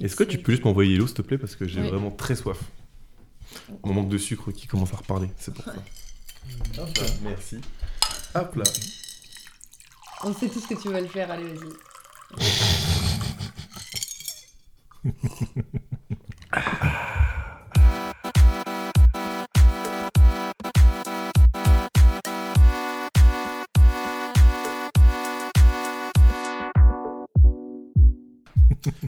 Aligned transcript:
Est-ce 0.00 0.16
que 0.16 0.24
tu 0.24 0.38
peux 0.38 0.52
juste 0.52 0.64
m'envoyer 0.64 0.96
l'eau, 0.96 1.06
s'il 1.06 1.16
te 1.16 1.22
plaît, 1.22 1.38
parce 1.38 1.56
que 1.56 1.66
j'ai 1.66 1.80
Oui. 1.80 1.88
vraiment 1.88 2.10
très 2.10 2.36
soif. 2.36 2.58
Mon 3.84 3.94
manque 3.94 4.08
de 4.10 4.18
sucre 4.18 4.52
qui 4.52 4.66
commence 4.66 4.92
à 4.92 4.96
reparler, 4.96 5.30
c'est 5.38 5.52
pour 5.54 5.64
ça. 5.64 5.74
Hop 6.78 6.96
là, 6.98 7.06
merci. 7.22 7.56
Hop 8.34 8.54
là. 8.56 8.64
On 10.24 10.34
sait 10.34 10.48
tout 10.48 10.60
ce 10.60 10.66
que 10.68 10.74
tu 10.80 10.88
veux 10.88 11.00
le 11.00 11.06
faire, 11.08 11.30
allez, 11.30 11.44
vas-y. 11.44 11.72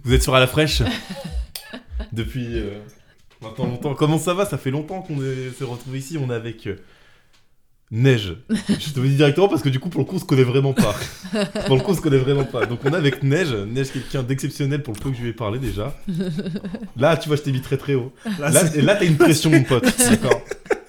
Vous 0.08 0.14
êtes 0.14 0.22
sur 0.22 0.34
à 0.34 0.40
la 0.40 0.46
fraîche 0.46 0.80
depuis 2.14 2.46
euh, 2.58 2.78
maintenant 3.42 3.66
longtemps. 3.66 3.92
Comment 3.94 4.18
ça 4.18 4.32
va? 4.32 4.46
Ça 4.46 4.56
fait 4.56 4.70
longtemps 4.70 5.02
qu'on 5.02 5.16
est- 5.22 5.50
s'est 5.58 5.64
retrouvés 5.66 5.98
ici. 5.98 6.16
On 6.18 6.30
est 6.30 6.34
avec 6.34 6.66
euh, 6.66 6.76
Neige. 7.90 8.34
Je 8.70 8.90
te 8.94 9.00
le 9.00 9.08
dis 9.08 9.16
directement 9.16 9.48
parce 9.48 9.60
que 9.60 9.68
du 9.68 9.78
coup, 9.78 9.90
pour 9.90 10.00
le 10.00 10.06
coup, 10.06 10.16
on 10.16 10.18
se 10.18 10.24
connaît 10.24 10.44
vraiment 10.44 10.72
pas. 10.72 10.94
pour 11.66 11.76
le 11.76 11.82
coup, 11.82 11.90
on 11.90 11.94
se 11.94 12.00
connaît 12.00 12.16
vraiment 12.16 12.44
pas. 12.44 12.64
Donc, 12.64 12.80
on 12.86 12.90
est 12.90 12.96
avec 12.96 13.22
Neige. 13.22 13.52
Neige, 13.52 13.92
quelqu'un 13.92 14.22
d'exceptionnel 14.22 14.82
pour 14.82 14.94
le 14.94 14.98
peu 15.00 15.10
que 15.10 15.16
je 15.18 15.20
lui 15.20 15.28
ai 15.28 15.32
parlé 15.34 15.58
déjà. 15.58 15.94
Là, 16.96 17.18
tu 17.18 17.28
vois, 17.28 17.36
je 17.36 17.42
t'ai 17.42 17.52
mis 17.52 17.60
très 17.60 17.76
très 17.76 17.94
haut. 17.94 18.10
Là, 18.38 18.50
t'as 18.96 19.04
une 19.04 19.18
pression, 19.18 19.50
mon 19.50 19.62
pote. 19.62 19.84
D'accord. 20.08 20.40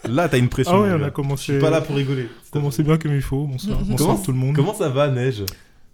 Là, 0.08 0.30
t'as 0.30 0.38
une 0.38 0.48
pression. 0.48 0.76
Ah 0.76 0.80
ouais, 0.82 0.92
on 0.98 1.04
a 1.04 1.08
Je 1.08 1.10
commencé. 1.10 1.44
suis 1.44 1.60
pas 1.60 1.70
là 1.70 1.82
pour 1.82 1.98
rigoler. 1.98 2.30
commencé 2.52 2.84
bien 2.84 2.98
comme 2.98 3.14
il 3.14 3.22
faut. 3.22 3.44
Bonsoir, 3.48 3.80
bonsoir 3.80 3.98
Comment, 3.98 4.18
tout 4.24 4.32
le 4.32 4.38
monde. 4.38 4.56
comment 4.56 4.74
ça 4.74 4.88
va, 4.88 5.10
Neige? 5.10 5.44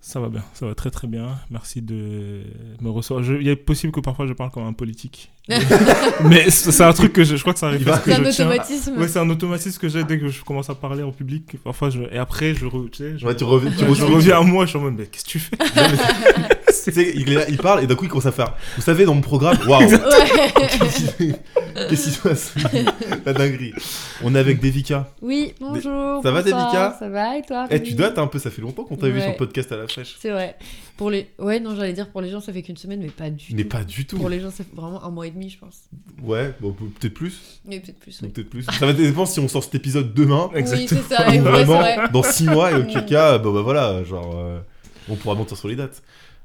Ça 0.07 0.19
va 0.19 0.29
bien, 0.29 0.43
ça 0.53 0.67
va 0.67 0.75
très 0.75 0.91
très 0.91 1.07
bien. 1.07 1.39
Merci 1.49 1.81
de 1.81 2.43
me 2.79 2.89
recevoir. 2.91 3.23
Je- 3.23 3.33
Il 3.41 3.47
est 3.47 3.55
possible 3.55 3.91
que 3.91 3.99
parfois 4.01 4.27
je 4.27 4.33
parle 4.33 4.51
comme 4.51 4.63
un 4.63 4.71
politique. 4.73 5.31
Mais 6.23 6.49
c'est 6.49 6.71
c'est 6.71 6.83
un 6.83 6.93
truc 6.93 7.13
que 7.13 7.23
je, 7.23 7.35
je 7.35 7.41
crois 7.41 7.53
que 7.53 7.59
ça 7.59 7.67
arrive 7.67 7.81
Il 7.81 7.85
va- 7.85 7.93
parce 7.93 8.05
que 8.05 8.11
C'est 8.11 8.19
un 8.19 8.23
je 8.23 8.29
tiens. 8.31 8.45
automatisme. 8.47 8.97
Ouais, 8.97 9.07
c'est 9.07 9.19
un 9.19 9.29
automatisme 9.29 9.79
que 9.79 9.87
j'ai 9.89 10.03
dès 10.03 10.17
que 10.19 10.27
je 10.27 10.43
commence 10.43 10.69
à 10.69 10.75
parler 10.75 11.03
en 11.03 11.11
public. 11.11 11.43
Parfois, 11.63 11.89
je... 11.91 11.99
et 12.11 12.17
après, 12.17 12.53
je, 12.55 12.65
re- 12.65 12.89
tu 12.89 12.97
sais, 13.03 13.17
je... 13.17 13.25
Ouais, 13.25 13.35
tu 13.35 13.43
reviens, 13.43 13.71
tu 13.71 13.83
Ouais, 13.85 13.93
je 13.95 14.03
reviens- 14.03 14.15
reviens 14.15 14.37
à 14.39 14.41
moi, 14.41 14.65
je 14.65 14.69
suis 14.71 14.79
en 14.79 14.81
mode, 14.81 14.95
mais 14.97 15.05
qu'est-ce 15.05 15.23
que 15.25 15.29
tu 15.29 15.39
fais? 15.39 15.55
Non, 15.59 15.65
mais 15.75 15.97
c'est- 16.69 16.91
tu 16.91 16.99
sais, 17.03 17.13
il, 17.15 17.31
est 17.31 17.35
là, 17.35 17.41
il 17.49 17.57
parle 17.57 17.83
et 17.83 17.87
d'un 17.87 17.95
coup 17.95 18.05
il 18.05 18.09
commence 18.09 18.25
à 18.25 18.31
faire. 18.31 18.53
Vous 18.75 18.81
savez, 18.81 19.05
dans 19.05 19.13
mon 19.13 19.21
programme, 19.21 19.57
waouh, 19.67 19.87
qu'est-ce 21.89 22.03
qui 22.05 22.11
se 22.11 22.19
passe? 22.21 22.53
La 23.25 23.33
dinguerie. 23.33 23.73
On 24.23 24.33
est 24.35 24.39
avec 24.39 24.59
Devika. 24.59 25.11
Oui, 25.21 25.53
bonjour. 25.59 26.21
Ça 26.23 26.31
va, 26.31 26.41
Devika? 26.41 26.95
Ça 26.99 27.09
va 27.09 27.37
et 27.37 27.41
toi 27.43 27.67
Eh, 27.69 27.81
tu 27.83 27.93
dates 27.93 28.17
un 28.17 28.27
peu, 28.27 28.39
ça 28.39 28.49
fait 28.49 28.61
longtemps 28.61 28.83
qu'on 28.83 28.95
t'a 28.95 29.09
vu 29.09 29.19
sur 29.21 29.29
le 29.31 29.35
podcast 29.37 29.71
à 29.71 29.77
la 29.77 29.87
fraîche. 29.87 30.15
C'est 30.19 30.31
vrai. 30.31 30.55
Pour 30.97 31.09
les... 31.09 31.27
Ouais, 31.39 31.59
non, 31.59 31.75
j'allais 31.75 31.91
dire 31.91 32.09
pour 32.09 32.21
les 32.21 32.29
gens, 32.29 32.39
ça 32.39 32.53
fait 32.53 32.61
qu'une 32.61 32.77
semaine, 32.77 33.01
mais 33.01 33.09
pas 33.09 33.29
du 33.29 33.53
Mais 33.53 33.63
tout. 33.63 33.69
pas 33.69 33.83
du 33.83 34.05
tout. 34.05 34.15
Pour 34.17 34.29
les 34.29 34.39
gens, 34.39 34.49
ça 34.49 34.63
fait 34.63 34.73
vraiment 34.73 35.03
un 35.03 35.09
mois 35.09 35.27
et 35.27 35.31
demi, 35.31 35.34
je 35.43 35.57
pense. 35.59 35.83
Ouais, 36.23 36.53
bon, 36.61 36.71
pe- 36.71 36.83
peut-être 36.99 37.13
plus. 37.13 37.61
Mais 37.65 37.79
peut-être 37.79 37.99
plus, 37.99 38.21
ou 38.21 38.25
oui. 38.25 38.31
Peut-être 38.31 38.49
plus. 38.49 38.63
Ça 38.63 38.85
va 38.85 38.93
dépendre 38.93 39.27
si 39.27 39.39
on 39.39 39.47
sort 39.47 39.63
cet 39.63 39.75
épisode 39.75 40.13
demain. 40.13 40.49
Oui, 40.53 40.59
Exactement. 40.59 41.01
c'est 41.09 41.15
ça. 41.15 41.27
Ouais, 41.29 41.39
vraiment 41.39 41.79
vrai. 41.79 41.97
dans 42.11 42.23
6 42.23 42.45
mois 42.45 42.71
et 42.71 42.75
auquel 42.75 43.05
cas, 43.05 43.37
bah, 43.39 43.51
bah 43.53 43.61
voilà, 43.61 44.03
genre, 44.03 44.33
euh, 44.35 44.59
on 45.09 45.15
pourra 45.15 45.35
mentir 45.35 45.57
sur 45.57 45.67
les 45.67 45.75
dates. 45.75 46.01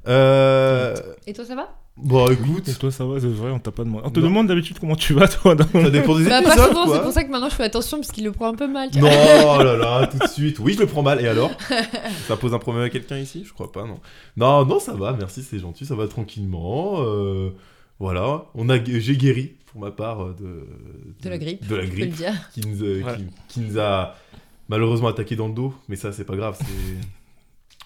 Euh, 0.07 0.95
Et 1.27 1.33
toi, 1.33 1.45
ça 1.45 1.55
va? 1.55 1.69
Bon, 1.97 2.29
écoute, 2.31 2.67
Et 2.69 2.73
toi, 2.73 2.89
ça 2.89 3.05
va, 3.05 3.19
c'est 3.19 3.27
vrai, 3.27 3.51
on 3.51 3.59
t'a 3.59 3.69
pas 3.71 3.83
demandé. 3.83 4.03
On 4.07 4.09
te 4.09 4.19
Non. 4.19 4.27
demande 4.27 4.47
d'habitude 4.47 4.79
comment 4.79 4.95
tu 4.95 5.13
vas, 5.13 5.27
toi. 5.27 5.53
dans- 5.55 5.65
ça 5.71 5.89
dépend 5.89 6.17
des 6.17 6.23
Bah, 6.23 6.41
pas 6.41 6.47
épisodes, 6.53 6.67
souvent, 6.69 6.93
c'est 6.93 7.01
pour 7.01 7.11
ça 7.11 7.23
que 7.23 7.29
maintenant 7.29 7.49
je 7.49 7.55
fais 7.55 7.63
attention 7.65 7.97
parce 7.97 8.11
qu'il 8.11 8.23
le 8.23 8.31
prend 8.31 8.47
un 8.47 8.55
peu 8.55 8.65
mal. 8.67 8.89
tu 8.91 8.99
Non, 8.99 9.09
vois. 9.09 9.57
oh 9.59 9.63
là 9.63 9.75
là, 9.77 10.07
tout 10.07 10.17
de 10.17 10.27
suite. 10.27 10.57
Oui, 10.59 10.73
je 10.73 10.79
le 10.79 10.85
prends 10.87 11.03
mal. 11.03 11.21
Et 11.23 11.27
alors? 11.27 11.51
Ça 12.27 12.37
pose 12.37 12.53
un 12.53 12.59
problème 12.59 12.85
à 12.85 12.89
quelqu'un 12.89 13.17
ici? 13.17 13.43
Je 13.45 13.53
crois 13.53 13.71
pas, 13.71 13.85
non. 13.85 13.99
Non, 14.37 14.65
non, 14.65 14.79
ça 14.79 14.93
va. 14.93 15.13
Merci, 15.19 15.43
c'est 15.43 15.59
gentil. 15.59 15.85
Ça 15.85 15.95
va 15.95 16.07
tranquillement. 16.07 16.95
euh, 17.01 17.49
voilà. 18.01 18.45
On 18.55 18.67
a, 18.69 18.83
j'ai 18.83 19.15
guéri 19.17 19.53
pour 19.67 19.81
ma 19.81 19.91
part 19.91 20.21
euh, 20.23 20.35
de 20.39 20.67
De 21.23 21.29
la 21.29 21.37
grippe, 21.37 21.65
De 21.67 21.75
la 21.75 21.85
grippe 21.85 22.15
qui 22.53 22.61
nous, 22.67 22.83
a- 22.83 22.87
Ouais. 22.87 23.17
qui, 23.17 23.23
qui 23.47 23.59
nous 23.61 23.79
a 23.79 24.15
malheureusement 24.69 25.07
attaqué 25.07 25.35
dans 25.35 25.47
le 25.47 25.53
dos. 25.53 25.73
Mais 25.87 25.95
ça, 25.95 26.11
c'est 26.11 26.25
pas 26.25 26.35
grave. 26.35 26.57
C'est 26.59 27.07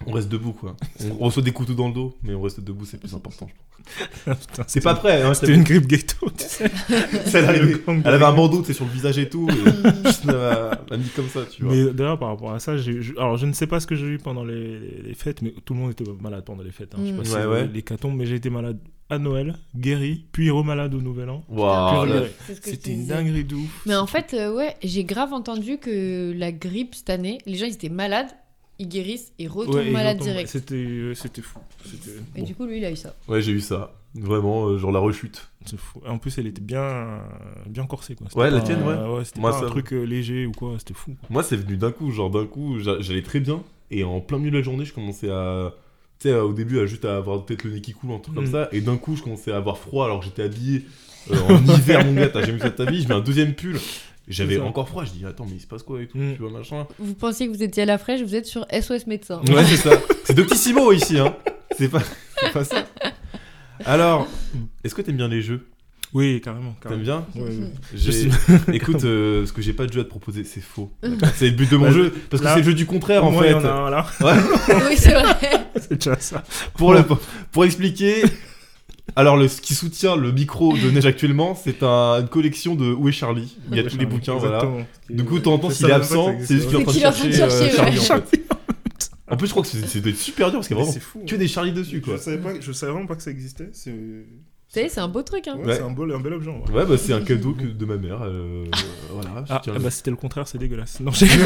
on 0.06 0.12
reste 0.12 0.28
debout, 0.28 0.52
quoi. 0.52 0.76
On 1.20 1.24
reçoit 1.26 1.42
des 1.42 1.52
couteaux 1.54 1.74
dans 1.74 1.88
le 1.88 1.94
dos, 1.94 2.18
mais 2.22 2.34
on 2.36 2.42
reste 2.42 2.60
debout, 2.60 2.84
c'est 2.86 3.00
plus 3.00 3.14
important. 3.14 3.48
je 3.48 4.24
pense. 4.34 4.46
Putain, 4.48 4.64
C'est 4.68 4.82
pas 4.82 4.94
prêt. 4.96 5.22
Hein, 5.22 5.34
C'était 5.34 5.54
une 5.54 5.64
grippe 5.64 5.88
ghetto, 5.88 6.30
tu 6.38 6.44
sais. 6.48 6.68
Ça, 7.28 7.40
elle, 7.40 7.72
de 7.72 7.82
elle 8.04 8.14
avait 8.14 8.26
un 8.26 8.34
bandeau, 8.34 8.60
tu 8.60 8.68
sais, 8.68 8.74
sur 8.74 8.84
le 8.84 8.92
visage 8.92 9.18
et 9.20 9.30
tout. 9.30 9.48
Et 9.50 9.54
elle 10.28 10.36
m'a- 10.36 10.98
mis 10.98 11.08
comme 11.16 11.30
ça, 11.30 11.46
tu 11.50 11.64
vois. 11.64 11.74
Mais 11.74 11.94
d'ailleurs, 11.94 12.20
par 12.20 12.28
rapport 12.30 12.52
à 12.52 12.60
ça, 12.60 12.74
alors 13.18 13.38
je 13.38 13.46
ne 13.46 13.54
sais 13.54 13.68
pas 13.68 13.80
ce 13.80 13.88
que 13.88 13.96
j'ai 13.96 14.08
eu 14.08 14.18
pendant 14.18 14.44
les, 14.44 14.80
les- 14.80 15.02
les 15.02 15.14
fêtes, 15.14 15.42
mais 15.42 15.54
tout 15.64 15.74
le 15.74 15.80
monde 15.80 15.92
était 15.92 16.04
malade 16.22 16.44
pendant 16.44 16.64
les 16.64 16.72
fêtes. 16.72 16.94
Hein. 16.96 17.00
Je 17.02 17.06
sais 17.08 17.14
Mm. 17.14 17.18
pas 17.18 17.24
si 17.24 17.36
Ouais, 17.36 17.46
ouais. 17.46 17.68
l'hécatombe, 17.74 18.16
mais 18.18 18.26
j'ai 18.26 18.36
été 18.36 18.50
malade 18.50 18.80
à 19.10 19.20
Noël, 19.20 19.56
guéri, 19.76 20.26
puis 20.32 20.50
remalade 20.50 20.94
au 20.96 21.02
Nouvel 21.02 21.30
An. 21.30 21.44
Te 21.48 22.54
C'était 22.64 22.92
une 22.94 23.06
dinguerie 23.08 23.44
de 23.44 23.56
ouf. 23.56 23.84
Mais 23.86 23.96
en 23.96 24.08
fait, 24.08 24.34
euh, 24.34 24.54
ouais, 24.56 24.76
j'ai 24.84 25.04
grave 25.04 25.34
entendu 25.34 25.78
que 25.78 26.34
la 26.36 26.52
grippe 26.52 26.96
cette 26.96 27.10
année, 27.12 27.38
les 27.46 27.56
gens 27.56 27.66
ils 27.68 27.74
étaient 27.74 27.90
malades, 27.90 28.30
ils 28.80 28.88
guérissent 28.90 29.32
et 29.40 29.48
Ouais, 29.48 29.88
et 29.88 29.92
malades 29.92 30.18
direct. 30.20 30.50
C'était, 30.50 30.76
euh, 30.76 31.14
c'était 31.14 31.42
fou. 31.44 31.60
C'était, 31.86 32.18
Et 32.36 32.40
bon, 32.42 32.46
du 32.48 32.56
coup, 32.56 32.66
lui, 32.66 32.78
il 32.80 32.86
a 32.86 32.92
eu 32.92 32.96
ça. 32.96 33.14
Ouais, 33.28 33.42
j'ai 33.42 33.52
eu 33.52 33.62
ça. 33.62 33.94
Vraiment, 34.16 34.68
euh, 34.68 34.78
genre 34.78 34.92
la 34.94 35.00
rechute. 35.00 35.48
c'est 35.66 35.78
fou. 35.80 36.02
En 36.08 36.18
plus, 36.18 36.38
elle 36.38 36.48
était 36.48 36.62
bien, 36.62 37.20
bien 37.68 37.86
corsée. 37.86 38.16
Quoi. 38.16 38.28
Ouais, 38.36 38.50
la 38.50 38.62
tienne, 38.62 38.82
ouais. 38.84 39.24
c'était 39.26 39.40
Moi, 39.42 39.52
pas 39.52 39.60
ça- 39.60 39.66
un 39.66 39.70
truc 39.70 39.94
euh, 39.94 40.04
léger 40.04 40.46
ou 40.46 40.52
quoi, 40.52 40.76
c'était 40.80 40.94
fou. 40.94 41.16
Moi, 41.30 41.44
c'est 41.44 41.58
venu 41.58 41.78
d'un 41.78 41.92
coup. 41.92 42.12
Genre, 42.12 42.30
d'un 42.32 42.46
coup, 42.46 42.80
j'a- 42.80 43.00
j'allais 43.02 43.22
très 43.24 43.40
bien. 43.40 43.62
Et 43.92 44.04
en 44.04 44.20
plein 44.20 44.38
milieu 44.40 44.52
de 44.52 44.58
la 44.58 44.64
journée, 44.64 44.84
je 44.86 44.94
commençais 44.94 45.30
à. 45.30 45.74
Tu 46.20 46.30
sais, 46.30 46.34
euh, 46.34 46.44
au 46.44 46.54
début, 46.54 46.80
à 46.80 46.86
juste 46.86 47.06
à 47.06 47.18
avoir 47.18 47.44
peut-être 47.46 47.64
le 47.64 47.72
nez 47.72 47.82
qui 47.82 47.92
coule, 47.94 48.12
un 48.12 48.20
truc 48.20 48.36
comme 48.36 48.46
Mm. 48.48 48.52
ça. 48.52 48.70
Et 48.72 48.82
d'un 48.82 48.98
coup, 48.98 49.16
je 49.16 49.24
commençais 49.24 49.52
à 49.52 49.58
avoir 49.58 49.78
froid 49.78 50.06
alors 50.06 50.20
que 50.20 50.26
j'étais 50.26 50.44
habillé 50.44 50.86
euh, 51.32 51.36
en 51.50 51.64
hiver, 51.78 52.06
mon 52.06 52.14
gars. 52.14 52.30
T'as 52.30 52.42
jamais 52.42 52.54
vu 52.54 52.60
ça 52.60 52.70
de 52.70 52.76
ta 52.76 52.86
vie. 52.86 53.02
Je 53.02 53.08
mets 53.08 53.16
un 53.16 53.20
deuxième 53.22 53.54
pull. 53.54 53.78
J'avais 54.28 54.60
encore 54.60 54.88
froid. 54.90 55.04
Je 55.06 55.12
dis, 55.12 55.26
attends, 55.26 55.46
mais 55.46 55.56
il 55.58 55.62
se 55.62 55.68
passe 55.68 55.84
quoi 55.84 56.02
et 56.02 56.08
tout, 56.08 56.18
Mm. 56.18 56.34
tu 56.36 56.42
vois, 56.42 56.52
machin. 56.52 56.88
Vous 57.00 57.14
pensiez 57.14 57.48
que 57.48 57.52
vous 57.52 57.62
étiez 57.64 57.84
à 57.84 57.86
la 57.86 57.98
fraîche, 57.98 58.22
vous 58.22 58.34
êtes 58.36 58.46
sur 58.46 58.66
SOS 58.72 59.08
médecin. 59.08 59.42
Ouais, 59.50 59.64
c'est 59.66 59.78
ça. 59.78 59.92
C'est 60.24 60.34
Doctissimo 60.36 60.92
ici, 60.94 61.20
hein. 61.20 61.36
C'est 61.78 61.90
pas, 61.90 62.02
c'est 62.40 62.52
pas 62.54 62.64
ça. 62.64 62.86
Alors, 63.84 64.28
est-ce 64.84 64.96
que 64.96 65.02
t'aimes 65.02 65.18
bien 65.18 65.28
les 65.28 65.42
jeux? 65.42 65.68
Oui, 66.14 66.40
carrément. 66.42 66.76
T'aimes 66.82 67.04
carrément. 67.04 67.04
bien 67.04 67.26
suis- 68.12 68.30
Écoute, 68.74 69.04
euh, 69.04 69.46
ce 69.46 69.52
que 69.52 69.62
j'ai 69.62 69.74
pas 69.74 69.86
de 69.86 69.92
jeu 69.94 70.02
à 70.02 70.04
te 70.04 70.10
proposer, 70.10 70.44
c'est 70.46 70.62
faux. 70.62 70.90
C'est 71.36 71.48
le 71.50 71.56
but 71.56 71.70
de 71.70 71.78
mon 71.78 71.86
Bah, 71.86 71.92
jeu, 71.92 72.14
parce 72.30 72.42
que 72.42 72.48
c'est 72.50 72.58
le 72.60 72.64
jeu 72.64 72.74
du 72.74 72.86
contraire 72.86 73.26
en 73.26 73.32
fait. 73.38 73.54
en 73.54 73.66
a 73.66 73.70
un 73.72 73.90
là. 73.90 74.06
oui, 74.90 74.96
c'est 74.98 75.14
vrai. 75.14 75.36
c'est 75.76 75.96
déjà 75.96 76.18
ça. 76.20 76.44
Pour, 76.76 76.94
le- 76.94 77.04
pour 77.52 77.66
expliquer, 77.66 78.24
alors 79.18 79.36
le, 79.36 79.48
ce 79.50 79.60
qui 79.62 79.74
soutient 79.76 80.16
le 80.16 80.32
micro 80.32 80.76
de 80.78 80.90
Neige 80.90 81.06
actuellement, 81.06 81.54
c'est 81.56 81.84
un- 81.84 82.22
une 82.22 82.28
collection 82.30 82.76
de 82.76 82.86
Où 82.94 83.10
est 83.10 83.12
Charlie? 83.12 83.58
Il 83.72 83.78
y 83.78 83.80
a 83.82 83.84
tous 83.84 83.98
les 83.98 84.06
bouquins, 84.06 84.36
voilà. 84.36 84.64
Du 85.10 85.26
coup, 85.26 85.40
Je 85.44 85.74
s'il 85.74 85.88
est 85.88 85.92
absent, 85.92 86.34
c'est 86.44 86.56
juste 86.56 86.68
qu'il 86.70 86.78
est 86.78 86.82
en 86.82 86.84
train 86.84 86.94
de 86.94 87.00
chercher, 87.00 87.42
euh, 87.44 87.70
Charlie 87.76 87.98
ouais. 88.00 88.12
en 88.12 88.22
fait. 88.22 88.42
En 89.28 89.38
plus, 89.38 89.48
je 89.48 89.52
crois 89.52 89.64
que 89.64 89.70
c'est 89.70 90.14
super 90.16 90.52
dur 90.52 90.60
parce 90.60 90.68
qu'il 90.68 90.78
y 90.78 90.80
a 90.80 90.84
vraiment 90.84 90.94
c'est 90.94 91.02
fou. 91.04 91.24
que 91.28 91.36
hein. 91.36 91.38
des 91.40 91.48
Charlie 91.48 91.74
dessus 91.74 92.00
quoi. 92.00 92.16
Je 92.18 92.22
savais, 92.22 92.38
pas, 92.38 92.52
je 92.62 92.72
savais 92.72 92.92
vraiment 92.92 93.08
pas 93.08 93.16
que 93.16 93.24
ça 93.24 93.32
existait. 93.32 93.70
C'est 94.90 95.00
un 95.00 95.08
beau 95.08 95.22
truc. 95.22 95.48
Hein. 95.48 95.58
ouais, 95.58 95.66
Ouais. 95.66 95.76
c'est 95.76 95.82
un, 95.84 95.90
beau, 95.92 96.04
un 96.12 96.20
bel 96.20 96.34
objet. 96.34 96.50
Ouais, 96.72 96.86
bah 96.86 96.98
c'est 96.98 97.14
un 97.14 97.22
cadeau 97.22 97.54
que 97.54 97.64
de 97.66 97.86
ma 97.86 97.98
mère. 97.98 98.20
euh, 98.24 98.66
voilà, 99.12 99.44
je 99.48 99.54
Ah, 99.54 99.62
ah 99.66 99.72
le- 99.72 99.80
bah 99.80 99.90
c'était 99.90 100.12
le 100.12 100.18
contraire, 100.18 100.48
c'est 100.48 100.58
dégueulasse. 100.58 101.00
Non, 101.00 101.12
j'ai. 101.14 101.28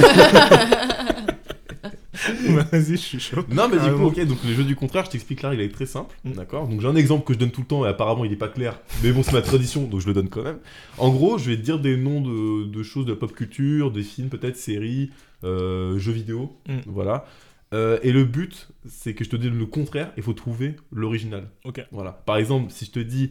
Bah, 2.49 2.65
Vas-y, 2.71 2.91
je 2.91 2.95
suis 2.97 3.19
chaud. 3.19 3.43
Non, 3.49 3.69
mais 3.69 3.77
du 3.79 3.93
coup, 3.95 4.03
ok, 4.07 4.19
donc 4.25 4.39
les 4.45 4.53
jeux 4.53 4.63
du 4.65 4.75
contraire, 4.75 5.05
je 5.05 5.11
t'explique 5.11 5.41
là, 5.41 5.53
il 5.53 5.61
est 5.61 5.69
très 5.73 5.85
simple, 5.85 6.13
Mm. 6.25 6.33
d'accord? 6.33 6.67
Donc 6.67 6.81
j'ai 6.81 6.87
un 6.87 6.95
exemple 6.95 7.23
que 7.25 7.33
je 7.33 7.39
donne 7.39 7.49
tout 7.51 7.61
le 7.61 7.67
temps 7.67 7.85
et 7.85 7.87
apparemment 7.87 8.25
il 8.25 8.31
est 8.33 8.35
pas 8.37 8.49
clair, 8.49 8.77
mais 9.03 9.11
bon, 9.11 9.23
c'est 9.23 9.31
ma 9.31 9.41
tradition 9.41 9.83
donc 9.87 10.01
je 10.01 10.07
le 10.07 10.13
donne 10.13 10.27
quand 10.29 10.43
même. 10.43 10.57
En 10.97 11.09
gros, 11.11 11.37
je 11.37 11.49
vais 11.49 11.55
te 11.55 11.61
dire 11.61 11.79
des 11.79 11.95
noms 11.95 12.21
de, 12.21 12.65
de 12.65 12.83
choses 12.83 13.05
de 13.05 13.11
la 13.13 13.17
pop 13.17 13.31
culture, 13.33 13.89
des 13.91 14.03
films, 14.03 14.27
peut-être 14.29 14.57
séries, 14.57 15.11
euh, 15.45 15.97
jeux 15.97 16.11
vidéo, 16.11 16.51
Mm. 16.67 16.79
voilà. 16.87 17.25
Euh, 17.73 17.99
et 18.01 18.11
le 18.11 18.25
but, 18.25 18.69
c'est 18.87 19.13
que 19.13 19.23
je 19.23 19.29
te 19.29 19.35
donne 19.35 19.57
le 19.57 19.65
contraire, 19.65 20.11
il 20.17 20.23
faut 20.23 20.33
trouver 20.33 20.75
l'original. 20.91 21.49
Ok. 21.65 21.85
Voilà. 21.91 22.11
Par 22.11 22.37
exemple, 22.37 22.71
si 22.71 22.85
je 22.85 22.91
te 22.91 22.99
dis 22.99 23.29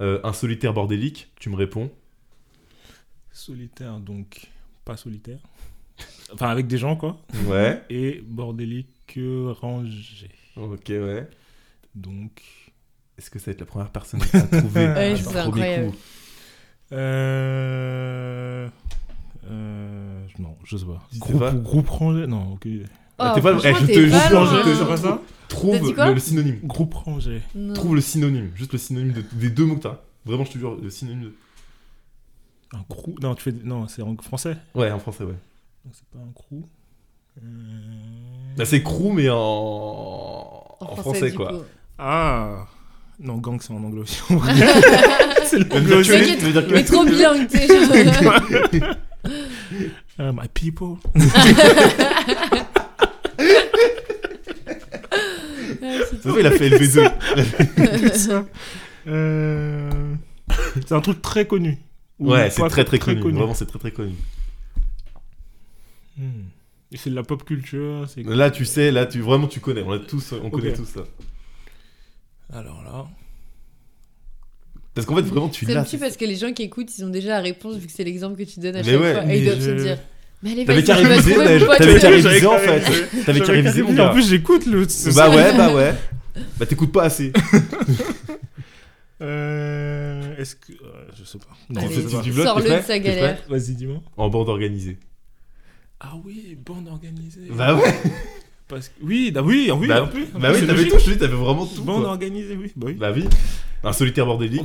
euh, 0.00 0.20
un 0.22 0.32
solitaire 0.32 0.72
bordélique, 0.72 1.30
tu 1.38 1.50
me 1.50 1.56
réponds. 1.56 1.90
Solitaire, 3.32 3.98
donc 3.98 4.50
pas 4.84 4.96
solitaire. 4.96 5.40
Enfin, 6.32 6.48
avec 6.48 6.68
des 6.68 6.78
gens, 6.78 6.94
quoi. 6.94 7.20
Ouais. 7.46 7.82
Et 7.90 8.22
bordélique 8.24 9.18
rangé. 9.60 10.30
ok, 10.56 10.88
ouais. 10.88 11.28
Donc. 11.94 12.42
Est-ce 13.18 13.30
que 13.30 13.38
ça 13.38 13.46
va 13.46 13.52
être 13.52 13.60
la 13.60 13.66
première 13.66 13.90
personne 13.90 14.22
à 14.22 14.40
trouver 14.40 14.86
Ouais, 14.94 15.16
c'est 15.16 15.24
premier 15.24 15.38
incroyable. 15.40 15.90
coup 15.90 15.96
Euh. 16.92 18.68
Euh. 19.50 20.26
Non, 20.38 20.56
je 20.64 20.76
sais 20.76 20.86
Groupe, 21.18 21.38
pas 21.38 21.52
groupe 21.52 21.88
rangé? 21.88 22.26
Non, 22.26 22.52
ok. 22.52 22.68
Ah, 23.20 23.32
Oh, 23.32 23.34
t'es 23.34 23.42
pas- 23.42 23.52
eh, 23.52 23.74
je 23.74 23.86
t'es 23.86 23.92
te 23.94 24.00
jure, 24.00 24.10
je 24.46 24.62
te 24.62 24.68
hein. 24.70 24.74
jure 24.74 24.88
pas 24.88 24.96
ça 24.96 25.20
Trouve 25.48 25.74
le, 25.94 26.14
le 26.14 26.20
synonyme. 26.20 26.58
Groupe 26.64 26.94
rangé. 26.94 27.42
Non. 27.54 27.74
Trouve 27.74 27.94
le 27.96 28.00
synonyme, 28.00 28.50
juste 28.54 28.72
le 28.72 28.78
synonyme 28.78 29.12
de- 29.12 29.24
des 29.32 29.50
deux 29.50 29.64
mots 29.64 29.76
que 29.76 29.82
t'as. 29.82 29.98
Vraiment, 30.24 30.44
je 30.44 30.52
te 30.52 30.58
jure, 30.58 30.76
le 30.80 30.90
synonyme 30.90 31.22
de. 31.24 31.34
Un 32.72 32.84
crew. 32.88 33.14
Non, 33.20 33.34
tu 33.34 33.42
fais. 33.42 33.54
Non, 33.64 33.88
c'est 33.88 34.02
en 34.02 34.14
français. 34.22 34.56
Ouais, 34.74 34.90
en 34.92 34.98
français, 35.00 35.24
ouais. 35.24 35.34
Donc 35.84 35.92
c'est 35.94 36.04
pas 36.06 36.18
un 36.18 36.32
crew. 36.34 36.62
Euh, 37.42 37.46
Bah, 38.56 38.64
c'est 38.64 38.82
crew, 38.82 39.12
mais 39.12 39.28
en. 39.28 39.36
En 39.36 40.76
En 40.80 40.96
français, 40.96 41.32
quoi. 41.32 41.48
coup. 41.48 41.58
Ah 41.98 42.66
Non, 43.18 43.36
gang, 43.38 43.58
c'est 43.60 43.72
en 43.72 43.82
anglais 43.82 44.02
aussi. 44.02 44.20
c'est 44.28 44.34
Ça 45.48 45.56
veut 45.58 45.64
l'anglais 45.64 45.80
dire 45.80 46.06
que 46.06 46.12
les- 46.12 46.20
T'inquiète, 46.20 46.40
ça 46.40 46.46
veut 46.46 46.52
dire 46.52 46.66
que- 46.68 46.72
Mais 46.74 46.84
trop 46.84 47.04
bilingue, 47.04 47.48
tu 47.48 47.58
sais. 47.58 48.20
genre. 48.22 48.94
Ah, 50.18 50.32
my 50.32 50.48
people. 50.54 50.96
Ouais, 55.98 56.04
c'est 56.10 56.22
C'est 56.22 56.28
vrai, 56.28 56.40
il 56.40 56.46
a 56.46 56.50
fait 56.52 56.68
LV2. 56.70 58.14
ça. 58.14 58.46
Euh, 59.06 59.90
C'est 60.86 60.92
un 60.92 61.00
truc 61.00 61.20
très 61.22 61.46
connu. 61.46 61.78
Ou 62.18 62.30
Ouais, 62.32 62.50
c'est 62.50 62.60
pas 62.60 62.68
très 62.68 62.84
très 62.84 62.98
connu. 62.98 63.20
Vraiment, 63.20 63.54
c'est 63.54 63.66
très 63.66 63.78
très 63.78 63.90
connu. 63.92 64.14
Hmm. 66.18 66.48
Et 66.92 66.96
c'est 66.96 67.10
de 67.10 67.14
la 67.14 67.22
pop 67.22 67.44
culture. 67.44 68.06
c'est- 68.08 68.22
Là, 68.24 68.50
tu 68.50 68.64
sais, 68.64 68.90
là, 68.90 69.06
tu 69.06 69.20
vraiment, 69.20 69.46
tu 69.46 69.60
connais. 69.60 69.82
On, 69.82 69.92
a 69.92 69.98
tous, 69.98 70.32
on 70.32 70.50
connaît 70.50 70.70
Ok. 70.70 70.76
tous 70.76 70.84
ça. 70.86 71.04
Alors 72.52 72.82
là. 72.82 73.06
Parce 74.94 75.06
qu'en 75.06 75.14
fait, 75.16 75.22
vraiment, 75.22 75.48
tu 75.48 75.64
C'est 75.66 75.72
l'as. 75.72 75.80
le 75.80 75.86
petit 75.86 75.98
parce 75.98 76.16
que 76.16 76.24
les 76.24 76.34
gens 76.34 76.52
qui 76.52 76.62
écoute, 76.64 76.90
ils 76.98 77.04
ont 77.04 77.10
déjà 77.10 77.28
la 77.30 77.40
réponse 77.40 77.76
vu 77.76 77.86
que 77.86 77.92
c'est 77.92 78.02
l'exemple 78.04 78.36
que 78.36 78.42
tu 78.42 78.58
donnes 78.58 78.74
à 78.76 78.82
Mais 78.82 78.84
chaque 78.92 79.00
ouais, 79.00 79.14
fois. 79.14 79.32
Et 79.32 79.38
ils 79.38 79.44
doivent 79.44 79.60
je- 79.60 79.64
se 79.78 79.82
dire. 79.82 79.98
Mais 80.42 80.52
allez, 80.52 80.64
T'avais 80.64 80.82
qu'à 80.82 80.94
réviser, 80.94 81.34
pote. 81.34 81.78
T'avais 81.78 82.00
qu'à 82.00 82.08
réviser, 82.08 82.46
en 82.46 82.58
fait. 82.58 83.24
T'avais 83.26 83.40
qu'à 83.40 83.52
réviser, 83.52 83.82
mon 83.82 83.90
En 83.90 83.94
gars. 83.94 84.08
plus, 84.08 84.28
j'écoute 84.28 84.66
le. 84.66 84.88
ce- 84.88 85.10
Bah 85.14 85.28
ouais, 85.30 85.56
bah 85.56 85.74
ouais. 85.74 85.94
Bah 86.58 86.64
t'écoutes 86.66 86.92
pas 86.92 87.02
assez. 87.04 87.32
Euh, 89.22 90.36
Est-ce 90.38 90.56
que. 90.56 90.72
euh, 90.72 91.04
je 91.18 91.24
sais 91.24 91.38
pas. 91.38 91.44
Non, 91.68 91.80
Allez, 91.82 91.94
je 91.94 92.00
sais 92.08 92.16
pas. 92.16 92.22
tu 92.22 92.32
bloques, 92.32 92.46
Sors-le 92.46 92.62
t'es 92.64 92.70
de 92.70 92.74
prêt 92.76 92.82
sa 92.86 92.92
T'es 92.94 93.00
galère. 93.00 93.38
Vas-y, 93.50 93.74
dis-moi. 93.74 94.00
En 94.16 94.28
bande 94.30 94.48
organisée. 94.48 94.96
Ah 96.00 96.14
oui, 96.24 96.56
bande 96.64 96.88
organisée. 96.88 97.48
Bah 97.50 97.74
ouais. 97.74 97.92
Parce 98.66 98.88
que... 98.88 98.94
Oui, 99.02 99.30
bah 99.30 99.42
oui, 99.44 99.70
oui, 99.76 99.88
Bah, 99.88 100.04
en 100.04 100.06
plus. 100.06 100.22
en 100.34 100.38
bah 100.38 100.48
plus, 100.48 100.54
oui, 100.54 100.60
c'est 100.60 100.66
t'avais 100.68 100.78
logique. 100.78 100.92
tout, 100.92 100.98
je 101.00 101.04
te 101.04 101.10
dis, 101.10 101.18
t'avais 101.18 101.34
vraiment 101.36 101.66
tout. 101.66 101.82
Bande 101.84 102.02
quoi. 102.02 102.12
organisée, 102.12 102.56
oui. 102.56 102.72
Bah 102.76 102.86
oui. 102.88 102.94
Bah 102.94 103.12
oui. 103.14 103.24
Un 103.84 103.92
solitaire 103.92 104.24
bordélique 104.24 104.62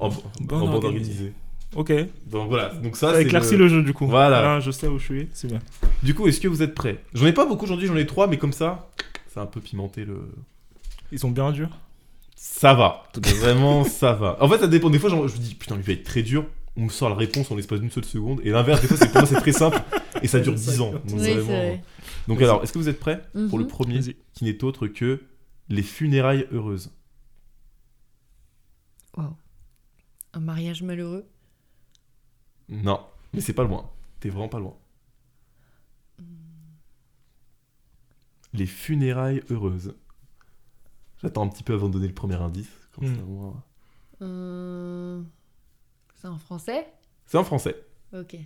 en, 0.00 0.08
en 0.08 0.12
bande 0.40 0.84
organisée. 0.84 1.34
Ok. 1.76 1.92
Donc 2.26 2.48
voilà. 2.48 2.70
Donc 2.74 2.96
ça, 2.96 3.08
Ça 3.10 3.16
c'est 3.16 3.22
éclaircit 3.24 3.56
le- 3.56 3.64
le... 3.64 3.68
jeu 3.68 3.82
du 3.82 3.92
coup. 3.92 4.06
Voilà. 4.06 4.54
Ah, 4.54 4.60
je 4.60 4.70
sais 4.70 4.86
où 4.88 4.98
je 4.98 5.04
suis, 5.04 5.28
c'est 5.34 5.48
bien. 5.48 5.58
Du 6.02 6.14
coup, 6.14 6.26
est-ce 6.26 6.40
que 6.40 6.48
vous 6.48 6.62
êtes 6.62 6.74
prêts? 6.74 7.02
J'en 7.14 7.26
ai 7.26 7.32
pas 7.32 7.44
beaucoup 7.46 7.64
aujourd'hui, 7.64 7.86
j'en 7.86 7.96
ai 7.96 8.06
trois, 8.06 8.26
mais 8.26 8.38
comme 8.38 8.52
ça, 8.52 8.90
ça 9.28 9.40
a 9.40 9.42
un 9.44 9.46
peu 9.46 9.60
pimenté 9.60 10.04
le. 10.04 10.28
Ils 11.12 11.18
sont 11.18 11.30
bien 11.30 11.52
durs? 11.52 11.70
Ça 12.36 12.72
va. 12.74 13.04
Vraiment, 13.40 13.84
ça 13.84 14.12
va. 14.12 14.36
En 14.42 14.48
fait, 14.48 14.58
ça 14.58 14.66
dépend. 14.68 14.90
Des 14.90 14.98
fois, 14.98 15.10
genre, 15.10 15.26
je 15.28 15.36
me 15.36 15.40
dis, 15.42 15.54
putain, 15.54 15.76
lui 15.76 15.82
va 15.82 15.92
être 15.92 16.04
très 16.04 16.22
dur. 16.22 16.46
On 16.76 16.82
me 16.84 16.88
sort 16.90 17.08
la 17.08 17.16
réponse 17.16 17.50
en 17.50 17.56
l'espace 17.56 17.80
d'une 17.80 17.90
seule 17.90 18.04
seconde. 18.04 18.40
Et 18.44 18.50
l'inverse, 18.50 18.80
des 18.80 18.86
fois, 18.86 18.96
c'est 18.96 19.06
pour 19.10 19.20
moi, 19.20 19.26
c'est 19.26 19.40
très 19.40 19.52
simple. 19.52 19.78
Et 20.22 20.28
ça 20.28 20.38
dure 20.40 20.54
10 20.54 20.80
ans. 20.80 20.92
Donc, 20.92 21.02
Oui, 21.06 21.18
c'est 21.18 21.34
vraiment- 21.34 21.46
vrai. 21.46 21.82
Donc, 22.28 22.40
alors, 22.42 22.62
est-ce 22.62 22.72
que 22.72 22.78
vous 22.78 22.88
êtes 22.88 23.00
prêts 23.00 23.22
pour 23.50 23.58
le 23.58 23.64
Mhm. 23.64 23.70
premier 23.70 24.00
qui 24.34 24.44
n'est 24.44 24.62
autre 24.64 24.86
que 24.86 25.20
les 25.68 25.82
funérailles 25.82 26.46
heureuses? 26.52 26.92
Un 30.34 30.40
mariage 30.40 30.82
malheureux? 30.82 31.26
Non, 32.68 33.00
mais 33.32 33.40
c'est 33.40 33.52
pas 33.54 33.64
loin. 33.64 33.90
T'es 34.20 34.28
vraiment 34.30 34.48
pas 34.48 34.58
loin. 34.58 34.76
Les 38.52 38.66
funérailles 38.66 39.42
heureuses. 39.50 39.94
J'attends 41.22 41.44
un 41.44 41.48
petit 41.48 41.62
peu 41.62 41.74
avant 41.74 41.88
de 41.88 41.94
donner 41.94 42.08
le 42.08 42.14
premier 42.14 42.36
indice. 42.36 42.70
Comme 42.94 43.06
Hmm. 43.08 43.16
ça, 43.16 43.22
moi. 43.22 43.54
Euh, 44.22 45.22
C'est 46.14 46.28
en 46.28 46.38
français? 46.38 46.86
C'est 47.26 47.38
en 47.38 47.44
français. 47.44 47.76
Ok. 48.12 48.36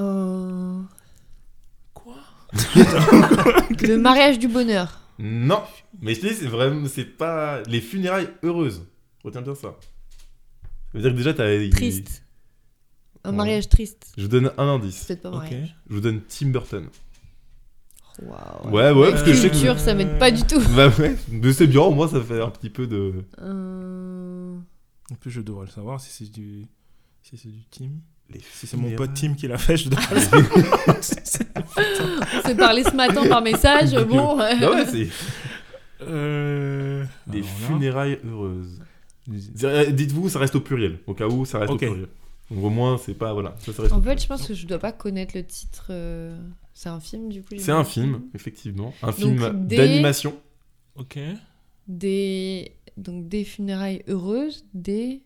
Euh, 0.00 0.82
Quoi? 1.94 2.16
Le 2.52 3.96
mariage 3.96 4.38
du 4.38 4.48
bonheur. 4.48 5.00
Non, 5.18 5.62
mais 6.00 6.14
je 6.14 6.20
te 6.20 6.26
dis, 6.28 6.34
c'est 6.34 6.46
vraiment, 6.46 6.86
c'est 6.86 7.04
pas 7.04 7.62
les 7.62 7.80
funérailles 7.80 8.28
heureuses. 8.44 8.86
Retiens 9.24 9.42
bien 9.42 9.54
ça. 9.56 9.74
Ça 10.92 10.98
veut 10.98 11.00
dire 11.02 11.12
que 11.12 11.16
déjà 11.16 11.34
t'as. 11.34 11.52
il- 11.54 11.70
Triste. 11.70 12.24
Un 13.24 13.30
Ouais. 13.30 13.36
mariage 13.36 13.68
triste. 13.68 14.12
Je 14.16 14.22
vous 14.22 14.28
donne 14.28 14.52
un 14.56 14.68
indice. 14.68 15.04
Peut-être 15.04 15.22
pas 15.22 15.30
mariage. 15.30 15.76
Je 15.88 15.94
vous 15.94 16.00
donne 16.00 16.20
Tim 16.28 16.48
Burton. 16.48 16.88
Waouh. 18.22 18.70
Ouais, 18.74 18.90
ouais, 18.90 19.10
parce 19.10 19.22
que 19.22 19.32
je 19.32 19.38
sais 19.40 19.48
que. 19.48 19.54
Culture, 19.54 19.78
ça 19.78 19.94
m'aide 19.94 20.18
pas 20.18 20.30
du 20.30 20.42
tout. 20.42 20.60
Bah 20.74 20.88
ouais, 20.98 21.16
mais 21.30 21.52
c'est 21.52 21.66
bien, 21.66 21.82
au 21.82 21.90
moins 21.92 22.08
ça 22.08 22.20
fait 22.20 22.40
un 22.40 22.50
petit 22.50 22.70
peu 22.70 22.86
de. 22.86 23.24
Euh, 23.40 24.56
En 25.10 25.14
plus, 25.16 25.30
je 25.30 25.40
devrais 25.40 25.66
le 25.66 25.70
savoir 25.72 26.00
si 26.00 26.10
c'est 26.10 26.30
du. 26.30 26.66
Si 27.22 27.36
c'est 27.36 27.48
du 27.48 27.64
team. 27.70 28.00
Les 28.30 28.40
Si 28.52 28.66
c'est 28.66 28.76
mon 28.76 28.90
pote 28.96 29.14
Tim 29.14 29.34
qui 29.34 29.46
l'a 29.48 29.56
fait, 29.58 29.76
je 29.76 29.88
devrais 29.88 30.14
le 30.14 30.20
savoir. 30.20 30.66
On 30.88 32.46
s'est 32.48 32.54
parlé 32.56 32.82
ce 32.84 32.94
matin 32.94 33.26
par 33.28 33.40
message. 33.42 33.92
Bon. 34.06 34.36
Bah 34.36 34.50
ouais, 34.70 34.86
c'est. 34.86 35.08
Euh. 36.02 37.04
Des 37.26 37.38
alors 37.38 37.50
là, 37.50 37.66
funérailles 37.66 38.18
heureuses. 38.26 38.80
Dites-vous, 39.28 40.28
ça 40.28 40.38
reste 40.38 40.54
au 40.56 40.60
pluriel. 40.60 40.98
Au 41.06 41.14
cas 41.14 41.26
où, 41.28 41.44
ça 41.44 41.58
reste 41.58 41.72
au 41.72 41.76
pluriel. 41.76 42.08
Donc 42.50 42.64
au 42.64 42.70
moins, 42.70 42.96
c'est 42.98 43.14
pas. 43.14 43.32
Voilà. 43.34 43.54
Ça, 43.58 43.72
ça 43.72 43.82
reste 43.82 43.92
au 43.92 43.96
En 43.96 44.00
pluriel. 44.00 44.18
fait, 44.18 44.22
je 44.24 44.28
pense 44.28 44.46
que 44.46 44.54
je 44.54 44.66
dois 44.66 44.78
pas 44.78 44.92
connaître 44.92 45.36
le 45.36 45.44
titre. 45.44 45.86
euh, 45.90 46.38
C'est 46.74 46.88
un 46.88 47.00
film 47.00 47.28
du 47.28 47.42
coup 47.42 47.54
C'est 47.58 47.72
un 47.72 47.84
film, 47.84 48.22
effectivement. 48.34 48.94
Un 49.02 49.12
film 49.12 49.66
des- 49.66 49.76
d'animation. 49.76 50.34
Ok. 50.96 51.18
Des 51.88 52.72
donc 52.96 53.28
des 53.28 53.44
funérailles 53.44 54.02
heureuses, 54.08 54.64
des 54.74 55.22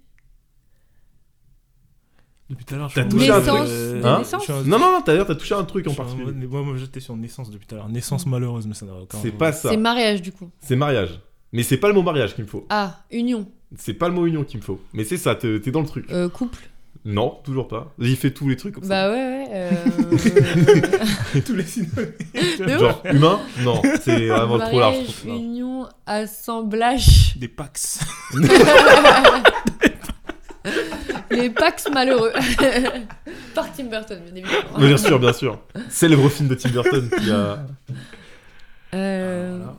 Depuis 2.50 2.64
tout 2.66 2.74
à 2.74 2.78
l'heure, 2.78 2.88
je 2.90 2.94
T'as 2.96 3.00
suis 3.02 3.06
en 3.06 3.10
touché 3.18 3.28
mode, 3.30 3.48
un 3.48 3.54
truc. 3.56 3.68
euh, 3.70 4.02
Hein 4.04 4.22
je 4.22 4.38
suis 4.42 4.52
en- 4.52 4.62
Non, 4.64 4.78
non, 4.78 4.92
non, 4.92 5.00
d'ailleurs, 5.06 5.26
t'as 5.26 5.34
touché 5.34 5.54
un 5.54 5.64
truc 5.64 5.84
je 5.84 5.90
en 5.90 5.92
suis 5.92 6.00
en 6.02 6.04
particulier. 6.04 6.32
mode- 6.32 6.50
Moi, 6.50 6.62
moi, 6.62 6.76
j'étais 6.76 7.00
sur 7.00 7.16
naissance 7.16 7.50
depuis 7.50 7.66
tout 7.66 7.74
à 7.76 7.78
l'heure. 7.78 7.88
Naissance 7.88 8.26
malheureuse, 8.26 8.66
mais 8.66 8.74
ça 8.74 8.84
n'a 8.84 8.94
aucun. 8.94 9.18
C'est 9.22 9.30
pas 9.30 9.52
ça. 9.52 9.70
c'est 9.70 9.76
mariage 9.78 10.20
du 10.20 10.32
coup. 10.32 10.50
C'est 10.60 10.76
mariage. 10.76 11.20
Mais 11.52 11.62
c'est 11.62 11.76
pas 11.78 11.88
le 11.88 11.94
mot 11.94 12.02
mariage 12.02 12.34
qu'il 12.34 12.44
me 12.44 12.48
faut. 12.48 12.66
Ah, 12.68 13.04
union, 13.10 13.46
C'est 13.78 13.94
pas 13.94 14.08
le 14.08 14.14
mot 14.14 14.26
union 14.26 14.44
qu'il 14.44 14.60
me 14.60 14.64
faut. 14.64 14.80
Mais 14.92 15.04
c'est 15.04 15.16
ça, 15.16 15.34
t'es 15.34 15.58
dans 15.70 15.80
le 15.80 15.86
truc. 15.86 16.06
Euh, 16.10 16.28
couple. 16.28 16.58
Non, 17.04 17.40
toujours 17.42 17.66
pas. 17.66 17.92
Il 17.98 18.16
fait 18.16 18.30
tous 18.30 18.48
les 18.48 18.56
trucs 18.56 18.74
comme 18.76 18.86
Bah 18.86 19.10
ouais 19.10 19.16
ouais. 19.16 19.48
euh, 19.50 19.70
tous 21.44 21.54
les 21.54 21.64
synonymes. 21.64 22.12
Ça. 22.58 22.78
Genre, 22.78 23.02
humain 23.10 23.40
Non, 23.64 23.82
c'est 24.02 24.28
vraiment 24.28 24.58
trop 24.58 24.78
large. 24.78 24.94
mariage, 24.98 25.16
trop 25.16 25.28
large. 25.28 25.40
union, 25.40 25.88
assemblage. 26.06 27.34
Des 27.38 27.48
Pax. 27.48 28.00
Les 31.30 31.50
Pax 31.50 31.88
malheureux. 31.92 32.32
Par 33.54 33.72
Tim 33.72 33.84
Burton, 33.84 34.20
bien 34.24 34.36
évidemment. 34.44 34.78
Mais 34.78 34.86
bien 34.88 34.96
sûr, 34.96 35.18
bien 35.18 35.32
sûr. 35.32 35.58
Célèbre 35.90 36.28
film 36.28 36.48
de 36.48 36.54
Tim 36.54 36.68
Burton 36.70 37.08
qui 37.18 37.30
a. 37.30 37.66
Euh, 38.94 39.58
Voilà. 39.58 39.78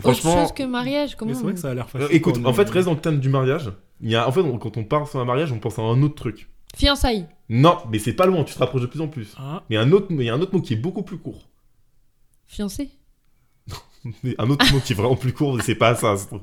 Franchement. 0.00 0.32
Autre 0.32 0.40
chose 0.42 0.52
que 0.54 0.62
mariage, 0.64 1.16
comment 1.16 1.30
Mais 1.30 1.36
c'est 1.36 1.42
vrai 1.44 1.54
que 1.54 1.60
ça 1.60 1.70
a 1.70 1.74
l'air 1.74 1.86
euh, 1.94 1.98
facile. 2.00 2.16
écoute, 2.16 2.40
quoi, 2.40 2.50
en 2.50 2.52
fait, 2.54 2.68
reste 2.70 2.86
dans 2.86 2.94
le 2.94 3.00
thème 3.00 3.18
du 3.20 3.28
mariage. 3.28 3.72
Il 4.00 4.10
y 4.10 4.16
a, 4.16 4.28
en 4.28 4.32
fait, 4.32 4.40
on- 4.40 4.58
quand 4.58 4.76
on 4.76 4.84
parle 4.84 5.06
sur 5.06 5.18
un 5.20 5.24
mariage, 5.24 5.52
on 5.52 5.58
pense 5.58 5.78
à 5.78 5.82
un 5.82 6.02
autre 6.02 6.14
truc. 6.14 6.48
Fiançailles. 6.76 7.26
Non, 7.48 7.78
mais 7.90 7.98
c'est 7.98 8.12
pas 8.12 8.26
loin, 8.26 8.44
tu 8.44 8.52
te 8.54 8.58
rapproches 8.58 8.82
de 8.82 8.86
plus 8.86 9.00
en 9.00 9.08
plus. 9.08 9.34
Ah, 9.38 9.62
Mais 9.70 9.76
un 9.76 9.92
autre, 9.92 10.06
mais 10.10 10.24
il 10.24 10.26
y 10.26 10.30
a 10.30 10.34
un 10.34 10.40
autre 10.40 10.54
mot 10.54 10.60
qui 10.60 10.74
est 10.74 10.76
beaucoup 10.76 11.02
plus 11.02 11.16
court. 11.18 11.48
Fiancé. 12.46 12.90
Mais 14.22 14.34
un 14.38 14.48
autre 14.50 14.70
mot 14.72 14.78
qui 14.80 14.92
est 14.92 14.96
vraiment 14.96 15.16
plus 15.16 15.32
court, 15.32 15.56
mais 15.56 15.62
c'est 15.64 15.74
pas 15.74 15.94
ça. 15.96 16.16
c'est 16.16 16.26
trop- 16.28 16.40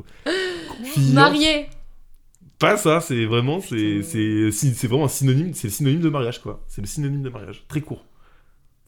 Fiance- 0.84 1.14
Marié. 1.14 1.68
Pas 2.60 2.76
ça, 2.78 3.00
c'est 3.00 3.26
vraiment, 3.26 3.60
c'est, 3.62 4.02
c'est, 4.04 4.88
vraiment 4.88 5.06
un 5.06 5.10
synonyme, 5.10 5.54
c'est 5.54 5.68
le 5.68 5.72
synonyme 5.74 6.02
de 6.02 6.10
mariage, 6.10 6.42
quoi. 6.42 6.64
C'est 6.68 6.82
le 6.82 6.88
synonyme 6.88 7.22
de 7.24 7.30
mariage, 7.30 7.64
très 7.68 7.82
court. 7.82 8.06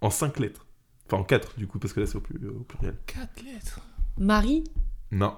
En 0.02 0.10
5 0.10 0.40
lettres. 0.40 0.66
Enfin, 1.08 1.22
en 1.22 1.24
4, 1.24 1.58
du 1.58 1.68
coup, 1.68 1.80
parce 1.80 1.94
que 1.94 2.00
là, 2.02 2.06
c'est 2.06 2.16
au, 2.18 2.22
plus- 2.22 2.48
au 2.50 2.64
pluriel. 2.64 2.98
4 3.06 3.44
lettres. 3.46 3.80
Marie. 4.20 4.64
Non. 5.12 5.34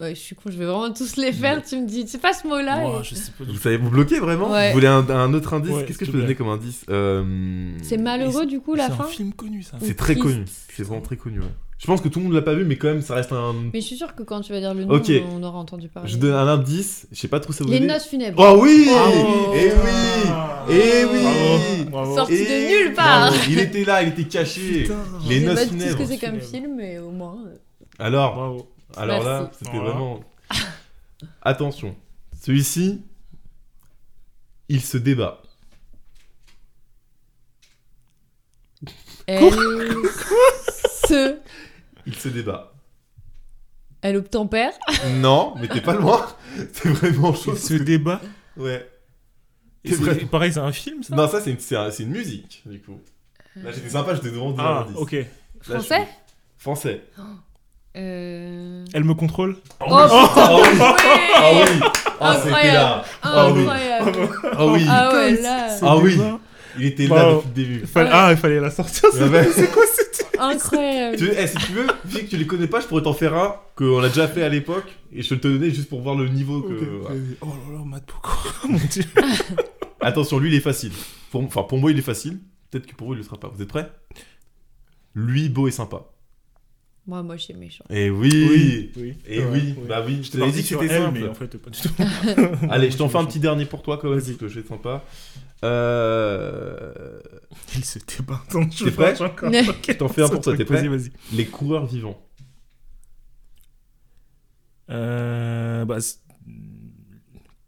Ouais, 0.00 0.14
je 0.14 0.20
suis 0.20 0.36
con, 0.36 0.48
je 0.48 0.56
vais 0.56 0.64
vraiment 0.64 0.92
tous 0.92 1.16
les 1.16 1.32
faire. 1.32 1.60
Tu 1.64 1.76
me 1.76 1.86
dis, 1.86 2.04
c'est 2.06 2.20
pas 2.20 2.32
ce 2.32 2.46
mot-là. 2.46 2.86
Ouah, 2.86 3.00
et- 3.00 3.04
je 3.04 3.16
sais 3.16 3.32
pas 3.36 3.44
du 3.44 3.50
Vous 3.52 3.58
savez, 3.58 3.76
vous 3.78 3.90
bloquez 3.90 4.20
vraiment 4.20 4.50
Ouais. 4.52 4.68
Vous 4.68 4.74
voulez 4.74 4.86
un, 4.86 5.08
un 5.10 5.34
autre 5.34 5.54
indice 5.54 5.72
Ouais, 5.74 5.84
Qu'est-ce 5.84 5.98
que 5.98 6.04
je 6.04 6.12
peux 6.12 6.20
donner 6.20 6.36
comme 6.36 6.48
indice 6.48 6.84
Euh, 6.88 7.72
C'est 7.82 7.96
malheureux 7.98 8.46
du 8.46 8.60
coup 8.60 8.74
la 8.76 8.86
C'est 8.88 8.94
fin. 8.94 9.04
un 9.04 9.08
film 9.08 9.32
connu, 9.32 9.62
ça. 9.64 9.76
C'est 9.82 9.96
très 9.96 10.14
connu. 10.14 10.44
C'est 10.74 10.84
vraiment 10.84 11.00
très 11.02 11.16
connu, 11.16 11.40
ouais. 11.40 11.46
Je 11.78 11.86
pense 11.86 12.00
que 12.00 12.08
tout 12.08 12.18
le 12.20 12.24
monde 12.26 12.34
l'a 12.34 12.42
pas 12.42 12.54
vu, 12.54 12.64
mais 12.64 12.76
quand 12.76 12.88
même, 12.88 13.02
ça 13.02 13.14
reste 13.16 13.32
un. 13.32 13.54
Mais 13.72 13.80
je 13.80 13.86
suis 13.86 13.96
sûre 13.96 14.14
que 14.14 14.22
quand 14.24 14.40
tu 14.40 14.52
vas 14.52 14.58
dire 14.60 14.74
le 14.74 14.84
nom, 14.84 15.00
on 15.32 15.42
aura 15.44 15.58
entendu 15.58 15.88
parler. 15.88 16.08
Je 16.08 16.16
donne 16.16 16.34
un 16.34 16.46
indice, 16.46 17.06
je 17.12 17.18
sais 17.20 17.28
pas 17.28 17.38
trop 17.40 17.52
ça 17.52 17.62
vous 17.64 17.70
Les 17.70 17.76
aider. 17.78 17.86
noces 17.86 18.06
funèbres. 18.06 18.40
Oh 18.40 18.60
oui 18.62 18.86
Bravo. 18.88 19.52
Eh 19.54 19.70
oui 19.72 20.30
Eh 20.70 21.04
oui 21.04 21.18
Bravo, 21.22 21.90
bravo. 21.90 22.14
Sorti 22.16 22.34
Eh 22.34 22.44
de 22.44 22.84
nulle 22.84 22.94
part. 22.94 23.30
bravo. 23.30 23.36
Il 23.48 23.58
était 23.60 23.84
là, 23.84 24.02
il 24.02 24.08
était 24.10 24.24
caché 24.24 24.82
Putain. 24.82 24.94
Les 25.28 25.36
Je 25.36 25.40
sais 25.40 25.46
noces 25.46 25.54
pas 25.54 25.66
tout 25.66 25.70
ce 25.70 25.76
que 25.76 25.78
funèbres. 25.78 26.08
c'est 26.08 26.18
comme 26.18 26.40
Funèbres. 26.40 26.46
film, 26.50 26.76
mais 26.76 26.98
au 26.98 27.10
moins. 27.12 27.36
Alors, 27.98 28.34
Bravo. 28.34 28.72
alors 28.96 29.22
là, 29.24 29.50
c'était 29.52 29.70
Voilà. 29.72 29.90
vraiment... 29.90 30.20
Attention, 31.42 31.96
celui-ci, 32.40 33.02
il 34.68 34.80
se 34.80 34.96
débat. 34.98 35.42
Elle 39.26 39.50
se. 41.06 41.38
Il 42.06 42.14
se 42.14 42.28
débat. 42.28 42.72
Elle 44.00 44.16
obtempère. 44.16 44.72
Non, 45.16 45.54
mais 45.60 45.68
t'es 45.68 45.80
pas 45.80 45.94
loin 45.94 46.24
C'est 46.72 46.88
vraiment 46.88 47.34
chaud. 47.34 47.52
Il 47.54 47.58
se 47.58 47.74
débat. 47.74 48.20
Ouais. 48.56 48.88
Et 49.84 49.90
C'est 49.90 49.96
c'est- 49.96 50.02
vrai. 50.02 50.14
Pareil, 50.26 50.52
c'est 50.52 50.60
un 50.60 50.72
film, 50.72 51.02
ça 51.02 51.14
Non, 51.16 51.28
ça, 51.28 51.40
c'est 51.40 51.50
une, 51.50 51.58
c'est 51.58 51.76
un- 51.76 51.90
c'est 51.90 52.04
une 52.04 52.10
musique, 52.10 52.62
du 52.66 52.80
coup. 52.80 53.00
Là, 53.56 53.72
j'étais 53.72 53.88
sympa, 53.90 54.14
j'étais 54.14 54.30
devant 54.30 54.52
10 54.52 54.56
Ah, 54.60 54.86
ok. 54.94 55.12
Là, 55.12 55.24
je 55.60 55.72
Français 55.72 55.96
suis- 56.04 56.14
Français. 56.56 57.02
Euh... 57.98 58.84
Elle 58.94 59.04
me 59.04 59.14
contrôle 59.14 59.56
Oh, 59.80 59.84
Oh, 59.90 60.28
putain, 60.28 60.48
oh, 60.50 60.60
oui. 60.62 60.78
ouais 60.78 60.94
Ah 61.36 61.52
oui 61.52 61.80
Ah, 62.20 62.30
Incroyable. 62.32 62.72
là 62.72 63.04
Ah 63.22 63.50
oui. 63.50 63.60
Incroyable. 63.60 64.28
Ah 64.56 64.66
oui 64.66 64.84
Ah 64.88 65.12
ouais, 65.12 65.40
là, 65.42 65.68
Ah 65.82 65.96
oui. 65.98 66.18
Il 66.78 66.84
était 66.86 67.06
là 67.08 67.32
depuis 67.34 67.48
le 67.48 67.54
début. 67.54 67.80
Ouais. 67.96 68.08
Ah, 68.12 68.28
il 68.30 68.36
fallait 68.36 68.60
la 68.60 68.70
sortir. 68.70 69.08
Ouais, 69.14 69.28
ouais. 69.28 69.48
C'est 69.52 69.70
quoi 69.72 69.82
cette 69.86 70.28
incroyable. 70.38 71.16
Tu 71.16 71.24
veux- 71.26 71.34
eh, 71.40 71.46
si 71.48 71.56
tu 71.56 71.72
veux, 71.72 71.86
vu 72.04 72.20
que 72.24 72.26
tu 72.30 72.36
les 72.36 72.46
connais 72.46 72.68
pas, 72.68 72.80
je 72.80 72.86
pourrais 72.86 73.02
t'en 73.02 73.14
faire 73.14 73.34
un 73.34 73.56
qu'on 73.74 74.00
a 74.02 74.08
déjà 74.08 74.28
fait 74.28 74.44
à 74.44 74.48
l'époque 74.48 74.86
et 75.12 75.22
je 75.22 75.34
te 75.34 75.48
le 75.48 75.58
donner 75.58 75.72
juste 75.72 75.88
pour 75.88 76.00
voir 76.02 76.14
le 76.14 76.28
niveau 76.28 76.60
que. 76.62 76.74
Ok, 76.74 76.82
voilà. 77.02 77.14
vas-y. 77.16 77.36
Oh 77.40 77.46
là 77.46 77.78
là, 77.78 77.84
Matt 77.84 78.04
Pokora, 78.06 78.52
mon 78.68 78.78
dieu. 78.78 79.02
Attention, 80.00 80.38
lui 80.38 80.50
il 80.50 80.54
est 80.56 80.60
facile. 80.60 80.92
Pour... 81.32 81.42
Enfin, 81.42 81.64
pour 81.64 81.78
moi 81.78 81.90
il 81.90 81.98
est 81.98 82.02
facile. 82.02 82.38
Peut-être 82.70 82.86
que 82.86 82.94
pour 82.94 83.08
vous 83.08 83.14
il 83.14 83.18
le 83.18 83.22
sera 83.24 83.38
pas. 83.38 83.50
Vous 83.52 83.60
êtes 83.60 83.68
prêts? 83.68 83.90
Lui, 85.14 85.48
beau 85.48 85.66
et 85.66 85.72
sympa. 85.72 86.02
Moi, 87.08 87.22
moi, 87.22 87.36
je 87.38 87.42
suis 87.44 87.54
méchant. 87.54 87.84
Et 87.88 88.10
oui, 88.10 88.92
oui. 88.96 89.14
Et 89.26 89.40
Ouais, 89.40 89.46
oui, 89.50 89.74
ouais. 89.78 89.88
bah 89.88 90.04
oui, 90.06 90.16
je 90.22 90.30
te 90.30 90.36
J'étais 90.36 90.38
l'avais 90.38 90.50
parti 90.52 90.62
dit 90.62 90.68
que 90.68 90.80
c'était 90.82 90.98
simple. 90.98 91.18
mais 91.20 91.28
en 91.28 91.34
fait, 91.34 91.56
pas 91.56 91.70
du 91.70 91.80
tout. 91.80 91.88
Allez, 92.70 92.90
je 92.90 92.98
t'en 92.98 93.08
fais 93.08 93.16
un 93.16 93.24
petit 93.24 93.40
dernier 93.40 93.64
pour 93.64 93.82
toi 93.82 93.96
quand 93.96 94.10
même, 94.10 94.18
parce 94.20 94.30
que 94.32 94.46
je 94.46 94.54
vais 94.56 94.60
être 94.60 94.68
sympa. 94.68 95.02
Euh... 95.64 97.18
Il 97.76 97.84
se 97.84 97.98
débat. 97.98 98.42
T'es 98.50 98.90
prêt. 98.90 99.14
Je 99.88 99.92
t'en 99.94 100.08
fais 100.08 100.22
un 100.22 100.28
pour 100.28 100.40
toi, 100.42 100.54
t'es 100.56 100.64
prêt 100.66 100.86
Vas-y, 100.86 100.88
vas-y. 100.88 101.36
Les 101.36 101.46
coureurs 101.46 101.86
vivants. 101.86 102.20
Euh, 104.90 105.84
bah, 105.84 106.00
c'est- 106.00 106.18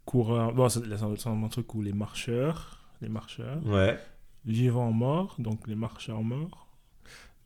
coureur. 0.05 0.53
Bon, 0.53 0.69
c'est 0.69 0.81
c'est 0.85 1.03
un, 1.03 1.15
c'est 1.17 1.29
un 1.29 1.47
truc 1.47 1.73
où 1.75 1.81
les 1.81 1.93
marcheurs, 1.93 2.83
les 3.01 3.09
marcheurs, 3.09 3.65
Ouais. 3.65 3.97
vivants 4.45 4.91
morts, 4.91 5.35
donc 5.39 5.67
les 5.67 5.75
marcheurs 5.75 6.21
morts. 6.23 6.67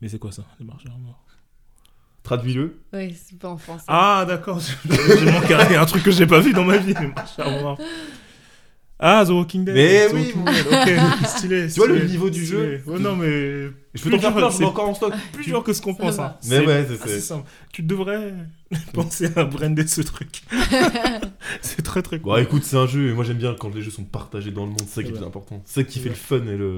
Mais 0.01 0.07
c'est 0.09 0.19
quoi 0.19 0.31
ça, 0.31 0.43
les 0.59 0.65
marcheurs 0.65 0.97
morts? 0.97 1.25
Traduis-le. 2.25 2.77
Ouais, 2.91 3.13
c'est 3.15 3.38
pas 3.39 3.50
en 3.50 3.58
français. 3.58 3.86
Ah, 3.88 4.25
d'accord. 4.27 4.60
J'ai 4.60 5.32
manqué 5.32 5.53
un 5.53 5.82
un 5.82 5.86
truc 5.86 6.03
que 6.03 6.12
j'ai 6.12 6.27
pas 6.27 6.39
vu 6.41 6.51
dans 6.53 6.65
ma 6.65 6.75
vie. 6.77 6.94
Ah, 8.98 9.24
The 9.27 9.29
Walking 9.32 9.65
Dead. 9.65 9.75
Mais 9.75 10.08
The 10.08 10.13
oui, 10.13 10.34
Walking 10.36 10.46
Dead, 10.86 11.00
Ok, 11.22 11.27
stylé. 11.27 11.67
Tu 11.67 11.79
vois 11.79 11.88
le 11.88 11.96
stylé, 11.98 12.10
niveau 12.12 12.29
du 12.29 12.46
stylé. 12.46 12.62
jeu 12.77 12.84
Ouais, 12.88 12.98
non, 13.00 13.15
mais. 13.17 13.70
Je 13.94 14.01
peux 14.03 14.10
t'en 14.10 14.20
faire 14.20 14.34
plein, 14.36 14.50
je 14.50 14.63
encore 14.63 14.89
en 14.89 14.94
stock. 14.94 15.13
plus 15.34 15.44
dur 15.46 15.63
que 15.63 15.74
ce 15.74 15.82
qu'on 15.82 15.94
pense. 15.94 16.17
hein. 16.17 16.36
Mais 16.46 16.60
C'est 16.62 16.65
ouais, 16.65 16.88
c'est- 17.05 17.20
simple. 17.20 17.48
Tu 17.74 17.84
devrais 17.84 18.34
penser 18.94 19.29
à 19.36 19.44
brander 19.44 19.86
ce 19.86 20.01
truc. 20.01 20.41
c'est 21.62 21.82
très 21.84 22.01
très 22.01 22.20
cool. 22.20 22.32
Bon, 22.34 22.38
écoute, 22.38 22.63
c'est 22.63 22.77
un 22.77 22.88
jeu 22.88 23.10
et 23.10 23.13
moi 23.13 23.24
j'aime 23.25 23.38
bien 23.38 23.53
quand 23.60 23.74
les 23.75 23.82
jeux 23.82 23.91
sont 23.91 24.03
partagés 24.05 24.51
dans 24.51 24.63
le 24.63 24.70
monde, 24.72 24.82
c'est 24.88 24.96
ça 24.96 25.03
qui 25.03 25.10
est 25.10 25.12
C'est 25.12 25.12
le 25.12 25.13
plus 25.13 25.20
vrai. 25.20 25.27
important. 25.27 25.62
C'est 25.65 25.82
ça 25.82 25.84
qui 25.84 26.00
fait 26.00 26.10
le 26.10 26.15
fun 26.15 26.38
et 26.48 26.58
le, 26.58 26.77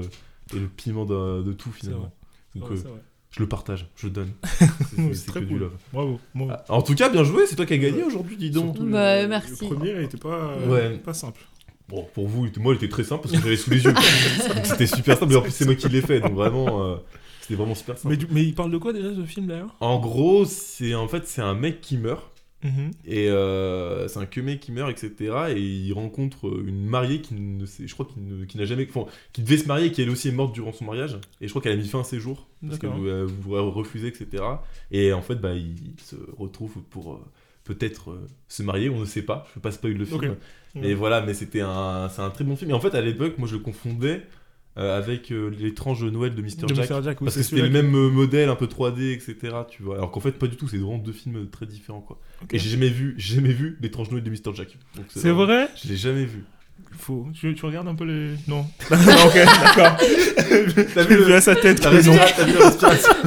et 0.54 0.58
le 0.58 0.66
piment 0.66 1.06
de, 1.06 1.42
de 1.42 1.52
tout 1.52 1.70
finalement. 1.72 2.12
Donc 2.56 2.68
Ouais, 2.70 2.76
euh, 2.76 2.80
c'est 2.82 2.88
vrai. 2.88 3.00
Je 3.38 3.42
le 3.44 3.48
partage, 3.48 3.86
je 3.96 4.08
donne. 4.08 4.32
C'est 5.14 5.26
très 5.26 5.44
cool. 5.44 5.70
Bravo. 5.92 6.18
bravo. 6.34 6.50
Ah, 6.52 6.64
En 6.74 6.82
tout 6.82 6.94
cas, 6.96 7.08
bien 7.08 7.22
joué, 7.22 7.46
c'est 7.46 7.54
toi 7.54 7.64
qui 7.66 7.74
as 7.74 7.78
gagné 7.78 8.02
aujourd'hui, 8.02 8.36
dis 8.36 8.50
donc. 8.50 8.74
Surtout 8.76 8.90
Bah, 8.90 9.22
le, 9.22 9.28
merci. 9.28 9.52
Le 9.62 9.68
premier, 9.74 9.90
il 9.92 10.02
était 10.02 10.16
pas, 10.18 10.56
Ouais. 10.68 10.98
pas 10.98 11.14
simple. 11.14 11.40
Bon, 11.88 12.06
pour 12.14 12.26
vous, 12.28 12.48
moi 12.58 12.74
il 12.74 12.76
était 12.76 12.88
très 12.88 13.04
simple 13.04 13.22
parce 13.22 13.34
que 13.34 13.40
j'avais 13.40 13.56
sous 13.56 13.70
les 13.70 13.82
yeux. 13.84 13.92
Donc, 14.54 14.66
C'était 14.66 14.86
super 14.86 15.16
simple, 15.18 15.32
et 15.32 15.36
en 15.36 15.40
plus 15.42 15.52
c'est 15.52 15.64
moi 15.64 15.74
qui 15.76 15.88
l'ai 15.88 16.02
fait, 16.02 16.20
donc 16.20 16.32
vraiment, 16.34 16.82
euh, 16.84 16.96
c'était 17.40 17.54
vraiment 17.54 17.74
super 17.74 17.96
simple. 17.96 18.14
Mais, 18.18 18.26
mais 18.30 18.42
il 18.44 18.54
parle 18.54 18.70
de 18.72 18.76
quoi 18.76 18.92
déjà 18.92 19.08
ce 19.14 19.24
film 19.24 19.46
d'ailleurs? 19.46 19.74
En 19.80 19.98
gros, 19.98 20.44
c'est 20.44 20.94
en 20.94 21.08
fait 21.08 21.26
c'est 21.26 21.40
un 21.40 21.54
mec 21.54 21.80
qui 21.80 21.96
meurt 21.96 22.24
Mhm. 22.64 22.90
et 23.04 23.28
euh, 23.30 24.08
c'est 24.08 24.18
un 24.18 24.26
que 24.26 24.40
mec 24.40 24.58
qui 24.58 24.72
meurt, 24.72 24.90
etc. 24.90 25.52
Et 25.54 25.60
il 25.60 25.92
rencontre 25.92 26.60
une 26.66 26.86
mariée 26.86 27.20
qui 27.20 27.34
ne 27.34 27.64
sait, 27.66 27.86
je 27.86 27.94
crois 27.94 28.08
ne- 28.16 28.44
qui 28.46 28.58
n'a 28.58 28.64
jamais, 28.64 28.88
enfin, 28.88 29.08
qui 29.32 29.42
devait 29.42 29.58
se 29.58 29.68
marier, 29.68 29.86
et 29.86 29.92
qui 29.92 30.02
elle 30.02 30.10
aussi 30.10 30.28
est 30.28 30.32
morte 30.32 30.54
durant 30.54 30.72
son 30.72 30.84
mariage. 30.84 31.18
Et 31.40 31.46
je 31.46 31.52
crois 31.52 31.62
qu'elle 31.62 31.72
a 31.72 31.76
mis 31.76 31.86
fin 31.86 32.00
à 32.00 32.04
ses 32.04 32.18
jours 32.18 32.48
parce 32.60 32.78
qu'elle 32.78 32.90
D'accord. 32.90 33.26
voulait, 33.26 33.60
refuser, 33.60 34.08
etc. 34.08 34.42
Et 34.90 35.12
en 35.12 35.22
fait, 35.22 35.36
bah, 35.36 35.54
il, 35.54 35.76
se 36.02 36.16
retrouve 36.36 36.82
pour 36.90 37.14
euh, 37.14 37.24
peut-être 37.64 38.10
euh, 38.10 38.26
se 38.48 38.62
marier, 38.62 38.88
on 38.90 38.98
ne 38.98 39.04
sait 39.04 39.22
pas. 39.22 39.44
Je 39.48 39.54
peux 39.54 39.60
pas 39.60 39.70
spoiler 39.70 39.96
le 39.96 40.04
film. 40.04 40.32
Ok. 40.32 40.38
Mais 40.74 40.94
voilà, 40.94 41.20
mais 41.22 41.34
c'était 41.34 41.60
un, 41.60 42.08
c'est 42.08 42.22
un 42.22 42.30
très 42.30 42.44
bon 42.44 42.56
film. 42.56 42.70
Et 42.70 42.74
en 42.74 42.80
fait, 42.80 42.94
à 42.94 43.00
l'époque, 43.00 43.38
moi 43.38 43.48
je 43.48 43.54
le 43.54 43.62
confondais 43.62 44.22
euh, 44.78 44.96
avec 44.96 45.32
euh, 45.32 45.50
l'étrange 45.58 46.04
Noël 46.04 46.34
de 46.36 46.40
Mr. 46.40 46.66
De 46.68 46.74
Jack. 46.74 46.90
Mr. 46.90 47.02
Jack, 47.02 47.20
oui, 47.20 47.24
Parce 47.24 47.36
que 47.36 47.42
c'était 47.42 47.62
le 47.62 47.70
même 47.70 47.92
euh, 47.96 48.08
modèle, 48.10 48.48
un 48.48 48.54
peu 48.54 48.66
3D, 48.66 49.12
etc. 49.12 49.56
Tu 49.68 49.82
vois. 49.82 49.96
Alors 49.96 50.12
qu'en 50.12 50.20
fait, 50.20 50.32
pas 50.32 50.46
du 50.46 50.56
tout. 50.56 50.68
C'est 50.68 50.76
vraiment 50.76 50.98
deux 50.98 51.12
films 51.12 51.48
très 51.48 51.66
différents, 51.66 52.00
quoi. 52.00 52.20
Et 52.52 52.58
j'ai 52.58 52.70
jamais 52.70 52.88
vu, 52.88 53.14
j'ai 53.18 53.34
jamais 53.34 53.52
vu 53.52 53.76
l'étrange 53.80 54.10
Noël 54.10 54.22
de 54.22 54.30
Mr. 54.30 54.54
Jack. 54.54 54.78
C'est 55.08 55.30
vrai? 55.30 55.68
Je 55.82 55.88
l'ai 55.88 55.96
jamais 55.96 56.24
vu. 56.24 56.44
Faut... 56.96 57.26
Tu, 57.34 57.54
tu 57.54 57.66
regardes 57.66 57.88
un 57.88 57.94
peu 57.94 58.04
les. 58.04 58.34
Non. 58.46 58.64
non 58.90 58.96
ok, 59.26 59.34
d'accord. 59.34 59.96
T'as 60.94 61.02
vu 61.04 61.32
à 61.32 61.40
sa 61.40 61.56
tête. 61.56 61.80
T'as 61.80 61.90
que 61.90 61.96
raison, 61.96 62.12
vu 62.12 62.18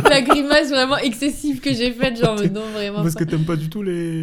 la. 0.01 0.09
La 0.09 0.21
grimace 0.21 0.69
vraiment 0.69 0.97
excessive 0.97 1.59
que 1.59 1.73
j'ai 1.73 1.91
faite, 1.91 2.17
genre, 2.17 2.41
non, 2.51 2.63
vraiment. 2.73 3.03
Parce 3.03 3.15
pas. 3.15 3.19
que 3.19 3.29
t'aimes 3.29 3.45
pas 3.45 3.57
du 3.57 3.69
tout 3.69 3.83
les. 3.83 4.21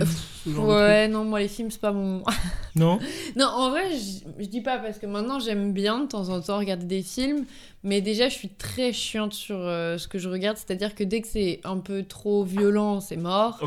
Ce 0.49 0.55
genre 0.57 0.67
de 0.67 0.73
Ouais, 0.73 1.09
non, 1.09 1.25
moi 1.25 1.41
les 1.41 1.49
films, 1.49 1.71
c'est 1.71 1.81
pas 1.81 1.93
mon. 1.93 2.23
Non 2.77 2.99
Non, 3.37 3.47
en 3.47 3.71
vrai, 3.71 3.91
je, 3.93 4.43
je 4.43 4.47
dis 4.49 4.61
pas 4.61 4.79
parce 4.79 4.99
que 4.99 5.07
maintenant 5.07 5.41
j'aime 5.41 5.73
bien 5.73 6.01
de 6.01 6.07
temps 6.07 6.29
en 6.29 6.41
temps 6.41 6.59
regarder 6.59 6.85
des 6.87 7.03
films, 7.03 7.45
mais 7.83 8.01
déjà 8.01 8.29
je 8.29 8.35
suis 8.35 8.51
très 8.51 8.93
chiante 8.93 9.33
sur 9.33 9.57
euh, 9.59 9.99
ce 9.99 10.07
que 10.07 10.19
je 10.21 10.29
regarde, 10.29 10.57
c'est-à-dire 10.59 10.95
que 10.95 11.03
dès 11.03 11.21
que 11.21 11.27
c'est 11.27 11.61
un 11.65 11.79
peu 11.79 12.05
trop 12.05 12.45
violent, 12.45 13.01
c'est 13.01 13.17
mort. 13.17 13.59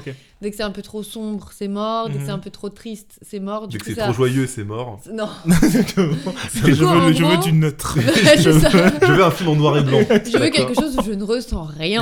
Dès 0.42 0.50
que 0.50 0.56
c'est 0.56 0.64
un 0.64 0.72
peu 0.72 0.82
trop 0.82 1.04
sombre, 1.04 1.50
c'est 1.54 1.68
mort. 1.68 2.08
Dès 2.08 2.14
que 2.16 2.20
Mhm. 2.20 2.26
c'est 2.26 2.32
un 2.32 2.40
peu 2.40 2.50
trop 2.52 2.70
triste, 2.70 3.20
c'est 3.22 3.40
mort. 3.42 3.68
Du 3.68 3.78
Dès 3.78 3.84
que 3.84 3.90
c'est 3.92 3.96
ça... 4.00 4.06
trop 4.06 4.14
joyeux, 4.14 4.48
c'est 4.48 4.64
mort. 4.64 5.00
Non, 5.12 5.28
je, 5.46 6.86
en 6.86 7.00
veux, 7.02 7.14
je 7.14 7.24
veux 7.26 7.38
du 7.38 7.52
neutre. 7.54 7.98
c'est 8.38 8.54
ça. 8.54 8.70
Je 8.70 9.12
veux 9.12 9.24
un 9.24 9.32
film 9.32 9.50
en 9.50 9.56
noir 9.56 9.78
et 9.78 9.84
blanc. 9.84 10.00
Je 10.10 10.38
veux 10.38 10.50
quelque 10.50 10.74
chose 10.74 10.98
où 10.98 11.04
je 11.04 11.12
ne 11.12 11.24
ressens 11.24 11.64
rien. 11.78 12.02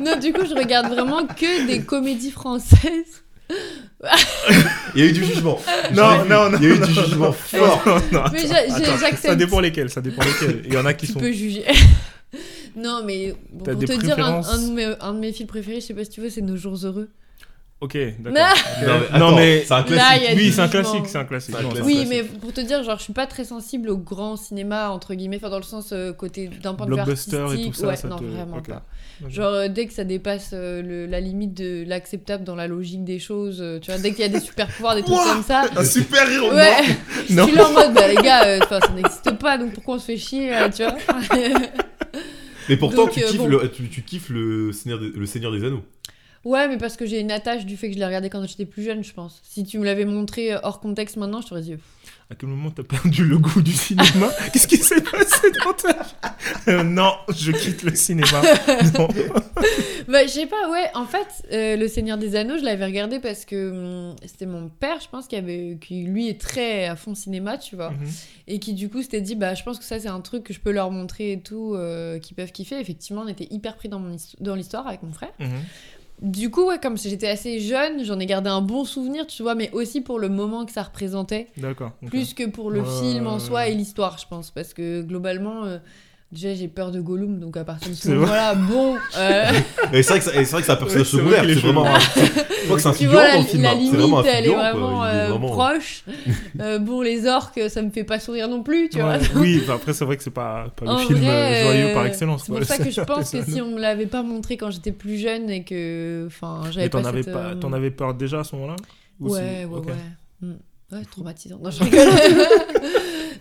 non, 0.00 0.18
du 0.18 0.32
coup, 0.32 0.44
je 0.46 0.54
regarde 0.54 0.88
vraiment 0.92 1.26
que 1.26 1.66
des 1.66 1.80
comédies 1.82 2.30
françaises. 2.30 3.22
Il 4.94 5.00
y 5.00 5.06
a 5.06 5.10
eu 5.10 5.12
du 5.12 5.24
jugement. 5.24 5.58
Non, 5.94 6.24
non, 6.24 6.50
non, 6.50 6.58
Il 6.60 6.64
y 6.68 6.72
a 6.72 6.74
eu 6.74 6.78
non, 6.78 6.86
du 6.86 6.92
non, 6.94 7.02
jugement 7.04 7.26
non. 7.26 7.32
fort. 7.32 7.82
Non, 7.86 7.94
non, 8.12 8.24
Mais 8.32 8.46
j'accepte. 8.46 9.18
Ça 9.18 9.34
dépend 9.36 9.60
lesquels, 9.60 9.90
ça 9.90 10.00
dépend 10.00 10.22
lesquels. 10.24 10.62
Il 10.66 10.72
y 10.72 10.76
en 10.76 10.84
a 10.86 10.94
qui 10.94 11.06
Tu 11.06 11.12
sont. 11.12 11.20
peux 11.20 11.32
juger. 11.32 11.64
non, 12.76 13.02
mais 13.04 13.34
bon, 13.52 13.64
pour 13.64 13.78
te 13.84 14.00
dire, 14.00 14.18
un, 14.18 14.40
de 14.58 14.72
mes, 14.72 14.94
un 15.00 15.14
de 15.14 15.18
mes 15.18 15.32
films 15.32 15.48
préférés, 15.48 15.80
je 15.80 15.86
sais 15.86 15.94
pas 15.94 16.04
si 16.04 16.10
tu 16.10 16.20
veux, 16.20 16.30
c'est 16.30 16.40
Nos 16.42 16.56
Jours 16.56 16.76
Heureux. 16.84 17.08
Ok, 17.80 17.96
Non. 18.24 18.30
d'accord. 18.32 19.18
Non, 19.18 19.34
mais, 19.34 19.64
c'est 19.66 19.74
un 19.74 19.82
classique. 19.82 20.28
Oui, 20.36 20.52
c'est 20.52 20.60
un 20.60 20.68
classique, 20.68 21.02
c'est 21.06 21.18
un 21.18 21.24
classique. 21.24 21.56
Un. 21.56 21.82
Oui, 21.82 22.06
mais 22.08 22.22
pour 22.22 22.52
te 22.52 22.60
dire, 22.60 22.82
genre, 22.84 22.96
je 22.98 23.02
suis 23.02 23.12
pas 23.12 23.26
très 23.26 23.44
sensible 23.44 23.90
au 23.90 23.96
grand 23.98 24.36
cinéma, 24.36 24.90
entre 24.90 25.14
guillemets, 25.14 25.38
enfin, 25.38 25.50
dans 25.50 25.56
le 25.56 25.64
sens 25.64 25.90
euh, 25.92 26.12
côté 26.12 26.48
d'un 26.62 26.74
point 26.74 26.86
de 26.86 26.90
vue 26.92 26.96
Blockbuster 26.96 27.44
et 27.58 27.66
tout 27.66 27.72
ça, 27.72 27.88
ouais, 27.88 27.96
ça 27.96 28.06
non, 28.06 28.18
te- 28.18 28.24
vraiment 28.24 28.60
pas. 28.62 28.84
Genre, 29.28 29.52
euh, 29.52 29.68
dès 29.68 29.86
que 29.86 29.92
ça 29.92 30.04
dépasse 30.04 30.50
euh, 30.52 30.82
le- 30.82 31.06
la 31.06 31.20
limite 31.20 31.54
de 31.54 31.84
l'acceptable 31.86 32.42
dans 32.44 32.56
la 32.56 32.66
logique 32.66 33.04
des 33.04 33.18
choses, 33.18 33.58
euh, 33.60 33.78
tu 33.78 33.90
vois, 33.90 34.00
dès 34.00 34.10
qu'il 34.10 34.20
y 34.20 34.24
a 34.24 34.28
des 34.28 34.40
super 34.40 34.66
pouvoirs, 34.66 34.94
des 34.96 35.02
trucs 35.02 35.14
Ouah 35.14 35.32
comme 35.34 35.42
ça. 35.44 35.64
Un 35.76 35.84
super 35.84 36.28
héros 36.30 36.50
Ouais, 36.52 36.76
Non. 37.30 37.44
je 37.44 37.48
suis 37.50 37.56
là 37.56 37.68
en 37.68 37.72
mode, 37.72 37.94
bah 37.94 38.08
les 38.08 38.16
gars, 38.16 38.44
euh, 38.46 38.58
ça 38.68 38.80
n'existe 38.94 39.30
pas, 39.38 39.58
donc 39.58 39.72
pourquoi 39.74 39.94
on 39.94 39.98
se 39.98 40.06
fait 40.06 40.16
chier, 40.16 40.54
euh, 40.56 40.68
tu 40.68 40.82
vois 40.82 40.96
Mais 42.68 42.76
pourtant, 42.76 43.04
Donc, 43.04 43.12
tu, 43.12 43.22
euh, 43.22 43.26
kiffes 43.28 43.38
bon. 43.38 43.46
le, 43.48 43.68
tu, 43.70 43.88
tu 43.88 44.02
kiffes 44.02 44.28
le 44.28 44.72
Seigneur, 44.72 44.98
des, 45.00 45.08
le 45.10 45.26
Seigneur 45.26 45.52
des 45.52 45.64
Anneaux. 45.64 45.82
Ouais, 46.44 46.66
mais 46.68 46.76
parce 46.78 46.96
que 46.96 47.06
j'ai 47.06 47.20
une 47.20 47.30
attache 47.30 47.66
du 47.66 47.76
fait 47.76 47.88
que 47.88 47.94
je 47.94 47.98
l'ai 47.98 48.06
regardé 48.06 48.28
quand 48.30 48.44
j'étais 48.46 48.64
plus 48.66 48.82
jeune, 48.82 49.04
je 49.04 49.12
pense. 49.12 49.40
Si 49.44 49.64
tu 49.64 49.78
me 49.78 49.84
l'avais 49.84 50.04
montré 50.04 50.54
hors 50.62 50.80
contexte 50.80 51.16
maintenant, 51.16 51.40
je 51.40 51.48
t'aurais 51.48 51.62
dit. 51.62 51.72
pff, 51.76 51.82
À 52.32 52.34
quel 52.34 52.48
moment 52.48 52.70
t'as 52.70 52.82
perdu 52.82 53.26
le 53.26 53.36
goût 53.36 53.60
du 53.60 53.72
cinéma 53.74 54.30
Qu'est-ce 54.54 54.66
qui 54.66 54.78
s'est 54.78 55.02
passé 55.02 55.50
dans 55.62 55.74
ta 55.74 55.94
Euh, 56.66 56.82
Non, 56.82 57.12
je 57.28 57.52
quitte 57.52 57.82
le 57.82 57.94
cinéma. 57.94 58.40
Non. 58.98 59.08
Bah, 60.08 60.24
je 60.24 60.30
sais 60.32 60.46
pas, 60.46 60.68
ouais. 60.70 60.90
En 60.94 61.06
fait, 61.06 61.28
euh, 61.52 61.76
Le 61.76 61.86
Seigneur 61.88 62.18
des 62.18 62.34
Anneaux, 62.34 62.58
je 62.58 62.64
l'avais 62.64 62.84
regardé 62.86 63.20
parce 63.20 63.44
que 63.44 63.70
hum, 64.10 64.16
c'était 64.26 64.46
mon 64.46 64.68
père, 64.68 64.98
je 65.00 65.08
pense, 65.08 65.28
qui, 65.28 65.36
avait, 65.36 65.78
qui 65.80 66.02
lui 66.04 66.28
est 66.28 66.40
très 66.40 66.86
à 66.86 66.96
fond 66.96 67.14
cinéma, 67.14 67.56
tu 67.58 67.76
vois. 67.76 67.90
Mhm. 67.90 68.08
Et 68.48 68.58
qui 68.58 68.72
du 68.74 68.88
coup 68.88 69.00
s'était 69.02 69.20
dit, 69.20 69.36
bah, 69.36 69.54
je 69.54 69.62
pense 69.62 69.78
que 69.78 69.84
ça, 69.84 70.00
c'est 70.00 70.08
un 70.08 70.20
truc 70.20 70.42
que 70.42 70.52
je 70.54 70.58
peux 70.60 70.72
leur 70.72 70.90
montrer 70.90 71.32
et 71.32 71.40
tout, 71.40 71.74
euh, 71.76 72.18
qu'ils 72.18 72.34
peuvent 72.34 72.50
kiffer. 72.50 72.80
Effectivement, 72.80 73.22
on 73.24 73.28
était 73.28 73.46
hyper 73.50 73.76
pris 73.76 73.88
dans, 73.88 74.00
mon 74.00 74.14
histo- 74.16 74.36
dans 74.40 74.54
l'histoire 74.56 74.86
avec 74.88 75.02
mon 75.02 75.12
frère. 75.12 75.32
Mhm. 75.38 75.48
Du 76.22 76.50
coup, 76.50 76.68
ouais, 76.68 76.78
comme 76.78 76.96
j'étais 76.96 77.28
assez 77.28 77.58
jeune, 77.58 78.04
j'en 78.04 78.20
ai 78.20 78.26
gardé 78.26 78.48
un 78.48 78.60
bon 78.60 78.84
souvenir, 78.84 79.26
tu 79.26 79.42
vois, 79.42 79.56
mais 79.56 79.70
aussi 79.72 80.00
pour 80.00 80.20
le 80.20 80.28
moment 80.28 80.64
que 80.64 80.70
ça 80.70 80.84
représentait. 80.84 81.48
D'accord. 81.56 81.90
plus 82.06 82.32
que 82.32 82.48
pour 82.48 82.70
le 82.70 82.84
film 82.84 83.26
en 83.26 83.40
soi 83.40 83.66
et 83.66 83.74
l'histoire, 83.74 84.18
je 84.18 84.28
pense. 84.28 84.52
Parce 84.52 84.72
que 84.72 85.02
globalement, 85.02 85.64
euh, 85.64 85.78
déjà 86.32 86.54
j'ai 86.54 86.66
peur 86.68 86.90
de 86.90 87.00
Gollum, 87.00 87.38
donc 87.38 87.56
à 87.56 87.64
partir 87.64 87.90
de 87.90 87.94
ce 87.94 88.08
moment-là, 88.10 88.54
bon. 88.54 88.96
euh, 89.18 89.50
Et 89.92 90.02
c'est 90.02 90.14
vrai 90.14 90.18
que 90.18 90.24
c'est 90.24 90.42
vrai 90.44 90.60
que 90.60 90.66
c'est 90.66 90.72
un 90.72 90.76
personnage 90.76 91.06
secondaire. 91.06 91.44
C'est 91.46 91.54
vraiment. 91.54 91.86
un- 91.86 91.98
Je 92.62 92.64
crois 92.64 92.76
que 92.76 92.82
c'est 92.82 92.88
un 92.88 92.92
tu 92.92 92.98
figurant 92.98 93.14
vois, 93.14 93.32
dans 93.32 93.38
le 93.40 93.44
film. 93.44 93.62
la 93.62 93.70
hein. 93.70 93.72
C'est 93.74 93.78
limite, 93.80 93.94
vraiment 93.98 94.18
un 94.20 94.24
elle 94.24 94.46
est 94.46 94.48
vraiment, 94.54 95.04
euh, 95.04 95.28
vraiment- 95.28 95.48
proche. 95.50 96.04
Euh, 96.60 96.78
bon, 96.78 97.00
les 97.02 97.26
orques, 97.26 97.60
ça 97.68 97.82
me 97.82 97.90
fait 97.90 98.04
pas 98.04 98.18
sourire 98.20 98.48
non 98.48 98.62
plus, 98.62 98.88
tu 98.88 99.00
vois. 99.00 99.18
Oui, 99.36 99.62
bah 99.66 99.74
après 99.74 99.92
c'est 99.92 100.04
vrai 100.04 100.16
que 100.16 100.22
c'est 100.22 100.30
pas, 100.30 100.66
pas 100.76 100.86
le 100.92 100.98
film 101.06 101.18
vrai, 101.18 101.28
euh, 101.28 101.64
joyeux 101.64 101.94
par 101.94 102.02
euh, 102.04 102.06
excellence. 102.06 102.44
C'est 102.46 102.52
pour 102.52 102.64
ça 102.64 102.78
que 102.78 102.90
je 102.90 103.00
pense 103.06 103.30
que 103.30 103.42
si 103.44 103.60
on 103.60 103.72
me 103.72 103.80
l'avait 103.80 104.06
pas 104.06 104.22
montré 104.22 104.56
quand 104.56 104.70
j'étais 104.70 104.92
plus 104.92 105.18
jeune 105.18 105.50
et 105.50 105.64
que. 105.64 106.24
Enfin, 106.28 106.62
j'avais 106.70 106.86
Mais 106.86 106.88
t'en 106.90 107.02
pas 107.02 107.08
avais, 107.08 107.22
cette, 107.24 107.32
pas, 107.32 107.38
euh, 107.50 107.54
t'en 107.56 107.72
avais 107.72 107.90
peur 107.90 108.14
déjà 108.14 108.40
à 108.40 108.44
ce 108.44 108.54
moment-là? 108.56 108.76
Ou 109.20 109.30
Ouais, 109.34 109.66
ouais, 109.68 109.78
ouais. 109.78 109.92
Mm. 110.40 110.52
Ouais, 110.92 111.04
traumatisant. 111.10 111.58
Non, 111.62 111.70
je 111.70 111.82
rigole. 111.84 112.08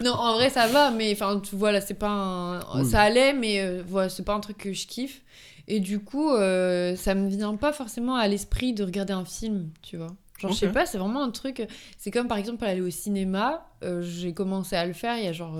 Non, 0.04 0.14
en 0.14 0.34
vrai, 0.36 0.50
ça 0.50 0.68
va, 0.68 0.92
mais 0.92 1.12
enfin, 1.14 1.40
tu 1.40 1.56
vois, 1.56 1.72
là, 1.72 1.82
c'est 1.82 1.94
pas 1.94 2.10
un... 2.10 2.60
Oui. 2.82 2.90
Ça 2.90 3.02
allait, 3.02 3.34
mais 3.34 3.62
euh, 3.62 3.84
voilà, 3.88 4.10
c'est 4.10 4.24
pas 4.24 4.34
un 4.34 4.40
truc 4.40 4.58
que 4.58 4.74
je 4.74 4.88
kiffe. 4.88 5.22
Et 5.68 5.80
du 5.80 6.00
coup, 6.00 6.32
euh, 6.32 6.96
ça 6.96 7.14
me 7.16 7.30
vient 7.30 7.56
pas 7.56 7.72
forcément 7.72 8.16
à 8.16 8.28
l'esprit 8.28 8.74
de 8.74 8.84
regarder 8.84 9.14
un 9.14 9.26
film, 9.26 9.70
tu 9.82 9.98
vois. 9.98 10.08
Genre, 10.40 10.52
je 10.52 10.58
sais 10.58 10.68
pas, 10.70 10.86
c'est 10.88 10.98
vraiment 10.98 11.22
un 11.24 11.30
truc. 11.30 11.62
C'est 12.00 12.10
comme 12.10 12.28
par 12.28 12.40
exemple 12.40 12.66
aller 12.66 12.82
au 12.82 12.90
cinéma. 12.90 13.64
euh, 13.84 14.02
J'ai 14.02 14.34
commencé 14.34 14.76
à 14.76 14.86
le 14.88 14.94
faire 14.94 15.16
il 15.18 15.26
y 15.26 15.28
a 15.28 15.34
genre 15.34 15.54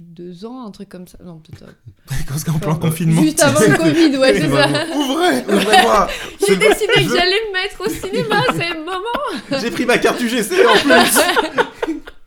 deux 0.00 0.44
ans, 0.46 0.64
un 0.64 0.70
truc 0.70 0.88
comme 0.88 1.08
ça. 1.08 1.18
Non, 1.24 1.40
peut-être. 1.40 1.74
Parce 2.28 2.44
qu'en 2.44 2.58
plein 2.60 2.70
Enfin, 2.70 2.78
confinement. 2.78 3.20
Juste 3.22 3.42
avant 3.42 3.58
le 3.60 3.76
Covid, 3.76 4.16
ouais, 4.18 4.34
c'est 4.40 4.48
ça. 4.48 4.68
Ouvrez, 4.96 5.44
ouvrez-moi. 5.52 6.08
J'ai 6.46 6.56
décidé 6.56 6.92
que 6.94 7.00
j'allais 7.16 7.40
me 7.48 7.52
mettre 7.52 7.80
au 7.84 7.88
cinéma, 7.88 8.42
c'est 8.56 8.72
le 8.72 8.84
moment. 8.84 9.60
J'ai 9.60 9.70
pris 9.72 9.84
ma 9.84 9.98
carte 9.98 10.20
UGC 10.20 10.52
en 10.64 10.78
plus. 10.78 11.20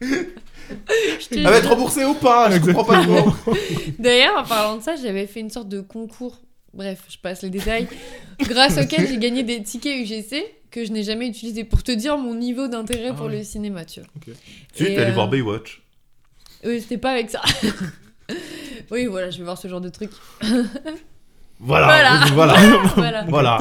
Elle 1.32 1.43
va 1.43 1.58
être 1.58 1.70
remboursée 1.70 2.05
ou 2.05 2.13
pas 2.13 2.51
Je 2.51 2.60
comprends 2.60 2.84
pas 2.84 3.03
trop. 3.03 3.34
D'ailleurs, 4.00 4.38
en 4.38 4.43
parlant 4.43 4.77
de 4.77 4.82
ça, 4.82 4.96
j'avais 4.96 5.27
fait 5.27 5.39
une 5.39 5.50
sorte 5.50 5.70
de 5.70 5.82
concours. 5.82 6.39
Bref, 6.74 7.03
je 7.10 7.17
passe 7.17 7.43
les 7.43 7.50
détails. 7.50 7.88
Grâce 8.39 8.77
auquel 8.77 9.08
j'ai 9.08 9.17
gagné 9.17 9.43
des 9.43 9.62
tickets 9.62 9.96
UGC 9.96 10.43
que 10.72 10.86
je 10.86 10.91
n'ai 10.91 11.03
jamais 11.03 11.27
utilisés 11.27 11.63
pour 11.63 11.84
te 11.84 11.91
dire 11.91 12.17
mon 12.17 12.34
niveau 12.34 12.67
d'intérêt 12.67 13.10
Ah 13.12 13.13
pour 13.13 13.27
ouais. 13.27 13.38
le 13.38 13.43
cinéma, 13.43 13.86
tu 13.86 14.00
vois. 14.00 14.10
Tu 14.74 14.84
es 14.84 14.98
allé 14.98 15.12
euh, 15.12 15.13
voir 15.13 15.29
Baywatch. 15.29 15.84
Oui, 16.65 16.82
c'était 16.82 16.98
pas 16.98 17.12
avec 17.12 17.29
ça. 17.29 17.41
oui, 18.91 19.05
voilà, 19.05 19.29
je 19.29 19.38
vais 19.38 19.43
voir 19.43 19.58
ce 19.58 19.67
genre 19.67 19.82
de 19.82 19.89
truc. 19.89 20.10
Voilà, 21.65 21.86
Voilà. 21.88 22.25
voilà, 22.33 22.53
voilà. 22.95 23.25
voilà. 23.29 23.57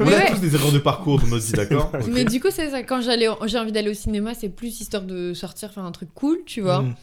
On 0.00 0.04
a 0.06 0.08
ouais. 0.08 0.30
tous 0.32 0.40
des 0.40 0.54
erreurs 0.54 0.72
de 0.72 0.78
parcours 0.78 1.20
dans 1.20 1.26
notre 1.26 1.44
vie, 1.44 1.52
d'accord 1.52 1.90
Ok. 1.94 2.06
Mais 2.08 2.24
du 2.24 2.40
coup, 2.40 2.48
c'est 2.50 2.70
ça. 2.70 2.82
Quand 2.82 3.02
j'allais, 3.02 3.28
j'ai 3.46 3.58
envie 3.58 3.72
d'aller 3.72 3.90
au 3.90 3.94
cinéma, 3.94 4.32
c'est 4.34 4.48
plus 4.48 4.80
histoire 4.80 5.02
de 5.02 5.34
sortir 5.34 5.70
faire 5.70 5.84
un 5.84 5.92
truc 5.92 6.08
cool, 6.14 6.38
tu 6.46 6.62
vois. 6.62 6.80
Mm. 6.82 6.94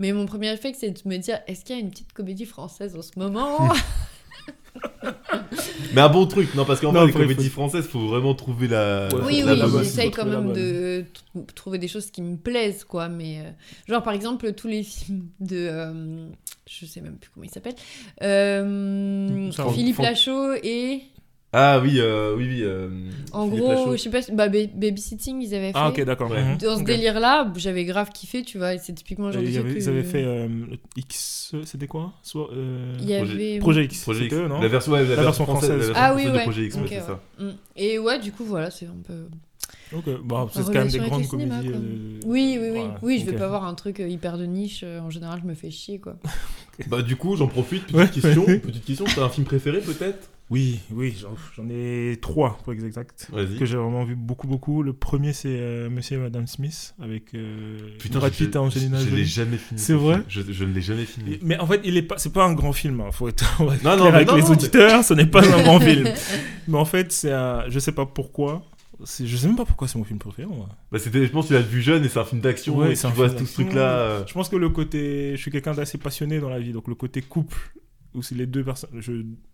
Mais 0.00 0.12
mon 0.12 0.26
premier 0.26 0.50
réflexe, 0.50 0.78
c'est 0.80 0.90
de 0.90 1.08
me 1.08 1.16
dire, 1.18 1.38
est-ce 1.46 1.64
qu'il 1.64 1.76
y 1.76 1.78
a 1.78 1.82
une 1.82 1.90
petite 1.90 2.12
comédie 2.12 2.46
française 2.46 2.96
en 2.98 3.02
ce 3.02 3.12
moment 3.16 3.68
Mais 5.94 6.00
un 6.00 6.08
bon 6.08 6.26
truc, 6.26 6.54
non, 6.54 6.64
parce 6.64 6.80
qu'en 6.80 6.92
vrai, 6.92 7.06
les 7.06 7.12
faut- 7.12 7.18
comédies 7.20 7.44
faut- 7.48 7.60
françaises, 7.62 7.86
faut 7.86 8.08
vraiment 8.08 8.34
trouver 8.34 8.68
la. 8.68 9.08
Ouais, 9.12 9.20
Oui, 9.24 9.42
la 9.44 9.66
oui, 9.66 9.72
j'essaye 9.78 10.10
quand 10.10 10.26
même 10.26 10.52
de 10.52 11.04
trouver 11.54 11.78
des 11.78 11.88
choses 11.88 12.10
qui 12.10 12.22
me 12.22 12.36
plaisent, 12.36 12.84
quoi. 12.84 13.08
Mais 13.08 13.38
euh, 13.38 13.50
genre, 13.88 14.02
par 14.02 14.12
exemple, 14.12 14.52
tous 14.52 14.68
les 14.68 14.82
films 14.82 15.26
de, 15.40 15.56
euh, 15.70 16.26
je 16.68 16.84
sais 16.86 17.00
même 17.00 17.16
plus 17.16 17.30
comment 17.32 17.44
il 17.44 17.50
s'appelle, 17.50 17.74
euh, 18.22 19.50
Ça, 19.52 19.68
Philippe 19.70 19.98
Lachaud 19.98 20.54
et 20.62 21.00
Ah 21.52 21.80
oui, 21.80 22.00
euh, 22.00 22.34
oui, 22.36 22.44
oui. 22.48 22.62
euh, 22.62 22.88
en 23.32 23.46
Philippe 23.46 23.60
gros, 23.62 23.70
Lachaud. 23.72 23.92
je 23.96 24.02
sais 24.02 24.10
pas, 24.10 24.20
bah, 24.32 24.48
Ba- 24.48 24.66
Babysitting, 24.74 25.40
ils 25.40 25.54
avaient 25.54 25.68
fait. 25.72 25.78
Ah, 25.78 25.88
ok, 25.88 26.02
d'accord. 26.04 26.30
Ouais. 26.30 26.42
Mhm. 26.42 26.58
Dans 26.58 26.76
ce 26.78 26.82
délire-là, 26.82 27.50
j'avais 27.56 27.84
grave 27.84 28.10
kiffé, 28.10 28.42
tu 28.42 28.58
vois. 28.58 28.74
et 28.74 28.78
C'est 28.78 28.92
typiquement 28.92 29.30
genre 29.32 29.42
de 29.42 29.46
Ils 29.48 29.58
truc 29.60 29.72
ils 29.76 29.88
avaient 29.88 30.02
fait 30.02 30.24
euh, 30.24 30.48
X, 30.96 31.54
c'était 31.64 31.86
quoi? 31.86 32.12
Soit, 32.22 32.50
euh, 32.52 32.94
Il 33.00 33.08
y 33.10 33.14
Projet- 33.16 33.32
avait. 33.34 33.58
Projet 33.60 33.84
X. 33.84 34.02
Projet 34.02 34.26
X. 34.26 34.34
eux, 34.34 34.48
non? 34.48 34.60
La 34.60 34.68
version, 34.68 34.92
ouais, 34.92 35.04
la 35.04 35.14
version 35.22 35.44
française. 35.44 35.70
la 35.70 35.76
version 35.76 35.94
Ah 35.96 36.14
oui, 36.14 36.22
française 36.22 36.32
de 36.32 36.36
ouais. 36.38 36.42
Projet 36.42 36.64
X, 36.64 36.74
ouais, 36.76 36.82
c'est 36.88 36.94
ouais. 36.96 37.00
ça. 37.00 37.20
Mm. 37.38 37.50
Et 37.76 37.98
ouais, 37.98 38.18
du 38.18 38.32
coup, 38.32 38.44
voilà, 38.44 38.70
c'est 38.70 38.86
un 38.86 38.96
peu. 39.06 39.28
Ok, 39.94 40.04
bon, 40.24 40.48
c'est 40.52 40.64
quand 40.64 40.72
même 40.72 40.88
des 40.88 40.98
grandes 40.98 41.24
cinéma, 41.24 41.56
comédies. 41.60 41.72
euh, 41.74 42.20
Oui, 42.26 42.58
oui, 42.60 42.68
oui. 42.70 42.70
voilà, 42.70 42.98
oui, 43.02 43.18
je 43.20 43.24
vais 43.26 43.32
ok. 43.32 43.38
pas 43.38 43.48
voir 43.48 43.64
un 43.64 43.74
truc 43.74 44.00
euh, 44.00 44.08
hyper 44.08 44.36
de 44.38 44.44
niche. 44.44 44.80
euh, 44.82 45.00
En 45.00 45.10
général, 45.10 45.40
je 45.42 45.48
me 45.48 45.54
fais 45.54 45.70
chier, 45.70 45.98
quoi. 46.00 46.16
Bah, 46.88 47.00
du 47.00 47.16
coup, 47.16 47.36
j'en 47.36 47.46
profite. 47.46 47.84
Petite 47.86 47.96
Ouais. 47.96 48.08
question. 48.08 48.44
Petite 48.44 48.84
question. 48.84 49.04
T'as 49.14 49.24
un 49.24 49.28
film 49.30 49.46
préféré, 49.46 49.80
peut-être? 49.80 50.28
Oui, 50.50 50.78
oui, 50.92 51.16
j'en 51.18 51.30
j'en 51.56 51.68
ai 51.70 52.18
trois 52.20 52.58
pour 52.62 52.72
être 52.74 52.84
exact. 52.84 53.28
Que 53.58 53.64
j'ai 53.64 53.76
vraiment 53.76 54.04
vu 54.04 54.14
beaucoup, 54.14 54.46
beaucoup. 54.46 54.82
Le 54.82 54.92
premier, 54.92 55.32
c'est 55.32 55.48
euh, 55.58 55.88
Monsieur 55.88 56.18
et 56.18 56.20
Madame 56.20 56.46
Smith 56.46 56.94
avec 57.02 57.34
euh, 57.34 57.78
Putain, 57.98 58.18
Brad 58.20 58.32
je- 58.32 58.44
Pitt 58.44 58.54
et 58.54 58.58
Angelina 58.58 58.98
Je 59.00 59.04
l'ai 59.06 59.10
Jolie. 59.10 59.24
jamais 59.24 59.56
fini. 59.56 59.80
C'est 59.80 59.86
ce 59.92 59.92
vrai? 59.94 60.14
film. 60.16 60.24
Je, 60.28 60.52
je 60.52 60.64
ne 60.64 60.72
l'ai 60.74 60.82
jamais 60.82 61.04
fini. 61.06 61.38
Mais 61.42 61.58
en 61.58 61.66
fait, 61.66 61.80
il 61.82 61.96
est 61.96 62.02
pas, 62.02 62.18
c'est 62.18 62.32
pas 62.32 62.44
un 62.44 62.52
grand 62.52 62.72
film. 62.74 63.00
Hein. 63.00 63.10
Faut 63.12 63.28
être, 63.28 63.44
Non, 63.82 63.96
non, 63.96 64.04
avec 64.04 64.28
non, 64.28 64.36
les 64.36 64.42
non, 64.42 64.48
mais- 64.48 64.54
auditeurs. 64.54 65.02
Ce 65.02 65.14
n'est 65.14 65.26
pas 65.26 65.42
un 65.44 65.62
grand 65.64 65.80
film. 65.80 66.06
Mais 66.68 66.78
en 66.78 66.84
fait, 66.84 67.10
c'est 67.10 67.32
je 67.68 67.78
sais 67.78 67.92
pas 67.92 68.04
pourquoi. 68.06 68.62
Je 69.04 69.36
sais 69.36 69.46
même 69.46 69.56
pas 69.56 69.64
pourquoi 69.64 69.88
c'est 69.88 69.98
mon 69.98 70.04
film 70.04 70.18
préféré. 70.18 70.48
Moi. 70.48 70.68
Bah, 70.90 70.98
c'était, 70.98 71.24
je 71.26 71.30
pense 71.30 71.44
que 71.44 71.48
tu 71.48 71.54
l'as 71.54 71.60
vu 71.60 71.82
jeune 71.82 72.04
et 72.04 72.08
c'est 72.08 72.18
un 72.18 72.24
film 72.24 72.40
d'action. 72.40 72.76
Ouais, 72.76 72.92
et 72.92 72.94
c'est 72.94 73.08
tu 73.08 73.14
vois 73.14 73.30
tout 73.30 73.44
ce 73.46 73.52
truc-là. 73.54 73.80
euh, 73.98 74.22
Je 74.26 74.32
pense 74.32 74.48
que 74.48 74.56
le 74.56 74.68
côté, 74.70 75.32
je 75.36 75.40
suis 75.40 75.50
quelqu'un 75.50 75.74
d'assez 75.74 75.98
passionné 75.98 76.40
dans 76.40 76.48
la 76.48 76.58
vie, 76.58 76.72
donc 76.72 76.88
le 76.88 76.94
côté 76.94 77.20
couple 77.22 77.56
où 78.14 78.22
c'est 78.22 78.34
les 78.34 78.46
deux 78.46 78.64
personnes. 78.64 78.88
Je, 78.98 79.12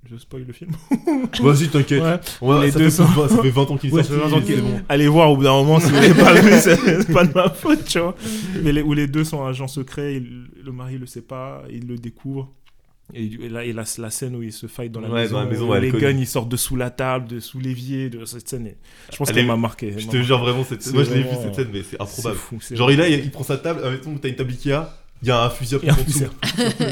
je 0.09 0.17
spoil 0.17 0.45
le 0.47 0.53
film. 0.53 0.71
Vas-y, 1.43 1.69
t'inquiète. 1.69 2.01
Ouais. 2.41 2.71
Ça, 2.71 2.79
deux 2.79 2.91
fait 2.91 3.03
ça 3.29 3.43
fait 3.43 3.51
20 3.51 3.63
ans 3.73 3.77
qu'il 3.77 3.93
Ouais, 3.93 4.05
sorti. 4.05 4.21
ça 4.21 4.25
fait 4.25 4.31
20 4.31 4.37
ans 4.37 4.41
qu'il 4.41 4.55
c'est 4.55 4.61
est- 4.61 4.63
bon. 4.63 4.81
Allez 4.89 5.09
voir 5.09 5.31
au 5.33 5.37
bout 5.37 5.43
d'un 5.43 5.53
moment 5.55 5.81
si 5.81 5.87
vous 5.89 5.95
l'avez 5.97 6.15
pas 6.15 6.35
vu, 6.35 6.51
c'est 6.61 6.77
c'est 6.77 7.13
pas 7.13 7.27
de 7.27 7.33
ma 7.35 7.49
faute, 7.51 7.85
tu 7.85 7.99
vois. 7.99 8.15
Mais 8.63 8.71
les, 8.71 8.83
où 8.83 8.93
les 8.93 9.09
deux 9.09 9.25
sont 9.25 9.45
agents 9.45 9.67
secrets, 9.67 10.15
il- 10.17 10.45
le 10.65 10.71
mari 10.71 10.97
le 10.99 11.07
sait 11.07 11.23
pas, 11.23 11.65
il 11.71 11.89
le 11.89 11.97
découvre. 11.99 12.53
Et, 13.15 13.25
et 13.25 13.49
là, 13.51 13.63
et 13.65 13.73
la, 13.75 13.85
la 13.99 14.11
scène 14.11 14.35
où 14.37 14.43
ils 14.43 14.53
se 14.55 14.67
fight 14.67 14.91
dans 14.91 15.01
la 15.01 15.09
Ouais, 15.09 15.23
maison, 15.23 15.35
dans 15.35 15.41
la 15.45 15.51
maison, 15.51 15.71
où 15.71 15.75
les 15.75 15.91
guns 15.91 16.11
ils 16.17 16.27
sortent 16.27 16.49
de 16.49 16.57
sous 16.57 16.77
la 16.77 16.89
table, 16.91 17.29
de 17.29 17.41
sous 17.41 17.61
l'évier, 17.61 18.09
de 18.09 18.25
cette 18.25 18.49
scène. 18.49 18.67
est- 18.67 18.77
Je 19.13 19.17
pense 19.19 19.29
Elle 19.29 19.35
qu'elle 19.35 19.47
m'a 19.47 19.57
marqué. 19.57 19.93
Je 19.99 20.09
te 20.09 20.23
jure 20.23 20.39
vraiment 20.39 20.65
cette 20.65 20.83
C'est 20.83 20.95
Moi, 20.95 21.05
je 21.05 21.13
l'ai 21.13 21.23
vu 21.23 21.29
cette 21.43 21.55
scène, 21.55 21.69
mais 21.73 21.83
c'est 21.83 21.91
C'est 21.97 22.03
improbable. 22.03 22.37
fou. 22.37 22.59
c'est 22.63 22.75
Genre, 22.75 22.91
il, 22.91 23.01
a, 23.03 23.09
il 23.09 23.31
prend 23.31 23.45
sa 23.45 23.59
table, 23.59 23.81
admettons, 23.85 24.15
t'as 24.17 24.29
une 24.31 24.35
table 24.37 24.51
Ikea, 24.53 24.89
il 25.23 25.29
y 25.29 25.31
a 25.31 25.43
un 25.45 25.51
fusil 25.51 25.75
à 25.75 25.79
Il 25.83 25.89
pompe 25.91 25.99
en 25.99 26.03
dessous. 26.05 26.25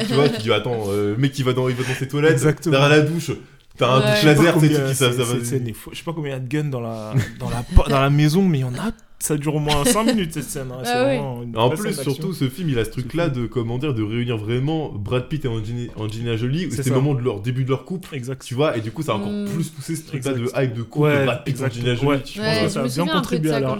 tu 0.06 0.14
vois, 0.14 0.28
tu 0.28 0.42
dis, 0.42 0.52
attends, 0.52 0.84
euh, 0.88 1.12
le 1.12 1.16
mec 1.16 1.32
qui 1.32 1.42
va 1.42 1.52
dans, 1.54 1.68
il 1.70 1.74
va 1.74 1.84
dans 1.84 1.94
ses 1.98 2.06
toilettes, 2.08 2.32
Exactement. 2.32 2.72
derrière 2.72 2.90
la 2.90 3.00
douche, 3.00 3.30
t'as 3.78 3.88
un 3.90 4.00
Ouais. 4.00 4.10
douche 4.12 4.22
laser, 4.24 4.54
combien- 4.54 4.68
qui 4.68 4.94
ça, 4.94 4.94
ça 4.94 5.12
c'est- 5.12 5.16
va. 5.22 5.24
cette 5.24 5.46
scène 5.46 5.68
est 5.68 5.72
fou. 5.72 5.88
Je 5.92 5.96
sais 5.98 6.04
pas 6.04 6.12
combien 6.12 6.32
il 6.32 6.34
y 6.34 6.36
a 6.36 6.40
de 6.40 6.48
guns 6.48 6.64
dans 6.68 6.80
la, 6.82 7.14
dans 7.38 7.48
la, 7.48 7.64
dans 7.88 7.98
la 8.00 8.10
maison, 8.10 8.42
mais 8.46 8.58
il 8.58 8.60
y 8.60 8.64
en 8.64 8.74
a. 8.74 8.92
Ça 9.22 9.36
dure 9.36 9.54
au 9.56 9.58
moins 9.58 9.84
5 9.84 10.04
minutes 10.06 10.32
cette 10.32 10.44
scène. 10.44 10.68
hein. 10.72 10.78
C'est 10.82 10.90
Ah 10.94 11.00
oui. 11.06 11.16
vraiment 11.16 11.42
une 11.42 11.56
En 11.58 11.68
plus, 11.68 11.92
surtout, 12.00 12.32
ce 12.32 12.48
film, 12.48 12.70
il 12.70 12.78
a 12.78 12.86
ce 12.86 12.90
truc-là 12.90 13.28
de, 13.28 13.44
comment 13.46 13.76
dire, 13.76 13.92
de 13.92 14.02
réunir 14.02 14.38
vraiment 14.38 14.90
Brad 14.90 15.28
Pitt 15.28 15.44
et 15.44 15.48
Angelina, 15.48 16.36
Jolie, 16.36 16.66
où 16.66 16.70
C'est 16.70 16.76
c'était 16.78 16.90
le 16.90 16.96
moment 16.96 17.12
de 17.14 17.20
leur 17.22 17.40
début 17.40 17.64
de 17.64 17.68
leur 17.68 17.84
couple, 17.84 18.14
Exact. 18.14 18.42
tu 18.42 18.54
vois, 18.54 18.78
et 18.78 18.80
du 18.80 18.90
coup, 18.90 19.02
ça 19.02 19.12
a 19.12 19.14
encore 19.16 19.30
Mm. 19.30 19.44
plus 19.54 19.68
poussé 19.68 19.94
ce 19.94 20.06
truc-là 20.06 20.32
de 20.32 20.46
hype 20.56 20.72
de 20.72 20.82
couple, 20.82 21.04
Ouais, 21.04 21.24
Brad 21.26 21.44
Pitt 21.44 21.60
et 21.60 21.64
Angelina. 21.64 21.94
Jolie. 21.94 22.06
Ouais. 22.08 22.20
je 22.24 22.40
Ouais, 22.40 22.46
pense 22.62 22.74
que 22.74 22.78
que 22.80 22.84
je 22.88 22.88
ça 22.88 23.02
a 23.02 23.04
bien 23.04 23.12
contribué 23.14 23.50
à 23.52 23.60
leur-. 23.60 23.78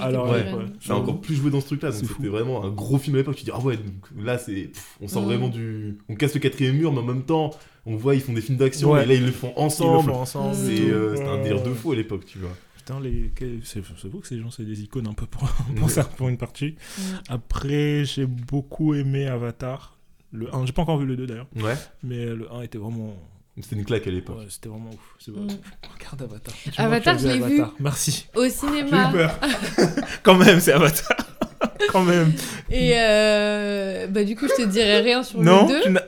Ça 0.81 0.93
a 0.93 0.97
encore 0.97 1.21
plus 1.23 1.35
joué 1.37 1.51
dans 1.51 1.61
ce 1.63 1.67
truc-là, 1.67 1.91
donc 1.91 2.01
c'était 2.07 2.29
vraiment 2.29 2.63
un 2.65 2.69
gros 2.71 2.99
film 2.99 3.17
à 3.17 3.19
l'époque. 3.21 3.37
Tu 3.37 3.45
dis, 3.45 3.51
ah 3.55 3.61
ouais, 3.61 3.77
donc 3.77 4.25
là, 4.25 4.37
c'est. 4.37 4.71
On 5.01 5.09
sort 5.09 5.23
Mm. 5.23 5.25
vraiment 5.25 5.49
du. 5.49 5.97
On 6.11 6.17
casse 6.17 6.35
le 6.35 6.41
quatrième 6.41 6.77
mur, 6.77 6.93
mais 6.93 6.99
en 7.01 7.05
même 7.05 7.23
temps, 7.23 7.51
on 7.87 7.97
voit, 7.97 8.15
ils 8.15 8.21
font 8.21 8.35
des 8.35 8.43
films 8.43 8.59
d'action, 8.59 8.93
Ouais. 8.93 9.05
et 9.05 9.07
là, 9.07 9.15
ils 9.15 9.25
le 9.25 9.33
font 9.33 9.53
Ils 9.57 9.61
le 9.61 9.65
ensemble. 9.65 10.11
font 10.13 10.19
ensemble. 10.21 10.55
C'est 10.55 10.91
euh, 10.91 11.17
c'était 11.17 11.29
un 11.29 11.43
délire 11.43 11.63
de 11.63 11.73
fou 11.73 11.93
à 11.93 11.97
l'époque, 11.97 12.27
tu 12.27 12.39
vois. 12.39 12.51
Putain, 12.91 13.01
les... 13.01 13.31
quel- 13.35 13.61
c'est 13.65 13.81
vous 13.81 14.21
que 14.21 14.27
ces 14.27 14.39
gens, 14.41 14.51
c'est 14.51 14.65
des 14.65 14.83
icônes 14.83 15.07
un 15.07 15.13
peu 15.15 15.27
pour, 15.27 15.49
pour, 15.77 15.91
ça, 15.91 16.05
pour 16.05 16.29
une 16.29 16.39
partie. 16.39 16.75
Mm. 16.99 17.03
Après, 17.29 18.05
j'ai 18.05 18.27
beaucoup 18.27 18.95
aimé 18.95 19.27
Avatar. 19.27 19.97
Le 20.33 20.55
1, 20.55 20.67
j'ai 20.67 20.73
pas 20.73 20.83
encore 20.83 20.99
vu 20.99 21.07
le 21.07 21.17
2 21.17 21.27
d'ailleurs, 21.27 21.49
Ouais, 21.57 21.75
mais 22.03 22.25
le 22.27 22.53
1 22.53 22.63
était 22.63 22.79
vraiment. 22.79 23.17
c'était 23.61 23.75
une 23.77 23.85
claque 23.85 24.07
à 24.07 24.11
l'époque. 24.11 24.39
Ouais, 24.39 24.47
c'était 24.49 24.69
vraiment 24.69 24.91
ouf. 24.91 25.17
C'est 25.19 25.31
Mm. 25.33 25.49
Regarde 25.99 26.23
Avatar. 26.23 26.55
Tu 26.73 26.81
Avatar, 26.81 27.19
je 27.19 27.27
l'ai 27.29 27.35
Avatar. 27.35 27.75
Merci. 27.81 28.27
Au 28.37 28.45
J'ai 28.45 28.51
cinéma. 28.51 29.11
peur. 29.13 29.39
Quand 30.23 30.37
même, 30.37 30.61
c'est 30.61 30.73
Avatar. 30.73 31.17
Quand 31.91 32.05
même. 32.05 32.33
Et 32.71 32.93
euh, 32.97 34.07
bah, 34.07 34.25
du 34.25 34.35
coup, 34.37 34.47
je 34.49 34.63
te 34.65 34.69
dirai 34.69 35.01
rien 35.01 35.23
sur 35.23 35.41
non 35.43 35.67
le 35.67 35.75
2. 35.75 35.81
tu 35.83 35.91
n'as- 35.91 36.05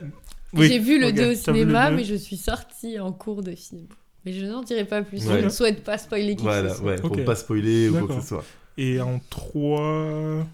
Oui, 0.53 0.67
J'ai 0.69 0.79
vu 0.79 0.99
le 0.99 1.07
ok, 1.07 1.13
2 1.15 1.25
au 1.25 1.29
vu 1.29 1.35
cinéma, 1.35 1.89
2. 1.89 1.95
mais 1.97 2.03
je 2.05 2.15
suis 2.15 2.37
sortie 2.37 2.99
en 2.99 3.11
cours 3.11 3.41
de 3.43 3.53
film. 3.55 3.87
Mais 4.25 4.33
je 4.33 4.45
n'en 4.45 4.61
dirai 4.63 4.85
pas 4.85 5.01
plus. 5.01 5.25
Ouais. 5.27 5.39
Je 5.39 5.45
ne 5.45 5.49
souhaite 5.49 5.83
pas 5.83 5.97
spoiler 5.97 6.35
quelque 6.35 6.41
Voilà, 6.43 6.69
chose. 6.69 6.81
ouais, 6.81 6.95
pour 6.95 7.11
Ok. 7.11 7.23
pas 7.25 7.35
spoiler 7.35 7.89
ou 7.89 8.05
quoi 8.05 8.15
que 8.15 8.21
ce 8.21 8.27
soit. 8.27 8.43
Et 8.77 8.99
en 9.01 9.19
3. 9.29 10.45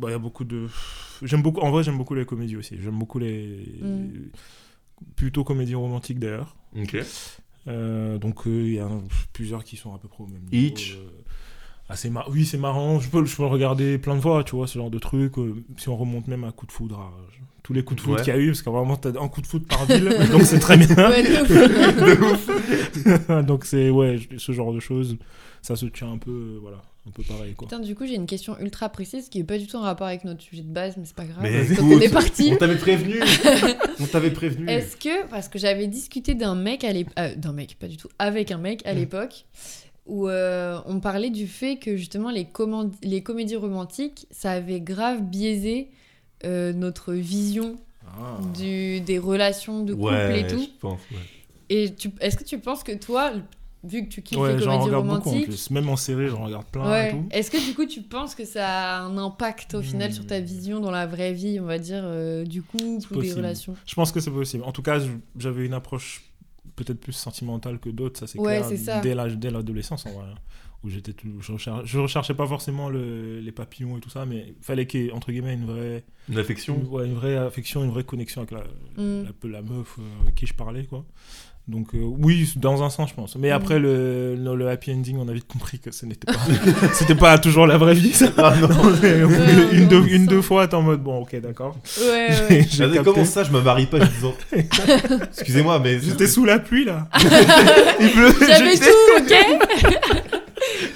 Bah, 0.00 0.08
il 0.08 0.12
y 0.12 0.14
a 0.14 0.18
beaucoup 0.18 0.44
de. 0.44 0.66
J'aime 1.22 1.42
beaucoup. 1.42 1.60
En 1.60 1.70
vrai, 1.70 1.82
j'aime 1.82 1.98
beaucoup 1.98 2.14
les 2.14 2.24
comédies 2.24 2.56
aussi. 2.56 2.76
J'aime 2.80 2.98
beaucoup 2.98 3.18
les. 3.18 3.78
Mm. 3.80 4.30
Plutôt 5.16 5.44
comédies 5.44 5.74
romantiques 5.76 6.18
d'ailleurs. 6.18 6.56
Ok. 6.76 6.96
Euh, 7.68 8.18
donc 8.18 8.46
euh, 8.46 8.62
il 8.66 8.74
y 8.74 8.78
a 8.80 8.88
plusieurs 9.32 9.62
qui 9.64 9.76
sont 9.76 9.94
à 9.94 9.98
peu 9.98 10.08
près 10.08 10.24
au 10.24 10.26
même 10.26 10.42
niveau. 10.50 10.66
Hitch. 10.74 10.96
euh, 10.96 12.10
mar- 12.10 12.28
Oui, 12.30 12.44
c'est 12.46 12.58
marrant. 12.58 12.98
Je 12.98 13.08
peux, 13.08 13.24
je 13.24 13.36
peux 13.36 13.42
le 13.42 13.48
regarder 13.48 13.98
plein 13.98 14.16
de 14.16 14.20
fois, 14.20 14.42
tu 14.44 14.56
vois, 14.56 14.66
ce 14.66 14.78
genre 14.78 14.90
de 14.90 14.98
truc. 14.98 15.38
euh, 15.38 15.62
si 15.76 15.88
on 15.88 15.96
remonte 15.96 16.26
même 16.28 16.44
à 16.44 16.52
coup 16.52 16.66
de 16.66 16.72
foudre, 16.72 16.98
à- 17.00 17.12
tous 17.68 17.74
les 17.74 17.82
coups 17.84 17.98
de 17.98 18.02
foudre 18.02 18.16
Ouais. 18.16 18.24
qu'il 18.24 18.32
y 18.32 18.36
a 18.36 18.40
eu, 18.40 18.46
parce 18.46 18.62
qu'à 18.62 18.70
vraiment, 18.70 18.96
t'as 18.96 19.10
un 19.20 19.28
coup 19.28 19.42
de 19.42 19.46
foudre 19.46 19.66
par 19.66 19.84
ville, 19.86 20.08
donc 20.32 20.40
c'est 20.44 20.58
très 20.58 20.78
bien. 20.78 20.86
Ouais, 20.96 21.22
de 21.22 22.24
ouf. 22.24 23.44
donc 23.46 23.66
c'est, 23.66 23.90
ouais, 23.90 24.18
ce 24.38 24.52
genre 24.52 24.72
de 24.72 24.80
choses, 24.80 25.18
ça 25.60 25.76
se 25.76 25.84
tient 25.84 26.10
un 26.10 26.16
peu, 26.16 26.30
euh, 26.30 26.58
voilà, 26.62 26.78
un 27.06 27.10
peu 27.10 27.22
pareil, 27.22 27.52
quoi. 27.52 27.68
Putain, 27.68 27.80
du 27.80 27.94
coup, 27.94 28.06
j'ai 28.06 28.14
une 28.14 28.24
question 28.24 28.58
ultra 28.58 28.88
précise 28.88 29.28
qui 29.28 29.40
est 29.40 29.44
pas 29.44 29.58
du 29.58 29.66
tout 29.66 29.76
en 29.76 29.82
rapport 29.82 30.06
avec 30.06 30.24
notre 30.24 30.40
sujet 30.42 30.62
de 30.62 30.72
base, 30.72 30.96
mais 30.96 31.04
c'est 31.04 31.14
pas 31.14 31.26
grave. 31.26 31.40
Mais 31.42 31.62
écoute, 31.70 31.78
on 31.82 32.00
est 32.00 32.08
parti. 32.12 32.50
On 32.54 32.56
t'avait 32.56 32.76
prévenu 32.78 33.20
On 34.00 34.06
t'avait 34.06 34.30
prévenu 34.30 34.66
Est-ce 34.66 34.96
que, 34.96 35.26
parce 35.28 35.48
que 35.48 35.58
j'avais 35.58 35.88
discuté 35.88 36.34
d'un 36.34 36.54
mec 36.54 36.84
à 36.84 36.92
l'époque, 36.94 37.14
d'un 37.36 37.52
mec, 37.52 37.76
pas 37.78 37.88
du 37.88 37.98
tout, 37.98 38.08
avec 38.18 38.50
un 38.50 38.58
mec 38.58 38.80
à 38.86 38.94
Mm. 38.94 38.96
l'époque, 38.96 39.44
où 40.06 40.26
euh, 40.28 40.78
on 40.86 41.00
parlait 41.00 41.28
du 41.28 41.46
fait 41.46 41.76
que 41.76 41.96
justement 41.98 42.30
les, 42.30 42.46
command- 42.46 42.94
les 43.02 43.22
comédies 43.22 43.56
romantiques, 43.56 44.26
ça 44.30 44.52
avait 44.52 44.80
grave 44.80 45.20
biaisé 45.22 45.90
euh, 46.44 46.72
notre 46.72 47.12
vision 47.14 47.76
Ah. 48.06 48.38
du, 48.56 49.00
des 49.00 49.18
relations 49.18 49.82
de 49.84 49.92
couple 49.94 50.06
Ouais, 50.06 50.40
et 50.40 50.46
tout. 50.46 50.58
je 50.60 50.78
pense, 50.80 51.00
ouais. 51.10 51.18
Et 51.70 51.94
est-ce 52.20 52.36
que 52.36 52.44
tu 52.44 52.58
penses 52.58 52.82
que 52.82 52.92
toi, 52.92 53.32
vu 53.84 54.04
que 54.04 54.08
tu 54.08 54.22
kiffes 54.22 54.38
Ouais, 54.38 54.56
les 54.56 54.62
comédies 54.64 54.84
regarde 54.86 55.06
beaucoup 55.06 55.28
en 55.28 55.32
romantiques. 55.32 55.44
plus. 55.48 55.70
Même 55.70 55.88
en 55.88 55.96
série, 55.96 56.28
j'en 56.28 56.44
regarde 56.44 56.64
plein 56.66 56.84
et 56.86 56.88
Ouais. 56.90 57.10
tout. 57.12 57.26
Est-ce 57.30 57.50
que 57.50 57.62
du 57.64 57.74
coup 57.74 57.84
tu 57.84 58.00
penses 58.02 58.34
que 58.34 58.44
ça 58.46 58.66
a 58.96 59.00
un 59.02 59.18
impact 59.18 59.74
au 59.74 59.82
final 59.82 60.10
Hmm. 60.10 60.14
sur 60.14 60.26
ta 60.26 60.40
vision 60.40 60.80
dans 60.80 60.90
la 60.90 61.06
vraie 61.06 61.32
vie, 61.34 61.60
on 61.60 61.64
va 61.66 61.78
dire, 61.78 62.02
euh, 62.04 62.44
du 62.44 62.62
couple 62.62 62.82
ou 62.84 62.98
des 62.98 63.06
possible. 63.28 63.36
relations? 63.36 63.74
Je 63.86 63.94
pense 63.94 64.10
que 64.10 64.20
c'est 64.20 64.30
possible. 64.30 64.64
En 64.64 64.72
tout 64.72 64.82
cas, 64.82 64.98
j'avais 65.38 65.66
une 65.66 65.74
approche 65.74 66.24
peut-être 66.76 67.00
plus 67.00 67.12
sentimentale 67.12 67.78
que 67.78 67.90
d'autres, 67.90 68.18
ça 68.20 68.26
c'est 68.26 68.38
Ouais, 68.38 68.62
clair. 68.66 69.00
Dès 69.02 69.14
l'âge- 69.14 69.36
dès 69.36 69.50
l'adolescence, 69.50 70.06
en 70.06 70.10
vrai. 70.12 70.24
Où 70.84 70.90
j'étais 70.90 71.12
tout, 71.12 71.26
je, 71.40 71.50
recherchais, 71.52 71.80
je 71.86 71.98
recherchais 71.98 72.34
pas 72.34 72.46
forcément 72.46 72.88
le- 72.88 73.40
les 73.40 73.50
papillons 73.50 73.96
et 73.96 74.00
tout 74.00 74.10
ça, 74.10 74.24
mais 74.26 74.54
il 74.56 74.62
fallait 74.64 74.86
qu'il 74.86 75.02
y 75.02 75.06
ait, 75.08 75.12
entre 75.12 75.32
guillemets, 75.32 75.54
une 75.54 75.66
vraie, 75.66 76.04
Une 76.28 76.38
affection. 76.38 76.76
une, 76.80 76.86
ouais, 76.86 77.04
une 77.06 77.14
vraie 77.14 77.36
affection, 77.36 77.82
une 77.82 77.90
vraie 77.90 78.04
connexion 78.04 78.42
avec 78.42 78.52
la, 78.52 78.60
Hmm. 79.02 79.24
la, 79.24 79.32
peu- 79.32 79.48
la 79.48 79.62
meuf 79.62 79.96
euh, 79.98 80.02
avec 80.22 80.36
qui 80.36 80.46
je 80.46 80.54
parlais, 80.54 80.84
quoi. 80.84 81.04
Donc 81.66 81.94
euh, 81.94 81.98
oui, 82.02 82.50
dans 82.56 82.82
un 82.84 82.88
sens, 82.90 83.10
je 83.10 83.14
pense. 83.14 83.34
Mais 83.36 83.50
Mm. 83.50 83.52
après, 83.54 83.78
le, 83.80 84.36
le, 84.36 84.54
le 84.56 84.68
happy 84.70 84.92
ending, 84.92 85.18
on 85.18 85.28
a 85.28 85.32
vite 85.34 85.46
compris 85.48 85.78
que 85.80 85.90
ce 85.90 86.06
n'était 86.06 86.32
pas, 86.32 86.38
c'était 86.94 87.14
pas 87.16 87.36
toujours 87.38 87.66
la 87.66 87.76
vraie 87.76 87.92
vie. 87.94 88.12
ça. 88.14 88.32
Ah 88.38 88.54
non. 88.58 88.68
Ouais, 89.02 89.18
une, 89.72 89.82
non, 89.82 89.86
deux, 89.88 90.06
une 90.08 90.26
deux 90.26 90.40
fois, 90.42 90.66
t'es 90.68 90.76
en 90.76 90.82
mode, 90.82 91.02
bon, 91.02 91.18
ok, 91.22 91.38
d'accord. 91.40 91.76
Ouais, 92.00 92.28
ouais. 92.50 92.66
J'ai 92.70 92.84
Ah, 92.84 93.02
comment 93.04 93.24
ça, 93.26 93.42
je 93.42 93.50
me 93.50 93.60
marie 93.60 93.84
pas 93.86 93.98
en 93.98 94.06
disant. 94.06 94.34
Excusez-moi, 94.52 95.78
mais. 95.80 95.98
J'étais 96.00 96.26
sous 96.28 96.44
la 96.46 96.58
pluie, 96.60 96.84
là. 96.84 97.08
Il 98.00 98.10
pleut. 98.12 98.32
J'avais 98.46 98.76
tout, 98.76 99.18
ok 99.18 100.37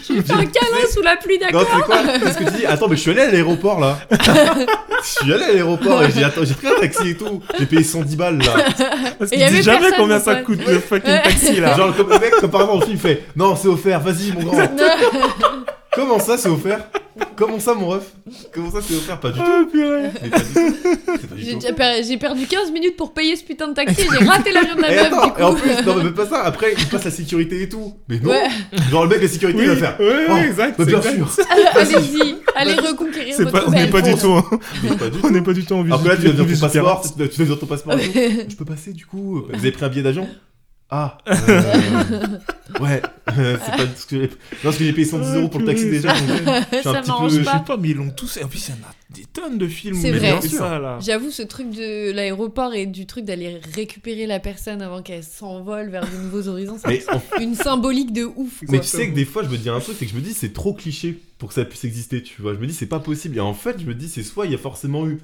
J'ai 0.08 0.22
fait 0.22 0.32
un 0.32 0.44
câlin 0.46 0.86
sous 0.92 1.02
la 1.02 1.16
pluie, 1.16 1.38
Non, 1.38 1.46
d'accord 1.60 1.66
c'est 1.76 1.82
quoi 1.84 1.96
Qu'est-ce 2.18 2.38
que 2.38 2.44
tu 2.50 2.56
dis 2.58 2.66
Attends, 2.66 2.88
mais 2.88 2.96
je 2.96 3.00
suis 3.00 3.10
allé 3.12 3.20
à 3.22 3.30
l'aéroport 3.30 3.80
là. 3.80 3.98
je 4.10 5.06
suis 5.08 5.32
allé 5.32 5.44
à 5.44 5.48
l'aéroport 5.52 6.02
et 6.04 6.10
j'ai 6.10 6.24
attends, 6.24 6.44
j'ai 6.44 6.54
pris 6.54 6.68
un 6.68 6.80
taxi 6.80 7.10
et 7.10 7.16
tout. 7.16 7.40
J'ai 7.58 7.66
payé 7.66 7.82
110 7.82 8.16
balles 8.16 8.38
là. 8.38 8.44
Parce 9.18 9.32
Et 9.32 9.36
qu'il 9.36 9.40
y 9.40 9.44
avait 9.44 9.56
dit 9.58 9.62
jamais 9.62 9.80
personne, 9.80 9.96
combien 9.98 10.20
ça 10.20 10.36
coûte 10.36 10.60
le 10.66 10.78
fucking 10.80 11.10
Ouais. 11.10 11.22
taxi, 11.22 11.60
là. 11.60 11.76
Genre, 11.76 11.96
comme 11.96 12.10
le 12.10 12.18
mec, 12.18 12.30
comme 12.40 12.50
par 12.50 12.60
exemple, 12.62 12.80
le 12.80 12.86
film, 12.86 12.96
il 12.96 13.00
fait 13.00 13.24
Non, 13.36 13.56
c'est 13.56 13.68
offert, 13.68 14.00
vas-y 14.00 14.32
mon 14.32 14.42
grand. 14.50 14.56
Comment 15.94 16.18
ça, 16.18 16.38
c'est 16.38 16.48
offert? 16.48 16.86
Comment 17.36 17.58
ça, 17.60 17.74
mon 17.74 17.88
ref? 17.88 18.04
Comment 18.54 18.70
ça, 18.70 18.78
c'est 18.80 18.94
offert? 18.94 19.20
Pas 19.20 19.30
du 19.30 19.38
tout. 19.38 19.44
Oh, 19.46 19.66
purée. 19.70 20.08
Mais 20.22 20.28
pas 20.30 20.38
du 20.38 20.44
tout. 20.44 20.60
C'est 21.20 21.26
pas 21.28 21.34
du 21.34 21.42
J'ai 21.42 21.52
tout. 21.52 21.58
déjà 21.58 21.72
per- 21.74 22.02
j'ai 22.02 22.16
perdu 22.16 22.46
15 22.46 22.70
minutes 22.72 22.96
pour 22.96 23.12
payer 23.12 23.36
ce 23.36 23.44
putain 23.44 23.68
de 23.68 23.74
taxi, 23.74 24.06
j'ai 24.10 24.24
raté 24.24 24.52
l'avion 24.52 24.74
de 24.76 24.80
la 24.80 24.90
Et 24.92 24.96
meuf 24.96 25.06
attends, 25.12 25.26
du 25.34 25.40
et 25.40 25.44
en 25.44 25.54
coup. 25.54 25.60
plus, 25.60 25.84
non, 25.84 25.96
mais 25.96 26.04
même 26.04 26.14
pas 26.14 26.24
ça. 26.26 26.42
Après, 26.44 26.72
il 26.78 26.86
passe 26.86 27.04
la 27.04 27.10
sécurité 27.10 27.60
et 27.62 27.68
tout. 27.68 27.92
Mais 28.08 28.18
non. 28.20 28.30
Ouais, 28.30 28.48
Genre, 28.90 29.02
le 29.04 29.10
mec, 29.10 29.20
la 29.22 29.28
sécurité, 29.28 29.58
Oui, 29.58 29.64
il 29.66 29.70
va 29.70 29.76
faire. 29.76 29.96
oui, 30.00 30.06
oui, 30.06 30.24
Oh, 30.30 30.36
exact. 30.36 30.78
bah, 30.78 30.84
c'est 30.84 30.86
bien 30.86 30.98
exact. 31.00 31.16
sûr. 31.34 31.44
allez-y, 31.74 32.34
allez 32.56 32.74
reconquérir 32.74 33.34
C'est 33.36 33.44
votre 33.44 33.60
pas, 33.60 33.64
on 33.66 33.70
n'est 33.72 33.76
belle 33.82 33.90
pas 33.90 34.00
du 34.00 34.10
France. 34.16 34.22
tout, 34.22 34.32
hein. 34.32 34.44
Mais 34.82 34.96
pas 34.96 35.08
du 35.10 35.18
on 35.18 35.20
tout. 35.20 35.30
n'est 35.30 35.42
pas 35.42 35.52
du 35.52 35.64
tout 35.66 35.74
en 35.74 35.82
là, 35.84 35.98
tu 35.98 36.04
dois 36.04 36.16
dire 36.16 36.36
ton 36.36 36.44
visite 36.44 36.60
passeport, 36.62 37.02
pirate. 37.02 37.30
tu 37.30 37.36
dois 37.36 37.46
dire 37.46 37.58
ton 37.58 37.66
passeport 37.66 37.94
et 37.98 38.08
tout. 38.08 38.18
Je 38.48 38.56
peux 38.56 38.64
passer 38.64 38.92
du 38.94 39.04
coup 39.04 39.42
Vous 39.46 39.54
avez 39.54 39.72
pris 39.72 39.84
un 39.84 39.88
billet 39.90 40.02
d'avion? 40.02 40.26
Ah 40.94 41.16
euh, 41.28 42.38
Ouais, 42.78 43.00
euh, 43.38 43.56
c'est 43.64 43.70
pas 43.76 43.86
ce 43.96 44.04
que 44.06 44.16
j'ai. 44.20 44.26
Non, 44.28 44.28
parce 44.62 44.76
que 44.76 44.84
j'ai 44.84 44.92
payé 44.92 45.06
110 45.06 45.36
euros 45.36 45.48
pour 45.48 45.60
le 45.60 45.66
taxi 45.66 45.88
déjà. 45.88 46.14
c'est 46.14 46.26
donc, 46.26 46.40
vrai. 46.42 46.62
je 46.72 46.78
suis 46.80 46.88
un 46.88 46.92
Ça 46.92 47.00
petit 47.00 47.10
peu- 47.18 47.28
Je 47.30 47.44
pas. 47.44 47.58
sais 47.58 47.64
pas, 47.64 47.76
mais 47.78 47.88
ils 47.90 47.96
l'ont 47.96 48.10
tous. 48.10 48.38
En 48.42 48.48
plus, 48.48 48.68
il 48.68 48.70
y 48.70 48.74
en 48.74 48.86
a 48.88 48.92
des 49.14 49.24
tonnes 49.24 49.56
de 49.56 49.66
films. 49.68 49.94
C'est 50.00 50.12
où 50.12 50.18
vrai. 50.18 50.38
c'est 50.42 50.48
ça, 50.48 50.78
là. 50.78 50.98
J'avoue, 51.00 51.30
ce 51.30 51.42
truc 51.42 51.70
de 51.70 52.12
l'aéroport 52.12 52.74
et 52.74 52.84
du 52.84 53.06
truc 53.06 53.24
d'aller 53.24 53.58
récupérer 53.74 54.26
la 54.26 54.38
personne 54.38 54.82
avant 54.82 55.00
qu'elle 55.00 55.24
s'envole 55.24 55.88
vers 55.88 56.04
de 56.06 56.16
nouveaux 56.16 56.48
horizons, 56.48 56.76
c'est 56.84 57.04
une 57.42 57.54
symbolique 57.54 58.12
de 58.12 58.24
ouf. 58.24 58.62
mais 58.68 58.80
tu 58.80 58.86
sais 58.86 59.08
que 59.08 59.14
des 59.14 59.24
fois, 59.24 59.42
je 59.44 59.48
me 59.48 59.56
dis 59.56 59.70
un 59.70 59.80
truc, 59.80 59.96
c'est 59.98 60.04
que 60.04 60.10
je 60.12 60.16
me 60.16 60.22
dis 60.22 60.34
c'est 60.34 60.52
trop 60.52 60.74
cliché 60.74 61.18
pour 61.38 61.48
que 61.48 61.54
ça 61.54 61.64
puisse 61.64 61.84
exister, 61.84 62.22
tu 62.22 62.42
vois. 62.42 62.52
Je 62.54 62.58
me 62.58 62.66
dis 62.66 62.74
c'est 62.74 62.84
pas 62.86 63.00
possible. 63.00 63.38
Et 63.38 63.40
en 63.40 63.54
fait, 63.54 63.80
je 63.80 63.86
me 63.86 63.94
dis 63.94 64.08
c'est 64.10 64.22
soit 64.22 64.44
il 64.44 64.52
y 64.52 64.54
a 64.54 64.58
forcément 64.58 65.06
eu 65.06 65.20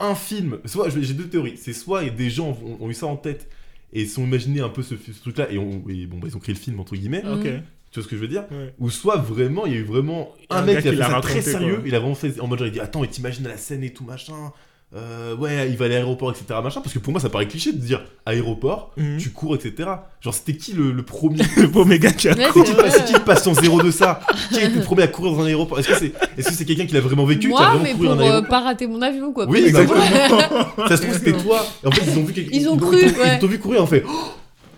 un 0.00 0.14
film, 0.14 0.58
soit 0.64 0.88
je- 0.88 1.00
j'ai 1.02 1.12
deux 1.14 1.28
théories. 1.28 1.58
C'est 1.60 1.72
soit 1.74 2.02
il 2.02 2.06
y 2.08 2.10
a 2.10 2.14
des 2.14 2.30
gens 2.30 2.56
ont, 2.64 2.78
ont 2.84 2.88
eu 2.90 2.94
ça 2.94 3.06
en 3.06 3.16
tête 3.16 3.48
et 3.94 4.06
se 4.06 4.16
sont 4.16 4.24
imaginé 4.24 4.60
un 4.60 4.68
peu 4.68 4.82
ce, 4.82 4.96
ce 4.96 5.20
truc-là 5.20 5.50
et, 5.50 5.56
bon, 5.56 6.18
bah, 6.18 6.26
ils 6.28 6.36
ont 6.36 6.40
créé 6.40 6.54
le 6.54 6.60
film 6.60 6.80
entre 6.80 6.94
guillemets. 6.96 7.22
Ok. 7.24 7.44
Tu 7.90 8.00
vois 8.00 8.02
ce 8.02 8.08
que 8.08 8.16
je 8.16 8.20
veux 8.20 8.28
dire 8.28 8.44
Ouais. 8.50 8.74
Ou 8.80 8.90
soit 8.90 9.16
vraiment, 9.16 9.66
il 9.66 9.72
y 9.72 9.76
a 9.76 9.78
eu 9.78 9.84
vraiment 9.84 10.34
un, 10.50 10.56
Un 10.56 10.62
mec 10.62 10.82
qui 10.82 10.88
a 10.88 10.90
fait 10.90 10.96
ça 10.98 11.06
raconté, 11.08 11.28
très 11.28 11.42
sérieux. 11.42 11.76
quoi. 11.76 11.84
Il 11.86 11.94
a 11.94 12.00
vraiment 12.00 12.16
fait 12.16 12.40
en 12.40 12.48
mode 12.48 12.58
genre, 12.58 12.66
il 12.66 12.72
dit 12.72 12.80
Attends, 12.80 13.04
et 13.04 13.08
t'imagines 13.08 13.46
la 13.46 13.56
scène 13.56 13.84
et 13.84 13.92
tout 13.92 14.04
machin. 14.04 14.52
Euh, 14.96 15.34
ouais, 15.36 15.68
il 15.70 15.76
va 15.76 15.86
à 15.86 15.88
l'aéroport, 15.88 16.30
etc. 16.30 16.44
Machin. 16.62 16.80
Parce 16.80 16.92
que 16.94 17.00
pour 17.00 17.12
moi, 17.12 17.20
ça 17.20 17.28
paraît 17.28 17.48
cliché 17.48 17.72
de 17.72 17.78
dire 17.78 18.00
aéroport, 18.26 18.92
Mhm. 18.96 19.18
tu 19.18 19.30
cours, 19.30 19.56
etc. 19.56 19.88
Genre, 20.20 20.32
c'était 20.32 20.56
qui 20.56 20.72
le, 20.72 20.92
le 20.92 21.02
premier 21.02 21.42
Le 21.56 21.66
beau 21.66 21.84
méga 21.84 22.12
qui 22.12 22.28
a 22.28 22.34
Ouais, 22.34 22.44
C'est 22.54 22.90
c'est 22.90 23.04
qui, 23.06 23.12
le 23.14 23.18
patient 23.24 23.54
zéro 23.54 23.82
de 23.82 23.90
ça 23.90 24.20
Qui 24.52 24.58
a 24.60 24.64
été 24.64 24.76
le 24.76 24.82
premier 24.82 25.02
à 25.02 25.08
courir 25.08 25.32
dans 25.32 25.40
un 25.42 25.46
aéroport 25.46 25.78
Est-ce 25.80 25.88
que 25.88 25.94
c'est 25.98 26.12
est 26.38 26.42
-ce 26.48 26.52
c'est 26.52 26.64
quelqu'un 26.64 26.86
qui 26.86 26.94
l'a 26.94 27.00
vraiment 27.00 27.24
vécu 27.24 27.48
qui 27.48 27.54
a 27.54 27.58
Moi, 27.58 27.66
vraiment 27.70 27.82
mais 27.82 27.92
couru 27.92 28.06
pour 28.06 28.14
dans 28.16 28.20
un 28.22 28.24
euh, 28.26 28.30
aéroport 28.30 28.48
pas 28.50 28.60
rater 28.60 28.86
mon 28.86 29.02
avion, 29.02 29.32
quoi. 29.32 29.46
Oui, 29.48 29.64
exactement. 29.66 30.00
Ça 30.88 30.96
se 30.96 31.02
trouve, 31.02 31.14
c'était 31.14 31.32
toi. 31.32 31.66
Et 31.82 31.86
en 31.88 31.90
fait, 31.90 32.02
ils 32.10 32.18
ont 32.18 32.24
vu 32.24 32.32
quelqu'un. 32.32 32.50
Ils 32.52 32.68
ont 32.68 32.74
ils 32.76 32.80
cru, 32.80 32.96
ils 33.02 33.12
t'ont- 33.12 33.20
ouais. 33.20 33.34
Ils 33.34 33.38
t'ont 33.40 33.46
vu 33.48 33.58
courir, 33.58 33.82
en 33.82 33.86
fait. 33.86 34.04
Oh, 34.06 34.12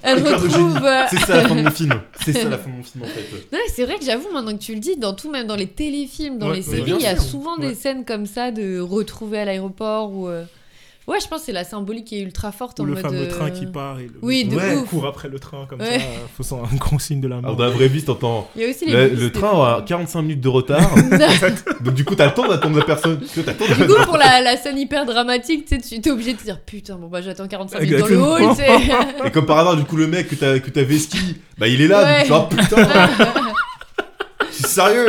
Elle 0.06 0.22
retrouve. 0.22 0.76
euh, 0.84 1.02
C'est 1.10 1.18
ça 1.20 1.36
la 1.42 1.48
fin 1.48 1.54
de 1.56 1.62
mon 1.62 1.70
film. 1.82 1.92
C'est 2.24 2.32
ça 2.32 2.48
la 2.48 2.58
fin 2.58 2.70
de 2.70 2.76
mon 2.76 2.82
film, 2.82 3.04
en 3.04 3.06
fait. 3.06 3.56
Ouais, 3.56 3.62
c'est 3.74 3.84
vrai 3.84 3.98
que 3.98 4.04
j'avoue, 4.04 4.28
maintenant 4.32 4.52
que 4.56 4.62
tu 4.62 4.74
le 4.74 4.80
dis, 4.80 4.96
dans 4.96 5.14
tout, 5.14 5.30
même 5.30 5.46
dans 5.46 5.56
les 5.56 5.66
téléfilms, 5.66 6.38
dans 6.38 6.48
Ouais, 6.50 6.56
les 6.56 6.62
séries, 6.62 6.92
il 6.96 7.02
y 7.02 7.06
a 7.06 7.16
souvent 7.18 7.56
Ouais. 7.58 7.68
des 7.68 7.74
scènes 7.74 8.04
comme 8.04 8.26
ça 8.26 8.50
de 8.50 8.78
retrouver 8.80 9.38
à 9.40 9.44
l'aéroport 9.44 10.12
ou. 10.12 10.28
euh, 10.28 10.44
Ouais, 11.06 11.20
je 11.20 11.28
pense 11.28 11.38
que 11.40 11.46
c'est 11.46 11.52
la 11.52 11.62
symbolique 11.62 12.06
qui 12.06 12.16
est 12.18 12.22
ultra 12.22 12.50
forte 12.50 12.80
Ou 12.80 12.82
en 12.82 12.86
le 12.86 12.94
mode. 12.94 13.02
fameux 13.02 13.22
euh, 13.22 13.28
train 13.30 13.50
qui 13.50 13.64
part. 13.66 14.00
Et 14.00 14.04
le 14.06 14.14
Oui, 14.22 14.44
de 14.44 14.56
Ouais. 14.56 14.74
ouf. 14.74 14.88
court 14.90 15.06
après 15.06 15.28
le 15.28 15.38
train 15.38 15.64
comme 15.68 15.80
Ouais. 15.80 16.00
ça, 16.00 16.04
faisant 16.36 16.64
un 16.64 16.74
grand 16.76 16.98
signe 16.98 17.20
de 17.20 17.28
la 17.28 17.36
mort. 17.36 17.44
Alors, 17.44 17.56
dans 17.56 17.64
la 17.64 17.70
vraie 17.70 17.86
vie, 17.86 18.02
t'entends. 18.02 18.48
Il 18.56 18.62
y 18.62 18.64
a 18.64 18.68
aussi 18.70 18.86
les 18.86 18.92
Le, 18.92 19.08
bus, 19.10 19.20
le 19.20 19.30
train 19.32 19.76
a 19.76 19.82
45 19.82 20.22
minutes 20.22 20.40
de 20.40 20.48
retard. 20.48 20.80
Donc, 21.80 21.94
du 21.94 22.04
coup, 22.04 22.16
t'as 22.16 22.26
le 22.26 22.34
temps 22.34 22.48
d'attendre 22.48 22.76
la 22.78 22.84
personne. 22.84 23.20
Tu 23.20 23.40
vois, 23.40 23.52
t'attends 23.52 23.66
Du 23.72 23.86
coup, 23.86 24.02
pour 24.04 24.16
la, 24.16 24.40
la 24.40 24.56
scène 24.56 24.78
hyper 24.78 25.06
dramatique, 25.06 25.66
tu 25.66 25.76
sais, 25.76 25.80
tu 25.80 26.00
t'es 26.00 26.10
obligé 26.10 26.32
de 26.32 26.38
te 26.38 26.42
dire 26.44 26.58
putain, 26.60 26.96
bon 26.96 27.06
bah 27.06 27.22
j'attends 27.22 27.46
45 27.46 27.80
minutes 27.82 27.98
dans 28.00 28.06
le 28.08 28.20
hall. 28.20 28.42
Et 29.26 29.30
comme 29.30 29.46
par 29.46 29.58
hasard, 29.58 29.76
du 29.76 29.84
coup, 29.84 29.96
le 29.96 30.08
mec 30.08 30.28
que 30.28 30.34
t'as 30.34 30.58
que 30.58 30.80
vesqui, 30.80 31.36
bah 31.56 31.68
il 31.68 31.80
est 31.82 31.88
là. 31.88 32.02
Ouais. 32.02 32.28
Donc, 32.28 32.48
tu 32.50 32.56
vois, 32.56 32.64
putain, 32.84 33.08
je 34.50 34.54
suis 34.54 34.64
sérieux. 34.64 35.06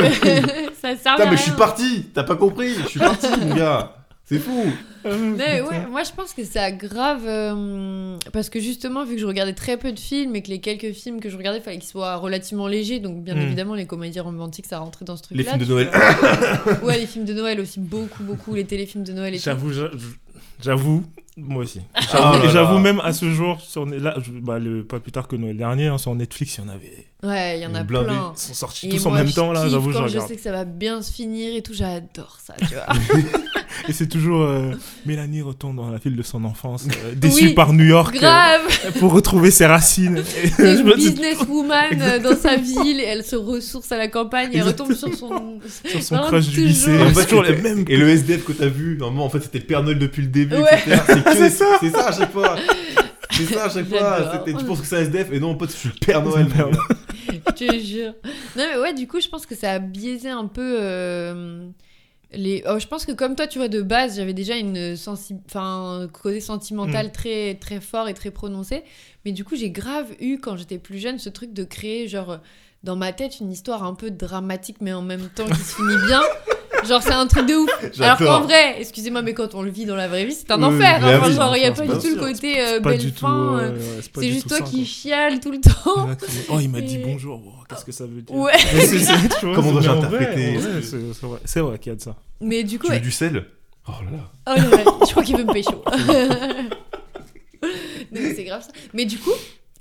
ça 0.79 0.95
sert 0.95 1.13
à 1.13 1.15
Putain, 1.15 1.31
mais 1.31 1.37
je 1.37 1.41
suis 1.41 1.51
parti. 1.53 2.05
T'as 2.13 2.23
pas 2.23 2.35
compris. 2.35 2.75
Je 2.83 2.87
suis 2.87 2.99
parti, 2.99 3.27
mon 3.41 3.55
gars. 3.55 3.93
C'est 4.29 4.39
fou. 4.39 4.65
Mais 5.05 5.61
ouais, 5.61 5.85
moi 5.89 6.03
je 6.03 6.11
pense 6.11 6.33
que 6.33 6.43
ça 6.43 6.69
grave 6.71 7.23
euh, 7.25 8.17
parce 8.33 8.49
que 8.49 8.59
justement 8.59 9.05
vu 9.05 9.15
que 9.15 9.21
je 9.21 9.25
regardais 9.25 9.53
très 9.53 9.77
peu 9.77 9.93
de 9.93 9.99
films 9.99 10.35
et 10.35 10.41
que 10.41 10.49
les 10.49 10.59
quelques 10.59 10.91
films 10.91 11.21
que 11.21 11.29
je 11.29 11.37
regardais 11.37 11.61
fallait 11.61 11.77
qu'ils 11.77 11.87
soient 11.89 12.17
relativement 12.17 12.67
légers 12.67 12.99
donc 12.99 13.23
bien 13.23 13.35
Mm. 13.35 13.41
évidemment 13.41 13.73
les 13.75 13.85
comédies 13.85 14.19
romantiques 14.19 14.65
ça 14.65 14.79
rentrait 14.79 15.05
dans 15.05 15.15
ce 15.15 15.23
truc 15.23 15.37
là 15.37 15.43
Les 15.43 15.49
films 15.49 15.63
de 15.65 15.65
Noël. 15.73 15.89
ouais 16.83 16.97
les 16.97 17.05
films 17.05 17.23
de 17.25 17.33
Noël 17.33 17.59
aussi 17.61 17.79
beaucoup 17.79 18.23
beaucoup 18.23 18.53
les 18.53 18.65
téléfilms 18.65 19.03
de 19.05 19.13
Noël 19.13 19.33
et 19.33 19.37
tout. 19.37 19.43
J'avoue, 19.45 19.71
j'a- 19.71 19.91
j'avoue, 20.61 21.03
moi 21.37 21.63
aussi. 21.63 21.81
Ah 21.95 22.01
J'avoue, 22.41 22.49
j'avoue 22.51 22.79
même 22.79 22.99
à 23.03 23.13
ce 23.13 23.29
jour, 23.31 23.61
sur, 23.61 23.85
là, 23.85 24.15
je- 24.25 24.31
bah, 24.31 24.57
le, 24.59 24.83
pas 24.83 24.99
plus 24.99 25.11
tard 25.11 25.27
que 25.27 25.35
Noël 25.35 25.55
dernier, 25.57 25.87
hein, 25.87 25.97
sur 25.97 26.13
Netflix, 26.15 26.57
il 26.57 26.61
y 26.65 26.67
en 26.67 26.69
avait. 26.69 27.05
ouais 27.23 27.59
il 27.59 27.63
y 27.63 27.65
en 27.67 27.75
a 27.75 27.83
plein 27.83 28.03
Ils 28.35 28.39
sont 28.39 28.53
sortis 28.53 28.87
et 28.87 28.89
tous 28.97 29.05
en 29.05 29.11
même 29.11 29.31
temps, 29.31 29.51
là, 29.51 29.67
j'avoue, 29.69 29.91
je 29.91 29.97
quand 29.97 30.07
je 30.07 30.13
regarde. 30.13 30.27
sais 30.27 30.35
que 30.35 30.41
ça 30.41 30.51
va 30.51 30.65
bien 30.65 31.01
se 31.01 31.11
finir 31.13 31.55
et 31.55 31.61
tout 31.61 31.73
j'adore 31.73 32.37
ça 32.43 32.53
tu 32.67 32.73
vois 32.73 32.87
Et 33.87 33.93
c'est 33.93 34.07
toujours 34.07 34.41
euh, 34.41 34.71
Mélanie 35.05 35.41
retourne 35.43 35.75
dans 35.75 35.91
la 35.91 35.99
ville 35.99 36.15
de 36.15 36.23
son 36.23 36.43
enfance, 36.45 36.87
euh, 37.05 37.13
déçue 37.15 37.49
Oui, 37.49 37.53
par 37.53 37.73
New 37.73 37.85
York 37.85 38.15
euh, 38.15 38.19
grave 38.19 38.61
pour 38.99 39.13
retrouver 39.13 39.51
ses 39.51 39.67
racines. 39.67 40.17
Et 40.43 40.47
C'est 40.49 40.79
une 40.79 40.93
businesswoman 40.93 42.19
dans 42.23 42.35
sa 42.35 42.55
ville 42.55 42.99
et 42.99 43.03
elle 43.03 43.23
se 43.23 43.35
ressource 43.35 43.91
à 43.91 43.97
la 43.97 44.07
campagne 44.07 44.49
et 44.53 44.57
elle 44.57 44.63
retombe 44.63 44.93
sur 44.93 45.13
son 45.13 45.59
sur 45.85 46.01
son 46.01 46.17
crush 46.17 46.47
du 46.47 46.55
toujours. 46.55 46.67
lycée, 46.69 46.91
Et 46.91 47.01
en 47.03 47.07
c'est 47.09 47.13
fait, 47.21 47.23
toujours 47.27 47.43
les 47.43 47.55
mêmes. 47.55 47.85
Et 47.87 47.97
le 47.97 48.09
SDF 48.09 48.45
que 48.45 48.51
t'as 48.53 48.65
vu, 48.67 48.97
normalement, 48.97 49.25
en 49.25 49.29
fait, 49.29 49.41
c'était 49.41 49.59
le 49.59 49.65
Père 49.65 49.83
Noël 49.83 49.99
depuis 49.99 50.23
le 50.23 50.29
début, 50.29 50.55
Ouais. 50.55 50.79
etc. 50.87 51.01
C'est 51.33 51.37
que- 51.39 51.43
C'est 51.43 51.49
ça. 51.49 51.77
C'est 51.79 51.89
ça 51.89 52.07
à 52.07 52.11
chaque 52.11 52.31
fois. 52.31 52.55
C'est 53.31 53.45
ça 53.45 53.65
à 53.65 53.69
chaque 53.69 53.87
fois. 53.87 54.41
Tu 54.45 54.65
penses 54.65 54.81
que 54.81 54.87
c'est 54.87 54.97
un 54.97 55.01
SDF 55.01 55.31
et 55.31 55.39
non, 55.39 55.55
pote, 55.55 55.71
je 55.71 55.75
suis 55.75 55.89
le 55.89 56.05
Père 56.05 56.23
Noël. 56.23 56.47
Je 57.29 57.51
te 57.65 57.79
jure. 57.79 58.13
Non, 58.55 58.63
mais 58.73 58.77
ouais, 58.79 58.93
du 58.93 59.07
coup, 59.07 59.19
je 59.19 59.27
pense 59.27 59.45
que 59.45 59.55
ça 59.55 59.71
a 59.73 59.79
biaisé 59.79 60.29
un 60.29 60.45
peu 60.47 60.77
euh, 60.79 61.67
les. 62.31 62.63
Oh, 62.67 62.79
je 62.79 62.87
pense 62.87 63.05
que 63.05 63.11
comme 63.11 63.35
toi, 63.35 63.47
tu 63.47 63.57
vois, 63.59 63.67
de 63.67 63.81
base, 63.81 64.15
j'avais 64.17 64.33
déjà 64.33 64.55
une 64.55 64.95
sensi... 64.95 65.35
enfin, 65.47 66.01
un 66.03 66.07
côté 66.07 66.39
sentimental 66.39 67.11
très, 67.11 67.55
très 67.55 67.79
fort 67.79 68.07
et 68.09 68.13
très 68.13 68.31
prononcé. 68.31 68.83
Mais 69.25 69.31
du 69.33 69.43
coup, 69.43 69.55
j'ai 69.55 69.69
grave 69.71 70.07
eu, 70.19 70.39
quand 70.39 70.55
j'étais 70.57 70.77
plus 70.77 70.97
jeune, 70.99 71.19
ce 71.19 71.29
truc 71.29 71.53
de 71.53 71.63
créer, 71.63 72.07
genre, 72.07 72.39
dans 72.83 72.95
ma 72.95 73.11
tête, 73.11 73.39
une 73.39 73.51
histoire 73.51 73.83
un 73.83 73.93
peu 73.93 74.09
dramatique, 74.09 74.77
mais 74.81 74.93
en 74.93 75.01
même 75.01 75.29
temps 75.35 75.45
qui 75.47 75.59
se 75.59 75.75
finit 75.75 75.97
bien. 76.07 76.21
Genre, 76.87 77.01
c'est 77.03 77.11
un 77.13 77.27
truc 77.27 77.45
de 77.47 77.53
ouf. 77.55 77.69
Alors 77.99 78.17
qu'en 78.17 78.41
vrai, 78.41 78.75
excusez-moi, 78.79 79.21
mais 79.21 79.33
quand 79.33 79.53
on 79.55 79.61
le 79.61 79.69
vit 79.69 79.85
dans 79.85 79.95
la 79.95 80.07
vraie 80.07 80.25
vie, 80.25 80.33
c'est 80.33 80.49
un 80.51 80.57
Oui, 80.57 80.75
enfer. 80.75 80.99
hein. 81.05 81.19
Enfin, 81.19 81.31
genre, 81.31 81.55
il 81.57 81.59
n'y 81.61 81.65
a 81.65 81.71
pas 81.71 81.81
du 81.85 81.89
tout 81.99 82.15
le 82.15 82.19
côté 82.19 82.59
euh, 82.61 82.79
belle 82.79 83.11
fin. 83.13 83.59
euh, 83.59 83.77
c'est 84.15 84.29
juste 84.31 84.47
toi 84.47 84.57
ça, 84.57 84.63
qui 84.63 84.85
chiale 84.85 85.39
tout 85.39 85.51
le 85.51 85.59
temps. 85.59 86.07
Oh, 86.49 86.59
il 86.59 86.69
m'a 86.69 86.81
dit 86.81 86.99
bonjour. 86.99 87.41
Oh, 87.45 87.63
Qu'est-ce 87.69 87.83
que 87.85 87.91
ça 87.91 88.05
veut 88.05 88.21
dire? 88.21 88.35
Ouais. 88.35 88.53
Comment 89.41 89.63
c'est 89.63 89.71
dois-je 89.71 89.89
interpréter? 89.89 90.59
C'est 91.45 91.59
vrai, 91.59 91.77
qu'il 91.79 91.89
y 91.91 91.93
a 91.93 91.95
de 91.97 92.01
ça. 92.01 92.15
Mais 92.41 92.63
du 92.63 92.79
coup, 92.79 92.87
Tu 92.87 92.93
veux 92.93 92.99
du 92.99 93.11
sel? 93.11 93.45
Oh 93.87 93.91
là 94.05 94.11
là. 94.17 94.31
Oh 94.47 94.55
là 94.71 94.83
là, 94.83 94.91
je 95.05 95.11
crois 95.11 95.23
qu'il 95.23 95.37
veut 95.37 95.43
me 95.45 95.53
pécho. 95.53 95.81
Non, 97.61 97.69
mais 98.21 98.33
c'est 98.35 98.43
grave 98.43 98.61
ça. 98.61 98.69
Mais 98.93 99.05
du 99.05 99.17
coup, 99.17 99.31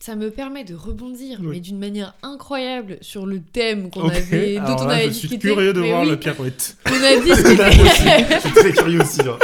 ça 0.07 0.15
me 0.15 0.31
permet 0.31 0.63
de 0.63 0.73
rebondir, 0.73 1.41
Oui. 1.41 1.49
mais 1.51 1.61
d'une 1.61 1.79
manière 1.81 2.15
incroyable, 2.23 2.97
sur 3.01 3.27
le 3.27 3.41
thème 3.43 3.91
qu'on 3.91 4.09
avait, 4.09 4.57
alors 4.57 4.77
dont 4.77 4.85
on 4.85 4.89
avait 4.89 5.07
je 5.07 5.11
suis 5.11 5.29
discuté. 5.29 5.49
curieux 5.49 5.73
de 5.73 5.81
voir 5.81 6.03
oui, 6.03 6.11
le 6.11 6.17
pirouette. 6.17 6.77
On 6.87 7.03
a 7.03 7.21
discuté. 7.25 7.65
Je 8.37 8.39
suis 8.41 8.53
très 8.53 8.73
curieux 8.73 9.01
aussi. 9.03 9.19
Là. 9.25 9.37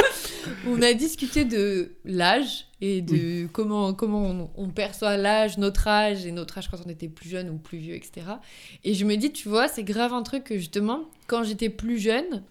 on 0.65 0.81
a 0.81 0.93
discuté 0.93 1.43
de 1.43 1.91
l'âge 2.05 2.67
et 2.79 3.01
de 3.01 3.45
comment, 3.51 3.93
comment 3.93 4.23
on, 4.25 4.49
on 4.55 4.69
perçoit 4.69 5.17
l'âge, 5.17 5.57
notre 5.57 5.85
âge 5.89 6.25
et 6.25 6.31
notre 6.31 6.57
âge 6.59 6.69
quand 6.71 6.77
on 6.85 6.89
était 6.89 7.09
plus 7.09 7.27
jeune 7.27 7.49
ou 7.49 7.57
plus 7.57 7.77
vieux, 7.79 7.95
etc. 7.95 8.21
Et 8.85 8.93
je 8.93 9.03
me 9.03 9.17
dis, 9.17 9.33
tu 9.33 9.49
vois, 9.49 9.67
c'est 9.67 9.83
grave 9.83 10.13
un 10.13 10.23
truc 10.23 10.45
que 10.45 10.57
justement, 10.57 11.01
quand 11.27 11.43
j'étais 11.43 11.69
plus 11.69 11.99
jeune, 11.99 12.41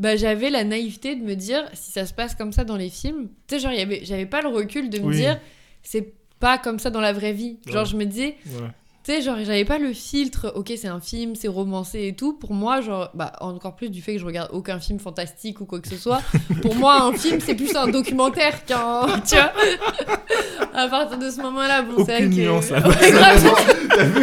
bah, 0.00 0.16
j'avais 0.16 0.50
la 0.50 0.64
naïveté 0.64 1.14
de 1.14 1.22
me 1.22 1.36
dire, 1.36 1.62
si 1.74 1.92
ça 1.92 2.06
se 2.06 2.12
passe 2.12 2.34
comme 2.34 2.50
ça 2.50 2.64
dans 2.64 2.76
les 2.76 2.90
films, 2.90 3.28
tu 3.46 3.54
sais, 3.54 3.60
genre, 3.60 3.72
j'avais 4.02 4.26
pas 4.26 4.42
le 4.42 4.48
recul 4.48 4.90
de 4.90 4.98
me 4.98 5.12
dire, 5.14 5.38
c'est 5.84 6.12
pas 6.42 6.58
comme 6.58 6.78
ça 6.80 6.90
dans 6.90 7.00
la 7.00 7.12
vraie 7.14 7.32
vie. 7.32 7.56
Genre, 7.66 7.84
Ouais. 7.84 7.88
je 7.88 7.96
me 7.96 8.04
disais, 8.04 8.34
Ouais. 8.46 8.68
tu 9.04 9.12
sais, 9.12 9.22
genre, 9.22 9.36
j'avais 9.38 9.64
pas 9.64 9.78
le 9.78 9.92
filtre, 9.92 10.52
ok, 10.56 10.72
c'est 10.76 10.88
un 10.88 11.00
film, 11.00 11.36
c'est 11.36 11.46
romancé 11.48 12.08
et 12.08 12.16
tout. 12.16 12.32
Pour 12.34 12.52
moi, 12.52 12.80
genre, 12.80 13.10
bah, 13.14 13.32
encore 13.40 13.76
plus 13.76 13.90
du 13.90 14.02
fait 14.02 14.14
que 14.14 14.18
je 14.20 14.26
regarde 14.26 14.50
aucun 14.52 14.80
film 14.80 14.98
fantastique 14.98 15.60
ou 15.60 15.66
quoi 15.66 15.80
que 15.80 15.88
ce 15.88 15.96
soit. 15.96 16.20
Pour 16.60 16.74
moi, 16.74 17.00
un 17.02 17.12
film, 17.12 17.38
c'est 17.40 17.54
plus 17.54 17.74
un 17.76 17.86
documentaire 17.86 18.64
qu'un. 18.64 19.06
Tu 19.26 19.36
vois 19.36 19.52
À 20.74 20.88
partir 20.88 21.18
de 21.18 21.30
ce 21.30 21.40
moment-là, 21.42 21.82
bon, 21.82 22.04
c'est 22.04 22.18
vrai 22.18 22.20
que. 22.22 22.26
nuance, 22.34 22.70
là. 22.70 22.82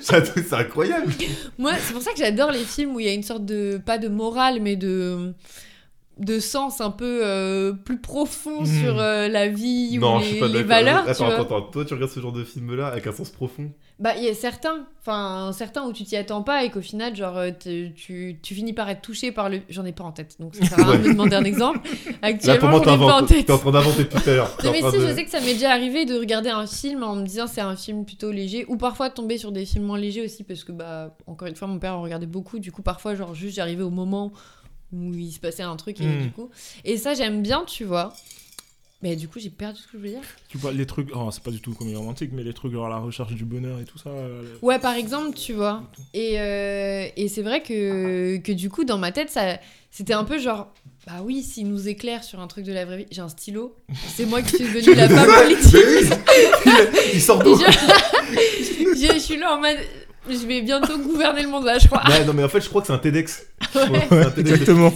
C'est 0.00 0.52
incroyable. 0.52 1.12
Moi, 1.58 1.72
c'est 1.78 1.92
pour 1.92 2.02
ça 2.02 2.12
que 2.12 2.18
j'adore 2.18 2.50
les 2.50 2.64
films 2.64 2.94
où 2.96 3.00
il 3.00 3.06
y 3.06 3.08
a 3.08 3.12
une 3.12 3.22
sorte 3.22 3.44
de. 3.44 3.80
Pas 3.84 3.98
de 3.98 4.08
morale, 4.08 4.58
mais 4.60 4.76
de. 4.76 5.32
De 6.18 6.40
sens 6.40 6.80
un 6.82 6.90
peu 6.90 7.20
euh, 7.24 7.72
plus 7.72 7.98
profond 7.98 8.60
Mhm. 8.60 8.66
sur 8.82 9.00
euh, 9.00 9.28
la 9.28 9.48
vie 9.48 9.98
non, 9.98 10.16
ou 10.16 10.20
je 10.20 10.24
les, 10.24 10.30
suis 10.32 10.40
pas 10.40 10.48
les 10.48 10.62
valeurs. 10.62 11.04
tu 11.04 11.10
Attends, 11.10 11.24
vois. 11.24 11.34
attends, 11.36 11.56
attends. 11.56 11.70
Toi, 11.70 11.84
tu 11.86 11.94
regardes 11.94 12.12
ce 12.12 12.20
genre 12.20 12.32
de 12.32 12.44
film-là 12.44 12.88
avec 12.88 13.06
un 13.06 13.12
sens 13.12 13.30
profond? 13.30 13.70
Bah, 13.98 14.10
il 14.18 14.24
y 14.24 14.28
a 14.28 14.34
certains, 14.34 14.86
enfin, 15.00 15.52
certains 15.54 15.84
où 15.84 15.92
tu 15.92 16.04
t'y 16.04 16.16
attends 16.16 16.42
pas 16.42 16.64
et 16.64 16.70
qu'au 16.70 16.80
final, 16.82 17.16
genre, 17.16 17.36
euh, 17.38 17.50
tu, 17.58 17.92
tu, 17.94 18.38
tu 18.42 18.54
finis 18.54 18.72
par 18.74 18.90
être 18.90 19.00
touché 19.00 19.32
par 19.32 19.48
le. 19.48 19.60
J'en 19.70 19.84
ai 19.86 19.92
pas 19.92 20.04
en 20.04 20.12
tête, 20.12 20.36
donc 20.38 20.54
ça 20.54 20.66
sert 20.66 20.80
à 20.80 20.90
rien 20.90 20.98
de 21.00 21.08
me 21.08 21.12
demander 21.12 21.34
un 21.36 21.44
exemple. 21.44 21.80
Là, 22.06 22.28
Actuellement, 22.28 22.82
j'en 22.82 22.94
ai 22.94 22.98
pas 22.98 23.22
en 23.22 23.26
tête. 23.26 23.46
T'es 23.46 23.52
en 23.52 23.58
train 23.58 23.70
d'inventer 23.70 24.06
tout 24.06 24.18
à 24.26 24.34
l'heure. 24.34 24.56
Mais 24.64 24.82
si, 24.82 24.98
de- 24.98 25.06
je 25.08 25.14
sais 25.14 25.24
que 25.24 25.30
ça 25.30 25.40
m'est 25.40 25.54
déjà 25.54 25.70
arrivé 25.70 26.04
de 26.04 26.18
regarder 26.18 26.50
un 26.50 26.66
film 26.66 27.02
en 27.04 27.16
me 27.16 27.24
disant 27.24 27.46
c'est 27.46 27.60
un 27.62 27.76
film 27.76 28.04
plutôt 28.04 28.30
léger, 28.32 28.66
ou 28.68 28.76
parfois 28.76 29.08
de 29.08 29.14
tomber 29.14 29.38
sur 29.38 29.50
des 29.50 29.64
films 29.64 29.84
moins 29.84 29.98
légers 29.98 30.24
aussi, 30.24 30.44
parce 30.44 30.62
que, 30.64 30.72
bah, 30.72 31.16
encore 31.26 31.48
une 31.48 31.56
fois, 31.56 31.68
mon 31.68 31.78
père 31.78 31.94
en 31.96 32.02
regardait 32.02 32.26
beaucoup, 32.26 32.58
du 32.58 32.70
coup, 32.70 32.82
parfois, 32.82 33.14
genre, 33.14 33.34
juste 33.34 33.56
j'arrivais 33.56 33.82
au 33.84 33.90
moment 33.90 34.26
où 34.26 34.32
il 34.92 35.32
se 35.32 35.40
passait 35.40 35.62
un 35.62 35.76
truc, 35.76 36.00
et 36.00 36.04
Mm. 36.06 36.22
du 36.22 36.30
coup. 36.30 36.50
Et 36.84 36.96
ça, 36.96 37.14
j'aime 37.14 37.42
bien, 37.42 37.64
tu 37.66 37.84
vois. 37.84 38.12
Mais 39.02 39.16
du 39.16 39.26
coup, 39.26 39.40
j'ai 39.40 39.50
perdu 39.50 39.80
ce 39.80 39.86
que 39.86 39.92
je 39.94 39.98
voulais 39.98 40.10
dire. 40.10 40.20
Tu 40.48 40.58
vois, 40.58 40.70
les 40.70 40.86
trucs, 40.86 41.08
oh, 41.12 41.28
c'est 41.32 41.42
pas 41.42 41.50
du 41.50 41.60
tout 41.60 41.72
comédie 41.74 41.96
romantique, 41.96 42.30
mais 42.32 42.44
les 42.44 42.52
trucs 42.52 42.70
genre 42.72 42.88
la 42.88 42.98
recherche 42.98 43.34
du 43.34 43.44
bonheur 43.44 43.80
et 43.80 43.84
tout 43.84 43.98
ça. 43.98 44.10
euh, 44.10 44.44
Ouais, 44.62 44.78
par 44.78 44.94
exemple, 44.94 45.36
tu 45.36 45.54
vois. 45.54 45.82
Et, 46.14 46.38
euh, 46.38 47.08
et 47.16 47.26
c'est 47.26 47.42
vrai 47.42 47.62
que, 47.64 48.36
que 48.36 48.52
du 48.52 48.70
coup, 48.70 48.84
dans 48.84 48.98
ma 48.98 49.10
tête, 49.10 49.28
ça, 49.28 49.58
c'était 49.90 50.12
un 50.12 50.22
peu 50.22 50.38
genre, 50.38 50.72
bah 51.04 51.14
oui, 51.24 51.42
s'il 51.42 51.66
nous 51.68 51.88
éclaire 51.88 52.22
sur 52.22 52.38
un 52.38 52.46
truc 52.46 52.64
de 52.64 52.72
la 52.72 52.84
vraie 52.84 52.98
vie, 52.98 53.06
j'ai 53.10 53.22
un 53.22 53.28
stylo, 53.28 53.74
c'est 54.14 54.24
moi 54.24 54.40
qui 54.40 54.54
suis 54.54 54.64
devenue 54.72 54.94
la 54.94 55.08
femme 55.08 55.46
politique. 55.48 56.14
Il, 57.14 57.20
sort 57.20 57.42
d'où 57.42 57.56
je- 57.58 58.94
je 59.14 59.18
suis 59.18 59.36
là 59.36 59.56
en 59.56 59.60
mode, 59.60 59.78
je 60.28 60.46
vais 60.46 60.62
bientôt 60.62 60.98
gouverner 60.98 61.42
le 61.42 61.48
monde 61.48 61.64
là, 61.64 61.78
je 61.78 61.86
crois. 61.88 62.02
Ouais, 62.08 62.24
Non, 62.24 62.32
mais 62.32 62.44
en 62.44 62.48
fait, 62.48 62.60
je 62.60 62.68
crois 62.68 62.80
que 62.80 62.86
c'est 62.88 62.92
un 62.92 62.98
TEDx. 62.98 63.46
Ouais, 63.74 63.88
Ouais, 63.90 64.06
c'est 64.08 64.24
un 64.26 64.30
TEDx. 64.30 64.52
Exactement. 64.52 64.92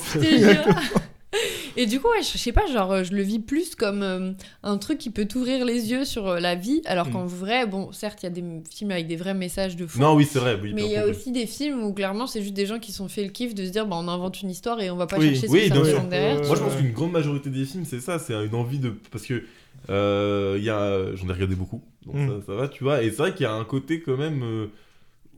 Et 1.77 1.85
du 1.85 2.01
coup, 2.01 2.09
ouais, 2.09 2.23
je, 2.23 2.33
je 2.33 2.39
sais 2.39 2.53
pas, 2.53 2.65
genre, 2.73 3.05
je 3.05 3.13
le 3.13 3.21
vis 3.21 3.41
plus 3.41 3.75
comme 3.75 4.03
euh, 4.03 4.33
un 4.63 4.79
truc 4.79 4.97
qui 4.97 5.11
peut 5.11 5.27
t'ouvrir 5.27 5.67
les 5.67 5.91
yeux 5.91 6.07
sur 6.07 6.27
euh, 6.29 6.41
la 6.41 6.55
vie, 6.55 6.81
alors 6.87 7.11
qu'en 7.11 7.27
vrai, 7.27 7.67
bon, 7.67 7.93
certes, 7.93 8.23
il 8.23 8.27
y 8.27 8.29
a 8.29 8.31
des 8.31 8.43
films 8.71 8.93
avec 8.93 9.07
des 9.07 9.17
vrais 9.17 9.35
messages 9.35 9.77
de 9.77 9.87
fond. 9.87 10.01
Non, 10.01 10.15
oui, 10.15 10.27
c'est 10.31 10.39
vrai. 10.39 10.59
Oui, 10.63 10.73
Mais 10.75 10.85
il 10.87 10.91
y 10.93 10.97
a 10.97 11.07
aussi 11.07 11.33
des 11.33 11.47
films 11.47 11.83
où 11.85 11.93
clairement 11.93 12.27
c'est 12.27 12.41
juste 12.41 12.55
des 12.55 12.65
gens 12.65 12.79
qui 12.79 12.93
se 12.93 12.99
sont 12.99 13.09
fait 13.09 13.23
le 13.23 13.29
kiff 13.29 13.55
de 13.55 13.67
se 13.67 13.71
dire 13.71 13.87
bah 13.87 13.97
on 14.01 14.09
invente 14.09 14.41
une 14.41 14.49
histoire 14.49 14.81
et 14.81 14.91
on 14.91 14.97
va 14.97 15.07
pas 15.07 15.19
Oui, 15.19 15.33
chercher 15.35 15.49
ce 15.49 15.53
oui, 15.53 15.69
que 15.69 15.75
ça 15.85 15.99
derrière. 16.09 16.39
Euh, 16.41 16.47
Moi, 16.47 16.57
je 16.57 16.63
pense 16.63 16.75
qu'une 16.77 16.93
grande 16.93 17.13
majorité 17.13 17.51
des 17.51 17.67
films, 17.67 17.85
c'est 17.85 18.01
ça. 18.01 18.19
C'est 18.19 18.33
une 18.33 18.55
envie 18.55 18.79
de. 18.79 18.95
Parce 19.11 19.27
que. 19.27 19.43
euh, 19.91 20.55
il 20.59 20.65
y 20.65 20.71
a... 20.71 21.15
J'en 21.17 21.29
ai 21.29 21.33
regardé 21.33 21.57
beaucoup. 21.57 21.83
Donc 22.07 22.15
Mm. 22.17 22.29
ça, 22.41 22.47
ça 22.47 22.55
va, 22.55 22.69
tu 22.69 22.85
vois. 22.85 23.03
Et 23.03 23.11
c'est 23.11 23.17
vrai 23.19 23.35
qu'il 23.35 23.43
y 23.45 23.47
a 23.49 23.53
un 23.53 23.65
côté 23.65 24.01
quand 24.01 24.17
même. 24.17 24.43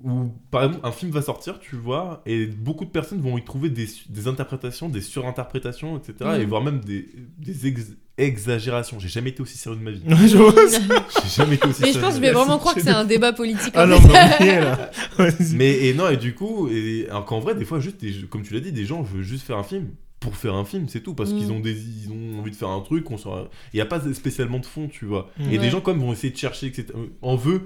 Où, 0.04 0.32
par 0.50 0.64
exemple, 0.64 0.86
un 0.86 0.92
film 0.92 1.10
va 1.10 1.22
sortir, 1.22 1.58
tu 1.60 1.76
vois, 1.76 2.22
et 2.26 2.46
beaucoup 2.46 2.84
de 2.84 2.90
personnes 2.90 3.20
vont 3.20 3.36
y 3.38 3.44
trouver 3.44 3.68
des, 3.70 3.86
des 4.08 4.28
interprétations, 4.28 4.88
des 4.88 5.00
surinterprétations, 5.00 5.96
etc. 5.98 6.14
Mm. 6.38 6.40
Et 6.40 6.44
voire 6.44 6.62
même 6.62 6.80
des, 6.80 7.08
des 7.38 7.66
ex- 7.66 7.92
exagérations. 8.16 8.98
J'ai 9.00 9.08
jamais 9.08 9.30
été 9.30 9.42
aussi 9.42 9.56
sérieux 9.58 9.78
de 9.78 9.82
ma 9.82 9.90
vie. 9.90 10.02
Je 10.06 10.36
vois. 10.36 10.54
J'ai 11.24 11.28
jamais 11.42 11.54
été 11.56 11.66
aussi 11.68 11.80
Mais 11.82 11.88
je 11.88 11.92
sérieux. 11.94 12.00
pense 12.00 12.10
que 12.10 12.16
je 12.16 12.20
vais 12.20 12.32
vraiment 12.32 12.58
croire 12.58 12.74
que 12.74 12.80
c'est 12.80 12.90
un 12.90 13.04
débat 13.04 13.32
politique 13.32 13.72
Ah 13.74 13.84
en 13.84 13.86
non, 13.88 14.00
fait. 14.00 15.34
mais 15.54 15.86
et 15.86 15.94
non, 15.94 16.08
et 16.08 16.16
du 16.16 16.34
coup, 16.34 16.68
et, 16.68 17.06
alors 17.08 17.24
qu'en 17.24 17.40
vrai, 17.40 17.54
des 17.54 17.64
fois, 17.64 17.80
juste, 17.80 18.00
des- 18.00 18.26
comme 18.30 18.42
tu 18.42 18.54
l'as 18.54 18.60
dit, 18.60 18.72
des 18.72 18.84
gens 18.84 19.02
veulent 19.02 19.22
juste 19.22 19.44
faire 19.46 19.58
un 19.58 19.62
film 19.64 19.88
pour 20.20 20.36
faire 20.36 20.54
un 20.54 20.64
film, 20.64 20.88
c'est 20.88 21.00
tout, 21.00 21.14
parce 21.14 21.30
Mm. 21.32 21.38
qu'ils 21.38 21.52
ont, 21.52 21.60
des, 21.60 21.72
ils 21.80 22.10
ont 22.10 22.40
envie 22.40 22.50
de 22.50 22.56
faire 22.56 22.68
un 22.70 22.80
truc, 22.80 23.08
on 23.10 23.16
il 23.16 23.76
n'y 23.76 23.80
a 23.80 23.86
pas 23.86 24.00
spécialement 24.14 24.58
de 24.58 24.66
fond, 24.66 24.88
tu 24.88 25.04
vois. 25.04 25.30
Mm. 25.38 25.42
Et 25.42 25.48
Ouais. 25.52 25.58
des 25.58 25.70
gens, 25.70 25.80
comme 25.80 26.00
vont 26.00 26.12
essayer 26.12 26.32
de 26.32 26.36
chercher, 26.38 26.66
etc. 26.66 26.86
On 27.22 27.36
veut 27.36 27.62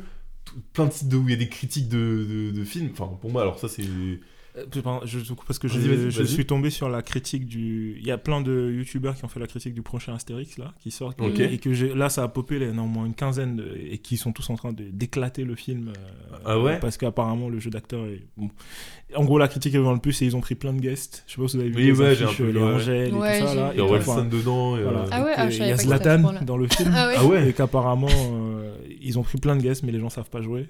plein 0.72 0.86
de 0.86 0.92
sites 0.92 1.08
de, 1.08 1.16
où 1.16 1.24
il 1.24 1.30
y 1.30 1.34
a 1.34 1.36
des 1.36 1.48
critiques 1.48 1.88
de, 1.88 2.26
de, 2.28 2.50
de 2.58 2.64
films, 2.64 2.90
enfin, 2.92 3.10
pour 3.20 3.30
moi, 3.30 3.42
alors 3.42 3.58
ça, 3.58 3.68
c'est. 3.68 3.84
Euh, 3.84 4.66
pardon, 4.82 5.00
Je 5.06 5.18
te 5.20 5.28
coupe 5.32 5.46
parce 5.46 5.58
que 5.58 5.66
je, 5.66 5.78
Vas-y, 5.78 5.88
vas-y, 5.88 6.10
je 6.10 6.18
vas-y. 6.22 6.28
suis 6.28 6.44
tombé 6.44 6.68
sur 6.68 6.90
la 6.90 7.00
critique 7.00 7.46
du. 7.46 7.96
Il 7.98 8.06
y 8.06 8.10
a 8.10 8.18
plein 8.18 8.42
de 8.42 8.70
youtubeurs 8.70 9.16
qui 9.16 9.24
ont 9.24 9.28
fait 9.28 9.40
la 9.40 9.46
critique 9.46 9.72
du 9.72 9.80
prochain 9.80 10.14
Astérix 10.14 10.58
là, 10.58 10.74
qui 10.80 10.90
sort. 10.90 11.14
Et 11.52 11.56
que 11.58 11.72
j'ai- 11.72 11.94
là, 11.94 12.10
ça 12.10 12.22
a 12.22 12.28
popé 12.28 12.58
là, 12.58 12.70
néanmoins 12.70 13.06
une 13.06 13.14
quinzaine 13.14 13.56
de- 13.56 13.74
et 13.80 13.96
qui 13.96 14.18
sont 14.18 14.30
tous 14.32 14.50
en 14.50 14.56
train 14.56 14.74
de- 14.74 14.90
d'éclater 14.90 15.44
le 15.44 15.54
film. 15.54 15.88
euh, 15.88 16.36
Ah 16.44 16.60
ouais? 16.60 16.78
Parce 16.80 16.98
qu'apparemment 16.98 17.48
le 17.48 17.60
jeu 17.60 17.70
d'acteur 17.70 18.04
est. 18.04 18.26
Bon. 18.36 18.50
En 19.16 19.25
gros, 19.25 19.38
la 19.38 19.48
critique 19.48 19.75
est 19.75 19.79
vraiment 19.79 19.92
le 19.94 19.98
plus 20.01 20.20
et 20.22 20.27
ils 20.27 20.37
ont 20.37 20.40
pris 20.40 20.55
plein 20.55 20.72
de 20.72 20.81
guests. 20.81 21.25
Je 21.27 21.35
sais 21.35 21.40
pas 21.42 21.48
si 21.48 21.57
vous 21.57 21.62
avez 21.62 21.70
vu 21.70 21.77
Oui, 21.77 21.83
les 21.85 21.92
ouais, 21.92 22.14
j'ai 22.14 22.25
affiches, 22.25 22.40
un 22.40 22.44
peu, 22.44 22.51
les 22.51 22.61
ouais. 22.61 22.75
Angèles 22.75 23.14
Ouais, 23.14 23.37
et 23.38 23.40
tout 23.40 23.46
ça 23.46 23.55
là. 23.55 23.70
Il 23.75 23.79
y 23.79 23.83
a 23.83 23.85
enfin, 23.85 24.25
dedans. 24.25 24.77
et, 24.77 24.83
voilà. 24.83 25.05
Ah 25.11 25.22
ouais, 25.25 25.33
ah, 25.37 25.46
il 25.51 25.57
y 25.59 25.62
a 25.70 25.77
Zlatan 25.77 26.33
dans 26.46 26.57
le 26.57 26.66
film. 26.68 26.92
Ah 26.94 27.09
ouais. 27.27 27.38
Ah 27.42 27.46
Et 27.46 27.53
qu'apparemment, 27.53 28.09
euh, 28.11 28.75
ils 29.01 29.18
ont 29.18 29.22
pris 29.22 29.38
plein 29.38 29.57
de 29.57 29.62
guests, 29.62 29.83
mais 29.83 29.92
les 29.92 30.01
gens 30.01 30.09
savent 30.11 30.31
pas 30.31 30.40
jouer. 30.42 30.66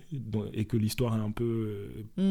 Et 0.54 0.64
que 0.64 0.76
l'histoire 0.76 1.14
est 1.16 1.20
un 1.20 1.30
peu. 1.30 1.44
euh, 1.44 1.88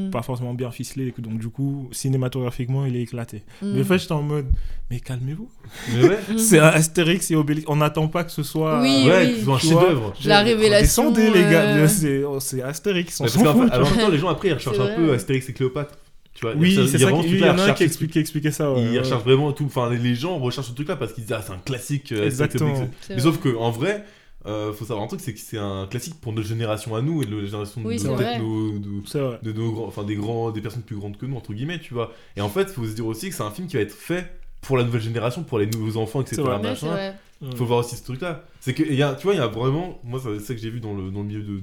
Mm, 0.07 0.11
pas 0.11 0.21
forcément 0.21 0.53
bien 0.53 0.69
ficelée. 0.71 1.07
Et 1.07 1.11
que 1.11 1.21
donc, 1.21 1.39
du 1.39 1.49
coup, 1.49 1.87
cinématographiquement, 1.91 2.85
il 2.85 2.95
est 2.95 3.01
éclaté. 3.01 3.43
mm. 3.61 3.73
Mais 3.73 3.81
en 3.81 3.85
fait, 3.85 3.97
j'étais 3.99 4.11
en 4.11 4.21
mode. 4.23 4.45
Mais 4.89 4.99
calmez-vous. 4.99 5.49
Mais 5.93 6.03
ouais, 6.09 6.17
Mm. 6.29 6.37
C'est 6.37 6.59
un 6.59 6.67
Astérix 6.67 7.31
et 7.31 7.35
Obélix. 7.35 7.65
On 7.69 7.77
n'attend 7.77 8.07
pas 8.07 8.23
que 8.23 8.31
ce 8.31 8.43
soit. 8.43 8.81
Oui, 8.81 9.05
ouais, 9.07 9.27
oui. 9.33 9.41
c'est 9.45 9.51
un 9.51 9.57
chef-d'œuvre. 9.57 10.13
La 10.25 10.41
révélation, 10.41 11.11
Descendez, 11.11 11.29
les 11.33 11.41
gars. 11.43 11.75
euh, 11.77 11.87
C'est 11.87 12.23
oh, 12.23 12.39
c'est 12.39 12.61
Astérix. 12.61 13.21
En 13.21 13.25
même 13.25 13.69
temps, 13.69 14.09
les 14.11 14.17
gens 14.17 14.29
après 14.29 14.49
ils 14.49 14.53
recherchent 14.53 14.79
un 14.79 14.95
peu 14.95 15.13
Astérix 15.13 15.47
et 15.49 15.53
Cléopâtre. 15.53 15.97
Tu 16.33 16.41
vois, 16.45 16.55
Oui, 16.55 16.69
il 16.73 16.75
y 16.75 16.79
a 16.79 16.87
c'est 16.87 16.93
il 16.97 16.99
ça. 17.01 17.11
Il 17.11 17.39
y 17.39 17.43
en 17.43 17.47
a 17.47 17.49
un 17.49 17.53
recherche 17.73 17.77
qui 18.09 18.19
expliquait, 18.19 18.51
ça. 18.51 18.71
ouais, 18.71 18.81
Ils 18.81 18.91
ouais. 18.93 18.99
recherchent 18.99 19.23
vraiment 19.23 19.51
tout. 19.51 19.65
Enfin, 19.65 19.89
les 19.89 20.15
gens 20.15 20.37
recherchent 20.39 20.67
ce 20.67 20.73
truc-là 20.73 20.95
parce 20.95 21.13
qu'ils 21.13 21.23
disent 21.25 21.33
ah 21.33 21.41
c'est 21.45 21.51
un 21.53 21.57
classique. 21.57 22.11
euh, 22.11 22.25
Exactement. 22.25 22.73
Mais 23.09 23.15
vrai. 23.15 23.19
sauf 23.23 23.39
que 23.39 23.55
en 23.55 23.69
vrai, 23.71 24.05
euh, 24.45 24.71
faut 24.73 24.85
savoir 24.85 25.03
un 25.03 25.07
truc, 25.07 25.19
c'est 25.21 25.33
que 25.33 25.39
c'est 25.39 25.57
un 25.57 25.87
classique 25.87 26.15
pour 26.21 26.31
notre 26.33 26.47
génération 26.47 26.95
à 26.95 27.01
nous 27.01 27.21
et 27.21 27.25
la 27.25 27.45
génération 27.45 27.81
Oui, 27.83 27.97
de 27.97 28.07
nos, 28.07 28.79
de, 28.79 29.01
C'est 29.05 29.19
vrai. 29.19 29.39
de 29.43 29.51
nos 29.51 29.71
grands, 29.73 29.85
enfin 29.87 30.03
des 30.03 30.15
grands, 30.15 30.51
des 30.51 30.61
personnes 30.61 30.81
plus 30.83 30.95
grandes 30.95 31.17
que 31.17 31.25
nous 31.25 31.35
entre 31.35 31.53
guillemets, 31.53 31.79
tu 31.79 31.93
vois. 31.93 32.13
Et 32.37 32.41
en 32.41 32.49
fait, 32.49 32.69
faut 32.69 32.85
se 32.85 32.93
dire 32.95 33.05
aussi 33.05 33.29
que 33.29 33.35
c'est 33.35 33.43
un 33.43 33.51
film 33.51 33.67
qui 33.67 33.75
va 33.75 33.83
être 33.83 33.93
fait 33.93 34.31
pour 34.61 34.77
la 34.77 34.83
nouvelle 34.83 35.01
génération, 35.01 35.43
pour 35.43 35.59
les 35.59 35.67
nouveaux 35.67 35.99
enfants, 36.01 36.21
etc. 36.21 36.41
Machin. 36.61 36.87
vrai. 36.87 37.15
Faut 37.55 37.65
voir 37.65 37.79
aussi 37.79 37.95
ce 37.95 38.03
truc-là. 38.03 38.45
C'est 38.59 38.73
que, 38.75 38.83
il 38.83 38.93
y 38.95 39.01
a, 39.03 39.15
tu 39.15 39.23
vois, 39.23 39.33
il 39.33 39.37
y 39.37 39.41
a 39.41 39.47
vraiment, 39.47 39.99
moi, 40.03 40.19
c'est 40.23 40.39
ça 40.39 40.53
que 40.53 40.59
j'ai 40.61 40.69
vu 40.69 40.79
dans 40.79 40.93
le, 40.93 41.09
dans 41.09 41.21
le 41.21 41.25
milieu 41.25 41.41
de, 41.41 41.61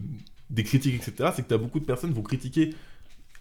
des 0.50 0.64
critiques, 0.64 0.96
etc. 0.96 1.30
C'est 1.34 1.42
que 1.42 1.48
t'as 1.48 1.56
beaucoup 1.58 1.78
de 1.78 1.84
personnes 1.84 2.10
qui 2.10 2.16
vont 2.16 2.22
critiquer, 2.22 2.70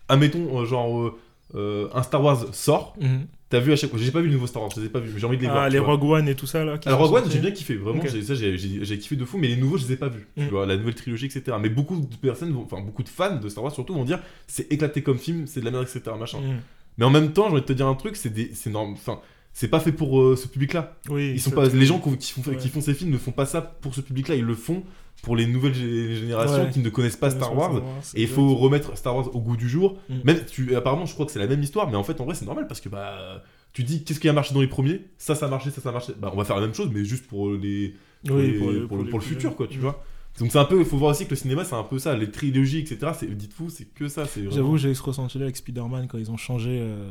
admettons, 0.10 0.60
euh, 0.62 0.65
genre, 0.65 1.00
euh, 1.00 1.17
euh, 1.56 1.88
un 1.93 2.04
Star 2.04 2.24
Wars 2.24 2.54
sort. 2.54 2.96
Mhm. 3.00 3.28
T'as 3.50 3.60
vu 3.62 3.72
à 3.72 3.78
chaque 3.78 3.89
fois, 3.91 3.98
j'ai 4.00 4.12
pas 4.12 4.20
vu 4.20 4.28
le 4.28 4.34
nouveau 4.34 4.48
Star 4.48 4.62
Wars, 4.62 4.72
je 4.76 4.82
les 4.82 4.88
ai 4.88 4.89
pas 4.89 5.00
mais 5.00 5.08
j'ai 5.15 5.26
envie 5.26 5.38
de 5.38 5.43
les 5.43 5.48
voir. 5.48 5.63
Ah, 5.63 5.70
les 5.70 5.80
vois. 5.80 5.88
Rogue 5.96 6.04
One 6.04 6.28
et 6.28 6.36
tout 6.36 6.46
ça 6.48 6.65
là. 6.65 6.78
Alors 6.86 7.00
Rogue 7.00 7.24
One, 7.24 7.32
j'ai 7.32 7.39
bien 7.39 7.52
kiffé, 7.52 7.76
vraiment, 7.76 8.02
j'ai- 8.06 8.22
ça 8.22 8.36
j'ai 8.36 8.58
j'ai- 8.58 8.84
j'ai 8.84 9.00
kiffé 9.00 9.15
de 9.15 9.24
fou, 9.24 9.38
mais 9.38 9.48
les 9.48 9.56
nouveaux, 9.56 9.78
je 9.78 9.86
les 9.88 9.93
ai 9.93 9.96
pas 9.96 10.10
vus. 10.10 10.28
Mm. 10.36 10.43
Tu 10.43 10.50
vois, 10.50 10.65
la 10.65 10.76
nouvelle 10.76 10.96
trilogie, 10.96 11.28
etc. 11.28 11.56
Mais 11.62 11.70
beaucoup 11.70 11.98
de 11.98 12.15
personnes, 12.17 12.52
vont- 12.52 12.63
enfin 12.70 12.82
beaucoup 12.84 13.04
de 13.04 13.08
fans 13.10 13.38
de 13.38 13.48
Star 13.48 13.63
Wars 13.63 13.74
surtout, 13.74 13.93
vont 13.93 14.04
dire 14.04 14.20
c'est 14.48 14.70
éclaté 14.72 15.02
comme 15.02 15.17
film, 15.17 15.48
c'est 15.48 15.62
de 15.62 15.65
la 15.65 15.72
merde, 15.72 15.86
etc. 15.86 16.13
Machin. 16.20 16.39
Mhm. 16.41 16.58
Mais 16.98 17.06
en 17.06 17.10
même 17.10 17.32
temps, 17.32 17.46
j'ai 17.46 17.52
envie 17.54 17.62
de 17.62 17.65
te 17.67 17.74
dire 17.74 17.88
un 17.88 17.96
truc, 17.96 18.17
c'est 18.17 18.34
des, 18.34 18.52
c'est 18.54 18.76
enfin, 18.76 19.22
c'est 19.60 19.70
pas 19.70 19.80
fait 19.80 19.91
pour 19.91 20.22
euh, 20.22 20.36
ce 20.36 20.48
public-là. 20.48 20.98
Oui. 21.10 21.32
Ils 21.34 21.41
sont 21.41 21.50
pas, 21.50 21.67
les 21.67 21.86
gens 21.88 22.00
qui 22.00 22.32
font, 22.32 22.41
Ouais. 22.52 22.58
qui 22.58 22.70
font 22.70 22.80
ces 22.80 22.93
films 22.93 23.10
ne 23.10 23.17
font 23.17 23.32
pas 23.32 23.48
ça 23.48 23.60
pour 23.62 23.96
ce 23.96 24.02
public-là, 24.02 24.36
ils 24.36 24.43
le 24.46 24.54
font 24.54 24.84
pour 25.24 25.36
les 25.36 25.48
nouvelles 25.48 25.74
gé- 25.74 26.13
générations 26.13 26.65
Ouais. 26.65 26.70
qui 26.70 26.78
ne 26.80 26.89
connaissent 26.89 27.17
pas 27.17 27.32
Star 27.32 27.56
Wars. 27.58 27.82
Et 28.13 28.22
il 28.22 28.28
faut 28.28 28.54
remettre 28.54 28.96
Star 28.96 29.15
Wars 29.15 29.36
au 29.36 29.41
goût 29.41 29.58
du 29.58 29.67
jour. 29.67 29.98
Mm. 30.10 30.13
Même, 30.26 30.46
tu, 30.46 30.76
apparemment, 30.76 31.08
je 31.08 31.13
crois 31.15 31.26
que 31.26 31.32
c'est 31.32 31.39
la 31.39 31.48
même 31.48 31.63
histoire, 31.63 31.89
mais 31.89 31.96
en 31.98 32.04
fait, 32.04 32.22
en 32.22 32.26
vrai, 32.26 32.36
c'est 32.36 32.46
normal 32.46 32.67
parce 32.67 32.82
que 32.82 32.89
bah, 32.89 33.43
tu 33.74 33.84
dis 33.84 34.04
qu'est-ce 34.04 34.20
qui 34.20 34.30
a 34.30 34.34
marché 34.34 34.54
dans 34.54 34.62
les 34.62 34.67
premiers, 34.67 35.02
ça, 35.17 35.34
ça 35.34 35.48
a 35.48 35.50
marché, 35.50 35.72
ça, 35.72 35.82
ça 35.82 35.89
a 35.89 35.91
marché. 35.91 36.13
Bah, 36.20 36.30
on 36.32 36.38
va 36.38 36.46
faire 36.46 36.58
la 36.58 36.62
même 36.62 36.76
chose, 36.76 36.91
mais 36.93 37.04
juste 37.04 37.26
pour 37.26 37.50
les, 37.52 37.96
pour, 38.28 38.36
Oui, 38.38 38.52
les- 38.52 38.58
pour, 38.60 38.72
les- 38.72 38.80
pour 38.82 38.88
pour 38.89 39.17
le, 39.20 39.24
les 39.24 39.28
futur, 39.32 39.56
quoi, 39.56 39.65
tu 39.65 39.80
Mm. 39.80 39.82
vois. 39.82 40.04
Donc 40.39 40.52
c'est 40.52 40.60
un 40.60 40.65
peu, 40.65 40.78
il 40.78 40.86
faut 40.86 40.98
voir 40.98 41.10
aussi 41.15 41.26
que 41.26 41.32
le 41.32 41.36
cinéma, 41.36 41.65
c'est 41.65 41.74
un 41.74 41.82
peu 41.84 41.98
ça, 41.98 42.15
les 42.15 42.30
trilogies, 42.30 42.78
etc. 42.78 43.12
Dites-vous, 43.28 43.72
c'est 43.72 43.86
que 43.86 44.08
ça, 44.08 44.22
vraiment- 44.26 44.52
J'avoue, 44.52 44.78
j'ai 44.78 44.91
eu 44.91 44.96
ce 44.96 45.02
ressenti-là 45.02 45.46
avec 45.46 45.58
Spider-Man 45.58 46.08
quand 46.08 46.20
ils 46.20 46.30
ont 46.30 46.38
changé. 46.38 46.78
euh, 46.80 47.10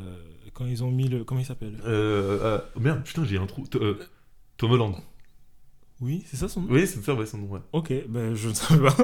Quand 0.57 0.65
ils 0.67 0.83
ont 0.83 0.91
mis 0.91 1.07
le. 1.09 1.23
Comment 1.23 1.41
il 1.41 1.45
s'appelle? 1.47 1.75
Euh, 1.87 2.39
euh, 2.43 2.59
merde, 2.81 3.03
putain, 3.05 3.25
j'ai 3.25 3.37
un 3.37 3.45
trou. 3.47 3.65
Euh, 3.75 3.95
Tom 4.57 4.71
Holland. 4.73 4.95
Oui, 6.01 6.23
c'est 6.27 6.37
ça 6.37 6.47
son 6.49 6.61
nom? 6.63 6.69
Oui, 6.71 6.87
c'est 6.87 7.03
ça, 7.03 7.15
ouais, 7.15 7.25
son 7.25 7.39
nom, 7.39 7.47
ouais. 7.49 7.61
Ok, 7.73 7.91
ben 8.09 8.35
je 8.35 8.49
ne 8.51 8.55
savais 8.55 8.83
pas. 8.87 8.97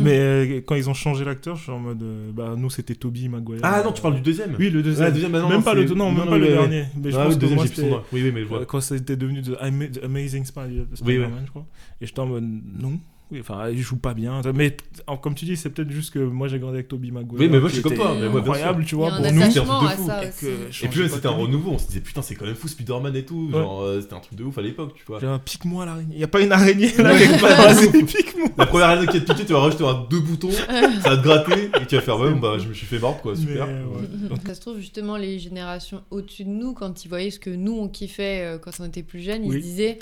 Mais 0.00 0.18
euh, 0.18 0.60
quand 0.66 0.74
ils 0.74 0.88
ont 0.90 0.94
changé 0.94 1.24
l'acteur, 1.24 1.54
je 1.56 1.62
suis 1.62 1.70
en 1.72 1.78
mode. 1.78 2.02
euh, 2.02 2.30
bah, 2.32 2.54
nous, 2.56 2.70
c'était 2.70 2.94
Toby 2.96 3.28
Maguire. 3.28 3.60
Ah 3.62 3.82
non, 3.84 3.92
tu 3.92 4.02
parles 4.02 4.16
du 4.16 4.20
deuxième 4.20 4.54
Oui, 4.58 4.68
le 4.70 4.82
deuxième. 4.82 5.04
Ouais, 5.04 5.10
le 5.10 5.14
deuxième, 5.14 5.32
bah 5.32 5.40
non, 5.40 5.48
même 5.48 5.58
non, 5.58 5.62
pas 5.64 5.74
le, 5.74 5.86
c'est- 5.86 5.94
non, 5.94 6.06
non, 6.06 6.12
même 6.12 6.24
non, 6.24 6.30
pas 6.32 6.38
le 6.38 6.44
ouais, 6.44 6.48
ouais. 6.50 6.56
dernier. 6.56 6.84
Mais 6.96 7.10
je 7.12 7.16
Ah, 7.16 7.24
pense 7.24 7.34
oui, 7.34 7.34
le 7.34 7.34
que 7.36 7.40
deuxième, 7.40 7.56
moi, 7.56 7.64
j'ai 7.66 7.70
plus 7.72 7.76
son 7.76 7.82
c'était. 7.82 7.94
nom. 7.96 8.02
Oui, 8.12 8.22
oui, 8.24 8.30
mais 8.32 8.40
je 8.42 8.46
vois. 8.46 8.60
euh, 8.60 8.64
Quand 8.64 8.80
c'était 8.80 9.16
devenu 9.16 9.42
The, 9.42 9.56
Ama- 9.60 9.88
The 9.88 10.04
Amazing 10.04 10.44
Spider- 10.44 10.84
Spider-Man, 10.94 11.42
je 11.44 11.50
crois. 11.50 11.66
Et 12.00 12.06
j'étais 12.06 12.18
en 12.20 12.26
mode 12.26 12.44
non. 12.44 12.98
Oui, 13.32 13.38
enfin, 13.40 13.68
il 13.70 13.78
joue 13.78 13.96
pas 13.96 14.14
bien. 14.14 14.40
Mais 14.54 14.76
comme 15.22 15.34
tu 15.34 15.44
dis, 15.44 15.56
c'est 15.56 15.70
peut-être 15.70 15.90
juste 15.90 16.12
que 16.12 16.18
moi 16.18 16.48
j'ai 16.48 16.58
grandi 16.58 16.74
avec 16.74 16.88
Toby 16.88 17.10
Maguire. 17.10 17.38
Oui, 17.40 17.48
mais 17.48 17.60
moi, 17.60 17.68
je 17.68 17.74
suis 17.74 17.82
comme 17.82 17.94
toi, 17.94 18.14
mais 18.18 18.28
moi, 18.28 18.40
incroyable, 18.40 18.84
tu 18.84 18.94
y 18.94 18.98
vois. 18.98 19.10
Pour 19.10 19.20
nous, 19.32 19.42
c'était 19.42 19.60
un 19.60 19.64
truc 19.64 19.90
de 19.90 20.30
fou. 20.30 20.46
Et 20.84 20.88
puis 20.88 21.08
c'était 21.08 21.26
un 21.28 21.30
renouveau, 21.30 21.72
on 21.72 21.78
se 21.78 21.86
disait 21.86 22.00
putain, 22.00 22.22
c'est 22.22 22.34
quand 22.34 22.46
même 22.46 22.54
fou 22.54 22.68
Spider-Man 22.68 23.14
et 23.16 23.24
tout. 23.24 23.48
Ouais. 23.52 23.60
Genre, 23.60 23.82
euh, 23.82 24.00
c'était 24.00 24.14
un 24.14 24.20
truc 24.20 24.36
de 24.38 24.44
ouf 24.44 24.58
à 24.58 24.62
l'époque, 24.62 24.94
tu 24.94 25.04
vois. 25.06 25.20
Pique-moi 25.38 25.86
l'araignée. 25.86 26.12
Il 26.12 26.18
n'y 26.18 26.24
a 26.24 26.28
pas 26.28 26.40
une 26.40 26.52
araignée 26.52 26.92
là 26.96 27.16
quelque 27.16 27.40
part. 27.40 28.06
Pique-moi. 28.06 28.48
La 28.58 28.66
première 28.66 28.88
année 28.90 29.06
qui 29.06 29.18
va 29.18 29.24
te 29.24 29.32
piquer, 29.32 29.46
tu 29.46 29.52
vas 29.52 29.60
rajouter 29.60 29.84
un 29.86 30.06
deux 30.10 30.20
boutons, 30.20 30.50
ça 31.02 31.10
va 31.10 31.16
te 31.16 31.22
gratter 31.22 31.70
et 31.80 31.86
tu 31.86 31.94
vas 31.94 32.00
faire 32.00 32.18
ouais, 32.18 32.30
bon, 32.30 32.38
bah 32.38 32.56
je 32.58 32.68
me 32.68 32.74
suis 32.74 32.86
fait 32.86 32.98
mordre 32.98 33.20
quoi, 33.20 33.36
super. 33.36 33.68
Ça 34.46 34.54
se 34.54 34.60
trouve, 34.60 34.78
justement, 34.78 35.16
les 35.16 35.38
générations 35.38 36.02
au-dessus 36.10 36.44
de 36.44 36.50
nous, 36.50 36.72
quand 36.72 37.04
ils 37.04 37.08
voyaient 37.08 37.30
ce 37.30 37.38
que 37.38 37.50
nous, 37.50 37.78
on 37.78 37.88
kiffait 37.88 38.42
euh, 38.42 38.58
quand 38.58 38.72
on 38.80 38.84
était 38.84 39.02
plus 39.02 39.20
jeunes, 39.20 39.44
ils 39.44 39.52
se 39.52 39.58
disaient 39.58 39.98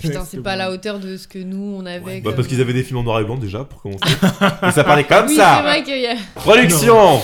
Putain, 0.00 0.24
c'est 0.24 0.42
pas 0.42 0.52
à 0.52 0.56
la 0.56 0.72
hauteur 0.72 0.98
de 1.00 1.16
ce 1.16 1.26
que 1.26 1.38
nous, 1.38 1.74
on 1.78 1.86
avait. 1.86 2.20
Qu'ils 2.50 2.60
avaient 2.60 2.72
des 2.72 2.82
films 2.82 2.98
en 2.98 3.02
noir 3.04 3.20
et 3.20 3.24
blanc 3.24 3.36
déjà 3.36 3.62
pour 3.62 3.80
commencer. 3.80 4.00
et 4.66 4.70
ça 4.72 4.82
parlait 4.82 5.04
comme 5.04 5.26
Oui, 5.28 5.36
ça. 5.36 5.62
vrai 5.62 5.84
y 5.86 6.06
a. 6.06 6.16
Production 6.34 7.20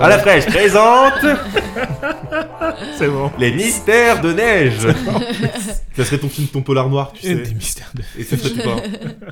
à 0.00 0.08
la 0.08 0.20
fraîche 0.20 0.46
présente 0.46 1.14
C'est 2.96 3.08
bon. 3.08 3.28
les 3.40 3.50
mystères 3.50 4.20
de 4.20 4.32
neige. 4.32 4.86
ça 5.96 6.04
serait 6.04 6.18
ton 6.18 6.28
film, 6.28 6.46
ton 6.46 6.62
polar 6.62 6.88
noir, 6.88 7.12
tu 7.12 7.26
Et 7.26 7.30
sais. 7.30 7.34
des 7.42 7.54
mystères 7.54 7.90
de. 7.94 8.02
Et 8.20 8.22
ça 8.22 8.36
serait 8.36 8.62
pas. 8.62 8.76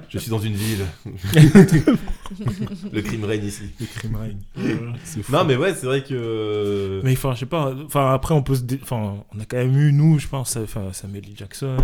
Je 0.09 0.19
suis 0.19 0.31
dans 0.31 0.41
une 0.41 0.55
ville. 0.55 0.85
Le 2.93 3.03
crime 3.03 3.25
règne 3.25 3.45
ici. 3.45 3.71
Le 3.79 3.87
crime 3.87 4.17
règne. 4.17 4.39
Voilà, 4.57 4.93
c'est 5.05 5.23
fou. 5.23 5.31
Non 5.33 5.45
mais 5.45 5.55
ouais, 5.55 5.75
c'est 5.75 5.87
vrai 5.87 6.03
que. 6.03 7.01
Mais 7.05 7.13
enfin, 7.13 7.35
je 7.35 7.41
sais 7.41 7.47
pas. 7.47 7.73
Enfin, 7.87 8.13
après, 8.13 8.35
on 8.35 8.43
peut 8.43 8.57
se. 8.57 8.63
dé- 8.63 8.81
Enfin, 8.83 9.15
on 9.33 9.41
a 9.41 9.45
quand 9.49 9.59
même 9.59 9.77
eu, 9.79 9.93
nous, 9.93 10.19
je 10.19 10.27
pense, 10.27 10.57
enfin, 10.57 10.89
Samuel 10.93 11.23
L. 11.25 11.33
Jackson. 11.37 11.77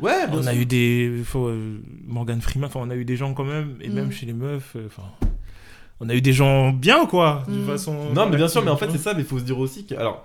Ouais, 0.00 0.26
bien 0.28 0.38
On 0.38 0.46
a 0.46 0.54
eu 0.54 0.66
des. 0.66 1.22
faut, 1.24 1.46
euh, 1.48 1.80
Morgan 2.06 2.40
Freeman. 2.40 2.68
Enfin, 2.68 2.80
on 2.82 2.90
a 2.90 2.94
eu 2.96 3.04
des 3.04 3.16
gens 3.16 3.34
quand 3.34 3.44
même. 3.44 3.76
Et 3.80 3.88
Mm. 3.88 3.92
même 3.94 4.12
chez 4.12 4.26
les 4.26 4.32
meufs. 4.32 4.74
euh, 4.76 4.86
Enfin. 4.86 5.02
On 6.00 6.08
a 6.08 6.14
eu 6.14 6.20
des 6.20 6.32
gens 6.32 6.70
bien, 6.72 7.06
quoi. 7.06 7.42
De 7.48 7.54
Mm. 7.54 7.66
façon. 7.66 8.12
Non, 8.14 8.28
mais 8.28 8.36
bien 8.36 8.48
sûr, 8.48 8.62
mais 8.64 8.70
en 8.70 8.76
fait, 8.76 8.90
c'est 8.90 8.98
ça, 8.98 9.14
mais 9.14 9.20
il 9.22 9.26
faut 9.26 9.38
se 9.38 9.44
dire 9.44 9.58
aussi 9.58 9.84
que. 9.86 9.94
Alors, 9.96 10.24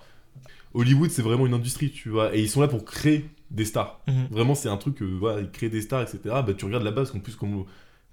Hollywood, 0.76 1.10
c'est 1.10 1.22
vraiment 1.22 1.46
une 1.48 1.54
industrie, 1.54 1.92
tu 1.92 2.10
vois, 2.10 2.36
et 2.36 2.42
ils 2.42 2.50
sont 2.50 2.62
là 2.62 2.68
pour 2.68 2.84
créer 2.86 3.26
des 3.52 3.66
stars. 3.66 4.00
Mhm. 4.08 4.28
Vraiment, 4.32 4.56
c'est 4.56 4.70
un 4.70 4.78
truc, 4.78 5.02
euh, 5.02 5.06
voilà, 5.20 5.42
ils 5.42 5.50
créent 5.52 5.70
des 5.70 5.82
stars, 5.82 6.02
etc. 6.02 6.20
Bah, 6.26 6.54
tu 6.58 6.66
regardes 6.66 6.84
là-bas, 6.84 6.98
parce 7.02 7.12
qu'en 7.12 7.20
plus, 7.20 7.36
comme 7.36 7.66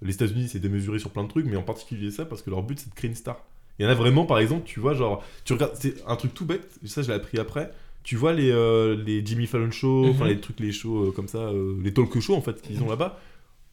les 0.03 0.13
États-Unis, 0.13 0.47
c'est 0.49 0.59
démesuré 0.59 0.97
sur 0.99 1.09
plein 1.11 1.23
de 1.23 1.27
trucs, 1.29 1.45
mais 1.45 1.55
en 1.57 1.63
particulier 1.63 2.09
ça, 2.11 2.25
parce 2.25 2.41
que 2.41 2.49
leur 2.49 2.61
but, 2.63 2.79
c'est 2.79 2.89
de 2.89 2.95
créer 2.95 3.09
une 3.09 3.15
star. 3.15 3.37
Il 3.79 3.83
y 3.85 3.87
en 3.87 3.89
a 3.91 3.95
vraiment, 3.95 4.25
par 4.25 4.37
exemple, 4.39 4.63
tu 4.65 4.79
vois, 4.79 4.93
genre, 4.93 5.23
tu 5.45 5.53
regardes, 5.53 5.75
c'est 5.75 5.95
un 6.07 6.15
truc 6.15 6.33
tout 6.35 6.45
bête, 6.45 6.67
ça, 6.85 7.01
je 7.01 7.07
l'ai 7.07 7.13
appris 7.15 7.39
après. 7.39 7.71
Tu 8.03 8.15
vois 8.15 8.33
les, 8.33 8.49
euh, 8.51 8.95
les 9.05 9.23
Jimmy 9.25 9.45
Fallon 9.47 9.69
Show, 9.71 10.07
enfin, 10.09 10.23
Mhm. 10.25 10.29
les 10.31 10.39
trucs, 10.39 10.59
les 10.59 10.71
shows 10.71 11.07
euh, 11.07 11.11
comme 11.11 11.27
ça, 11.27 11.37
euh, 11.39 11.75
les 11.83 11.93
talk 11.93 12.19
shows, 12.19 12.35
en 12.35 12.41
fait, 12.41 12.61
qu'ils 12.61 12.81
ont 12.81 12.89
là-bas. 12.89 13.19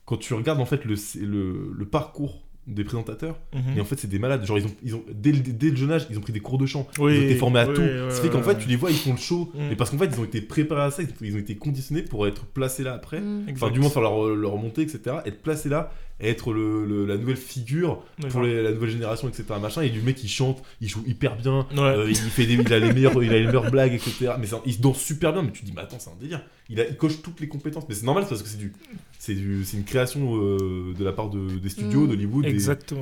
Quand 0.05 0.17
tu 0.17 0.33
regardes, 0.33 0.59
en 0.59 0.65
fait, 0.65 0.85
le, 0.85 0.95
le, 1.25 1.71
le 1.75 1.85
parcours 1.85 2.41
des 2.67 2.83
présentateurs, 2.83 3.39
Mhm. 3.55 3.77
et 3.77 3.81
en 3.81 3.85
fait, 3.85 3.97
c'est 3.97 4.07
des 4.07 4.19
malades. 4.19 4.45
Genre, 4.45 4.59
ils 4.59 4.65
ont, 4.65 4.75
ils 4.83 4.95
ont 4.95 5.03
dès, 5.11 5.31
le, 5.31 5.39
dès 5.39 5.71
le 5.71 5.75
jeune 5.75 5.91
âge, 5.91 6.05
ils 6.11 6.17
ont 6.19 6.21
pris 6.21 6.33
des 6.33 6.39
cours 6.39 6.59
de 6.59 6.67
chant. 6.67 6.87
Oui, 6.99 7.13
ils 7.15 7.19
ont 7.19 7.23
été 7.23 7.35
formés 7.35 7.59
à 7.61 7.67
oui, 7.67 7.73
tout. 7.73 7.81
ouais, 7.81 8.11
Ce 8.11 8.21
fait 8.21 8.29
qu'en 8.29 8.43
fait, 8.43 8.59
tu 8.59 8.67
les 8.69 8.75
vois, 8.75 8.91
ils 8.91 8.97
font 8.97 9.11
le 9.13 9.17
show. 9.17 9.51
Mm. 9.55 9.71
Et 9.71 9.75
parce 9.75 9.89
qu'en 9.89 9.97
fait, 9.97 10.09
ils 10.13 10.19
ont 10.19 10.25
été 10.25 10.41
préparés 10.41 10.83
à 10.83 10.91
ça, 10.91 11.01
ils 11.01 11.09
ont, 11.09 11.13
ils 11.21 11.35
ont 11.35 11.39
été 11.39 11.55
conditionnés 11.55 12.03
pour 12.03 12.27
être 12.27 12.45
placés 12.45 12.83
là 12.83 12.93
après. 12.93 13.21
Enfin, 13.51 13.71
du 13.71 13.79
moins, 13.79 13.89
faire 13.89 14.03
leur, 14.03 14.27
leur 14.35 14.57
montée, 14.57 14.83
etc. 14.83 14.99
Être 15.25 15.41
placés 15.41 15.69
là, 15.69 15.91
être 16.21 16.51
le, 16.53 16.85
le- 16.85 17.05
la 17.05 17.17
nouvelle 17.17 17.37
figure 17.37 18.03
pour 18.29 18.41
les- 18.41 18.61
la 18.61 18.71
nouvelle 18.71 18.89
génération, 18.89 19.27
etc. 19.29 19.45
Machin. 19.61 19.81
Et 19.83 19.89
du 19.89 20.01
mec, 20.01 20.21
il 20.23 20.27
chante, 20.29 20.61
il 20.81 20.89
joue 20.89 21.03
hyper 21.07 21.35
bien. 21.35 21.67
Ouais. 21.75 21.79
euh, 21.79 22.09
il, 22.09 22.15
fait 22.15 22.45
des, 22.45 22.55
il, 22.55 22.73
a 22.73 22.79
les 22.79 22.91
meilleures, 22.93 23.23
il 23.23 23.29
a 23.31 23.39
les 23.39 23.45
meilleures 23.45 23.71
blagues, 23.71 23.93
etc. 23.93 24.33
Mais 24.39 24.47
il 24.65 24.73
se 24.73 24.79
danse 24.81 24.99
super 25.01 25.31
bien. 25.33 25.41
Mais 25.43 25.51
tu 25.51 25.61
te 25.61 25.65
dis, 25.65 25.73
mais 25.75 25.81
attends, 25.81 25.99
c'est 25.99 26.09
un 26.09 26.15
délire. 26.19 26.41
Il, 26.69 26.79
a, 26.81 26.87
il 26.87 26.95
coche 26.97 27.21
toutes 27.21 27.39
les 27.39 27.47
compétences. 27.47 27.85
Mais 27.89 27.95
c'est 27.95 28.05
normal, 28.05 28.23
c'est 28.25 28.29
parce 28.29 28.43
que 28.43 28.49
c'est 28.49 28.57
du, 28.57 28.73
c'est 29.21 29.35
du, 29.35 29.65
c'est 29.65 29.75
une 29.75 29.83
création 29.83 30.37
euh, 30.37 30.93
de 30.97 31.03
la 31.03 31.11
part 31.11 31.29
de, 31.29 31.59
des 31.59 31.67
studios, 31.67 32.05
Mm. 32.05 32.07
d'Hollywood, 32.07 32.45
des, 32.45 32.57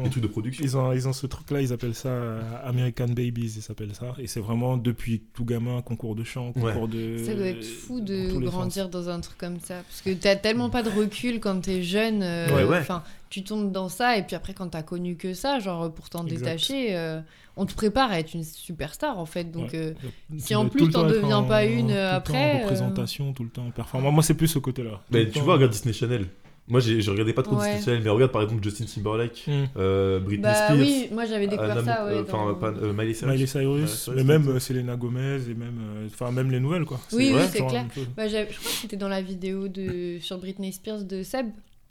trucs 0.10 0.24
de 0.24 0.28
production. 0.28 0.64
Ils 0.66 0.76
ont, 0.76 0.92
ils 0.92 1.08
ont 1.08 1.14
ce 1.14 1.28
truc-là, 1.28 1.62
ils 1.62 1.72
appellent 1.72 1.94
ça 1.94 2.10
euh, 2.10 2.42
American 2.66 3.06
Babies, 3.08 3.54
ils 3.58 3.62
s'appellent 3.62 3.94
ça. 3.94 4.16
Et 4.18 4.26
c'est 4.26 4.40
vraiment 4.40 4.78
depuis 4.78 5.22
tout 5.34 5.46
gamin, 5.46 5.82
concours 5.84 6.16
de 6.16 6.24
chant, 6.24 6.54
Ouais. 6.56 6.74
concours 6.74 6.88
de. 6.88 7.18
Ça 7.24 7.36
doit 7.36 7.46
être 7.46 7.64
fou 7.64 8.02
de 8.02 8.32
grandir 8.40 8.90
dans 8.90 9.10
un 9.10 9.20
truc 9.22 9.38
comme 9.38 9.60
ça. 9.60 9.76
Parce 9.88 10.02
que 10.02 10.10
t'as 10.12 10.36
tellement 10.36 10.72
pas 10.72 10.82
de 10.82 10.90
recul 10.90 11.40
quand 11.40 11.62
t'es 11.62 11.84
jeune. 11.84 12.24
euh, 12.24 12.48
Ouais, 12.56 12.64
ouais. 12.64 12.80
Enfin, 12.80 13.04
tu 13.30 13.44
tombes 13.44 13.72
dans 13.72 13.88
ça 13.90 14.18
et 14.18 14.24
puis 14.24 14.36
après, 14.36 14.54
quand 14.56 14.70
t'as 14.70 14.82
connu 14.84 15.18
que 15.18 15.36
ça, 15.36 15.60
genre 15.60 15.94
pour 15.94 16.10
t'en 16.10 16.24
détacher, 16.24 16.96
euh, 16.96 17.20
on 17.58 17.66
te 17.66 17.74
prépare 17.74 18.12
à 18.12 18.20
être 18.20 18.34
une 18.34 18.44
superstar 18.44 19.18
en 19.20 19.26
fait. 19.26 19.46
Donc, 19.52 19.72
Ouais. 19.74 19.78
euh, 19.80 19.94
Si 20.38 20.56
en 20.56 20.70
plus 20.70 20.90
t'en 20.90 21.04
deviens 21.08 21.38
en- 21.40 21.44
pas 21.44 21.66
une, 21.66 21.88
tout 21.88 21.94
le 21.94 21.94
euh, 22.00 22.10
temps 22.12 22.16
après, 22.18 22.56
euh, 22.56 22.64
représentation, 22.64 23.34
tout 23.34 23.44
le 23.44 23.50
temps 23.50 23.70
performant. 23.76 24.12
Moi, 24.12 24.24
c'est 24.24 24.34
plus 24.36 24.48
ce 24.48 24.60
côté-là. 24.60 25.02
Mais 25.12 25.26
Tout 25.26 25.32
tu 25.34 25.40
temps- 25.40 25.46
vois, 25.46 25.54
regarde 25.56 25.72
Disney 25.72 25.94
Channel. 25.94 26.26
Moi, 26.70 26.82
je 26.82 27.10
regardais 27.10 27.32
pas 27.32 27.44
trop 27.44 27.56
Ouais. 27.56 27.64
Disney 27.64 27.86
Channel, 27.86 28.02
mais 28.04 28.10
regarde 28.10 28.32
par 28.34 28.42
exemple 28.42 28.62
Justin 28.62 28.84
Timberlake, 28.84 29.46
Mm. 29.48 29.52
euh, 29.78 30.20
Britney 30.20 30.44
bah 30.44 30.54
Spears. 30.54 30.78
oui, 30.78 31.08
moi 31.14 31.24
j'avais 31.26 31.48
découvert 31.48 31.78
Anna 31.78 31.96
ça. 31.96 32.06
Ouais, 32.06 32.12
euh, 32.16 32.24
Enfin, 32.24 32.46
dans- 32.46 32.56
pas- 32.56 32.74
euh, 32.82 32.92
Miley 32.92 33.14
Cyrus. 33.14 33.34
Miley 33.34 33.46
Cyrus, 33.48 34.10
mais 34.14 34.24
même 34.26 34.48
euh, 34.50 34.60
Selena 34.60 34.98
Gomez 34.98 35.40
et 35.50 35.54
même, 35.54 35.80
euh, 35.80 36.08
enfin 36.14 36.30
même 36.32 36.52
les 36.52 36.60
nouvelles 36.60 36.84
quoi. 36.84 37.00
Oui, 37.14 37.34
c'est 37.50 37.66
clair. 37.66 37.86
Bah, 38.18 38.28
je 38.28 38.34
crois 38.34 38.46
que 38.46 38.54
c'était 38.82 38.98
dans 38.98 39.08
la 39.08 39.22
vidéo 39.22 39.70
de, 39.70 40.18
sur 40.20 40.40
Britney 40.40 40.74
Spears 40.74 41.04
de 41.06 41.24
Seb 41.24 41.46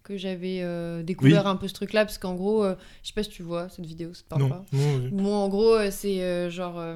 que 0.07 0.17
j'avais 0.17 0.61
euh, 0.63 1.03
découvert 1.03 1.47
un 1.49 1.57
peu 1.57 1.67
ce 1.69 1.75
truc-là, 1.75 2.05
parce 2.05 2.19
qu'en 2.19 2.35
gros, 2.35 2.65
euh, 2.65 2.75
je 3.03 3.09
sais 3.09 3.15
pas 3.15 3.23
si 3.25 3.31
tu 3.31 3.43
vois 3.43 3.69
cette 3.69 3.85
vidéo, 3.87 4.15
ça 4.15 4.23
te 4.23 4.29
parle 4.29 4.43
Non, 4.43 4.49
pas 4.49 4.65
non, 4.73 4.97
oui. 5.03 5.09
Bon, 5.11 5.35
en 5.35 5.49
gros, 5.49 5.75
euh, 5.75 5.89
c'est 5.91 6.23
euh, 6.23 6.49
genre 6.51 6.77
euh, 6.79 6.95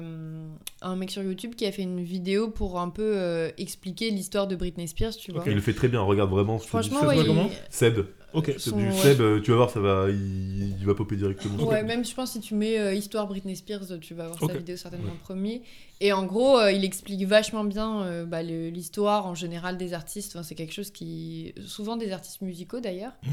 un 0.81 0.95
mec 0.95 1.11
sur 1.11 1.21
YouTube 1.21 1.55
qui 1.55 1.65
a 1.65 1.71
fait 1.71 1.81
une 1.83 2.01
vidéo 2.01 2.49
pour 2.49 2.79
un 2.79 2.89
peu 2.89 3.13
euh, 3.17 3.49
expliquer 3.57 4.09
l'histoire 4.11 4.47
de 4.47 4.55
Britney 4.55 4.87
Spears, 4.87 5.15
tu 5.15 5.31
vois. 5.31 5.43
Il 5.45 5.53
le 5.55 5.61
fait 5.61 5.73
très 5.73 5.87
bien, 5.89 6.01
regarde 6.01 6.29
vraiment. 6.31 6.57
Franchement, 6.57 7.01
ouais, 7.05 7.17
il- 7.19 7.49
Seb, 7.69 7.99
Ok. 8.33 8.45
c'est 8.57 8.69
Son- 8.69 8.77
du 8.77 8.87
ouais. 8.87 8.91
Seb, 8.93 9.19
euh, 9.21 9.39
tu 9.41 9.51
vas 9.51 9.57
voir, 9.57 9.69
ça 9.69 9.79
va, 9.79 10.07
il, 10.09 10.77
il 10.79 10.85
va 10.85 10.93
popper 10.95 11.15
directement. 11.15 11.63
Ouais, 11.67 11.83
même 11.83 12.05
je 12.05 12.13
pense 12.13 12.31
si 12.31 12.39
tu 12.39 12.55
mets 12.55 12.79
euh, 12.79 12.93
histoire 12.93 13.27
Britney 13.27 13.55
Spears, 13.55 13.99
tu 13.99 14.13
vas 14.13 14.27
voir 14.27 14.41
Ok. 14.41 14.51
sa 14.51 14.57
vidéo 14.57 14.77
certainement 14.77 15.07
Ouais. 15.07 15.11
en 15.13 15.23
premier. 15.25 15.61
Et 15.99 16.13
en 16.13 16.25
gros, 16.25 16.57
euh, 16.59 16.71
il 16.71 16.83
explique 16.85 17.25
vachement 17.25 17.63
bien 17.63 18.03
euh, 18.03 18.25
bah, 18.25 18.41
l'histoire 18.43 19.25
en 19.27 19.35
général 19.35 19.77
des 19.77 19.93
artistes. 19.93 20.31
Enfin, 20.35 20.43
c'est 20.43 20.55
quelque 20.55 20.73
chose 20.73 20.91
qui. 20.91 21.53
Souvent 21.65 21.97
des 21.97 22.11
artistes 22.11 22.41
musicaux 22.41 22.79
d'ailleurs. 22.79 23.13
Mhm. 23.23 23.31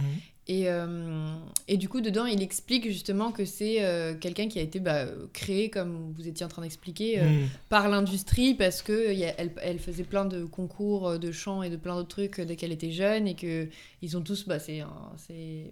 Et, 0.51 0.71
euh, 0.71 1.29
et 1.69 1.77
du 1.77 1.91
coup, 1.91 2.01
dedans, 2.01 2.25
il 2.25 2.43
explique 2.43 2.85
justement 2.87 3.33
que 3.33 3.45
c'est 3.45 3.85
euh, 3.85 4.15
quelqu'un 4.15 4.49
qui 4.49 4.59
a 4.59 4.63
été 4.63 4.81
bah, 4.81 5.05
créé, 5.35 5.69
comme 5.69 6.15
vous 6.17 6.27
étiez 6.27 6.47
en 6.47 6.49
train 6.49 6.63
d'expliquer, 6.63 7.21
euh, 7.21 7.25
Mhm. 7.29 7.49
par 7.69 7.89
l'industrie 7.91 8.55
parce 8.55 8.81
que 8.81 9.13
y 9.13 9.25
a- 9.27 9.35
elle, 9.39 9.79
faisait 9.79 10.05
plein 10.05 10.25
de 10.25 10.45
concours 10.45 11.19
de 11.19 11.33
chant 11.33 11.63
et 11.63 11.69
de 11.69 11.77
plein 11.77 11.97
d'autres 11.97 12.09
trucs 12.09 12.41
dès 12.41 12.57
qu'elle 12.57 12.73
était 12.73 12.91
jeune 12.93 13.29
et 13.29 13.35
que 13.35 13.69
ils 14.01 14.17
ont 14.17 14.23
tous 14.23 14.47
bah 14.49 14.59
c'est 14.59 14.83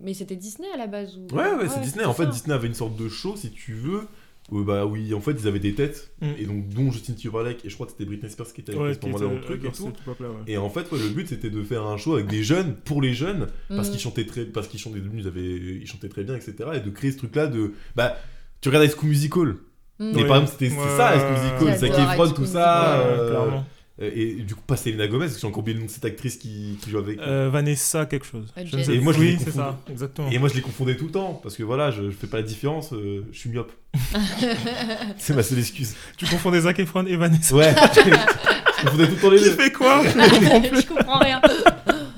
mais 0.02 0.12
c'était 0.12 0.36
Disney 0.36 0.68
à 0.74 0.76
la 0.76 0.86
base 0.88 1.16
ou 1.16 1.34
Ouais, 1.34 1.54
ouais, 1.54 1.68
c'est 1.68 1.80
Disney. 1.80 2.04
En 2.04 2.12
fait, 2.12 2.24
ça. 2.24 2.30
Disney 2.30 2.54
avait 2.54 2.66
une 2.68 2.74
sorte 2.74 2.96
de 2.96 3.08
show, 3.08 3.34
si 3.36 3.50
tu 3.50 3.72
veux. 3.72 4.06
Où, 4.52 4.62
bah 4.62 4.86
oui, 4.86 5.12
en 5.12 5.20
fait, 5.20 5.32
ils 5.40 5.48
avaient 5.48 5.58
des 5.58 5.74
têtes, 5.74 6.12
Mm. 6.22 6.26
et 6.38 6.44
donc 6.44 6.68
dont 6.68 6.92
Justin 6.92 7.14
Timberlake, 7.14 7.64
et 7.64 7.68
je 7.68 7.74
crois 7.74 7.86
que 7.86 7.92
c'était 7.92 8.04
Britney 8.04 8.30
Spears 8.30 8.52
qui 8.52 8.60
était 8.60 8.70
avec 8.72 8.82
Ouais, 8.82 8.90
à 8.90 8.94
ce 8.94 9.00
moment-là 9.06 9.26
dans 9.26 9.32
le 9.32 9.40
truc 9.40 9.64
et 9.64 9.72
tout. 9.72 9.84
ouais. 9.86 10.26
Et 10.46 10.56
en 10.56 10.70
fait, 10.70 10.90
ouais, 10.92 10.98
le 11.00 11.08
but 11.08 11.26
c'était 11.28 11.50
de 11.50 11.62
faire 11.64 11.84
un 11.84 11.96
show 11.96 12.14
avec 12.14 12.28
des 12.28 12.44
jeunes, 12.44 12.76
pour 12.84 13.02
les 13.02 13.12
jeunes, 13.12 13.48
parce 13.68 13.88
Mm. 13.88 13.90
qu'ils 13.92 14.00
chantaient 14.00 14.24
très, 14.26 14.44
parce 14.44 14.68
qu'ils 14.68 14.78
chantaient, 14.78 15.00
ils 15.14 15.26
avaient, 15.26 15.40
ils 15.80 15.86
chantaient 15.86 16.08
très 16.08 16.22
bien, 16.22 16.36
etc. 16.36 16.54
Et 16.74 16.80
de 16.80 16.90
créer 16.90 17.10
ce 17.10 17.18
truc-là 17.18 17.48
de, 17.48 17.72
bah, 17.96 18.16
tu 18.60 18.68
regardes 18.68 18.84
High 18.84 18.92
School 18.96 19.08
Musical. 19.08 19.54
Mm. 19.98 20.04
Et 20.12 20.14
Ouais. 20.22 20.26
par 20.28 20.36
exemple, 20.36 20.52
c'était 20.60 20.72
Ouais. 20.76 20.96
ça, 20.96 21.16
High 21.16 21.20
School 21.22 21.32
Musical, 21.68 21.78
Zac 21.78 21.98
Efron, 21.98 22.30
tout 22.32 22.46
ça. 22.46 22.98
Ouais, 23.00 23.04
euh, 23.18 23.28
clairement. 23.30 23.66
Et 23.98 24.34
du 24.42 24.54
coup, 24.54 24.60
pas 24.66 24.76
Selena 24.76 25.06
Gomez, 25.08 25.24
parce 25.24 25.34
que 25.36 25.40
j'ai 25.40 25.46
encore 25.46 25.60
oublié 25.60 25.74
le 25.74 25.80
nom 25.80 25.86
de 25.86 25.90
cette 25.90 26.04
actrice 26.04 26.36
qui, 26.36 26.78
qui 26.82 26.90
joue 26.90 26.98
avec. 26.98 27.18
Euh, 27.18 27.48
Vanessa 27.50 28.04
quelque 28.06 28.26
chose. 28.26 28.52
Ah, 28.56 28.64
Je 28.64 28.90
Et 28.92 29.00
moi, 29.00 29.12
je 29.14 29.18
oui, 29.20 29.26
les 29.32 29.38
c'est 29.38 29.44
confonds. 29.46 29.58
ça, 29.58 29.80
exactement. 29.90 30.30
Et 30.30 30.38
moi, 30.38 30.48
je 30.50 30.54
les 30.54 30.60
confondais 30.60 30.96
tout 30.96 31.06
le 31.06 31.12
temps, 31.12 31.40
parce 31.42 31.56
que 31.56 31.62
voilà, 31.62 31.90
je, 31.90 32.10
je 32.10 32.16
fais 32.16 32.26
pas 32.26 32.36
la 32.38 32.42
différence, 32.42 32.92
euh, 32.92 33.24
je 33.32 33.38
suis 33.38 33.48
myope. 33.50 33.72
C'est 35.16 35.34
ma 35.34 35.42
seule 35.42 35.58
excuse. 35.58 35.94
Tu 36.16 36.26
confondais 36.26 36.60
Zac 36.60 36.78
Efron 36.78 37.06
et 37.06 37.16
Vanessa. 37.16 37.54
Ouais, 37.54 37.74
je 37.94 38.82
confondais 38.84 39.06
tout 39.08 39.14
le 39.14 39.20
temps 39.20 39.30
les 39.30 39.38
Tu 39.38 39.44
deux. 39.44 39.50
fais 39.52 39.72
quoi? 39.72 40.02
Je 40.06 40.12
comprends 40.12 40.60
plus. 40.60 40.80
je 40.82 40.86
comprends 40.86 41.18
rien 41.18 41.40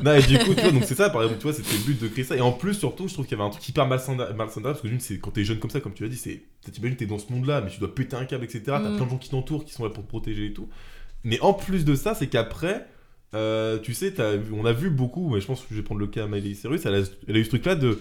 Non, 0.05 0.15
et 0.15 0.23
du 0.23 0.39
coup, 0.39 0.55
tu 0.55 0.61
vois, 0.61 0.73
donc 0.73 0.85
c'est 0.85 0.95
ça, 0.97 1.11
par 1.11 1.23
exemple, 1.23 1.39
tu 1.41 1.45
vois, 1.47 1.53
c'était 1.53 1.73
le 1.75 1.85
but 1.85 2.01
de 2.03 2.09
créer 2.09 2.25
ça. 2.25 2.37
Et 2.37 2.41
en 2.41 2.53
plus, 2.53 2.75
surtout, 2.75 3.09
je 3.09 3.13
trouve 3.15 3.27
qu'il 3.27 3.37
y 3.37 3.41
avait 3.41 3.49
un 3.49 3.51
truc 3.53 3.69
hyper 3.69 3.87
malsain, 3.87 4.17
malsain 4.37 4.61
parce 4.63 4.81
que 4.81 4.89
d'une, 4.89 5.01
c'est 5.01 5.19
quand 5.19 5.31
t'es 5.31 5.45
jeune 5.45 5.59
comme 5.59 5.71
ça, 5.71 5.81
comme 5.81 5.95
tu 5.95 6.03
l'as 6.03 6.09
dit, 6.09 6.17
c'est. 6.17 6.43
T'imagines, 6.73 6.97
t'es 6.97 7.07
dans 7.07 7.19
ce 7.19 7.33
monde-là, 7.33 7.61
mais 7.63 7.71
tu 7.71 7.79
dois 7.79 7.95
péter 7.95 8.17
un 8.17 8.25
câble, 8.25 8.45
etc. 8.45 8.63
T'as 8.67 8.79
Mm. 8.81 8.97
plein 8.97 9.05
de 9.07 9.11
gens 9.11 9.17
qui 9.19 9.31
t'entourent, 9.31 9.65
qui 9.65 9.73
sont 9.73 9.85
là 9.85 9.91
pour 9.91 10.03
te 10.05 10.09
protéger 10.09 10.47
et 10.47 10.53
tout. 10.53 10.69
Mais 11.25 11.41
en 11.41 11.53
plus 11.53 11.85
de 11.85 11.95
ça, 11.95 12.15
c'est 12.15 12.29
qu'après, 12.29 12.87
euh, 13.35 13.79
tu 13.79 13.93
sais, 13.95 14.15
on 14.53 14.65
a 14.65 14.73
vu 14.73 14.91
beaucoup, 14.91 15.31
mais 15.31 15.41
je 15.41 15.47
pense 15.47 15.61
que 15.63 15.67
je 15.71 15.77
vais 15.77 15.83
prendre 15.83 16.01
le 16.01 16.07
cas 16.07 16.25
à 16.25 16.27
Miley 16.27 16.55
Cyrus, 16.55 16.85
elle 16.87 16.95
a, 16.95 16.99
elle 17.29 17.37
a 17.37 17.39
eu 17.39 17.45
ce 17.45 17.51
truc-là 17.51 17.75
de. 17.75 17.99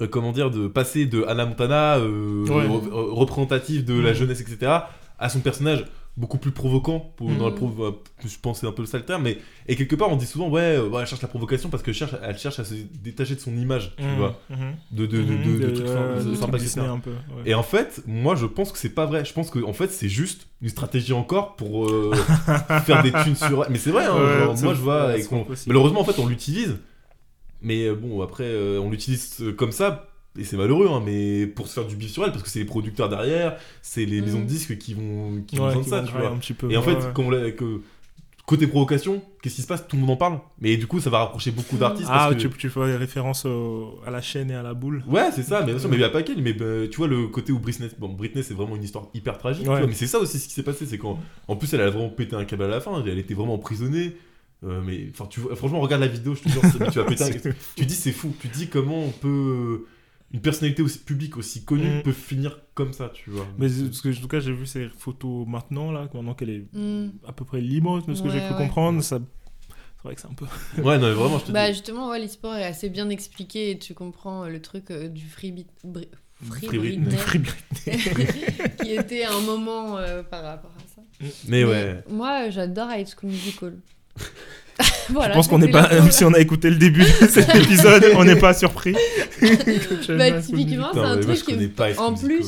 euh, 0.00 0.06
comment 0.08 0.32
dire, 0.32 0.50
de 0.50 0.66
passer 0.66 1.06
de 1.06 1.22
Anna 1.24 1.44
Montana, 1.46 1.98
euh, 1.98 2.44
Ouais. 2.46 2.66
re- 2.66 2.88
re- 2.88 3.10
représentative 3.14 3.84
de 3.84 3.94
la 4.00 4.10
Mm. 4.12 4.14
jeunesse, 4.14 4.40
etc., 4.40 4.72
à 5.18 5.28
son 5.28 5.40
personnage 5.40 5.84
beaucoup 6.16 6.38
plus 6.38 6.52
provoquant 6.52 7.00
pour, 7.16 7.28
dans 7.34 7.46
le 7.48 7.54
Mm. 7.54 7.80
euh, 7.80 7.90
je 8.24 8.36
pense 8.40 8.58
que 8.58 8.60
c'est 8.60 8.66
un 8.68 8.72
peu 8.72 8.82
le 8.82 9.02
terme 9.02 9.22
mais 9.24 9.38
et 9.66 9.74
quelque 9.74 9.96
part 9.96 10.10
on 10.10 10.16
dit 10.16 10.26
souvent 10.26 10.48
ouais, 10.48 10.76
euh, 10.76 10.88
ouais, 10.88 11.00
elle 11.00 11.06
cherche 11.08 11.22
la 11.22 11.26
provocation 11.28 11.70
parce 11.70 11.82
que 11.82 11.92
cherche 11.92 12.14
elle 12.22 12.38
cherche 12.38 12.60
à 12.60 12.64
se 12.64 12.74
détacher 13.02 13.34
de 13.34 13.40
son 13.40 13.56
image 13.56 13.94
tu 13.96 14.04
Mhm, 14.04 14.16
vois 14.16 14.40
mhm. 14.48 14.58
de 14.92 15.06
de 15.06 15.22
de, 15.24 15.36
de, 15.36 15.36
de 15.36 15.58
de- 15.70 15.70
trucs 15.70 15.88
euh, 15.88 16.58
Disney 16.58 16.86
un 16.86 17.00
peu. 17.00 17.10
ouais. 17.10 17.42
et 17.46 17.54
en 17.54 17.64
fait 17.64 18.02
moi 18.06 18.36
je 18.36 18.46
pense 18.46 18.70
que 18.70 18.78
c'est 18.78 18.90
pas 18.94 19.06
vrai 19.06 19.24
je 19.24 19.32
pense 19.32 19.50
que 19.50 19.58
en 19.64 19.72
fait 19.72 19.90
c'est 19.90 20.08
juste 20.08 20.46
une 20.62 20.68
stratégie 20.68 21.12
encore 21.12 21.56
pour 21.56 21.86
euh, 21.88 22.14
faire 22.86 23.02
des 23.02 23.10
thunes 23.10 23.34
sur 23.34 23.64
elle 23.64 23.72
mais 23.72 23.78
c'est 23.78 23.90
vrai 23.90 24.04
hein, 24.04 24.14
Ouais, 24.16 24.38
genre, 24.44 24.56
c'est- 24.56 24.64
moi 24.64 24.74
je 24.74 24.80
vois 24.80 25.18
et 25.18 25.24
malheureusement 25.66 26.00
en 26.00 26.04
fait 26.04 26.20
on 26.20 26.26
l'utilise 26.28 26.76
mais 27.60 27.86
euh, 27.86 27.94
bon 27.96 28.22
après 28.22 28.44
euh, 28.44 28.78
on 28.80 28.90
l'utilise 28.90 29.38
euh, 29.40 29.52
comme 29.52 29.72
ça 29.72 30.08
et 30.38 30.44
c'est 30.44 30.56
malheureux 30.56 30.88
hein, 30.90 31.02
mais 31.04 31.46
pour 31.46 31.68
se 31.68 31.74
faire 31.74 31.86
du 31.86 31.96
bif 31.96 32.10
sur 32.10 32.24
elle 32.24 32.30
parce 32.32 32.42
que 32.42 32.48
c'est 32.48 32.58
les 32.58 32.64
producteurs 32.64 33.08
derrière 33.08 33.56
c'est 33.82 34.04
les 34.04 34.20
Mm. 34.20 34.24
maisons 34.24 34.40
de 34.40 34.46
disques 34.46 34.78
qui 34.78 34.94
vont 34.94 35.42
qui 35.46 35.58
Ouais, 35.58 35.72
qui 35.82 35.88
ça 35.88 36.00
vont 36.00 36.06
tu 36.06 36.12
vois 36.12 36.28
un 36.30 36.36
petit 36.38 36.54
peu. 36.54 36.70
et 36.70 36.76
en 36.76 36.82
fait, 36.82 36.96
quand 37.14 37.22
on 37.24 37.30
que, 37.30 37.80
côté 38.46 38.66
provocation, 38.66 39.22
qu'est-ce 39.40 39.54
qui 39.54 39.62
se 39.62 39.66
passe? 39.66 39.88
Tout 39.88 39.96
le 39.96 40.02
monde 40.02 40.10
en 40.10 40.16
parle. 40.16 40.38
Mais 40.60 40.76
du 40.76 40.86
coup, 40.86 41.00
ça 41.00 41.08
va 41.08 41.20
rapprocher 41.20 41.50
beaucoup 41.50 41.78
d'artistes. 41.78 42.08
Ah, 42.12 42.28
parce 42.30 42.34
que... 42.42 42.48
tu, 42.48 42.58
tu 42.58 42.68
fais 42.68 42.86
des 42.88 42.96
références 42.96 43.46
au- 43.46 43.98
à 44.06 44.10
la 44.10 44.20
chaîne 44.20 44.50
et 44.50 44.54
à 44.54 44.62
la 44.62 44.74
boule. 44.74 45.02
Ouais, 45.08 45.30
c'est 45.34 45.42
ça, 45.42 45.60
mais 45.60 45.72
bien 45.72 45.78
sûr, 45.78 45.88
mais 45.88 45.96
il 45.96 46.00
y 46.00 46.04
a 46.04 46.10
pas 46.10 46.22
qu'elle. 46.22 46.42
Mais 46.42 46.52
bah, 46.52 46.86
tu 46.90 46.98
vois, 46.98 47.06
le 47.08 47.26
côté 47.28 47.52
où 47.52 47.58
Britney, 47.58 47.88
bon, 47.98 48.10
Britney 48.10 48.42
c'est 48.44 48.52
vraiment 48.52 48.76
une 48.76 48.82
histoire 48.84 49.06
hyper 49.14 49.38
tragique. 49.38 49.64
tu 49.64 49.70
Ouais. 49.70 49.78
vois, 49.78 49.86
mais 49.86 49.94
c'est 49.94 50.06
ça 50.06 50.18
aussi 50.18 50.38
ce 50.38 50.46
qui 50.46 50.52
s'est 50.52 50.62
passé. 50.62 50.84
C'est 50.84 50.98
qu'en 50.98 51.18
en 51.48 51.56
plus, 51.56 51.72
elle 51.72 51.80
a 51.80 51.88
vraiment 51.88 52.10
pété 52.10 52.36
un 52.36 52.44
câble 52.44 52.64
à 52.64 52.68
la 52.68 52.80
fin. 52.82 53.02
Elle 53.06 53.18
était 53.18 53.32
vraiment 53.32 53.54
emprisonnée. 53.54 54.14
Euh, 54.62 54.82
mais 54.84 55.08
enfin, 55.14 55.24
tu 55.26 55.40
franchement, 55.54 55.80
regarde 55.80 56.02
la 56.02 56.08
vidéo, 56.08 56.34
je 56.34 56.42
te 56.42 56.48
jure, 56.50 56.60
tu 56.92 56.98
vas 56.98 57.04
péter 57.04 57.24
un 57.24 57.30
Tu 57.76 57.86
dis, 57.86 57.94
c'est 57.94 58.12
fou. 58.12 58.34
Tu 58.40 58.48
dis 58.48 58.68
comment 58.68 59.04
on 59.04 59.10
peut. 59.10 59.86
Une 60.34 60.40
personnalité 60.40 60.82
aussi 60.82 60.98
publique, 60.98 61.36
aussi 61.36 61.64
connue, 61.64 61.98
Mm. 61.98 62.02
peut 62.02 62.12
finir 62.12 62.58
comme 62.74 62.92
ça, 62.92 63.08
tu 63.14 63.30
vois. 63.30 63.46
Mais 63.56 63.68
ce 63.68 64.02
que, 64.02 64.08
en 64.08 64.20
tout 64.20 64.26
cas, 64.28 64.40
j'ai 64.40 64.52
vu 64.52 64.66
ces 64.66 64.88
photos 64.88 65.46
maintenant, 65.46 65.92
là, 65.92 66.08
maintenant 66.12 66.34
qu'elle 66.34 66.50
est 66.50 66.66
Mm. 66.72 67.12
à 67.26 67.32
peu 67.32 67.44
près 67.44 67.60
libre, 67.60 68.04
de 68.04 68.14
ce 68.14 68.22
que 68.22 68.28
j'ai 68.30 68.40
ouais. 68.40 68.48
comprendre. 68.58 69.00
Ça... 69.02 69.20
C'est 69.68 70.02
vrai 70.08 70.14
que 70.16 70.20
c'est 70.20 70.26
un 70.28 70.34
peu. 70.34 70.44
Ouais, 70.82 70.98
non, 70.98 71.06
mais 71.08 71.14
vraiment, 71.14 71.38
je 71.38 71.44
te 71.46 71.52
Bah 71.52 71.68
dis. 71.68 71.74
justement, 71.74 72.10
ouais, 72.10 72.18
l'e-sport 72.20 72.56
est 72.56 72.64
assez 72.64 72.90
bien 72.90 73.08
expliqué 73.10 73.70
et 73.70 73.78
tu 73.78 73.94
comprends 73.94 74.44
euh, 74.44 74.48
le 74.48 74.60
truc 74.60 74.90
euh, 74.90 75.08
du 75.08 75.24
free, 75.26 75.52
beat- 75.52 75.68
Bri- 75.84 76.08
free, 76.42 76.66
Free 76.66 76.78
Britney, 76.78 77.16
Free 77.16 77.40
qui 78.82 78.90
était 78.92 79.24
un 79.24 79.40
moment 79.40 79.96
euh, 79.98 80.22
par 80.24 80.42
rapport 80.42 80.72
à 80.76 80.88
ça. 80.94 81.02
Mais 81.48 81.64
ouais. 81.64 82.02
Moi, 82.10 82.50
j'adore 82.50 82.90
High 82.90 83.06
School 83.06 83.30
Musical. 83.30 83.78
voilà, 85.10 85.30
Je 85.30 85.34
pense 85.38 85.48
qu'on 85.48 85.58
n'est 85.58 85.70
pas, 85.70 85.88
même 85.88 86.10
si 86.10 86.24
on 86.24 86.32
a 86.34 86.38
écouté 86.40 86.70
le 86.70 86.76
début 86.76 87.04
de 87.04 87.26
cet 87.28 87.54
épisode, 87.54 88.04
on 88.16 88.24
n'est 88.24 88.36
pas 88.36 88.54
surpris. 88.54 88.94
Bah, 90.08 90.32
typiquement, 90.40 90.88
c'est 90.92 91.00
un 91.00 91.16
truc 91.18 91.38
School 91.38 91.54
en 91.98 92.10
Musical. 92.10 92.28
plus, 92.28 92.46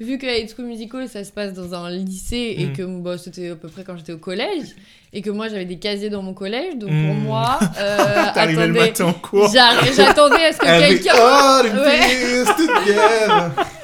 vu 0.00 0.18
que 0.18 0.26
High 0.26 0.48
School 0.54 0.66
Musical, 0.66 1.08
ça 1.08 1.22
se 1.24 1.30
passe 1.30 1.52
dans 1.54 1.74
un 1.74 1.90
lycée 1.90 2.54
et 2.58 2.66
Mm. 2.66 2.72
que 2.72 2.82
bah, 3.00 3.18
c'était 3.18 3.50
à 3.50 3.54
peu 3.56 3.68
près 3.68 3.84
quand 3.84 3.96
j'étais 3.96 4.12
au 4.12 4.18
collège 4.18 4.74
et 5.12 5.22
que 5.22 5.30
moi 5.30 5.48
j'avave 5.48 5.66
des 5.66 5.78
casiers 5.78 6.08
dans 6.10 6.22
mon 6.22 6.34
collège, 6.34 6.76
donc 6.76 6.90
Mm. 6.90 7.06
pour 7.06 7.14
moi, 7.16 7.58
euh, 7.78 7.96
T'arrivais 8.34 8.66
le 8.66 8.72
attendez, 8.74 8.80
matin 8.90 9.04
en 9.06 9.12
cours. 9.12 9.50
j'ar- 9.52 9.84
j'attendais 9.94 10.44
à 10.46 10.52
ce 10.52 10.58
que 10.58 10.64
quelqu'un 10.88 11.12
oh, 11.16 11.60
les 11.64 11.70
Ouais. 11.80 12.44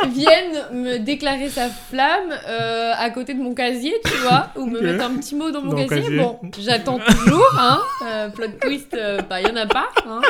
Vienne 0.08 0.64
me 0.72 0.98
déclarer 0.98 1.48
sa 1.48 1.68
flamme 1.68 2.32
euh, 2.48 2.92
à 2.96 3.10
côté 3.10 3.34
de 3.34 3.40
mon 3.42 3.54
casier, 3.54 3.94
tu 4.04 4.14
vois, 4.22 4.48
ou 4.56 4.66
me 4.66 4.80
mettre 4.80 5.04
un 5.04 5.14
petit 5.16 5.34
mot 5.34 5.50
dans 5.50 5.62
mon 5.62 5.72
Dans 5.72 5.86
casier. 5.86 6.02
casier. 6.02 6.18
Bon, 6.18 6.38
j'attends 6.58 6.98
toujours, 6.98 7.56
hein. 7.58 7.78
euh, 8.06 8.28
plot 8.30 8.46
twist, 8.60 8.94
euh, 8.94 9.20
bah, 9.28 9.40
il 9.40 9.48
y 9.48 9.50
en 9.50 9.56
a 9.56 9.66
pas, 9.66 9.88
hein. 10.06 10.20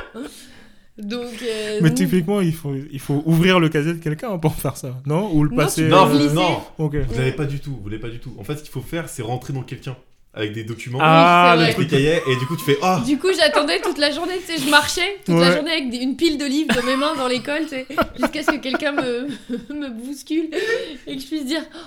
Donc. 0.99 1.27
euh, 1.43 1.79
Mais 1.83 1.91
donc- 1.91 1.99
typiquement, 1.99 2.41
il 2.41 2.55
faut, 2.55 2.75
il 2.91 3.01
faut 3.01 3.23
ouvrir 3.27 3.61
le 3.61 3.69
casier 3.69 3.93
de 3.93 3.99
quelqu'un 4.03 4.39
pour 4.39 4.55
faire 4.55 4.77
ça, 4.79 4.95
non? 5.05 5.31
Ou 5.35 5.45
le 5.45 5.51
Non, 5.51 5.57
passer. 5.57 5.89
Non, 5.89 6.07
euh, 6.07 6.17
glisser. 6.19 6.35
non, 6.35 6.61
Ok. 6.79 6.97
vous 6.97 7.19
l'avez 7.19 7.33
pas 7.33 7.45
du 7.45 7.61
tout, 7.61 7.79
vous 7.83 7.89
l'avez 7.91 8.01
pas 8.01 8.09
du 8.09 8.19
tout. 8.19 8.33
En 8.39 8.45
fait, 8.45 8.57
ce 8.57 8.63
qu'il 8.63 8.73
faut 8.73 8.81
faire, 8.81 9.09
c'est 9.09 9.23
rentrer 9.23 9.53
dans 9.53 9.63
quelqu'un 9.63 9.95
avec 10.37 10.53
des 10.53 10.63
documents, 10.65 10.99
Ah, 11.01 11.57
Oui, 11.59 11.75
des 11.75 11.87
cahiers, 11.89 12.21
et 12.29 12.37
du 12.37 12.47
coup, 12.47 12.57
tu 12.57 12.65
fais 12.65 12.77
ah. 12.83 13.03
Du 13.05 13.19
coup, 13.19 13.29
j'attendais 13.37 13.81
toute 13.81 13.99
la 13.99 14.11
journée, 14.13 14.35
tu 14.47 14.53
sais, 14.55 14.63
je 14.65 14.71
marchais 14.71 15.17
toute 15.25 15.35
la 15.41 15.53
journée 15.57 15.73
avec 15.73 15.91
des- 15.91 15.97
une 15.97 16.15
pile 16.17 16.37
de 16.39 16.45
livres 16.45 16.75
dans 16.75 16.83
mes 16.85 16.97
mains 16.97 17.15
dans 17.17 17.27
l'école, 17.27 17.63
tu 17.63 17.71
sais, 17.71 17.87
jusqu'à 18.21 18.43
ce 18.43 18.51
que 18.53 18.57
quelqu'un 18.59 18.93
me, 18.93 19.27
me 19.75 19.89
bouscule 19.89 20.51
et 21.07 21.17
que 21.17 21.23
je 21.23 21.27
puisse 21.27 21.47
dire. 21.47 21.63
Oh 21.73 21.79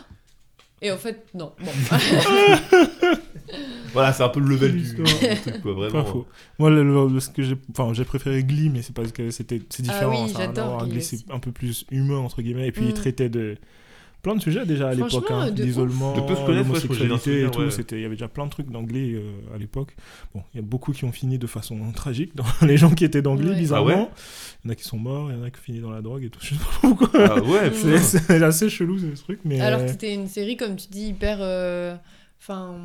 Et 0.82 0.92
en 0.92 0.98
fait, 0.98 1.26
non. 1.36 1.52
Bon. 1.60 1.72
Voilà, 3.94 4.14
c'est 4.14 4.22
un 4.24 4.30
peu 4.30 4.40
le 4.40 4.48
level 4.50 4.72
du, 4.74 4.84
du 4.84 5.04
truc, 5.42 5.62
quoi, 5.64 5.74
vraiment. 5.74 6.04
Pas 6.04 6.10
faux. 6.10 6.28
Moi, 6.60 6.70
le, 6.70 6.84
le- 6.84 7.08
le- 7.12 7.20
ce 7.20 7.30
que 7.30 7.42
j'ai, 7.42 7.56
enfin, 7.72 7.92
j'ai 7.94 8.06
préféré 8.06 8.44
Glee, 8.44 8.70
mais 8.70 8.84
c'est 8.84 8.94
parce 8.94 9.12
que 9.12 9.32
c'était, 9.32 9.60
c'est 9.70 9.84
Ah 9.90 9.94
différent. 9.94 10.24
oui, 10.26 10.32
ça 10.32 10.38
a 10.38 10.42
rien 10.42 10.50
à 10.52 10.54
j'adore 10.56 10.68
voir. 10.76 10.88
Glee 10.88 11.02
c'est 11.02 11.18
un 11.32 11.40
peu 11.40 11.52
plus 11.52 11.86
humain 11.90 12.18
entre 12.20 12.42
guillemets, 12.44 12.68
et 12.68 12.72
puis 12.72 12.84
il 12.86 12.92
Mm. 12.92 12.94
traitait 12.94 13.30
de 13.30 13.58
plein 14.22 14.36
de 14.36 14.42
sujets 14.42 14.66
déjà 14.66 14.90
à 14.90 14.94
l'époque, 14.94 15.30
hein, 15.32 15.50
de 15.52 15.64
l'isolement, 15.64 16.14
l'homosexualité 16.48 17.44
et 17.44 17.52
tout. 17.52 17.62
ouais. 17.62 17.72
C'était, 17.72 17.96
il 17.98 18.02
y 18.02 18.06
avait 18.06 18.16
déjà 18.16 18.28
plein 18.28 18.46
de 18.46 18.52
trucs 18.52 18.70
dans 18.70 18.84
Glee 18.84 19.16
euh, 19.16 19.32
à 19.56 19.58
l'époque. 19.58 19.96
Bon, 20.36 20.44
il 20.54 20.58
y 20.58 20.60
a 20.60 20.64
beaucoup 20.64 20.92
qui 20.92 21.06
ont 21.06 21.12
fini 21.12 21.38
de 21.38 21.48
façon 21.48 21.78
tragique 21.96 22.36
dans 22.36 22.46
les 22.62 22.78
gens 22.78 22.92
qui 22.92 23.06
étaient 23.06 23.22
Ouais. 23.26 23.56
bizarrement. 23.56 23.90
Ah 23.94 23.98
ouais 23.98 24.08
il 24.66 24.68
y 24.68 24.70
en 24.70 24.74
a 24.74 24.76
qui 24.76 24.84
sont 24.84 24.98
morts, 24.98 25.32
il 25.32 25.38
y 25.38 25.40
en 25.40 25.44
a 25.44 25.50
qui 25.50 25.60
ont 25.60 25.64
fini 25.64 25.80
dans 25.80 25.92
la 25.92 26.02
drogue 26.02 26.24
et 26.26 26.30
tout. 26.30 26.40
Je 26.44 26.50
sais 26.50 26.56
pas 26.56 26.66
pourquoi. 26.82 27.10
Ah 27.16 27.42
ouais, 27.42 27.72
c'est 28.02 28.44
assez 28.44 28.70
chelou 28.70 28.98
ce 29.00 29.22
truc, 29.24 29.40
mais. 29.46 29.62
Alors 29.62 29.82
que 29.82 29.88
c'était 29.88 30.14
une 30.14 30.28
série, 30.28 30.58
comme 30.58 30.76
tu 30.76 30.88
dis, 30.90 31.08
hyper. 31.10 31.38
euh, 31.42 31.96
Enfin. 32.42 32.76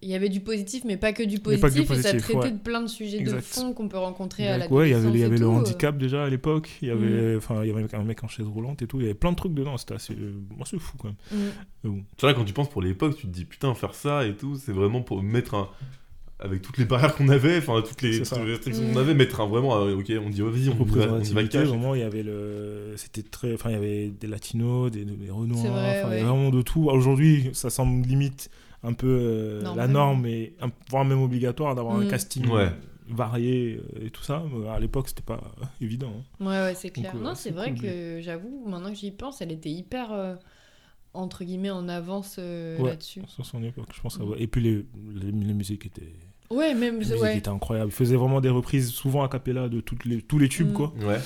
Il 0.00 0.08
y 0.08 0.14
avait 0.14 0.28
du 0.28 0.40
positif, 0.40 0.84
mais 0.84 0.96
pas 0.96 1.12
que 1.12 1.22
du 1.24 1.40
pas 1.40 1.50
que 1.50 1.56
du 1.56 1.60
positif, 1.60 1.82
et 1.82 1.86
ça 1.86 2.10
positif, 2.10 2.20
traitait 2.22 2.38
ouais. 2.38 2.50
de 2.52 2.58
plein 2.58 2.80
de 2.82 2.86
sujets 2.86 3.18
Exact. 3.18 3.36
de 3.38 3.42
fond 3.42 3.72
qu'on 3.72 3.88
peut 3.88 3.98
rencontrer 3.98 4.46
à 4.48 4.56
la 4.58 4.70
ouais, 4.70 4.88
il 4.88 4.92
y 4.92 4.94
avait, 4.94 5.08
il 5.10 5.18
y 5.18 5.24
avait 5.24 5.38
le 5.38 5.48
handicap 5.48 5.98
déjà 5.98 6.24
à 6.24 6.28
l'époque, 6.30 6.70
il 6.82 6.88
y 6.88 6.90
avait, 6.92 7.34
Mm. 7.34 7.38
enfin, 7.38 7.64
il 7.64 7.68
y 7.68 7.72
avait 7.72 7.94
un 7.94 8.04
mec 8.04 8.22
en 8.22 8.28
chaise 8.28 8.46
roulante 8.46 8.80
et 8.82 8.86
tout, 8.86 8.98
il 9.00 9.02
y 9.02 9.06
avait 9.06 9.14
plein 9.14 9.32
de 9.32 9.36
trucs 9.36 9.54
dedans, 9.54 9.76
c'était 9.76 9.94
assez, 9.94 10.14
euh, 10.14 10.34
assez 10.60 10.78
fou 10.78 10.96
quand 10.98 11.08
même. 11.08 11.16
Mm. 11.84 11.88
Bon. 11.88 12.04
Tu 12.16 12.20
vois, 12.26 12.34
quand 12.34 12.44
tu 12.44 12.52
penses 12.52 12.70
pour 12.70 12.82
l'époque, 12.82 13.16
tu 13.16 13.26
te 13.26 13.32
dis 13.32 13.44
putain, 13.44 13.74
faire 13.74 13.94
ça 13.94 14.24
et 14.26 14.34
tout, 14.36 14.56
c'est 14.56 14.72
vraiment 14.72 15.02
pour 15.02 15.22
mettre 15.22 15.54
un. 15.54 15.68
Avec 16.40 16.62
toutes 16.62 16.78
les 16.78 16.84
barrières 16.84 17.16
qu'on 17.16 17.28
avait, 17.30 17.58
enfin, 17.58 17.82
toutes 17.82 18.00
les, 18.00 18.12
C'est 18.12 18.18
toutes 18.18 18.26
ça. 18.28 18.44
les 18.44 18.52
restrictions 18.52 18.84
Mm. 18.84 18.92
qu'on 18.92 19.00
avait, 19.00 19.14
mettre 19.14 19.40
un 19.40 19.48
vraiment. 19.48 19.74
un- 19.74 19.92
ok, 19.94 20.12
on 20.24 20.30
dit, 20.30 20.40
oh, 20.40 20.50
vas-y, 20.52 20.68
on, 20.68 20.84
cash. 21.48 21.66
vraiment, 21.66 21.96
il 21.96 22.00
y 22.00 22.04
avait 22.04 22.22
le, 22.22 22.92
c'était 22.94 23.24
très, 23.24 23.54
enfin, 23.54 23.70
il 23.70 23.72
y 23.72 23.76
avait 23.76 24.08
des 24.10 24.28
latinos, 24.28 24.92
des, 24.92 25.04
des 25.04 25.30
renois, 25.30 25.58
C'est 25.60 25.66
vrai, 25.66 25.98
enfin, 25.98 25.98
il 25.98 26.02
y 26.02 26.04
avait 26.04 26.16
ouais. 26.18 26.22
vraiment 26.22 26.50
de 26.50 26.62
tout. 26.62 26.88
Aujourd'hui, 26.90 27.50
ça 27.54 27.70
semble 27.70 28.06
limite 28.06 28.50
un 28.82 28.92
peu 28.92 29.06
euh, 29.08 29.74
la 29.74 29.88
norme 29.88 30.26
et 30.26 30.54
un- 30.60 30.70
voire 30.90 31.04
même 31.04 31.20
obligatoire 31.22 31.74
d'avoir 31.74 31.96
un 31.96 32.04
Mm. 32.04 32.08
casting 32.08 32.48
Ouais. 32.48 32.70
varié 33.08 33.80
euh, 33.96 34.06
et 34.06 34.10
tout 34.10 34.22
ça. 34.22 34.42
Mais 34.52 34.68
à 34.68 34.78
l'époque, 34.78 35.08
c'était 35.08 35.22
pas 35.22 35.40
euh, 35.60 35.64
évident. 35.80 36.12
hein. 36.40 36.44
Ouais, 36.44 36.58
ouais, 36.70 36.74
c'est 36.74 36.90
clair. 36.90 37.12
Donc, 37.12 37.20
euh, 37.22 37.24
non, 37.24 37.34
c'est 37.34 37.48
c'est 37.48 37.54
vrai 37.54 37.70
cool, 37.72 37.80
que 37.82 38.20
j'avoue, 38.20 38.64
maintenant 38.66 38.90
que 38.90 38.96
j'y 38.96 39.10
pense, 39.10 39.40
elle 39.40 39.52
était 39.52 39.70
hyper, 39.70 40.12
euh, 40.12 40.34
entre 41.14 41.42
guillemets, 41.44 41.70
en 41.70 41.88
avance 41.88 42.36
euh, 42.38 42.78
Ouais. 42.78 42.90
là-dessus. 42.90 43.22
Sur 43.26 43.44
son 43.46 43.62
époque, 43.62 43.88
je 43.94 44.00
pense. 44.00 44.18
Mm. 44.18 44.34
Et 44.38 44.46
puis 44.46 44.60
les, 44.62 44.86
les, 45.14 45.32
les 45.32 45.54
musiques 45.54 45.86
étaient, 45.86 46.12
Ouais, 46.50 46.72
même. 46.74 46.94
les 46.94 46.98
musiques 47.00 47.20
Ouais. 47.20 47.36
étaient 47.38 47.48
incroyables. 47.48 47.90
Il 47.90 47.94
faisait 47.94 48.16
vraiment 48.16 48.40
des 48.40 48.48
reprises, 48.50 48.90
souvent 48.90 49.22
a 49.22 49.28
cappella 49.28 49.68
de 49.68 49.80
toutes 49.80 50.04
les, 50.04 50.22
tous 50.22 50.38
les 50.38 50.48
tubes, 50.48 50.70
Mm. 50.70 50.74
quoi. 50.74 50.92
Ouais. 51.02 51.18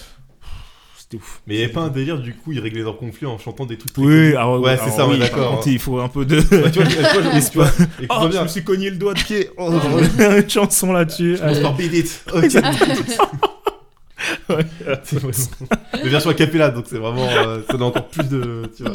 C'était 1.13 1.23
ouf. 1.23 1.41
Mais 1.47 1.55
il 1.55 1.61
y 1.61 1.65
avait 1.65 1.73
pas 1.73 1.81
un 1.81 1.89
délire, 1.89 2.19
du 2.19 2.35
coup, 2.35 2.53
ils 2.53 2.61
réglaient 2.61 2.83
leurs 2.83 2.97
conflits 2.99 3.27
en 3.27 3.39
chantant 3.39 3.67
des 3.67 3.77
trucs. 3.77 3.93
Oui, 3.99 4.31
alors, 4.35 4.61
Ouais, 4.61 4.77
c'est 4.77 4.85
alors 4.85 4.97
ça, 4.97 5.09
oui, 5.09 5.19
d'accord. 5.19 5.63
Il 5.67 5.79
faut 5.79 5.99
un 6.01 6.09
peu 6.09 6.25
de. 6.25 6.37
Ouais, 6.37 6.45
tu 6.47 6.57
vois, 6.57 6.71
tu 6.71 6.81
vois, 6.81 6.87
tu 6.87 6.99
vois, 6.99 7.41
tu 7.51 7.59
vois, 7.59 7.71
Oh, 8.09 8.29
je 8.33 8.39
me 8.39 8.49
suis 8.49 8.65
cogné 8.65 8.91
le 8.91 8.97
doigt 8.97 9.15
de 9.15 9.21
pied. 9.23 9.51
Oh, 9.57 9.71
une 10.19 10.49
chanson 10.51 10.93
là-dessus. 10.93 11.35
On 11.35 11.39
se 11.39 11.43
Allez. 11.43 11.63
par 11.63 11.75
Beat 11.75 11.93
It. 11.95 12.25
Ouais. 14.49 14.65
C'est 15.05 15.19
vraiment- 15.19 15.69
La 15.93 16.03
version 16.11 16.31
a 16.31 16.35
cappella, 16.35 16.71
donc 16.71 16.87
c'est 16.89 16.99
vraiment. 16.99 17.29
euh, 17.29 17.61
ça 17.67 17.73
donne 17.73 17.83
encore 17.83 18.09
plus 18.09 18.29
de. 18.29 18.63
Tu 18.77 18.83
vois. 18.83 18.93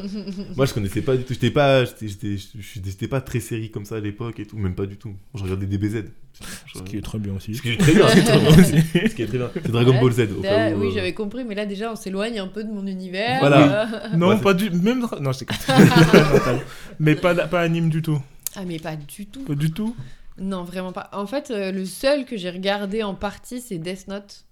Moi, 0.55 0.65
je 0.65 0.73
connaissais 0.73 1.01
pas 1.01 1.15
du 1.15 1.23
tout. 1.23 1.33
J'étais 1.33 1.51
pas, 1.51 1.83
j'étais, 1.85 3.07
pas 3.07 3.21
très 3.21 3.39
série 3.39 3.69
comme 3.71 3.85
ça 3.85 3.95
à 3.95 3.99
l'époque 3.99 4.39
et 4.39 4.45
tout, 4.45 4.57
même 4.57 4.75
pas 4.75 4.85
du 4.85 4.97
tout. 4.97 5.13
Je 5.35 5.43
regardais 5.43 5.65
DBZ. 5.65 6.05
Ce 6.73 6.83
qui 6.83 6.97
est 6.97 7.01
très 7.01 7.17
bien 7.17 7.33
aussi. 7.33 7.55
Ce 7.55 7.61
qui 7.61 7.69
est 7.71 7.77
très 7.77 7.93
bien. 7.93 8.07
Ce 8.07 9.15
qui 9.15 9.21
est 9.23 9.27
très 9.27 9.37
bien. 9.37 9.49
C'est 9.55 9.71
Dragon 9.71 9.99
Ball 9.99 10.11
Z. 10.11 10.19
Au 10.37 10.43
Là, 10.43 10.49
cas 10.69 10.75
où, 10.75 10.81
oui, 10.81 10.87
euh, 10.87 10.91
j'avais 10.93 11.13
compris, 11.13 11.43
mais 11.43 11.55
là 11.55 11.65
déjà 11.65 11.91
on 11.91 11.95
s'éloigne 11.95 12.39
un 12.39 12.47
peu 12.47 12.63
de 12.63 12.69
mon 12.71 12.85
univers. 12.85 13.39
Voilà. 13.39 13.83
euh. 14.13 14.17
Non, 14.17 14.29
Ouais, 14.29 14.37
pas 14.41 14.53
du. 14.53 14.69
Même. 14.69 15.07
Non, 15.19 15.31
je 15.31 15.39
sais 15.39 15.45
Mais 16.99 17.15
pas, 17.15 17.33
pas 17.47 17.61
anime 17.61 17.89
du 17.89 18.01
tout. 18.01 18.19
Ah, 18.55 18.61
mais 18.65 18.79
pas 18.79 18.95
du 18.95 19.25
tout. 19.25 19.43
Pas 19.43 19.55
du 19.55 19.71
tout. 19.71 19.95
Non, 20.39 20.63
vraiment 20.63 20.91
pas. 20.91 21.09
En 21.13 21.25
fait, 21.25 21.49
euh, 21.51 21.71
le 21.71 21.85
seul 21.85 22.25
que 22.25 22.37
j'ai 22.37 22.49
regardé 22.51 23.01
en 23.03 23.15
partie, 23.15 23.59
c'est 23.61 23.77
Death 23.77 24.07
Note. 24.07 24.43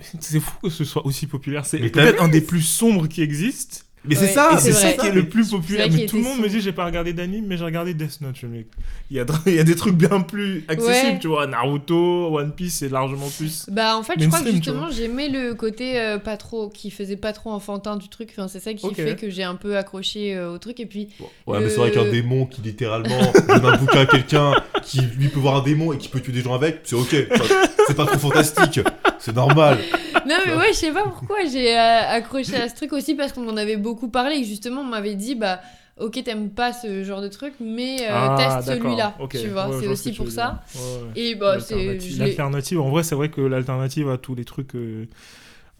C'est 0.20 0.40
fou 0.40 0.52
que 0.62 0.70
ce 0.70 0.84
soit 0.84 1.04
aussi 1.06 1.26
populaire. 1.26 1.66
C'est 1.66 1.78
peut-être 1.78 2.22
un 2.22 2.28
des 2.28 2.40
plus 2.40 2.62
sombres 2.62 3.06
qui 3.08 3.22
existent. 3.22 3.78
Mais 4.06 4.14
c'est 4.14 4.28
ça. 4.28 4.56
c'est 4.58 4.72
ça 4.72 4.86
vrai. 4.92 4.96
qui 4.96 5.06
est 5.08 5.12
le 5.12 5.28
plus 5.28 5.50
populaire. 5.50 5.86
Mais 5.92 6.06
tout 6.06 6.16
le 6.16 6.22
monde 6.22 6.38
me 6.38 6.44
sombre. 6.44 6.48
dit 6.54 6.60
j'ai 6.62 6.72
pas 6.72 6.86
regardé 6.86 7.12
d'anime, 7.12 7.44
mais 7.46 7.58
j'ai 7.58 7.64
regardé 7.66 7.92
Death 7.92 8.22
Note. 8.22 8.34
Je 8.40 8.46
me 8.46 8.56
dis, 8.60 8.66
Il 9.10 9.18
y, 9.18 9.20
a, 9.20 9.26
il 9.44 9.54
y 9.54 9.58
a 9.58 9.62
des 9.62 9.74
trucs 9.74 9.94
bien 9.94 10.22
plus 10.22 10.64
accessibles, 10.68 11.12
Ouais. 11.12 11.18
tu 11.20 11.28
vois. 11.28 11.46
Naruto, 11.46 12.34
One 12.34 12.52
Piece, 12.52 12.76
c'est 12.76 12.88
largement 12.88 13.28
plus. 13.28 13.66
Bah, 13.70 13.98
en 13.98 14.02
fait, 14.02 14.14
je 14.18 14.26
crois 14.26 14.40
que 14.40 14.50
justement, 14.52 14.90
j'aimais 14.90 15.28
le 15.28 15.52
côté 15.52 16.00
euh, 16.00 16.16
pas 16.18 16.38
trop, 16.38 16.70
qui 16.70 16.90
faisait 16.90 17.18
pas 17.18 17.34
trop 17.34 17.50
enfantin 17.50 17.98
du 17.98 18.08
truc. 18.08 18.30
Enfin, 18.32 18.48
c'est 18.48 18.60
ça 18.60 18.72
qui 18.72 18.94
fait 18.94 19.16
que 19.16 19.28
j'ai 19.28 19.42
un 19.44 19.56
peu 19.56 19.76
accroché 19.76 20.34
euh, 20.34 20.54
au 20.54 20.56
truc. 20.56 20.80
Et 20.80 20.86
puis, 20.86 21.08
Ouais, 21.46 21.60
mais 21.60 21.68
c'est 21.68 21.76
vrai 21.76 21.90
qu'un 21.90 22.10
démon 22.10 22.46
qui 22.46 22.62
littéralement 22.62 23.20
donne 23.48 23.66
un 23.66 23.76
bouquin 23.76 24.00
à 24.00 24.06
quelqu'un 24.06 24.54
qui 24.82 25.02
lui 25.02 25.28
peut 25.28 25.40
voir 25.40 25.56
un 25.56 25.62
démon 25.62 25.92
et 25.92 25.98
qui 25.98 26.08
peut 26.08 26.20
tuer 26.20 26.32
des 26.32 26.40
gens 26.40 26.54
avec, 26.54 26.80
c'est 26.84 26.96
ok. 26.96 27.14
Enfin, 27.32 27.44
c'est 27.86 27.96
pas 27.98 28.06
trop 28.06 28.18
fantastique. 28.18 28.80
C'est 29.20 29.34
normal. 29.36 29.78
Non 30.26 30.36
mais 30.46 30.54
ouais, 30.54 30.68
je 30.68 30.74
sais 30.78 30.92
pas 30.92 31.02
pourquoi 31.04 31.38
j'ai 31.50 31.76
euh, 31.76 32.00
accroché 32.08 32.54
à 32.54 32.68
ce 32.68 32.74
truc 32.76 32.92
aussi 32.92 33.14
parce 33.14 33.32
qu'on 33.32 33.48
en 33.48 33.56
avait 33.56 33.76
beaucoup 33.78 34.08
parlé 34.10 34.36
et 34.36 34.44
justement 34.44 34.82
on 34.82 34.84
m'avait 34.84 35.14
dit 35.14 35.34
bah 35.34 35.60
ok, 35.96 36.22
t'aimes 36.22 36.50
pas 36.50 36.72
ce 36.72 37.02
genre 37.04 37.20
de 37.22 37.28
truc, 37.28 37.54
mais 37.58 38.02
euh, 38.02 38.08
Ah, 38.10 38.60
teste 38.62 38.68
celui-là. 38.76 39.16
Tu 39.30 39.48
vois, 39.48 39.68
Ouais, 39.68 39.76
c'est 39.80 39.86
ce 39.86 39.90
aussi 39.90 40.12
pour 40.12 40.30
ça. 40.30 40.62
dire. 40.74 40.80
Ouais, 40.82 41.02
ouais. 41.02 41.08
Et 41.20 41.34
bah, 41.36 41.58
c'est. 41.60 41.98
L'alternative- 42.18 42.80
en 42.80 42.90
vrai, 42.90 43.02
c'est 43.02 43.14
vrai 43.14 43.30
que 43.30 43.40
l'alternative 43.40 44.10
à 44.10 44.18
tous 44.18 44.34
les 44.34 44.44
trucs 44.44 44.74
euh, 44.76 45.06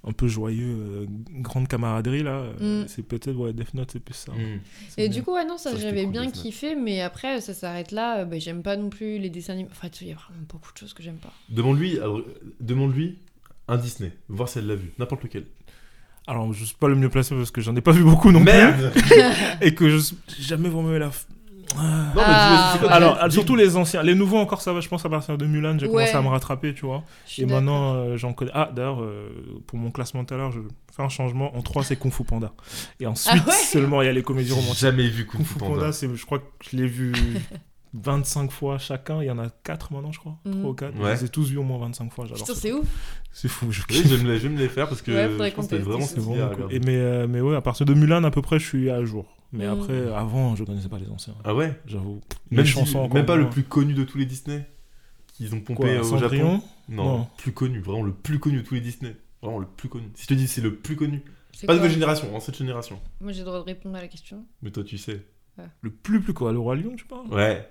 un 0.05 0.13
peu 0.13 0.27
joyeux, 0.27 0.67
euh, 0.67 1.07
grande 1.41 1.69
camaraderie, 1.69 2.23
là, 2.23 2.45
Mm. 2.61 2.85
c'est 2.87 3.03
peut-être, 3.03 3.37
ouais, 3.37 3.53
Death 3.53 3.75
Note, 3.75 3.91
c'est 3.93 4.01
plus 4.01 4.15
ça. 4.15 4.33
Mm. 4.33 4.61
Et 4.97 5.09
bien. 5.09 5.19
du 5.19 5.23
coup, 5.23 5.35
ouais, 5.35 5.45
non, 5.45 5.59
ça, 5.59 5.77
j'avais 5.77 6.07
bien 6.07 6.31
kiffé, 6.31 6.75
mais 6.75 7.03
après, 7.03 7.41
ça 7.43 7.53
s'arrête 7.53 7.93
là. 7.93 8.21
euh, 8.21 8.25
bah, 8.25 8.39
j'aime 8.39 8.63
pas 8.63 8.77
non 8.77 8.89
plus 8.89 9.19
les 9.19 9.29
dessins 9.31 9.53
animés. 9.53 9.69
Enfin, 9.71 9.89
il 10.01 10.09
y 10.09 10.13
a 10.13 10.15
vraiment 10.15 10.45
beaucoup 10.49 10.73
de 10.73 10.79
choses 10.79 10.95
que 10.95 11.03
j'aime 11.03 11.19
pas. 11.19 11.33
Demande-lui, 11.51 11.99
alors, 11.99 12.23
demande-lui 12.61 13.19
un 13.69 13.77
Disney, 13.77 14.13
voir 14.29 14.49
si 14.49 14.59
elle 14.59 14.67
l'a 14.67 14.75
vu, 14.75 14.93
n'importe 14.99 15.23
lequel. 15.23 15.45
Alors, 16.27 16.53
je 16.53 16.65
suis 16.65 16.77
pas 16.77 16.89
le 16.89 16.95
mieux 16.97 17.09
placé 17.09 17.35
parce 17.35 17.51
que 17.51 17.61
j'en 17.61 17.75
ai 17.77 17.81
pas 17.81 17.93
vu 17.93 18.05
beaucoup 18.05 18.31
non 18.31 18.41
Merde 18.41 18.93
plus. 18.93 19.03
Et 19.67 19.75
que 19.75 19.89
je 19.89 19.99
jamais 20.39 20.69
vraiment 20.69 20.91
la. 20.91 21.09
f- 21.09 21.25
Ah. 21.77 21.79
Non, 21.79 21.83
mais 22.17 22.23
Ah, 22.27 22.67
dis- 22.67 22.73
c'est 22.73 22.79
quoi, 22.81 22.89
ouais. 22.89 22.95
Alors, 22.95 23.33
surtout 23.33 23.55
les 23.57 23.77
anciens. 23.77 24.03
Les 24.03 24.15
nouveaux, 24.17 24.39
encore, 24.39 24.61
ça 24.61 24.73
va, 24.73 24.81
je 24.81 24.89
pense, 24.89 25.05
à 25.05 25.09
partir 25.09 25.39
de 25.39 25.47
Mulan, 25.47 25.79
j'ai 25.79 25.87
commencé 25.87 26.13
à 26.15 26.21
me 26.23 26.27
rattraper, 26.29 26.75
tu 26.75 26.85
vois. 26.85 27.05
Et 27.39 27.47
maintenant, 27.47 27.95
euh, 27.95 28.17
j'en 28.17 28.33
connais. 28.33 28.51
Ah, 28.55 28.71
d'ailleurs, 28.75 29.03
euh, 29.03 29.29
pour 29.69 29.79
mon 29.79 29.91
classement 29.93 30.25
tout 30.25 30.35
à 30.35 30.37
l'heure, 30.37 30.51
je 30.51 30.61
fais 30.95 31.03
un 31.03 31.09
changement. 31.09 31.57
En 31.57 31.63
3, 31.63 31.85
c'est 31.85 31.97
Kung 31.97 32.13
Fu 32.13 32.25
Panda. 32.25 32.53
Et 32.99 33.07
ensuite, 33.07 33.43
Ah 33.47 33.51
ouais 33.51 33.55
seulement, 33.55 34.03
il 34.03 34.07
y 34.07 34.09
a 34.09 34.13
les 34.13 34.23
comédies 34.25 34.49
J'ai 34.49 34.55
romantiques. 34.55 34.81
jamais 34.81 35.09
vu 35.09 35.27
Kung 35.27 35.39
Kung 35.39 35.47
Fu 35.47 35.53
Fu 35.55 35.59
Panda. 35.61 35.75
Panda, 35.77 35.93
c'est, 35.93 36.13
je 36.15 36.27
crois 36.27 36.39
que 36.41 36.45
je 36.71 36.77
l'ai 36.77 36.87
vu 36.89 37.13
25 37.95 38.51
fois 38.51 38.79
chacun. 38.79 39.23
Il 39.23 39.27
y 39.27 39.31
en 39.31 39.39
a 39.39 39.49
4 39.51 39.93
maintenant, 39.93 40.13
je 40.13 40.19
crois. 40.21 40.39
Mhm. 40.45 40.53
3 40.61 40.71
ou 40.71 40.75
4. 40.75 40.99
Ouais. 40.99 41.17
Je 41.17 41.21
les 41.21 41.25
ai 41.27 41.29
tous 41.29 41.49
vus 41.51 41.57
au 41.59 41.63
moins 41.63 41.79
25 41.79 42.13
fois. 42.13 42.25
J'adore 42.27 42.47
Putain, 42.47 42.59
c'est 42.59 42.73
ouf. 42.73 42.87
C'est 43.33 43.49
fou. 43.49 43.71
Je 43.73 43.83
Oui, 43.91 44.03
vais 44.03 44.49
me 44.49 44.59
les- 44.59 44.69
faire 44.69 44.89
parce 44.89 45.03
que 45.03 45.11
Ouais, 45.13 45.51
je 45.51 45.55
pense 45.55 45.69
que 45.69 45.77
vraiment. 45.77 46.01
C'est 46.07 46.21
regarder. 46.21 46.63
Et 46.75 46.81
mais, 46.81 46.97
euh, 46.97 47.27
mais 47.29 47.41
ouais, 47.41 47.57
à 47.57 47.61
partir 47.61 47.87
de 47.87 47.95
Mulan, 47.95 48.25
à 48.25 48.31
peu 48.31 48.43
près, 48.43 48.59
je 48.59 48.67
suis 48.67 48.91
à 48.91 49.05
jour. 49.05 49.27
Mais 49.53 49.67
Mm. 49.67 49.71
après, 49.81 50.13
avant, 50.15 50.55
je 50.57 50.63
connaissais 50.65 50.89
pas 50.89 50.99
les 50.99 51.09
anciens. 51.11 51.35
Ah 51.45 51.55
ouais? 51.55 51.81
J'avoue. 51.87 52.21
Même, 52.51 52.65
si- 52.65 52.73
chansons 52.73 53.09
même 53.09 53.27
pas 53.27 53.37
le 53.37 53.51
plus 53.51 53.65
connu 53.65 53.95
de 53.95 54.05
tous 54.05 54.19
les 54.19 54.27
Disney 54.27 54.65
qu'ils 55.33 55.53
ont 55.55 55.61
pompé 55.61 55.99
Quoi, 56.01 56.13
au 56.13 56.19
Japon? 56.19 56.63
Non, 56.89 57.19
Non. 57.19 57.27
plus 57.39 57.53
connu, 57.53 57.81
vraiment 57.81 58.03
le 58.03 58.13
plus 58.13 58.39
connu 58.39 58.59
de 58.59 58.63
tous 58.63 58.75
les 58.75 58.81
Disney. 58.81 59.17
Vraiment 59.43 59.59
le 59.59 59.67
plus 59.67 59.89
connu. 59.89 60.05
Si 60.15 60.25
je 60.25 60.29
te 60.29 60.35
dis 60.35 60.47
c'est 60.47 60.61
le 60.61 60.75
plus 60.77 60.97
connu, 60.97 61.23
C'est 61.53 61.67
pas 61.67 61.75
de 61.75 61.79
votre 61.81 61.93
génération, 61.93 62.35
en 62.37 62.41
cette 62.41 62.57
génération. 62.57 63.01
Moi, 63.21 63.33
j'ai 63.33 63.41
le 63.41 63.47
droit 63.47 63.59
de 63.59 63.65
répondre 63.65 63.97
à 63.97 64.01
la 64.01 64.09
question. 64.09 64.45
Mais 64.63 64.71
toi 64.71 64.85
tu 64.85 64.99
sais. 64.99 65.23
Le 65.83 65.91
plus 65.91 66.21
plus 66.21 66.33
quoi 66.35 66.53
Le 66.53 66.59
Roi 66.59 66.77
Lion, 66.77 66.95
tu 66.97 67.05
parles 67.05 67.27
Ouais, 67.29 67.69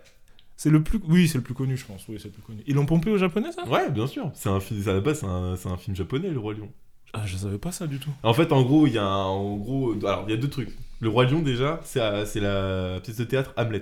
C'est 0.56 0.70
le 0.70 0.84
plus. 0.84 1.00
Oui, 1.08 1.28
c'est 1.28 1.38
le 1.38 1.44
plus 1.44 1.54
connu, 1.54 1.78
je 1.78 1.86
pense. 1.86 2.08
Oui, 2.08 2.18
c'est 2.20 2.28
le 2.28 2.34
plus 2.34 2.42
connu. 2.42 2.62
Ils 2.68 2.76
l'ont 2.76 2.86
pompé 2.86 3.10
au 3.12 3.18
japonais, 3.18 3.52
ça? 3.52 3.66
Ouais, 3.68 3.90
bien 3.90 4.08
sûr. 4.08 4.32
C'est 4.34 4.50
un 4.50 4.60
film, 4.60 4.82
à 4.88 4.94
la 4.94 5.00
base 5.02 5.20
c'est 5.22 5.26
un, 5.26 5.56
c'est 5.56 5.70
un 5.70 5.78
film 5.78 5.96
japonais, 5.96 6.30
Le 6.30 6.40
Roi 6.40 6.54
Lion. 6.54 6.70
Ah, 7.14 7.26
je 7.26 7.38
savais 7.38 7.58
pas 7.58 7.72
ça 7.72 7.88
du 7.88 7.98
tout. 8.00 8.12
En 8.24 8.34
fait, 8.34 8.52
en 8.52 8.62
gros, 8.62 8.86
il 8.86 8.94
y 8.94 8.98
a 8.98 9.04
un- 9.06 9.24
en 9.26 9.56
gros, 9.58 9.94
alors 10.06 10.26
il 10.28 10.32
y 10.32 10.34
a 10.34 10.38
deux 10.38 10.50
trucs. 10.50 10.70
Le 11.00 11.10
Roi 11.10 11.26
Lion 11.26 11.42
déjà, 11.42 11.80
c'est 11.84 12.00
à- 12.02 12.26
c'est 12.26 12.40
la 12.40 13.00
pièce 13.02 13.18
de 13.18 13.24
théâtre 13.24 13.54
Hamlet. 13.58 13.82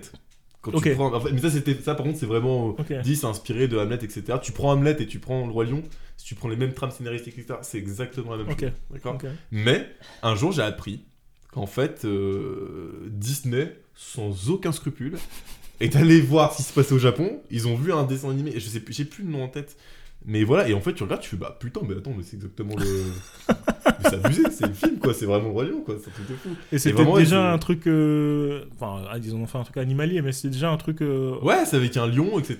Quand 0.61 0.71
tu 0.71 0.77
Ok. 0.77 0.93
prends, 0.95 1.13
en 1.13 1.19
fait, 1.21 1.31
mais 1.31 1.39
ça 1.41 1.49
c'était 1.51 1.73
ça 1.75 1.93
par 1.95 2.05
contre 2.05 2.17
c'est 2.19 2.25
vraiment 2.25 2.67
Ok. 2.69 2.93
dit 3.03 3.15
c'est 3.15 3.25
inspiré 3.27 3.67
de 3.67 3.77
Hamlet 3.77 3.95
etc. 4.01 4.39
Tu 4.41 4.51
prends 4.51 4.71
Hamlet 4.71 4.95
et 4.99 5.07
tu 5.07 5.19
prends 5.19 5.45
Le 5.45 5.51
Roi 5.51 5.65
Lion, 5.65 5.81
si 6.17 6.25
tu 6.25 6.35
prends 6.35 6.47
les 6.49 6.55
mêmes 6.57 6.73
trames 6.73 6.91
scénaristiques 6.91 7.37
etc. 7.37 7.59
C'est 7.63 7.77
exactement 7.77 8.31
la 8.31 8.43
même 8.43 8.51
Ok. 8.51 8.61
chose. 8.61 8.71
D'accord? 8.91 9.15
Ok. 9.15 9.25
Mais 9.51 9.87
un 10.23 10.35
jour, 10.35 10.51
j'ai 10.51 10.61
appris 10.63 11.03
qu'en 11.51 11.65
fait, 11.65 12.05
euh, 12.05 13.07
Disney, 13.07 13.75
sans 13.95 14.49
aucun 14.49 14.71
scrupule, 14.71 15.17
est 15.79 15.95
allé 15.95 16.21
voir 16.21 16.51
ce 16.53 16.57
qui 16.57 16.63
se 16.63 16.73
passait 16.73 16.93
au 16.93 16.99
Japon. 16.99 17.41
Ils 17.51 17.67
ont 17.67 17.75
vu 17.75 17.93
un 17.93 18.03
dessin 18.03 18.29
animé, 18.29 18.51
et 18.55 18.59
je 18.59 18.67
sais 18.67 18.79
plus, 18.79 18.93
j'ai 18.93 19.05
plus 19.05 19.23
le 19.23 19.29
nom 19.29 19.43
en 19.43 19.47
tête. 19.47 19.77
Mais 20.25 20.43
voilà, 20.43 20.67
et 20.67 20.73
en 20.73 20.81
fait, 20.81 20.93
tu 20.93 21.03
regardes, 21.03 21.21
tu 21.21 21.29
fais 21.29 21.37
bah 21.37 21.55
putain, 21.57 21.79
mais 21.87 21.95
attends, 21.95 22.13
mais 22.17 22.23
c'est 22.23 22.35
exactement 22.35 22.75
le. 22.75 22.85
mais 23.47 23.53
c'est 24.09 24.15
abusé, 24.15 24.43
c'est 24.51 24.67
le 24.67 24.73
film 24.73 24.97
quoi, 24.99 25.13
c'est 25.13 25.25
vraiment 25.25 25.53
le 25.61 25.69
Lion 25.69 25.81
quoi, 25.85 25.95
c'est 26.03 26.09
un 26.09 26.13
truc 26.13 26.27
de 26.29 26.33
fou. 26.35 26.49
Et 26.71 26.79
c'était 26.79 27.05
déjà 27.15 27.53
un 27.53 27.57
truc. 27.57 27.87
euh, 27.87 28.65
Enfin, 28.75 29.03
ah, 29.09 29.17
ils 29.17 29.33
ont 29.33 29.45
fait 29.47 29.57
un 29.57 29.63
truc 29.63 29.77
animalier, 29.77 30.21
mais 30.21 30.33
c'était 30.33 30.49
déjà 30.49 30.69
un 30.69 30.75
truc. 30.75 31.01
euh, 31.01 31.39
Ouais, 31.41 31.63
c'est 31.65 31.77
avec 31.77 31.95
un 31.95 32.07
lion, 32.07 32.37
etc. 32.39 32.57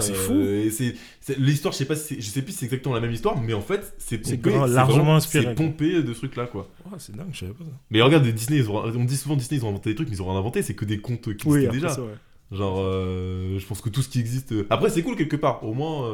c'est 0.00 0.12
Euh, 0.12 0.14
fou. 0.14 0.34
et 0.40 0.70
c'est 0.70 0.94
l'histoire, 1.38 1.72
je 1.72 1.78
sais 1.78 1.84
pas, 1.84 1.96
si 1.96 2.16
je 2.20 2.26
sais 2.26 2.40
plus 2.40 2.52
si 2.52 2.58
c'est 2.60 2.64
exactement 2.66 2.94
la 2.94 3.02
même 3.02 3.12
histoire, 3.12 3.38
mais 3.38 3.52
en 3.52 3.60
fait, 3.60 3.94
c'est 3.98 4.16
pompé, 4.18 4.38
c'est 4.50 4.50
largement 4.72 4.98
vraiment- 4.98 5.16
inspiré, 5.16 5.44
C'est 5.44 5.54
pompé 5.54 6.02
de 6.02 6.12
ce 6.14 6.18
truc 6.20 6.36
là 6.36 6.46
quoi. 6.46 6.68
ouais, 6.86 6.92
c'est 6.98 7.14
dingue, 7.14 7.28
je 7.32 7.40
savais 7.40 7.52
pas 7.52 7.64
ça. 7.64 7.70
Mais 7.90 8.00
regarde, 8.00 8.24
Disney, 8.26 8.60
ils 8.60 8.70
ont- 8.70 8.82
on 8.82 9.04
dit 9.04 9.16
souvent 9.18 9.36
Disney, 9.36 9.60
ils 9.60 9.64
ont 9.66 9.68
inventé 9.68 9.90
des 9.90 9.96
trucs, 9.96 10.08
mais 10.08 10.16
ils 10.16 10.22
ont 10.22 10.30
rien 10.30 10.38
inventé, 10.38 10.62
c'est 10.62 10.74
que 10.74 10.86
des 10.86 10.98
contes 10.98 11.34
qui 11.36 11.48
Oui, 11.48 11.58
existaient 11.64 11.72
déjà. 11.72 11.88
c'est 11.90 12.00
vrai. 12.00 12.14
Genre, 12.52 12.78
euh, 12.80 13.58
je 13.58 13.66
pense 13.66 13.80
que 13.80 13.88
tout 13.90 14.00
ce 14.02 14.08
qui 14.08 14.20
existe. 14.20 14.54
Après, 14.70 14.88
c'est 14.88 15.02
cool 15.02 15.16
quelque 15.16 15.36
part. 15.36 15.64
Au 15.64 15.74
moins, 15.74 16.08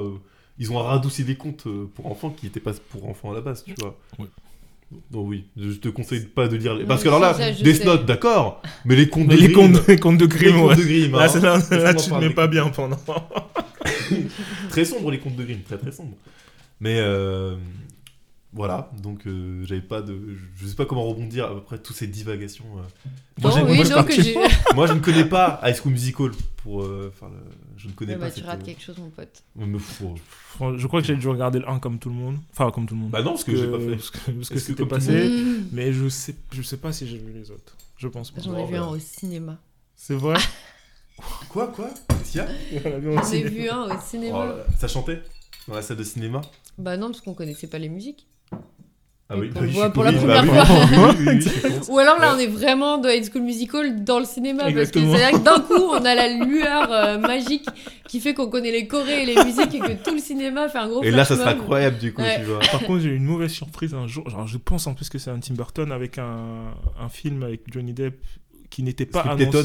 ils 0.60 0.70
ont 0.70 0.78
radouci 0.78 1.24
des 1.24 1.34
contes 1.34 1.66
euh, 1.66 1.90
pour 1.94 2.06
enfants 2.06 2.30
qui 2.30 2.46
n'étaient 2.46 2.60
pas 2.60 2.72
pour 2.90 3.08
enfants 3.08 3.32
à 3.32 3.34
la 3.34 3.40
base, 3.40 3.64
tu 3.64 3.74
vois. 3.80 3.98
Ouais. 4.20 4.26
Donc 5.10 5.28
oui, 5.28 5.44
je 5.56 5.70
te 5.74 5.88
conseille 5.88 6.20
pas 6.26 6.46
de 6.48 6.56
lire. 6.56 6.74
les- 6.74 6.84
Parce 6.84 7.02
que 7.02 7.08
alors 7.08 7.20
là, 7.20 7.34
ça, 7.34 7.50
Death. 7.52 7.84
Note, 7.84 8.06
d'accord, 8.06 8.60
mais 8.84 8.94
les 8.96 9.08
contes 9.08 9.28
Mais 9.28 9.36
de 9.36 9.40
les 9.40 9.48
Grimm, 9.52 9.80
les 9.88 9.98
contes 9.98 10.18
de 10.18 10.26
Grimm, 10.26 10.60
ouais. 10.62 10.76
de 10.76 10.82
Grimm, 10.82 11.12
Là, 11.12 11.28
hein. 11.32 11.40
là, 11.70 11.78
là, 11.78 11.94
tu 11.94 12.10
parler. 12.10 12.28
mets 12.28 12.34
pas 12.34 12.46
bien 12.48 12.68
pendant. 12.70 12.98
très 14.70 14.84
sombre 14.84 15.10
les 15.10 15.18
contes 15.18 15.36
de 15.36 15.44
Grimm, 15.44 15.62
très 15.62 15.78
très 15.78 15.92
sombre. 15.92 16.16
Mais 16.80 16.96
euh, 16.98 17.56
voilà, 18.52 18.90
donc 19.02 19.26
euh, 19.26 19.64
j'avais 19.64 19.80
pas 19.80 20.02
de, 20.02 20.16
je 20.56 20.66
sais 20.66 20.74
pas 20.74 20.86
comment 20.86 21.04
rebondir 21.04 21.44
après 21.46 21.78
toutes 21.78 21.96
ces 21.96 22.06
divagations. 22.06 22.64
euh. 22.78 23.10
Moi, 23.42 23.52
oui, 23.68 23.80
je- 23.84 23.92
donc 23.94 24.10
j'ai. 24.10 24.34
moi, 24.74 24.86
je 24.86 24.92
ne 24.94 25.00
connais 25.00 25.24
pas 25.24 25.60
High 25.64 25.76
School 25.76 25.92
Musical 25.92 26.30
pour 26.62 26.82
euh, 26.82 27.12
faire 27.18 27.28
le, 27.28 27.36
je 27.80 27.88
ne 27.88 27.92
connais 27.92 28.14
Ah 28.14 28.18
pas. 28.18 28.24
bah, 28.26 28.30
tu 28.30 28.36
cette, 28.40 28.46
rates 28.46 28.60
euh, 28.62 28.64
quelque 28.64 28.82
chose, 28.82 28.98
mon 28.98 29.10
pote. 29.10 29.42
Mais 29.56 29.78
faut- 29.78 30.14
Fran- 30.56 30.76
Je 30.76 30.86
crois 30.86 31.00
que 31.00 31.06
j'ai 31.06 31.16
dû 31.16 31.28
regarder 31.28 31.58
le 31.60 31.68
1 31.68 31.78
comme 31.78 31.98
tout 31.98 32.08
le 32.10 32.14
monde. 32.14 32.36
Enfin, 32.52 32.70
comme 32.70 32.86
tout 32.86 32.94
le 32.94 33.00
monde. 33.00 33.10
Bah 33.10 33.22
non, 33.22 33.30
parce 33.30 33.44
que 33.44 33.56
j'ai 33.56 33.66
pas 33.70 33.78
fait. 33.78 33.96
Parce 33.96 34.10
que, 34.10 34.18
parce 34.18 34.26
que 34.26 34.40
Est-ce 34.40 34.50
que 34.50 34.58
c'était 34.58 34.86
passé. 34.86 35.28
Mmh. 35.28 35.68
Mais 35.72 35.92
je 35.92 36.08
sais, 36.08 36.34
je 36.52 36.62
sais 36.62 36.76
pas 36.76 36.92
si 36.92 37.06
j'ai 37.08 37.18
vu 37.18 37.32
les 37.32 37.50
autres. 37.50 37.76
Je 37.96 38.08
pense 38.08 38.30
pas. 38.30 38.40
J'en 38.40 38.52
ai 38.54 38.62
Bon, 38.62 38.66
vu 38.66 38.72
bah. 38.74 38.82
un 38.82 38.88
au 38.88 38.98
cinéma. 38.98 39.58
C'est 39.96 40.14
vrai? 40.14 40.36
Quoi, 41.50 41.68
quoi? 41.68 41.90
Qu'est-ce 42.08 42.32
qu'il 42.32 42.40
y 42.40 42.44
a 42.44 42.48
On 42.86 42.90
l'a 42.90 42.98
vu 42.98 43.08
au 43.08 43.14
J'en 43.16 43.32
ai 43.32 43.42
vu 43.48 43.68
un 43.68 43.82
au 43.84 43.90
Oh 43.92 44.00
cinéma. 44.06 44.54
Ça 44.78 44.88
chantait 44.88 45.20
dans 45.68 45.74
la 45.74 45.82
salle 45.82 45.98
de 45.98 46.04
cinéma? 46.04 46.40
Bah 46.78 46.96
non, 46.96 47.08
parce 47.08 47.20
qu'on 47.20 47.34
connaissait 47.34 47.66
pas 47.66 47.78
les 47.78 47.88
musiques. 47.90 48.26
Ah 49.32 49.36
oui, 49.38 49.50
On 49.54 49.60
oui, 49.62 49.70
voit 49.70 49.90
pour 49.90 50.02
la 50.02 50.10
bah 50.10 50.18
première 50.42 50.66
fois. 50.66 51.14
oui. 51.18 51.38
Ou 51.88 51.98
alors 52.00 52.18
là, 52.18 52.34
on 52.34 52.38
est 52.40 52.48
vraiment 52.48 52.98
dans 52.98 53.08
High 53.08 53.24
School 53.30 53.42
Musical 53.42 54.02
dans 54.02 54.18
le 54.18 54.24
cinéma. 54.24 54.68
Exactement. 54.68 55.06
Parce 55.12 55.14
que 55.14 55.18
c'est 55.24 55.30
vrai 55.30 55.40
que 55.40 55.44
d'un 55.44 55.60
coup, 55.60 55.82
on 55.92 56.04
a 56.04 56.14
la 56.16 56.28
lueur 56.28 56.88
euh, 56.92 57.18
magique 57.18 57.64
qui 58.08 58.18
fait 58.18 58.34
qu'on 58.34 58.48
connaît 58.50 58.72
les 58.72 58.88
chorés 58.88 59.22
et 59.22 59.26
les 59.26 59.36
musiques 59.44 59.72
et 59.74 59.78
que 59.78 60.02
tout 60.04 60.12
le 60.14 60.18
cinéma 60.20 60.68
fait 60.68 60.78
un 60.78 60.88
gros 60.88 61.02
Et 61.04 61.12
là, 61.12 61.24
ça 61.24 61.36
sera 61.36 61.50
incroyable 61.50 61.98
du 61.98 62.12
coup, 62.12 62.22
Ouais. 62.22 62.40
tu 62.40 62.46
vois. 62.46 62.58
Par 62.58 62.80
contre, 62.80 63.00
j'ai 63.02 63.10
eu 63.10 63.16
une 63.16 63.24
mauvaise 63.24 63.52
surprise 63.52 63.94
un 63.94 64.08
jour. 64.08 64.28
Genre, 64.28 64.48
je 64.48 64.58
pense 64.58 64.88
en 64.88 64.94
plus 64.94 65.08
que 65.08 65.18
c'est 65.18 65.30
un 65.30 65.38
Tim 65.38 65.54
Burton 65.54 65.92
avec 65.92 66.18
un, 66.18 66.74
un 67.00 67.08
film 67.08 67.44
avec 67.44 67.60
Johnny 67.72 67.92
Depp 67.92 68.20
qui 68.68 68.82
n'était 68.82 69.06
pas 69.06 69.20
annoncé. 69.20 69.62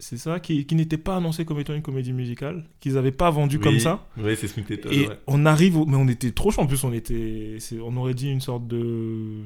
C'est 0.00 0.16
ça, 0.16 0.38
qui, 0.38 0.64
qui 0.64 0.74
n'était 0.76 0.96
pas 0.96 1.16
annoncé 1.16 1.44
comme 1.44 1.58
étant 1.58 1.74
une 1.74 1.82
comédie 1.82 2.12
musicale, 2.12 2.64
qu'ils 2.78 2.94
n'avaient 2.94 3.10
pas 3.10 3.30
vendu 3.30 3.58
comme 3.58 3.80
ça. 3.80 4.06
Oui, 4.16 4.36
c'est 4.36 4.46
Tetton. 4.64 4.90
Et 4.92 5.08
ouais. 5.08 5.18
on 5.26 5.44
arrive, 5.44 5.76
au- 5.76 5.86
mais 5.86 5.96
on 5.96 6.06
était 6.06 6.30
trop 6.30 6.50
chaud. 6.52 6.60
En 6.62 6.66
plus, 6.66 6.84
on 6.84 6.92
était, 6.92 7.58
on 7.82 7.96
aurait 7.96 8.14
dit 8.14 8.30
une 8.30 8.40
sorte 8.40 8.68
de, 8.68 9.40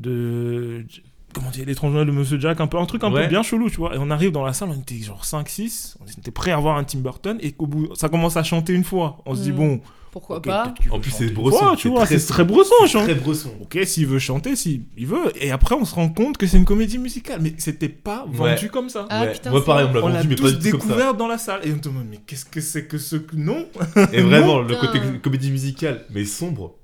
de, 0.00 0.84
comment 1.32 1.50
dire, 1.50 1.64
l'étrange 1.66 1.92
Noël 1.92 2.06
de 2.06 2.12
Monsieur 2.12 2.38
Jack, 2.40 2.60
un 2.60 2.66
peu, 2.66 2.78
un 2.78 2.86
truc 2.86 3.04
un 3.04 3.12
Ouais. 3.12 3.22
peu 3.24 3.28
bien 3.28 3.42
chelou, 3.42 3.70
tu 3.70 3.76
vois. 3.76 3.94
Et 3.94 3.98
on 3.98 4.10
arrive 4.10 4.32
dans 4.32 4.44
la 4.44 4.52
salle, 4.52 4.70
on 4.70 4.80
était 4.80 4.96
genre 4.98 5.24
5-6, 5.24 5.96
on 6.00 6.06
était 6.06 6.30
prêt 6.30 6.50
à 6.50 6.56
voir 6.58 6.76
un 6.76 6.84
Tim 6.84 6.98
Burton, 7.00 7.38
et 7.40 7.52
qu'au 7.52 7.66
bout, 7.66 7.94
ça 7.94 8.08
commence 8.08 8.36
à 8.36 8.42
chanter 8.42 8.72
une 8.74 8.84
fois. 8.84 9.18
On 9.26 9.34
se 9.34 9.42
dit 9.42 9.52
Mm. 9.52 9.56
bon, 9.56 9.80
Pourquoi 10.16 10.40
pas 10.40 10.72
En 10.90 10.98
plus, 10.98 11.10
c'est 11.10 11.24
une 11.26 11.34
Bresson. 11.34 11.58
fois, 11.58 11.76
tu 11.76 11.88
vois, 11.88 12.06
c'est 12.06 12.16
très 12.26 12.46
chante. 12.88 13.04
Très 13.04 13.14
Bresson. 13.14 13.50
Ok, 13.60 13.78
s'il 13.84 14.06
veut 14.06 14.18
chanter, 14.18 14.56
s'il 14.56 14.84
il 14.96 15.06
veut. 15.06 15.30
Et 15.38 15.50
après, 15.50 15.74
on 15.74 15.84
se 15.84 15.94
rend 15.94 16.08
compte 16.08 16.38
que 16.38 16.46
c'est 16.46 16.56
une 16.56 16.64
comédie 16.64 16.96
musicale. 16.96 17.40
Mais 17.42 17.52
c'était 17.58 17.90
pas 17.90 18.24
vendu 18.26 18.64
Ouais. 18.64 18.68
comme 18.70 18.88
ça. 18.88 19.04
Ah, 19.10 19.24
Ouais. 19.24 19.32
putain, 19.32 19.50
Moi, 19.50 19.60
c'est 19.60 19.66
pareil, 19.66 19.84
on 19.84 19.90
me 19.90 19.94
l'a 19.94 20.00
vendu, 20.00 20.28
mais 20.28 20.36
pas 20.36 20.42
tous 20.44 20.52
du 20.58 20.70
tout 20.70 20.78
comme 20.78 20.80
ça. 20.80 20.86
découvert 20.86 21.14
dans 21.14 21.26
la 21.28 21.36
salle. 21.36 21.60
Et 21.64 21.70
on 21.70 21.76
te 21.78 21.88
demande, 21.88 22.06
mais 22.10 22.16
qu'est-ce 22.26 22.46
que 22.46 22.62
c'est 22.62 22.86
que 22.86 22.96
ce... 22.96 23.16
Non? 23.34 23.66
Et 24.14 24.20
vraiment, 24.22 24.60
le 24.60 24.74
côté 24.76 24.98
comédie 25.22 25.50
musicale, 25.50 26.06
mais 26.08 26.24
sombre, 26.24 26.76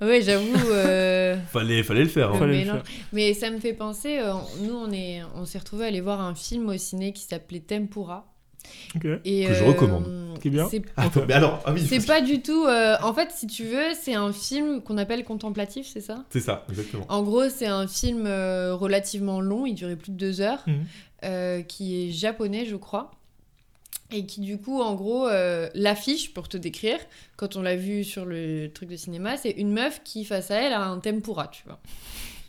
Ouais, 0.00 0.22
j'avoue. 0.22 0.46
euh, 0.72 1.36
fallait, 1.52 1.82
fallait 1.82 2.02
le 2.04 2.08
faire. 2.08 2.30
hein. 2.30 2.38
Fallait 2.38 2.52
le 2.52 2.58
mélange. 2.60 2.76
faire. 2.82 2.94
Mais 3.12 3.34
ça 3.34 3.50
me 3.50 3.60
fait 3.60 3.74
penser, 3.74 4.18
euh, 4.20 4.32
nous, 4.62 4.72
on 4.74 4.90
est, 4.90 5.20
on 5.36 5.44
s'est 5.44 5.58
retrouvés 5.58 5.84
à 5.84 5.88
aller 5.88 6.00
voir 6.00 6.20
un 6.22 6.34
film 6.34 6.68
au 6.70 6.76
ciné 6.78 7.12
qui 7.12 7.24
s'appelait 7.24 7.60
Tempura. 7.60 8.26
Et, 9.24 9.44
Que 9.46 9.54
je 9.54 9.62
euh, 9.64 9.66
recommande. 9.68 10.38
Qui 10.40 10.48
est 10.48 10.50
bien. 10.50 10.68
c'est- 10.68 10.82
Attends, 10.96 11.24
mais 11.26 11.34
alors, 11.34 11.62
ah 11.64 11.72
oui, 11.72 11.84
C'est 11.88 12.04
pas 12.06 12.20
du 12.20 12.42
tout. 12.42 12.64
euh, 12.66 12.96
en 13.02 13.14
fait, 13.14 13.30
si 13.30 13.46
tu 13.46 13.64
veux, 13.64 13.94
c'est 14.00 14.14
un 14.14 14.32
film 14.32 14.82
qu'on 14.82 14.98
appelle 14.98 15.24
contemplatif, 15.24 15.86
c'est 15.92 16.00
ça? 16.00 16.24
C'est 16.30 16.40
ça, 16.40 16.64
exactement. 16.68 17.06
En 17.08 17.22
gros, 17.22 17.48
c'est 17.48 17.66
un 17.66 17.86
film 17.86 18.24
euh, 18.26 18.74
relativement 18.74 19.40
long, 19.40 19.64
il 19.66 19.74
durait 19.74 19.96
plus 19.96 20.12
de 20.12 20.16
deux 20.16 20.40
heures, 20.40 20.62
Mhm. 20.66 20.84
euh, 21.24 21.62
qui 21.62 22.08
est 22.08 22.10
japonais, 22.12 22.66
je 22.66 22.76
crois. 22.76 23.10
Et 24.12 24.26
qui, 24.26 24.40
du 24.42 24.58
coup, 24.58 24.80
en 24.82 24.94
gros, 24.94 25.26
euh, 25.28 25.68
l'affiche, 25.74 26.34
pour 26.34 26.48
te 26.48 26.56
décrire, 26.56 26.98
quand 27.36 27.56
on 27.56 27.62
l'a 27.62 27.74
vu 27.74 28.04
sur 28.04 28.24
le 28.26 28.68
truc 28.68 28.88
de 28.90 28.96
cinéma, 28.96 29.36
c'est 29.36 29.50
une 29.50 29.72
meuf 29.72 30.02
qui, 30.04 30.24
face 30.24 30.50
à 30.50 30.56
elle, 30.56 30.72
a 30.72 30.82
un 30.84 30.98
tempura, 30.98 31.48
tu 31.48 31.62
vois. 31.66 31.80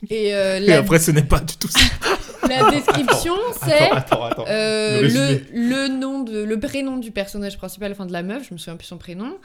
Et 0.09 0.33
euh, 0.35 0.57
Et 0.57 0.61
la, 0.61 0.77
après, 0.79 0.99
ce 0.99 1.11
n'est 1.11 1.23
pas 1.23 1.39
du 1.39 1.55
tout 1.57 1.67
ça. 1.67 1.79
la 2.47 2.69
description, 2.71 3.35
c'est. 3.63 3.89
Attends, 3.91 4.23
attends, 4.23 4.25
attends. 4.25 4.45
Euh, 4.47 5.01
Le 5.01 5.07
le, 5.07 5.19
résumé. 5.19 5.41
le 5.53 5.87
nom 5.87 6.19
de 6.23 6.43
le 6.43 6.59
prénom 6.59 6.97
du 6.97 7.11
personnage 7.11 7.57
principal 7.57 7.91
enfin 7.91 8.05
de 8.05 8.13
la 8.13 8.23
meuf 8.23 8.47
je 8.47 8.53
me 8.53 8.59
souviens 8.59 8.75
plus 8.75 8.85
son 8.87 8.97
prénom 8.97 9.25
euh, 9.25 9.37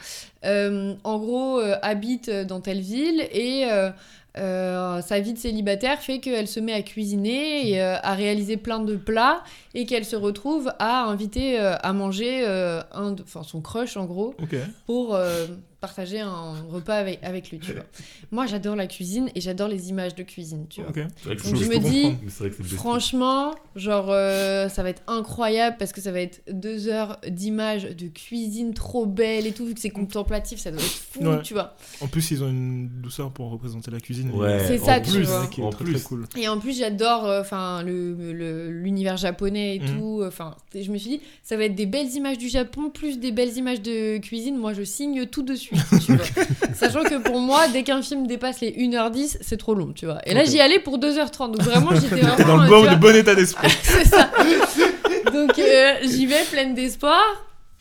en 0.44 1.18
gros 1.18 1.60
euh, 1.60 1.76
habite 1.82 2.30
dans 2.30 2.60
telle 2.60 2.80
ville 2.80 3.20
et 3.32 3.66
euh, 3.70 3.90
euh, 4.38 5.02
sa 5.02 5.18
vie 5.20 5.32
de 5.32 5.38
célibataire 5.38 5.98
fait 6.00 6.20
qu'elle 6.20 6.46
se 6.46 6.60
met 6.60 6.72
à 6.72 6.82
cuisiner 6.82 7.68
et 7.70 7.82
euh, 7.82 7.96
à 8.02 8.14
réaliser 8.14 8.56
plein 8.56 8.78
de 8.78 8.94
plats 8.96 9.42
et 9.74 9.86
qu'elle 9.86 10.04
se 10.04 10.16
retrouve 10.16 10.72
à 10.78 11.02
inviter 11.04 11.58
euh, 11.60 11.74
à 11.82 11.92
manger 11.92 12.44
euh, 12.46 12.80
un 12.92 13.10
de- 13.12 13.22
enfin, 13.22 13.42
son 13.42 13.60
crush 13.60 13.96
en 13.96 14.04
gros 14.04 14.34
pour 14.86 15.14
euh, 15.16 15.46
partager 15.80 16.20
un 16.20 16.56
repas 16.70 16.96
avec, 16.96 17.20
avec 17.22 17.50
lui, 17.50 17.58
tu 17.58 17.72
vois. 17.72 17.86
Moi, 18.30 18.44
j'adore 18.46 18.76
la 18.76 18.86
cuisine 18.86 19.30
et 19.34 19.40
j'adore 19.40 19.66
les 19.66 19.88
images 19.88 20.14
de 20.14 20.22
cuisine, 20.22 20.66
tu 20.68 20.82
vois. 20.82 20.90
Donc, 21.42 21.56
je 21.56 21.64
me 21.70 21.78
dis. 21.90 22.02
Franchement, 22.76 23.54
genre, 23.76 24.08
euh, 24.10 24.68
ça 24.68 24.82
va 24.82 24.90
être 24.90 25.02
incroyable 25.06 25.76
parce 25.78 25.92
que 25.92 26.02
ça 26.02 26.12
va 26.12 26.20
être 26.20 26.42
deux 26.52 26.88
heures 26.88 27.18
d'images 27.26 27.84
de 27.96 28.08
cuisine 28.08 28.74
trop 28.74 29.06
belle 29.06 29.46
et 29.46 29.52
tout, 29.52 29.64
vu 29.64 29.72
que 29.72 29.80
c'est 29.80 29.88
contemplatif, 30.30 30.60
ça 30.60 30.70
doit 30.70 30.80
être 30.80 30.86
fou, 31.12 31.24
Ouais. 31.24 31.42
tu 31.42 31.54
vois. 31.54 31.74
En 32.00 32.06
plus, 32.06 32.30
ils 32.30 32.42
ont 32.42 32.48
une 32.48 32.88
douceur 32.88 33.30
pour 33.32 33.50
représenter 33.50 33.90
la 33.90 34.00
cuisine. 34.00 34.30
Ouais, 34.32 34.62
C'est 34.66 34.80
en 34.80 34.84
ça, 34.84 35.00
tu 35.00 35.10
plus, 35.10 35.22
vois. 35.24 35.46
qui 35.48 35.60
est 35.60 35.64
en 35.64 35.70
très, 35.70 35.84
plus. 35.84 35.94
très 35.94 36.02
cool. 36.02 36.26
Et 36.36 36.48
en 36.48 36.58
plus, 36.58 36.78
j'adore 36.78 37.26
euh, 37.26 37.40
enfin 37.40 37.82
le 37.82 38.14
le- 38.32 38.70
l'univers 38.70 39.16
japonais 39.16 39.76
et 39.76 39.80
Mhm. 39.80 39.98
tout. 39.98 40.22
Enfin, 40.26 40.54
je 40.74 40.90
me 40.90 40.98
suis 40.98 41.10
dit, 41.10 41.20
ça 41.42 41.56
va 41.56 41.64
être 41.64 41.74
des 41.74 41.86
belles 41.86 42.10
images 42.14 42.38
du 42.38 42.48
Japon 42.48 42.90
plus 42.90 43.18
des 43.18 43.32
belles 43.32 43.56
images 43.56 43.82
de 43.82 44.18
cuisine. 44.18 44.56
Moi, 44.56 44.72
je 44.72 44.82
signe 44.84 45.26
tout 45.26 45.42
de 45.42 45.54
suite, 45.54 45.80
tu 46.06 46.12
vois. 46.14 46.24
Sachant 46.74 47.02
que 47.02 47.18
pour 47.18 47.40
moi, 47.40 47.66
dès 47.68 47.82
qu'un 47.82 48.02
film 48.02 48.26
dépasse 48.26 48.60
les 48.60 48.70
1h10, 48.72 49.38
c'est 49.40 49.56
trop 49.56 49.74
long, 49.74 49.92
tu 49.92 50.06
vois. 50.06 50.20
Et 50.26 50.34
là, 50.34 50.44
j'y 50.44 50.60
allais 50.60 50.78
pour 50.78 50.98
2h30. 50.98 51.52
Donc 51.52 51.62
vraiment, 51.62 51.90
j'étais 51.94 52.16
vraiment 52.16 52.36
dans 52.46 52.56
le 52.58 52.64
tu 52.64 52.70
bon, 52.70 52.80
vois, 52.82 52.90
le 52.92 52.96
bon 52.96 53.16
état 53.16 53.34
d'esprit. 53.34 53.68
c'est 53.82 54.04
ça. 54.06 54.30
Donc 55.32 55.58
euh, 55.58 55.94
j'y 56.04 56.26
vais 56.26 56.42
pleine 56.50 56.74
d'espoir. 56.74 57.20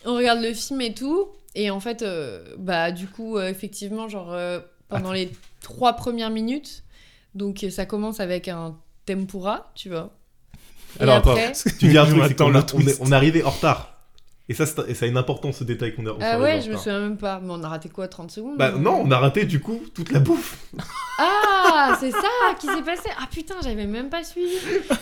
On 0.04 0.14
regarde 0.16 0.40
le 0.40 0.52
film 0.54 0.80
et 0.80 0.94
tout. 0.94 1.26
Et 1.54 1.70
en 1.70 1.80
fait, 1.80 2.02
euh, 2.02 2.44
bah 2.58 2.92
du 2.92 3.06
coup, 3.08 3.36
euh, 3.36 3.48
effectivement, 3.48 4.08
genre 4.08 4.32
euh, 4.32 4.60
pendant 4.88 5.12
les 5.12 5.30
trois 5.60 5.94
premières 5.94 6.30
minutes, 6.30 6.84
donc 7.34 7.66
ça 7.70 7.86
commence 7.86 8.20
avec 8.20 8.48
un 8.48 8.76
tempura, 9.06 9.70
tu 9.74 9.88
vois. 9.88 10.10
Et 10.98 11.02
Alors, 11.02 11.16
attends, 11.16 11.30
après, 11.30 11.52
Tu 11.78 11.88
dis 11.88 11.98
un 11.98 12.04
Je 12.04 12.10
truc, 12.10 12.22
c'est 12.24 12.28
m'attends 12.30 12.44
qu'on 12.46 12.50
le 12.50 12.58
a- 12.58 12.60
on 12.74 12.78
est, 12.80 12.84
twist. 12.84 12.98
on 13.00 13.12
est 13.12 13.14
arrivé 13.14 13.42
en 13.44 13.50
retard. 13.50 13.89
Et 14.50 14.54
ça, 14.54 14.66
c'est- 14.66 14.82
et 14.88 14.94
ça 14.94 15.04
a 15.04 15.08
une 15.08 15.16
importance 15.16 15.58
ce 15.58 15.64
détail 15.64 15.94
qu'on 15.94 16.04
on 16.04 16.18
ah 16.20 16.34
est 16.36 16.40
ouais, 16.40 16.60
je 16.60 16.72
me 16.72 16.76
souviens 16.76 16.98
même 16.98 17.16
pas. 17.16 17.38
Mais 17.40 17.52
on 17.52 17.62
a 17.62 17.68
raté 17.68 17.88
quoi, 17.88 18.08
30 18.08 18.32
secondes 18.32 18.58
Bah 18.58 18.72
non, 18.72 19.00
on 19.04 19.10
a 19.12 19.18
raté 19.18 19.44
du 19.44 19.60
coup 19.60 19.80
toute 19.94 20.10
la 20.10 20.18
bouffe. 20.18 20.58
Ah, 21.18 21.96
c'est 22.00 22.10
ça 22.10 22.26
qui 22.58 22.66
s'est 22.66 22.82
passé. 22.82 23.10
Ah 23.20 23.28
putain, 23.30 23.54
j'avais 23.62 23.86
même 23.86 24.08
pas 24.08 24.24
suivi. 24.24 24.56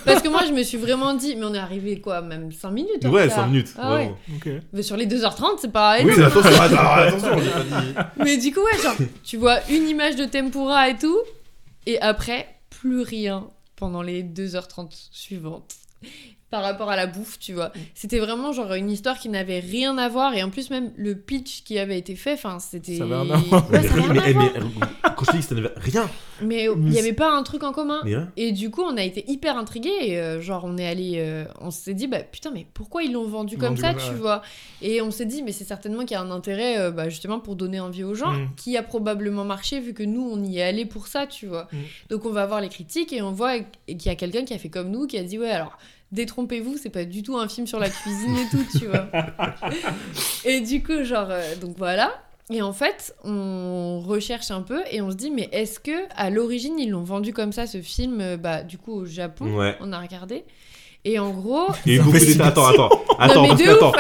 Parce 0.05 0.21
que 0.21 0.29
moi, 0.29 0.43
je 0.47 0.53
me 0.53 0.63
suis 0.63 0.77
vraiment 0.77 1.15
dit, 1.15 1.35
mais 1.37 1.47
on 1.47 1.55
est 1.55 1.59
arrivé 1.59 1.99
quoi, 2.01 2.21
même 2.21 2.53
5 2.53 2.71
minutes 2.73 3.07
en 3.07 3.11
Ouais, 3.11 3.23
retard. 3.25 3.37
5 3.39 3.47
minutes. 3.47 3.73
Ah 3.79 3.95
ouais. 3.95 3.97
vraiment. 3.97 4.19
Ok. 4.37 4.63
Mais 4.75 4.83
sur 4.83 4.97
les 4.99 5.07
2h30, 5.07 5.59
c'est 5.61 5.73
pas 5.73 5.97
Oui, 6.03 6.13
énorme. 6.13 6.25
attention, 6.25 6.61
alors, 6.61 6.93
attention, 6.93 7.39
j'ai 7.39 7.51
pas 7.51 7.63
dit. 7.63 7.95
Mais 8.25 8.37
du 8.37 8.53
coup, 8.53 8.61
ouais, 8.61 8.83
genre, 8.83 8.97
tu 9.25 9.39
vois 9.39 9.61
une 9.71 9.89
image 9.89 10.17
de 10.17 10.27
tempura 10.27 10.91
et 10.91 10.99
tout, 10.99 11.19
et 11.87 11.99
après, 12.03 12.47
plus 12.69 13.01
rien 13.01 13.47
pendant 13.77 14.03
les 14.03 14.23
2h30 14.23 15.09
suivantes. 15.11 15.75
Par 16.51 16.63
rapport 16.63 16.89
à 16.89 16.97
la 16.97 17.07
bouffe, 17.07 17.39
tu 17.39 17.53
vois. 17.53 17.73
C'était 17.95 18.19
vraiment 18.19 18.53
genre 18.53 18.73
une 18.73 18.91
histoire 18.91 19.19
qui 19.19 19.29
n'avait 19.29 19.61
rien 19.61 19.99
à 19.99 20.09
voir, 20.09 20.35
et 20.35 20.43
en 20.43 20.49
plus, 20.49 20.71
même 20.71 20.93
le 20.97 21.15
pitch 21.15 21.63
qui 21.63 21.79
avait 21.79 21.99
été 21.99 22.17
fait, 22.17 22.33
enfin, 22.33 22.59
c'était. 22.59 22.97
Ça 22.97 23.05
avait 23.05 23.17
rien 23.17 23.31
à 23.35 23.37
voir. 23.37 23.71
Ouais, 23.71 23.81
mais, 24.35 24.35
quand 25.15 25.25
je 25.27 25.31
te 25.31 25.37
dis 25.37 25.43
que 25.43 25.45
ça 25.45 25.55
n'avait 25.55 25.73
rien, 25.77 26.09
Mais 26.41 26.65
il 26.65 26.79
n'y 26.85 26.99
avait 26.99 27.13
pas 27.13 27.31
un 27.37 27.43
truc 27.43 27.65
en 27.65 27.73
commun. 27.73 28.01
Et 28.39 28.53
du 28.53 28.71
coup, 28.71 28.81
on 28.83 28.97
a 28.97 29.03
été 29.03 29.31
hyper 29.31 29.59
intrigués. 29.59 29.93
Et 30.01 30.19
euh, 30.19 30.41
genre, 30.41 30.63
on 30.65 30.79
est 30.79 30.87
allé. 30.87 31.17
euh, 31.17 31.45
on 31.61 31.71
s'est 31.71 31.93
dit, 31.93 32.07
bah 32.07 32.21
putain, 32.21 32.51
mais 32.51 32.67
pourquoi 32.73 33.03
ils 33.03 33.13
l'ont 33.13 33.27
vendu 33.27 33.59
comme 33.59 33.75
Vendu 33.75 33.81
ça, 33.83 33.93
comme 33.93 34.03
tu 34.03 34.11
ouais. 34.13 34.17
vois? 34.17 34.41
Et 34.81 35.03
on 35.03 35.11
s'est 35.11 35.27
dit, 35.27 35.43
mais 35.43 35.53
c'est 35.53 35.65
certainement 35.65 36.01
qu'il 36.07 36.13
y 36.13 36.15
a 36.15 36.23
un 36.23 36.31
intérêt, 36.31 36.79
euh, 36.79 36.91
bah, 36.91 37.11
justement, 37.11 37.41
pour 37.41 37.57
donner 37.57 37.81
envie 37.81 38.05
aux 38.05 38.15
gens, 38.15 38.33
Mm. 38.33 38.49
qui 38.57 38.77
a 38.79 38.83
probablement 38.83 39.45
marché, 39.45 39.81
vu 39.81 39.93
que 39.93 40.03
nous, 40.03 40.23
on 40.33 40.43
y 40.43 40.59
est 40.61 40.63
allé 40.63 40.87
pour 40.87 41.09
ça, 41.09 41.27
tu 41.27 41.47
vois. 41.47 41.69
Mm. 41.73 41.77
Donc, 42.09 42.25
on 42.25 42.31
va 42.31 42.47
voir 42.47 42.61
les 42.63 42.69
critiques 42.71 43.13
et 43.13 43.21
on 43.21 43.33
voit 43.33 43.59
qu'il 43.87 44.03
y 44.07 44.09
a 44.09 44.15
quelqu'un 44.15 44.45
qui 44.45 44.55
a 44.55 44.59
fait 44.59 44.71
comme 44.71 44.91
nous, 44.91 45.07
qui 45.07 45.19
a 45.19 45.23
dit, 45.23 45.39
ouais, 45.39 45.51
alors. 45.51 45.77
Détrompez-vous, 46.13 46.77
c'est 46.83 46.89
pas 46.91 47.05
du 47.05 47.23
tout 47.23 47.37
un 47.37 47.49
film 47.49 47.67
sur 47.67 47.79
la 47.79 47.91
cuisine 47.91 48.37
et 48.37 48.49
tout, 48.51 48.79
tu 48.79 48.87
vois. 48.87 49.07
et 50.45 50.61
du 50.61 50.83
coup, 50.83 51.05
genre, 51.05 51.29
euh, 51.31 51.55
donc 51.57 51.77
voilà. 51.77 52.13
Et 52.51 52.63
en 52.63 52.73
fait, 52.73 53.15
on 53.25 54.01
recherche 54.01 54.51
un 54.51 54.63
peu 54.63 54.81
et 54.91 55.03
on 55.03 55.11
se 55.11 55.17
dit, 55.17 55.31
mais 55.31 55.51
est-ce 55.53 55.79
que 55.81 55.91
à 56.17 56.31
l'origine 56.31 56.79
ils 56.79 56.89
l'ont 56.89 57.03
vendu 57.03 57.35
comme 57.35 57.53
ça 57.53 57.67
ce 57.67 57.83
film, 57.83 58.21
euh, 58.23 58.37
bah 58.39 58.63
du 58.63 58.79
coup 58.79 58.93
au 58.93 59.05
Japon, 59.05 59.55
Ouais. 59.55 59.77
on 59.81 59.93
a 59.93 60.01
regardé. 60.01 60.45
Et 61.05 61.19
en 61.19 61.31
gros, 61.31 61.67
Il 61.85 61.93
y 61.93 61.95
a 61.95 61.97
eu 61.97 61.99
Ça 61.99 62.05
beaucoup 62.05 62.19
fait 62.19 62.27
d'états. 62.27 62.47
Attends, 62.47 62.67
attends. 62.69 62.89
Non, 63.19 63.25
Attends, 63.25 63.49
parce 63.49 63.63
que, 63.63 63.69
attends. 63.71 63.93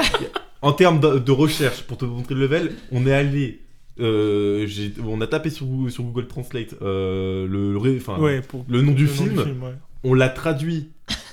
En 0.62 0.72
termes 0.72 0.98
de, 1.00 1.18
de 1.18 1.32
recherche, 1.32 1.82
pour 1.82 1.98
te 1.98 2.04
montrer 2.06 2.34
le 2.34 2.40
level, 2.40 2.72
on 2.90 3.06
est 3.06 3.12
allé. 3.12 3.60
euh, 4.00 4.66
on 5.06 5.20
a 5.20 5.26
tapé 5.26 5.50
sur, 5.50 5.66
Google- 5.66 5.90
sur 5.92 6.02
Google 6.04 6.26
Translate 6.26 6.74
euh, 6.82 7.46
le, 7.46 7.72
le 7.72 7.78
ré- 7.78 7.98
enfin, 8.00 8.18
Ouais, 8.18 8.40
pour 8.40 8.64
le 8.68 8.80
nom 8.80 8.92
du 8.92 9.04
le 9.04 9.10
nom 9.10 9.14
film. 9.44 9.62
ouais. 9.62 9.74
on 10.04 10.14
l'a 10.14 10.28
traduit 10.30 10.88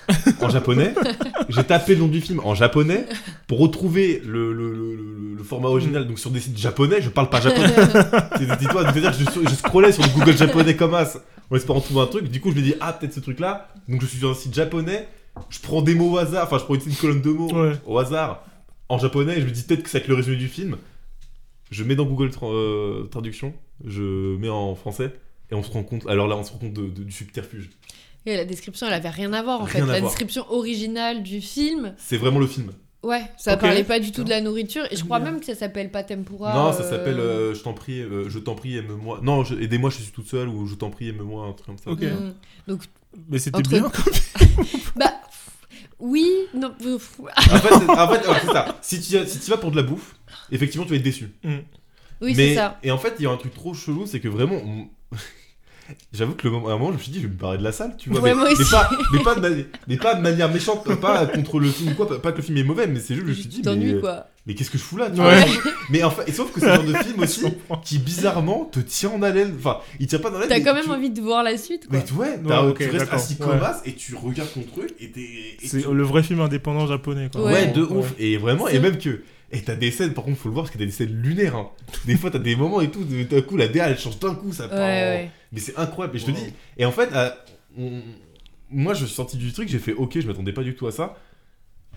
en 0.42 0.50
japonais. 0.50 0.94
J'ai 1.50 1.64
tapé 1.64 1.96
le 1.96 2.02
nom 2.02 2.08
du 2.08 2.22
film 2.22 2.40
en 2.44 2.56
japonais 2.56 3.06
pour 3.48 3.60
retrouver 3.60 4.22
le, 4.26 4.54
le- 4.54 4.72
le- 4.74 4.96
le- 4.96 5.36
le 5.36 5.44
format 5.44 5.70
original. 5.70 6.08
Donc 6.08 6.20
sur 6.20 6.32
des 6.32 6.40
sites 6.40 6.58
japonais, 6.58 7.02
je 7.02 7.10
parle 7.10 7.30
pas 7.30 7.42
japonais. 7.42 7.68
Dis-toi, 8.60 8.84
c'est-à-dire 8.92 9.12
que 9.18 9.18
je, 9.44 9.50
je 9.50 9.56
scrollais 9.56 9.92
sur 9.92 10.04
le 10.04 10.10
Google 10.10 10.38
japonais 10.38 10.76
comme 10.76 10.94
as 10.94 11.18
en 11.52 11.56
espérant 11.56 11.80
trouver 11.82 12.02
un 12.02 12.08
truc. 12.08 12.28
Du 12.30 12.42
coup, 12.42 12.52
je 12.52 12.56
me 12.58 12.62
dis, 12.62 12.74
ah, 12.80 12.94
peut-être 12.94 13.14
ce 13.14 13.20
truc-là. 13.20 13.70
Donc 13.88 14.02
je 14.02 14.08
suis 14.08 14.20
sur 14.20 14.30
un 14.32 14.34
site 14.36 14.54
japonais. 14.54 15.08
Je 15.50 15.60
prends 15.60 15.82
des 15.82 15.96
mots 15.96 16.12
au 16.12 16.18
hasard. 16.18 16.46
Enfin, 16.46 16.58
je 16.60 16.64
prends 16.64 16.76
une, 16.76 16.82
une 16.88 16.96
colonne 16.96 17.22
de 17.22 17.30
mots 17.30 17.52
Ouais. 17.54 17.74
au 17.86 17.98
hasard 18.00 18.44
en 18.90 18.98
japonais. 18.98 19.38
Et 19.38 19.42
je 19.42 19.46
me 19.46 19.52
dis, 19.52 19.64
peut-être 19.64 19.84
que 19.84 19.90
c'est 19.90 19.98
avec 19.98 20.08
le 20.08 20.16
résumé 20.16 20.38
du 20.38 20.48
film. 20.48 20.78
Je 21.72 21.84
mets 21.84 21.96
dans 21.96 22.06
Google 22.06 22.30
Tra- 22.30 22.52
euh, 22.54 23.04
Traduction. 23.06 23.54
Je 23.86 24.38
mets 24.38 24.50
en 24.50 24.76
français. 24.76 25.12
Et 25.52 25.56
on 25.56 25.62
se 25.62 25.72
rend 25.72 25.84
compte. 25.84 26.08
Alors 26.08 26.28
là, 26.28 26.36
on 26.38 26.44
se 26.44 26.52
rend 26.52 26.58
compte 26.60 26.74
de- 26.74 26.88
de- 26.90 27.04
du 27.04 27.12
subterfuge. 27.12 27.70
Et 28.26 28.36
la 28.38 28.46
description 28.46 28.88
elle 28.88 28.94
avait 28.94 29.10
rien 29.10 29.32
à 29.34 29.42
voir 29.44 29.62
en 29.62 29.66
Rien 29.66 29.86
fait. 29.86 29.92
La 29.92 30.00
voir. 30.00 30.12
description 30.12 30.46
originale 30.52 31.24
du 31.24 31.42
film, 31.42 31.94
C'est 31.98 32.18
vraiment 32.18 32.40
le 32.40 32.48
film. 32.48 32.72
ouais, 33.04 33.22
ça 33.38 33.56
parlait 33.58 33.84
pas 33.84 34.00
du 34.00 34.12
tout 34.12 34.24
de 34.24 34.30
la 34.30 34.42
nourriture. 34.42 34.84
Et 34.92 34.96
je 34.96 35.04
crois 35.04 35.20
Bien. 35.20 35.32
même 35.32 35.40
que 35.40 35.46
ça 35.46 35.56
s'appelle 35.56 35.92
pas 35.92 36.04
tempura. 36.04 36.54
Non, 36.54 36.74
ça 36.74 36.84
euh, 36.84 36.90
s'appelle 36.90 37.20
euh, 37.20 37.54
Je 37.54 37.62
t'en 37.62 37.74
prie, 37.74 38.02
euh, 38.02 38.30
je 38.30 38.40
t'en 38.40 38.56
prie, 38.56 38.78
aime-moi. 38.78 39.20
Non, 39.24 39.44
je- 39.44 39.56
aidez-moi, 39.56 39.90
je 39.92 39.98
suis 40.02 40.12
toute 40.12 40.28
seule 40.28 40.48
ou 40.50 40.66
Je 40.68 40.76
t'en 40.76 40.90
prie, 40.90 41.10
aime-moi, 41.10 41.46
un 41.48 41.54
truc 41.54 41.68
comme 41.68 41.78
ça. 41.78 41.92
Ok. 41.92 42.02
mm. 42.02 42.34
Donc, 42.68 42.82
Mais 43.30 43.38
c'était 43.40 43.58
Entre- 43.58 43.70
bien 43.70 43.82
comme 43.90 44.14
bah, 44.96 45.14
oui, 46.00 46.30
non, 46.54 46.72
En 46.72 47.00
fait, 47.00 47.70
c'est- 47.70 47.90
en 47.90 48.08
fait, 48.10 48.20
alors, 48.20 48.38
c'est 48.42 48.48
ça. 48.52 48.78
Si 48.82 49.00
tu, 49.00 49.18
si 49.28 49.40
tu 49.40 49.50
vas 49.52 49.58
pour 49.58 49.72
de 49.72 49.78
la 49.78 49.84
bouffe, 49.84 50.16
effectivement, 50.52 50.86
tu 50.86 50.92
vas 50.92 50.98
être 50.98 51.04
déçu. 51.04 51.30
oui, 51.44 52.34
Mais, 52.36 52.50
c'est 52.50 52.56
ça. 52.56 52.80
Et 52.84 52.92
en 52.92 52.98
fait, 52.98 53.14
il 53.20 53.24
y 53.24 53.28
a 53.28 53.32
un 53.32 53.38
truc 53.38 53.54
trop 53.54 53.74
chelou, 53.74 54.06
c'est 54.06 54.20
que 54.20 54.28
vraiment. 54.28 54.56
on- 54.56 54.90
J'avoue 56.14 56.34
que 56.34 56.48
le 56.48 56.52
moment, 56.54 56.70
à 56.70 56.74
un 56.74 56.78
moment, 56.78 56.92
je 56.92 56.98
me 56.98 57.02
suis 57.02 57.12
dit, 57.12 57.20
je 57.22 57.28
vais 57.28 57.34
me 57.34 57.38
barrer 57.40 57.58
de 57.58 57.64
la 57.64 57.72
salle, 57.72 57.96
tu 57.98 58.10
vois. 58.10 58.20
Ouais, 58.22 58.30
mais, 58.32 58.36
moi 58.36 58.46
mais 58.50 58.54
aussi. 58.60 58.72
pas, 58.72 58.90
mais, 59.14 59.20
pas 59.24 59.36
de 59.36 59.40
mani- 59.42 59.66
mais 59.88 59.98
pas 59.98 60.16
de 60.16 60.22
manière 60.22 60.52
méchante, 60.52 60.84
pas 61.00 61.26
contre 61.28 61.60
le 61.60 61.70
film 61.70 61.92
ou 61.92 61.96
quoi, 61.96 62.22
pas- 62.22 62.32
que 62.32 62.38
le 62.38 62.44
film 62.44 62.58
est 62.58 62.64
mauvais, 62.64 62.88
mais 62.88 63.00
c'est 63.00 63.14
juste, 63.16 63.26
je 63.26 63.30
me 63.32 63.36
suis 63.36 63.48
dit, 63.48 63.62
mais, 63.66 64.00
quoi. 64.00 64.26
mais 64.48 64.56
qu'est-ce 64.56 64.72
que 64.72 64.78
je 64.78 64.84
fous 64.84 64.98
là 64.98 65.10
tu 65.12 65.20
Ouais. 65.22 65.46
vois 65.46 65.72
Mais 65.90 66.04
en 66.04 66.10
fait, 66.10 66.28
et 66.28 66.32
sauf 66.34 66.52
que 66.52 66.60
c'est 66.60 66.68
le 66.68 66.74
genre 66.76 66.84
de 66.86 66.94
film 66.94 67.20
aussi 67.24 67.42
qui 67.84 68.00
bizarrement 68.00 68.66
te 68.66 68.80
tient 68.80 69.10
en 69.12 69.22
haleine. 69.22 69.54
Enfin, 69.60 69.78
il 70.00 70.08
tient 70.08 70.20
pas 70.20 70.30
dans 70.32 70.38
haleine. 70.38 70.50
T'as 70.50 70.56
mais 70.58 70.64
quand 70.64 70.74
même 70.74 70.86
tu- 70.86 70.92
envie 70.92 71.10
de 71.12 71.22
voir 71.22 71.44
la 71.44 71.58
suite 71.58 71.88
quoi. 71.88 72.00
Mais 72.00 72.12
ouais, 72.20 72.40
t'as- 72.48 72.66
Ouais, 72.66 72.74
tu 72.74 72.90
restes 72.90 73.14
assis 73.14 73.38
comme 73.38 73.52
as 73.62 73.82
et 73.86 73.94
tu 73.94 74.16
regardes 74.16 74.52
ton 74.54 74.62
truc 74.64 74.94
et 75.00 75.12
t'es. 75.12 75.22
et 75.22 75.58
C'est 75.68 75.82
tu- 75.84 75.94
le 75.94 76.04
vrai 76.04 76.24
film 76.24 76.40
indépendant 76.42 76.88
japonais. 76.88 77.30
Quoi. 77.32 77.44
Ouais, 77.46 77.54
Ouais. 77.54 77.68
de 77.68 77.82
ouf. 77.84 78.14
Et 78.18 78.38
vraiment, 78.38 78.66
C'est- 78.68 78.76
et 78.78 78.80
même 78.80 78.98
que. 78.98 79.22
Et 79.56 79.62
t'as 79.62 79.76
des 79.76 79.90
scènes, 79.90 80.14
par 80.14 80.24
contre, 80.26 80.38
faut 80.38 80.50
le 80.50 80.54
voir 80.54 80.66
parce 80.66 80.74
que 80.74 80.78
t'as 80.80 80.86
des 80.86 80.92
scènes 80.92 81.14
lunaires. 81.22 81.56
hein. 81.56 81.70
Des 82.06 82.18
fois, 82.18 82.30
t'as 82.30 82.40
des 82.40 82.56
moments 82.56 82.82
et 82.82 82.92
tout, 82.92 83.04
d'un 83.04 83.42
coup, 83.42 83.56
la 83.58 83.68
DA 83.68 83.90
elle 83.90 83.98
change 83.98 84.20
d'un 84.20 84.36
coup, 84.36 84.52
ça 84.52 84.64
Ouais, 84.66 84.70
part. 84.70 84.80
ouais. 84.80 85.32
Mais 85.54 85.60
c'est 85.60 85.78
incroyable. 85.78 86.18
Et 86.18 86.20
je 86.20 86.26
te 86.26 86.32
dis. 86.32 86.54
Et 86.78 86.86
en 86.86 86.92
fait, 86.92 87.10
euh, 87.14 87.30
on- 87.78 88.02
moi, 88.70 88.94
je 88.94 89.06
suis 89.06 89.16
sorti 89.16 89.38
du 89.38 89.54
truc, 89.54 89.70
j'ai 89.70 89.80
fait 89.80 89.94
ok, 89.94 90.20
je 90.20 90.28
m'attendais 90.28 90.52
pas 90.54 90.64
du 90.64 90.76
tout 90.76 90.88
à 90.88 90.92
ça. 90.92 91.18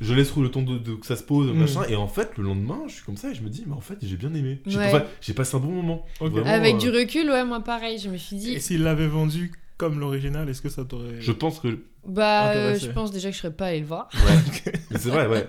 Je 0.00 0.14
laisse 0.14 0.36
le 0.36 0.48
temps 0.48 0.62
de, 0.62 0.78
de- 0.78 0.94
que 0.94 1.04
ça 1.06 1.16
se 1.16 1.24
pose, 1.24 1.48
Mm. 1.52 1.58
machin. 1.58 1.82
Et 1.88 1.96
en 1.96 2.06
fait, 2.06 2.30
le 2.36 2.44
lendemain, 2.44 2.82
je 2.86 2.92
suis 2.94 3.02
comme 3.04 3.16
ça 3.16 3.30
et 3.30 3.34
je 3.34 3.42
me 3.42 3.48
dis, 3.48 3.64
mais 3.66 3.74
en 3.74 3.80
fait, 3.80 3.96
j'ai 4.00 4.16
bien 4.16 4.32
aimé. 4.32 4.60
J'ai 4.64 4.78
Ouais. 4.78 4.86
enfin, 4.86 5.04
j'ai 5.20 5.34
passé 5.34 5.56
un 5.56 5.60
bon 5.60 5.72
moment. 5.72 6.06
Vraiment, 6.20 6.46
Avec 6.46 6.76
euh, 6.76 6.78
du 6.78 6.90
recul, 6.90 7.28
ouais, 7.28 7.44
moi 7.44 7.60
pareil, 7.64 7.98
je 7.98 8.08
me 8.08 8.16
suis 8.16 8.36
dit, 8.36 8.54
Et 8.54 8.60
s'il 8.60 8.84
l'avait 8.84 9.08
vendu 9.08 9.50
comme 9.78 9.98
l'original, 10.00 10.48
est-ce 10.50 10.60
que 10.60 10.68
ça 10.68 10.84
t'aurait. 10.84 11.20
Je 11.20 11.32
pense 11.32 11.60
que. 11.60 11.78
bah, 12.06 12.50
euh, 12.50 12.78
je 12.78 12.88
pense 12.88 13.10
déjà 13.12 13.30
que 13.30 13.34
je 13.34 13.40
serais 13.40 13.52
pas 13.52 13.66
allée 13.68 13.80
le 13.80 13.86
voir. 13.86 14.08
Ouais. 14.14 14.72
Mais 14.90 14.98
c'est 14.98 15.08
vrai, 15.08 15.26
ouais. 15.28 15.48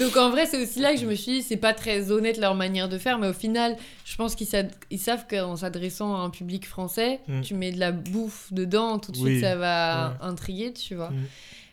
Donc 0.00 0.16
en 0.16 0.30
vrai, 0.30 0.46
c'est 0.46 0.60
aussi 0.62 0.80
là 0.80 0.92
que 0.94 0.98
je 1.00 1.06
me 1.06 1.14
suis 1.14 1.32
dit, 1.32 1.42
c'est 1.42 1.56
pas 1.56 1.72
très 1.74 2.10
honnête 2.10 2.38
leur 2.38 2.54
manière 2.54 2.88
de 2.88 2.96
faire, 2.98 3.18
mais 3.18 3.28
au 3.28 3.32
final, 3.32 3.76
je 4.04 4.16
pense 4.16 4.34
qu'ils 4.34 4.46
savent 4.46 5.26
qu'en 5.28 5.56
s'adressant 5.56 6.14
à 6.16 6.20
un 6.20 6.30
public 6.30 6.66
français, 6.66 7.20
Mm. 7.28 7.40
tu 7.42 7.54
mets 7.54 7.70
de 7.72 7.78
la 7.78 7.92
bouffe 7.92 8.52
dedans, 8.52 8.98
tout 8.98 9.12
de 9.12 9.16
suite 9.16 9.26
Oui. 9.28 9.40
ça 9.40 9.56
va 9.56 10.08
Ouais. 10.10 10.14
intriguer, 10.28 10.72
tu 10.72 10.94
vois. 10.94 11.10
Mm. 11.10 11.24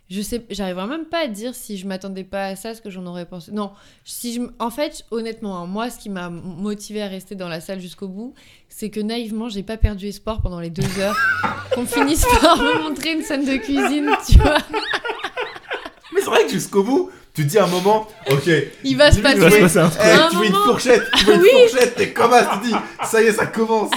Je 0.09 0.21
sais, 0.21 0.45
j'arriverai 0.49 0.85
même 0.85 1.05
pas 1.05 1.19
à 1.23 1.27
dire 1.27 1.55
si 1.55 1.77
je 1.77 1.87
m'attendais 1.87 2.23
pas 2.25 2.45
à 2.47 2.55
ça, 2.55 2.75
ce 2.75 2.81
que 2.81 2.89
j'en 2.89 3.05
aurais 3.05 3.25
pensé. 3.25 3.51
Non, 3.51 3.71
si 4.03 4.33
je, 4.35 4.41
en 4.59 4.69
fait, 4.69 5.05
honnêtement, 5.11 5.57
hein, 5.57 5.65
moi, 5.65 5.89
ce 5.89 5.97
qui 5.97 6.09
m'a 6.09 6.29
motivé 6.29 7.01
à 7.01 7.07
rester 7.07 7.35
dans 7.35 7.47
la 7.47 7.61
salle 7.61 7.79
jusqu'au 7.79 8.07
bout, 8.07 8.33
c'est 8.69 8.89
que 8.89 8.99
naïvement, 8.99 9.49
j'ai 9.49 9.63
pas 9.63 9.77
perdu 9.77 10.07
espoir 10.07 10.41
pendant 10.41 10.59
les 10.59 10.69
deux 10.69 10.99
heures 10.99 11.17
qu'on 11.73 11.85
finisse 11.85 12.25
par 12.41 12.57
me 12.57 12.83
montrer 12.83 13.13
une 13.13 13.23
scène 13.23 13.45
de 13.45 13.55
cuisine, 13.57 14.11
tu 14.29 14.37
vois. 14.39 14.57
Mais 16.13 16.19
c'est 16.21 16.27
vrai 16.29 16.43
que 16.45 16.51
jusqu'au 16.51 16.83
bout, 16.83 17.09
tu 17.33 17.43
te 17.43 17.47
dis 17.49 17.57
à 17.57 17.63
un 17.63 17.67
moment, 17.67 18.07
ok. 18.29 18.47
Il 18.83 18.97
va 18.97 19.11
se 19.11 19.17
limite, 19.19 19.33
Il 19.35 19.39
va 19.41 19.49
se 19.49 19.55
passer. 19.55 19.59
passer 19.61 19.77
un 19.79 19.89
truc. 19.89 20.01
À 20.01 20.25
un 20.25 20.29
tu 20.29 20.35
vois 20.35 20.45
une 20.45 20.53
fourchette, 20.53 21.03
tu 21.17 21.25
vois 21.25 21.33
une 21.35 21.41
Oui. 21.41 21.49
fourchette, 21.69 21.95
t'es 21.95 22.13
comme 22.13 22.31
ça, 22.31 22.49
tu 22.53 22.59
te 22.59 22.65
dis, 22.67 22.75
ça 23.09 23.21
y 23.21 23.25
est, 23.25 23.31
ça 23.31 23.47
commence. 23.47 23.89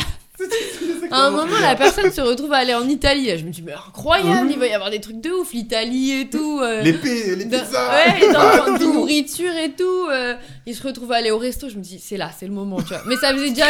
À 1.11 1.27
un 1.27 1.31
moment, 1.31 1.59
la 1.63 1.77
personne 1.77 2.11
se 2.11 2.21
retrouve 2.21 2.53
à 2.53 2.57
aller 2.57 2.75
en 2.75 2.89
Italie. 2.89 3.31
Je 3.39 3.45
me 3.45 3.51
dis, 3.51 3.63
mais 3.63 3.73
incroyable, 3.75 4.49
il 4.51 4.59
va 4.59 4.67
y 4.67 4.73
avoir 4.73 4.91
des 4.91 5.01
trucs 5.01 5.21
de 5.21 5.31
ouf, 5.31 5.53
l'Italie 5.53 6.13
et 6.21 6.29
tout. 6.29 6.59
euh, 6.61 6.83
Les, 6.83 6.93
les 7.37 7.45
dans- 7.45 7.59
pizzas 7.61 7.91
ouais, 7.95 8.33
dans 8.33 8.41
partout. 8.41 8.79
de 8.79 8.85
nourriture 8.93 9.53
et 9.57 9.71
tout. 9.71 10.07
euh, 10.11 10.35
il 10.67 10.75
se 10.75 10.83
retrouve 10.83 11.13
à 11.13 11.17
aller 11.17 11.31
au 11.31 11.39
resto. 11.39 11.69
Je 11.69 11.77
me 11.77 11.83
dis, 11.83 12.01
c'est 12.05 12.17
là, 12.17 12.31
c'est 12.37 12.47
le 12.47 12.53
moment, 12.53 12.79
tu 12.83 12.89
vois. 12.89 13.03
Mais 13.07 13.15
ça 13.17 13.33
faisait 13.33 13.51
déjà 13.51 13.67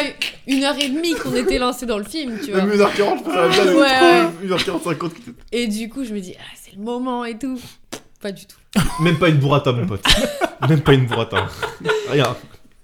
une 0.47 0.65
heure 0.65 0.77
et 0.81 0.89
demie 0.89 1.15
qu'on 1.15 1.35
était 1.35 1.59
lancé 1.59 1.85
dans 1.85 1.99
le 1.99 2.05
film, 2.05 2.39
tu 2.43 2.53
vois. 2.53 2.63
Même 2.65 2.79
1h40, 2.81 3.19
je 3.51 3.63
bien 3.63 3.75
Ouais, 3.75 3.87
être 4.57 4.65
trop 4.65 4.79
1h40, 4.79 4.85
50. 4.85 5.13
Et 5.53 5.67
du 5.67 5.89
coup, 5.91 6.05
je 6.05 6.15
me 6.15 6.21
dis, 6.21 6.35
ah, 6.39 6.43
c'est 6.63 6.75
le 6.75 6.83
moment 6.83 7.25
et 7.27 7.37
tout. 7.39 7.61
Pas 8.23 8.33
du 8.33 8.47
tout. 8.47 8.57
Même 9.03 9.19
pas 9.19 9.29
une 9.29 9.37
burrata, 9.37 9.73
mon 9.73 9.87
pote. 9.87 10.03
Même 10.69 10.81
pas 10.81 10.95
une 10.95 11.05
burrata. 11.07 11.47
Rien. 12.09 12.35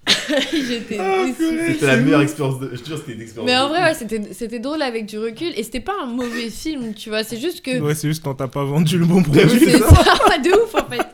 J'étais 0.53 0.99
Ah. 1.01 1.25
C'était 1.37 1.87
la 1.87 1.97
meilleure 1.97 2.23
expérience 2.23 2.59
de. 2.59 2.71
Je 2.75 2.81
te 2.81 2.87
jure, 2.89 2.99
c'était 2.99 3.13
une 3.13 3.21
expérience. 3.23 3.51
Mais 3.51 3.57
en 3.57 3.69
vrai, 3.69 3.83
ouais, 3.83 3.95
c'était 3.95 4.21
c'était 4.33 4.59
drôle 4.59 4.83
avec 4.83 5.07
du 5.07 5.19
recul. 5.19 5.53
Et 5.57 5.63
c'était 5.63 5.81
pas 5.81 5.95
un 6.03 6.07
mauvais 6.07 6.51
film, 6.51 6.95
tu 6.95 7.09
vois. 7.09 7.23
C'est 7.25 7.39
juste 7.39 7.63
que. 7.63 7.79
Ouais, 7.81 7.95
c'est 7.95 8.09
juste 8.09 8.23
quand 8.23 8.35
t'as 8.35 8.49
pas 8.49 8.65
vendu 8.65 8.99
le 8.99 9.07
bon 9.07 9.23
produit. 9.23 9.59
C'est 9.61 9.79
ça. 9.79 9.89
ça, 10.29 10.39
de 10.43 10.51
ouf 10.51 10.75
en 10.75 10.89
fait. 10.89 11.07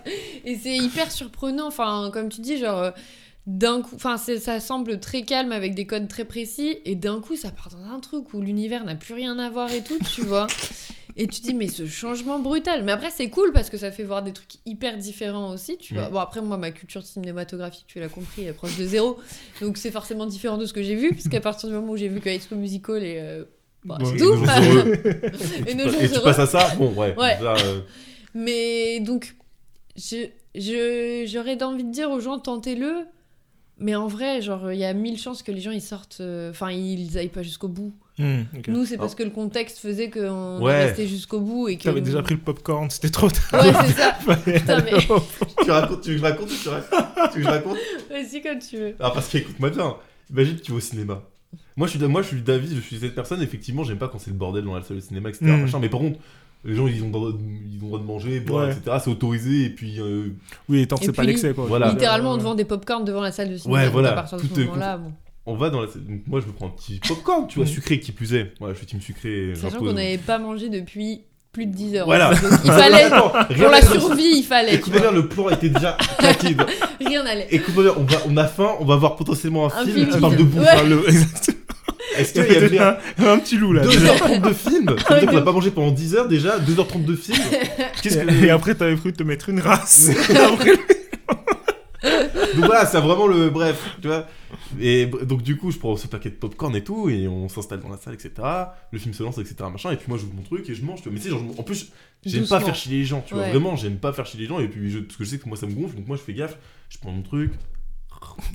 Et 0.45 0.57
c'est 0.57 0.77
hyper 0.77 1.11
surprenant, 1.13 1.67
enfin, 1.67 2.11
comme 2.13 2.29
tu 2.31 2.41
dis, 2.41 2.57
genre, 2.59 2.79
euh, 2.83 2.91
d'un 3.47 3.83
coup, 3.83 3.95
enfin, 3.97 4.17
c'est- 4.17 4.39
ça 4.39 4.61
semble 4.61 4.99
très 5.01 5.23
calme 5.23 5.53
avec 5.53 5.75
des 5.75 5.87
codes 5.87 6.09
très 6.09 6.25
précis, 6.25 6.79
et 6.87 6.95
d'un 6.95 7.21
coup, 7.21 7.37
ça 7.37 7.51
part 7.51 7.69
dans 7.71 7.95
un 7.95 8.01
truc 8.01 8.33
où 8.33 8.41
l'univers 8.41 8.85
n'a 8.85 8.95
plus 8.95 9.13
rien 9.15 9.39
à 9.39 9.51
voir 9.51 9.71
et 9.73 9.83
tout, 9.83 9.99
tu 10.15 10.23
vois. 10.23 10.47
Et 11.21 11.27
tu 11.27 11.41
dis, 11.41 11.53
mais 11.53 11.67
ce 11.67 11.85
changement 11.87 12.39
brutal. 12.39 12.85
Mais 12.85 12.93
après, 12.93 13.11
c'est 13.11 13.29
cool 13.29 13.53
parce 13.53 13.71
que 13.71 13.77
ça 13.77 13.91
fait 13.91 14.05
voir 14.05 14.23
des 14.23 14.33
trucs 14.33 14.53
hyper 14.65 14.97
différents 14.97 15.53
aussi, 15.53 15.77
tu 15.77 15.95
vois. 15.95 16.09
Mm. 16.09 16.13
Bon, 16.13 16.19
après, 16.21 16.41
moi, 16.41 16.57
ma 16.57 16.71
culture 16.71 17.03
cinématographique, 17.05 17.85
tu 17.89 17.99
l'as 17.99 18.09
compris, 18.09 18.45
est 18.45 18.53
proche 18.53 18.77
de 18.79 18.85
zéro. 18.87 19.19
Donc, 19.61 19.79
c'est 19.79 19.91
forcément 19.91 20.27
différent 20.27 20.59
de 20.59 20.65
ce 20.65 20.73
que 20.73 20.83
j'ai 20.83 20.95
vu, 20.95 21.11
puisqu'à 21.11 21.41
partir 21.41 21.69
du 21.69 21.75
moment 21.75 21.93
où 21.93 21.97
j'ai 21.97 22.07
vu 22.09 22.21
que 22.21 22.29
High 22.31 22.41
School 22.41 22.59
Musical 22.59 23.03
et. 23.03 23.17
euh, 23.19 23.45
bah, 23.85 23.99
Ouais, 24.01 24.17
et. 25.67 25.73
Et 26.05 26.09
tu 26.09 26.21
passes 26.21 26.39
à 26.39 26.47
ça 26.47 26.75
Bon, 26.77 26.93
ouais. 26.95 27.15
Euh, 27.43 27.81
Mais 28.35 29.01
donc, 29.01 29.35
je, 29.97 30.27
je, 30.55 31.25
j'aurais 31.27 31.61
envie 31.65 31.85
de 31.85 31.91
dire 31.91 32.11
aux 32.11 32.21
gens, 32.21 32.39
tentez-le. 32.39 33.07
Mais 33.81 33.95
en 33.95 34.07
vrai, 34.09 34.41
genre, 34.43 34.73
il 34.73 34.79
y 34.79 34.85
a 34.85 34.93
mille 34.93 35.19
chances 35.19 35.43
que 35.43 35.53
les 35.53 35.61
gens 35.61 35.71
ils 35.71 35.83
sortent. 35.83 36.19
euh, 36.21 36.51
Enfin, 36.51 36.71
ils 36.71 37.17
aillent 37.19 37.29
pas 37.29 37.43
jusqu'au 37.43 37.69
bout. 37.69 37.93
Hmm. 38.19 38.43
Nous, 38.67 38.85
c'est 38.85 38.97
parce 38.99 39.15
que 39.15 39.23
le 39.23 39.31
contexte 39.31 39.79
faisait 39.79 40.11
qu'on 40.11 40.61
Ouais. 40.61 40.87
resté 40.87 41.07
jusqu'au 41.07 41.41
bout 41.41 41.69
et 41.69 41.77
que. 41.77 41.85
T'avais 41.85 42.01
déjà 42.01 42.21
pris 42.23 42.35
le 42.35 42.41
popcorn, 42.41 42.91
c'était 42.91 43.11
trop 43.11 43.29
tard. 43.31 43.63
Ouais, 43.65 43.73
c'est 43.87 43.93
ça. 43.93 44.17
Putain, 44.45 44.83
mais- 44.85 44.93
tu 45.65 45.71
racontes, 45.71 46.01
tu 46.03 46.11
veux 46.11 46.17
que 46.17 46.21
je 46.21 46.25
raconte 46.25 46.51
ou 46.51 46.55
tu 46.63 46.69
racontes 46.69 47.05
Tu 47.17 47.23
veux 47.23 47.29
que 47.35 47.43
je 47.43 47.49
raconte 47.49 47.77
Vas-y, 48.11 48.43
comme 48.43 48.59
tu 48.59 48.77
veux. 48.77 48.95
Ah, 49.01 49.11
parce 49.15 49.29
qu'écoute-moi 49.29 49.71
bien. 49.71 49.95
Imagine, 50.31 50.57
tu 50.61 50.73
vas 50.73 50.79
au 50.79 50.81
cinéma. 50.81 51.23
Moi, 51.77 51.87
je 51.87 51.97
suis, 51.97 52.07
moi, 52.09 52.23
je 52.23 52.27
suis 52.29 52.43
d'avis, 52.43 52.75
je 52.75 52.81
suis 52.81 52.99
cette 52.99 53.15
personne, 53.15 53.41
effectivement, 53.41 53.85
j'aime 53.85 53.99
pas 53.99 54.09
quand 54.09 54.19
c'est 54.19 54.31
le 54.31 54.37
bordel 54.37 54.65
dans 54.65 54.75
la 54.75 54.83
salle 54.83 54.97
de 54.97 55.03
cinéma, 55.03 55.29
etc. 55.29 55.45
Mm. 55.47 55.61
machin, 55.63 55.79
mais 55.79 55.89
par 55.89 56.01
contre, 56.01 56.19
les 56.65 56.75
gens, 56.75 56.89
ils 56.89 57.01
ont, 57.03 57.07
le 57.07 57.13
droit 57.13 57.31
de- 57.33 57.39
ils 57.39 57.79
ont 57.79 57.83
le 57.83 57.87
droit 57.87 57.99
de 58.01 58.05
manger, 58.05 58.41
boire, 58.41 58.67
Ouais. 58.67 58.73
etc. 58.75 58.97
C'est 59.03 59.11
autorisé, 59.11 59.67
et 59.67 59.71
puis. 59.71 60.01
euh, 60.01 60.31
Oui, 60.69 60.87
tant 60.89 60.97
que 60.97 61.05
c'est 61.05 61.13
pas 61.13 61.23
l'excès, 61.23 61.55
quoi. 61.55 61.67
voilà. 61.67 61.91
Littéralement, 61.93 62.31
on 62.31 62.35
Ouais. 62.35 62.39
te 62.41 62.45
vend 62.45 62.55
des 62.57 62.65
popcorn 62.65 63.05
devant 63.05 63.21
la 63.23 63.31
salle 63.33 63.51
de 63.53 63.57
cinéma. 63.57 63.81
Ouais, 63.85 63.89
voilà, 63.89 64.11
À 64.11 64.15
partir 64.15 64.39
de 64.39 64.43
tout 64.43 64.49
ce 64.57 64.61
est 64.61 64.65
moment-là, 64.65 64.99
bon. 64.99 65.13
On 65.49 65.57
va 65.57 65.71
dans 65.71 65.81
la 65.81 65.89
Moi, 66.27 66.41
je 66.41 66.47
me 66.47 66.53
prends 66.53 66.67
un 66.67 66.71
petit 66.71 67.01
popcorn, 67.07 67.47
tu 67.49 67.59
vois, 67.59 67.67
sucré 67.67 67.99
qui 67.99 68.13
plus 68.13 68.35
est. 68.35 68.53
Ouais, 68.61 68.71
je 68.73 68.79
suis 68.79 68.87
team 68.87 69.01
sucré. 69.01 69.53
Sachant 69.55 69.79
qu'on 69.79 69.93
n'avait 69.95 70.19
pas 70.19 70.39
mangé 70.39 70.69
depuis 70.69 71.23
plus 71.53 71.67
de 71.67 71.73
10 71.75 71.97
heures. 71.97 72.07
Voilà. 72.07 72.31
Donc, 72.35 72.53
il 72.65 72.71
fallait. 72.71 73.09
Pour 73.09 73.33
rien 73.49 73.71
la 73.71 73.83
survie, 73.83 74.37
il 74.37 74.45
fallait. 74.45 74.79
vois. 74.79 75.01
bien, 75.01 75.11
le 75.11 75.27
plan 75.29 75.49
était 75.49 75.71
déjà 75.71 75.97
claqué. 76.19 76.55
Rien 77.01 77.25
n'allait. 77.25 77.49
Bien, 77.51 77.61
on, 77.97 78.03
va, 78.05 78.19
on 78.29 78.37
a 78.37 78.45
faim, 78.47 78.73
on 78.81 78.85
va 78.85 78.97
voir 78.97 79.17
potentiellement 79.17 79.67
un, 79.73 79.79
Un 79.81 79.85
film, 79.85 79.97
film 79.97 80.11
qui 80.11 80.21
parle 80.21 80.37
de 80.37 80.43
bouffe. 80.43 80.61
Ouais. 80.63 80.87
Le- 80.87 81.05
exactement. 81.09 81.57
Est-ce 82.19 82.39
Il 82.39 82.45
qu'il 82.45 82.53
y 82.53 82.61
y 82.61 82.65
a 82.65 82.69
déjà 82.69 82.99
un 83.19 83.39
petit 83.39 83.57
loup 83.57 83.73
là. 83.73 83.83
2h30 83.83 84.41
de 84.41 84.53
film 84.53 84.97
Ça 85.07 85.15
veut 85.15 85.21
dire 85.21 85.29
qu'on 85.31 85.37
n'a 85.37 85.43
pas 85.43 85.53
mangé 85.53 85.71
pendant 85.71 85.91
10 85.93 86.15
heures 86.17 86.29
déjà 86.29 86.59
2h30 86.59 87.05
de 87.05 87.15
film 87.15 87.39
Qu'est-ce 88.03 88.19
que. 88.19 88.45
Et 88.45 88.51
après, 88.51 88.75
t'avais 88.75 88.97
cru 88.97 89.13
te 89.13 89.23
mettre 89.23 89.49
une 89.49 89.61
race. 89.61 90.11
Donc 92.03 92.65
voilà, 92.65 92.87
c'est 92.87 93.01
vraiment 93.01 93.27
le. 93.27 93.51
Bref, 93.51 93.97
tu 94.01 94.09
vois. 94.09 94.27
Et 94.81 95.07
donc, 95.07 95.43
du 95.43 95.57
coup, 95.57 95.71
je 95.71 95.79
prends 95.79 95.97
ce 95.97 96.07
paquet 96.07 96.31
de 96.31 96.35
popcorn 96.37 96.75
et 96.77 96.85
tout, 96.85 97.09
et 97.11 97.27
on 97.29 97.49
s'installe 97.49 97.81
dans 97.81 97.89
la 97.89 97.97
salle, 97.97 98.15
etc. 98.15 98.31
Le 98.93 98.99
film 98.99 99.15
se 99.15 99.23
lance, 99.23 99.39
etc. 99.39 99.57
Machin, 99.71 99.91
et 99.91 99.97
puis 99.97 100.07
moi, 100.09 100.17
j'ouvre 100.19 100.35
mon 100.35 100.43
truc 100.43 100.69
et 100.71 100.75
je 100.75 100.85
mange, 100.85 100.99
tu 101.03 101.05
vois. 101.09 101.13
Mais 101.13 101.19
tu 101.19 101.25
sais, 101.25 101.31
genre, 101.31 101.43
en 101.59 101.63
plus, 101.63 101.91
j'aime 102.25 102.47
pas 102.47 102.59
faire 102.67 102.75
chier 102.75 102.99
les 102.99 103.05
gens, 103.05 103.21
tu 103.27 103.35
vois. 103.35 103.43
Ouais. 103.45 103.51
Vraiment, 103.51 103.77
j'aime 103.77 103.97
pas 103.99 104.13
faire 104.13 104.27
chier 104.27 104.41
les 104.41 104.47
gens, 104.47 104.61
et 104.61 104.69
puis, 104.69 104.91
je- 104.91 105.01
parce 105.01 105.17
que 105.17 105.25
je 105.25 105.31
sais 105.31 105.39
que 105.39 105.49
moi, 105.49 105.57
ça 105.59 105.67
me 105.67 105.73
gonfle, 105.73 105.97
donc 105.97 106.07
moi, 106.07 106.17
je 106.17 106.23
fais 106.23 106.35
gaffe, 106.35 106.57
je 106.89 106.99
prends 106.99 107.11
mon 107.13 107.23
truc. 107.23 107.53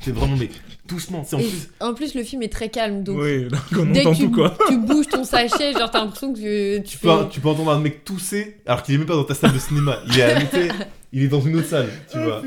C'est 0.02 0.12
vraiment, 0.12 0.36
mais 0.38 0.50
doucement, 0.88 1.24
c'est 1.26 1.36
en 1.36 1.40
Et 1.40 1.44
plus. 1.48 1.70
en 1.80 1.94
plus, 1.94 2.14
le 2.16 2.24
film 2.24 2.42
est 2.44 2.52
très 2.52 2.70
calme. 2.70 3.04
Donc, 3.04 3.20
Oui, 3.22 3.48
on 3.78 3.86
dès 3.86 4.04
que 4.04 4.14
tu, 4.16 4.24
tout 4.26 4.32
quoi. 4.32 4.58
tu 4.68 4.78
bouges 4.78 5.08
ton 5.08 5.24
sachet, 5.24 5.74
genre 5.74 5.90
t'as 5.90 6.00
l'impression 6.00 6.34
que 6.34 6.78
tu, 6.80 6.84
Tu 6.84 6.98
fais. 6.98 7.08
peux, 7.08 7.30
tu 7.30 7.40
peux 7.40 7.48
entendre 7.50 7.72
un 7.72 7.80
mec 7.80 8.04
tousser 8.04 8.58
alors 8.66 8.84
qu'il 8.84 8.96
est 8.96 8.98
même 8.98 9.08
pas 9.08 9.16
dans 9.16 9.24
ta 9.24 9.34
salle 9.36 9.54
de 9.54 9.60
cinéma. 9.60 10.00
Il 10.08 10.20
est, 10.20 10.24
à 10.24 10.42
côté, 10.42 10.70
il 11.14 11.24
est 11.24 11.28
dans 11.30 11.40
une 11.42 11.56
autre 11.56 11.68
salle, 11.68 11.90
tu 12.12 12.20
vois. 12.20 12.42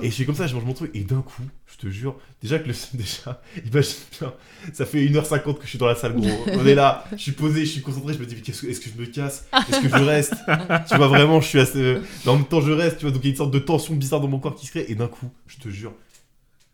Et 0.00 0.06
je 0.08 0.14
suis 0.14 0.24
comme 0.24 0.34
ça, 0.34 0.46
je 0.46 0.54
mange 0.54 0.64
mon 0.64 0.72
truc, 0.72 0.90
et 0.94 1.00
d'un 1.00 1.20
coup, 1.20 1.42
je 1.66 1.76
te 1.76 1.92
jure, 1.92 2.16
déjà 2.42 2.58
que 2.58 2.68
le 2.68 2.72
film, 2.72 3.02
déjà, 3.02 3.42
imagine 3.66 3.94
bien, 4.18 4.32
ça 4.72 4.86
fait 4.86 5.04
1h50 5.04 5.54
que 5.58 5.64
je 5.64 5.68
suis 5.68 5.78
dans 5.78 5.86
la 5.86 5.94
salle, 5.94 6.14
gros. 6.14 6.44
On 6.54 6.64
est 6.66 6.74
là, 6.74 7.04
je 7.12 7.18
suis 7.18 7.32
posé, 7.32 7.66
je 7.66 7.72
suis 7.72 7.82
concentré, 7.82 8.14
je 8.14 8.18
me 8.18 8.24
dis, 8.26 8.36
mais 8.36 8.40
qu'est-ce 8.40 8.62
que- 8.62 8.68
est-ce 8.68 8.80
que 8.80 8.88
je 8.94 8.98
me 9.00 9.06
casse? 9.06 9.46
Est-ce 9.68 9.80
que 9.82 9.88
je 9.88 10.02
reste? 10.02 10.34
Tu 10.88 10.96
vois, 10.96 11.08
vraiment, 11.08 11.40
je 11.42 11.48
suis 11.48 11.60
assez. 11.60 11.96
Mais 12.24 12.30
en 12.30 12.36
même 12.36 12.46
temps, 12.46 12.60
je 12.62 12.72
reste, 12.72 12.98
tu 12.98 13.02
vois, 13.04 13.10
donc 13.12 13.20
il 13.22 13.26
y 13.26 13.28
a 13.28 13.32
une 13.32 13.36
sorte 13.36 13.50
de 13.52 13.58
tension 13.58 13.94
bizarre 13.94 14.20
dans 14.20 14.28
mon 14.28 14.38
corps 14.38 14.54
qui 14.54 14.66
se 14.66 14.70
crée, 14.70 14.86
et 14.88 14.94
d'un 14.94 15.08
coup, 15.08 15.28
je 15.46 15.58
te 15.58 15.68
jure, 15.68 15.92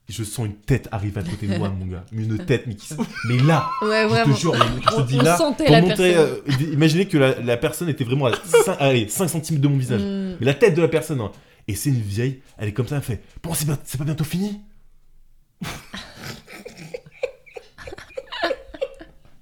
je 0.09 0.25
sens 0.25 0.47
une 0.47 0.55
tête 0.57 0.89
arriver 0.91 1.21
à 1.21 1.23
côté 1.23 1.47
de 1.47 1.57
moi, 1.59 1.69
mon 1.79 1.87
gars. 1.87 2.05
Mais 2.13 2.25
une 2.25 2.39
tête, 2.45 2.67
mais 2.67 2.75
qui 2.77 2.95
Mais 3.29 3.39
là, 3.39 3.69
Ouais, 3.83 4.03
je 4.05 4.09
vraiment. 4.09 4.35
te 4.35 4.41
jure, 4.41 4.53
mais 4.55 4.83
je 4.83 4.97
te 4.97 5.03
dis 5.09 5.19
on 5.19 5.23
là, 5.23 5.37
sentait 5.37 5.65
pour 5.65 5.73
la 5.73 5.81
montrer, 5.83 6.15
personne. 6.15 6.37
euh, 6.49 6.73
imaginez 6.73 7.07
que 7.07 7.19
la, 7.19 7.39
la 7.41 7.57
personne 7.57 7.89
était 7.89 8.05
vraiment 8.05 8.27
à 8.27 8.33
5, 8.65 8.77
allez, 8.81 9.09
5 9.09 9.29
cm 9.29 9.59
de 9.61 9.69
mon 9.69 9.77
visage. 9.77 10.01
Mm. 10.03 10.37
Mais 10.41 10.47
la 10.47 10.55
tête 10.55 10.75
de 10.75 10.83
la 10.83 10.89
personne, 10.89 11.21
hein. 11.21 11.33
Et 11.67 11.75
c'est 11.75 11.91
une 11.91 12.01
vieille, 12.01 12.41
elle 12.57 12.69
est 12.69 12.73
comme 12.73 12.89
ça, 12.89 12.97
elle 12.97 13.03
fait 13.03 13.21
Bon, 13.43 13.53
c'est 13.53 13.67
c'est 13.85 13.99
pas 13.99 14.05
bientôt 14.05 14.25
fini 14.25 14.61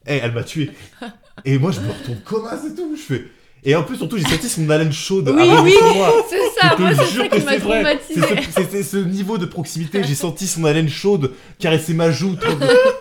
Eh, 0.08 0.18
elle 0.22 0.32
m'a 0.32 0.44
tué. 0.44 0.70
Et 1.44 1.58
moi, 1.58 1.72
je 1.72 1.80
me 1.80 1.88
retourne 1.90 2.20
comme 2.24 2.44
ça 2.44 2.60
et 2.66 2.74
tout. 2.74 2.96
Je 2.96 3.02
fais. 3.02 3.24
Et 3.68 3.74
en 3.74 3.82
plus, 3.82 3.96
surtout, 3.96 4.16
j'ai 4.16 4.24
senti 4.24 4.48
son 4.48 4.70
haleine 4.70 4.92
chaude 4.92 5.28
Oui, 5.28 5.40
arriver 5.48 5.76
oui, 5.76 6.00
c'est 6.30 6.60
ça, 6.60 6.70
Je 6.70 6.76
te 6.76 6.82
moi 6.82 6.90
c'est 6.94 7.12
jure 7.12 7.22
ça 7.24 7.28
que 7.28 7.36
qui 7.38 7.44
m'a 7.44 7.52
c'est 7.52 7.58
vrai. 7.58 7.82
traumatisé. 7.82 8.20
C'est 8.20 8.42
ce- 8.44 8.60
C'était 8.62 8.82
ce 8.84 8.96
niveau 8.98 9.38
de 9.38 9.44
proximité. 9.46 10.02
J'ai 10.04 10.14
senti 10.14 10.46
son 10.46 10.64
haleine 10.64 10.88
chaude 10.88 11.32
caresser 11.58 11.92
ma 11.92 12.10
joue, 12.12 12.36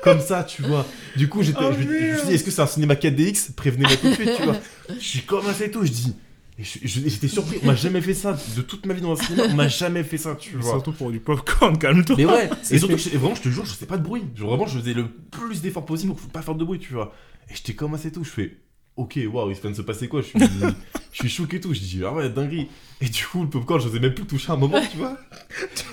comme 0.04 0.20
ça, 0.20 0.44
tu 0.44 0.64
vois. 0.64 0.86
Du 1.16 1.30
coup, 1.30 1.44
j'étais, 1.44 1.60
Oh, 1.62 1.72
je, 1.72 1.78
me- 1.88 2.00
je 2.00 2.06
me 2.14 2.18
suis 2.18 2.28
dit, 2.28 2.34
est-ce 2.34 2.44
que 2.44 2.50
c'est 2.52 2.62
un 2.64 2.68
cinéma 2.68 2.96
4DX 2.96 3.54
Prévenez-moi 3.56 3.96
tout 3.96 4.10
de 4.10 4.14
suite, 4.16 4.32
tu 4.38 4.44
vois. 4.44 4.56
Je 4.90 5.06
suis 5.06 5.22
comme 5.22 5.44
ça 5.54 5.64
et 5.66 5.70
tout. 5.72 5.86
Je 5.86 5.92
dis. 5.92 6.16
J'étais 6.58 7.28
surpris. 7.28 7.58
On 7.64 7.68
m'a 7.68 7.76
jamais 7.76 8.02
fait 8.02 8.14
ça 8.14 8.36
de 8.56 8.62
toute 8.62 8.86
ma 8.86 8.94
vie 8.96 9.02
dans 9.02 9.12
un 9.12 9.16
cinéma. 9.24 9.44
On 9.52 9.56
m'a 9.56 9.68
jamais 9.68 10.04
fait 10.04 10.18
ça, 10.18 10.36
tu 10.40 10.56
vois. 10.58 10.72
Surtout 10.72 10.94
pour 10.94 11.12
du 11.12 11.20
popcorn, 11.20 11.78
calme-toi. 11.78 12.16
Mais 12.18 12.26
ouais, 12.26 12.50
et 12.72 12.80
surtout, 12.80 12.96
vraiment, 13.14 13.36
je 13.36 13.42
te 13.42 13.50
jure, 13.50 13.66
je 13.66 13.72
faisais 13.74 13.86
pas 13.86 13.98
de 13.98 14.04
bruit. 14.04 14.24
Genre, 14.36 14.50
vraiment, 14.50 14.66
je 14.66 14.80
faisais 14.80 14.94
le 14.94 15.06
plus 15.32 15.62
d'efforts 15.62 15.86
possible 15.86 16.16
pour 16.16 16.30
pas 16.30 16.42
faire 16.42 16.56
de 16.56 16.64
bruit, 16.64 16.80
tu 16.80 16.94
vois. 16.94 17.14
Et 17.52 17.56
j'étais 17.56 17.74
comme 17.74 17.96
et 18.04 18.12
tout, 18.12 18.24
je 18.24 18.30
fais, 18.30 18.58
ok, 18.98 19.20
waouh, 19.32 19.52
il 19.52 19.56
vient 19.58 19.72
de 19.72 19.76
se 19.76 19.82
passer 19.82 20.08
quoi 20.08 20.22
Je 20.22 20.28
suis, 20.28 20.40
je 21.12 21.18
suis 21.20 21.30
choqué 21.30 21.58
et 21.58 21.62
tout, 21.62 21.74
je 21.74 21.80
dis, 21.80 22.02
ah 22.06 22.12
ouais, 22.14 22.30
dinguerie. 22.30 22.68
Et 23.02 23.06
du 23.10 23.26
coup, 23.26 23.42
le 23.44 23.50
popcorn, 23.50 23.82
je 23.82 23.88
n'osais 23.88 24.00
même 24.00 24.14
plus 24.14 24.24
le 24.24 24.30
toucher 24.30 24.52
à 24.52 24.54
un 24.54 24.58
moment, 24.58 24.80
tu 24.90 24.98
vois. 24.98 25.18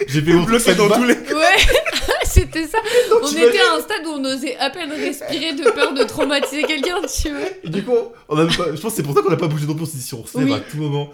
J'ai 0.07 0.21
fait 0.23 0.33
Bloqué 0.33 0.75
dans 0.77 0.89
tous 0.89 1.03
les. 1.05 1.15
Ouais, 1.15 1.59
c'était 2.25 2.67
ça. 2.67 2.79
on 3.21 3.29
était 3.29 3.59
à 3.59 3.75
un 3.77 3.81
stade 3.81 4.07
où 4.07 4.11
on 4.11 4.25
osait 4.25 4.57
à 4.59 4.71
peine 4.71 4.91
respirer 4.93 5.53
de 5.55 5.69
peur 5.73 5.95
de 5.95 6.05
traumatiser 6.05 6.63
quelqu'un, 6.63 7.01
tu 7.03 7.31
vois. 7.31 7.41
Et 7.65 7.69
du 7.71 7.83
coup, 7.83 7.93
on 8.29 8.37
a 8.39 8.45
même 8.45 8.55
pas- 8.57 8.67
je 8.75 8.81
pense 8.81 8.93
que 8.93 8.97
c'est 8.99 9.03
pour 9.03 9.15
ça 9.17 9.23
qu'on 9.23 9.33
a 9.33 9.37
pas 9.37 9.49
bougé 9.49 9.67
non 9.67 9.75
plus, 9.75 9.83
on 9.83 9.87
s'est 9.87 9.97
dit, 9.97 10.03
si 10.03 10.15
on 10.15 10.25
se 10.25 10.39
lève 10.39 10.47
Oui. 10.47 10.55
à 10.55 10.61
tout 10.61 10.77
moment, 10.77 11.11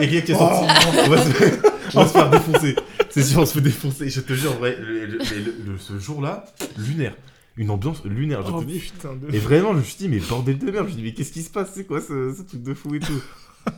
et 0.00 0.08
quelqu'un 0.08 0.20
qui 0.26 0.32
est 0.32 0.34
sorti, 0.36 0.64
on, 1.04 1.08
va 1.10 1.18
se, 1.24 1.28
on 1.94 2.00
va 2.02 2.06
se 2.06 2.12
faire 2.12 2.30
défoncer. 2.30 2.76
C'est 3.10 3.22
sûr, 3.24 3.40
on 3.40 3.46
se 3.46 3.54
fait 3.54 3.60
défoncer. 3.60 4.08
Je 4.08 4.20
te 4.20 4.32
jure, 4.32 4.52
en 4.52 4.56
vrai, 4.56 4.76
le- 4.80 5.06
le- 5.06 5.18
mais 5.18 5.36
le- 5.38 5.72
le- 5.72 5.78
ce 5.78 5.98
jour-là, 5.98 6.44
lunaire. 6.78 7.14
Une 7.58 7.70
ambiance 7.70 8.04
lunaire, 8.04 8.42
je 8.46 8.52
Oh 8.52 8.60
te 8.60 8.66
dis. 8.66 8.92
de. 9.02 9.34
Et 9.34 9.38
vraiment, 9.38 9.72
je 9.72 9.78
me 9.78 9.82
suis 9.82 9.96
dit, 9.96 10.08
mais 10.08 10.18
bordel 10.18 10.58
de 10.58 10.64
merde. 10.70 10.76
Je 10.76 10.82
me 10.82 10.88
suis 10.88 10.96
dit, 10.96 11.02
mais 11.02 11.14
qu'est-ce 11.14 11.32
qui 11.32 11.42
se 11.42 11.50
passe? 11.50 11.70
C'est 11.74 11.86
quoi 11.86 12.00
ce, 12.00 12.34
ce 12.34 12.42
truc 12.42 12.62
de 12.62 12.74
fou 12.74 12.94
et 12.94 13.00
tout? 13.00 13.22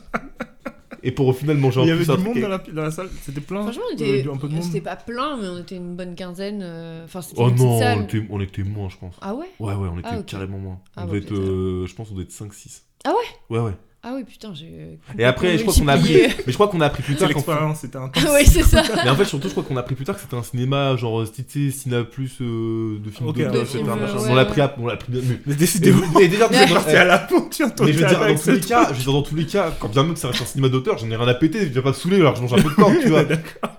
Et 1.01 1.11
pour 1.13 1.27
au 1.27 1.33
final 1.33 1.55
manger 1.57 1.79
en 1.79 1.83
Il 1.83 1.87
y 1.87 1.91
avait 1.91 2.03
plus 2.03 2.11
un 2.11 2.17
du 2.17 2.23
monde 2.25 2.39
dans 2.41 2.49
la, 2.49 2.57
dans 2.57 2.81
la 2.81 2.91
salle, 2.91 3.07
c'était 3.21 3.39
plein. 3.39 3.61
Franchement, 3.63 3.83
on 3.89 3.95
Il 3.95 4.01
y 4.01 4.03
avait 4.03 4.13
était. 4.19 4.23
du- 4.23 4.29
un 4.31 4.35
peu 4.37 4.49
de 4.49 4.53
monde. 4.55 4.63
C'était 4.63 4.81
pas 4.81 4.97
plein, 4.97 5.37
mais 5.37 5.47
on 5.47 5.59
était 5.59 5.77
une 5.77 5.95
bonne 5.95 6.13
quinzaine. 6.13 6.59
euh, 6.61 7.05
Enfin, 7.05 7.21
c'était 7.21 7.41
Oh 7.41 7.47
une 7.47 7.55
non, 7.55 7.79
on 7.79 8.01
était, 8.01 8.27
on 8.29 8.41
était 8.41 8.63
moins, 8.63 8.89
je 8.89 8.97
pense. 8.97 9.15
Ah 9.21 9.33
ouais? 9.33 9.45
Ouais, 9.61 9.75
ouais, 9.75 9.87
on 9.89 9.97
était 9.97 10.09
Ah, 10.11 10.19
ok. 10.19 10.25
carrément 10.25 10.57
moins. 10.57 10.81
On 10.97 11.01
Ah, 11.03 11.05
devait 11.05 11.21
bon, 11.21 11.25
être, 11.27 11.33
euh, 11.39 11.87
je 11.87 11.95
pense, 11.95 12.09
on 12.11 12.15
devait 12.15 12.23
être 12.25 12.33
5-6. 12.33 12.81
Ah 13.05 13.11
ouais? 13.11 13.57
Ouais, 13.57 13.63
ouais. 13.63 13.77
Ah 14.01 14.13
oui, 14.15 14.23
putain, 14.23 14.53
j'ai. 14.53 14.97
Et 15.17 15.25
après, 15.25 15.57
je 15.57 15.63
crois 15.63 15.73
qu'on 15.73 15.87
a 15.89 15.93
appris. 15.93 16.13
Mais 16.13 16.33
je 16.47 16.53
crois 16.53 16.69
qu'on 16.69 16.79
a 16.79 16.85
appris 16.85 17.03
plus 17.03 17.15
tard. 17.17 17.27
l'expérience, 17.27 17.79
c'était 17.81 17.97
intense. 17.97 18.23
oui, 18.33 18.45
c'est 18.45 18.63
ça. 18.63 18.81
Mais 19.03 19.09
en 19.09 19.15
fait, 19.17 19.25
surtout, 19.25 19.47
je 19.49 19.51
crois 19.51 19.63
qu'on 19.65 19.75
a 19.75 19.81
appris 19.81 19.95
plus 19.95 20.05
tard 20.05 20.15
que 20.15 20.21
c'était 20.21 20.37
un 20.37 20.43
cinéma 20.43 20.95
genre, 20.95 21.21
tu 21.29 21.43
sais, 21.45 21.69
Cinéma 21.77 22.05
Plus 22.05 22.31
euh, 22.39 22.97
de 23.03 23.09
films 23.11 23.27
Ok, 23.27 23.35
d'auteur, 23.37 23.51
de 23.53 23.59
machin. 23.59 23.79
ouais, 24.17 24.27
On 24.29 24.35
l'a 24.35 24.43
ouais. 24.43 24.47
pris, 24.47 24.61
à- 24.61 24.73
on 24.79 24.87
l'a 24.87 24.95
pris 24.95 25.11
bien. 25.11 25.21
Mais, 25.27 25.39
Mais 25.45 25.53
et, 25.53 25.57
décidément, 25.57 26.01
et 26.21 26.29
déjà, 26.29 26.47
tu 26.47 26.53
sais, 26.55 26.63
on 26.63 26.67
dans- 26.69 26.73
partait 26.75 26.95
à 26.95 27.03
l'aventure 27.03 27.67
mais 27.81 27.91
je 27.91 27.99
veux 27.99 28.07
dire, 28.07 28.19
dans 28.19 28.35
tous 28.37 28.51
les 28.51 28.59
cas, 28.61 28.87
je 28.87 28.93
veux 28.93 29.03
dire, 29.03 29.11
dans 29.11 29.21
tous 29.21 29.35
les 29.35 29.45
cas, 29.45 29.71
quand 29.77 29.89
bien 29.89 30.03
même 30.03 30.13
que 30.13 30.19
ça 30.19 30.29
reste 30.29 30.41
un 30.43 30.45
cinéma 30.45 30.69
d'auteur, 30.69 30.97
j'en 30.97 31.09
ai 31.11 31.15
rien 31.17 31.27
à 31.27 31.33
péter, 31.33 31.59
je 31.59 31.65
viens 31.65 31.81
pas 31.81 31.91
te 31.91 31.97
saouler 31.97 32.17
alors 32.21 32.37
je 32.37 32.41
mange 32.41 32.53
un 32.53 32.61
peu 32.61 32.69
de 32.69 32.75
corps, 32.75 32.91
tu 33.01 33.09
vois. 33.09 33.23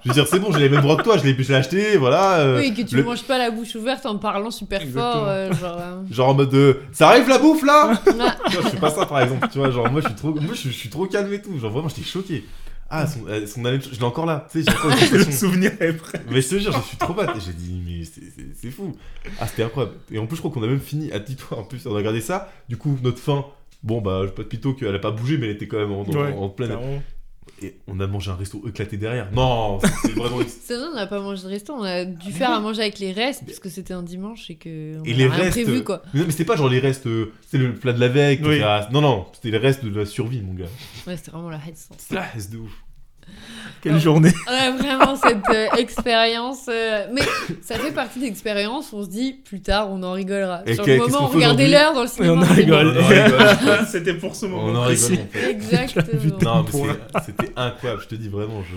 Je 0.04 0.08
veux 0.08 0.14
dire, 0.14 0.26
c'est 0.26 0.38
bon, 0.38 0.52
j'ai 0.52 0.58
les 0.60 0.68
mêmes 0.68 0.82
droits 0.82 0.96
que 0.96 1.02
toi, 1.02 1.16
je 1.16 1.24
l'ai 1.26 1.54
acheté, 1.54 1.96
voilà. 1.96 2.40
euh, 2.40 2.58
Oui, 2.58 2.74
que 2.74 2.82
tu 2.82 3.02
manges 3.02 3.22
pas 3.22 3.38
la 3.38 3.50
bouche 3.50 3.74
ouverte 3.74 4.04
en 4.04 4.18
parlant 4.18 4.50
super 4.50 4.82
fort. 4.82 5.24
euh, 5.28 5.50
genre. 5.54 5.78
euh, 5.80 6.02
Genre 6.10 6.28
en 6.28 6.34
mode 6.34 6.50
de, 6.50 6.76
ça 6.92 7.08
arrive 7.08 7.26
la 7.28 7.38
bouffe 7.38 7.62
là 7.64 7.92
ah, 8.20 8.36
je 8.50 8.58
fais 8.68 8.76
pas 8.76 8.90
ça 8.90 9.06
par 9.06 9.20
exemple, 9.22 9.48
tu 9.50 9.58
vois, 9.58 9.70
genre 9.70 9.90
moi 9.90 10.00
je 10.02 10.08
suis 10.10 10.16
trop, 10.18 10.34
moi 10.34 10.54
je, 10.54 10.62
je 10.62 10.68
suis 10.70 10.88
trop 10.88 11.06
calme 11.06 11.32
et 11.32 11.40
tout, 11.42 11.58
genre 11.58 11.70
vraiment 11.70 11.88
j'étais 11.88 12.02
choqué. 12.02 12.44
Ah, 12.92 13.06
son, 13.06 13.24
euh, 13.28 13.46
son 13.46 13.64
haleine, 13.64 13.80
je 13.80 13.96
l'ai 13.96 14.02
encore 14.02 14.26
là, 14.26 14.48
tu 14.50 14.62
sais, 14.64 14.68
j'ai 14.68 14.76
encore 14.76 14.90
Le 15.00 15.06
sensation. 15.06 15.30
souvenir 15.32 15.70
est 15.80 15.92
prêt. 15.92 16.20
Mais 16.28 16.42
je 16.42 16.48
te 16.48 16.58
jure, 16.58 16.72
je 16.72 16.80
suis 16.88 16.96
trop 16.96 17.14
bête. 17.14 17.30
Et 17.36 17.40
j'ai 17.40 17.52
dit, 17.52 17.80
mais 17.86 18.04
c'est- 18.04 18.32
c'est 18.36 18.46
c'est 18.60 18.70
fou. 18.72 18.96
Ah, 19.38 19.46
c'était 19.46 19.62
incroyable. 19.62 19.94
Et 20.10 20.18
en 20.18 20.26
plus, 20.26 20.34
je 20.34 20.40
crois 20.42 20.50
qu'on 20.52 20.64
a 20.64 20.66
même 20.66 20.80
fini, 20.80 21.12
à 21.12 21.20
dis-toi, 21.20 21.58
en 21.60 21.62
plus, 21.62 21.86
on 21.86 21.92
a 21.92 21.96
regardé 21.98 22.20
ça. 22.20 22.52
Du 22.68 22.76
coup, 22.76 22.98
notre 23.04 23.18
fin, 23.20 23.44
bon, 23.84 24.00
bah, 24.00 24.22
je 24.24 24.30
pas 24.32 24.42
de 24.42 24.48
pito 24.48 24.74
qu'elle 24.74 24.92
a 24.92 24.98
pas 24.98 25.12
bougé, 25.12 25.38
mais 25.38 25.46
elle 25.46 25.52
était 25.54 25.68
quand 25.68 25.78
même 25.78 25.92
en, 25.92 26.00
en- 26.00 26.42
en 26.42 26.48
pleine. 26.48 26.68
clairement. 26.70 27.00
Et 27.62 27.76
on 27.86 28.00
a 28.00 28.06
mangé 28.06 28.30
un 28.30 28.36
resto 28.36 28.66
éclaté 28.66 28.96
derrière. 28.96 29.30
Non, 29.32 29.80
c'est 30.02 30.12
vraiment. 30.12 30.38
C'est 30.64 30.76
vrai, 30.76 30.86
on 30.92 30.94
n'a 30.94 31.06
pas 31.06 31.20
mangé 31.20 31.42
de 31.42 31.48
resto, 31.48 31.74
on 31.74 31.82
a 31.82 32.04
dû 32.06 32.32
faire 32.32 32.50
à 32.52 32.60
manger 32.60 32.80
avec 32.82 32.98
les 32.98 33.12
restes 33.12 33.44
parce 33.44 33.58
que 33.58 33.68
c'était 33.68 33.92
un 33.92 34.02
dimanche 34.02 34.48
et 34.50 34.54
que. 34.56 34.98
On 35.00 35.04
Et 35.04 35.12
a 35.12 35.16
les 35.16 35.26
rien 35.26 35.44
restes. 35.44 35.62
prévu 35.62 35.84
quoi. 35.84 36.02
Mais 36.14 36.24
mais 36.24 36.30
c'était 36.30 36.44
pas 36.46 36.56
genre 36.56 36.68
les 36.70 36.78
restes, 36.78 37.06
euh, 37.06 37.32
c'était 37.42 37.58
le 37.58 37.74
plat 37.74 37.92
de 37.92 38.00
la 38.00 38.08
veille. 38.08 38.40
Oui. 38.42 38.60
Non, 38.92 39.00
non, 39.02 39.26
c'était 39.34 39.50
les 39.50 39.58
restes 39.58 39.84
de 39.84 39.94
la 39.98 40.06
survie, 40.06 40.40
mon 40.40 40.54
gars. 40.54 40.66
Ouais, 41.06 41.16
c'était 41.16 41.32
vraiment 41.32 41.50
la 41.50 41.60
headstance. 41.66 42.06
Ah, 42.16 42.24
c'est 42.36 42.50
de 42.50 42.58
ouf. 42.58 42.72
Quelle 43.82 43.94
Oh. 43.94 43.98
journée. 43.98 44.30
Ouais, 44.46 44.72
vraiment 44.76 45.16
cette 45.16 45.38
euh, 45.54 45.66
expérience. 45.78 46.66
euh, 46.68 47.06
Mais 47.14 47.22
ça 47.62 47.76
fait 47.78 47.92
partie 47.92 48.20
d'expérience, 48.20 48.92
on 48.92 49.02
se 49.02 49.08
dit 49.08 49.32
plus 49.32 49.62
tard 49.62 49.88
on 49.90 50.02
en 50.02 50.12
rigolera. 50.12 50.62
Et 50.66 50.74
Sur 50.74 50.84
que- 50.84 50.90
le 50.90 50.98
moment, 50.98 51.26
regardez 51.28 51.66
l'heure 51.68 51.94
dans 51.94 52.02
le 52.02 52.06
Et 52.06 52.10
cinéma. 52.10 52.32
on 52.34 52.42
en 52.42 52.54
rigole. 52.54 52.94
On 52.98 53.02
en 53.02 53.06
rigole. 53.06 53.86
C'était 53.90 54.12
pour 54.14 54.36
ce 54.36 54.44
On 54.46 54.50
moment 54.50 54.80
en 54.80 54.84
précis. 54.84 55.12
rigole, 55.12 55.24
en 55.24 55.28
fait. 55.32 55.50
Exactement. 55.50 56.94
C'était 57.24 57.52
incroyable, 57.56 58.02
je 58.02 58.08
te 58.08 58.14
dis 58.16 58.28
vraiment. 58.28 58.62
Je... 58.62 58.76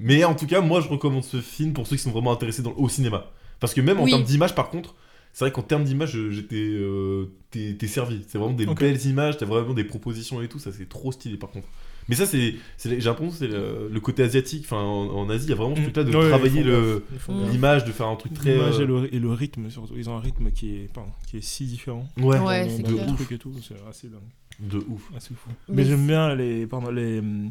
Mais 0.00 0.22
en 0.24 0.34
tout 0.34 0.46
cas, 0.46 0.60
moi, 0.60 0.80
je 0.82 0.88
recommande 0.88 1.24
ce 1.24 1.40
film 1.40 1.72
pour 1.72 1.86
ceux 1.86 1.96
qui 1.96 2.02
sont 2.02 2.10
vraiment 2.10 2.32
intéressés 2.32 2.62
dans, 2.62 2.74
au 2.76 2.88
cinéma. 2.88 3.26
Parce 3.60 3.72
que 3.74 3.80
même 3.80 4.00
en 4.00 4.04
Oui. 4.04 4.10
termes 4.10 4.24
d'image, 4.24 4.54
par 4.54 4.68
contre, 4.70 4.94
c'est 5.32 5.44
vrai 5.46 5.52
qu'en 5.52 5.62
termes 5.62 5.84
d'image, 5.84 6.10
je- 6.12 6.30
j'étais 6.30 6.56
euh, 6.56 7.30
t'es 7.50 7.86
servi. 7.86 8.22
C'est 8.28 8.36
vraiment 8.38 8.52
des 8.52 8.66
belles 8.66 9.06
images, 9.06 9.38
t'as 9.38 9.46
vraiment 9.46 9.72
des 9.72 9.84
propositions 9.84 10.42
et 10.42 10.48
tout. 10.48 10.58
Ça, 10.58 10.70
c'est 10.76 10.88
trop 10.88 11.10
stylé, 11.12 11.36
par 11.38 11.50
contre. 11.50 11.68
Mais 12.08 12.14
ça, 12.16 12.26
c'est, 12.26 12.54
c'est- 12.76 12.90
j'ai 13.00 13.08
l'impression 13.08 13.30
que 13.30 13.36
c'est 13.36 13.46
le, 13.48 13.88
le 13.92 14.00
côté 14.00 14.22
asiatique. 14.22 14.64
Enfin, 14.66 14.78
en, 14.82 15.08
en 15.10 15.30
Asie, 15.30 15.46
il 15.46 15.50
y 15.50 15.52
a 15.52 15.56
vraiment 15.56 15.76
ce 15.76 15.82
truc-là 15.82 16.04
de 16.04 16.10
Mm. 16.10 16.16
Ouais, 16.16 16.28
travailler 16.28 16.62
le, 16.62 17.04
Mm. 17.28 17.50
l'image, 17.50 17.84
de 17.84 17.92
faire 17.92 18.06
un 18.08 18.16
truc 18.16 18.34
très. 18.34 18.54
L'image 18.54 18.78
euh, 18.80 18.82
et, 18.82 18.86
le, 18.86 19.14
et 19.14 19.18
le 19.18 19.30
rythme 19.32 19.70
surtout. 19.70 19.94
Ils 19.96 20.10
ont 20.10 20.16
un 20.16 20.20
rythme 20.20 20.50
qui 20.50 20.74
est, 20.76 20.92
pardon, 20.92 21.10
qui 21.28 21.36
est 21.38 21.40
si 21.42 21.64
différent. 21.66 22.06
Ouais, 22.18 22.38
Ouais, 22.40 22.64
Dans- 22.66 22.70
c'est 22.76 22.82
dans 22.82 22.88
de 22.90 22.96
le 22.96 23.02
ouf. 23.10 23.14
truc 23.16 23.32
et 23.32 23.38
tout, 23.38 23.52
c'est 23.62 23.74
assez 23.88 24.08
dingue. 24.08 24.20
De 24.60 24.78
ouf. 24.88 25.10
assez 25.16 25.32
fou. 25.34 25.48
Mais 25.68 25.76
Mais, 25.76 25.84
j'aime 25.84 26.06
bien 26.06 26.34
les, 26.34 26.66
pardon, 26.66 26.90
les. 26.90 27.20
hum, 27.20 27.50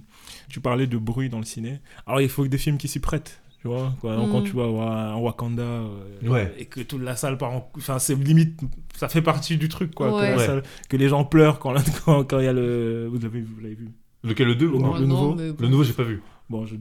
Tu 0.49 0.59
parlais 0.61 0.85
de 0.87 0.97
bruit 0.97 1.29
dans 1.29 1.39
le 1.39 1.45
ciné. 1.45 1.79
Alors 2.05 2.21
il 2.21 2.29
faut 2.29 2.43
que 2.43 2.47
des 2.49 2.57
films 2.59 2.77
qui 2.77 2.87
s'y 2.87 2.99
prêtent. 2.99 3.41
Tu 3.61 3.67
vois, 3.67 3.93
quoi. 4.01 4.17
Mm. 4.17 4.31
quand 4.31 4.41
tu 4.41 4.53
vas 4.53 4.65
voir 4.65 4.91
un 5.15 5.17
Wakanda 5.17 5.61
euh, 5.61 5.87
Ouais. 6.23 6.51
et 6.57 6.65
que 6.65 6.81
toute 6.81 7.01
la 7.03 7.15
salle 7.15 7.37
part 7.37 7.51
en. 7.51 7.71
Enfin, 7.77 7.99
c'est 7.99 8.15
limite. 8.15 8.59
Ça 8.95 9.07
fait 9.07 9.21
partie 9.21 9.55
du 9.57 9.69
truc, 9.69 9.93
quoi. 9.93 10.15
Ouais. 10.15 10.21
Que, 10.21 10.31
la 10.31 10.37
Ouais. 10.37 10.45
salle- 10.47 10.63
que 10.89 10.97
les 10.97 11.09
gens 11.09 11.23
pleurent 11.25 11.59
quand 11.59 11.71
la- 11.71 11.83
quand 12.05 12.23
quand 12.23 12.39
il 12.39 12.45
y 12.45 12.47
a 12.47 12.53
le. 12.53 13.07
Vous 13.11 13.19
l'avez 13.19 13.41
vous 13.41 13.61
l'avez 13.61 13.75
vu 13.75 13.89
Lequel, 14.23 14.47
le 14.47 14.55
2 14.55 14.67
ou 14.67 14.71
Le 14.73 14.77
non 14.79 14.93
le 14.93 14.99
non, 15.01 15.07
nouveau 15.07 15.35
mais 15.35 15.49
bon. 15.51 15.55
Le 15.63 15.67
nouveau, 15.67 15.83
j'ai 15.83 15.93
pas 15.93 16.03
vu. 16.03 16.21
Bon, 16.49 16.65
je. 16.65 16.75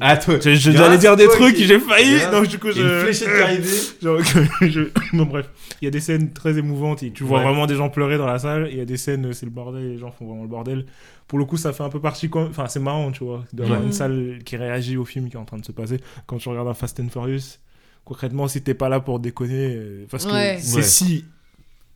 Ah, 0.00 0.16
toi 0.18 0.38
Je- 0.38 0.96
dire 0.98 1.16
des 1.16 1.26
trucs, 1.28 1.56
qui- 1.56 1.64
j'ai 1.64 1.80
failli. 1.80 2.20
Donc 2.30 2.46
du 2.46 2.58
coup, 2.58 2.70
je. 2.70 2.82
une 2.82 3.00
fléchette 3.00 3.62
qui. 3.62 4.04
Genre 4.04 4.18
je... 4.60 4.80
Bon 5.16 5.24
bref, 5.24 5.48
il 5.80 5.86
y 5.86 5.88
a 5.88 5.90
des 5.90 6.00
scènes 6.00 6.32
très 6.32 6.58
émouvantes 6.58 7.02
et 7.02 7.10
tu 7.10 7.24
vois 7.24 7.38
Ouais. 7.38 7.44
vraiment 7.44 7.66
des 7.66 7.74
gens 7.74 7.88
pleurer 7.88 8.18
dans 8.18 8.26
la 8.26 8.38
salle. 8.38 8.68
Il 8.70 8.76
y 8.76 8.80
a 8.82 8.84
des 8.84 8.98
scènes, 8.98 9.32
c'est 9.32 9.46
le 9.46 9.50
bordel, 9.50 9.92
les 9.92 9.98
gens 9.98 10.10
font 10.10 10.26
vraiment 10.26 10.42
le 10.42 10.48
bordel. 10.48 10.84
Pour 11.26 11.38
le 11.38 11.46
coup, 11.46 11.56
ça 11.56 11.72
fait 11.72 11.82
un 11.82 11.88
peu 11.88 12.00
partie, 12.00 12.28
quand- 12.28 12.46
enfin 12.48 12.66
c'est 12.68 12.80
marrant, 12.80 13.10
tu 13.12 13.24
vois, 13.24 13.44
d'avoir 13.54 13.80
Ouais. 13.80 13.86
une 13.86 13.92
salle 13.92 14.40
qui 14.44 14.56
réagit 14.58 14.98
au 14.98 15.06
film 15.06 15.30
qui 15.30 15.36
est 15.36 15.40
en 15.40 15.46
train 15.46 15.56
de 15.58 15.64
se 15.64 15.72
passer. 15.72 15.96
Quand 16.26 16.36
tu 16.36 16.48
regardes 16.50 16.68
un 16.68 16.74
Fast 16.74 17.00
and 17.00 17.08
Furious, 17.08 17.58
concrètement, 18.04 18.46
si 18.46 18.60
t'es 18.62 18.74
pas 18.74 18.90
là 18.90 19.00
pour 19.00 19.20
déconner, 19.20 19.74
euh, 19.74 20.04
parce 20.10 20.26
que 20.26 20.32
Ouais. 20.32 20.58
c'est 20.60 20.76
Ouais. 20.76 20.82
si 20.82 21.24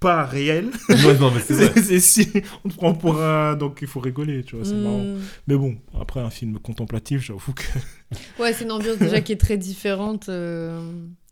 pas 0.00 0.24
réel, 0.24 0.66
Ouais, 0.88 1.18
non, 1.18 1.30
mais 1.32 1.40
c'est 1.40 1.54
vrai. 1.54 1.72
c'est 1.76 1.82
c'est 1.82 2.00
si 2.00 2.28
on 2.64 2.68
te 2.68 2.74
prend 2.76 2.94
pour 2.94 3.20
un, 3.22 3.54
donc 3.56 3.78
il 3.82 3.88
faut 3.88 4.00
rigoler, 4.00 4.44
tu 4.44 4.56
vois, 4.56 4.64
c'est 4.64 4.74
marrant. 4.74 4.98
Mm. 5.00 5.18
Mais 5.48 5.56
bon, 5.56 5.76
après 6.00 6.20
un 6.20 6.30
film 6.30 6.58
contemplatif, 6.58 7.20
j'avoue 7.22 7.52
que 7.52 7.62
Ouais, 8.40 8.52
c'est 8.52 8.64
une 8.64 8.72
ambiance 8.72 8.98
déjà 8.98 9.20
qui 9.20 9.32
est 9.32 9.36
très 9.40 9.56
différente. 9.56 10.28
euh, 10.28 10.80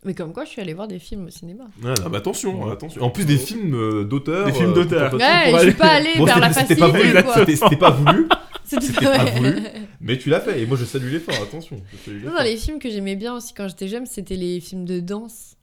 Mais 0.04 0.14
comme 0.14 0.32
quoi, 0.32 0.44
je 0.44 0.50
suis 0.50 0.60
allée 0.60 0.74
voir 0.74 0.88
des 0.88 0.98
films 0.98 1.26
au 1.26 1.30
cinéma. 1.30 1.64
Ouais, 1.82 1.94
non, 2.02 2.10
mais 2.10 2.16
attention, 2.18 2.64
Ouais. 2.64 2.72
attention. 2.72 3.02
En 3.02 3.10
plus 3.10 3.24
des 3.24 3.38
films 3.38 3.74
euh, 3.74 4.04
d'auteur. 4.04 4.46
Des 4.46 4.52
films 4.52 4.70
euh, 4.70 4.74
d'auteur. 4.74 5.10
contemplatifs. 5.10 5.52
Ouais, 5.54 5.58
je 5.60 5.68
suis 5.70 5.78
pas 5.78 5.86
allée 5.88 6.10
Bon, 6.18 6.24
vers 6.24 6.34
c'était- 6.34 6.46
la 6.46 6.52
c'était 6.54 6.76
pas 6.76 6.86
facilité, 6.90 7.08
voulu, 7.12 7.22
quoi. 7.24 7.34
c'était- 7.34 7.56
c'était 7.56 7.76
pas 7.76 7.90
voulu, 7.90 8.28
C'était 8.64 8.92
pas 9.04 9.24
voulu. 9.26 9.58
mais 10.00 10.18
tu 10.18 10.28
l'as 10.28 10.40
fait. 10.40 10.60
Et 10.60 10.66
moi, 10.66 10.76
je 10.76 10.84
salue 10.84 11.12
l'effort, 11.12 11.36
attention. 11.40 11.80
je 12.06 12.12
Non, 12.26 12.32
les 12.42 12.56
films 12.56 12.80
que 12.80 12.90
j'aimais 12.90 13.14
bien 13.14 13.34
aussi 13.36 13.54
quand 13.54 13.68
j'étais 13.68 13.86
jeune, 13.88 14.06
c'était 14.06 14.34
les 14.36 14.58
films 14.60 14.84
de 14.84 14.98
danse. 15.00 15.55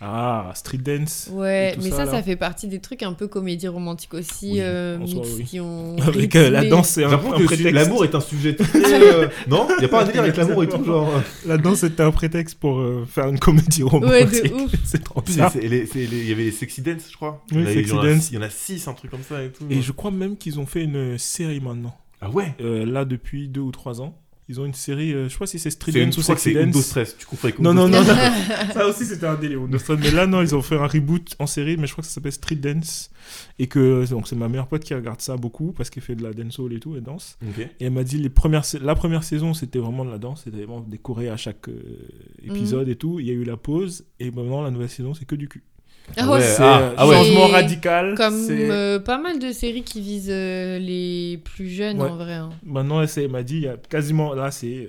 Ah 0.00 0.52
Street 0.54 0.78
Dance. 0.78 1.30
Ouais, 1.32 1.70
Et 1.72 1.76
tout 1.76 1.82
mais 1.84 1.90
ça, 1.90 2.04
ça, 2.04 2.22
fait 2.22 2.36
partie 2.36 2.68
des 2.68 2.80
trucs 2.80 3.02
un 3.02 3.14
peu 3.14 3.28
comédie 3.28 3.66
romantique 3.66 4.12
aussi, 4.12 4.52
Oui, 4.52 4.58
euh, 4.60 4.98
en 4.98 5.06
soi, 5.06 5.20
mix 5.22 5.34
oui. 5.38 5.44
qui 5.44 5.60
ont. 5.60 5.96
Avec 6.06 6.36
euh, 6.36 6.50
la 6.50 6.64
danse, 6.66 6.88
c'est 6.90 7.04
un, 7.04 7.16
prétexte. 7.16 7.70
l'amour 7.72 8.04
est 8.04 8.14
un 8.14 8.20
sujet 8.20 8.54
très. 8.56 8.78
euh, 9.02 9.28
Non? 9.48 9.66
Il 9.78 9.82
y 9.82 9.84
a 9.86 9.88
pas 9.88 10.02
un 10.02 10.06
délire 10.06 10.22
avec 10.22 10.36
l'amour 10.36 10.62
et 10.64 10.68
tout, 10.68 10.84
genre. 10.84 11.08
La 11.46 11.56
danse 11.56 11.78
c'était 11.80 12.02
un 12.02 12.10
prétexte 12.10 12.58
pour 12.58 12.78
euh, 12.78 13.06
faire 13.10 13.28
une 13.28 13.38
comédie 13.38 13.82
Ouais, 13.84 13.88
romantique. 13.90 14.42
de 14.44 14.52
ouf. 14.54 14.72
c'est 14.84 15.02
trop 15.02 15.22
bizarre. 15.22 15.52
il 15.56 15.72
y 16.28 16.32
avait 16.32 16.44
les 16.44 16.50
Sexy 16.52 16.82
Dance, 16.82 17.02
je 17.10 17.16
crois. 17.16 17.42
Oui, 17.52 17.58
il, 17.58 17.62
y 17.62 17.62
en 17.64 17.68
a- 17.68 17.72
Sexy 17.72 17.90
il 17.90 17.94
y 17.94 17.98
en 17.98 18.02
a 18.02 18.06
Dance. 18.08 18.20
six- 18.22 18.30
il 18.32 18.34
y 18.34 18.38
en 18.38 18.42
a 18.42 18.50
6, 18.50 18.88
un 18.88 18.92
truc 18.92 19.10
comme 19.10 19.22
ça 19.22 19.42
et 19.42 19.50
tout. 19.50 19.64
Et 19.70 19.80
je 19.80 19.92
crois 19.92 20.10
même 20.10 20.36
qu'ils 20.36 20.60
ont 20.60 20.66
fait 20.66 20.82
une 20.84 21.16
série 21.16 21.60
maintenant. 21.60 21.96
Ah 22.20 22.28
ouais? 22.30 22.54
Euh, 22.60 22.84
là, 22.84 23.04
depuis 23.06 23.48
deux 23.48 23.60
ou 23.60 23.70
trois 23.70 24.00
ans. 24.02 24.18
Ils 24.48 24.60
ont 24.60 24.64
une 24.64 24.74
série, 24.74 25.12
euh, 25.12 25.24
je 25.24 25.32
sais 25.32 25.38
pas 25.38 25.46
si 25.46 25.58
c'est 25.58 25.70
Street 25.70 25.90
C'est 25.90 25.98
une 26.00 26.10
Dance 26.10 26.18
ou 26.18 26.22
Sexy 26.22 26.52
c'est 26.52 26.62
Undo 26.62 26.72
Dance. 26.74 26.84
Stress. 26.84 27.16
Tu 27.18 27.26
confonds 27.26 27.48
avec 27.48 27.58
Non, 27.58 27.70
Undo 27.70 27.88
non, 27.88 27.98
non, 28.00 28.04
ça 28.72 28.86
aussi 28.86 29.04
c'était 29.04 29.26
un 29.26 29.34
délire. 29.34 29.60
Undo 29.60 29.76
Stress. 29.78 29.98
Mais 30.00 30.10
là, 30.12 30.26
non, 30.28 30.40
ils 30.40 30.54
ont 30.54 30.62
fait 30.62 30.76
un 30.76 30.86
reboot 30.86 31.34
en 31.40 31.46
série, 31.46 31.76
mais 31.76 31.88
je 31.88 31.92
crois 31.92 32.02
que 32.02 32.08
ça 32.08 32.14
s'appelle 32.14 32.32
Street 32.32 32.54
Dance. 32.56 33.10
Et 33.58 33.66
que 33.66 34.08
donc 34.08 34.28
c'est 34.28 34.36
ma 34.36 34.48
meilleure 34.48 34.68
pote 34.68 34.84
qui 34.84 34.94
regarde 34.94 35.20
ça 35.20 35.36
beaucoup 35.36 35.72
parce 35.72 35.90
qu'elle 35.90 36.02
fait 36.04 36.14
de 36.14 36.22
la 36.22 36.32
dancehall 36.32 36.72
et 36.74 36.78
tout, 36.78 36.94
elle 36.94 37.02
danse. 37.02 37.38
Ok. 37.42 37.58
Et 37.58 37.84
elle 37.86 37.92
m'a 37.92 38.04
dit 38.04 38.18
les 38.18 38.28
premières, 38.30 38.64
la 38.80 38.94
première 38.94 39.24
saison 39.24 39.52
c'était 39.52 39.80
vraiment 39.80 40.04
de 40.04 40.10
la 40.10 40.18
danse, 40.18 40.42
c'était 40.44 40.58
vraiment 40.58 40.80
des 40.80 40.98
chorés 40.98 41.28
à 41.28 41.36
chaque 41.36 41.68
euh, 41.68 41.82
épisode 42.44 42.88
et 42.88 42.94
tout. 42.96 43.18
Il 43.18 43.26
y 43.26 43.30
a 43.30 43.32
eu 43.34 43.42
la 43.42 43.56
pause 43.56 44.04
et 44.20 44.30
maintenant 44.30 44.62
la 44.62 44.70
nouvelle 44.70 44.88
saison 44.90 45.12
c'est 45.12 45.24
que 45.24 45.34
du 45.34 45.48
cul. 45.48 45.64
Ah 46.16 46.26
Ouais, 46.26 46.34
ouais, 46.34 46.40
C'est 46.40 46.62
ah, 46.62 46.94
ah 46.96 47.06
ouais. 47.08 47.16
changement 47.16 47.46
radical. 47.48 48.14
Comme 48.16 48.46
euh, 48.50 48.98
pas 48.98 49.18
mal 49.18 49.38
de 49.38 49.52
séries 49.52 49.82
qui 49.82 50.00
visent 50.00 50.28
euh, 50.30 50.78
les 50.78 51.38
plus 51.44 51.68
jeunes 51.68 52.00
Ouais. 52.00 52.08
en 52.08 52.16
vrai. 52.16 52.34
hein. 52.34 52.50
Maintenant, 52.64 53.02
elle, 53.02 53.28
m'a 53.30 53.42
dit, 53.42 53.56
il 53.56 53.62
y 53.62 53.68
a 53.68 53.76
quasiment 53.76 54.32
là, 54.34 54.50
c'est 54.50 54.88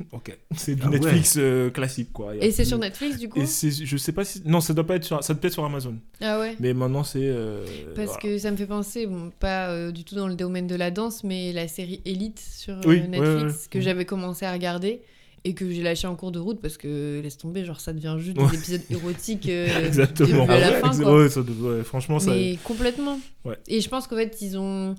euh, 0.00 0.04
ok, 0.12 0.36
c'est 0.56 0.74
du 0.74 0.82
Ah 0.84 0.88
ouais. 0.88 0.98
Netflix 0.98 1.34
euh, 1.36 1.68
classique 1.70 2.12
quoi. 2.12 2.34
Et 2.40 2.50
c'est 2.52 2.64
sur 2.64 2.78
Netflix 2.78 3.18
du 3.18 3.28
coup 3.28 3.40
Et 3.40 3.44
je 3.44 3.96
sais 3.98 4.12
pas 4.12 4.24
si, 4.24 4.40
non, 4.46 4.60
ça 4.60 4.72
doit 4.72 4.86
pas 4.86 4.96
être 4.96 5.04
sur, 5.04 5.22
ça 5.22 5.34
doit 5.34 5.46
être 5.46 5.52
sur 5.52 5.64
Amazon. 5.64 5.96
Ah 6.22 6.38
ouais 6.40 6.56
Mais 6.60 6.72
maintenant, 6.72 7.04
c'est. 7.04 7.18
euh, 7.22 7.64
Parce 7.94 8.06
voilà. 8.12 8.20
que 8.22 8.38
ça 8.38 8.50
me 8.50 8.56
fait 8.56 8.66
penser, 8.66 9.06
bon, 9.06 9.30
pas 9.40 9.68
euh, 9.68 9.90
du 9.90 10.04
tout 10.04 10.14
dans 10.14 10.28
le 10.28 10.34
domaine 10.36 10.66
de 10.66 10.76
la 10.76 10.90
danse, 10.90 11.22
mais 11.24 11.52
la 11.52 11.68
série 11.68 12.00
Elite 12.06 12.40
sur 12.40 12.76
Oui, 12.86 13.02
Netflix 13.08 13.42
ouais. 13.64 13.68
que 13.70 13.78
Mhm. 13.78 13.84
j'avais 13.84 14.04
commencé 14.06 14.46
à 14.46 14.52
regarder 14.52 15.02
et 15.44 15.54
que 15.54 15.68
j'ai 15.70 15.82
lâché 15.82 16.06
en 16.06 16.14
cours 16.14 16.30
de 16.32 16.38
route 16.38 16.60
parce 16.60 16.76
que 16.76 17.20
laisse 17.22 17.36
tomber, 17.36 17.64
genre 17.64 17.80
ça 17.80 17.92
devient 17.92 18.16
juste 18.18 18.38
Ouais. 18.38 18.48
des 18.50 18.56
épisodes 18.56 18.82
érotiques 18.90 19.48
euh, 19.48 19.66
Exactement. 19.86 20.44
à 20.48 20.58
la 20.58 20.66
Ah 20.66 20.70
ouais, 20.72 20.80
fin. 20.80 21.02
Quoi. 21.02 21.18
ouais, 21.22 21.28
ça 21.28 21.42
doit- 21.42 21.72
ouais, 21.76 21.82
franchement, 21.82 22.18
ça. 22.20 22.30
Mais 22.30 22.58
complètement. 22.64 23.18
Ouais. 23.44 23.56
Et 23.68 23.80
je 23.80 23.88
pense 23.88 24.06
qu'en 24.06 24.16
fait, 24.16 24.36
ils 24.40 24.56
ont. 24.58 24.94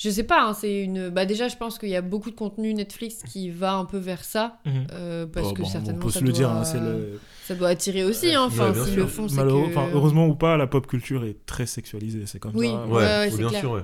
Je 0.00 0.10
sais 0.10 0.22
pas, 0.22 0.44
hein, 0.46 0.54
c'est 0.54 0.82
une. 0.84 1.08
Bah, 1.08 1.26
déjà, 1.26 1.48
je 1.48 1.56
pense 1.56 1.76
qu'il 1.76 1.88
y 1.88 1.96
a 1.96 2.02
beaucoup 2.02 2.30
de 2.30 2.36
contenu 2.36 2.72
Netflix 2.72 3.22
qui 3.24 3.50
va 3.50 3.74
un 3.74 3.84
peu 3.84 3.98
vers 3.98 4.22
ça. 4.22 4.58
Mhm. 4.64 4.86
euh, 4.92 5.26
parce 5.26 5.48
Oh, 5.50 5.54
que 5.54 5.62
bon, 5.62 5.68
certainement. 5.68 5.98
on 6.00 6.06
peut 6.06 6.10
ça 6.12 6.20
se 6.20 6.24
le 6.24 6.30
dire, 6.32 6.48
doit- 6.50 6.60
hein, 6.60 6.64
c'est 6.64 6.78
le. 6.78 7.18
Ça 7.44 7.54
doit 7.56 7.68
attirer 7.68 8.04
aussi, 8.04 8.32
hein. 8.34 8.42
Enfin, 8.46 8.74
sûr. 8.74 8.94
le 8.94 9.06
font, 9.06 9.26
c'est 9.26 9.36
que. 9.36 9.66
enfin, 9.68 9.88
heureusement 9.94 10.26
ou 10.28 10.34
pas, 10.36 10.56
la 10.56 10.66
pop 10.66 10.86
culture 10.86 11.24
est 11.24 11.36
très 11.46 11.66
sexualisée, 11.66 12.24
c'est 12.26 12.38
comme 12.38 12.52
Oui, 12.54 12.68
ça. 12.68 12.86
Ouais, 12.86 13.30
bien 13.36 13.48
clair. 13.48 13.60
sûr, 13.60 13.70
ouais. 13.72 13.80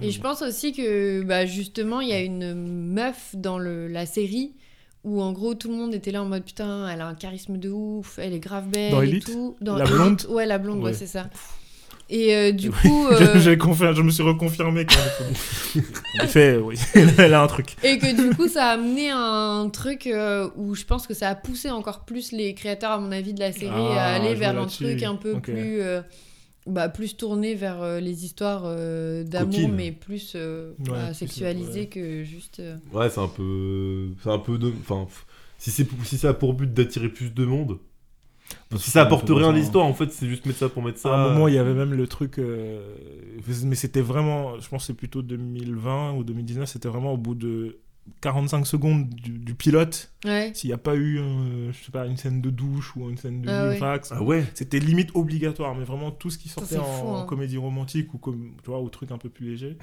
Et 0.00 0.10
je 0.12 0.20
pense 0.20 0.40
aussi 0.42 0.72
que 0.72 1.22
bah, 1.24 1.44
justement, 1.44 2.00
il 2.00 2.08
y 2.08 2.12
a 2.12 2.20
une 2.20 2.54
meuf 2.54 3.34
dans 3.34 3.58
le, 3.58 3.88
la 3.88 4.06
série 4.06 4.52
où 5.04 5.22
en 5.22 5.32
gros 5.32 5.54
tout 5.54 5.68
le 5.70 5.76
monde 5.76 5.94
était 5.94 6.10
là 6.10 6.22
en 6.22 6.26
mode 6.26 6.44
putain, 6.44 6.88
elle 6.88 7.00
a 7.00 7.06
un 7.06 7.14
charisme 7.14 7.56
de 7.58 7.70
ouf, 7.70 8.18
elle 8.18 8.34
est 8.34 8.38
grave 8.40 8.68
belle 8.68 8.92
Dans 8.92 9.02
et 9.02 9.08
Elite 9.08 9.26
tout. 9.26 9.56
La 9.60 9.84
blonde 9.84 10.26
Ouais, 10.28 10.46
la 10.46 10.58
blonde, 10.58 10.78
ouais, 10.78 10.84
Ouais. 10.86 10.92
c'est 10.92 11.06
ça. 11.06 11.26
Et 12.12 12.34
euh, 12.34 12.50
du 12.52 12.70
Oui, 12.70 12.74
coup. 12.82 13.06
je- 13.18 13.50
euh, 13.50 13.56
confirmé- 13.56 13.94
je 13.94 14.02
me 14.02 14.10
suis 14.10 14.22
reconfirmé 14.24 14.84
quand 14.84 14.96
même. 15.76 15.84
En 16.20 16.24
effet, 16.24 16.56
oui, 16.56 16.76
elle 17.18 17.34
a 17.34 17.42
un 17.42 17.46
truc. 17.46 17.76
Et 17.84 17.98
que 17.98 18.28
du 18.30 18.34
coup, 18.36 18.48
ça 18.48 18.66
a 18.66 18.72
amené 18.72 19.10
un 19.10 19.70
truc 19.72 20.08
euh, 20.08 20.48
où 20.56 20.74
je 20.74 20.84
pense 20.84 21.06
que 21.06 21.14
ça 21.14 21.28
a 21.28 21.34
poussé 21.36 21.70
encore 21.70 22.00
plus 22.04 22.32
les 22.32 22.52
créateurs, 22.54 22.90
à 22.90 22.98
mon 22.98 23.12
avis, 23.12 23.32
de 23.32 23.38
la 23.40 23.52
série 23.52 23.70
Ah, 23.72 24.06
à 24.06 24.14
aller 24.14 24.34
vers 24.34 24.58
un 24.60 24.66
truc 24.66 25.02
un 25.04 25.14
peu 25.14 25.38
plus. 25.38 25.82
Bah, 26.66 26.88
plus 26.88 27.16
tourné 27.16 27.54
vers 27.54 27.82
euh, 27.82 28.00
les 28.00 28.24
histoires 28.24 28.62
euh, 28.64 29.24
d'amour, 29.24 29.68
mais 29.68 29.92
plus 29.92 30.32
euh, 30.36 30.72
Ouais, 30.80 31.12
ouais. 31.80 31.86
que 31.86 32.22
juste. 32.24 32.60
euh, 32.60 32.76
Ouais, 32.92 33.08
c'est 33.10 33.20
un 33.20 33.28
peu. 33.28 34.08
C'est 34.22 34.30
un 34.30 34.38
peu 34.38 34.58
de. 34.58 34.72
Enfin, 34.80 35.04
f- 35.04 35.24
si, 35.58 35.70
c'est 35.70 35.86
si 36.04 36.18
ça 36.18 36.30
a 36.30 36.34
pour 36.34 36.54
but 36.54 36.72
d'attirer 36.72 37.08
plus 37.08 37.32
de 37.32 37.44
monde. 37.44 37.78
Si 38.76 38.90
ça 38.90 39.02
apporte 39.02 39.28
rien 39.28 39.50
à 39.50 39.52
l'histoire, 39.52 39.86
en 39.86 39.94
fait, 39.94 40.10
c'est 40.12 40.28
juste 40.28 40.44
mettre 40.46 40.58
ça 40.58 40.68
pour 40.68 40.82
mettre 40.82 40.98
ça. 40.98 41.14
À 41.14 41.18
un 41.18 41.28
moment, 41.32 41.48
il 41.48 41.54
y 41.54 41.58
avait 41.58 41.74
même 41.74 41.94
le 41.94 42.06
truc. 42.06 42.38
euh, 42.38 42.94
Mais 43.64 43.74
c'était 43.76 44.00
vraiment. 44.00 44.58
Je 44.60 44.68
pense 44.68 44.82
que 44.82 44.86
c'est 44.88 44.94
plutôt 44.94 45.22
2020 45.22 46.14
ou 46.14 46.24
2019. 46.24 46.68
C'était 46.68 46.88
vraiment 46.88 47.12
au 47.12 47.16
bout 47.16 47.34
de 47.34 47.78
45 48.20 48.66
secondes 48.66 49.08
du, 49.08 49.30
du 49.38 49.54
pilote. 49.54 50.10
Ouais. 50.24 50.50
S'il 50.54 50.68
n'y 50.68 50.74
a 50.74 50.78
pas 50.78 50.94
eu, 50.96 51.18
euh, 51.18 51.72
je 51.72 51.84
sais 51.84 51.92
pas, 51.92 52.06
une 52.06 52.16
scène 52.16 52.40
de 52.40 52.50
douche 52.50 52.94
ou 52.96 53.08
une 53.08 53.16
scène 53.16 53.42
de 53.42 53.48
Ah 53.48 53.68
ouais. 53.68 53.76
fax. 53.76 54.12
Ah 54.12 54.22
ouais 54.22 54.44
C'était 54.54 54.78
limite 54.78 55.10
obligatoire, 55.14 55.74
mais 55.74 55.84
vraiment 55.84 56.10
tout 56.10 56.30
ce 56.30 56.38
qui 56.38 56.48
sortait 56.48 56.78
en, 56.78 56.84
fou, 56.84 57.08
hein. 57.08 57.26
comédie 57.28 57.56
romantique 57.56 58.12
ou 58.14 58.18
comme 58.18 58.52
tu 58.62 58.70
vois, 58.70 58.80
ou 58.80 58.88
truc 58.90 59.10
un 59.12 59.18
peu 59.18 59.28
plus 59.28 59.46
léger. 59.50 59.76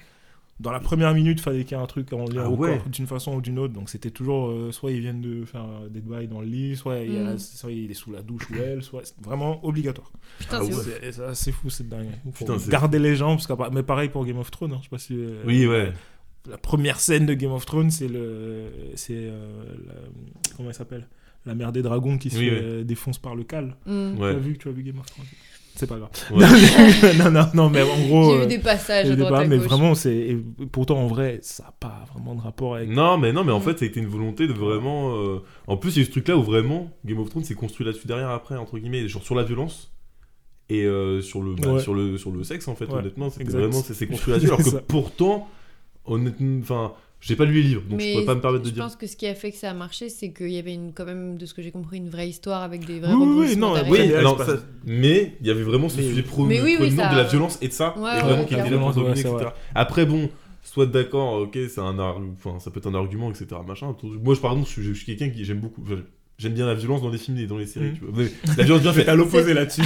Dans 0.60 0.72
la 0.72 0.80
première 0.80 1.14
minute, 1.14 1.40
fallait 1.40 1.64
qu'il 1.64 1.78
y 1.78 1.80
ait 1.80 1.84
un 1.84 1.86
truc 1.88 2.12
en 2.14 2.26
lien 2.26 2.42
Ah 2.46 2.50
au 2.50 2.56
ouais. 2.56 2.78
corps 2.80 2.90
d'une 2.90 3.06
façon 3.06 3.36
ou 3.36 3.42
d'une 3.42 3.60
autre. 3.60 3.74
Donc 3.76 3.90
c'était 3.90 4.10
toujours 4.10 4.50
euh, 4.50 4.72
soit 4.72 4.92
ils 4.92 5.02
viennent 5.02 5.22
de 5.22 5.46
faire 5.46 5.66
des 5.90 6.02
bails 6.02 6.28
dans 6.28 6.42
le 6.42 6.48
lit, 6.48 6.76
soit, 6.76 6.98
il 7.02 7.14
y 7.14 7.18
a 7.20 7.22
la- 7.24 7.34
Mm. 7.36 7.40
soit 7.40 7.72
il 7.72 7.92
est 7.92 7.94
sous 7.94 8.12
la 8.12 8.24
douche 8.24 8.50
ou 8.50 8.56
elle, 8.56 8.82
soit 8.82 9.02
c'est 9.04 9.24
vraiment 9.24 9.64
obligatoire. 9.64 10.12
Putain, 10.40 10.62
Ah 10.62 11.34
c'est 11.36 11.52
fou, 11.52 11.70
c'est 11.70 11.88
dingue. 11.88 12.10
Putain, 12.36 12.58
c'est 12.58 12.72
garder 12.72 12.98
les 12.98 13.16
gens, 13.16 13.36
parce 13.38 13.46
que 13.46 13.54
mais 13.72 13.84
pareil 13.84 14.10
pour 14.10 14.26
Game 14.26 14.40
of 14.40 14.50
Thrones. 14.50 14.74
hein, 14.74 14.78
je 14.80 14.86
sais 14.86 14.90
pas 14.90 14.98
si 14.98 15.14
euh, 15.16 15.44
Oui, 15.46 15.68
ouais. 15.68 15.94
La 16.50 16.58
première 16.58 17.00
scène 17.00 17.26
de 17.26 17.34
Game 17.34 17.52
of 17.52 17.66
Thrones, 17.66 17.92
c'est 17.92 18.08
le, 18.08 18.66
c'est 18.96 19.14
euh, 19.16 19.48
la- 19.88 20.54
comment 20.56 20.70
elle 20.70 20.76
s'appelle, 20.76 21.08
la 21.46 21.56
mère 21.56 21.72
des 21.72 21.82
dragons 21.82 22.18
qui 22.18 22.30
se 22.30 22.38
Oui, 22.38 22.50
fait, 22.50 22.56
ouais. 22.56 22.62
euh, 22.62 22.84
défonce 22.84 23.18
par 23.18 23.36
le 23.36 23.44
cal. 23.44 23.76
Mm. 23.86 24.18
Tu 24.18 24.24
as 24.24 24.34
vu, 24.34 24.58
tu 24.58 24.68
as 24.68 24.72
vu 24.72 24.84
Game 24.84 25.00
of 25.00 25.06
Thrones? 25.06 25.26
C'est 25.76 25.86
pas 25.86 25.98
grave. 25.98 26.10
Ouais. 26.32 27.14
non, 27.20 27.30
non, 27.30 27.46
non, 27.54 27.70
mais 27.70 27.84
en 27.84 28.08
gros. 28.08 28.32
J'ai 28.32 28.38
euh, 28.38 28.42
vu 28.42 28.48
des 28.48 28.58
passages 28.60 29.06
il 29.06 29.10
y 29.10 29.12
a 29.12 29.14
à 29.14 29.16
des 29.18 29.22
droite 29.26 29.46
à 29.46 29.48
mais 29.48 29.58
gauche. 29.58 29.68
vraiment, 29.68 29.94
c'est 29.94 30.16
et 30.16 30.36
pourtant 30.72 30.98
en 30.98 31.06
vrai, 31.06 31.38
ça 31.44 31.66
n'a 31.66 31.74
pas 31.80 32.04
vraiment 32.12 32.34
de 32.34 32.42
rapport 32.42 32.76
avec. 32.78 32.90
Non, 32.90 33.20
mais 33.20 33.32
non, 33.32 33.44
mais 33.44 33.52
en 33.52 33.60
fait, 33.62 33.78
ça 33.78 33.86
a 33.86 33.88
été 33.88 34.00
une 34.00 34.08
volonté 34.08 34.48
de 34.48 34.54
vraiment. 34.54 35.16
euh, 35.18 35.44
En 35.68 35.78
plus, 35.78 35.92
il 35.96 35.98
y 35.98 36.00
a 36.00 36.02
eu 36.02 36.06
ce 36.06 36.12
truc-là 36.12 36.36
où 36.36 36.42
vraiment 36.42 36.90
Game 37.06 37.20
of 37.20 37.30
Thrones 37.30 37.44
s'est 37.44 37.54
construit 37.54 37.86
là-dessus 37.86 38.08
derrière 38.08 38.32
après, 38.32 38.56
entre 38.58 38.80
guillemets, 38.80 39.08
genre 39.08 39.22
sur 39.22 39.36
la 39.36 39.44
violence 39.44 39.92
et 40.70 40.84
euh, 40.84 41.22
sur, 41.22 41.44
le, 41.44 41.54
bah, 41.54 41.74
Ouais. 41.74 41.80
sur, 41.80 41.94
le, 41.94 42.18
sur 42.18 42.32
le 42.32 42.44
sexe, 42.44 42.68
en 42.68 42.74
fait, 42.76 42.86
Ouais, 42.86 42.96
honnêtement. 42.96 43.30
C'était 43.30 43.44
exact. 43.44 43.60
vraiment. 43.60 43.82
ça 43.84 43.94
s'est 43.94 44.08
construit 44.08 44.32
là-dessus. 44.34 44.48
alors 44.48 44.58
que 44.58 44.64
C'est 44.64 44.72
ça. 44.72 44.82
pourtant, 44.88 45.48
honnêtement. 46.08 46.60
Enfin, 46.62 46.94
j'ai 47.20 47.36
pas 47.36 47.46
lu 47.46 47.54
les 47.56 47.64
livres, 47.64 47.82
donc 47.90 48.00
je 48.00 48.06
mais 48.06 48.14
pourrais 48.14 48.26
pas 48.26 48.36
me 48.36 48.42
permettre 48.42 48.64
de 48.64 48.70
je 48.70 48.74
dire. 48.76 48.84
pense 48.84 48.96
que 48.96 49.08
ce 49.08 49.16
qui 49.18 49.26
a 49.26 49.34
fait 49.34 49.52
que 49.52 49.58
ça 49.58 49.72
a 49.72 49.74
marché, 49.74 50.08
c'est 50.10 50.32
qu'il 50.32 50.52
y 50.52 50.60
avait 50.60 50.74
une, 50.76 50.94
quand 50.94 51.04
même, 51.06 51.38
de 51.38 51.46
ce 51.48 51.54
que 51.56 51.62
j'ai 51.64 51.72
compris, 51.72 51.98
une 51.98 52.10
vraie 52.10 52.30
histoire 52.30 52.62
avec 52.62 52.86
des 52.86 53.00
vrais 53.00 53.12
Oui, 53.14 53.26
oui, 53.50 53.56
non. 53.58 53.74
Oui, 53.90 53.98
ça- 54.46 54.58
mais 54.86 55.36
il 55.42 55.48
y 55.48 55.50
avait 55.50 55.64
vraiment 55.64 55.90
ce 55.90 55.98
Mais- 55.98 56.04
sujet 56.10 56.22
pro- 56.22 56.46
Mais 56.46 56.62
oui, 56.62 56.78
ça- 56.96 57.10
de 57.12 57.16
la 57.18 57.24
violence 57.24 57.58
et 57.62 57.70
de 57.70 57.74
ça, 57.74 57.98
Ouais, 57.98 58.12
et 58.12 58.16
ouais, 58.16 58.22
vraiment 58.22 58.46
qui 58.46 58.54
était 58.54 58.74
Ouais, 58.76 59.12
etc. 59.12 59.36
Après, 59.74 60.06
bon, 60.06 60.30
soit 60.62 60.86
d'accord, 60.86 61.42
ok, 61.42 61.58
c'est 61.70 61.80
un 61.80 61.98
enfin, 61.98 62.60
ça 62.60 62.70
peut 62.70 62.78
être 62.80 62.88
un 62.88 62.94
argument, 62.96 63.32
etc. 63.32 63.48
Machin. 63.68 63.96
Moi, 64.24 64.36
je, 64.36 64.40
par 64.40 64.52
exemple, 64.52 64.68
je 64.70 64.74
suis, 64.74 64.84
je 64.84 64.94
suis 64.94 65.06
quelqu'un 65.06 65.30
qui 65.34 65.44
j'aime 65.44 65.60
beaucoup. 65.60 65.82
enfin, 65.84 65.96
J'aime 66.40 66.54
bien 66.54 66.68
la 66.68 66.76
violence 66.76 67.02
dans 67.02 67.10
les 67.10 67.18
films 67.18 67.40
et 67.40 67.48
dans 67.48 67.58
les 67.58 67.66
séries. 67.66 67.88
Mhm. 67.88 67.96
tu 67.98 68.06
vois. 68.06 68.12
Mais 68.16 68.54
la 68.58 68.64
violence 68.64 68.84
bien 68.84 68.94
faite. 68.94 69.10
à 69.10 69.16
l'opposé 69.16 69.56
là-dessus. 69.56 69.82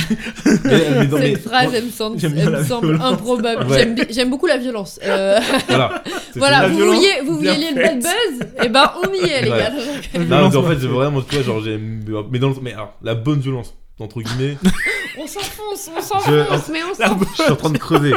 Mais- 0.66 0.90
mais 1.00 1.08
dans- 1.08 1.18
mais- 1.18 1.36
Cette 1.36 1.44
phrase, 1.48 1.72
elle 1.74 1.86
me 1.86 1.90
semble, 1.92 2.18
elle 2.22 2.90
me 2.90 3.02
improbable. 3.02 3.68
Ouais. 3.72 3.96
J'aime 4.10 4.30
beaucoup 4.30 4.48
la 4.48 4.58
violence. 4.58 5.00
Euh, 5.02 5.40
voilà. 5.70 6.04
C'est 6.34 6.40
voilà, 6.40 6.64
la 6.64 6.68
vous 6.68 6.76
violence 6.76 6.96
vouliez, 6.98 7.22
vous 7.26 7.36
vouliez 7.38 7.72
le 7.74 7.82
bad 7.82 8.00
buzz? 8.02 8.48
Et 8.66 8.68
ben, 8.68 8.92
on 9.02 9.14
y 9.14 9.30
est, 9.30 9.42
les 9.44 9.50
Ouais. 9.52 9.58
gars. 9.60 10.20
Non, 10.20 10.50
mais 10.50 10.56
en 10.58 10.64
fait, 10.64 10.76
vraiment, 10.76 11.22
tu 11.22 11.36
vois, 11.36 11.44
genre, 11.44 11.64
j'aime. 11.64 12.04
Mais 12.30 12.40
dans 12.40 12.50
le... 12.50 12.56
Mais 12.62 12.74
alors, 12.74 12.96
la 13.02 13.16
bonne 13.16 13.40
violence, 13.40 13.74
entre 14.00 14.22
guillemets, 14.22 14.58
On 15.20 15.28
s'enfonce, 15.28 15.90
on 15.98 16.02
s'enfonce, 16.02 16.70
mais 16.72 16.80
on 16.90 16.94
s'enfonce. 16.94 17.28
je 17.38 17.44
suis 17.44 17.52
en 17.52 17.56
train 17.58 17.70
de 17.70 17.78
creuser. 17.78 18.14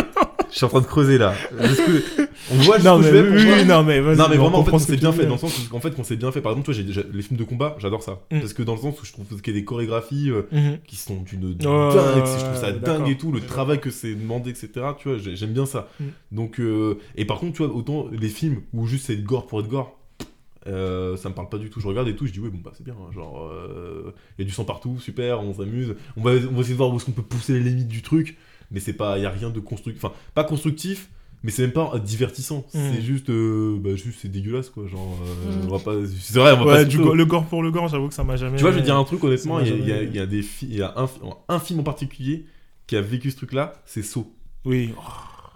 Je 0.55 0.59
suis 0.59 0.67
en 0.67 0.69
train 0.69 0.81
de 0.83 0.87
creuser 0.87 1.19
là. 1.19 1.35
On 2.53 2.55
voit 2.59 2.79
non, 2.79 3.01
jusqu'où 3.03 3.03
mais 3.03 3.09
je 3.09 3.11
vais 3.11 3.21
oui, 3.23 3.27
pour 3.29 3.37
oui, 3.37 3.45
voir- 3.45 3.59
oui, 3.59 3.65
non, 3.67 3.83
mais 3.83 4.01
vas-y, 4.01 4.17
Non 4.17 4.27
mais 4.31 4.39
on 4.39 4.43
vraiment 4.43 4.59
en 4.59 4.65
fait 4.65 4.71
comprend 4.71 4.77
on 4.77 4.79
ce 4.79 4.85
que 4.87 4.91
s'est 4.93 4.97
tu 4.97 5.01
bien 5.01 5.11
veux 5.11 5.17
fait 5.17 5.23
dire. 5.23 5.29
dans 5.31 5.35
le 5.35 5.41
sens 5.41 5.59
où 5.59 5.69
qu'en 5.69 5.81
fait 5.81 5.91
qu'on 5.97 6.05
s'est 6.05 6.15
bien 6.17 6.31
fait 6.31 6.41
par 6.41 6.53
exemple 6.53 6.67
toi 6.67 6.75
j'ai 6.75 6.85
les 7.13 7.23
films 7.23 7.39
de 7.41 7.45
combat 7.45 7.75
j'adore 7.81 8.03
ça 8.05 8.21
Mm. 8.31 8.39
parce 8.39 8.53
que 8.53 8.63
dans 8.63 8.75
le 8.77 8.81
sens 8.81 9.01
où 9.03 9.05
je 9.05 9.11
trouve 9.13 9.27
qu'il 9.43 9.53
y 9.53 9.57
a 9.57 9.61
des 9.61 9.65
chorégraphies 9.65 10.31
euh, 10.31 10.43
Mhm. 10.53 10.79
qui 10.87 10.95
sont 10.97 11.21
d'une 11.23 11.45
Ouais, 11.47 11.55
dingue 11.55 12.25
je 12.25 12.45
trouve 12.45 12.55
ça 12.57 12.71
d'accord. 12.71 12.99
dingue 13.01 13.09
et 13.11 13.17
tout 13.19 13.33
le 13.33 13.41
travail 13.41 13.81
que 13.81 13.91
c'est 13.91 14.15
demandé 14.15 14.51
etc 14.51 14.71
tu 14.97 15.09
vois 15.09 15.19
j'ai- 15.19 15.35
j'aime 15.35 15.53
bien 15.53 15.67
ça 15.67 15.89
Mm. 15.99 16.05
donc 16.31 16.61
euh, 16.61 16.99
et 17.17 17.25
par 17.25 17.41
contre 17.41 17.57
tu 17.57 17.65
vois 17.65 17.75
autant 17.75 18.07
les 18.13 18.29
films 18.29 18.61
où 18.73 18.87
juste 18.87 19.07
c'est 19.07 19.17
gore 19.17 19.47
pour 19.49 19.59
être 19.61 19.69
gore 19.69 19.99
euh, 20.67 21.17
ça 21.17 21.29
me 21.29 21.35
parle 21.35 21.49
pas 21.49 21.59
du 21.59 21.69
tout 21.71 21.81
je 21.81 21.87
regarde 21.89 22.09
et 22.09 22.15
tout 22.17 22.27
je 22.27 22.33
dis 22.33 22.41
ouais 22.41 22.49
bon 22.49 22.61
bah 22.65 22.73
c'est 22.77 22.85
bien 22.85 22.95
hein, 22.95 23.13
genre 23.13 23.51
il 24.39 24.43
y 24.43 24.45
a 24.45 24.47
du 24.47 24.53
sang 24.53 24.65
partout 24.65 24.99
super 25.01 25.41
on 25.41 25.53
s'amuse 25.55 25.95
on 26.17 26.23
va, 26.23 26.31
on 26.33 26.55
va 26.55 26.61
essayer 26.61 26.73
de 26.75 26.79
voir 26.79 26.91
où 26.93 26.97
est-ce 26.97 27.05
qu'on 27.07 27.13
peut 27.13 27.23
pousser 27.23 27.55
les 27.55 27.61
limites 27.61 27.89
du 27.89 28.03
truc 28.03 28.37
mais 28.75 28.81
c'est 28.81 28.93
pas 28.93 29.17
y 29.19 29.25
a 29.25 29.31
rien 29.31 29.49
de 29.51 29.61
constructif 29.61 30.05
enfin 30.05 30.15
pas 30.35 30.45
constructif 30.45 31.09
mais 31.43 31.51
c'est 31.51 31.63
même 31.63 31.73
pas 31.73 31.99
divertissant 31.99 32.65
Mm. 32.75 32.79
c'est 32.95 33.03
juste 33.03 33.31
euh, 33.31 33.79
bah 33.79 33.95
juste 33.97 34.19
c'est 34.23 34.29
dégueulasse 34.31 34.69
quoi 34.71 34.87
genre 34.89 35.17
euh, 35.23 35.63
Mm. 35.63 35.67
on 35.67 35.77
va 35.77 35.79
pas 35.79 35.95
c'est 36.21 36.39
vrai 36.39 36.53
on 36.53 36.57
va 36.59 36.65
Ouais, 36.65 36.73
pas 36.75 36.85
du 36.85 36.97
se- 36.97 37.03
go- 37.03 37.15
le 37.15 37.25
gore 37.25 37.47
pour 37.47 37.63
le 37.63 37.71
gore, 37.71 37.89
j'avoue 37.89 38.09
que 38.09 38.15
ça 38.15 38.25
m'a 38.25 38.37
jamais. 38.37 38.57
tu 38.57 38.63
vois 38.63 38.73
je 38.73 38.77
vais 38.79 38.83
dire 38.83 38.97
un 38.97 39.05
truc 39.05 39.23
honnêtement 39.25 39.61
il 39.61 39.69
y, 39.69 39.71
m'a 39.71 39.77
a- 39.95 40.03
il 40.03 40.15
y 40.15 40.19
a- 40.19 40.25
y 40.25 40.27
des 40.29 40.45
il 40.63 40.75
y 40.77 40.83
a 40.83 40.93
un, 40.97 41.09
un 41.49 41.59
film 41.61 41.81
en 41.81 41.85
particulier 41.85 42.47
qui 42.87 42.97
a 42.97 43.01
vécu 43.01 43.31
ce 43.31 43.37
truc 43.37 43.53
là 43.53 43.75
c'est 43.87 44.03
Saw 44.03 44.27
Oui. 44.65 44.93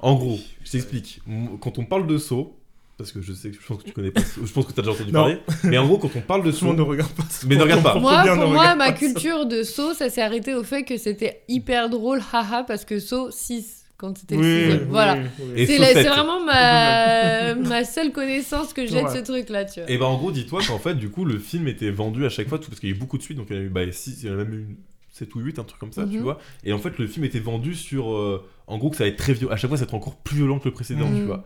en 0.00 0.14
gros 0.14 0.38
je 0.64 0.70
t'explique 0.70 1.20
quand 1.60 1.78
on 1.78 1.84
parle 1.84 2.06
de 2.06 2.18
Saw 2.18 2.54
parce 2.98 3.12
que 3.12 3.22
je 3.22 3.32
sais 3.32 3.50
que 3.50 3.56
je 3.60 3.66
pense 3.66 3.78
que 3.78 3.84
tu 3.84 3.92
connais 3.92 4.10
pas 4.10 4.20
je 4.20 4.52
pense 4.52 4.66
que 4.66 4.72
t'as 4.72 4.82
déjà 4.82 4.92
entendu 4.92 5.12
Non. 5.12 5.20
parler 5.20 5.38
mais 5.64 5.78
en 5.78 5.86
gros 5.86 5.96
quand 5.98 6.10
on 6.16 6.20
parle 6.20 6.42
de 6.42 6.48
le 6.48 6.52
Saw 6.52 6.74
ne 6.74 6.82
regarde 6.82 7.12
pas. 7.12 7.22
Mais 7.46 7.56
ne 7.56 7.62
regarde 7.62 7.82
pas. 7.82 7.94
Moi, 7.98 8.24
pour 8.34 8.48
moi, 8.48 8.74
ma 8.74 8.92
culture 8.92 9.46
de 9.46 9.62
saut, 9.62 9.94
ça 9.94 10.10
s'est 10.10 10.20
arrêté 10.22 10.54
au 10.54 10.64
fait 10.64 10.82
que 10.82 10.96
c'était 10.98 11.42
hyper 11.48 11.88
drôle, 11.88 12.20
haha, 12.32 12.64
parce 12.64 12.84
que 12.84 12.98
saut 12.98 13.30
6, 13.30 13.84
quand 13.96 14.16
c'était 14.18 14.34
le 14.36 14.40
Oui, 14.42 14.46
sixième. 14.60 14.78
oui, 14.80 14.86
Voilà. 14.90 15.14
oui, 15.16 15.28
oui. 15.40 15.44
Et 15.56 15.66
C'est 15.66 15.76
Saut 15.76 15.82
la- 15.82 15.88
7. 15.88 15.96
c'est 16.02 16.08
vraiment 16.08 16.44
ma, 16.44 17.54
ma 17.68 17.84
seule 17.84 18.12
connaissance 18.12 18.72
que 18.72 18.86
j'ai 18.86 19.02
de 19.02 19.08
ce 19.08 19.18
truc-là, 19.18 19.64
tu 19.64 19.80
vois. 19.80 19.90
Et 19.90 19.96
bah 19.98 20.06
en 20.06 20.16
gros, 20.18 20.30
dis-toi 20.32 20.60
qu'en 20.66 20.78
fait, 20.78 20.94
du 20.94 21.10
coup, 21.10 21.24
le 21.24 21.38
film 21.38 21.68
était 21.68 21.90
vendu 21.90 22.24
à 22.26 22.28
chaque 22.30 22.48
fois, 22.48 22.58
tout, 22.58 22.68
parce 22.68 22.80
qu'il 22.80 22.88
y 22.88 22.92
a 22.92 22.96
eu 22.96 22.98
beaucoup 22.98 23.18
de 23.18 23.22
suites, 23.22 23.36
donc 23.38 23.46
il 23.50 23.56
y 23.56 23.58
en 23.58 23.62
a 23.62 23.64
eu 23.64 23.68
bah, 23.70 23.90
six, 23.92 24.22
il 24.22 24.28
y 24.28 24.30
en 24.30 24.34
a 24.34 24.36
même 24.44 24.54
eu 24.54 24.76
7 25.12 25.34
ou 25.34 25.40
8, 25.40 25.58
un 25.58 25.64
truc 25.64 25.80
comme 25.80 25.92
ça, 25.92 26.04
tu 26.04 26.16
Mhm. 26.18 26.22
vois. 26.22 26.38
Et 26.64 26.72
en 26.72 26.78
fait, 26.78 26.98
le 26.98 27.06
film 27.06 27.24
était 27.24 27.40
vendu 27.40 27.74
sur. 27.74 28.12
euh, 28.14 28.44
en 28.66 28.76
gros, 28.78 28.90
que 28.90 28.96
ça 28.96 29.04
allait 29.04 29.12
être 29.12 29.18
très 29.18 29.32
violent. 29.32 29.52
À 29.52 29.56
chaque 29.56 29.68
fois, 29.68 29.76
ça 29.78 29.82
allait 29.84 29.88
être 29.88 29.94
encore 29.94 30.16
plus 30.16 30.36
violent 30.36 30.58
que 30.58 30.66
le 30.66 30.74
précédent, 30.74 31.08
Mhm. 31.08 31.16
tu 31.20 31.24
vois. 31.24 31.44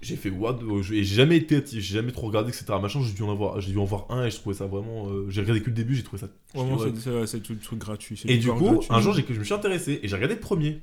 J'ai 0.00 0.14
fait 0.16 0.30
what 0.30 0.58
j'ai 0.82 1.02
jamais 1.02 1.36
été. 1.38 1.62
J'ai 1.66 1.80
jamais 1.80 2.12
trop 2.12 2.28
regardé, 2.28 2.50
etc. 2.50 2.66
Machin, 2.80 3.00
j'ai 3.04 3.12
dû 3.12 3.22
en 3.22 3.30
avoir, 3.32 3.60
j'ai 3.60 3.72
dû 3.72 3.78
en 3.78 3.84
voir 3.84 4.06
un 4.10 4.26
et 4.26 4.30
je 4.30 4.36
trouvais 4.36 4.54
ça 4.54 4.66
vraiment. 4.66 5.08
euh, 5.10 5.26
j'ai 5.28 5.40
regardé 5.40 5.60
que 5.60 5.66
le 5.66 5.72
début, 5.74 5.96
j'ai 5.96 6.04
trouvé 6.04 6.20
ça. 6.20 6.28
Vraiment, 6.54 6.78
c'est- 7.26 7.40
tout 7.40 7.52
le 7.52 7.58
truc 7.58 7.78
gratuit. 7.80 8.20
Et 8.26 8.38
du 8.38 8.48
coup, 8.48 8.64
gratuit. 8.70 8.88
un 8.90 9.00
jour, 9.00 9.12
j'ai- 9.14 9.24
je 9.28 9.38
me 9.38 9.44
suis 9.44 9.54
intéressé 9.54 9.98
et 10.02 10.06
j'ai 10.08 10.14
regardé 10.14 10.34
le 10.36 10.40
premier. 10.40 10.80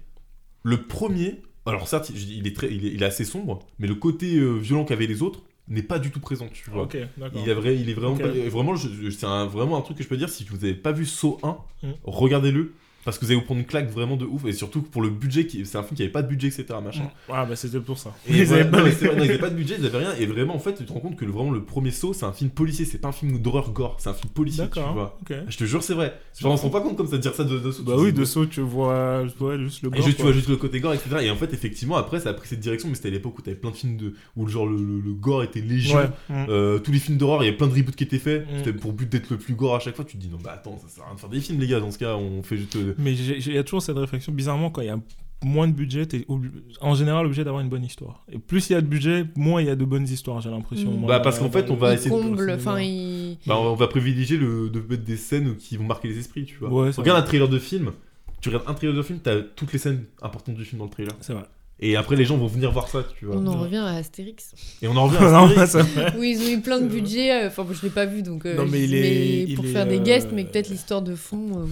Le 0.64 0.82
premier, 0.84 1.42
alors 1.66 1.88
certes, 1.88 2.10
il 2.16 2.46
est, 2.46 2.56
très, 2.56 2.74
il 2.74 2.86
est, 2.86 2.92
il 2.92 3.02
est 3.04 3.06
assez 3.06 3.24
sombre, 3.26 3.60
mais 3.80 3.88
le 3.88 3.96
côté 3.96 4.36
euh, 4.38 4.56
violent 4.58 4.84
qu'avaient 4.84 5.08
les 5.08 5.22
autres 5.22 5.44
n'est 5.68 5.82
pas 5.84 5.98
du 6.00 6.12
tout 6.12 6.20
présent, 6.20 6.48
tu 6.52 6.70
vois. 6.70 6.84
Il 7.44 7.50
est, 7.50 7.54
vrai, 7.54 7.76
il 7.78 7.90
est 7.90 7.94
vraiment, 7.94 8.16
pas- 8.18 8.50
vraiment, 8.50 8.76
c'est 8.76 9.26
vraiment 9.48 9.78
un 9.78 9.82
truc 9.82 9.98
que 9.98 10.04
je 10.04 10.08
peux 10.10 10.18
dire. 10.18 10.30
Si 10.30 10.44
vous 10.44 10.58
n'avez 10.58 10.74
pas 10.76 10.92
vu 10.92 11.06
Saw 11.06 11.40
1, 11.44 11.58
Mm. 11.84 11.92
regardez-le 12.04 12.74
parce 13.06 13.18
que 13.18 13.26
vous 13.26 13.32
allez 13.32 13.40
vous 13.40 13.46
prendre 13.46 13.60
une 13.62 13.66
claque 13.66 13.90
vraiment 13.90 14.18
de 14.18 14.26
ouf 14.26 14.44
et 14.46 14.52
surtout 14.52 14.82
pour 14.82 15.02
le 15.02 15.10
budget, 15.10 15.46
qui, 15.48 15.66
c'est 15.66 15.78
un 15.78 15.84
film 15.84 15.96
qui 15.96 16.04
avait 16.04 16.12
pas 16.12 16.22
de 16.24 16.28
budget, 16.28 16.48
etc. 16.48 16.66
Machin. 16.84 17.10
Ah, 17.32 17.46
bah 17.46 17.56
c'était 17.56 17.80
pour 17.80 17.98
ça. 17.98 18.14
Et 18.28 18.40
Ils 18.40 18.46
voilà, 18.46 18.64
avaient 18.64 18.72
pas 18.72 18.78
non, 18.82 18.88
ils 18.88 19.32
avaient 19.32 19.50
de 19.50 19.56
budget, 19.56 19.76
ils 19.80 19.86
avaient 19.86 20.00
rien. 20.00 20.14
Et 20.20 20.26
vraiment, 20.26 20.56
en 20.56 20.60
fait, 20.60 20.74
tu 20.76 20.84
te 20.86 20.92
rends 20.92 21.00
compte 21.00 21.16
que 21.16 21.24
le, 21.26 21.32
vraiment 21.32 21.52
le 21.52 21.64
premier 21.64 21.92
Saw, 21.92 22.14
c'est 22.14 22.26
un 22.26 22.34
film 22.34 22.50
policier, 22.50 22.84
c'est 22.86 22.98
pas 22.98 23.10
un 23.10 23.14
film 23.14 23.38
d'horreur 23.40 23.72
gore, 23.72 23.96
c'est 24.00 24.10
un 24.10 24.14
film 24.14 24.32
policier, 24.34 24.66
tu 24.74 24.80
vois. 24.80 25.18
Ok. 25.22 25.36
Je 25.48 25.58
te 25.58 25.64
jure, 25.64 25.84
c'est 25.84 25.94
vrai. 25.94 26.20
Genre, 26.40 26.52
on 26.52 26.58
se 26.58 26.64
rend 26.64 26.70
pas 26.70 26.82
compte 26.82 26.98
comme 26.98 27.08
ça 27.08 27.18
de 27.18 27.22
dire 27.22 27.34
ça 27.34 27.44
de, 27.44 27.58
de 27.60 27.72
Saw, 27.72 27.84
Bah 27.84 27.94
oui, 27.98 28.12
de 28.12 28.26
saut, 28.26 28.46
tu 28.46 28.62
vois, 28.62 29.24
tu 29.32 29.38
vois 29.38 29.58
juste 29.58 29.82
le 29.84 29.90
et 29.90 29.92
gore. 29.98 30.02
juste, 30.06 30.18
tu 30.18 30.24
vois 30.24 30.32
juste 30.34 30.50
le 30.50 30.58
côté 30.58 30.80
gore, 30.80 30.94
etc. 30.94 31.18
Et 31.22 31.30
en 31.30 31.36
fait, 31.36 31.54
effectivement, 31.54 31.96
après, 31.98 32.20
ça 32.20 32.30
a 32.30 32.34
pris 32.34 32.48
cette 32.48 32.60
direction, 32.60 32.90
mais 32.90 32.96
c'était 32.96 33.10
à 33.10 33.12
l'époque 33.12 33.38
où 33.38 33.42
t'avais 33.42 33.56
plein 33.56 33.72
de 33.72 33.76
films 33.76 33.98
de... 33.98 34.14
où 34.36 34.46
le 34.46 34.52
genre 34.52 34.66
le, 34.66 34.78
le- 34.78 35.00
le 35.00 35.14
gore 35.14 35.44
était 35.44 35.62
légion. 35.62 35.98
Ouais. 35.98 36.08
Mm. 36.30 36.46
Euh, 36.50 36.80
tous 36.80 36.92
les 36.92 37.00
films 37.00 37.18
d'horreur, 37.18 37.44
il 37.44 37.48
y 37.48 37.50
a 37.50 37.54
plein 37.54 37.68
de 37.68 37.74
reboots 37.74 37.96
qui 37.96 38.04
étaient 38.04 38.18
faits. 38.20 38.46
Mm. 38.46 38.58
C'était 38.58 38.74
pour 38.74 38.94
but 38.94 39.08
d'être 39.10 39.30
le 39.30 39.38
plus 39.38 39.54
gore 39.54 39.76
à 39.76 39.80
chaque 39.80 39.96
fois. 39.96 40.04
Tu 40.06 40.18
te 40.18 40.22
dis 40.22 40.30
non, 40.30 40.38
bah 40.44 40.52
attends, 40.56 40.78
ça 40.80 40.88
sert 40.90 41.04
à 41.04 41.08
rien 41.08 41.16
de 41.16 41.20
faire 41.20 41.30
des 41.30 41.40
films, 41.40 41.60
les 41.60 41.68
gars. 41.68 41.80
Dans 41.80 41.92
ce 41.92 41.98
cas, 42.00 42.16
on 42.16 42.42
fait 42.44 42.58
juste. 42.58 42.78
Euh, 42.98 43.02
Mais 43.04 43.14
il 43.16 43.54
y 43.54 43.58
a 43.58 43.64
toujours 43.64 43.82
cette 43.82 43.98
réflexion. 43.98 44.32
Bizarrement, 44.34 44.70
quand 44.70 44.82
il 44.82 44.88
y 44.88 44.92
a 44.92 45.00
moins 45.44 45.68
de 45.68 45.74
budget, 45.74 46.06
t'es 46.08 46.26
en 46.82 46.96
général 46.96 47.26
obligé 47.26 47.44
d'avoir 47.44 47.62
une 47.62 47.70
bonne 47.70 47.84
histoire. 47.84 48.26
Et 48.32 48.40
plus 48.40 48.70
il 48.70 48.74
y 48.74 48.76
a 48.76 48.82
de 48.82 48.88
budget, 48.88 49.26
moins 49.36 49.62
il 49.62 49.68
y 49.68 49.70
a 49.70 49.76
de 49.76 49.86
bonnes 49.86 50.08
histoires, 50.08 50.42
j'ai 50.42 50.50
l'impression. 50.50 50.92
Mm. 50.92 51.06
Bah, 51.06 51.20
parce 51.20 51.38
qu'en 51.40 51.52
fait, 51.52 51.70
on 51.70 51.76
va 51.76 51.92
il 51.92 51.96
essayer 51.96 52.10
de- 52.10 52.16
comble, 52.16 52.58
il... 52.82 53.38
Bah, 53.46 53.58
on 53.60 53.76
va 53.76 53.88
privilégier 53.88 54.38
le, 54.38 54.70
de 54.70 54.80
mettre 54.80 55.04
des 55.04 55.18
scènes 55.18 55.56
qui 55.58 55.78
vont 55.78 55.84
marquer 55.84 56.08
les 56.08 56.18
esprits, 56.20 56.46
tu 56.46 56.58
vois. 56.58 56.70
Ouais, 56.70 56.90
Regarde 56.92 57.06
vrai. 57.06 57.12
un 57.18 57.22
trailer 57.22 57.50
de 57.50 57.60
film. 57.60 57.92
Tu 58.42 58.50
regardes 58.50 58.68
un 58.70 58.74
trailer 58.74 58.96
de 58.96 59.02
film, 59.02 59.20
t'as 59.22 59.42
toutes 59.42 59.74
les 59.74 59.80
scènes 59.80 60.04
importantes 60.22 60.56
du 60.56 60.66
film 60.66 60.80
dans 60.80 60.86
le 60.86 60.92
trailer. 60.92 61.14
C'est 61.22 61.34
vrai. 61.34 61.44
Et 61.80 61.98
après, 61.98 62.16
les 62.16 62.24
gens 62.24 62.38
vont 62.38 62.48
venir 62.48 62.72
voir 62.72 62.88
ça, 62.88 63.04
tu 63.20 63.26
vois. 63.26 63.36
On 63.36 63.46
en 63.48 63.56
Ouais. 63.58 63.64
revient 63.66 63.76
à 63.78 63.96
Astérix. 63.96 64.54
Et 64.82 64.88
on 64.88 64.96
en 64.96 65.08
revient 65.08 65.18
à 65.18 65.60
Astérix. 65.62 65.92
Oui, 66.18 66.38
ils 66.40 66.48
ont 66.48 66.58
eu 66.58 66.62
plein 66.62 66.80
de 66.80 66.88
budget. 66.88 67.44
euh, 67.44 67.48
Enfin, 67.50 67.66
je 67.70 67.82
l'ai 67.84 67.90
pas 67.90 68.06
vu, 68.06 68.24
donc. 68.24 68.46
euh, 68.46 68.56
Non, 68.56 68.66
mais 68.66 68.84
il 68.86 68.96
est- 68.96 69.44
il 69.44 69.56
pour 69.56 69.66
est, 69.66 69.70
faire 69.70 69.86
des 69.86 70.00
euh, 70.00 70.04
guests, 70.04 70.30
mais 70.32 70.46
peut-être 70.46 70.70
l'histoire 70.70 71.02
de 71.02 71.16
fond. 71.16 71.60
euh, 71.60 71.66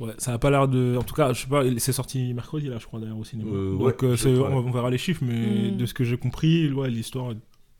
Ouais, 0.00 0.12
ça 0.18 0.32
a 0.32 0.38
pas 0.38 0.50
l'air 0.50 0.66
de. 0.66 0.96
En 0.98 1.02
tout 1.04 1.14
cas, 1.14 1.32
je 1.32 1.42
sais 1.42 1.46
pas, 1.48 1.64
il- 1.64 1.78
c'est 1.80 1.92
sorti 1.92 2.34
mercredi 2.34 2.66
là, 2.68 2.78
je 2.80 2.86
crois 2.86 2.98
d'ailleurs 2.98 3.18
au 3.18 3.24
cinéma. 3.24 3.50
Euh, 3.52 3.72
Donc 3.78 4.02
ouais, 4.02 4.08
euh, 4.08 4.16
c'est- 4.16 4.28
on, 4.28 4.70
verra 4.72 4.90
les 4.90 4.98
chiffres, 4.98 5.22
mais 5.24 5.70
Mm. 5.70 5.76
de 5.76 5.86
ce 5.86 5.94
que 5.94 6.02
j'ai 6.04 6.16
compris, 6.18 6.70
ouais, 6.72 6.90
l'histoire 6.90 7.30
et 7.32 7.36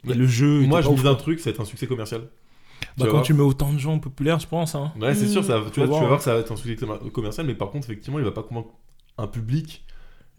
Ouais. 0.09 0.15
le 0.15 0.27
jeu. 0.27 0.61
Moi, 0.61 0.81
je 0.81 0.91
dis 0.91 1.09
un 1.09 1.15
truc, 1.17 1.41
ça 1.41 1.51
va 1.51 1.55
être 1.55 1.61
un 1.61 1.65
succès 1.65 1.87
commercial. 1.89 2.23
Bah, 2.99 3.07
Tu 3.07 3.11
quand 3.11 3.23
tu 3.23 3.35
mets 3.35 3.41
autant 3.43 3.73
de 3.73 3.79
gens 3.79 3.99
populaires, 3.99 4.39
je 4.39 4.47
pense. 4.47 4.75
Hein. 4.75 4.93
Ouais, 5.01 5.15
c'est 5.15 5.27
sûr, 5.27 5.43
ça, 5.45 5.55
tu, 5.55 5.63
vois, 5.63 5.71
tu 5.71 5.81
vas 5.81 5.87
voir, 5.87 6.13
hein. 6.13 6.17
que 6.19 6.23
ça 6.23 6.35
va 6.35 6.41
être 6.41 6.53
un 6.53 6.57
succès 6.57 6.77
commer- 6.77 7.11
commercial, 7.11 7.47
mais 7.47 7.55
par 7.55 7.71
contre, 7.71 7.87
effectivement, 7.91 8.19
il 8.19 8.25
va 8.25 8.31
pas 8.33 8.43
convaincre 8.43 8.71
un 9.19 9.27
public 9.27 9.85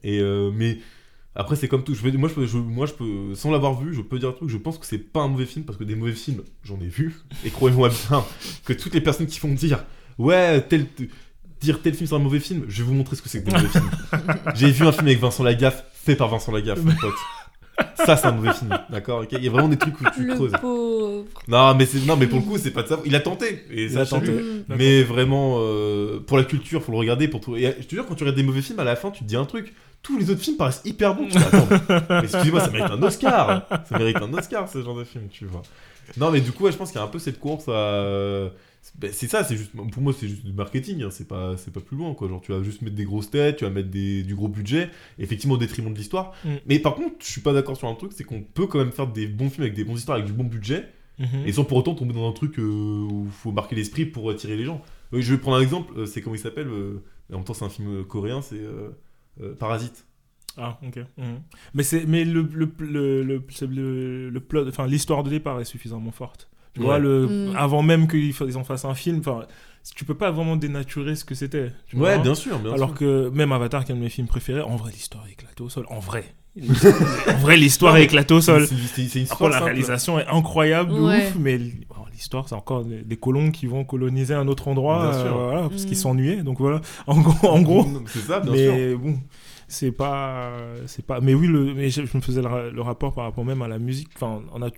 Et 0.03 0.19
euh, 0.19 0.51
mais 0.53 0.77
après, 1.33 1.55
c'est 1.55 1.67
comme 1.67 1.83
tout. 1.83 1.95
Je 1.95 2.01
vais- 2.03 2.11
moi, 2.15 2.29
je 2.29 2.35
peux, 2.35 2.45
je- 2.45 2.57
moi, 2.57 2.85
je 2.85 2.93
peux, 2.93 3.33
sans 3.33 3.49
l'avoir 3.51 3.73
vu, 3.81 3.91
je 3.93 4.01
peux 4.01 4.19
dire 4.19 4.29
un 4.29 4.33
truc. 4.33 4.49
Je 4.49 4.57
pense 4.57 4.77
que 4.77 4.85
c'est 4.85 4.99
pas 4.99 5.21
un 5.21 5.27
mauvais 5.27 5.47
film 5.47 5.65
parce 5.65 5.77
que 5.79 5.83
des 5.83 5.95
mauvais 5.95 6.11
films, 6.13 6.43
j'en 6.63 6.79
ai 6.79 6.87
vu. 6.87 7.15
Et 7.43 7.49
croyez-moi 7.49 7.89
bien 7.89 8.23
que 8.65 8.73
toutes 8.73 8.93
les 8.93 9.01
personnes 9.01 9.25
qui 9.25 9.39
font 9.39 9.51
dire 9.51 9.83
ouais 10.19 10.61
tel 10.61 10.85
dire 11.65 11.81
tel 11.81 11.93
film 11.93 12.07
c'est 12.07 12.15
un 12.15 12.19
mauvais 12.19 12.39
film, 12.39 12.63
je 12.67 12.81
vais 12.81 12.87
vous 12.87 12.93
montrer 12.93 13.15
ce 13.15 13.21
que 13.21 13.29
c'est 13.29 13.41
que 13.43 13.49
des 13.49 13.55
mauvais 13.55 13.67
films. 13.69 13.89
J'ai 14.55 14.71
vu 14.71 14.85
un 14.87 14.91
film 14.91 15.07
avec 15.07 15.19
Vincent 15.19 15.43
Lagaffe 15.43 15.83
fait 15.93 16.15
par 16.15 16.29
Vincent 16.29 16.51
Lagaffe, 16.51 16.83
mon 16.83 16.95
pote. 16.95 17.13
Ça, 18.05 18.15
c'est 18.15 18.27
un 18.27 18.31
mauvais 18.31 18.53
film, 18.53 18.69
d'accord 18.89 19.23
ok? 19.23 19.29
Il 19.33 19.43
y 19.43 19.47
a 19.47 19.51
vraiment 19.51 19.67
des 19.67 19.77
trucs 19.77 19.99
où 19.99 20.05
tu 20.15 20.25
Le 20.25 20.35
creuses. 20.35 20.51
pauvre. 20.61 21.25
Non, 21.49 21.75
mais 21.75 21.85
c'est 21.85 22.05
non, 22.05 22.15
mais 22.15 22.27
pour 22.27 22.39
le 22.39 22.45
coup, 22.45 22.57
c'est 22.57 22.71
pas 22.71 22.83
de 22.83 22.87
ça. 22.87 22.99
Il 23.05 23.13
a 23.15 23.19
tenté. 23.19 23.65
Et 23.69 23.83
Il 23.85 23.91
ça, 23.91 24.01
a 24.01 24.05
tenté. 24.05 24.31
Mais 24.69 25.03
vraiment, 25.03 25.57
euh, 25.59 26.19
pour 26.25 26.37
la 26.37 26.45
culture, 26.45 26.81
faut 26.83 26.93
le 26.93 26.97
regarder. 26.97 27.27
Pour 27.27 27.41
tout... 27.41 27.57
Et 27.57 27.75
je 27.79 27.85
te 27.85 27.95
jure, 27.95 28.05
quand 28.05 28.15
tu 28.15 28.23
regardes 28.23 28.37
des 28.37 28.43
mauvais 28.43 28.61
films, 28.61 28.79
à 28.79 28.85
la 28.85 28.95
fin, 28.95 29.11
tu 29.11 29.23
te 29.23 29.27
dis 29.27 29.35
un 29.35 29.43
truc. 29.45 29.73
Tous 30.03 30.17
les 30.17 30.29
autres 30.29 30.39
films 30.41 30.55
paraissent 30.55 30.83
hyper 30.85 31.15
bons. 31.15 31.27
Excusez-moi, 32.23 32.61
ça 32.61 32.69
mérite 32.69 32.91
un 32.91 33.01
Oscar. 33.01 33.63
Ça 33.89 33.97
mérite 33.97 34.17
un 34.21 34.33
Oscar, 34.33 34.69
ce 34.69 34.81
genre 34.81 34.95
de 34.95 35.03
film, 35.03 35.27
tu 35.29 35.45
vois. 35.45 35.63
Non, 36.15 36.31
mais 36.31 36.39
du 36.41 36.51
coup, 36.53 36.65
ouais, 36.65 36.71
je 36.71 36.77
pense 36.77 36.91
qu'il 36.91 36.99
y 36.99 37.01
a 37.01 37.05
un 37.05 37.09
peu 37.09 37.19
cette 37.19 37.39
course 37.39 37.67
à. 37.67 38.49
Ben, 38.97 39.11
c'est 39.11 39.27
ça, 39.27 39.43
c'est 39.43 39.57
juste. 39.57 39.71
Pour 39.71 40.01
moi, 40.01 40.13
c'est 40.13 40.27
juste 40.27 40.45
du 40.45 40.53
marketing. 40.53 41.01
hein, 41.03 41.09
C'est 41.11 41.27
pas, 41.27 41.57
c'est 41.57 41.73
pas 41.73 41.79
plus 41.81 41.97
loin, 41.97 42.13
quoi. 42.13 42.27
Genre, 42.29 42.39
tu 42.41 42.51
vas 42.51 42.61
juste 42.63 42.81
mettre 42.81 42.95
des 42.95 43.03
grosses 43.05 43.31
têtes, 43.31 43.57
tu 43.57 43.63
vas 43.65 43.71
mettre 43.71 43.89
des, 43.89 44.21
du 44.23 44.35
gros 44.35 44.47
budget, 44.47 44.89
effectivement 45.19 45.55
au 45.55 45.57
détriment 45.57 45.91
de 45.91 45.97
l'histoire. 45.97 46.33
Mm. 46.45 46.49
Mais 46.67 46.79
par 46.79 46.95
contre, 46.95 47.15
je 47.19 47.25
suis 47.25 47.41
pas 47.41 47.51
d'accord 47.53 47.75
sur 47.77 47.87
un 47.87 47.95
truc, 47.95 48.11
c'est 48.13 48.23
qu'on 48.23 48.41
peut 48.41 48.67
quand 48.67 48.77
même 48.79 48.91
faire 48.91 49.07
des 49.07 49.27
bons 49.27 49.49
films 49.49 49.63
avec 49.63 49.73
des 49.75 49.83
bonnes 49.83 49.95
histoires, 49.97 50.17
avec 50.17 50.27
du 50.29 50.33
bon 50.37 50.43
budget, 50.45 50.85
Mhm. 51.17 51.43
et 51.47 51.51
sans 51.53 51.63
pour 51.63 51.77
autant 51.77 51.95
tomber 51.95 52.13
dans 52.13 52.27
un 52.27 52.33
truc 52.33 52.59
euh, 52.59 52.63
où 53.09 53.27
faut 53.31 53.53
marquer 53.53 53.75
l'esprit 53.77 54.05
pour 54.05 54.29
attirer 54.29 54.57
les 54.57 54.65
gens. 54.65 54.81
Euh, 55.13 55.21
je 55.21 55.33
vais 55.33 55.39
prendre 55.39 55.55
un 55.57 55.61
exemple, 55.61 55.93
euh, 55.97 56.05
c'est 56.05 56.21
comment 56.21 56.35
il 56.35 56.39
s'appelle, 56.39 56.67
euh, 56.67 57.01
en 57.31 57.37
même 57.37 57.45
temps 57.45 57.53
c'est 57.53 57.63
un 57.63 57.69
film 57.69 58.03
coréen, 58.03 58.41
c'est 58.41 58.59
Parasite. 59.59 60.05
Ah, 60.57 60.79
ok. 60.85 60.97
Mhm. 61.17 61.41
Mais, 61.73 61.83
c'est, 61.83 62.05
mais 62.05 62.23
le, 62.23 62.41
le, 62.53 62.69
le, 62.79 63.23
le, 63.23 64.29
le 64.29 64.39
plot, 64.39 64.67
enfin, 64.67 64.87
l'histoire 64.87 65.23
de 65.23 65.29
départ 65.29 65.59
est 65.59 65.65
suffisamment 65.65 66.11
forte. 66.11 66.49
Tu 66.75 66.81
vois, 66.81 66.99
le, 66.99 67.25
Mm. 67.51 67.55
avant 67.55 67.81
même 67.81 68.07
qu'ils 68.07 68.57
en 68.57 68.63
fassent 68.63 68.85
un 68.85 68.93
film, 68.95 69.19
enfin, 69.19 69.45
tu 69.95 70.03
peux 70.05 70.13
pas 70.15 70.29
vraiment 70.31 70.55
dénaturer 70.57 71.15
ce 71.15 71.23
que 71.25 71.33
c'était. 71.35 71.71
tu 71.87 71.95
Ouais, 71.95 72.15
vois. 72.15 72.23
bien 72.23 72.35
sûr, 72.35 72.59
bien 72.59 72.73
Alors 72.73 72.89
sûr. 72.89 72.97
que 72.97 73.29
même 73.29 73.51
Avatar, 73.51 73.85
qui 73.85 73.91
est 73.91 73.95
un 73.95 73.97
de 73.97 74.03
mes 74.03 74.09
films 74.09 74.27
préférés, 74.27 74.61
en 74.61 74.75
vrai, 74.75 74.91
l'histoire 74.91 75.25
est 75.27 75.31
éclatée 75.31 75.63
au 75.63 75.69
sol. 75.69 75.85
En 75.89 75.99
vrai. 75.99 76.25
en 77.27 77.37
vrai, 77.39 77.57
l'histoire 77.57 77.97
est 77.97 78.03
éclatée 78.05 78.33
au 78.33 78.41
sol. 78.41 78.65
C'est- 78.67 78.75
une 78.75 79.05
Après, 79.07 79.19
histoire 79.21 79.49
la 79.49 79.57
simple. 79.57 79.65
réalisation 79.71 80.19
est 80.19 80.27
incroyable, 80.27 80.93
de 80.93 80.99
Ouais. 81.01 81.27
ouf, 81.27 81.35
mais 81.39 81.57
bon, 81.57 81.95
l'histoire, 82.11 82.47
c'est 82.47 82.55
encore 82.55 82.85
des, 82.85 83.01
des 83.03 83.17
colons 83.17 83.51
qui 83.51 83.67
vont 83.67 83.83
coloniser 83.83 84.33
un 84.33 84.47
autre 84.47 84.67
endroit, 84.67 85.11
Bien 85.11 85.19
sûr. 85.21 85.37
euh, 85.37 85.43
voilà, 85.45 85.69
parce 85.69 85.83
Mm. 85.83 85.87
qu'ils 85.87 85.97
s'ennuyaient. 85.97 86.43
Donc 86.43 86.59
voilà, 86.59 86.81
en 87.07 87.19
gros, 87.21 87.47
en 87.49 87.61
gros 87.61 87.85
C'est 88.07 88.19
ça, 88.19 88.39
bien 88.39 88.53
sûr. 88.55 88.73
mais 88.73 88.95
bon, 88.95 89.17
c'est 89.67 89.91
pas, 89.91 90.51
c'est 90.87 91.05
pas. 91.05 91.19
Mais 91.21 91.33
oui, 91.33 91.47
le, 91.47 91.73
mais 91.73 91.89
je, 91.89 92.05
je 92.05 92.17
me 92.17 92.21
faisais 92.21 92.41
le, 92.41 92.71
le 92.71 92.81
rapport 92.81 93.13
par 93.13 93.25
rapport 93.25 93.43
même 93.45 93.61
à 93.61 93.67
la 93.67 93.77
musique. 93.79 94.09
Enfin, 94.15 94.41
on 94.53 94.61
a. 94.61 94.69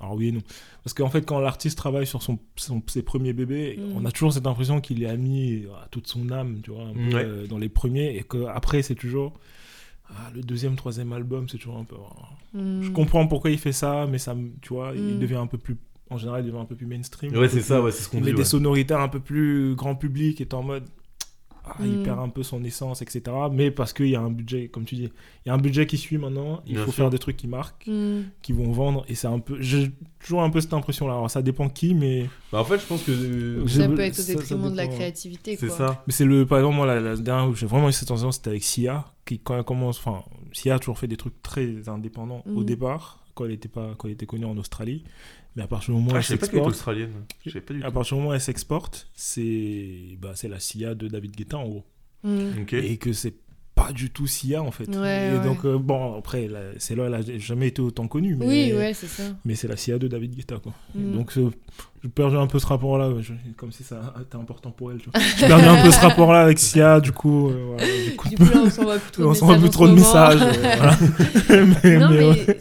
Alors 0.00 0.14
oui 0.14 0.28
et 0.28 0.32
non. 0.32 0.40
Parce 0.82 0.94
qu'en 0.94 1.10
fait, 1.10 1.22
quand 1.26 1.38
l'artiste 1.40 1.76
travaille 1.76 2.06
sur 2.06 2.22
son, 2.22 2.38
son- 2.56 2.82
ses 2.86 3.02
premiers 3.02 3.32
bébés, 3.34 3.78
Mm. 3.78 3.96
on 3.96 4.04
a 4.06 4.10
toujours 4.10 4.32
cette 4.32 4.46
impression 4.46 4.80
qu'il 4.80 5.04
a 5.06 5.16
mis 5.16 5.64
à 5.84 5.88
toute 5.88 6.06
son 6.06 6.30
âme, 6.30 6.60
tu 6.62 6.70
vois, 6.70 6.84
un 6.84 6.92
peu, 6.94 7.14
Ouais. 7.16 7.24
euh, 7.24 7.46
dans 7.46 7.58
les 7.58 7.68
premiers, 7.68 8.16
et 8.16 8.22
qu'après, 8.22 8.82
c'est 8.82 8.94
toujours. 8.94 9.34
ah, 10.12 10.28
le 10.34 10.40
deuxième, 10.42 10.74
troisième 10.74 11.12
album, 11.12 11.48
c'est 11.48 11.58
toujours 11.58 11.76
un 11.78 11.84
peu. 11.84 11.94
Mm. 12.54 12.82
Je 12.82 12.90
comprends 12.90 13.28
pourquoi 13.28 13.50
il 13.50 13.58
fait 13.58 13.70
ça, 13.70 14.08
mais 14.10 14.18
ça, 14.18 14.34
me- 14.34 14.50
tu 14.60 14.74
vois, 14.74 14.92
il 14.96 15.16
Mm. 15.16 15.18
devient 15.20 15.36
un 15.36 15.46
peu 15.46 15.56
plus. 15.58 15.76
En 16.10 16.18
général, 16.18 16.42
il 16.42 16.46
devient 16.48 16.58
un 16.58 16.64
peu 16.64 16.74
plus 16.74 16.86
mainstream. 16.86 17.32
Ouais, 17.36 17.48
c'est 17.48 17.60
ça, 17.60 17.80
ouais, 17.80 17.92
c'est 17.92 18.02
ce 18.02 18.08
qu'on 18.08 18.16
il 18.16 18.22
dit. 18.24 18.30
met 18.30 18.32
ouais. 18.32 18.38
des 18.38 18.44
sonorités 18.44 18.94
un 18.94 19.06
peu 19.06 19.20
plus 19.20 19.76
grand 19.76 19.94
public, 19.94 20.40
est 20.40 20.52
en 20.54 20.64
mode. 20.64 20.82
Ah, 21.64 21.76
il 21.80 21.98
Mm. 21.98 22.02
perd 22.02 22.18
un 22.18 22.28
peu 22.28 22.42
son 22.42 22.62
essence, 22.64 23.02
etc. 23.02 23.22
Mais 23.52 23.70
parce 23.70 23.92
qu'il 23.92 24.08
y 24.08 24.16
a 24.16 24.20
un 24.20 24.30
budget, 24.30 24.68
comme 24.68 24.84
tu 24.84 24.94
dis, 24.94 25.10
il 25.44 25.48
y 25.48 25.50
a 25.50 25.54
un 25.54 25.58
budget 25.58 25.86
qui 25.86 25.98
suit 25.98 26.18
maintenant, 26.18 26.62
il 26.66 26.74
Bien 26.74 26.84
faut 26.84 26.90
sûr. 26.90 27.02
faire 27.04 27.10
des 27.10 27.18
trucs 27.18 27.36
qui 27.36 27.46
marquent, 27.48 27.86
Mm. 27.86 28.20
qui 28.42 28.52
vont 28.52 28.70
vendre, 28.72 29.04
et 29.08 29.14
c'est 29.14 29.26
un 29.26 29.38
peu. 29.38 29.60
J'ai 29.60 29.90
toujours 30.24 30.42
un 30.42 30.50
peu 30.50 30.60
cette 30.60 30.72
impression-là. 30.74 31.12
Alors 31.14 31.30
ça 31.30 31.42
dépend 31.42 31.68
qui, 31.68 31.94
mais, 31.94 32.26
Bah, 32.52 32.60
en 32.60 32.64
fait, 32.64 32.78
je 32.78 32.86
pense 32.86 33.02
que. 33.02 33.10
euh, 33.12 33.66
Ça 33.68 33.88
peut 33.88 34.00
être 34.00 34.12
au 34.12 34.22
ça- 34.22 34.22
ça 34.22 34.34
détriment 34.34 34.70
de 34.70 34.76
la 34.76 34.86
créativité, 34.86 35.56
C'est 35.56 35.68
ça. 35.70 36.02
mais 36.06 36.12
c'est 36.12 36.24
le. 36.24 36.46
Par 36.46 36.58
exemple, 36.58 36.76
moi, 36.76 36.86
la, 36.86 37.00
la 37.00 37.16
dernière 37.16 37.48
où 37.50 37.54
j'ai 37.54 37.66
vraiment 37.66 37.88
eu 37.88 37.92
cette 37.92 38.08
sensation, 38.08 38.32
c'était 38.32 38.50
avec 38.50 38.62
Sia, 38.64 39.06
qui, 39.26 39.38
quand 39.38 39.56
elle 39.56 39.64
commence. 39.64 39.98
Enfin, 39.98 40.22
Sia 40.52 40.74
a 40.74 40.78
toujours 40.78 40.98
fait 40.98 41.06
des 41.08 41.16
trucs 41.16 41.40
très 41.42 41.88
indépendants 41.88 42.42
au 42.46 42.60
Mhm. 42.60 42.64
départ, 42.64 43.19
quand 43.40 43.46
elle 43.46 43.52
était, 43.52 43.68
pas, 43.68 43.94
quand 43.96 44.08
elle 44.08 44.14
était 44.14 44.26
connue 44.26 44.44
en 44.44 44.56
Australie. 44.58 45.04
Mais 45.56 45.62
à 45.62 45.66
partir 45.66 45.94
du 45.94 46.00
moment 46.00 46.12
où 46.12 46.14
Ah, 46.14 46.18
elle 46.18 46.24
s'exporte. 46.24 46.68
australienne. 46.68 47.10
Je 47.44 47.50
savais 47.50 47.64
pas 47.64 47.74
du 47.74 47.82
À 47.82 47.86
tout. 47.88 47.92
partir 47.92 48.16
du 48.16 48.20
moment 48.20 48.30
où 48.30 48.34
elle 48.34 48.40
s'exporte, 48.40 49.08
c'est 49.14 50.16
bah, 50.20 50.32
c'est 50.34 50.48
la 50.48 50.60
Sia 50.60 50.94
de 50.94 51.08
David 51.08 51.34
Guetta 51.34 51.58
en 51.58 51.68
gros. 51.68 51.84
Mm. 52.22 52.62
Ok. 52.62 52.72
et 52.74 52.96
que 52.98 53.12
c'est 53.14 53.34
pas 53.74 53.92
du 53.92 54.10
tout 54.10 54.26
Sia 54.26 54.62
en 54.62 54.70
fait. 54.70 54.86
Ouais, 54.88 55.30
et 55.32 55.38
ouais. 55.38 55.42
donc 55.44 55.64
euh, 55.64 55.78
bon 55.78 56.18
après 56.18 56.48
c'est 56.78 56.94
là 56.94 57.06
elle 57.06 57.14
a 57.14 57.38
jamais 57.38 57.68
été 57.68 57.80
autant 57.80 58.06
connue 58.08 58.36
mais 58.36 58.46
Oui, 58.46 58.72
ouais, 58.74 58.92
c'est 58.92 59.06
ça. 59.06 59.22
mais 59.46 59.54
c'est 59.54 59.68
la 59.68 59.76
Sia 59.78 59.98
de 59.98 60.06
David 60.06 60.34
Guetta 60.36 60.58
quoi. 60.58 60.74
Et 60.94 60.98
Mm. 60.98 61.12
Donc 61.14 61.36
euh, 61.38 61.50
j'ai 62.02 62.08
perdu 62.08 62.36
un 62.36 62.46
peu 62.46 62.58
ce 62.58 62.66
rapport 62.66 62.96
là 62.98 63.10
comme 63.56 63.72
si 63.72 63.82
ça 63.84 64.14
était 64.20 64.36
important 64.36 64.70
pour 64.70 64.90
elle. 64.92 64.98
tu 64.98 65.10
vois. 65.10 65.20
J'ai 65.38 65.46
perdu 65.46 65.64
un 65.66 65.82
peu 65.82 65.90
ce 65.90 66.00
rapport 66.00 66.32
là 66.32 66.40
avec 66.42 66.58
Sia 66.58 66.98
du 67.00 67.12
coup 67.12 67.50
euh, 67.50 67.74
voilà, 67.76 67.84
Du 68.04 68.16
coup, 68.16 68.28
là, 68.44 68.60
on 68.64 68.70
s'envoie 69.34 69.56
plus 69.58 69.70
trop 69.70 69.86
de 69.86 69.92
messages. 70.00 70.40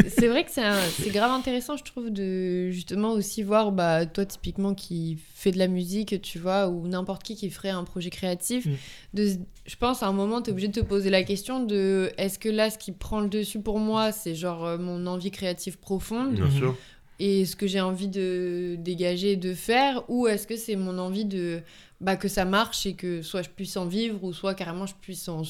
c'est 0.09 0.27
vrai 0.27 0.43
que 0.43 0.51
c'est 0.51 0.63
un- 0.63 0.75
c'est 1.01 1.09
grave 1.11 1.31
intéressant, 1.31 1.77
je 1.77 1.83
trouve, 1.83 2.09
de 2.11 2.69
justement 2.71 3.11
aussi 3.11 3.43
voir, 3.43 3.71
bah, 3.71 4.05
toi, 4.05 4.25
typiquement, 4.25 4.73
qui 4.73 5.17
fait 5.33 5.51
de 5.51 5.57
la 5.57 5.67
musique, 5.67 6.21
tu 6.21 6.39
vois, 6.39 6.67
ou 6.67 6.87
n'importe 6.87 7.23
qui 7.23 7.35
qui 7.35 7.49
ferait 7.49 7.69
un 7.69 7.83
projet 7.83 8.09
créatif. 8.09 8.65
Mm. 8.65 8.69
De, 9.13 9.27
je 9.65 9.75
pense, 9.75 10.03
à 10.03 10.07
un 10.07 10.11
moment, 10.13 10.41
tu 10.41 10.49
es 10.49 10.53
obligé 10.53 10.67
de 10.67 10.79
te 10.81 10.85
poser 10.85 11.09
la 11.09 11.23
question 11.23 11.63
de 11.63 12.11
est-ce 12.17 12.39
que 12.39 12.49
là, 12.49 12.69
ce 12.69 12.77
qui 12.77 12.91
prend 12.91 13.21
le 13.21 13.29
dessus 13.29 13.59
pour 13.61 13.79
moi, 13.79 14.11
c'est 14.11 14.35
genre 14.35 14.65
euh, 14.65 14.77
mon 14.77 15.05
envie 15.07 15.31
créative 15.31 15.77
profonde 15.79 16.33
Bien 16.33 16.45
Mhm. 16.45 16.51
sûr. 16.51 16.75
Et 17.19 17.45
ce 17.45 17.55
que 17.55 17.67
j'ai 17.67 17.81
envie 17.81 18.07
de 18.07 18.75
dégager 18.79 19.35
de 19.35 19.53
faire, 19.53 20.03
ou 20.09 20.27
est-ce 20.27 20.47
que 20.47 20.55
c'est 20.55 20.75
mon 20.75 20.97
envie 20.97 21.25
de 21.25 21.61
bah, 22.01 22.15
que 22.15 22.27
ça 22.27 22.45
marche 22.45 22.85
et 22.85 22.93
que 22.95 23.21
soit 23.21 23.41
je 23.41 23.49
puisse 23.49 23.75
en 23.77 23.85
vivre, 23.85 24.23
ou 24.23 24.33
soit 24.33 24.55
carrément 24.55 24.85
je 24.85 24.95
puisse 25.01 25.27
en 25.27 25.43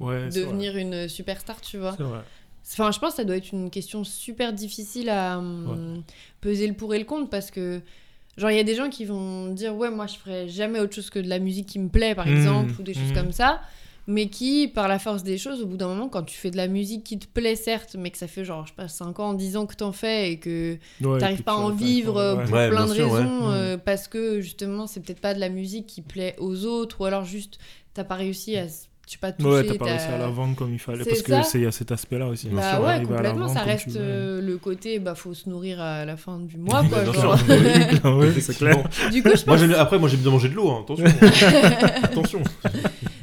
Ouais, 0.00 0.28
devenir 0.30 0.76
une 0.76 1.08
superstar, 1.08 1.60
tu 1.60 1.78
vois. 1.78 1.92
vrai. 1.92 1.98
C'est 1.98 2.04
vrai. 2.04 2.22
Enfin, 2.70 2.92
je 2.92 2.98
pense 2.98 3.10
que 3.12 3.16
ça 3.16 3.24
doit 3.24 3.36
être 3.36 3.50
une 3.52 3.70
question 3.70 4.04
super 4.04 4.52
difficile 4.52 5.08
à 5.08 5.38
hum, 5.38 6.02
peser 6.40 6.66
le 6.66 6.74
pour 6.74 6.94
et 6.94 6.98
le 6.98 7.04
contre 7.04 7.30
parce 7.30 7.50
que, 7.50 7.80
genre, 8.36 8.50
il 8.50 8.56
y 8.56 8.60
a 8.60 8.64
des 8.64 8.74
gens 8.74 8.90
qui 8.90 9.04
vont 9.04 9.48
dire 9.52 9.74
Ouais, 9.74 9.90
moi 9.90 10.06
je 10.06 10.16
ferais 10.16 10.48
jamais 10.48 10.78
autre 10.78 10.94
chose 10.94 11.10
que 11.10 11.18
de 11.18 11.28
la 11.28 11.38
musique 11.40 11.66
qui 11.66 11.78
me 11.78 11.88
plaît, 11.88 12.14
par 12.14 12.26
Mhm, 12.26 12.32
exemple, 12.36 12.74
ou 12.78 12.82
des 12.82 12.94
choses 12.94 13.08
mhm. 13.08 13.14
comme 13.14 13.32
ça. 13.32 13.60
Mais 14.10 14.28
qui, 14.28 14.68
par 14.68 14.88
la 14.88 14.98
force 14.98 15.22
des 15.22 15.36
choses, 15.36 15.60
au 15.62 15.66
bout 15.66 15.76
d'un 15.76 15.86
moment, 15.88 16.08
quand 16.08 16.22
tu 16.22 16.34
fais 16.34 16.50
de 16.50 16.56
la 16.56 16.66
musique 16.66 17.04
qui 17.04 17.18
te 17.18 17.26
plaît, 17.26 17.56
certes, 17.56 17.94
mais 17.98 18.10
que 18.10 18.16
ça 18.16 18.26
fait 18.26 18.42
genre, 18.42 18.64
je 18.64 18.70
sais 18.70 18.74
pas, 18.74 18.88
5 18.88 19.20
ans, 19.20 19.34
10 19.34 19.58
ans 19.58 19.66
que 19.66 19.74
t'en 19.76 19.92
fais 19.92 20.32
et 20.32 20.38
que 20.38 20.78
Ouais, 21.02 21.18
t'arrives 21.18 21.42
pas 21.42 21.52
à 21.52 21.56
tu- 21.56 21.60
en 21.60 21.70
vivre 21.70 22.14
ouais. 22.36 22.44
pour 22.46 22.54
Ouais, 22.54 22.70
plein 22.70 22.86
de 22.86 22.94
sûr, 22.94 23.12
raisons, 23.12 23.50
euh, 23.50 23.76
parce 23.76 24.08
que 24.08 24.40
justement, 24.40 24.86
c'est 24.86 25.00
peut-être 25.00 25.20
pas 25.20 25.34
de 25.34 25.40
la 25.40 25.50
musique 25.50 25.86
qui 25.86 26.00
plaît 26.00 26.34
aux 26.38 26.64
autres, 26.64 27.02
ou 27.02 27.04
alors 27.04 27.26
juste, 27.26 27.58
t'as 27.92 28.02
pas 28.04 28.14
réussi 28.14 28.56
à, 28.56 28.66
sais 28.66 29.18
pas, 29.20 29.32
toucher. 29.32 29.48
Ouais, 29.48 29.64
t'as 29.66 29.74
pas 29.74 29.84
réussi 29.84 30.06
à 30.06 30.16
la 30.18 30.28
vendre 30.28 30.54
comme 30.56 30.72
il 30.72 30.78
fallait 30.78 31.04
C'est 31.04 31.10
parce 31.10 31.22
que 31.22 31.32
ça. 31.32 31.42
c'est 31.42 31.58
il 31.58 31.64
y 31.64 31.66
a 31.66 31.72
cet 31.72 31.92
aspect 31.92 32.16
là 32.18 32.28
aussi. 32.28 32.48
Bah 32.48 32.76
sûr, 32.76 32.84
ouais, 32.86 33.02
complètement, 33.02 33.48
ça 33.48 33.60
reste 33.62 33.88
tu 33.90 33.96
euh, 33.96 34.40
le 34.40 34.56
côté, 34.56 35.00
bah 35.00 35.14
faut 35.14 35.34
se 35.34 35.50
nourrir 35.50 35.80
à 35.82 36.06
la 36.06 36.16
fin 36.16 36.38
du 36.38 36.56
mois, 36.56 36.82
quoi. 36.88 37.04
genre. 37.04 37.38
sûr. 37.38 37.48
ouais, 38.16 38.32
c'est 38.40 38.56
clair. 38.56 38.82
du 39.12 39.22
coup, 39.22 39.30
je 39.36 39.44
pense... 39.44 39.62
après, 39.76 39.98
moi 39.98 40.08
j'aime 40.08 40.20
bien 40.20 40.30
manger 40.30 40.48
de 40.48 40.54
l'eau, 40.54 40.70
hein, 40.70 40.80
attention. 40.82 41.04
attention. 42.02 42.42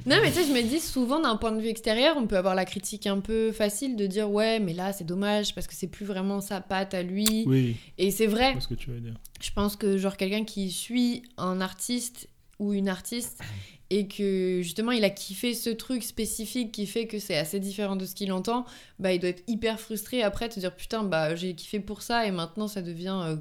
Non, 0.05 0.17
mais 0.21 0.31
tu 0.31 0.37
sais, 0.39 0.47
je 0.47 0.53
me 0.53 0.61
dis, 0.61 0.79
souvent, 0.79 1.19
d'un 1.19 1.35
point 1.35 1.51
de 1.51 1.59
vue 1.59 1.67
extérieur, 1.67 2.15
on 2.17 2.27
peut 2.27 2.37
avoir 2.37 2.53
la 2.53 2.65
critique 2.65 3.07
un 3.07 3.19
peu 3.19 3.51
facile 3.51 3.95
de 3.95 4.05
dire, 4.05 4.29
ouais, 4.29 4.59
mais 4.59 4.73
là, 4.73 4.93
c'est 4.93 5.03
dommage, 5.03 5.55
parce 5.55 5.65
que 5.65 5.73
c'est 5.73 5.87
plus 5.87 6.05
vraiment 6.05 6.41
sa 6.41 6.61
patte 6.61 6.93
à 6.93 7.01
lui. 7.01 7.43
Oui, 7.47 7.75
Et 7.97 8.11
c'est 8.11 8.27
vrai, 8.27 8.51
c'est 8.53 8.61
ce 8.61 8.67
que 8.67 8.73
tu 8.75 8.91
veux 8.91 8.99
dire. 8.99 9.15
je 9.41 9.51
pense 9.51 9.75
que, 9.75 9.97
genre, 9.97 10.15
quelqu'un 10.15 10.43
qui 10.43 10.71
suit 10.71 11.23
un 11.37 11.59
artiste 11.59 12.29
ou 12.59 12.73
une 12.73 12.87
artiste 12.87 13.41
et 13.89 14.07
que 14.07 14.61
justement 14.63 14.91
il 14.91 15.03
a 15.03 15.09
kiffé 15.09 15.53
ce 15.53 15.69
truc 15.69 16.03
spécifique 16.03 16.71
qui 16.71 16.87
fait 16.87 17.05
que 17.05 17.19
c'est 17.19 17.37
assez 17.37 17.59
différent 17.59 17.95
de 17.95 18.05
ce 18.05 18.15
qu'il 18.15 18.31
entend, 18.31 18.65
bah 18.97 19.13
il 19.13 19.19
doit 19.19 19.29
être 19.29 19.43
hyper 19.47 19.79
frustré 19.79 20.23
après 20.23 20.49
te 20.49 20.59
dire 20.59 20.73
putain 20.75 21.03
bah 21.03 21.35
j'ai 21.35 21.53
kiffé 21.53 21.79
pour 21.79 22.01
ça 22.01 22.25
et 22.25 22.31
maintenant 22.31 22.67
ça 22.67 22.81
devient 22.81 23.19
euh, 23.23 23.35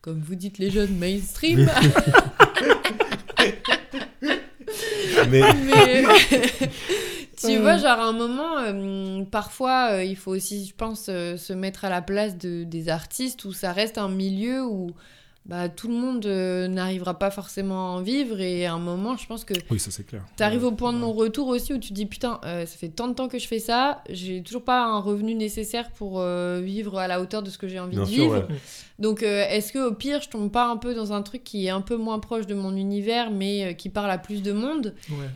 comme 0.00 0.20
vous 0.20 0.34
dites 0.36 0.58
les 0.58 0.70
jeunes 0.70 0.96
mainstream 0.96 1.68
Mais 5.32 5.42
mais 5.64 6.04
tu 7.36 7.58
vois 7.58 7.76
genre 7.76 7.98
à 7.98 8.04
un 8.04 8.12
moment 8.12 8.58
euh, 8.58 9.24
parfois 9.24 9.92
euh, 9.92 10.04
il 10.04 10.16
faut 10.16 10.32
aussi 10.32 10.66
je 10.66 10.74
pense 10.74 11.06
euh, 11.08 11.36
se 11.36 11.52
mettre 11.52 11.84
à 11.84 11.90
la 11.90 12.02
place 12.02 12.36
de, 12.36 12.64
des 12.64 12.88
artistes 12.88 13.44
où 13.44 13.52
ça 13.52 13.72
reste 13.72 13.98
un 13.98 14.08
milieu 14.08 14.64
où 14.64 14.90
bah, 15.44 15.68
tout 15.68 15.88
le 15.88 15.94
monde 15.94 16.24
euh, 16.26 16.68
n'arrivera 16.68 17.18
pas 17.18 17.32
forcément 17.32 17.88
à 17.88 17.90
en 17.96 18.00
vivre. 18.00 18.40
Et 18.40 18.64
à 18.66 18.74
un 18.74 18.78
moment, 18.78 19.16
je 19.16 19.26
pense 19.26 19.44
que 19.44 19.54
Oui, 19.70 19.80
ça 19.80 19.90
c'est 19.90 20.04
clair. 20.06 20.22
T'arrives 20.36 20.64
au 20.64 20.70
point 20.72 20.92
de 20.92 20.98
non-retour 20.98 21.48
aussi 21.48 21.72
où 21.72 21.78
tu 21.78 21.88
te 21.88 21.94
dis 21.94 22.06
putain, 22.06 22.40
euh, 22.44 22.64
ça 22.64 22.76
fait 22.78 22.88
tant 22.90 23.08
de 23.08 23.14
temps 23.14 23.26
que 23.28 23.38
je 23.40 23.48
fais 23.48 23.58
ça, 23.58 24.04
j'ai 24.08 24.40
toujours 24.42 24.62
pas 24.62 24.84
un 24.84 25.00
revenu 25.00 25.34
nécessaire 25.34 25.90
pour 25.90 26.20
euh, 26.20 26.60
vivre 26.62 26.96
à 26.98 27.08
la 27.08 27.20
hauteur 27.20 27.42
de 27.42 27.50
ce 27.50 27.58
que 27.58 27.66
j'ai 27.66 27.80
envie 27.80 27.96
Bien 27.96 28.04
de 28.04 28.08
sûr, 28.08 28.22
vivre. 28.22 28.34
ouais. 28.48 28.56
Donc 28.98 29.22
est-ce 29.24 29.72
que 29.72 29.88
au 29.88 29.92
pire 29.92 30.20
je 30.22 30.28
tombe 30.28 30.52
pas 30.52 30.66
un 30.66 30.76
peu 30.76 30.94
dans 30.94 31.12
un 31.12 31.22
truc 31.22 31.42
qui 31.42 31.66
est 31.66 31.70
un 31.70 31.80
peu 31.80 31.96
moins 31.96 32.20
proche 32.20 32.46
de 32.46 32.54
mon 32.54 32.76
univers 32.76 33.32
mais 33.32 33.74
qui 33.74 33.88
parle 33.88 34.10
à 34.12 34.18
plus 34.18 34.42
de 34.42 34.52
monde 34.52 34.94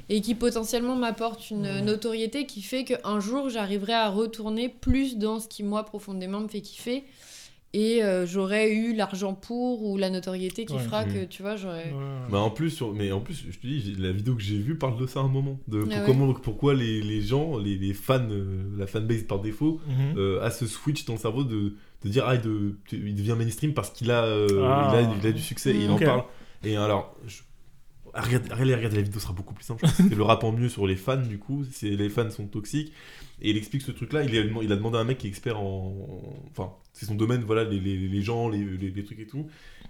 et 0.08 0.20
qui 0.20 0.36
potentiellement 0.36 0.94
m'apporte 0.94 1.50
une 1.50 1.80
notoriété 1.80 2.46
qui 2.46 2.62
fait 2.62 2.84
qu'un 2.84 3.18
jour 3.18 3.48
j'arriverai 3.48 3.94
à 3.94 4.08
retourner 4.08 4.68
plus 4.68 5.16
dans 5.16 5.40
ce 5.40 5.48
qui 5.48 5.64
moi 5.64 5.82
profondément 5.84 6.38
me 6.40 6.46
fait 6.48 6.60
kiffer 6.60 7.02
et 7.84 8.02
euh, 8.02 8.24
j'aurais 8.26 8.72
eu 8.72 8.94
l'argent 8.94 9.34
pour 9.34 9.84
ou 9.84 9.96
la 9.98 10.08
notoriété 10.10 10.64
qui 10.64 10.74
Ouais. 10.74 10.80
fera 10.80 11.04
Mm. 11.04 11.12
que 11.12 11.24
tu 11.26 11.42
vois 11.42 11.56
j'aurais 11.56 11.92
Ouais. 11.92 12.30
Bah 12.30 12.38
en 12.38 12.50
plus, 12.50 12.70
sur... 12.70 12.92
mais 12.94 13.12
en 13.12 13.20
plus, 13.20 13.44
je 13.50 13.58
te 13.58 13.66
dis, 13.66 13.94
la 13.98 14.12
vidéo 14.12 14.34
que 14.34 14.42
j'ai 14.42 14.58
vue 14.58 14.76
parle 14.78 14.98
de 14.98 15.06
ça 15.06 15.20
à 15.20 15.22
un 15.24 15.28
moment. 15.28 15.58
De 15.68 15.82
Ah 15.84 15.88
ouais. 15.98 16.02
comment, 16.06 16.32
pourquoi 16.34 16.74
les, 16.74 17.00
les 17.02 17.20
gens, 17.20 17.58
les, 17.58 17.76
les 17.76 17.92
fans, 17.94 18.28
euh, 18.30 18.64
la 18.78 18.86
fanbase 18.86 19.24
par 19.24 19.40
défaut, 19.40 19.80
Mhm. 19.86 20.14
euh, 20.18 20.42
a 20.42 20.50
ce 20.50 20.66
switch 20.66 21.04
dans 21.04 21.14
le 21.14 21.18
cerveau 21.18 21.44
de, 21.44 21.74
de 22.04 22.08
dire 22.08 22.24
ah, 22.26 22.36
de, 22.36 22.76
il 22.92 23.14
devient 23.14 23.34
mainstream 23.38 23.74
parce 23.74 23.90
qu'il 23.90 24.10
a, 24.10 24.24
euh, 24.24 24.46
Ah. 24.64 24.90
il 24.92 24.96
a, 25.06 25.16
il 25.22 25.26
a 25.26 25.32
du 25.32 25.42
succès 25.42 25.70
et 25.76 25.84
il 25.84 25.90
en 25.90 25.98
parle. 25.98 26.24
Et 26.64 26.76
alors, 26.76 27.14
je... 27.26 27.42
regardez, 28.14 28.48
regardez, 28.52 28.74
regardez 28.74 28.96
la 28.96 29.02
vidéo, 29.02 29.20
sera 29.20 29.32
beaucoup 29.34 29.52
plus 29.54 29.64
simple. 29.64 29.84
Que 29.86 30.14
le 30.14 30.22
rap 30.22 30.42
en 30.44 30.52
mieux 30.52 30.68
sur 30.70 30.86
les 30.86 30.96
fans, 30.96 31.16
du 31.34 31.38
coup, 31.38 31.64
c'est 31.70 31.90
les 31.90 32.08
fans 32.08 32.30
sont 32.30 32.46
toxiques. 32.46 32.92
Et 33.42 33.50
il 33.50 33.56
explique 33.58 33.82
ce 33.82 33.92
truc-là. 33.92 34.22
Il, 34.24 34.34
a- 34.38 34.62
il 34.62 34.72
a 34.72 34.76
demandé 34.76 34.96
à 34.96 35.00
un 35.02 35.04
mec 35.04 35.18
qui 35.18 35.26
est 35.26 35.30
expert 35.30 35.60
en. 35.60 35.92
Enfin, 36.50 36.72
c'est 36.97 37.06
son 37.06 37.14
domaine, 37.14 37.43
voilà, 37.44 37.64
les, 37.64 37.78
les, 37.81 37.97
les 38.09 38.23
gens, 38.23 38.48
les, 38.48 38.64
les, 38.64 38.90
les 38.90 39.05
trucs 39.05 39.20
et 39.20 39.27
tout. 39.27 39.47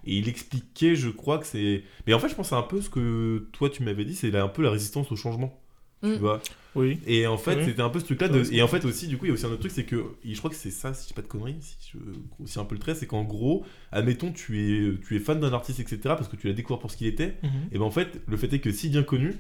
Et 0.07 0.17
il 0.19 0.29
expliquait, 0.29 0.95
je 0.97 1.09
crois 1.09 1.39
que 1.39 1.47
c'est. 1.47 1.83
Mais 2.07 2.15
en 2.15 2.19
fait, 2.19 2.29
je 2.29 2.35
pense 2.35 2.51
c'est 2.51 2.55
un 2.55 2.63
peu 2.63 2.81
ce 2.81 2.91
que 2.91 3.49
toi 3.53 3.71
tu 3.71 3.83
m'avais 3.83 4.05
dit, 4.05 4.15
c'est 4.15 4.35
un 4.37 4.49
peu 4.49 4.63
la 4.63 4.71
résistance 4.71 5.11
au 5.13 5.17
changement. 5.17 5.61
Tu 6.03 6.11
Mm. 6.11 6.15
vois 6.17 6.43
Oui. 6.75 6.99
Et 7.07 7.27
en 7.27 7.39
fait, 7.39 7.57
Oui. 7.57 7.65
c'était 7.65 7.81
un 7.81 7.89
peu 7.89 7.99
ce 8.01 8.05
truc-là. 8.05 8.29
De... 8.29 8.45
Et 8.53 8.61
en 8.61 8.69
fait, 8.69 8.85
aussi, 8.85 9.09
du 9.09 9.17
coup, 9.17 9.25
il 9.25 9.29
y 9.29 9.31
a 9.31 9.35
aussi 9.35 9.47
un 9.47 9.49
autre 9.49 9.61
truc, 9.61 9.73
c'est 9.73 9.85
que. 9.87 10.05
Je 10.25 10.37
crois 10.37 10.51
que 10.51 10.57
c'est 10.57 10.71
ça, 10.71 10.93
si 10.93 11.05
je 11.05 11.09
dis 11.09 11.15
pas 11.15 11.23
de 11.23 11.27
conneries, 11.27 11.57
si 11.61 11.77
je 11.93 11.99
grossis 12.37 12.59
un 12.59 12.65
peu 12.67 12.75
le 12.75 12.81
trait, 12.81 12.95
c'est 12.95 13.07
qu'en 13.07 13.25
gros, 13.25 13.65
admettons, 13.93 14.31
tu 14.31 14.61
es, 14.61 14.99
tu 15.07 15.17
es 15.17 15.19
fan 15.21 15.41
d'un 15.41 15.53
artiste, 15.55 15.81
etc., 15.81 15.99
parce 16.05 16.29
que 16.29 16.37
tu 16.37 16.47
l'as 16.49 16.53
découvert 16.53 16.79
pour 16.79 16.91
ce 16.91 16.99
qu'il 16.99 17.07
était. 17.07 17.37
Mhm. 17.43 17.51
Et 17.73 17.79
ben 17.79 17.85
en 17.87 17.91
fait, 17.91 18.21
le 18.27 18.37
fait 18.37 18.53
est 18.53 18.59
que 18.59 18.71
si 18.73 18.91
bien 18.91 19.03
connu, 19.03 19.35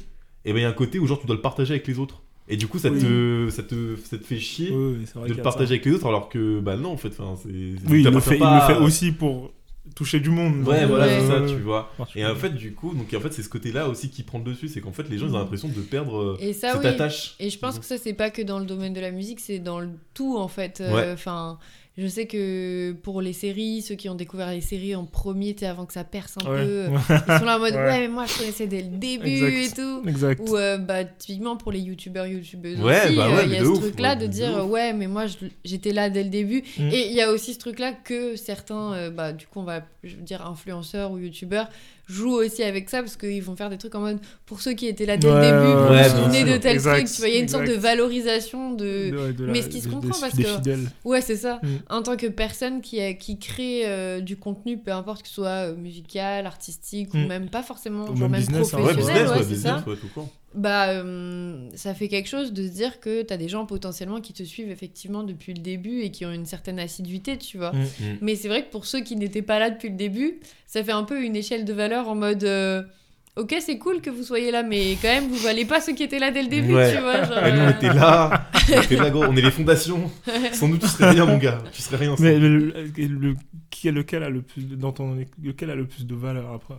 et 0.46 0.52
ben 0.54 0.60
il 0.60 0.62
y 0.62 0.64
a 0.64 0.68
un 0.70 0.72
côté 0.72 0.98
où 0.98 1.06
genre 1.06 1.20
tu 1.20 1.26
dois 1.26 1.36
le 1.36 1.42
partager 1.42 1.74
avec 1.74 1.86
les 1.86 1.98
autres. 1.98 2.22
Et 2.48 2.56
du 2.56 2.66
coup, 2.68 2.78
ça, 2.78 2.90
Oui. 2.90 3.00
te, 3.00 3.48
ça, 3.50 3.62
te, 3.62 3.96
ça 4.04 4.18
te 4.18 4.24
fait 4.24 4.38
chier 4.38 4.70
Oui, 4.70 5.04
de 5.28 5.34
le 5.34 5.42
partager 5.42 5.66
ça. 5.66 5.72
avec 5.72 5.84
les 5.84 5.92
autres, 5.92 6.06
alors 6.06 6.28
que 6.28 6.60
bah 6.60 6.76
non, 6.76 6.90
en 6.90 6.96
fait, 6.96 7.10
c'est. 7.12 7.50
Oui, 7.50 7.76
il 7.88 8.04
le, 8.04 8.20
fait, 8.20 8.36
il 8.36 8.40
le 8.44 8.60
fait 8.74 8.80
aussi 8.80 9.10
pour 9.12 9.52
toucher 9.94 10.20
du 10.20 10.30
monde. 10.30 10.66
Ouais, 10.66 10.80
donc, 10.82 10.90
voilà, 10.90 11.06
Ouais. 11.06 11.20
c'est 11.20 11.26
ça, 11.26 11.32
euh, 11.34 11.48
tu 11.48 11.60
vois. 11.62 11.92
Et 12.14 12.24
en 12.24 12.34
fait, 12.34 12.50
du 12.50 12.72
coup, 12.72 12.92
donc 12.94 13.12
en 13.14 13.20
fait, 13.20 13.32
c'est 13.32 13.42
ce 13.42 13.48
côté-là 13.48 13.88
aussi 13.88 14.10
qui 14.10 14.22
prend 14.22 14.38
le 14.38 14.44
dessus, 14.44 14.68
c'est 14.68 14.80
qu'en 14.80 14.92
fait, 14.92 15.08
les 15.08 15.18
gens 15.18 15.26
ils 15.26 15.34
ont 15.34 15.38
l'impression 15.38 15.68
de 15.68 15.80
perdre 15.80 16.36
et 16.40 16.52
ça 16.52 16.72
cette 16.72 16.80
oui 16.82 16.86
attache. 16.88 17.34
Et 17.40 17.50
je 17.50 17.58
pense 17.58 17.78
que 17.78 17.84
ça, 17.84 17.96
c'est 17.98 18.12
pas 18.12 18.30
que 18.30 18.42
dans 18.42 18.58
le 18.58 18.64
domaine 18.66 18.92
de 18.92 19.00
la 19.00 19.10
musique, 19.10 19.40
c'est 19.40 19.58
dans 19.58 19.80
le 19.80 19.88
tout, 20.14 20.36
en 20.36 20.48
fait. 20.48 20.80
Euh, 20.80 20.92
Ouais. 20.94 21.12
Enfin, 21.12 21.58
je 21.98 22.06
sais 22.06 22.26
que 22.26 22.92
pour 23.02 23.22
les 23.22 23.32
séries, 23.32 23.80
ceux 23.80 23.94
qui 23.94 24.08
ont 24.10 24.14
découvert 24.14 24.50
les 24.50 24.60
séries 24.60 24.94
en 24.94 25.04
premier, 25.06 25.56
avant 25.62 25.86
que 25.86 25.92
ça 25.94 26.04
perce 26.04 26.34
un 26.44 26.50
Ouais. 26.50 26.64
peu, 26.64 26.86
ils 27.28 27.38
sont 27.38 27.44
là 27.44 27.56
en 27.56 27.58
mode, 27.58 27.72
Ouais. 27.74 27.80
ouais, 27.84 28.00
mais 28.00 28.08
moi, 28.08 28.26
je 28.26 28.36
connaissais 28.38 28.66
dès 28.66 28.82
le 28.82 28.88
début 28.98 29.28
Exact. 29.46 29.78
et 29.78 29.82
tout. 29.82 30.08
Exact. 30.08 30.48
Ou 30.48 30.56
euh, 30.56 30.76
bah, 30.78 31.04
typiquement 31.04 31.56
pour 31.56 31.72
les 31.72 31.80
youtubeurs, 31.80 32.26
youtubeuses 32.26 32.80
Ouais, 32.80 33.06
aussi, 33.06 33.16
bah 33.16 33.28
euh, 33.28 33.36
ouais, 33.36 33.44
il 33.46 33.52
y 33.52 33.56
a 33.56 33.64
ce 33.64 33.80
truc-là 33.80 34.14
de 34.16 34.26
dire, 34.26 34.68
ouais, 34.68 34.92
mais 34.92 35.06
moi, 35.06 35.24
j'étais 35.64 35.92
là 35.92 36.10
dès 36.10 36.22
le 36.22 36.30
début. 36.30 36.62
Mm. 36.78 36.88
Et 36.92 37.06
il 37.08 37.12
y 37.14 37.22
a 37.22 37.30
aussi 37.32 37.54
ce 37.54 37.58
truc-là 37.58 37.92
que 37.92 38.36
certains, 38.36 38.92
euh, 38.92 39.10
bah, 39.10 39.32
du 39.32 39.46
coup, 39.46 39.60
on 39.60 39.64
va 39.64 39.82
je 40.04 40.16
veux 40.16 40.22
dire 40.22 40.46
influenceurs 40.46 41.10
ou 41.12 41.18
youtubeurs, 41.18 41.68
jouent 42.08 42.34
aussi 42.36 42.62
avec 42.62 42.88
ça 42.88 43.00
parce 43.02 43.16
qu'ils 43.16 43.42
vont 43.42 43.56
faire 43.56 43.68
des 43.70 43.78
trucs 43.78 43.94
en 43.94 44.00
mode, 44.00 44.18
pour 44.46 44.60
ceux 44.60 44.72
qui 44.74 44.86
étaient 44.86 45.06
là 45.06 45.16
dès 45.16 45.28
Ouais, 45.28 45.34
le 45.34 45.40
début, 45.40 45.72
vous 45.72 45.92
ouais, 45.92 46.08
vous 46.08 46.14
bien 46.14 46.24
souvenez 46.24 46.44
de 46.52 46.56
tel 46.58 46.72
Exact, 46.74 46.94
truc, 47.04 47.12
tu 47.12 47.16
vois, 47.18 47.28
il 47.28 47.34
y 47.34 47.38
a 47.38 47.40
une 47.40 47.48
sorte 47.48 47.64
de 47.66 47.72
valorisation 47.72 48.72
de... 48.72 49.10
De- 49.10 49.32
de 49.32 49.44
la- 49.44 49.52
mais 49.52 49.62
ce 49.62 49.68
qui 49.68 49.80
se 49.80 49.88
comprend 49.88 50.10
des- 50.14 50.20
parce 50.20 50.34
des 50.36 50.42
que- 50.44 50.48
fidèles. 50.50 50.90
Ouais, 51.04 51.20
c'est 51.20 51.36
ça. 51.36 51.58
Mm. 51.62 51.66
En 51.90 52.02
tant 52.02 52.16
que 52.16 52.26
personne 52.26 52.80
qui, 52.80 53.00
a- 53.00 53.14
qui 53.14 53.38
crée 53.38 53.82
euh, 53.86 54.20
du 54.20 54.36
contenu, 54.36 54.78
peu 54.78 54.92
importe 54.92 55.22
que 55.22 55.28
ce 55.28 55.34
soit 55.34 55.48
euh, 55.70 55.76
musical, 55.76 56.46
artistique 56.46 57.12
ou 57.14 57.18
Mm. 57.18 57.26
même 57.26 57.48
pas 57.50 57.62
forcément, 57.62 58.04
Ou 58.04 58.16
genre 58.16 58.28
même 58.28 58.32
même 58.32 58.40
business, 58.40 58.72
hein. 58.72 58.76
Ouais, 58.78 58.82
professionnel, 58.84 59.14
business, 59.24 59.30
ouais, 59.30 59.36
ouais, 59.38 59.42
c'est 59.42 59.48
business, 59.54 59.72
ça. 59.72 59.84
Bah, 60.56 60.88
euh, 60.88 61.68
ça 61.74 61.94
fait 61.94 62.08
quelque 62.08 62.28
chose 62.28 62.52
de 62.54 62.66
se 62.66 62.72
dire 62.72 62.98
que 62.98 63.22
t'as 63.22 63.36
des 63.36 63.48
gens 63.48 63.66
potentiellement 63.66 64.22
qui 64.22 64.32
te 64.32 64.42
suivent 64.42 64.70
effectivement 64.70 65.22
depuis 65.22 65.52
le 65.52 65.60
début 65.60 66.00
et 66.00 66.10
qui 66.10 66.24
ont 66.24 66.32
une 66.32 66.46
certaine 66.46 66.78
assiduité, 66.78 67.36
tu 67.36 67.58
vois. 67.58 67.72
Mm. 67.72 67.82
Mm. 68.00 68.18
Mais 68.22 68.36
c'est 68.36 68.48
vrai 68.48 68.64
que 68.64 68.70
pour 68.70 68.86
ceux 68.86 69.00
qui 69.00 69.16
n'étaient 69.16 69.42
pas 69.42 69.58
là 69.58 69.68
depuis 69.70 69.90
le 69.90 69.96
début, 69.96 70.40
ça 70.66 70.82
fait 70.82 70.92
un 70.92 71.04
peu 71.04 71.22
une 71.22 71.36
échelle 71.36 71.64
de 71.66 71.72
valeur 71.72 72.08
en 72.08 72.14
mode. 72.14 72.44
euh, 72.44 72.82
Ok, 73.36 73.54
c'est 73.60 73.76
cool 73.76 74.00
que 74.00 74.08
vous 74.08 74.22
soyez 74.22 74.50
là, 74.50 74.62
mais 74.62 74.92
quand 75.02 75.08
même, 75.08 75.28
vous 75.28 75.36
valez 75.36 75.66
pas 75.66 75.80
ceux 75.82 75.92
qui 75.92 76.02
étaient 76.02 76.18
là 76.18 76.30
dès 76.30 76.42
le 76.42 76.48
début, 76.48 76.74
Ouais. 76.74 76.94
tu 76.94 77.00
vois. 77.02 77.22
Genre, 77.22 77.44
Et 77.44 77.52
nous, 77.52 77.58
on 77.60 77.66
euh, 77.66 77.70
était 77.70 77.92
là, 77.92 78.46
on 78.74 78.80
était 78.82 78.96
là, 78.96 79.10
gros, 79.10 79.24
on 79.24 79.36
est 79.36 79.42
les 79.42 79.50
fondations. 79.50 80.10
Sans 80.54 80.68
nous, 80.68 80.78
tu 80.78 80.86
serais 80.86 81.10
rien, 81.10 81.26
mon 81.26 81.36
gars. 81.36 81.58
Tu 81.72 81.82
serais 81.82 81.98
rien 81.98 82.16
sans 82.16 82.22
Mais 82.22 82.38
nous. 82.38 82.48
le, 82.48 82.58
le- 82.96 83.06
le- 83.06 83.34
qui 83.68 83.88
est 83.88 83.92
lequel 83.92 84.22
a 84.22 84.30
le 84.30 84.40
plus 84.40 84.62
de, 84.66 84.74
dans 84.74 84.92
ton 84.92 85.18
lequel 85.42 85.70
a 85.70 85.74
le 85.74 85.86
plus 85.86 86.06
de 86.06 86.14
valeur 86.14 86.50
après 86.54 86.72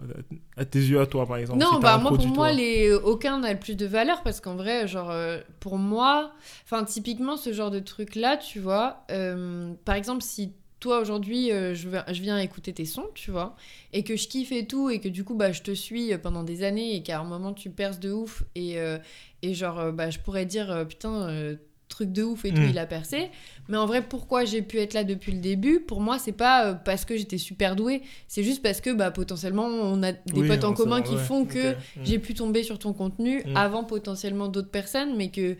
à 0.55 0.65
tes 0.65 0.79
yeux 0.79 0.99
à 0.99 1.05
toi 1.05 1.27
par 1.27 1.37
exemple 1.37 1.59
Non, 1.59 1.73
si 1.75 1.79
bah 1.79 1.99
moi 1.99 2.11
pour 2.11 2.25
moi 2.25 2.51
les 2.51 2.91
aucun 2.91 3.39
n'a 3.41 3.53
le 3.53 3.59
plus 3.59 3.75
de 3.77 3.85
valeur 3.85 4.23
parce 4.23 4.41
qu'en 4.41 4.55
vrai 4.55 4.87
genre 4.87 5.11
euh, 5.11 5.37
pour 5.59 5.77
moi 5.77 6.31
enfin 6.65 6.83
typiquement 6.85 7.37
ce 7.37 7.53
genre 7.53 7.69
de 7.69 7.77
truc 7.79 8.15
là 8.15 8.35
tu 8.35 8.59
vois 8.59 9.03
euh, 9.11 9.73
par 9.85 9.93
exemple 9.93 10.23
si 10.23 10.53
toi 10.79 10.99
aujourd'hui 10.99 11.51
euh, 11.51 11.73
je, 11.73 11.89
viens 12.21 12.37
écouter 12.37 12.71
tes 12.73 12.85
sons 12.85 13.07
tu 13.15 13.31
vois 13.31 13.55
et 13.93 14.03
que 14.03 14.15
je 14.15 14.27
kiffe 14.27 14.51
et 14.51 14.67
tout 14.67 14.89
et 14.89 14.99
que 14.99 15.09
du 15.09 15.23
coup 15.23 15.33
bah 15.35 15.51
je 15.51 15.61
te 15.61 15.71
suis 15.73 16.13
euh, 16.13 16.17
pendant 16.17 16.43
des 16.43 16.63
années 16.63 16.95
et 16.95 17.01
qu'à 17.03 17.19
un 17.19 17.23
moment 17.23 17.53
tu 17.53 17.69
perces 17.69 17.99
de 17.99 18.11
ouf 18.11 18.43
et 18.55 18.79
euh, 18.79 18.97
et 19.41 19.53
genre 19.53 19.91
bah 19.91 20.09
je 20.09 20.19
pourrais 20.19 20.45
dire 20.45 20.85
putain 20.87 21.29
euh, 21.29 21.55
truc 21.89 22.11
de 22.11 22.21
ouf 22.21 22.43
et 22.45 22.51
tout 22.51 22.61
Mm. 22.61 22.69
il 22.69 22.77
a 22.79 22.85
percé 22.85 23.29
mais 23.69 23.77
en 23.77 23.85
vrai 23.85 24.01
pourquoi 24.03 24.45
j'ai 24.45 24.61
pu 24.61 24.77
être 24.79 24.93
là 24.93 25.03
depuis 25.03 25.31
le 25.31 25.39
début? 25.39 25.79
Pour 25.79 25.99
moi 26.01 26.19
c'est 26.19 26.31
pas 26.31 26.73
parce 26.73 27.05
que 27.05 27.15
j'étais 27.17 27.37
super 27.37 27.75
douée 27.75 28.01
c'est 28.27 28.43
juste 28.43 28.61
parce 28.61 28.81
que 28.81 28.91
bah 28.93 29.09
potentiellement 29.09 29.65
on 29.65 30.03
a 30.03 30.11
des 30.11 30.19
Oui, 30.33 30.47
potes 30.47 30.63
en 30.65 30.73
commun 30.73 31.01
qui 31.01 31.13
ouais. 31.15 31.23
font 31.23 31.45
que 31.45 31.71
Ok. 31.71 31.77
Mm. 31.95 32.01
j'ai 32.05 32.19
pu 32.19 32.33
tomber 32.33 32.61
sur 32.63 32.77
ton 32.77 32.93
contenu 32.93 33.41
Mm. 33.45 33.55
avant 33.57 33.83
potentiellement 33.83 34.47
d'autres 34.47 34.69
personnes, 34.69 35.15
mais 35.17 35.29
que. 35.31 35.55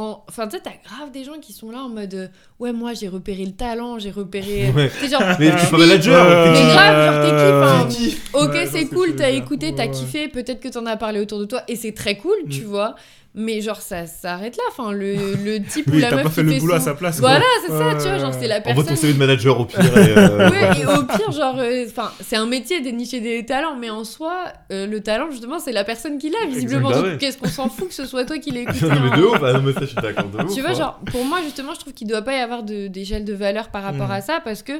En- 0.00 0.24
Enfin, 0.28 0.46
tu 0.48 0.56
sais, 0.56 0.62
t'as 0.62 0.70
grave 0.88 1.10
des 1.12 1.24
gens 1.24 1.38
qui 1.40 1.52
sont 1.52 1.70
là 1.70 1.78
en 1.78 1.88
mode 1.88 2.14
euh, 2.14 2.28
Ouais, 2.60 2.72
moi 2.72 2.94
j'ai 2.94 3.08
repéré 3.08 3.44
le 3.44 3.52
talent, 3.52 3.98
j'ai 3.98 4.10
repéré. 4.10 4.70
Ouais. 4.70 4.90
C'est 5.00 5.08
genre. 5.10 5.22
Mais 5.38 5.50
tu 5.50 5.66
es 5.66 5.70
pas 5.70 5.78
manager, 5.78 6.24
Euh, 6.26 6.52
Mais 6.52 6.72
grave, 6.72 7.14
genre, 7.14 7.88
t'es 7.88 7.94
qui 7.94 8.16
Ok, 8.32 8.52
Ouais, 8.52 8.66
c'est 8.66 8.86
cool, 8.86 9.14
t'as 9.16 9.30
écouté, 9.30 9.74
t'as 9.74 9.88
kiffé, 9.88 10.28
peut-être 10.28 10.60
que 10.60 10.68
t'en 10.68 10.86
as 10.86 10.96
parlé 10.96 11.20
autour 11.20 11.38
de 11.40 11.44
toi, 11.46 11.62
et 11.68 11.76
c'est 11.76 11.92
très 11.92 12.16
cool, 12.16 12.36
tu 12.50 12.62
Mm. 12.62 12.66
vois. 12.66 12.94
Mais 13.34 13.60
genre, 13.60 13.80
ça 13.80 14.06
s'arrête 14.06 14.56
là. 14.56 14.62
Enfin, 14.70 14.90
le, 14.90 15.14
le 15.44 15.62
type 15.62 15.86
ou 15.88 15.98
la 15.98 16.10
meuf 16.10 16.22
pas 16.24 16.28
qui 16.30 16.34
fait 16.36 16.42
le 16.42 16.52
fait 16.52 16.58
boulot 16.58 16.74
à 16.74 16.80
sa 16.80 16.94
place 16.94 17.20
Voilà, 17.20 17.44
c'est 17.66 17.72
ça, 17.72 17.94
tu 17.94 18.08
vois. 18.08 18.18
Genre, 18.18 18.34
c'est 18.34 18.48
la 18.48 18.56
Envoie 18.58 18.72
personne. 18.74 18.86
ton 18.94 18.96
CV 18.96 19.12
de 19.12 19.18
manager 19.18 19.60
au 19.60 19.64
pire. 19.64 19.80
Et, 19.80 20.16
euh, 20.18 20.48
Ouais, 20.50 20.80
et 20.80 20.86
au 20.86 21.04
pire, 21.04 21.30
genre, 21.30 21.56
euh, 21.58 21.84
enfin, 21.86 22.10
c'est 22.20 22.36
un 22.36 22.46
métier 22.46 22.80
dénicher 22.80 23.20
des 23.20 23.44
talents, 23.46 23.76
mais 23.76 23.90
en 23.90 24.02
soi, 24.04 24.44
euh, 24.72 24.86
le 24.86 25.00
talent, 25.02 25.30
justement, 25.30 25.58
c'est 25.60 25.72
la 25.72 25.84
personne 25.84 26.18
qui 26.18 26.30
l'a, 26.30 26.38
visiblement. 26.48 26.90
Donc, 26.90 27.02
Bah 27.02 27.08
ouais. 27.10 27.18
qu'est-ce 27.18 27.38
qu'on 27.38 27.48
s'en 27.48 27.68
fout 27.68 27.88
que 27.88 27.94
ce 27.94 28.06
soit 28.06 28.24
toi 28.24 28.38
qui 28.38 28.50
l'aies 28.50 28.62
écouté 28.68 28.86
non, 28.86 28.94
mais 29.00 29.10
en- 29.10 29.16
de 29.16 29.22
ouf, 29.24 29.38
ah, 29.42 29.52
non, 29.52 29.62
mais 29.62 29.72
ça, 29.74 29.80
je 29.82 29.86
suis 29.86 29.94
d'accord 29.96 30.24
de 30.24 30.42
ouf. 30.44 30.54
Tu 30.54 30.60
vois, 30.60 30.70
hein. 30.70 30.74
genre, 30.74 31.00
pour 31.12 31.24
moi, 31.24 31.38
justement, 31.44 31.74
je 31.74 31.80
trouve 31.80 31.92
qu'il 31.92 32.08
doit 32.08 32.22
pas 32.22 32.32
y 32.36 32.40
avoir 32.40 32.62
de- 32.64 32.88
d'échelle 32.88 33.24
de, 33.24 33.34
valeur 33.34 33.68
par 33.68 33.82
rapport 33.84 34.08
Mm. 34.08 34.12
à 34.12 34.20
ça, 34.22 34.40
parce 34.42 34.62
que 34.62 34.72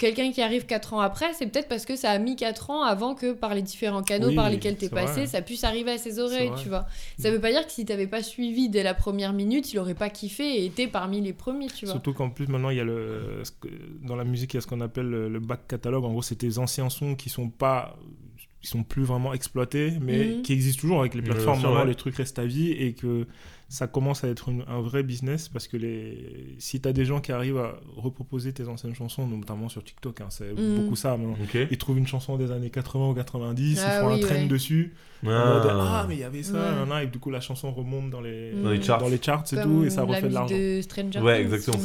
quelqu'un 0.00 0.32
qui 0.32 0.42
arrive 0.42 0.66
4 0.66 0.94
ans 0.94 1.00
après, 1.00 1.32
c'est 1.34 1.46
peut-être 1.46 1.68
parce 1.68 1.84
que 1.84 1.94
ça 1.94 2.10
a 2.10 2.18
mis 2.18 2.34
4 2.34 2.70
ans 2.70 2.82
avant 2.82 3.14
que 3.14 3.32
par 3.32 3.54
les 3.54 3.62
différents 3.62 4.02
canaux 4.02 4.28
Oui, 4.28 4.34
par 4.34 4.50
lesquels 4.50 4.76
t'es 4.76 4.88
passé, 4.88 5.12
vrai. 5.20 5.26
ça 5.26 5.42
puisse 5.42 5.62
arriver 5.62 5.92
à 5.92 5.98
ses 5.98 6.18
oreilles, 6.18 6.50
tu 6.60 6.68
vois. 6.68 6.86
Ça 7.18 7.30
veut 7.30 7.40
pas 7.40 7.52
dire 7.52 7.64
que 7.66 7.70
si 7.72 7.84
t'avais 7.84 8.06
pas 8.08 8.22
suivi 8.22 8.68
dès 8.68 8.82
la 8.82 8.94
première 8.94 9.32
minute, 9.32 9.72
il 9.72 9.78
aurait 9.78 9.94
pas 9.94 10.08
kiffé 10.10 10.44
et 10.62 10.64
été 10.64 10.88
parmi 10.88 11.20
les 11.20 11.32
premiers, 11.34 11.68
tu 11.68 11.84
vois. 11.84 11.92
Surtout 11.94 12.14
qu'en 12.14 12.30
plus 12.30 12.48
maintenant 12.48 12.70
il 12.70 12.78
y 12.78 12.80
a 12.80 12.84
le 12.84 13.42
dans 14.02 14.16
la 14.16 14.24
musique 14.24 14.54
il 14.54 14.56
y 14.56 14.58
a 14.58 14.60
ce 14.62 14.66
qu'on 14.66 14.80
appelle 14.80 15.08
le, 15.08 15.38
back 15.40 15.68
catalogue. 15.68 16.04
En 16.04 16.10
gros 16.10 16.22
c'est 16.22 16.36
tes 16.36 16.58
anciens 16.58 16.88
sons 16.88 17.14
qui 17.14 17.28
sont 17.28 17.48
pas 17.50 17.96
qui 18.62 18.66
sont 18.68 18.82
plus 18.82 19.04
vraiment 19.04 19.32
exploités 19.32 19.92
mais 20.02 20.24
Mhm. 20.36 20.42
qui 20.42 20.52
existent 20.52 20.80
toujours 20.82 21.00
avec 21.00 21.14
les 21.14 21.22
plateformes. 21.22 21.58
sûr, 21.60 21.68
Maintenant 21.68 21.84
ouais. 21.84 21.88
les 21.88 21.94
trucs 21.94 22.16
restent 22.16 22.38
à 22.38 22.44
vie 22.46 22.72
et 22.72 22.92
que 22.94 23.26
ça 23.72 23.86
commence 23.86 24.24
à 24.24 24.28
être 24.28 24.48
une- 24.48 24.64
un 24.66 24.80
vrai 24.80 25.04
business 25.04 25.48
parce 25.48 25.68
que 25.68 25.76
les 25.76 26.56
si 26.58 26.80
t'as 26.80 26.92
des 26.92 27.04
gens 27.04 27.20
qui 27.20 27.30
arrivent 27.30 27.56
à 27.58 27.78
reproposer 27.96 28.52
tes 28.52 28.66
anciennes 28.66 28.96
chansons 28.96 29.28
notamment 29.28 29.68
sur 29.68 29.84
TikTok 29.84 30.20
hein, 30.20 30.26
c'est 30.28 30.52
Mhm. 30.52 30.76
beaucoup 30.76 30.96
ça 30.96 31.16
maintenant. 31.16 31.36
Ils 31.70 31.78
trouvent 31.78 31.96
une 31.98 32.06
chanson 32.08 32.36
des 32.36 32.50
années 32.50 32.70
80 32.70 33.10
ou 33.10 33.14
90, 33.14 33.80
Ah 33.80 33.96
ils 33.96 34.00
font 34.00 34.14
oui, 34.14 34.24
un 34.24 34.34
ouais. 34.42 34.46
dessus. 34.48 34.92
en 35.24 35.28
Ah. 35.30 35.44
mode, 35.54 35.66
ah 35.70 36.06
mais 36.08 36.14
il 36.16 36.20
y 36.20 36.24
avait 36.24 36.42
ça, 36.42 36.54
Ouais. 36.54 36.60
nanana, 36.60 37.04
et 37.04 37.06
du 37.06 37.18
coup 37.20 37.30
la 37.30 37.40
chanson 37.40 37.70
remonte 37.70 38.10
dans 38.10 38.20
les, 38.22 38.52
Dans 38.52 38.70
les 38.70 38.82
charts. 38.82 39.00
dans 39.00 39.08
les 39.08 39.22
charts 39.22 39.44
et 39.52 39.62
tout 39.62 39.84
et 39.84 39.90
ça 39.90 40.02
refait 40.02 40.22
de 40.28 40.34
l'argent. 40.34 40.56
de 40.56 40.80
Stranger 40.80 41.20
Ouais, 41.20 41.42
exactement. 41.42 41.76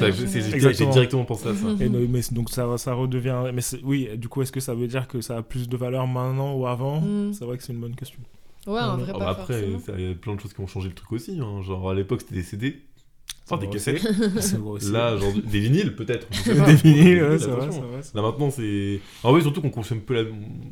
J'ai 0.74 0.86
directement 0.88 1.26
pensé 1.26 1.50
à 1.50 1.54
ça. 1.54 1.66
Mhm. 1.68 1.82
Et 1.82 1.90
no- 1.90 2.08
mais 2.10 2.22
donc 2.32 2.50
ça, 2.50 2.66
ça 2.78 2.94
redevient. 2.94 3.52
Mais 3.54 3.62
oui, 3.84 4.10
du 4.18 4.28
coup, 4.30 4.42
est-ce 4.42 4.52
que 4.52 4.60
ça 4.62 4.74
veut 4.74 4.88
dire 4.88 5.08
que 5.08 5.22
ça 5.22 5.38
a 5.38 5.42
plus 5.44 5.68
de 5.70 5.78
valeur 5.78 6.08
maintenant 6.08 6.56
ou 6.56 6.66
avant? 6.66 7.02
Mm. 7.02 7.34
C'est 7.34 7.46
vrai 7.46 7.58
que 7.58 7.64
c'est 7.64 7.74
une 7.74 7.80
bonne 7.82 7.96
question. 7.96 8.20
Ouais, 8.68 8.74
en 8.74 8.78
Ah, 8.94 8.96
vrai, 8.98 9.06
Ah 9.10 9.14
pas 9.14 9.20
bah 9.20 9.30
après, 9.32 9.68
il 9.98 10.08
y 10.08 10.12
a 10.12 10.16
plein 10.16 10.36
de 10.36 10.40
choses 10.42 10.54
qui 10.54 10.60
ont 10.62 10.68
changé 10.68 10.90
le 10.90 10.96
truc 10.96 11.12
aussi. 11.12 11.40
hein. 11.40 11.62
Genre 11.62 11.90
à 11.90 11.94
l'époque, 11.94 12.22
c'était 12.22 12.36
des 12.36 12.44
CD. 12.44 12.82
Enfin, 13.48 13.58
des 13.58 13.70
cassettes. 13.70 14.02
Là, 14.92 15.18
genre 15.18 15.32
des 15.34 15.60
vinyles 15.60 15.96
peut-être. 15.96 16.28
des 16.66 16.74
vinyles, 16.76 17.22
ouais, 17.24 17.38
c'est 17.40 17.46
vrai, 17.46 17.68
vrai, 17.68 18.02
Là 18.16 18.22
maintenant 18.24 18.50
c'est. 18.50 19.00
Ah 19.24 19.32
oui 19.32 19.42
surtout 19.42 19.62
qu'on 19.62 19.70
consomme 19.70 20.02
peu 20.02 20.16
la. 20.16 20.24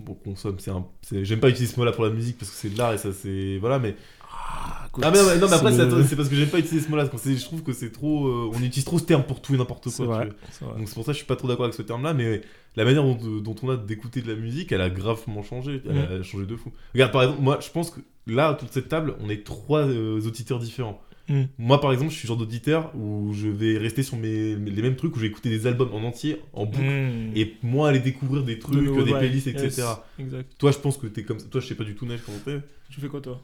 On 0.08 0.14
consomme, 0.16 0.58
c'est 0.60 0.72
un. 0.72 0.86
c'est- 1.04 1.24
J'aime 1.24 1.40
pas 1.40 1.50
utiliser 1.50 1.72
ce 1.74 1.80
mot-là 1.80 1.92
pour 1.92 2.04
la 2.04 2.10
musique 2.10 2.38
parce 2.40 2.50
que 2.52 2.58
c'est 2.58 2.70
de 2.74 2.78
l'art 2.78 2.94
et 2.94 2.98
ça 2.98 3.12
c'est. 3.14 3.58
Voilà 3.60 3.78
mais. 3.78 3.96
Ah, 4.32 4.88
Ah 5.04 5.12
mais 5.12 5.18
non, 5.20 5.26
mais, 5.28 5.38
non, 5.40 5.48
mais 5.48 5.54
après 5.54 5.72
c'est 5.72 5.78
c'est 5.78 5.96
le- 5.96 6.04
c'est 6.04 6.16
parce 6.16 6.30
que 6.30 6.36
j'aime 6.36 6.50
pas 6.50 6.58
utiliser 6.60 6.84
ce 6.86 6.90
mot-là. 6.90 7.06
parce 7.06 7.22
que 7.24 7.30
c'est- 7.30 7.38
Je 7.38 7.46
trouve 7.46 7.62
que 7.62 7.74
c'est 7.74 7.92
trop. 7.92 8.28
euh, 8.28 8.50
On 8.54 8.58
utilise 8.64 8.86
trop 8.86 8.98
ce 8.98 9.04
terme 9.06 9.24
pour 9.24 9.40
tout 9.42 9.54
et 9.54 9.58
n'importe 9.58 9.90
C'est 9.90 10.04
quoi. 10.06 10.16
vrai, 10.16 10.26
tu 10.30 10.32
vois. 10.32 10.40
c'est 10.52 10.66
vrai. 10.66 10.78
Donc 10.80 10.88
c'est 10.90 10.96
pour 10.96 11.06
ça 11.06 11.12
que 11.12 11.14
je 11.14 11.18
suis 11.20 11.28
pas 11.28 11.36
trop 11.36 11.48
d'accord 11.48 11.66
avec 11.66 11.76
ce 11.76 11.84
terme-là, 11.84 12.14
mais 12.16 12.42
la 12.76 12.86
manière 12.86 13.04
dont, 13.04 13.40
dont 13.40 13.56
on 13.64 13.70
a 13.70 13.78
d'écouter 13.78 14.22
de 14.22 14.32
la 14.32 14.40
musique, 14.40 14.72
elle 14.72 14.82
a 14.82 14.90
gravement 14.90 15.44
changé. 15.44 15.82
Elle 15.88 15.96
Mm. 15.96 16.20
a 16.20 16.24
changé 16.24 16.46
de 16.46 16.56
fou. 16.56 16.72
Regarde, 16.94 17.12
par 17.12 17.24
exemple, 17.24 17.42
moi, 17.42 17.60
je 17.62 17.70
pense 17.70 17.92
que 17.92 18.00
là, 18.28 18.52
autour 18.52 18.68
de 18.68 18.74
cette 18.74 18.90
table, 18.90 19.16
on 19.22 19.30
est 19.30 19.44
trois 19.44 19.88
euh, 19.88 20.20
auditeurs 20.26 20.60
différents. 20.60 21.02
Mm. 21.30 21.44
Moi, 21.58 21.80
par 21.80 21.94
exemple, 21.94 22.12
je 22.12 22.18
suis 22.18 22.26
le 22.26 22.30
genre 22.30 22.38
d'auditeur 22.38 22.92
où 22.96 23.32
je 23.34 23.48
vais 23.48 23.78
rester 23.78 24.04
sur 24.04 24.18
mes, 24.18 24.56
les 24.56 24.82
mêmes 24.82 24.96
trucs, 24.98 25.14
où 25.16 25.20
je 25.20 25.22
vais 25.24 25.30
écouter 25.30 25.50
des 25.50 25.68
albums 25.68 25.90
en 25.94 26.04
entier, 26.04 26.42
en 26.54 26.66
boucle, 26.66 26.84
Mm. 26.84 27.32
et 27.38 27.54
moins 27.64 27.90
aller 27.90 28.00
découvrir 28.00 28.44
des 28.44 28.60
trucs, 28.60 28.76
De 28.76 29.04
des 29.04 29.12
playlists, 29.14 29.48
yes, 29.48 29.64
etc. 29.64 29.88
Exact. 30.20 30.52
Toi, 30.58 30.72
je 30.72 30.80
pense 30.80 30.98
que 30.98 31.08
t'es 31.08 31.24
comme 31.24 31.40
ça. 31.40 31.46
Toi, 31.50 31.62
je 31.62 31.68
sais 31.68 31.76
pas 31.76 31.84
du 31.86 31.96
tout, 31.96 32.06
Neige, 32.06 32.22
comment 32.26 32.40
t'es. 32.44 32.60
Tu 32.90 33.00
fais 33.00 33.08
quoi 33.08 33.22
toi? 33.22 33.42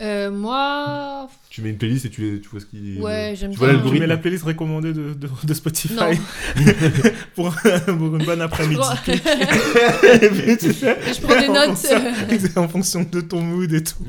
Euh, 0.00 0.30
moi, 0.30 1.28
Tu 1.50 1.62
mets 1.62 1.70
une 1.70 1.78
playlist 1.78 2.04
et 2.06 2.10
tu, 2.10 2.40
tu 2.42 2.48
vois 2.48 2.58
ce 2.60 2.66
qui. 2.66 2.98
ouais, 3.00 3.34
j'aime 3.36 3.52
tu 3.52 3.58
bien. 3.60 3.74
vois 3.76 3.90
Tu 3.92 3.98
mets 4.00 4.06
la 4.08 4.16
playlist 4.16 4.42
recommandée 4.44 4.92
de, 4.92 5.14
de, 5.14 5.28
de 5.44 5.54
Spotify 5.54 5.94
pour, 7.34 7.54
pour 7.86 8.16
une 8.16 8.24
bonne 8.24 8.40
après-midi. 8.40 8.76
prends- 8.80 9.12
Et 10.22 10.28
puis, 10.30 10.56
tu 10.56 10.72
sais, 10.72 10.96
je 11.14 11.20
prends 11.20 11.40
des 11.40 11.48
notes. 11.48 12.56
en 12.56 12.68
fonction 12.68 13.06
de 13.10 13.20
ton 13.20 13.40
mood 13.40 13.72
et 13.72 13.84
tout. 13.84 14.02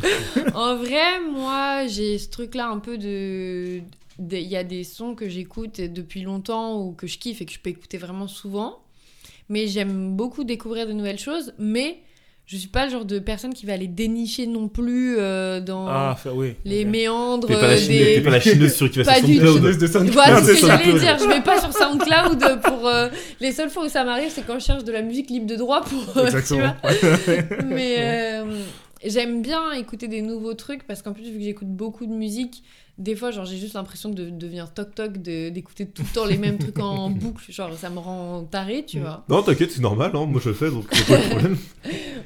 En 0.55 0.75
vrai, 0.77 1.19
moi, 1.31 1.85
j'ai 1.87 2.17
ce 2.17 2.29
truc-là 2.29 2.67
un 2.69 2.79
peu 2.79 2.97
de- 2.97 3.81
Il 4.19 4.39
y 4.47 4.55
a 4.57 4.63
des 4.63 4.83
sons 4.83 5.13
que 5.13 5.29
j'écoute 5.29 5.81
depuis 5.81 6.21
longtemps 6.23 6.81
ou 6.81 6.93
que 6.93 7.05
je 7.07 7.17
kiffe 7.19 7.41
et 7.41 7.45
que 7.45 7.51
je 7.53 7.59
peux 7.59 7.69
écouter 7.69 7.97
vraiment 7.97 8.27
souvent. 8.27 8.79
Mais 9.49 9.67
j'aime 9.67 10.15
beaucoup 10.15 10.43
découvrir 10.43 10.87
de 10.87 10.93
nouvelles 10.93 11.19
choses. 11.19 11.53
Mais 11.59 11.99
je 12.47 12.57
suis 12.57 12.67
pas 12.67 12.85
le 12.85 12.91
genre 12.91 13.05
de 13.05 13.17
personne 13.19 13.53
qui 13.53 13.65
va 13.65 13.75
les 13.75 13.87
dénicher 13.87 14.45
non 14.45 14.67
plus 14.67 15.17
euh, 15.17 15.59
dans 15.61 15.87
Ah, 15.87 16.15
fait, 16.21 16.29
oui. 16.29 16.53
les 16.63 16.83
ok. 16.83 16.91
méandres 16.91 17.47
T'es 17.47 17.53
pas, 17.55 17.61
la 17.61 17.67
euh, 17.73 17.77
chine- 17.77 17.87
des. 17.89 18.15
t'es 18.15 18.21
pas 18.21 18.29
la 18.29 18.39
chineuse 18.39 18.73
sur 18.75 18.89
qui 18.91 18.99
va 19.01 19.05
Pas 19.13 19.15
sur. 19.19 19.27
SoundCloud. 19.27 19.55
Chineuse 19.55 19.77
de 19.79 19.87
SoundCloud, 19.87 20.13
Voilà 20.13 20.43
ce 20.43 20.51
que 20.51 20.57
j'allais 20.67 20.99
dire. 20.99 21.17
Je 21.19 21.27
vais 21.27 21.41
pas 21.41 21.59
sur 21.59 21.73
SoundCloud 21.73 22.61
pour. 22.61 22.87
euh, 22.87 23.09
Les 23.39 23.51
seules 23.51 23.69
fois 23.69 23.85
où 23.85 23.89
ça 23.89 24.03
m'arrive, 24.03 24.29
c'est 24.29 24.45
quand 24.45 24.59
je 24.59 24.65
cherche 24.65 24.83
de 24.83 24.91
la 24.91 25.01
musique 25.01 25.29
libre 25.29 25.47
de 25.47 25.55
droit 25.55 25.81
pour. 25.81 26.17
euh, 26.17 26.21
tu 26.29 26.37
Exactement. 26.37 26.73
vois. 26.83 26.91
Mais 27.67 27.95
euh, 27.99 28.43
j'aime 29.09 29.41
bien 29.41 29.71
écouter 29.73 30.07
des 30.07 30.21
nouveaux 30.21 30.53
trucs 30.53 30.85
parce 30.87 31.01
qu'en 31.01 31.13
plus, 31.13 31.23
vu 31.29 31.37
que 31.39 31.43
j'écoute 31.43 31.67
beaucoup 31.69 32.05
de 32.05 32.13
musique, 32.13 32.63
des 32.97 33.15
fois, 33.15 33.31
genre, 33.31 33.43
j'ai 33.45 33.57
juste 33.57 33.73
l'impression 33.73 34.09
de 34.09 34.29
devenir 34.29 34.73
toc-toc, 34.73 35.17
de- 35.21 35.49
d'écouter 35.49 35.85
tout 35.85 36.01
le 36.03 36.07
temps 36.13 36.25
les 36.25 36.37
mêmes 36.37 36.57
trucs 36.57 36.79
en 36.79 37.09
boucle. 37.11 37.43
Genre, 37.51 37.73
ça 37.77 37.89
me 37.89 37.99
rend 37.99 38.43
taré, 38.43 38.85
tu 38.87 38.99
vois. 38.99 39.25
Non, 39.27 39.41
t'inquiète, 39.43 39.71
c'est 39.71 39.81
normal, 39.81 40.11
hein. 40.13 40.25
moi 40.25 40.39
je 40.43 40.49
le 40.49 40.55
fais 40.55 40.69
donc 40.71 40.85
c'est 40.91 41.05
pas 41.07 41.17
de 41.17 41.29
problème. 41.29 41.57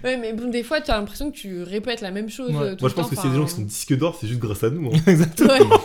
Ouais, 0.03 0.15
mais 0.15 0.31
bon, 0.31 0.49
des 0.49 0.64
fois, 0.64 0.80
tu 0.80 0.91
as 0.91 0.97
l'impression 0.97 1.30
que 1.30 1.35
tu 1.35 1.61
répètes 1.61 1.99
la 1.99 2.11
même 2.11 2.30
chose. 2.30 2.51
Ouais. 2.51 2.56
euh, 2.61 2.76
tout 2.76 2.84
Moi 2.85 2.88
le 2.88 2.89
je 2.89 2.93
pense 2.95 2.95
temps, 2.95 3.10
que 3.10 3.15
s'il 3.15 3.26
y 3.26 3.27
a 3.27 3.31
des 3.31 3.38
gens 3.41 3.45
qui 3.45 3.56
sont 3.56 3.61
disques 3.64 3.97
d'or, 3.97 4.18
c'est 4.19 4.27
juste 4.27 4.39
grâce 4.39 4.64
à 4.64 4.69
nous. 4.69 4.88
hein. 4.89 4.97
Exactement. 5.07 5.77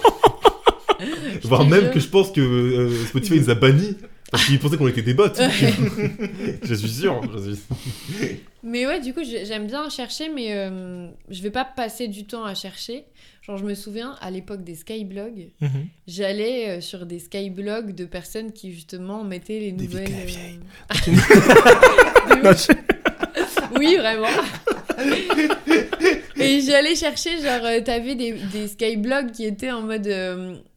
Je 1.42 1.48
Voire 1.48 1.66
même 1.66 1.90
que 1.90 1.98
je 1.98 2.08
pense 2.08 2.30
que 2.30 2.40
euh, 2.40 3.06
Spotify 3.06 3.40
nous 3.40 3.50
a 3.50 3.54
bannis 3.54 3.96
parce 4.34 4.46
qu'ils 4.46 4.58
pensaient 4.58 4.76
qu'on 4.76 4.88
était 4.88 5.02
des 5.02 5.14
bots. 5.14 5.28
je 6.62 6.74
suis 6.74 6.88
sûr. 6.88 7.20
Je 7.38 7.52
suis... 7.52 8.40
Mais 8.62 8.86
ouais, 8.86 9.00
du 9.00 9.12
coup, 9.14 9.22
j'ai- 9.24 9.44
j'aime 9.44 9.66
bien 9.66 9.88
chercher, 9.90 10.28
mais 10.28 10.52
euh, 10.54 11.08
je 11.30 11.42
vais 11.42 11.50
pas 11.50 11.64
passer 11.64 12.08
du 12.08 12.24
temps 12.24 12.44
à 12.44 12.54
chercher. 12.54 13.04
Genre, 13.42 13.58
je 13.58 13.64
me 13.64 13.74
souviens, 13.74 14.16
à 14.22 14.30
l'époque 14.30 14.64
des 14.64 14.74
skyblogs, 14.74 15.48
Mhm. 15.60 15.86
j'allais 16.06 16.78
euh, 16.78 16.80
sur 16.80 17.04
des 17.04 17.18
skyblogs 17.18 17.94
de 17.94 18.06
personnes 18.06 18.52
qui, 18.52 18.72
justement, 18.72 19.22
mettaient 19.22 19.60
les 19.60 19.72
Des 19.72 19.84
nouvelles... 19.84 20.08
euh, 20.10 20.94
oui, 23.76 23.96
vraiment. 23.96 24.28
Et 26.36 26.60
j'allais 26.62 26.94
chercher, 26.94 27.38
genre, 27.42 27.64
euh, 27.64 27.80
t'avais 27.82 28.14
des, 28.14 28.32
des 28.52 28.68
skyblogs 28.68 29.30
qui 29.30 29.44
étaient 29.44 29.72
en 29.72 29.82
mode... 29.82 30.06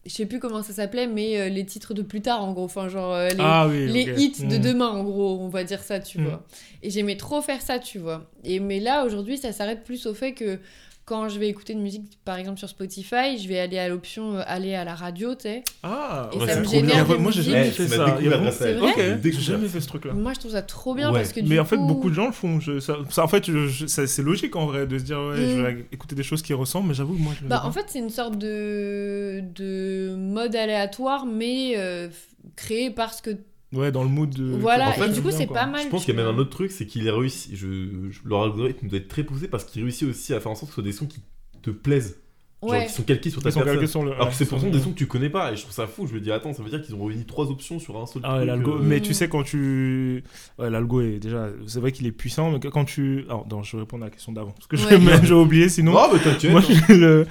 je 0.07 0.13
sais 0.13 0.25
plus 0.25 0.39
comment 0.39 0.63
ça 0.63 0.73
s'appelait, 0.73 1.07
mais 1.07 1.39
euh, 1.39 1.49
les 1.49 1.65
titres 1.65 1.93
de 1.93 2.01
plus 2.01 2.21
tard, 2.21 2.43
en 2.43 2.53
gros. 2.53 2.63
Enfin, 2.65 2.87
genre, 2.89 3.13
euh, 3.13 3.29
les, 3.29 3.35
Ah 3.39 3.67
oui. 3.67 3.87
les 3.87 4.11
ok. 4.11 4.19
hits 4.19 4.45
de 4.47 4.57
Mm. 4.57 4.61
demain, 4.61 4.87
en 4.87 5.03
gros, 5.03 5.37
on 5.39 5.49
va 5.49 5.63
dire 5.63 5.81
ça, 5.83 5.99
tu 5.99 6.19
Mm. 6.19 6.23
vois. 6.25 6.43
Et 6.83 6.89
j'aimais 6.89 7.17
trop 7.17 7.41
faire 7.41 7.61
ça, 7.61 7.79
tu 7.79 7.99
vois. 7.99 8.29
Et 8.43 8.59
mais 8.59 8.79
là, 8.79 9.05
aujourd'hui, 9.05 9.37
ça 9.37 9.51
s'arrête 9.51 9.83
plus 9.83 10.05
au 10.05 10.13
fait 10.13 10.33
que 10.33 10.59
quand 11.07 11.29
je 11.29 11.39
vais 11.39 11.47
écouter 11.47 11.73
de 11.73 11.79
musique, 11.79 12.19
par 12.25 12.35
exemple 12.37 12.59
sur 12.59 12.67
Spotify, 12.67 13.37
je 13.41 13.47
vais 13.47 13.57
aller 13.59 13.79
à 13.79 13.87
l'option 13.87 14.35
euh, 14.35 14.43
aller 14.45 14.75
à 14.75 14.83
la 14.83 14.93
radio, 14.93 15.35
tu 15.35 15.43
sais. 15.43 15.63
Ah, 15.81 16.29
Et 16.33 16.37
Ouais, 16.37 16.45
ça 16.47 16.53
c'est 16.55 16.59
me 16.59 16.65
trop 16.65 16.73
génère 16.73 17.07
des 17.07 17.17
Moi, 17.17 17.31
j'ai 17.31 17.43
jamais 17.43 17.67
Eh, 17.67 17.71
fait 17.71 17.85
tu 17.85 17.89
ça. 17.91 18.17
C'est 18.51 18.73
vrai 18.73 18.91
Ok, 18.91 19.19
J'ai 19.23 19.31
jamais 19.31 19.67
fait 19.69 19.79
ce 19.79 19.87
truc-là. 19.87 20.11
Moi, 20.13 20.33
je 20.33 20.39
trouve 20.39 20.51
ça 20.51 20.61
trop 20.63 20.93
bien 20.93 21.09
Ouais. 21.13 21.19
parce 21.19 21.31
que 21.31 21.39
Mais 21.39 21.47
du 21.47 21.59
en 21.61 21.63
fait, 21.65 21.77
coup- 21.77 21.87
beaucoup 21.87 22.09
de 22.09 22.13
gens 22.15 22.25
le 22.25 22.33
font. 22.33 22.59
Je- 22.59 22.81
ça, 22.81 22.97
ça, 23.09 23.23
en 23.23 23.27
fait, 23.29 23.45
c'est 23.87 24.21
logique 24.21 24.57
en 24.57 24.65
vrai 24.65 24.85
de 24.85 24.97
se 24.99 25.03
dire 25.05 25.17
ouais, 25.17 25.37
je 25.37 25.57
Mm. 25.57 25.63
vais 25.63 25.85
écouter 25.93 26.13
des 26.15 26.23
choses 26.23 26.41
qui 26.41 26.53
ressemblent, 26.53 26.89
mais 26.89 26.93
j'avoue 26.93 27.15
que 27.15 27.21
moi 27.21 27.33
je 27.41 27.47
Bah, 27.47 27.61
en 27.65 27.71
fait, 27.71 27.85
c'est 27.87 27.99
une 27.99 28.09
sorte 28.09 28.37
de, 28.37 29.41
de 29.55 30.13
mode 30.17 30.57
aléatoire, 30.57 31.25
mais 31.25 31.75
euh, 31.77 32.09
créé 32.57 32.91
parce 32.91 33.21
que. 33.21 33.31
Ouais, 33.73 33.91
dans 33.91 34.03
le 34.03 34.09
mood 34.09 34.29
de. 34.29 34.45
Voilà, 34.45 34.89
en 34.89 34.91
fait, 34.93 35.07
et 35.09 35.13
du 35.13 35.21
coup, 35.21 35.31
c'est 35.31 35.47
pas 35.47 35.65
mal. 35.65 35.83
Je 35.83 35.89
pense 35.89 36.05
qu'il 36.05 36.15
y 36.15 36.17
a 36.17 36.23
même 36.23 36.33
un 36.33 36.37
autre 36.37 36.49
truc, 36.51 36.71
c'est 36.71 36.85
qu'il 36.85 37.07
a 37.09 37.15
réussi. 37.15 37.55
Je, 37.55 38.09
je- 38.09 38.19
leur 38.25 38.43
algorithme 38.43 38.87
doit 38.87 38.97
être 38.99 39.09
très 39.09 39.23
poussé 39.23 39.47
parce 39.49 39.65
qu'il 39.65 39.81
réussit 39.81 40.07
aussi 40.07 40.33
à 40.33 40.39
faire 40.39 40.51
en 40.51 40.55
sorte 40.55 40.67
que 40.71 40.75
ce 40.75 40.81
soit 40.81 40.83
des 40.83 40.93
sons 40.93 41.05
qui 41.07 41.19
te 41.61 41.69
plaisent. 41.69 42.21
Genre 42.63 42.71
Ouais. 42.71 42.87
qui 42.87 42.91
sont 42.93 43.03
calqués 43.03 43.29
sur 43.29 43.43
ta 43.43 43.49
Ils 43.49 43.51
sont 43.51 43.59
personne. 43.59 43.73
calqués 43.75 43.87
sur 43.91 44.03
le. 44.03 44.13
Alors 44.13 44.29
que 44.29 44.33
c'est 44.33 44.47
pourtant 44.47 44.69
des 44.71 44.79
sons 44.79 44.89
que 44.91 44.95
tu 44.97 45.05
connais 45.05 45.29
pas 45.29 45.51
et 45.51 45.55
je 45.55 45.61
trouve 45.61 45.73
ça 45.75 45.85
fou. 45.85 46.07
Je 46.07 46.13
me 46.15 46.19
dis, 46.19 46.31
attends, 46.31 46.53
ça 46.53 46.63
veut 46.63 46.69
dire 46.71 46.81
qu'ils 46.81 46.95
ont 46.95 47.05
réuni 47.05 47.23
trois 47.23 47.51
options 47.51 47.77
sur 47.77 47.97
un 48.01 48.07
seul 48.07 48.23
Ah 48.25 48.31
ouais, 48.33 48.37
truc. 48.39 48.47
l'algo. 48.47 48.71
euh, 48.77 48.81
Mais 48.81 48.99
tu 48.99 49.13
sais, 49.13 49.29
quand 49.29 49.43
tu. 49.43 50.23
Ouais, 50.57 50.69
l'algo 50.71 51.01
est 51.01 51.19
déjà. 51.19 51.49
C'est 51.67 51.79
vrai 51.79 51.91
qu'il 51.91 52.07
est 52.07 52.11
puissant, 52.11 52.49
mais 52.51 52.59
quand 52.59 52.83
tu. 52.85 53.25
Alors, 53.29 53.45
non, 53.47 53.61
je 53.61 53.75
vais 53.77 53.81
répondre 53.83 54.03
à 54.03 54.07
la 54.07 54.11
question 54.11 54.31
d'avant. 54.31 54.53
Parce 54.53 54.65
que 54.65 54.75
Ouais. 54.75 55.19
j'ai 55.23 55.33
oublié 55.35 55.69
sinon. 55.69 55.91
Non, 55.93 56.07
mais 56.11 56.19
t'inquiète. 56.19 56.49
Moi, 56.51 56.61
hein. 56.67 56.75
j'ai 56.89 56.97
le- 56.97 57.27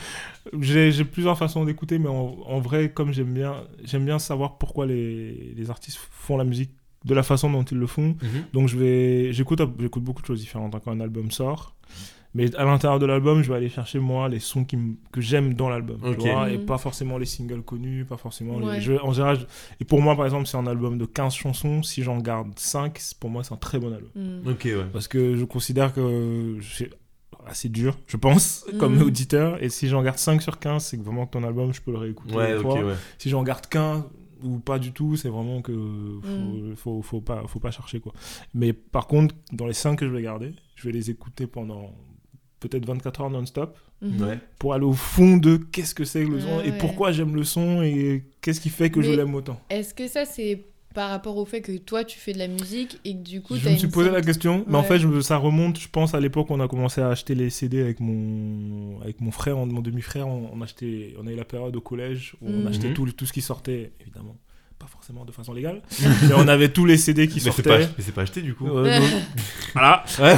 j'ai 0.60 1.04
plusieurs 1.04 1.36
façons 1.36 1.64
d'écouter, 1.64 1.98
mais 1.98 2.08
en, 2.08 2.36
en 2.46 2.60
vrai, 2.60 2.92
comme 2.92 3.12
j'aime 3.12 3.34
bien, 3.34 3.64
j'aime 3.82 4.04
bien 4.04 4.20
savoir 4.20 4.58
pourquoi 4.58 4.86
les, 4.86 5.52
les 5.56 5.70
artistes 5.70 5.98
font 6.12 6.36
la 6.36 6.44
musique 6.44 6.70
de 7.04 7.14
la 7.14 7.24
façon 7.24 7.50
dont 7.50 7.64
ils 7.64 7.78
le 7.78 7.86
font. 7.88 8.16
Mhm. 8.22 8.44
Donc, 8.52 8.68
je 8.68 8.76
vais, 8.78 9.32
j'écoute, 9.32 9.60
j'écoute 9.80 10.04
beaucoup 10.04 10.22
de 10.22 10.26
choses 10.28 10.40
différentes 10.40 10.76
quand 10.84 10.92
un 10.92 11.00
album 11.00 11.32
sort. 11.32 11.74
Mais 12.36 12.54
à 12.56 12.64
l'intérieur 12.64 12.98
de 12.98 13.06
l'album, 13.06 13.42
je 13.42 13.48
vais 13.50 13.56
aller 13.56 13.68
chercher 13.70 13.98
moi 13.98 14.28
les 14.28 14.40
sons 14.40 14.64
qui 14.64 14.76
que 15.10 15.20
j'aime 15.22 15.54
dans 15.54 15.68
l'album, 15.70 15.98
et 16.04 16.58
Mhm. 16.58 16.66
pas 16.66 16.76
forcément 16.76 17.16
les 17.16 17.24
singles 17.24 17.62
connus, 17.62 18.04
pas 18.04 18.18
forcément 18.18 18.56
Ouais. 18.56 18.74
les. 18.74 18.80
je- 18.82 18.92
en 19.02 19.12
général, 19.12 19.38
je- 19.40 19.46
et 19.80 19.84
pour 19.84 20.02
moi, 20.02 20.14
par 20.16 20.26
exemple, 20.26 20.46
c'est 20.46 20.58
un 20.58 20.66
album 20.66 20.98
de 20.98 21.06
15 21.06 21.34
chansons. 21.34 21.82
Si 21.82 22.02
j'en 22.02 22.18
garde 22.18 22.52
5, 22.58 23.00
pour 23.18 23.30
moi, 23.30 23.42
c'est 23.42 23.54
un 23.54 23.56
très 23.56 23.78
bon 23.78 23.92
album. 23.92 24.10
Ok, 24.46 24.64
ouais. 24.66 24.84
Parce 24.92 25.08
que 25.08 25.34
je 25.36 25.44
considère 25.44 25.94
que 25.94 26.58
c'est 26.62 26.90
assez 27.46 27.68
dur, 27.68 27.96
je 28.06 28.16
pense, 28.16 28.66
comme 28.80 28.96
Mhm. 28.96 29.02
auditeur. 29.02 29.62
Et 29.62 29.68
si 29.70 29.88
j'en 29.88 30.02
garde 30.02 30.18
5 30.18 30.42
sur 30.42 30.58
15, 30.58 30.84
c'est 30.84 30.98
que 30.98 31.02
vraiment 31.02 31.26
que 31.26 31.30
ton 31.32 31.42
album, 31.44 31.72
je 31.72 31.80
peux 31.80 31.92
le 31.92 31.98
réécouter. 31.98 32.34
Ouais, 32.34 32.50
une 32.52 32.56
ok, 32.58 32.62
fois. 32.62 32.84
ouais. 32.84 32.94
Si 33.18 33.30
j'en 33.30 33.42
garde 33.44 33.66
qu'un 33.66 34.04
ou 34.42 34.58
pas 34.58 34.78
du 34.78 34.92
tout, 34.92 35.16
c'est 35.16 35.28
vraiment 35.30 35.62
que 35.62 35.72
faut, 35.72 36.28
Mhm. 36.28 36.76
faut, 36.76 37.02
faut 37.02 37.20
pas, 37.22 37.42
faut 37.46 37.60
pas 37.60 37.70
chercher. 37.70 38.00
quoi. 38.00 38.12
Mais 38.52 38.72
par 38.74 39.06
contre, 39.06 39.34
dans 39.52 39.66
les 39.66 39.72
5 39.72 39.96
que 40.00 40.06
je 40.06 40.12
vais 40.12 40.22
garder, 40.22 40.52
je 40.74 40.84
vais 40.86 40.92
les 40.92 41.08
écouter 41.10 41.46
pendant 41.46 41.92
peut-être 42.68 42.86
24 42.86 43.20
heures 43.22 43.30
non-stop 43.30 43.76
Mhm. 44.02 44.38
Pour 44.58 44.74
aller 44.74 44.84
au 44.84 44.92
fond 44.92 45.38
de 45.38 45.56
qu'est-ce 45.56 45.94
que 45.94 46.04
c'est 46.04 46.24
que 46.26 46.30
le 46.30 46.40
son 46.40 46.58
Ouais, 46.58 46.68
et 46.68 46.70
ouais. 46.70 46.78
pourquoi 46.78 47.12
j'aime 47.12 47.34
le 47.34 47.44
son 47.44 47.80
et 47.82 48.24
qu'est-ce 48.42 48.60
qui 48.60 48.68
fait 48.68 48.90
que 48.90 49.00
je 49.00 49.10
l'aime 49.10 49.34
autant. 49.34 49.58
Est-ce 49.70 49.94
que 49.94 50.06
ça, 50.06 50.26
c'est 50.26 50.66
par 50.94 51.08
rapport 51.10 51.36
au 51.38 51.44
fait 51.46 51.60
que 51.62 51.76
toi, 51.78 52.04
tu 52.04 52.18
fais 52.18 52.32
de 52.34 52.38
la 52.38 52.48
musique 52.48 53.00
et 53.06 53.12
que 53.14 53.22
du 53.22 53.40
coup, 53.40 53.56
je 53.56 53.68
me 53.68 53.76
suis 53.76 53.88
posé 53.88 54.10
la 54.10 54.20
question, 54.22 54.64
mais 54.68 54.76
en 54.76 54.82
fait, 54.82 54.98
je 54.98 55.06
me- 55.06 55.20
ça 55.22 55.36
remonte, 55.38 55.78
je 55.78 55.88
pense, 55.88 56.12
à 56.14 56.20
l'époque 56.20 56.50
où 56.50 56.54
on 56.54 56.60
a 56.60 56.68
commencé 56.68 57.00
à 57.00 57.08
acheter 57.08 57.34
les 57.34 57.48
CD 57.50 57.80
avec 57.80 58.00
mon, 58.00 59.00
avec 59.02 59.20
mon 59.22 59.30
frère, 59.30 59.56
mon 59.56 59.80
demi-frère. 59.80 60.26
On, 60.28 60.50
on 60.52 60.60
achetait, 60.62 61.14
on 61.18 61.26
a 61.26 61.32
eu 61.32 61.36
la 61.36 61.44
période 61.44 61.74
au 61.76 61.80
collège 61.80 62.34
où 62.42 62.48
on 62.48 62.60
Mhm. 62.60 62.66
achetait 62.66 62.88
Mhm. 62.88 62.94
tout, 62.94 63.12
tout 63.12 63.26
ce 63.26 63.32
qui 63.32 63.40
sortait, 63.42 63.92
évidemment, 64.00 64.36
pas 64.86 64.92
forcément 64.92 65.24
de 65.24 65.32
façon 65.32 65.52
légale, 65.52 65.82
mais 66.22 66.34
on 66.36 66.46
avait 66.48 66.68
tous 66.68 66.84
les 66.84 66.96
CD 66.96 67.26
qui 67.26 67.34
Mais 67.36 67.40
c'est 67.40 67.62
pas, 67.62 67.70
sortaient. 67.80 67.88
mais 67.98 68.04
c'est 68.04 68.12
pas 68.14 68.22
acheté 68.22 68.40
du 68.42 68.54
coup. 68.54 68.68
Euh, 68.68 69.00
voilà. 69.72 70.04
Ouais. 70.20 70.34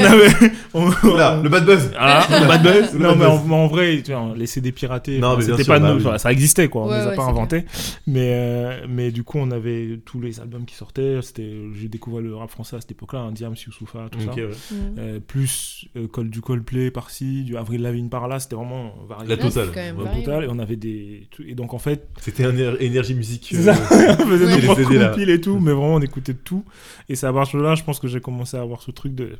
on 0.00 0.04
avait. 0.04 0.52
on- 0.74 0.88
Voilà, 1.02 1.40
le 1.42 1.48
bad 1.48 1.64
buzz. 1.66 1.90
Voilà, 1.90 2.26
bad 2.46 2.62
buzz. 2.62 2.92
Le 2.94 2.98
Non, 3.00 3.08
bad 3.10 3.18
mais 3.18 3.24
buzz. 3.24 3.34
en, 3.40 3.44
mais 3.46 3.54
en 3.54 3.66
vrai, 3.66 4.02
tu 4.04 4.12
vois, 4.12 4.32
les 4.36 4.46
CD 4.46 4.70
piratés, 4.72 5.18
Non, 5.18 5.40
c'était 5.40 5.56
sûr, 5.64 5.66
pas 5.74 5.80
bah 5.80 5.92
nous, 5.94 6.06
oui. 6.06 6.18
ça 6.18 6.30
existait 6.32 6.68
quoi, 6.68 6.82
on 6.82 6.88
Ouais, 6.88 6.98
les 6.98 7.02
a 7.06 7.08
ouais, 7.10 7.16
pas 7.16 7.24
inventés. 7.24 7.64
Mais, 8.06 8.30
euh, 8.32 8.86
mais 8.88 9.10
du 9.10 9.24
coup, 9.24 9.38
on 9.38 9.50
avait 9.50 9.98
tous 10.04 10.20
les 10.20 10.40
albums 10.40 10.64
qui 10.64 10.74
sortaient. 10.76 11.18
C'était, 11.22 11.50
j'ai 11.74 11.88
découvert 11.88 12.20
le 12.20 12.34
rap 12.36 12.50
français 12.50 12.76
à 12.76 12.80
cette 12.80 12.92
époque-là, 12.92 13.20
un 13.20 13.32
Diams, 13.32 13.54
Youssoufa, 13.66 14.08
tout 14.10 14.20
ça. 14.20 14.32
ouais. 14.32 14.44
Mm. 14.70 14.74
Euh, 14.98 15.20
plus 15.20 15.86
euh, 15.96 16.06
Col- 16.06 16.30
du 16.30 16.40
Coldplay 16.40 16.90
par-ci, 16.90 17.42
du 17.42 17.56
Avril 17.56 17.82
Lavigne 17.82 18.08
par-là, 18.08 18.38
c'était 18.38 18.56
vraiment 18.56 18.94
varié. 19.08 19.28
La 19.28 19.36
totale. 19.36 19.68
La 19.74 20.10
totale, 20.14 20.44
et 20.44 20.48
on 20.48 20.58
avait 20.58 20.76
des. 20.76 21.28
Et 21.46 21.54
donc 21.54 21.74
en 21.74 21.78
fait, 21.78 22.06
C'était 22.20 22.44
énergie 22.80 23.14
musique. 23.14 23.48
C'est 23.50 23.62
ça. 23.62 23.74
on 24.20 24.26
faisait 24.26 24.44
Ouais. 24.46 24.56
nos 24.56 24.62
propres 24.66 24.82
CD, 24.84 24.98
là. 24.98 25.08
compiles 25.10 25.30
et 25.30 25.40
tout, 25.40 25.58
mais 25.58 25.72
vraiment 25.72 25.94
on 25.94 26.00
écoutait 26.00 26.32
de 26.34 26.38
tout. 26.38 26.64
Et 27.08 27.16
c'est 27.16 27.26
à 27.26 27.32
partir 27.32 27.58
de 27.58 27.64
là, 27.64 27.74
je 27.74 27.82
pense 27.84 27.98
que 28.00 28.08
j'ai 28.08 28.20
commencé 28.20 28.56
à 28.56 28.60
avoir 28.60 28.82
ce 28.82 28.90
truc 28.90 29.14
de 29.14 29.38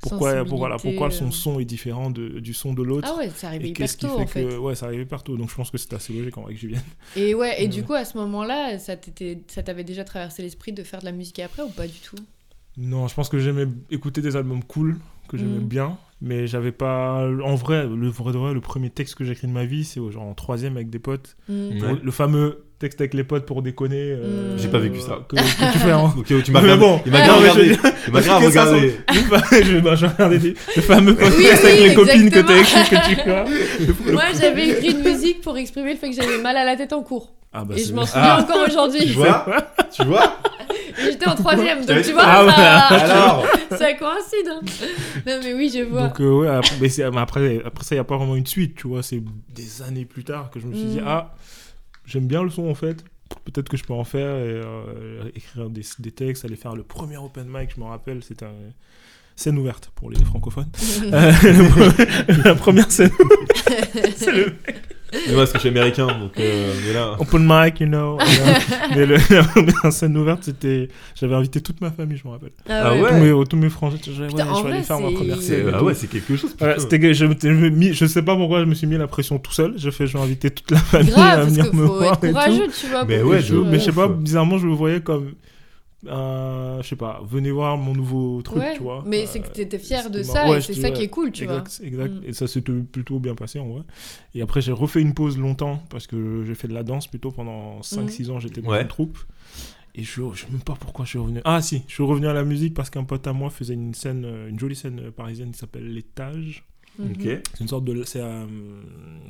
pourquoi, 0.00 0.44
pour- 0.44 0.58
voilà, 0.58 0.76
pourquoi 0.76 1.10
son 1.10 1.30
son 1.32 1.58
est 1.58 1.64
différent 1.64 2.10
de- 2.10 2.38
du 2.38 2.54
son 2.54 2.72
de 2.72 2.82
l'autre. 2.84 3.08
Ah 3.12 3.16
ouais, 3.18 3.30
c'est 3.34 3.46
arrivé 3.48 3.70
hyper 3.70 3.96
tôt 3.96 4.08
fait 4.08 4.22
en 4.22 4.26
fait. 4.26 4.44
que 4.44 4.56
ouais, 4.58 4.74
ça 4.76 4.86
arrivait 4.86 5.04
partout. 5.04 5.36
Donc 5.36 5.50
je 5.50 5.54
pense 5.56 5.70
que 5.70 5.78
c'est 5.78 5.92
assez 5.92 6.12
logique 6.12 6.38
en 6.38 6.42
vrai 6.42 6.54
que 6.54 6.60
j'y 6.60 6.68
vienne. 6.68 6.82
Et 7.16 7.34
ouais, 7.34 7.56
et 7.60 7.62
Ouais. 7.62 7.68
du 7.68 7.82
coup, 7.82 7.94
à 7.94 8.04
ce 8.04 8.16
moment-là, 8.18 8.78
ça 8.78 8.94
ça 9.48 9.62
t'avait 9.62 9.84
déjà 9.84 10.04
traversé 10.04 10.42
l'esprit 10.42 10.72
de 10.72 10.82
faire 10.84 11.00
de 11.00 11.04
la 11.06 11.12
musique 11.12 11.38
après 11.40 11.62
ou 11.62 11.70
pas 11.70 11.86
du 11.86 11.98
tout? 11.98 12.16
Non, 12.76 13.08
je 13.08 13.14
pense 13.14 13.28
que 13.28 13.40
j'aimais 13.40 13.66
écouter 13.90 14.20
des 14.20 14.36
albums 14.36 14.62
cool, 14.62 14.98
que 15.26 15.36
j'aimais 15.36 15.58
Mhm. 15.58 15.66
bien, 15.66 15.98
mais 16.22 16.46
j'avais 16.46 16.70
pas. 16.70 17.28
En 17.44 17.56
vrai, 17.56 17.84
le 17.88 18.08
vrai 18.08 18.32
de 18.32 18.38
vrai, 18.38 18.54
le 18.54 18.60
premier 18.60 18.90
texte 18.90 19.16
que 19.16 19.24
j'ai 19.24 19.32
écrit 19.32 19.48
de 19.48 19.52
ma 19.52 19.64
vie, 19.64 19.84
c'est 19.84 20.00
genre 20.12 20.22
en 20.22 20.34
troisième 20.34 20.76
avec 20.76 20.90
des 20.90 21.00
potes. 21.00 21.36
Mm. 21.48 21.96
Le 22.04 22.10
fameux 22.12 22.64
texte 22.78 23.00
avec 23.00 23.14
les 23.14 23.24
potes 23.24 23.44
pour 23.46 23.62
déconner. 23.62 24.12
euh. 24.12 24.56
J'ai 24.56 24.68
pas 24.68 24.78
vécu 24.78 25.00
ça. 25.00 25.18
Que, 25.28 25.36
que 25.36 25.72
tu 25.72 25.78
fais 25.78 25.92
en. 25.92 26.06
Ok, 26.18 26.42
tu 26.44 26.50
m'as 26.52 26.60
Mais 26.62 26.76
bon, 26.76 27.00
il 27.06 27.12
m'a 27.12 27.20
grave 27.22 27.38
regardé. 27.40 27.76
Il 28.06 28.12
m'a 28.12 28.20
grave 28.20 28.44
regardé. 28.44 28.96
je, 29.64 29.78
bah, 29.80 29.94
regardais 29.94 30.38
des- 30.38 30.54
le 30.76 30.82
fameux 30.82 31.14
podcast 31.14 31.62
oui, 31.64 31.70
avec 31.70 31.80
les 31.88 31.94
copines 31.94 32.30
que 32.30 32.40
t'as 32.40 32.58
écrit, 32.58 32.88
que 32.88 33.14
tu 33.14 33.28
vois. 33.28 34.12
Moi, 34.12 34.22
j'avais 34.40 34.68
écrit 34.68 34.90
une 34.92 35.02
musique 35.02 35.40
pour 35.40 35.56
exprimer 35.58 35.92
le 35.92 35.98
fait 35.98 36.10
que 36.10 36.16
j'avais 36.16 36.38
mal 36.38 36.56
à 36.56 36.64
la 36.64 36.76
tête 36.76 36.92
en 36.92 37.02
cours. 37.02 37.32
Ah 37.50 37.64
bah 37.64 37.74
et 37.78 37.82
je 37.82 37.94
m'en 37.94 38.04
souviens 38.04 38.22
Ah. 38.24 38.40
encore 38.42 38.64
Tu 38.66 38.70
aujourd'hui. 38.72 39.06
vois 39.14 39.46
Tu 39.90 40.04
vois 40.04 40.36
Et 41.00 41.02
J'étais 41.12 41.26
en 41.28 41.34
troisième, 41.34 41.82
donc 41.86 42.02
tu 42.02 42.12
vois, 42.12 42.22
Ah 42.26 42.88
ça, 42.90 43.04
Alors 43.04 43.46
ça 43.70 43.92
coïncide. 43.94 44.48
hein. 44.50 44.60
Non, 45.26 45.40
mais 45.42 45.54
oui, 45.54 45.72
je 45.74 45.82
vois. 45.82 46.02
Donc 46.08 46.20
euh, 46.20 46.40
ouais, 46.40 46.48
après, 46.48 46.74
mais 46.80 47.18
après, 47.18 47.62
après 47.64 47.84
ça, 47.84 47.94
il 47.94 47.96
n'y 47.96 48.00
a 48.00 48.04
pas 48.04 48.18
vraiment 48.18 48.36
une 48.36 48.46
suite, 48.46 48.74
tu 48.76 48.86
vois. 48.88 49.02
C'est 49.02 49.22
des 49.54 49.82
années 49.82 50.04
plus 50.04 50.24
tard 50.24 50.50
que 50.52 50.60
je 50.60 50.66
me 50.66 50.74
suis 50.74 50.84
dit, 50.84 51.00
Mm. 51.00 51.04
ah, 51.06 51.34
j'aime 52.08 52.26
bien 52.26 52.42
le 52.42 52.50
son 52.50 52.68
en 52.68 52.74
fait. 52.74 53.04
Peut-être 53.44 53.68
que 53.68 53.76
je 53.76 53.84
peux 53.84 53.92
en 53.92 54.04
faire 54.04 54.36
et 54.36 54.62
euh, 54.64 55.30
écrire 55.34 55.68
des, 55.68 55.82
des 55.98 56.12
textes, 56.12 56.44
aller 56.44 56.56
faire 56.56 56.74
le 56.74 56.82
premier 56.82 57.18
open 57.18 57.46
mic, 57.46 57.70
je 57.74 57.80
me 57.80 57.84
rappelle, 57.84 58.24
c'était 58.24 58.46
un 58.46 58.72
scène 59.38 59.58
ouverte 59.58 59.90
pour 59.94 60.10
les 60.10 60.22
francophones. 60.24 60.66
Euh, 61.12 61.32
la 62.44 62.54
première 62.56 62.90
scène, 62.90 63.10
c'est 64.16 64.32
le 64.32 64.46
Mais 65.12 65.18
moi, 65.32 65.36
parce 65.38 65.52
que 65.52 65.58
je 65.58 65.60
suis 65.60 65.68
américain, 65.68 66.06
donc 66.06 66.32
euh, 66.38 66.74
mais 66.86 66.92
là. 66.92 67.14
open 67.18 67.46
mic, 67.48 67.80
you 67.80 67.86
know. 67.86 68.18
mais 68.96 69.06
le, 69.06 69.16
la 69.30 69.44
première 69.44 69.92
scène 69.92 70.16
ouverte, 70.18 70.42
c'était, 70.42 70.88
j'avais 71.14 71.34
invité 71.36 71.60
toute 71.60 71.80
ma 71.80 71.90
famille, 71.92 72.18
je 72.22 72.26
me 72.26 72.32
rappelle. 72.32 72.50
Ah 72.68 72.94
ouais. 72.94 73.08
Tous 73.10 73.14
mes, 73.38 73.44
tous 73.46 73.56
mes 73.56 73.68
frangins, 73.70 73.96
je, 74.04 74.22
ouais, 74.22 74.26
Putain, 74.28 74.44
je 74.44 74.50
en 74.50 74.62
vais 74.64 74.68
aller 74.70 74.78
vrai, 74.78 74.82
faire 74.82 75.00
ma 75.00 75.08
c'est- 75.08 75.14
première 75.14 75.36
C'est- 75.36 75.42
scène. 75.42 75.68
et 75.68 75.72
Ah 75.72 75.78
tout. 75.78 75.84
ouais, 75.84 75.94
c'est 75.94 76.06
quelque 76.08 76.36
chose. 76.36 76.54
C'était 76.78 76.98
que 77.00 77.12
je, 77.12 77.24
m'étais- 77.24 77.48
je, 77.48 77.54
me 77.54 77.68
mis- 77.70 77.94
je 77.94 78.06
sais 78.06 78.22
pas 78.22 78.34
pourquoi 78.36 78.60
je 78.60 78.64
me 78.66 78.74
suis 78.74 78.86
mis 78.88 78.98
la 78.98 79.06
pression 79.06 79.38
tout 79.38 79.52
seul. 79.52 79.74
Je 79.78 79.90
fais, 79.90 80.06
je 80.08 80.18
vais 80.18 80.22
inviter 80.24 80.50
toute 80.50 80.70
la 80.72 80.78
famille 80.78 81.10
Grave, 81.12 81.26
à 81.26 81.36
parce 81.42 81.48
venir 81.52 81.72
me 81.74 81.86
faut 81.86 81.94
voir 81.94 82.14
être 82.14 82.24
et 82.24 82.28
tout. 82.28 82.34
courageux, 82.34 82.66
tu 82.78 82.86
vois. 82.88 83.04
Mais 83.04 83.18
pour 83.20 83.30
ouais, 83.30 83.36
que 83.38 83.44
je, 83.44 83.54
de 83.54 83.60
mais 83.62 83.78
je 83.78 83.84
sais 83.84 83.92
pas, 83.92 84.08
bizarrement, 84.08 84.58
je 84.58 84.66
le 84.66 84.72
voyais 84.74 85.00
comme, 85.00 85.32
un- 86.06 86.78
je 86.82 86.88
sais 86.88 86.96
pas, 86.96 87.20
venez 87.24 87.50
voir 87.50 87.76
mon 87.76 87.92
nouveau 87.92 88.40
truc, 88.42 88.58
Ouais, 88.58 88.74
tu 88.76 88.82
vois. 88.82 89.02
Mais 89.06 89.22
Euh, 89.24 89.26
c'est 89.26 89.40
que 89.40 89.48
t'étais 89.48 89.78
fier 89.78 90.10
de 90.10 90.22
ça 90.22 90.34
marrant. 90.34 90.50
Ouais, 90.50 90.58
et 90.58 90.60
c'est 90.60 90.74
ça 90.74 90.90
qui 90.90 91.02
est 91.02 91.08
cool, 91.08 91.32
tu 91.32 91.44
vois. 91.46 91.64
Exact. 91.82 92.10
Mm. 92.14 92.20
Et 92.24 92.32
ça 92.32 92.46
s'était 92.46 92.72
plutôt 92.72 93.18
bien 93.18 93.34
passé 93.34 93.58
en 93.58 93.68
vrai. 93.68 93.82
Et 94.34 94.42
après, 94.42 94.60
j'ai 94.60 94.72
refait 94.72 95.00
une 95.00 95.14
pause 95.14 95.38
longtemps 95.38 95.82
parce 95.90 96.06
que 96.06 96.44
j'ai 96.46 96.54
fait 96.54 96.68
de 96.68 96.74
la 96.74 96.82
danse 96.84 97.06
plutôt 97.08 97.30
pendant 97.32 97.80
5-6 97.82 98.30
ans. 98.30 98.38
J'étais 98.38 98.60
dans 98.60 98.70
Ouais. 98.70 98.82
une 98.82 98.88
troupe. 98.88 99.18
Et 99.94 100.04
je, 100.04 100.22
je 100.32 100.42
sais 100.42 100.50
même 100.52 100.60
pas 100.60 100.76
pourquoi 100.78 101.04
je 101.04 101.10
suis 101.10 101.18
revenu. 101.18 101.40
Ah 101.44 101.60
si, 101.60 101.82
je 101.88 101.94
suis 101.94 102.04
revenu 102.04 102.28
à 102.28 102.32
la 102.32 102.44
musique 102.44 102.72
parce 102.74 102.88
qu'un 102.90 103.02
pote 103.02 103.26
à 103.26 103.32
moi 103.32 103.50
faisait 103.50 103.74
une 103.74 103.94
scène, 103.94 104.24
euh, 104.24 104.48
une 104.48 104.58
jolie 104.58 104.76
scène 104.76 105.00
euh, 105.06 105.10
parisienne 105.10 105.50
qui 105.50 105.58
s'appelle 105.58 105.92
L'étage. 105.92 106.64
Mhm. 106.98 107.14
C'est 107.54 107.60
une 107.60 107.68
sorte 107.68 107.84
de. 107.84 108.02
C'est 108.04 108.20
à, 108.20 108.44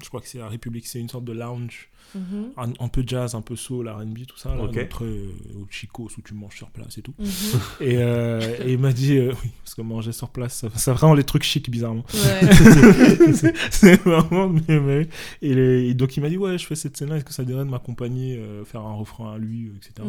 je 0.02 0.08
crois 0.08 0.20
que 0.20 0.28
c'est 0.28 0.40
à 0.40 0.48
République, 0.48 0.86
c'est 0.86 1.00
une 1.00 1.08
sorte 1.08 1.24
de 1.24 1.32
lounge. 1.32 1.88
Mhm. 2.14 2.52
Un, 2.56 2.72
un 2.80 2.88
peu 2.88 3.04
jazz, 3.06 3.34
un 3.34 3.42
peu 3.42 3.54
soul, 3.54 3.86
RB, 3.86 4.24
tout 4.26 4.38
ça. 4.38 4.54
Là, 4.54 4.62
Ok. 4.62 4.74
donc 4.74 4.88
très, 4.88 5.04
euh, 5.04 5.28
au 5.60 5.66
Chico, 5.68 6.04
où 6.16 6.22
tu 6.22 6.32
manges 6.32 6.56
sur 6.56 6.70
place 6.70 6.96
et 6.96 7.02
tout. 7.02 7.12
Mhm. 7.18 7.26
Et, 7.82 7.98
euh, 7.98 8.40
et 8.64 8.72
il 8.72 8.78
m'a 8.78 8.92
dit, 8.94 9.18
euh, 9.18 9.32
oui, 9.44 9.50
parce 9.62 9.74
que 9.74 9.82
manger 9.82 10.12
sur 10.12 10.30
place, 10.30 10.54
ça- 10.54 10.68
c'est 10.74 10.92
vraiment 10.92 11.12
les 11.12 11.24
trucs 11.24 11.42
chics, 11.42 11.68
bizarrement. 11.70 12.06
Ouais. 12.14 12.48
c'est 13.34 13.54
c'est 13.70 14.00
vraiment. 14.02 14.48
mais- 14.48 14.80
mais- 14.80 15.08
et, 15.42 15.54
les- 15.54 15.88
et 15.90 15.94
donc 15.94 16.16
il 16.16 16.22
m'a 16.22 16.30
dit, 16.30 16.38
ouais, 16.38 16.56
je 16.56 16.64
fais 16.64 16.74
cette 16.76 16.96
scène-là, 16.96 17.16
est-ce 17.18 17.26
que 17.26 17.34
ça 17.34 17.44
dirait 17.44 17.64
de 17.66 17.70
m'accompagner, 17.70 18.38
euh, 18.38 18.64
faire 18.64 18.80
un 18.80 18.94
refrain 18.94 19.34
à 19.34 19.38
lui, 19.38 19.70
etc. 19.76 20.08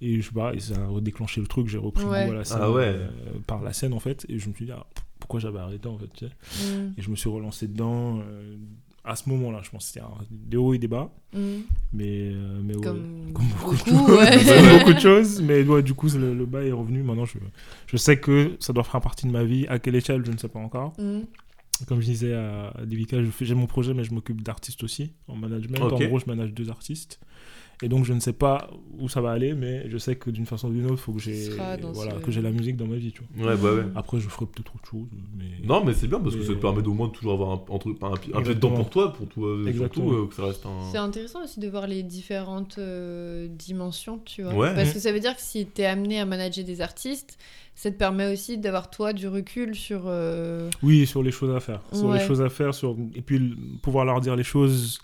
Et 0.00 0.20
je 0.20 0.26
sais 0.26 0.34
pas, 0.34 0.52
et 0.54 0.60
ça 0.60 0.74
a 0.74 1.00
déclenché 1.00 1.40
le 1.40 1.46
truc, 1.46 1.68
j'ai 1.68 1.78
repris 1.78 2.04
Ouais. 2.04 2.26
goût 2.26 2.32
à 2.32 2.36
la 2.36 2.44
scène, 2.44 2.58
Ah 2.60 2.72
ouais. 2.72 2.82
euh, 2.86 3.08
par 3.46 3.62
la 3.62 3.72
scène 3.72 3.92
en 3.92 4.00
fait, 4.00 4.26
et 4.28 4.38
je 4.40 4.48
me 4.48 4.54
suis 4.54 4.64
dit, 4.66 4.72
ah, 4.72 4.86
pourquoi 5.28 5.40
j'avais 5.40 5.58
arrêté 5.58 5.86
en 5.88 5.98
fait, 5.98 6.08
tu 6.14 6.24
sais. 6.26 6.72
Mhm. 6.74 6.94
Et 6.96 7.02
je 7.02 7.10
me 7.10 7.16
suis 7.16 7.28
relancé 7.28 7.68
dedans 7.68 8.18
euh, 8.20 8.56
à 9.04 9.14
ce 9.14 9.28
moment-là, 9.28 9.60
je 9.62 9.70
pense 9.70 9.84
que 9.86 9.92
c'était 9.92 10.06
des 10.30 10.56
hauts 10.56 10.72
et 10.74 10.78
des 10.78 10.88
bas, 10.88 11.10
Mhm. 11.34 11.62
mais, 11.92 12.30
euh, 12.32 12.60
mais 12.64 12.74
ouais. 12.74 12.82
Comme, 12.82 13.26
beaucoup, 13.32 13.44
de 13.44 13.50
beaucoup, 13.52 13.76
choses. 13.76 14.18
ouais. 14.18 14.44
Comme 14.44 14.78
beaucoup 14.78 14.92
de 14.94 15.00
choses, 15.00 15.42
mais 15.42 15.62
ouais, 15.64 15.82
du 15.82 15.92
coup, 15.94 16.08
le, 16.08 16.34
le 16.34 16.46
bas 16.46 16.62
est 16.64 16.72
revenu. 16.72 17.02
Maintenant, 17.02 17.26
je, 17.26 17.38
je 17.86 17.96
sais 17.98 18.18
que 18.18 18.56
ça 18.58 18.72
doit 18.72 18.84
faire 18.84 19.00
partie 19.02 19.26
de 19.26 19.32
ma 19.32 19.44
vie. 19.44 19.66
À 19.68 19.78
quelle 19.78 19.96
échelle, 19.96 20.24
je 20.24 20.32
ne 20.32 20.38
sais 20.38 20.48
pas 20.48 20.58
encore. 20.60 20.94
Mhm. 20.98 21.24
Comme 21.86 22.00
je 22.00 22.06
disais 22.06 22.34
à, 22.34 22.68
à 22.70 22.84
Devika, 22.86 23.22
je 23.22 23.30
fais- 23.30 23.44
j'ai 23.44 23.54
mon 23.54 23.66
projet, 23.66 23.94
mais 23.94 24.02
je 24.04 24.12
m'occupe 24.12 24.42
d'artistes 24.42 24.82
aussi 24.82 25.12
en 25.28 25.36
management. 25.36 25.80
En 25.82 25.88
gros, 25.96 26.18
je 26.18 26.26
manage 26.26 26.52
deux 26.52 26.70
artistes. 26.70 27.20
Et 27.80 27.88
donc, 27.88 28.04
je 28.04 28.12
ne 28.12 28.18
sais 28.18 28.32
pas 28.32 28.68
où 28.98 29.08
ça 29.08 29.20
va 29.20 29.30
aller, 29.30 29.54
mais 29.54 29.88
je 29.88 29.98
sais 29.98 30.16
que 30.16 30.30
d'une 30.30 30.46
façon 30.46 30.68
ou 30.68 30.72
d'une 30.72 30.86
autre, 30.86 30.94
il 30.94 30.98
faut 30.98 31.12
que 31.12 31.20
j'ai 31.20 31.50
voilà, 31.92 32.18
ce- 32.18 32.24
que 32.24 32.32
j'ai 32.32 32.42
la 32.42 32.50
musique 32.50 32.76
dans 32.76 32.88
ma 32.88 32.96
vie. 32.96 33.12
Tu 33.12 33.22
vois. 33.36 33.52
Ouais, 33.52 33.56
bah 33.56 33.72
ouais. 33.72 33.84
Après, 33.94 34.18
je 34.18 34.28
ferai 34.28 34.46
peut-être 34.46 34.74
autre 34.74 34.88
chose. 34.90 35.06
Mais... 35.36 35.44
Non, 35.64 35.84
mais 35.84 35.94
c'est 35.94 36.08
bien 36.08 36.18
parce 36.18 36.34
que 36.34 36.42
ça 36.42 36.54
te 36.54 36.58
permet 36.58 36.84
au 36.84 36.92
moins 36.92 37.06
de 37.06 37.12
toujours 37.12 37.34
avoir 37.34 37.50
un, 37.50 37.74
un, 37.74 37.78
truc- 37.78 37.96
un, 38.02 38.14
pied- 38.16 38.34
un 38.34 38.42
pied 38.42 38.54
dedans 38.56 38.72
pour 38.72 38.90
toi, 38.90 39.12
pour 39.12 39.28
toi, 39.28 39.56
Exactement. 39.68 40.08
surtout 40.08 40.12
euh, 40.12 40.26
que 40.26 40.34
ça 40.34 40.44
reste 40.46 40.66
un. 40.66 40.90
C'est 40.90 40.98
intéressant 40.98 41.44
aussi 41.44 41.60
de 41.60 41.68
voir 41.68 41.86
les 41.86 42.02
différentes 42.02 42.78
euh, 42.78 43.46
dimensions, 43.48 44.18
tu 44.24 44.42
vois. 44.42 44.54
Ouais. 44.54 44.74
Parce 44.74 44.92
que 44.92 44.98
ça 44.98 45.12
veut 45.12 45.20
dire 45.20 45.36
que 45.36 45.42
si 45.42 45.64
t'es 45.66 45.84
amené 45.86 46.18
à 46.18 46.24
manager 46.26 46.64
des 46.64 46.80
artistes, 46.80 47.38
ça 47.76 47.92
te 47.92 47.96
permet 47.96 48.32
aussi 48.32 48.58
d'avoir 48.58 48.90
toi 48.90 49.12
du 49.12 49.28
recul 49.28 49.76
sur. 49.76 50.02
euh, 50.06 50.68
Oui, 50.82 51.06
sur 51.06 51.22
les 51.22 51.30
choses 51.30 51.54
à 51.54 51.60
faire. 51.60 51.80
Sur 51.92 52.06
Ouais. 52.06 52.18
les 52.18 52.26
choses 52.26 52.42
à 52.42 52.48
faire, 52.48 52.74
sur... 52.74 52.96
et 53.14 53.22
puis 53.22 53.54
pouvoir 53.82 54.04
leur 54.04 54.20
dire 54.20 54.34
les 54.34 54.42
choses. 54.42 54.98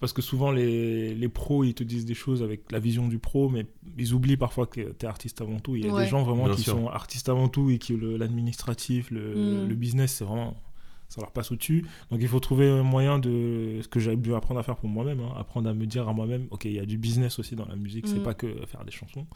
Parce 0.00 0.12
que 0.12 0.22
souvent, 0.22 0.52
les, 0.52 1.12
les 1.14 1.28
pros, 1.28 1.64
ils 1.64 1.74
te 1.74 1.82
disent 1.82 2.04
des 2.04 2.14
choses 2.14 2.42
avec 2.42 2.70
la 2.70 2.78
vision 2.78 3.08
du 3.08 3.18
pro, 3.18 3.48
mais 3.48 3.66
ils 3.98 4.14
oublient 4.14 4.36
parfois 4.36 4.66
que 4.66 4.80
tu 4.92 5.04
es 5.04 5.08
artiste 5.08 5.40
avant 5.40 5.58
tout. 5.58 5.74
Il 5.74 5.84
y 5.86 5.88
a 5.88 5.92
Ouais. 5.92 6.04
des 6.04 6.08
gens 6.08 6.22
vraiment 6.22 6.44
Bien 6.44 6.54
qui 6.54 6.62
sûr. 6.62 6.74
sont 6.74 6.86
artistes 6.88 7.28
avant 7.28 7.48
tout 7.48 7.68
et 7.70 7.78
qui 7.78 7.94
le- 7.96 8.16
l'administratif, 8.16 9.10
le, 9.10 9.64
Mm. 9.64 9.68
le 9.68 9.74
business, 9.74 10.12
c'est 10.14 10.24
vraiment. 10.24 10.56
Ça 11.10 11.22
leur 11.22 11.30
passe 11.32 11.50
au-dessus. 11.50 11.86
Donc 12.10 12.20
il 12.20 12.28
faut 12.28 12.38
trouver 12.38 12.68
un 12.68 12.82
moyen 12.82 13.18
de. 13.18 13.80
Ce 13.82 13.88
que 13.88 13.98
j'ai 13.98 14.14
dû 14.14 14.34
apprendre 14.34 14.60
à 14.60 14.62
faire 14.62 14.76
pour 14.76 14.90
moi-même, 14.90 15.20
hein, 15.20 15.32
apprendre 15.38 15.66
à 15.70 15.72
me 15.72 15.86
dire 15.86 16.06
à 16.06 16.12
moi-même, 16.12 16.46
ok, 16.50 16.66
il 16.66 16.72
y 16.74 16.78
a 16.80 16.84
du 16.84 16.98
business 16.98 17.38
aussi 17.38 17.56
dans 17.56 17.64
la 17.64 17.76
musique, 17.76 18.06
c'est 18.06 18.18
Mm. 18.18 18.22
pas 18.24 18.34
que 18.34 18.46
faire 18.66 18.84
des 18.84 18.90
chansons. 18.92 19.26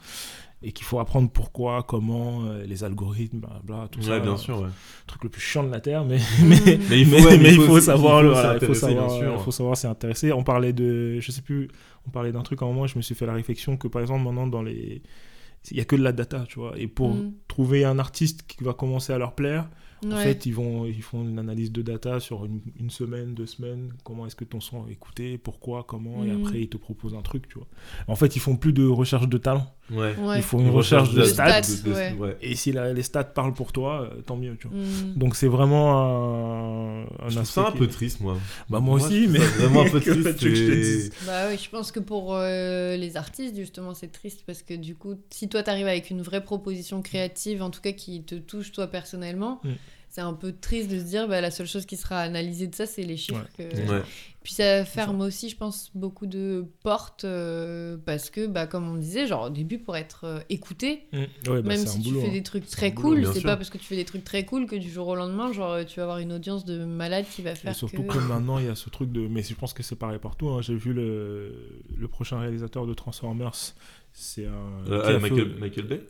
Et 0.65 0.71
qu'il 0.71 0.85
faut 0.85 0.99
apprendre 0.99 1.29
pourquoi, 1.29 1.83
comment, 1.83 2.45
euh, 2.45 2.63
les 2.65 2.85
algorithmes, 2.85 3.41
bla, 3.65 3.89
tout 3.91 4.01
ça 4.01 4.11
Ouais, 4.11 4.21
bien 4.21 4.37
sûr, 4.37 4.61
ouais. 4.61 4.69
truc 5.07 5.23
le 5.25 5.29
plus 5.29 5.41
chiant 5.41 5.63
de 5.63 5.69
la 5.69 5.81
terre, 5.81 6.05
mais, 6.05 6.19
mais, 6.45 6.79
Mais 6.89 6.99
il 7.01 7.05
faut, 7.05 7.15
mais, 7.17 7.25
ouais, 7.25 7.37
mais 7.37 7.53
il 7.53 7.61
faut, 7.61 7.73
aussi- 7.73 7.85
savoir, 7.87 8.21
il 8.21 8.27
le- 8.27 8.29
faut 8.33 8.39
voilà, 8.41 8.57
il 8.61 8.65
faut 8.65 8.73
savoir, 8.73 9.11
sûr. 9.11 9.33
il 9.37 9.43
faut 9.43 9.51
savoir 9.51 9.75
s'y 9.77 9.87
intéresser. 9.87 10.31
On 10.31 10.43
parlait 10.43 10.71
de, 10.71 11.19
je 11.19 11.31
sais 11.31 11.41
plus, 11.41 11.67
on 12.07 12.11
parlait 12.11 12.31
d'un 12.31 12.43
truc 12.43 12.61
à 12.61 12.65
un 12.65 12.69
moment, 12.69 12.87
je 12.87 12.97
me 12.97 13.01
suis 13.01 13.13
fait 13.15 13.25
la 13.25 13.33
réflexion 13.33 13.75
que 13.75 13.89
par 13.89 14.01
exemple 14.01 14.23
maintenant 14.23 14.47
dans 14.47 14.61
les, 14.63 15.01
il 15.71 15.77
y 15.77 15.81
a 15.81 15.85
que 15.85 15.95
de 15.97 16.01
la 16.03 16.13
data, 16.13 16.45
tu 16.47 16.59
vois, 16.59 16.73
et 16.77 16.87
pour 16.87 17.15
Mhm. 17.15 17.33
trouver 17.49 17.83
un 17.83 17.99
artiste 17.99 18.43
qui 18.47 18.63
va 18.63 18.73
commencer 18.73 19.11
à 19.11 19.17
leur 19.17 19.33
plaire, 19.35 19.69
en 20.05 20.17
fait, 20.17 20.45
ils 20.45 20.51
vont, 20.53 20.85
ils 20.85 21.01
font 21.01 21.23
une 21.23 21.39
analyse 21.39 21.71
de 21.71 21.81
data 21.81 22.19
sur 22.19 22.43
une, 22.43 22.59
une 22.77 22.89
semaine, 22.89 23.33
deux 23.33 23.45
semaines. 23.45 23.93
Comment 24.03 24.25
est-ce 24.27 24.35
que 24.35 24.43
ton 24.43 24.59
son 24.59 24.85
est 24.89 24.91
écouté, 24.91 25.37
pourquoi, 25.37 25.85
comment, 25.87 26.25
et 26.25 26.27
Mhm. 26.31 26.41
après 26.43 26.59
ils 26.61 26.67
te 26.67 26.75
proposent 26.75 27.15
un 27.15 27.21
truc, 27.21 27.47
tu 27.47 27.57
vois. 27.57 27.67
En 28.09 28.17
fait, 28.17 28.35
ils 28.35 28.41
font 28.41 28.57
plus 28.57 28.73
de 28.73 28.85
recherche 28.85 29.29
de 29.29 29.37
talent. 29.37 29.65
Ouais. 29.91 30.15
Ouais. 30.15 30.37
Il 30.37 30.41
faut 30.43 30.59
une 30.59 30.69
recherche 30.69 31.11
de 31.13 31.19
de 31.19 31.25
stats. 31.25 31.61
stats. 31.63 31.89
ouais. 31.89 32.13
ouais. 32.13 32.37
Et 32.41 32.55
si 32.55 32.71
la- 32.71 32.93
les 32.93 33.03
stats 33.03 33.25
parlent 33.25 33.53
pour 33.53 33.71
toi, 33.73 34.09
euh, 34.13 34.21
tant 34.21 34.37
mieux, 34.37 34.55
tu 34.59 34.67
vois. 34.69 34.77
Mhm. 34.77 35.13
Donc 35.15 35.35
c'est 35.35 35.47
vraiment 35.47 35.99
un, 36.01 37.01
un 37.03 37.05
Je 37.05 37.35
trouve 37.35 37.37
aspect 37.39 37.45
ça 37.61 37.67
un 37.67 37.71
qui- 37.71 37.77
peu 37.79 37.87
triste, 37.87 38.21
moi. 38.21 38.37
Bah 38.69 38.79
moi 38.79 38.95
aussi, 38.95 39.25
je 39.25 39.29
mais 39.29 39.39
vraiment 39.39 39.81
un 39.81 39.89
peu 39.89 39.99
triste. 39.99 40.39
que 40.39 40.55
je 40.55 41.09
te 41.09 41.25
Bah 41.25 41.47
oui, 41.49 41.57
je 41.61 41.69
pense 41.69 41.91
que 41.91 41.99
pour 41.99 42.33
euh, 42.33 42.95
les 42.97 43.17
artistes, 43.17 43.55
justement, 43.55 43.93
c'est 43.93 44.11
triste 44.11 44.43
parce 44.45 44.61
que 44.63 44.73
du 44.73 44.95
coup, 44.95 45.15
si 45.29 45.49
toi 45.49 45.63
t'arrives 45.63 45.87
avec 45.87 46.09
une 46.09 46.21
vraie 46.21 46.43
proposition 46.43 47.01
créative, 47.01 47.61
en 47.61 47.69
tout 47.69 47.81
cas 47.81 47.91
qui 47.91 48.23
te 48.23 48.35
touche 48.35 48.71
toi 48.71 48.87
personnellement, 48.87 49.59
Mm. 49.63 49.69
c'est 50.09 50.21
un 50.21 50.33
peu 50.33 50.53
triste 50.53 50.89
de 50.91 50.97
se 50.99 51.03
dire 51.03 51.27
bah, 51.27 51.41
la 51.41 51.51
seule 51.51 51.67
chose 51.67 51.85
qui 51.85 51.97
sera 51.97 52.19
analysée 52.19 52.67
de 52.67 52.75
ça, 52.75 52.85
c'est 52.85 53.03
les 53.03 53.17
chiffres. 53.17 53.45
que- 53.57 53.63
Ouais. 53.63 54.01
Puis 54.43 54.53
ça 54.53 54.83
ferme 54.83 55.21
aussi, 55.21 55.47
je 55.49 55.55
pense, 55.55 55.89
beaucoup 55.95 56.25
de 56.25 56.65
portes 56.83 57.23
euh, 57.23 57.97
parce 58.05 58.29
que, 58.29 58.45
bah, 58.45 58.67
comme 58.67 58.89
on 58.89 58.95
disait, 58.95 59.25
genre 59.25 59.45
au 59.45 59.49
début, 59.49 59.79
pour 59.79 59.95
être 59.95 60.25
euh, 60.25 60.39
écouté, 60.49 61.07
Mm. 61.13 61.17
Ouais, 61.17 61.27
bah, 61.45 61.61
même 61.61 61.85
si 61.85 62.01
tu 62.01 62.13
fais 62.13 62.27
hein. 62.27 62.31
des 62.31 62.43
trucs 62.43 62.67
très 62.67 62.93
cool, 62.93 63.25
c'est 63.33 63.41
pas 63.41 63.55
parce 63.55 63.69
que 63.69 63.77
tu 63.77 63.85
fais 63.85 63.95
des 63.95 64.05
trucs 64.05 64.23
très 64.23 64.45
cool 64.45 64.65
que 64.67 64.75
du 64.75 64.89
jour 64.89 65.07
au 65.07 65.15
lendemain, 65.15 65.51
genre 65.53 65.85
tu 65.85 65.97
vas 65.97 66.03
avoir 66.03 66.17
une 66.19 66.33
audience 66.33 66.65
de 66.65 66.83
malade 66.83 67.25
qui 67.33 67.41
va 67.41 67.51
Et 67.51 67.55
faire 67.55 67.75
surtout 67.75 68.03
que... 68.03 68.13
que 68.13 68.19
maintenant 68.19 68.57
il 68.59 68.65
y 68.65 68.69
a 68.69 68.75
ce 68.75 68.89
truc 68.89 69.11
de. 69.11 69.27
Mais 69.27 69.43
je 69.43 69.53
pense 69.55 69.73
que 69.73 69.81
c'est 69.83 69.95
pareil 69.95 70.19
partout. 70.19 70.49
hein. 70.49 70.61
J'ai 70.61 70.75
vu 70.75 70.93
le... 70.93 71.81
le 71.95 72.07
prochain 72.07 72.39
réalisateur 72.39 72.85
de 72.85 72.93
Transformers. 72.93 73.53
C'est 74.11 74.45
un. 74.45 74.91
Euh, 74.91 75.01
ah, 75.05 75.19
Michael, 75.19 75.55
Michael 75.59 75.87
Bay? 75.87 76.01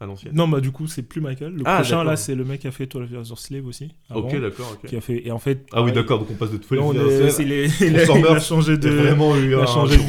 À 0.00 0.06
l'ancienne. 0.06 0.32
Non, 0.34 0.46
bah 0.46 0.60
du 0.60 0.70
coup, 0.70 0.86
c'est 0.86 1.02
plus 1.02 1.20
Michael. 1.20 1.54
Le 1.54 1.62
Ah, 1.64 1.76
prochain, 1.76 2.04
là, 2.04 2.16
c'est 2.16 2.34
le 2.34 2.44
mec 2.44 2.60
qui 2.60 2.68
a 2.68 2.70
fait 2.70 2.86
12 2.86 3.10
Years 3.10 3.26
Slave 3.38 3.66
aussi. 3.66 3.88
avant, 4.08 4.20
Ok, 4.20 4.40
d'accord. 4.40 4.76
Qui 4.86 4.96
a 4.96 5.00
fait... 5.00 5.26
Et 5.26 5.30
en 5.32 5.38
fait. 5.38 5.66
Ah 5.72 5.82
oui, 5.82 5.90
d'accord, 5.92 6.20
donc 6.20 6.28
on 6.30 6.34
passe 6.34 6.52
de 6.52 6.56
tout 6.58 6.74
non, 6.76 6.88
on 6.88 6.92
est- 6.94 7.42
il, 7.42 7.52
a, 7.52 7.64
il 7.86 7.96
a 7.98 8.04
Transformers, 8.04 8.40
changé 8.42 8.76
de. 8.78 8.88
vraiment 8.90 9.36
eu 9.36 9.48
il 9.48 9.54
a 9.54 9.58
un 9.62 9.66
changé 9.66 9.96
de 9.96 10.02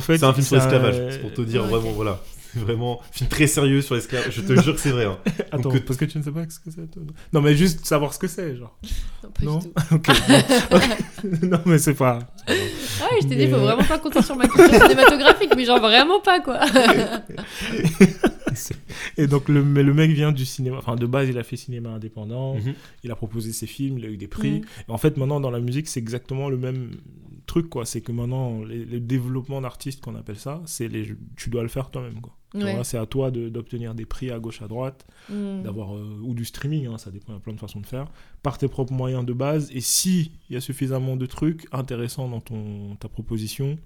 fait, 0.00 0.18
C'est 0.18 0.24
un 0.26 0.32
film 0.32 0.46
sur 0.46 0.56
l'esclavage, 0.56 0.94
c'est 1.10 1.20
pour 1.20 1.32
te 1.32 1.42
dire 1.42 1.62
Ouais, 1.64 1.68
vraiment, 1.70 1.90
voilà. 1.92 2.20
C'est 2.52 2.60
vraiment 2.60 3.00
un 3.02 3.12
film 3.12 3.28
très 3.28 3.46
sérieux 3.46 3.80
sur 3.82 3.94
l'esclavage, 3.94 4.34
je 4.34 4.40
te 4.42 4.60
jure 4.60 4.74
que 4.74 4.80
c'est 4.80 4.90
vrai. 4.90 5.04
hein. 5.06 5.18
Attends, 5.52 5.70
Donc, 5.70 5.80
parce 5.84 5.98
que 5.98 6.04
tu 6.04 6.18
ne 6.18 6.22
sais 6.22 6.32
pas 6.32 6.44
ce 6.48 6.58
que 6.60 6.70
c'est. 6.70 6.90
toi 6.90 7.02
Non, 7.32 7.40
mais 7.40 7.54
juste 7.54 7.84
savoir 7.86 8.12
ce 8.14 8.18
que 8.18 8.26
c'est, 8.26 8.56
genre. 8.56 8.76
Non, 9.22 9.30
pas 9.30 9.44
Non? 9.44 9.58
du 9.58 9.68
tout. 9.68 9.72
Non, 11.46 11.60
mais 11.66 11.78
c'est 11.78 11.94
pas. 11.94 12.18
Ah 12.48 12.52
ouais, 12.52 13.18
je 13.22 13.28
t'ai 13.28 13.36
dit, 13.36 13.44
Mais, 13.46 13.50
faut 13.50 13.56
euh, 13.56 13.58
vraiment 13.58 13.84
pas 13.84 13.98
compter 13.98 14.22
sur 14.22 14.36
ma 14.36 14.48
culture 14.48 14.72
cinématographique, 14.82 15.52
mais 15.54 15.64
genre 15.66 15.78
vraiment 15.80 16.20
pas 16.20 16.40
quoi. 16.40 16.60
Et 19.16 19.26
donc, 19.26 19.48
le, 19.48 19.62
mais 19.64 19.82
le 19.82 19.94
mec 19.94 20.10
vient 20.10 20.32
du 20.32 20.44
cinéma. 20.44 20.78
Enfin, 20.78 20.96
de 20.96 21.06
base, 21.06 21.28
il 21.28 21.38
a 21.38 21.42
fait 21.42 21.56
cinéma 21.56 21.90
indépendant. 21.90 22.54
Mhm. 22.56 22.74
Il 23.04 23.10
a 23.10 23.16
proposé 23.16 23.52
ses 23.52 23.66
films, 23.66 23.98
il 23.98 24.04
a 24.06 24.08
eu 24.08 24.16
des 24.16 24.28
prix. 24.28 24.60
Mm. 24.60 24.64
Et 24.88 24.92
en 24.92 24.98
fait, 24.98 25.16
maintenant, 25.16 25.40
dans 25.40 25.50
la 25.50 25.60
musique, 25.60 25.88
c'est 25.88 26.00
exactement 26.00 26.48
le 26.48 26.56
même 26.56 26.90
truc, 27.46 27.68
quoi. 27.68 27.84
C'est 27.84 28.00
que 28.00 28.12
maintenant, 28.12 28.60
le 28.60 28.98
développement 29.00 29.60
d'artistes, 29.60 30.00
qu'on 30.00 30.14
appelle 30.16 30.38
ça, 30.38 30.62
c'est 30.66 30.88
les, 30.88 31.14
tu 31.36 31.50
dois 31.50 31.62
le 31.62 31.68
faire 31.68 31.90
toi-même, 31.90 32.20
quoi. 32.20 32.32
Ouais. 32.54 32.84
c'est 32.84 32.98
à 32.98 33.06
toi 33.06 33.30
de- 33.30 33.48
d'obtenir 33.48 33.94
des 33.94 34.06
prix 34.06 34.30
à 34.30 34.38
gauche, 34.38 34.60
à 34.62 34.68
droite, 34.68 35.06
Mm. 35.28 35.62
d'avoir 35.62 35.94
euh, 35.96 36.18
ou 36.22 36.34
du 36.34 36.44
streaming, 36.44 36.86
hein, 36.86 36.98
ça 36.98 37.10
dépend, 37.10 37.32
il 37.32 37.36
y 37.36 37.38
a 37.38 37.40
plein 37.40 37.52
de 37.52 37.60
façons 37.60 37.80
de 37.80 37.86
faire, 37.86 38.06
par 38.42 38.58
tes 38.58 38.66
propres 38.68 38.92
moyens 38.92 39.24
de 39.24 39.32
base. 39.32 39.70
Et 39.72 39.80
si 39.80 40.32
il 40.48 40.54
y 40.54 40.56
a 40.56 40.60
suffisamment 40.60 41.16
de 41.16 41.26
trucs 41.26 41.66
intéressants 41.72 42.28
dans 42.28 42.40
ton 42.40 42.96
ta 42.98 43.08
proposition, 43.08 43.78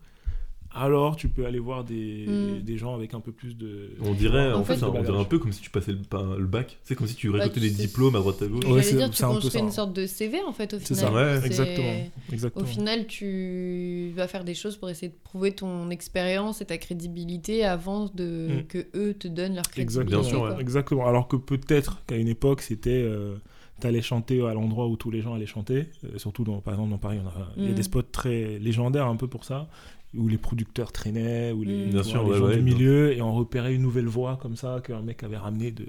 alors 0.75 1.17
tu 1.17 1.29
peux 1.29 1.47
aller 1.47 1.59
voir 1.59 1.85
des, 1.85 2.27
Mm. 2.27 2.61
des 2.63 2.77
gens 2.79 2.95
avec 2.95 3.15
un 3.15 3.21
peu 3.21 3.31
plus 3.33 3.57
de. 3.57 3.91
On 4.03 4.13
dirait, 4.13 4.53
En 4.53 4.61
en 4.61 4.65
fait, 4.65 4.77
fait- 4.77 4.85
on 4.85 5.03
dirait 5.03 5.19
un 5.21 5.25
peu 5.25 5.39
comme 5.39 5.53
si 5.53 5.61
tu 5.61 5.71
passais 5.71 5.93
le, 5.93 5.99
le 6.39 6.47
bac. 6.47 6.79
C'est 6.85 6.95
comme 6.97 7.07
si 7.07 7.15
tu 7.15 7.31
récoltais 7.31 7.55
tu 7.55 7.61
des 7.61 7.71
diplômes 7.71 8.17
à 8.17 8.19
droite 8.19 8.43
à 8.43 8.47
gauche. 8.47 8.65
Ouais, 8.67 8.83
c'est- 8.83 8.97
dire, 8.97 9.11
tu 9.11 9.17
c'est 9.17 9.25
un 9.25 9.29
construis 9.29 9.51
ça. 9.53 9.59
une 9.61 9.71
sorte 9.71 9.93
de 9.93 10.07
CV 10.07 10.41
en 10.43 10.53
fait 10.53 10.75
au 10.75 10.79
C'est 10.81 10.95
final. 10.95 11.05
ça, 11.05 11.13
Ouais, 11.13 11.41
C'est- 11.41 11.47
exactement. 11.47 11.87
Au 12.29 12.33
exactement. 12.33 12.67
final, 12.67 13.07
tu 13.07 14.13
vas 14.17 14.27
faire 14.29 14.45
des 14.45 14.55
choses 14.55 14.77
pour 14.77 14.91
essayer 14.91 15.09
de 15.09 15.19
prouver 15.23 15.53
ton 15.53 15.91
expérience 15.91 16.61
et 16.61 16.65
ta 16.65 16.79
crédibilité 16.79 17.65
avant 17.65 18.11
de 18.15 18.49
Mm. 18.61 18.63
que 18.69 18.87
eux 18.95 19.15
te 19.15 19.29
donnent 19.29 19.55
leur 19.55 19.69
crédibilité. 19.69 19.83
Exactement, 20.01 20.21
Bien 20.23 20.29
sûr, 20.31 20.39
quoi. 20.41 20.55
ouais. 20.57 20.61
exactement. 20.61 21.07
Alors 21.07 21.29
que 21.29 21.37
peut-être 21.37 22.03
qu'à 22.07 22.17
une 22.17 22.29
époque, 22.29 22.63
c'était. 22.63 22.91
euh, 23.03 23.37
T'allais 23.81 24.03
chanter 24.03 24.41
à 24.47 24.55
l'endroit 24.55 24.87
où 24.87 24.97
tous 24.97 25.11
les 25.11 25.21
gens 25.21 25.35
allaient 25.35 25.47
chanter. 25.47 25.87
Euh, 26.05 26.17
surtout, 26.17 26.45
dans, 26.45 26.61
par 26.61 26.75
exemple, 26.75 26.91
dans 26.91 26.97
Paris, 26.99 27.19
on 27.23 27.27
a- 27.27 27.49
il 27.57 27.65
y 27.67 27.71
a 27.71 27.73
des 27.75 27.83
spots 27.83 28.03
très 28.03 28.57
légendaires 28.61 29.09
un 29.09 29.17
peu 29.17 29.27
pour 29.27 29.45
ça. 29.45 29.69
Où 30.17 30.29
les 30.29 30.39
producteurs 30.39 30.93
traînaient, 30.93 31.53
où 31.53 31.63
les, 31.63 31.75
Mm. 31.75 31.85
tu 31.87 31.89
Bien 31.91 32.03
vois, 32.03 32.11
sûr, 32.11 32.23
les 32.25 32.31
ouais, 32.31 32.39
gens 32.39 32.45
ouais, 32.47 32.57
du 32.57 32.63
milieu, 32.63 33.13
et 33.13 33.21
on 33.23 33.33
repérait 33.35 33.75
une 33.75 33.83
nouvelle 33.83 34.07
voix 34.07 34.39
comme 34.41 34.57
ça, 34.57 34.81
qu'un 34.85 35.03
mec 35.03 35.23
avait 35.23 35.37
ramené 35.37 35.71
de, 35.73 35.85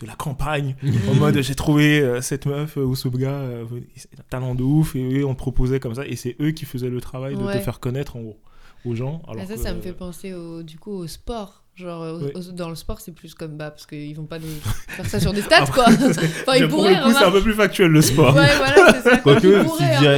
de 0.00 0.06
la 0.06 0.14
campagne. 0.14 0.74
en 1.10 1.14
mode, 1.14 1.40
j'ai 1.40 1.54
trouvé 1.54 2.00
euh, 2.00 2.20
cette 2.20 2.46
meuf 2.46 2.76
euh, 2.76 2.82
ou 2.84 2.94
ce 2.96 3.08
gars, 3.08 3.30
euh, 3.40 3.64
c'est 3.96 4.18
un 4.18 4.22
talent 4.30 4.54
de 4.54 4.62
ouf, 4.62 4.96
et 4.96 5.20
eux, 5.20 5.24
on 5.26 5.34
te 5.34 5.38
proposait 5.38 5.80
comme 5.80 5.94
ça. 5.94 6.06
Et 6.06 6.16
c'est 6.16 6.36
eux 6.40 6.50
qui 6.50 6.64
faisaient 6.64 6.90
le 6.90 7.00
travail 7.00 7.36
de 7.36 7.44
te 7.52 7.58
faire 7.60 7.78
connaître 7.80 8.16
en 8.16 8.20
gros, 8.22 8.38
aux 8.84 8.94
gens. 8.94 9.22
Alors 9.28 9.42
Ah, 9.44 9.46
ça, 9.46 9.54
que- 9.54 9.60
ça 9.60 9.74
me 9.74 9.80
fait 9.80 9.92
penser 9.92 10.34
au, 10.34 10.62
du 10.62 10.78
coup 10.78 10.92
au 10.92 11.06
sport. 11.06 11.64
Genre, 11.78 12.20
Ouais. 12.20 12.32
au- 12.34 12.52
dans 12.52 12.68
le 12.70 12.74
sport, 12.74 13.00
c'est 13.00 13.12
plus 13.12 13.34
comme 13.34 13.56
bah, 13.56 13.70
parce 13.70 13.86
qu'ils 13.86 14.14
vont 14.16 14.24
pas 14.26 14.38
nous 14.40 14.48
faire 14.88 15.06
ça 15.06 15.20
sur 15.20 15.32
des 15.32 15.42
stats, 15.42 15.66
quoi. 15.72 15.84
Après, 15.88 16.06
enfin, 16.08 16.54
ils 16.56 16.66
pour 16.68 16.78
pourraient, 16.78 16.94
c'est 17.12 17.24
un 17.24 17.30
peu 17.30 17.40
plus 17.40 17.54
factuel 17.54 17.90
le 17.92 18.02
sport. 18.02 18.34
Ouais, 18.34 18.48
voilà, 18.56 18.92
c'est 18.94 19.08
ça. 19.10 19.16
Quoique, 19.18 19.46
hein. 19.46 19.66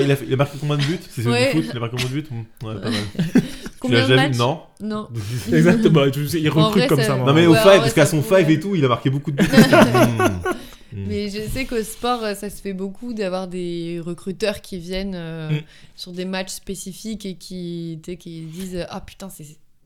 il, 0.01 0.11
a 0.13 0.17
il 0.27 0.37
marqué 0.37 0.57
combien 0.59 0.77
de 0.79 0.83
buts? 0.85 0.99
C'est 1.11 1.27
Ouais. 1.27 1.53
du 1.55 1.61
foot, 1.63 1.71
il 1.73 1.77
a 1.77 1.81
marqué 1.81 1.97
combien 1.97 2.09
de 2.09 2.21
buts? 2.23 2.27
Hmm, 2.31 2.67
Ouais, 2.67 2.75
pas 2.81 2.91
mal. 2.91 3.01
Combien 3.81 4.05
tu 4.05 4.11
de 4.11 4.15
l'as 4.15 4.29
vu? 4.29 4.39
Non. 4.39 4.61
Non. 4.83 5.09
Exactement, 5.53 6.05
recrutent 6.51 6.77
vrai, 6.85 6.87
comme 6.87 7.01
ça-. 7.03 7.17
Non, 7.17 7.33
mais 7.33 7.43
Ouais, 7.43 7.47
au 7.47 7.53
en 7.53 7.55
5, 7.57 7.63
vrai, 7.65 7.79
parce 7.79 7.95
qu'à 7.95 8.05
son 8.07 8.21
pourrait. 8.23 8.43
5 8.45 8.49
et 8.51 8.61
tout, 8.61 8.75
il 8.77 8.85
a 8.85 8.89
marqué 8.89 9.09
beaucoup 9.11 9.31
de 9.33 9.37
buts. 9.43 9.49
Hmm. 9.49 10.97
Hmm. 10.97 11.05
Mais 11.07 11.29
je 11.31 11.41
sais 11.49 11.65
qu'au 11.67 11.83
sport, 11.83 12.23
euh, 12.25 12.35
ça 12.35 12.51
se 12.51 12.61
fait 12.61 12.73
beaucoup 12.73 13.15
d'avoir 13.15 13.47
des 13.49 14.01
recruteurs 14.05 14.61
qui 14.61 14.79
viennent 14.79 15.15
euh, 15.15 15.51
Mm. 15.51 15.61
sur 15.97 16.13
des 16.13 16.25
matchs 16.25 16.51
spécifiques 16.51 17.25
et 17.25 17.37
qui, 17.37 18.01
qui 18.19 18.41
disent 18.43 18.85
Ah 18.91 19.01
putain, 19.01 19.29
c'est 19.29 19.45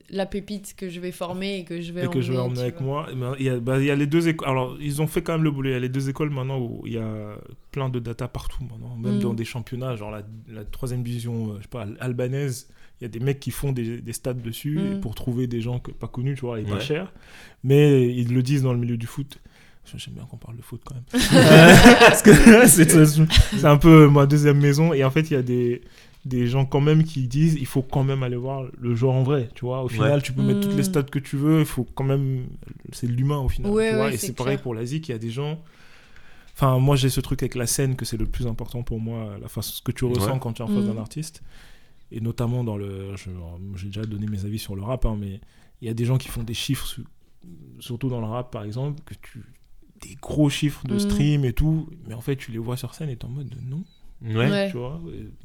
la 0.09 0.25
pépite 0.25 0.75
que 0.77 0.89
je 0.89 0.99
vais 0.99 1.11
former 1.11 1.57
et 1.59 1.63
que 1.65 1.81
je 1.81 1.91
vais 1.91 2.05
et 2.05 2.07
que 2.07 2.21
je 2.21 2.31
vais 2.31 2.37
emmener, 2.37 2.49
emmener 2.59 2.61
avec 2.61 2.81
vois. 2.81 3.07
moi. 3.13 3.31
Ben, 3.31 3.35
Il 3.39 3.45
y, 3.45 3.49
a, 3.49 3.59
bah, 3.59 3.79
il 3.79 3.85
y 3.85 3.91
a 3.91 3.95
les 3.95 4.05
deux 4.07 4.27
écoles. 4.27 4.47
Alors, 4.47 4.77
ils 4.79 5.01
ont 5.01 5.07
fait 5.07 5.21
quand 5.21 5.33
même 5.33 5.43
le 5.43 5.51
boulot. 5.51 5.69
Il 5.69 5.73
y 5.73 5.75
a 5.75 5.79
les 5.79 5.89
deux 5.89 6.09
écoles 6.09 6.29
maintenant 6.29 6.59
où 6.59 6.83
il 6.85 6.93
y 6.93 6.97
a 6.97 7.37
plein 7.71 7.89
de 7.89 7.99
data 7.99 8.27
partout 8.27 8.63
maintenant. 8.63 8.95
Même 8.97 9.17
Mm. 9.17 9.19
dans 9.19 9.33
des 9.33 9.45
championnats, 9.45 9.95
genre 9.95 10.11
la, 10.11 10.21
la 10.47 10.63
troisième 10.63 11.01
division, 11.03 11.51
euh, 11.51 11.55
je 11.57 11.63
sais 11.63 11.69
pas, 11.69 11.85
albanaise, 11.99 12.67
il 13.01 13.03
y 13.03 13.05
a 13.05 13.09
des 13.09 13.19
mecs 13.19 13.39
qui 13.39 13.51
font 13.51 13.71
des, 13.71 13.99
des 13.99 14.13
stats 14.13 14.33
dessus 14.33 14.77
Mm. 14.79 14.99
pour 15.01 15.15
trouver 15.15 15.47
des 15.47 15.61
gens 15.61 15.79
que, 15.79 15.91
pas 15.91 16.07
connus, 16.07 16.35
tu 16.35 16.41
vois, 16.41 16.59
et 16.59 16.63
pas 16.63 16.79
chers. 16.79 17.11
Mais 17.63 18.07
ils 18.13 18.33
le 18.33 18.43
disent 18.43 18.61
dans 18.63 18.73
le 18.73 18.79
milieu 18.79 18.97
du 18.97 19.07
foot. 19.07 19.39
J'aime 19.97 20.15
bien 20.15 20.23
qu'on 20.25 20.37
parle 20.37 20.57
de 20.57 20.63
foot 20.63 20.81
quand 20.83 20.95
même. 20.95 21.03
Parce 21.99 22.23
que 22.23 22.31
c'est 22.67 22.89
c'est 22.89 23.65
un 23.65 23.77
peu 23.77 24.07
ma 24.07 24.25
deuxième 24.25 24.59
maison. 24.59 24.93
Et 24.93 25.03
en 25.03 25.11
fait, 25.11 25.29
il 25.29 25.33
y 25.33 25.35
a 25.35 25.43
des, 25.43 25.81
des 26.25 26.47
gens 26.47 26.65
quand 26.65 26.81
même 26.81 27.03
qui 27.03 27.27
disent 27.27 27.53
il 27.59 27.67
faut 27.67 27.83
quand 27.83 28.03
même 28.03 28.23
aller 28.23 28.35
voir 28.35 28.63
le 28.79 28.95
joueur 28.95 29.13
en 29.13 29.23
vrai. 29.23 29.47
Tu 29.55 29.63
vois, 29.65 29.83
au 29.83 29.87
final, 29.87 30.21
tu 30.23 30.33
peux 30.33 30.41
mettre 30.41 30.61
toutes 30.61 30.71
les 30.73 30.79
Mm. 30.79 30.83
stats 30.83 31.03
que 31.03 31.19
tu 31.19 31.37
veux. 31.37 31.59
Il 31.59 31.65
faut 31.65 31.83
quand 31.95 32.03
même. 32.03 32.47
C'est 32.91 33.07
de 33.07 33.11
l'humain 33.13 33.37
au 33.37 33.47
final. 33.49 33.71
Ouais, 33.71 33.89
tu 33.91 33.95
vois, 33.95 34.05
ouais, 34.07 34.13
et 34.15 34.17
c'est 34.17 34.33
pareil 34.33 34.57
pour 34.57 34.73
la 34.73 34.85
zik. 34.85 35.07
Il 35.07 35.11
y 35.11 35.15
a 35.15 35.19
des 35.19 35.29
gens. 35.29 35.61
Enfin, 36.53 36.79
moi, 36.79 36.95
j'ai 36.95 37.09
ce 37.09 37.19
truc 37.21 37.43
avec 37.43 37.55
la 37.55 37.67
scène 37.67 37.95
que 37.95 38.05
c'est 38.05 38.17
le 38.17 38.25
plus 38.25 38.47
important 38.47 38.81
pour 38.81 38.99
moi. 38.99 39.37
La 39.41 39.47
façon, 39.49 39.71
ce 39.73 39.81
que 39.81 39.91
tu 39.91 40.05
ressens 40.05 40.33
Ouais. 40.33 40.39
quand 40.39 40.53
tu 40.53 40.61
es 40.61 40.65
en 40.65 40.67
face 40.67 40.83
Mm. 40.83 40.93
d'un 40.93 40.97
artiste. 40.97 41.43
Et 42.11 42.21
notamment 42.21 42.63
dans 42.63 42.77
le. 42.77 43.15
J'ai 43.75 43.87
déjà 43.87 44.03
donné 44.03 44.25
mes 44.27 44.45
avis 44.45 44.59
sur 44.59 44.75
le 44.75 44.81
rap, 44.83 45.05
hein, 45.05 45.17
mais 45.19 45.41
il 45.81 45.87
y 45.87 45.91
a 45.91 45.93
des 45.93 46.05
gens 46.05 46.17
qui 46.17 46.29
font 46.29 46.43
des 46.43 46.53
chiffres, 46.53 46.87
su- 46.87 47.03
surtout 47.79 48.09
dans 48.09 48.19
le 48.21 48.27
rap 48.27 48.51
par 48.51 48.63
exemple, 48.63 49.01
que 49.05 49.13
tu. 49.21 49.43
Des 50.01 50.15
gros 50.21 50.49
chiffres 50.49 50.85
de 50.87 50.95
Mm. 50.95 50.99
stream 50.99 51.45
et 51.45 51.53
tout, 51.53 51.89
mais 52.07 52.13
en 52.13 52.21
fait, 52.21 52.35
tu 52.35 52.51
les 52.51 52.57
vois 52.57 52.77
sur 52.77 52.93
scène 52.93 53.09
et 53.09 53.15
t'es 53.15 53.25
en 53.25 53.29
mode 53.29 53.53
non, 53.67 53.83
Ouais. 54.25 54.49
Ouais. 54.49 54.71
tu 54.71 54.77
vois, 54.77 54.99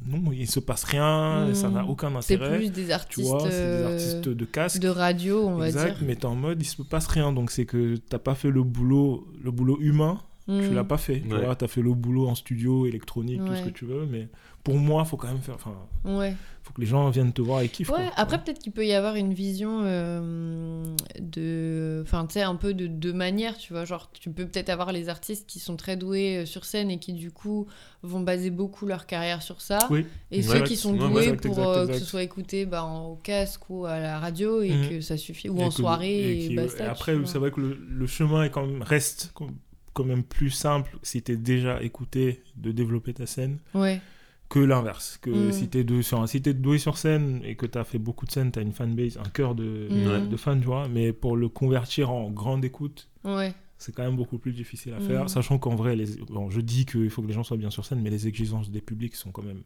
non, 0.07 0.31
il 0.31 0.49
se 0.49 0.59
passe 0.59 0.83
rien, 0.85 1.53
ça 1.53 1.69
n'a 1.69 1.85
aucun 1.85 2.09
C'est 2.21 2.35
intérêt. 2.35 2.57
plus 2.57 2.71
des 2.71 2.85
Tu 2.85 2.91
artistes, 2.91 3.29
vois, 3.29 3.39
c'est 3.41 3.49
des 3.49 3.53
euh, 3.55 3.91
artistes 3.93 4.29
de 4.29 4.45
casque. 4.45 4.81
de 4.81 4.87
radio, 4.89 5.47
on 5.47 5.55
va 5.57 5.67
exact, 5.67 5.97
dire. 5.99 6.07
mais 6.07 6.15
t'es 6.15 6.25
en 6.25 6.35
mode 6.35 6.61
il 6.61 6.65
se 6.65 6.81
passe 6.81 7.07
rien, 7.07 7.31
donc 7.31 7.51
c'est 7.51 7.65
que 7.65 7.95
t'as 7.97 8.17
pas 8.19 8.33
fait 8.35 8.49
le 8.49 8.63
boulot, 8.63 9.27
le 9.43 9.51
boulot 9.51 9.77
humain, 9.81 10.19
tu 10.45 10.51
Mm. 10.51 10.73
l'as 10.73 10.83
pas 10.83 10.97
fait. 10.97 11.21
Tu 11.21 11.33
Ouais. 11.33 11.45
vois, 11.45 11.55
t'as 11.55 11.67
fait 11.67 11.81
le 11.81 11.93
boulot 11.93 12.27
en 12.27 12.35
studio, 12.35 12.85
électronique, 12.85 13.41
tout 13.45 13.55
ce 13.55 13.63
que 13.63 13.69
tu 13.69 13.85
veux, 13.85 14.05
mais 14.05 14.27
pour 14.63 14.75
moi, 14.75 15.05
faut 15.05 15.17
quand 15.17 15.27
même 15.27 15.39
faire, 15.41 15.55
enfin, 15.55 15.73
Ouais. 16.05 16.35
faut 16.63 16.73
que 16.73 16.81
les 16.81 16.87
gens 16.87 17.09
viennent 17.09 17.33
te 17.33 17.41
voir 17.41 17.61
et 17.61 17.69
kiffent. 17.69 17.89
Ouais, 17.89 17.95
quoi. 18.05 18.11
après 18.15 18.43
peut-être 18.43 18.59
qu'il 18.59 18.71
peut 18.71 18.85
y 18.85 18.93
avoir 18.93 19.15
une 19.15 19.33
vision 19.33 19.81
euh, 19.83 20.83
de... 21.19 22.01
Enfin, 22.03 22.25
tu 22.25 22.33
sais, 22.33 22.41
un 22.41 22.55
peu 22.55 22.73
de 22.73 22.87
deux 22.87 23.13
manières, 23.13 23.57
tu 23.57 23.73
vois. 23.73 23.85
Genre, 23.85 24.09
tu 24.11 24.29
peux 24.29 24.45
peut-être 24.45 24.69
avoir 24.69 24.91
les 24.91 25.09
artistes 25.09 25.47
qui 25.47 25.59
sont 25.59 25.75
très 25.77 25.95
doués 25.97 26.37
euh, 26.39 26.45
sur 26.45 26.65
scène 26.65 26.91
et 26.91 26.99
qui, 26.99 27.13
du 27.13 27.31
coup, 27.31 27.67
vont 28.03 28.19
baser 28.21 28.49
beaucoup 28.51 28.85
leur 28.85 29.05
carrière 29.05 29.41
sur 29.41 29.61
ça. 29.61 29.79
Oui. 29.89 30.05
Et 30.31 30.37
Ouais, 30.37 30.43
ceux 30.43 30.61
qui 30.63 30.75
sont 30.75 30.93
doués 30.93 31.23
exact, 31.23 31.41
pour 31.43 31.57
exact, 31.59 31.67
euh, 31.77 31.87
que 31.87 31.93
ce 31.97 32.05
soit 32.05 32.23
écouté 32.23 32.65
bah, 32.65 32.83
en- 32.83 33.07
au 33.11 33.15
casque 33.15 33.69
ou 33.69 33.85
à 33.85 33.99
la 33.99 34.19
radio 34.19 34.61
et 34.61 34.71
Mhm. 34.73 34.89
que 34.89 35.01
ça 35.01 35.17
suffit. 35.17 35.49
Ou 35.49 35.59
Et 35.59 35.63
en 35.63 35.69
que- 35.69 35.73
soirée 35.75 36.45
et, 36.45 36.59
après, 36.87 37.15
c'est 37.25 37.37
vrai 37.39 37.51
que 37.51 37.61
le, 37.61 37.73
le 37.89 38.07
chemin 38.07 38.43
est 38.43 38.49
quand 38.51 38.65
même, 38.65 38.81
reste 38.83 39.31
quand- 39.33 39.47
quand 39.93 40.03
même 40.05 40.23
plus 40.23 40.49
simple 40.51 40.97
si 41.03 41.21
t'es 41.21 41.35
déjà 41.37 41.81
écouté 41.83 42.41
de 42.55 42.71
développer 42.71 43.13
ta 43.13 43.25
scène 43.25 43.59
Ouais. 43.73 44.01
que 44.49 44.59
l'inverse. 44.59 45.17
Que 45.21 45.29
Mm. 45.29 45.51
si 45.51 45.67
t'es 45.69 45.83
doué 45.83 46.01
sur, 46.03 46.27
si 46.27 46.41
t'es 46.41 46.53
doué 46.53 46.77
sur 46.77 46.97
scène 46.97 47.41
et 47.43 47.55
que 47.55 47.65
t'as 47.65 47.83
fait 47.83 47.99
beaucoup 47.99 48.25
de 48.25 48.31
scènes, 48.31 48.51
t'as 48.51 48.61
une 48.61 48.73
fanbase, 48.73 49.17
un 49.17 49.29
cœur 49.29 49.55
de, 49.55 49.87
Mm. 49.89 50.29
de 50.29 50.37
fans, 50.37 50.59
tu 50.59 50.65
vois. 50.65 50.87
Mais 50.87 51.13
pour 51.13 51.35
le 51.37 51.47
convertir 51.49 52.11
en 52.11 52.29
grande 52.29 52.63
écoute, 52.65 53.09
Ouais. 53.23 53.53
c'est 53.77 53.93
quand 53.95 54.03
même 54.03 54.15
beaucoup 54.17 54.37
plus 54.37 54.53
difficile 54.53 54.93
à 54.93 54.99
Mm. 54.99 55.07
faire. 55.07 55.29
Sachant 55.29 55.57
qu'en 55.57 55.75
vrai, 55.75 55.95
les, 55.95 56.17
bon, 56.29 56.49
je 56.49 56.61
dis 56.61 56.85
qu'il 56.85 57.09
faut 57.09 57.21
que 57.21 57.27
les 57.27 57.33
gens 57.33 57.43
soient 57.43 57.57
bien 57.57 57.69
sur 57.69 57.85
scène, 57.85 58.01
mais 58.01 58.09
les 58.09 58.27
exigences 58.27 58.69
des 58.71 58.81
publics 58.81 59.15
sont 59.15 59.31
quand 59.31 59.43
même 59.43 59.63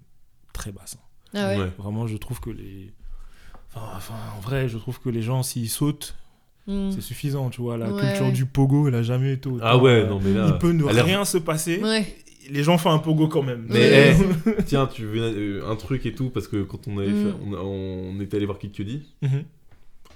très 0.53 0.71
basses. 0.71 0.95
hein. 0.99 1.05
Ah 1.37 1.49
ouais. 1.49 1.57
Ouais. 1.63 1.71
Vraiment, 1.77 2.07
je 2.07 2.15
trouve 2.17 2.39
que 2.39 2.49
les. 2.51 2.93
Enfin, 3.75 3.87
enfin, 3.97 4.13
en 4.37 4.39
vrai, 4.39 4.69
je 4.69 4.77
trouve 4.77 4.99
que 5.01 5.09
les 5.09 5.21
gens, 5.21 5.43
s'ils 5.43 5.69
sautent, 5.69 6.15
Mm. 6.67 6.91
c'est 6.91 7.01
suffisant, 7.01 7.49
tu 7.49 7.61
vois. 7.61 7.77
La 7.77 7.91
Ouais, 7.91 8.01
culture 8.01 8.25
ouais. 8.25 8.31
du 8.31 8.45
pogo, 8.45 8.87
elle 8.87 8.95
a 8.95 9.03
jamais 9.03 9.33
été 9.33 9.47
autant, 9.49 9.63
Ah 9.65 9.77
ouais, 9.77 10.07
non 10.07 10.19
mais 10.23 10.33
là. 10.33 10.47
Il 10.47 10.57
peut 10.57 10.71
ne 10.71 10.83
rien 10.83 11.23
se 11.25 11.37
passer. 11.37 11.79
Ouais. 11.81 12.05
Les 12.51 12.63
gens 12.63 12.77
font 12.77 12.91
un 12.91 12.99
pogo 12.99 13.27
quand 13.27 13.41
même. 13.43 13.65
Mais 13.69 13.79
Ouais. 13.79 14.15
eh, 14.59 14.63
tiens, 14.65 14.87
tu 14.91 15.03
veux 15.05 15.19
euh, 15.21 15.69
un 15.69 15.75
truc 15.75 16.05
et 16.05 16.13
tout 16.13 16.29
parce 16.29 16.47
que 16.47 16.63
quand 16.63 16.87
on 16.87 16.97
avait 16.99 17.09
Mm. 17.09 17.23
fait, 17.25 17.33
on 17.63 18.19
était 18.21 18.37
allé 18.37 18.45
voir 18.45 18.59
Kid 18.59 18.71
Cudi, 18.71 19.01
Mhm. 19.21 19.43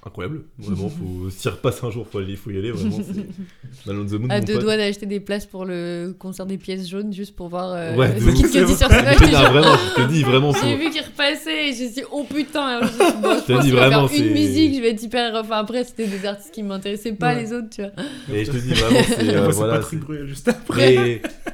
Incroyable. 0.06 0.44
Vraiment, 0.58 0.90
faut 0.90 1.30
s'y 1.30 1.50
repasse 1.50 1.84
un 1.84 1.92
jour, 1.92 2.08
faut 2.10 2.20
aller, 2.20 2.36
faut 2.36 2.52
y 2.52 2.58
aller. 2.58 2.72
Vraiment, 2.72 2.98
c'est 3.06 3.86
Man 3.88 4.00
on 4.02 4.06
the 4.06 4.14
Moon. 4.20 4.30
À 4.30 4.40
deux 4.42 4.54
pote. 4.54 4.62
doigts 4.64 4.78
d'acheter 4.78 5.06
des 5.06 5.20
places 5.20 5.46
pour 5.46 5.66
le 5.66 6.16
concert 6.18 6.46
des 6.46 6.58
pièces 6.58 6.88
jaunes 6.90 7.14
juste 7.14 7.36
pour 7.36 7.50
voir 7.50 7.72
euh, 7.74 7.96
Ouais, 7.96 8.20
ce 8.20 8.26
qu'il 8.32 8.50
te 8.50 8.66
dit 8.66 8.76
sur 8.76 8.88
scène. 8.90 9.06
Vraiment, 9.16 9.76
je 9.98 10.02
te 10.04 10.08
dis 10.10 10.24
vraiment. 10.24 10.54
J'ai 10.54 10.76
vu 10.78 10.90
qu'il 10.90 11.02
repassait 11.02 11.70
et 11.70 11.74
je 11.74 11.84
me 11.84 11.86
suis 11.88 11.90
dit, 11.90 12.04
oh 12.12 12.24
putain, 12.24 12.82
je, 12.82 12.88
dit, 12.88 12.98
bon, 12.98 13.22
pense 13.22 13.48
va 13.48 13.88
vraiment, 13.90 14.08
faire 14.08 14.26
une 14.26 14.34
musique, 14.34 14.76
je 14.76 14.82
vais 14.82 14.90
être 14.92 15.04
hyper. 15.04 15.36
Enfin, 15.36 15.58
après, 15.58 15.84
c'était 15.84 16.08
des 16.08 16.26
artistes 16.26 16.54
qui 16.54 16.64
m'intéressaient 16.64 17.14
pas, 17.14 17.34
Ouais. 17.36 17.44
les 17.44 17.54
autres, 17.54 17.70
tu 17.70 17.82
vois. 17.82 17.92
Et 18.36 18.46
je 18.46 18.52
te 18.52 18.58
dis 18.58 18.74
vraiment, 18.74 19.00
c'est. 19.08 19.30
Euh, 19.30 19.50
voilà, 19.50 19.74
Patrick 19.76 20.00
c'est- 20.00 20.06
Bruel 20.06 20.28
juste 20.28 20.48
après. 20.48 20.96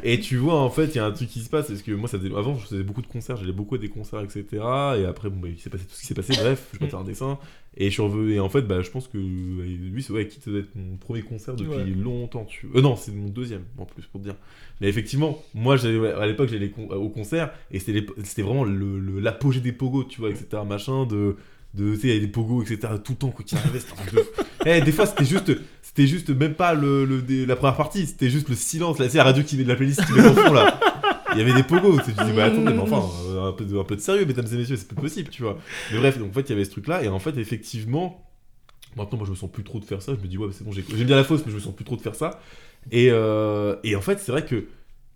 Et, 0.04 0.14
et 0.14 0.20
tu 0.20 0.38
vois, 0.38 0.56
en 0.62 0.70
fait, 0.70 0.86
il 0.86 0.96
y 0.96 1.00
a 1.00 1.06
un 1.06 1.12
truc 1.12 1.30
qui 1.30 1.42
se 1.42 1.50
passe. 1.50 1.68
Parce 1.68 1.82
que 1.82 1.92
moi, 1.92 2.08
ça 2.08 2.18
faisait- 2.18 2.34
avant, 2.36 2.58
je 2.58 2.68
faisais 2.68 2.84
beaucoup 2.84 3.02
de 3.02 3.08
concerts, 3.08 3.36
j'allais 3.38 3.52
beaucoup 3.52 3.76
à 3.76 3.78
des 3.78 3.90
concerts, 3.90 4.22
etc. 4.22 4.46
Et 4.98 5.06
après, 5.06 5.30
bon, 5.30 5.40
bah, 5.42 5.48
il 5.52 5.60
s'est 5.60 5.70
passé 5.70 5.84
tout 5.84 5.94
ce 5.96 6.00
qui 6.02 6.06
s'est 6.08 6.14
passé. 6.14 6.34
Bref, 6.40 6.68
je 6.74 6.80
vais 6.80 6.88
faire 6.90 7.00
un 7.00 7.04
dessin. 7.04 7.38
Et 7.78 7.86
je 7.88 7.90
suis 7.92 8.02
revenu. 8.02 8.34
Et 8.34 8.40
en 8.40 8.48
fait, 8.50 8.62
bah, 8.62 8.82
je 8.82 8.90
pense 8.90 9.08
que 9.08 9.18
euh, 9.18 9.22
lui, 9.92 10.02
c'est 10.02 10.14
ouais, 10.14 10.28
quitte 10.28 10.48
d'être 10.50 10.70
mon 10.76 10.96
premier 10.98 11.22
concert 11.24 11.56
depuis 11.56 11.72
Ouais. 11.76 11.84
longtemps. 11.86 12.46
Tu... 12.46 12.68
Euh, 12.76 12.82
non, 12.82 12.96
c'est 12.96 13.12
mon 13.12 13.28
deuxième, 13.28 13.64
en 13.78 13.86
plus, 13.86 14.04
pour 14.06 14.22
te 14.22 14.26
dire. 14.26 14.36
Mais 14.82 14.88
effectivement, 14.88 15.42
moi, 15.54 15.76
à 15.84 16.26
l'époque, 16.26 16.50
j'allais 16.50 16.70
con- 16.70 16.88
au 16.90 17.10
concert. 17.10 17.52
Et 17.72 17.80
c'était, 17.80 18.06
vraiment 18.42 18.64
le, 18.64 19.00
le- 19.00 19.20
l'apogée 19.20 19.60
des 19.60 19.72
pogos, 19.74 20.06
tu 20.06 20.22
vois, 20.22 20.30
etc. 20.30 20.62
Machin, 20.68 21.06
de. 21.06 21.36
de 21.74 21.96
tu 21.96 22.00
sais, 22.02 22.08
il 22.08 22.14
y 22.14 22.18
avait 22.18 22.26
des 22.26 22.32
pogos, 22.32 22.62
etc. 22.64 22.94
Tout 23.04 23.12
le 23.14 23.18
temps, 23.18 23.30
quoi 23.32 23.44
qu'il 23.44 23.58
arrivait, 23.58 23.80
c'était 23.80 24.16
de 24.16 24.22
fou. 24.22 24.30
Eh, 24.68 24.82
des 24.82 24.92
fois, 24.92 25.06
c'était 25.06 25.26
juste. 25.26 25.52
C'était 25.84 26.08
juste 26.08 26.30
même 26.32 26.56
pas 26.56 26.74
le, 26.74 27.06
le- 27.06 27.46
la 27.46 27.56
première 27.56 27.78
partie, 27.78 28.06
c'était 28.08 28.30
juste 28.32 28.50
le 28.50 28.56
silence. 28.56 28.98
Là, 29.00 29.08
c'est 29.10 29.18
la 29.20 29.24
radio 29.26 29.44
qui 29.44 29.56
met 29.58 29.64
de 29.64 29.68
la 29.70 29.76
playlist 29.76 30.04
qui 30.06 30.12
met 30.14 30.28
en 30.28 30.34
fond 30.34 30.52
là. 30.54 30.80
Il 31.36 31.40
y 31.40 31.42
avait 31.42 31.54
des 31.54 31.64
pogos. 31.64 32.00
Tu 32.06 32.14
te 32.14 32.24
dis, 32.24 32.32
bah 32.34 32.46
attendez, 32.46 32.74
mais 32.74 32.80
enfin, 32.80 33.04
euh, 33.30 33.50
un 33.50 33.52
peu, 33.52 33.66
de, 33.66 33.78
un 33.78 33.84
peu 33.84 33.96
de 33.96 34.02
sérieux, 34.02 34.26
mesdames 34.26 34.46
et 34.52 34.56
messieurs, 34.58 34.76
c'est 34.78 34.88
plus 34.88 34.96
possible, 34.96 35.30
tu 35.30 35.44
vois. 35.44 35.58
Mais 35.92 36.00
bref, 36.00 36.18
donc 36.18 36.30
en 36.30 36.34
fait, 36.34 36.42
il 36.42 36.50
y 36.50 36.54
avait 36.54 36.66
ce 36.66 36.72
truc 36.72 36.88
là, 36.88 37.04
et 37.04 37.08
en 37.10 37.20
fait, 37.20 37.38
effectivement, 37.38 38.26
maintenant, 38.96 39.18
moi, 39.18 39.26
je 39.28 39.32
me 39.32 39.36
sens 39.36 39.52
plus 39.52 39.64
trop 39.64 39.80
de 39.80 39.86
faire 39.86 40.02
ça. 40.02 40.14
Je 40.16 40.22
me 40.22 40.28
dis, 40.28 40.38
ouais, 40.38 40.48
c'est 40.52 40.64
bon, 40.64 40.72
j'ai- 40.72 40.84
j'aime 40.96 41.08
bien 41.08 41.16
la 41.16 41.24
fausse, 41.24 41.42
mais 41.46 41.52
je 41.52 41.58
me 41.58 41.62
sens 41.62 41.76
plus 41.76 41.86
trop 41.86 41.96
de 41.98 42.02
faire 42.02 42.16
ça. 42.16 42.40
Et, 42.92 43.08
euh, 43.12 43.76
et 43.84 43.96
en 43.96 44.02
fait, 44.02 44.20
c'est 44.20 44.32
vrai 44.32 44.46
que 44.46 44.68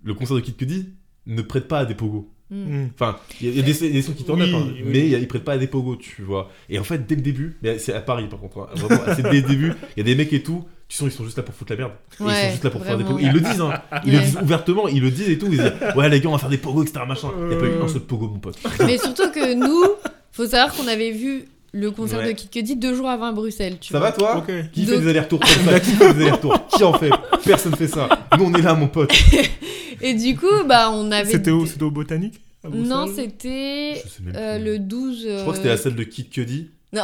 le 0.03 0.13
concert 0.13 0.35
de 0.35 0.41
Kid 0.41 0.55
Cudi 0.57 0.89
ne 1.27 1.41
prête 1.41 1.67
pas 1.67 1.79
à 1.79 1.85
des 1.85 1.95
pogos. 1.95 2.29
Mm. 2.49 2.55
Mm. 2.83 2.89
Enfin, 2.95 3.17
il 3.41 3.55
y 3.55 3.59
a, 3.59 3.61
des, 3.61 3.91
des 3.91 4.01
sons 4.01 4.13
qui 4.13 4.23
tournent, 4.23 4.41
Oui, 4.41 4.53
hein, 4.55 4.67
oui. 4.73 4.81
mais 4.85 5.07
ils 5.09 5.27
prêtent 5.27 5.43
pas 5.43 5.53
à 5.53 5.57
des 5.59 5.67
pogos, 5.67 5.97
tu 5.97 6.23
vois. 6.23 6.49
Et 6.67 6.79
en 6.79 6.83
fait, 6.83 7.05
dès 7.05 7.15
le 7.15 7.21
début, 7.21 7.57
mais 7.61 7.77
c'est 7.77 7.93
à 7.93 8.01
Paris 8.01 8.27
par 8.27 8.39
contre, 8.39 8.59
hein, 8.61 8.69
vraiment, 8.75 9.03
c'est 9.15 9.21
dès 9.21 9.41
le 9.41 9.47
début, 9.47 9.73
il 9.95 9.99
y 9.99 10.01
a 10.01 10.03
des 10.03 10.15
mecs 10.15 10.33
et 10.33 10.41
tout, 10.41 10.65
tu 10.89 10.95
sens 10.97 11.07
ils 11.07 11.11
sont 11.15 11.23
juste 11.23 11.37
là 11.37 11.43
pour 11.43 11.53
foutre 11.55 11.71
la 11.71 11.77
merde. 11.77 11.91
Ils 12.19 12.25
sont 12.25 12.49
juste 12.51 12.63
là 12.65 12.69
pour 12.71 12.83
faire 12.83 12.97
des 12.97 13.03
pogos. 13.05 13.19
Ils 13.19 13.31
le 13.31 13.39
disent, 13.39 13.61
hein. 13.61 13.81
Ils 14.05 14.11
le 14.13 14.19
disent 14.19 14.37
ouvertement, 14.41 14.87
ils 14.87 15.01
le 15.01 15.11
disent 15.11 15.29
et 15.29 15.37
tout. 15.37 15.45
Ils 15.51 15.59
disent, 15.59 15.71
ouais, 15.95 16.09
les 16.09 16.19
gars, 16.19 16.29
on 16.29 16.33
va 16.33 16.39
faire 16.39 16.49
des 16.49 16.57
pogos, 16.57 16.83
etc. 16.83 17.01
Machin. 17.07 17.29
Il 17.47 17.51
y 17.53 17.55
a 17.55 17.59
pas 17.59 17.65
eu 17.67 17.69
Euh. 17.69 17.83
un 17.83 17.87
seul 17.87 18.01
pogo, 18.01 18.27
mon 18.27 18.39
pote. 18.39 18.57
Mais 18.85 18.97
surtout 18.97 19.29
que 19.31 19.53
nous, 19.53 19.83
faut 20.31 20.47
savoir 20.47 20.73
qu'on 20.75 20.87
avait 20.87 21.11
vu 21.11 21.45
le 21.71 21.91
concert 21.91 22.17
Ouais. 22.19 22.29
de 22.29 22.31
Kid 22.31 22.49
Cudi 22.49 22.75
deux 22.75 22.95
jours 22.95 23.07
avant 23.09 23.25
à 23.27 23.31
Bruxelles, 23.31 23.77
tu 23.79 23.93
Ça 23.93 23.99
vois. 23.99 24.09
va 24.09 24.15
toi. 24.17 24.43
Qui 24.73 24.85
fait 24.87 24.99
des 24.99 25.07
allers-retours 25.09 25.39
comme 25.39 25.65
ça 25.71 25.79
Qui 25.79 25.91
fait 25.91 26.13
des 26.15 26.21
allers-retours 26.23 26.67
Qui 26.67 26.83
en 26.83 26.93
fait 26.93 27.11
Personne 27.45 27.75
fait 27.75 27.87
ça. 27.87 28.09
Nous, 28.37 28.45
on 28.45 28.53
est 28.55 28.61
là, 28.63 28.73
mon 28.73 28.87
pote. 28.87 29.13
Et 30.01 30.15
du 30.15 30.35
coup, 30.35 30.47
bah, 30.67 30.89
on 30.91 31.11
avait. 31.11 31.29
C'était 31.31 31.51
au, 31.51 31.67
c'était 31.67 31.83
au 31.83 31.91
Botanique 31.91 32.39
Non, 32.73 33.05
c'était 33.15 34.01
euh, 34.35 34.57
le 34.57 34.79
12. 34.79 35.23
Je 35.29 35.41
crois 35.41 35.51
que 35.53 35.57
c'était 35.57 35.69
la 35.69 35.77
salle 35.77 35.95
de 35.95 36.03
Kid 36.03 36.29
Cudi. 36.31 36.69
Non. 36.91 37.03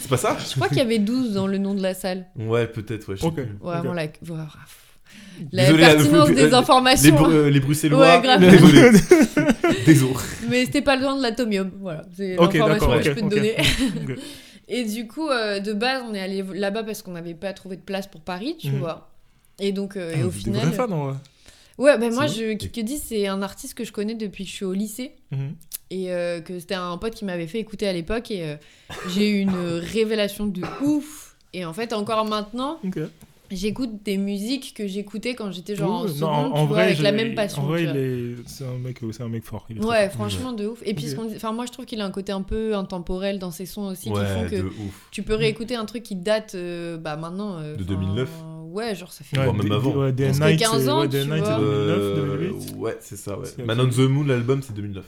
C'est 0.00 0.08
pas 0.08 0.16
ça 0.16 0.36
Je 0.38 0.54
crois 0.54 0.68
qu'il 0.68 0.78
y 0.78 0.82
avait 0.82 0.98
12 0.98 1.34
dans 1.34 1.46
le 1.46 1.58
nom 1.58 1.74
de 1.74 1.82
la 1.82 1.94
salle. 1.94 2.26
Ouais, 2.36 2.66
peut-être, 2.66 3.08
ouais. 3.10 3.16
je 3.16 3.20
sais 3.22 3.26
Ok. 3.26 3.34
plus. 3.34 3.42
Ouais, 3.44 3.48
Ok. 3.62 3.68
Vraiment 3.76 3.92
la. 3.94 4.06
voilà. 4.22 4.48
La 5.50 5.64
Désolé, 5.66 5.82
pertinence 5.82 6.28
des 6.30 6.46
le- 6.48 6.54
informations. 6.54 7.04
Les, 7.04 7.22
Bru- 7.22 7.32
euh, 7.32 7.50
les 7.50 7.60
Bruxellois. 7.60 8.00
Ouais, 8.00 8.20
grave. 8.22 8.40
Désolé. 8.50 8.90
Désolé. 9.86 10.12
Mais 10.48 10.64
c'était 10.64 10.82
pas 10.82 10.96
le 10.96 11.02
nom 11.02 11.16
de 11.16 11.22
l'atomium. 11.22 11.70
Voilà. 11.80 12.04
C'est 12.16 12.36
Ok, 12.38 12.54
l'information 12.54 12.86
d'accord, 12.88 12.98
que 12.98 13.02
je 13.04 13.10
ok, 13.10 13.16
peux 13.16 13.28
te 13.28 13.34
donner. 13.34 13.56
Ok. 14.10 14.18
Et 14.68 14.84
du 14.84 15.06
coup, 15.06 15.28
euh, 15.28 15.58
de 15.60 15.72
base, 15.72 16.02
on 16.08 16.14
est 16.14 16.20
allé 16.20 16.42
là-bas 16.54 16.82
parce 16.84 17.02
qu'on 17.02 17.12
n'avait 17.12 17.34
pas 17.34 17.52
trouvé 17.52 17.76
de 17.76 17.82
place 17.82 18.06
pour 18.06 18.20
Paris, 18.22 18.56
tu 18.58 18.70
Mhm. 18.70 18.78
vois. 18.78 19.10
Et 19.58 19.72
donc, 19.72 19.96
euh, 19.96 20.12
Ah, 20.14 20.18
et 20.20 20.22
au 20.22 20.30
final. 20.30 20.66
vrais 20.66 20.72
fans, 20.76 21.08
ouais. 21.08 21.14
Ouais, 21.78 21.98
ben 21.98 22.12
moi, 22.12 22.28
C'est 22.28 22.52
je, 22.52 22.54
Kid 22.54 22.72
Cudi, 22.72 22.98
c'est 22.98 23.26
un 23.26 23.42
artiste 23.42 23.74
que 23.74 23.84
je 23.84 23.92
connais 23.92 24.14
depuis 24.14 24.44
que 24.44 24.50
je 24.50 24.54
suis 24.56 24.64
au 24.64 24.72
lycée. 24.72 25.12
Mhm. 25.30 25.54
Et 25.90 26.10
euh, 26.10 26.40
que 26.40 26.58
c'était 26.58 26.74
un 26.74 26.96
pote 26.96 27.14
qui 27.14 27.24
m'avait 27.24 27.46
fait 27.46 27.58
écouter 27.58 27.86
à 27.86 27.92
l'époque. 27.92 28.30
Et 28.30 28.44
euh, 28.44 28.56
j'ai 29.10 29.28
eu 29.28 29.40
une 29.40 29.50
révélation 29.78 30.46
de 30.46 30.62
ouf. 30.82 31.36
Et 31.52 31.64
en 31.66 31.74
fait, 31.74 31.92
encore 31.92 32.24
maintenant, 32.24 32.80
j'écoute 33.50 34.02
des 34.02 34.16
musiques 34.16 34.72
que 34.74 34.86
j'écoutais 34.86 35.34
quand 35.34 35.52
j'étais 35.52 35.76
genre 35.76 35.90
en 35.90 36.04
non, 36.04 36.08
seconde, 36.08 36.30
en, 36.30 36.50
tu 36.50 36.58
en 36.58 36.66
vois, 36.66 36.76
vrai, 36.76 36.84
avec 36.84 36.98
la 37.00 37.12
même 37.12 37.34
passion. 37.34 37.62
En 37.62 37.66
vrai, 37.66 37.86
c'est 38.46 38.64
un 38.64 38.78
mec, 38.78 39.00
c'est 39.12 39.22
un 39.22 39.28
mec 39.28 39.44
fort. 39.44 39.66
il 39.68 39.76
est 39.76 39.80
très 39.80 39.88
Ouais, 39.88 40.08
franchement, 40.08 40.52
de 40.52 40.66
ouf. 40.68 40.82
Et 40.86 40.94
puis, 40.94 41.14
enfin, 41.36 41.52
moi, 41.52 41.66
je 41.66 41.72
trouve 41.72 41.84
qu'il 41.84 42.00
a 42.00 42.06
un 42.06 42.10
côté 42.10 42.32
un 42.32 42.42
peu 42.42 42.74
intemporel 42.74 43.38
dans 43.38 43.50
ses 43.50 43.66
sons 43.66 43.82
aussi, 43.82 44.10
qui 44.10 44.16
font 44.16 44.48
que 44.48 44.70
tu 45.10 45.22
peux 45.22 45.34
réécouter 45.34 45.74
un 45.74 45.84
truc 45.84 46.02
qui 46.02 46.16
date, 46.16 46.54
euh, 46.54 46.96
bah 46.96 47.16
maintenant. 47.16 47.60
De 47.60 47.74
enfin, 47.74 47.84
2009. 47.84 48.30
Ouais, 48.72 48.94
genre 48.94 49.12
ça 49.12 49.22
fait. 49.24 49.38
Ouais, 49.38 49.52
même 49.52 49.72
avant. 49.72 49.94
Ouais, 49.96 50.12
Day 50.12 50.30
Night, 50.32 50.58
15 50.58 50.84
c'est- 50.84 50.88
ans, 50.90 51.00
ouais, 51.00 51.08
Day 51.08 51.20
and 51.22 51.24
tu 51.24 51.30
Night, 51.30 51.44
c'est 51.44 51.50
vois. 51.52 51.60
2009, 51.60 51.98
Euh, 52.00 52.36
2008. 52.38 52.74
Ouais, 52.76 52.96
c'est 53.00 53.16
ça, 53.16 53.38
ouais. 53.38 53.46
Man 53.64 53.80
on 53.80 53.88
the 53.88 53.98
Moon, 53.98 54.24
l'album, 54.24 54.62
c'est 54.62 54.72
2009. 54.74 55.04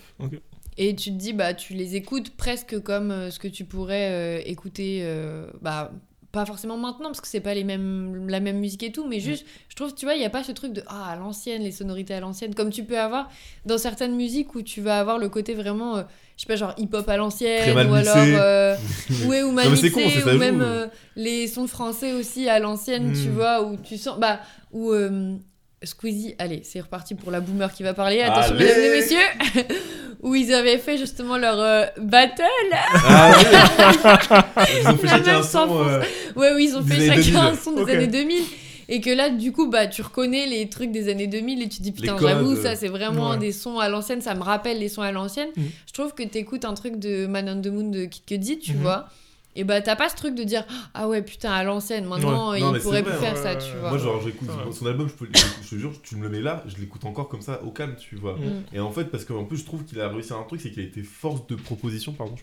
Et 0.77 0.95
tu 0.97 1.11
te 1.11 1.17
dis, 1.17 1.33
bah, 1.33 1.55
tu 1.55 1.75
les 1.75 1.95
écoutes 1.97 2.31
presque 2.37 2.81
comme 2.81 3.11
euh, 3.11 3.31
ce 3.31 3.39
que 3.39 3.47
tu 3.49 3.65
pourrais 3.65 4.11
euh, 4.11 4.43
écouter, 4.45 5.01
euh, 5.03 5.47
bah, 5.63 5.93
pas 6.33 6.45
forcément 6.47 6.77
maintenant, 6.77 7.07
parce 7.11 7.21
que 7.21 7.29
c'est 7.29 7.39
pas 7.41 7.55
les 7.55 7.63
mêmes, 7.63 8.27
la 8.29 8.41
même 8.41 8.59
musique 8.59 8.83
et 8.83 8.91
tout, 8.91 9.07
mais 9.07 9.21
juste, 9.21 9.47
je 9.69 9.77
trouve, 9.77 9.95
tu 9.95 10.05
vois, 10.05 10.15
il 10.15 10.19
n'y 10.19 10.25
a 10.25 10.31
pas 10.31 10.43
ce 10.43 10.51
truc 10.51 10.73
de, 10.73 10.83
ah, 10.89 11.11
à 11.11 11.17
l'ancienne, 11.17 11.63
les 11.63 11.71
sonorités 11.71 12.13
à 12.15 12.19
l'ancienne, 12.19 12.57
comme 12.57 12.71
tu 12.71 12.83
peux 12.83 12.99
avoir 12.99 13.31
dans 13.67 13.79
certaines 13.79 14.17
musiques 14.17 14.57
où 14.57 14.63
tu 14.63 14.81
vas 14.81 14.99
avoir 14.99 15.19
le 15.19 15.29
côté 15.29 15.55
vraiment, 15.55 15.99
euh, 15.99 16.03
je 16.37 16.43
sais 16.43 16.47
pas, 16.49 16.57
genre 16.57 16.75
hip-hop 16.79 17.09
à 17.09 17.17
l'ancienne, 17.17 17.89
ou 17.91 17.95
alors, 17.95 18.17
euh, 18.17 18.77
ouais, 19.27 19.43
ou 19.43 19.53
mal 19.53 19.69
Non, 19.69 19.77
con, 19.93 20.01
ou 20.01 20.39
même 20.39 20.59
joue. 20.59 20.65
euh, 20.65 20.87
les 21.17 21.47
sons 21.47 21.67
français 21.69 22.13
aussi 22.13 22.49
à 22.49 22.59
l'ancienne, 22.59 23.13
tu 23.13 23.29
Mm. 23.29 23.33
vois, 23.35 23.63
où 23.63 23.77
tu 23.77 23.97
sens, 23.99 24.19
bah, 24.19 24.41
où... 24.73 24.91
euh, 24.93 25.37
Squeezie, 25.83 26.35
allez, 26.39 26.63
c'est 26.65 26.81
reparti 26.81 27.15
pour 27.15 27.31
la 27.31 27.41
boomer 27.41 27.71
qui 27.71 27.83
va 27.83 27.93
parler. 27.93 28.23
Attention, 28.23 28.55
Allez. 28.55 28.65
mesdames 28.65 28.85
et 28.85 28.91
messieurs, 28.91 29.67
où 30.23 30.35
ils 30.35 30.55
avaient 30.55 30.79
fait 30.79 30.97
justement 30.97 31.37
leur 31.37 31.61
euh, 31.61 31.85
battle. 31.99 32.43
Ah 32.73 33.33
oui 33.37 34.65
Ils 34.81 34.89
ont 34.89 34.97
fait 34.97 35.07
La 35.07 35.13
chacun 35.13 35.27
même 35.33 35.37
un 35.41 35.43
sans 35.43 35.69
son. 35.69 35.87
euh, 35.87 36.01
Ouais, 36.37 36.53
oui, 36.55 36.69
ils 36.71 36.77
ont 36.77 36.81
Des 36.81 36.95
fait 36.95 37.07
chacun 37.07 37.21
2000. 37.23 37.37
un 37.37 37.55
son 37.55 37.73
des 37.73 37.83
Ok. 37.83 37.91
années 37.91 38.07
2000. 38.07 38.43
Et 38.89 39.01
que 39.01 39.11
là, 39.11 39.31
du 39.31 39.53
coup, 39.53 39.69
bah, 39.69 39.87
tu 39.87 40.03
reconnais 40.03 40.47
les 40.47 40.69
trucs 40.69 40.91
des 40.93 41.09
années 41.11 41.27
2000 41.27 41.63
et 41.63 41.69
tu 41.69 41.79
te 41.79 41.83
dis, 41.83 41.93
putain, 41.93 42.17
j'avoue, 42.19 42.53
euh, 42.53 42.63
ça, 42.63 42.77
c'est 42.77 42.89
vraiment 42.89 43.31
ouais. 43.31 43.39
des 43.39 43.53
sons 43.53 43.79
à 43.79 43.89
l'ancienne, 43.89 44.21
ça 44.21 44.35
me 44.35 44.43
rappelle 44.43 44.79
les 44.79 44.89
sons 44.89 45.03
à 45.03 45.13
l'ancienne. 45.13 45.49
Mhm. 45.57 45.65
Je 45.87 45.93
trouve 45.93 46.15
que 46.15 46.23
t'écoutes 46.23 46.65
un 46.65 46.75
truc 46.75 46.99
de 46.99 47.27
Man 47.27 47.49
on 47.49 47.61
the 47.63 47.73
Moon 47.73 47.91
de 47.91 48.05
Kid 48.05 48.25
Cudi, 48.27 48.59
tu 48.59 48.75
Mhm. 48.75 48.83
vois. 48.83 49.09
Et 49.57 49.63
bah, 49.63 49.81
t'as 49.81 49.95
pas 49.95 50.09
ce 50.09 50.17
truc 50.17 50.35
de 50.35 50.43
dire, 50.43 50.67
ah 50.95 51.07
ouais, 51.09 51.23
putain, 51.23 51.53
à 51.53 51.63
l'ancienne, 51.63 52.07
maintenant, 52.07 52.51
Ouais. 52.51 52.59
il 52.59 52.65
Non, 52.65 52.73
mais 52.73 52.81
pourrait 52.81 53.03
plus 53.05 53.13
vrai, 53.13 53.21
faire 53.21 53.35
ouais, 53.37 53.41
ça, 53.43 53.53
ouais, 53.55 53.59
tu 53.73 53.79
vois. 53.79 53.91
Moi, 53.91 53.99
genre, 53.99 54.21
j'écoute 54.21 54.49
Ouais. 54.49 54.73
son 54.73 54.87
album, 54.87 55.09
je, 55.09 55.15
peux, 55.15 55.29
je 55.63 55.71
te 55.71 55.75
jure, 55.77 55.93
tu 56.03 56.17
me 56.17 56.25
le 56.25 56.29
mets 56.29 56.41
là, 56.41 56.65
je 56.67 56.77
l'écoute 56.79 57.05
encore 57.05 57.29
comme 57.29 57.41
ça, 57.41 57.63
au 57.63 57.71
calme, 57.71 57.95
tu 57.97 58.17
vois. 58.17 58.33
Mm. 58.35 58.65
Et 58.75 58.81
en 58.81 58.91
fait, 58.91 59.05
parce 59.05 59.25
qu'en 59.25 59.45
plus, 59.45 59.59
je 59.59 59.65
trouve 59.65 59.85
qu'il 59.85 60.01
a 60.01 60.09
réussi 60.09 60.33
à 60.33 60.37
un 60.37 60.43
truc, 60.43 60.61
c'est 60.61 60.71
qu'il 60.73 60.81
a 60.83 60.85
été 60.87 61.05
force 61.05 61.47
de 61.47 61.55
proposition, 61.55 62.13
pardon. 62.13 62.35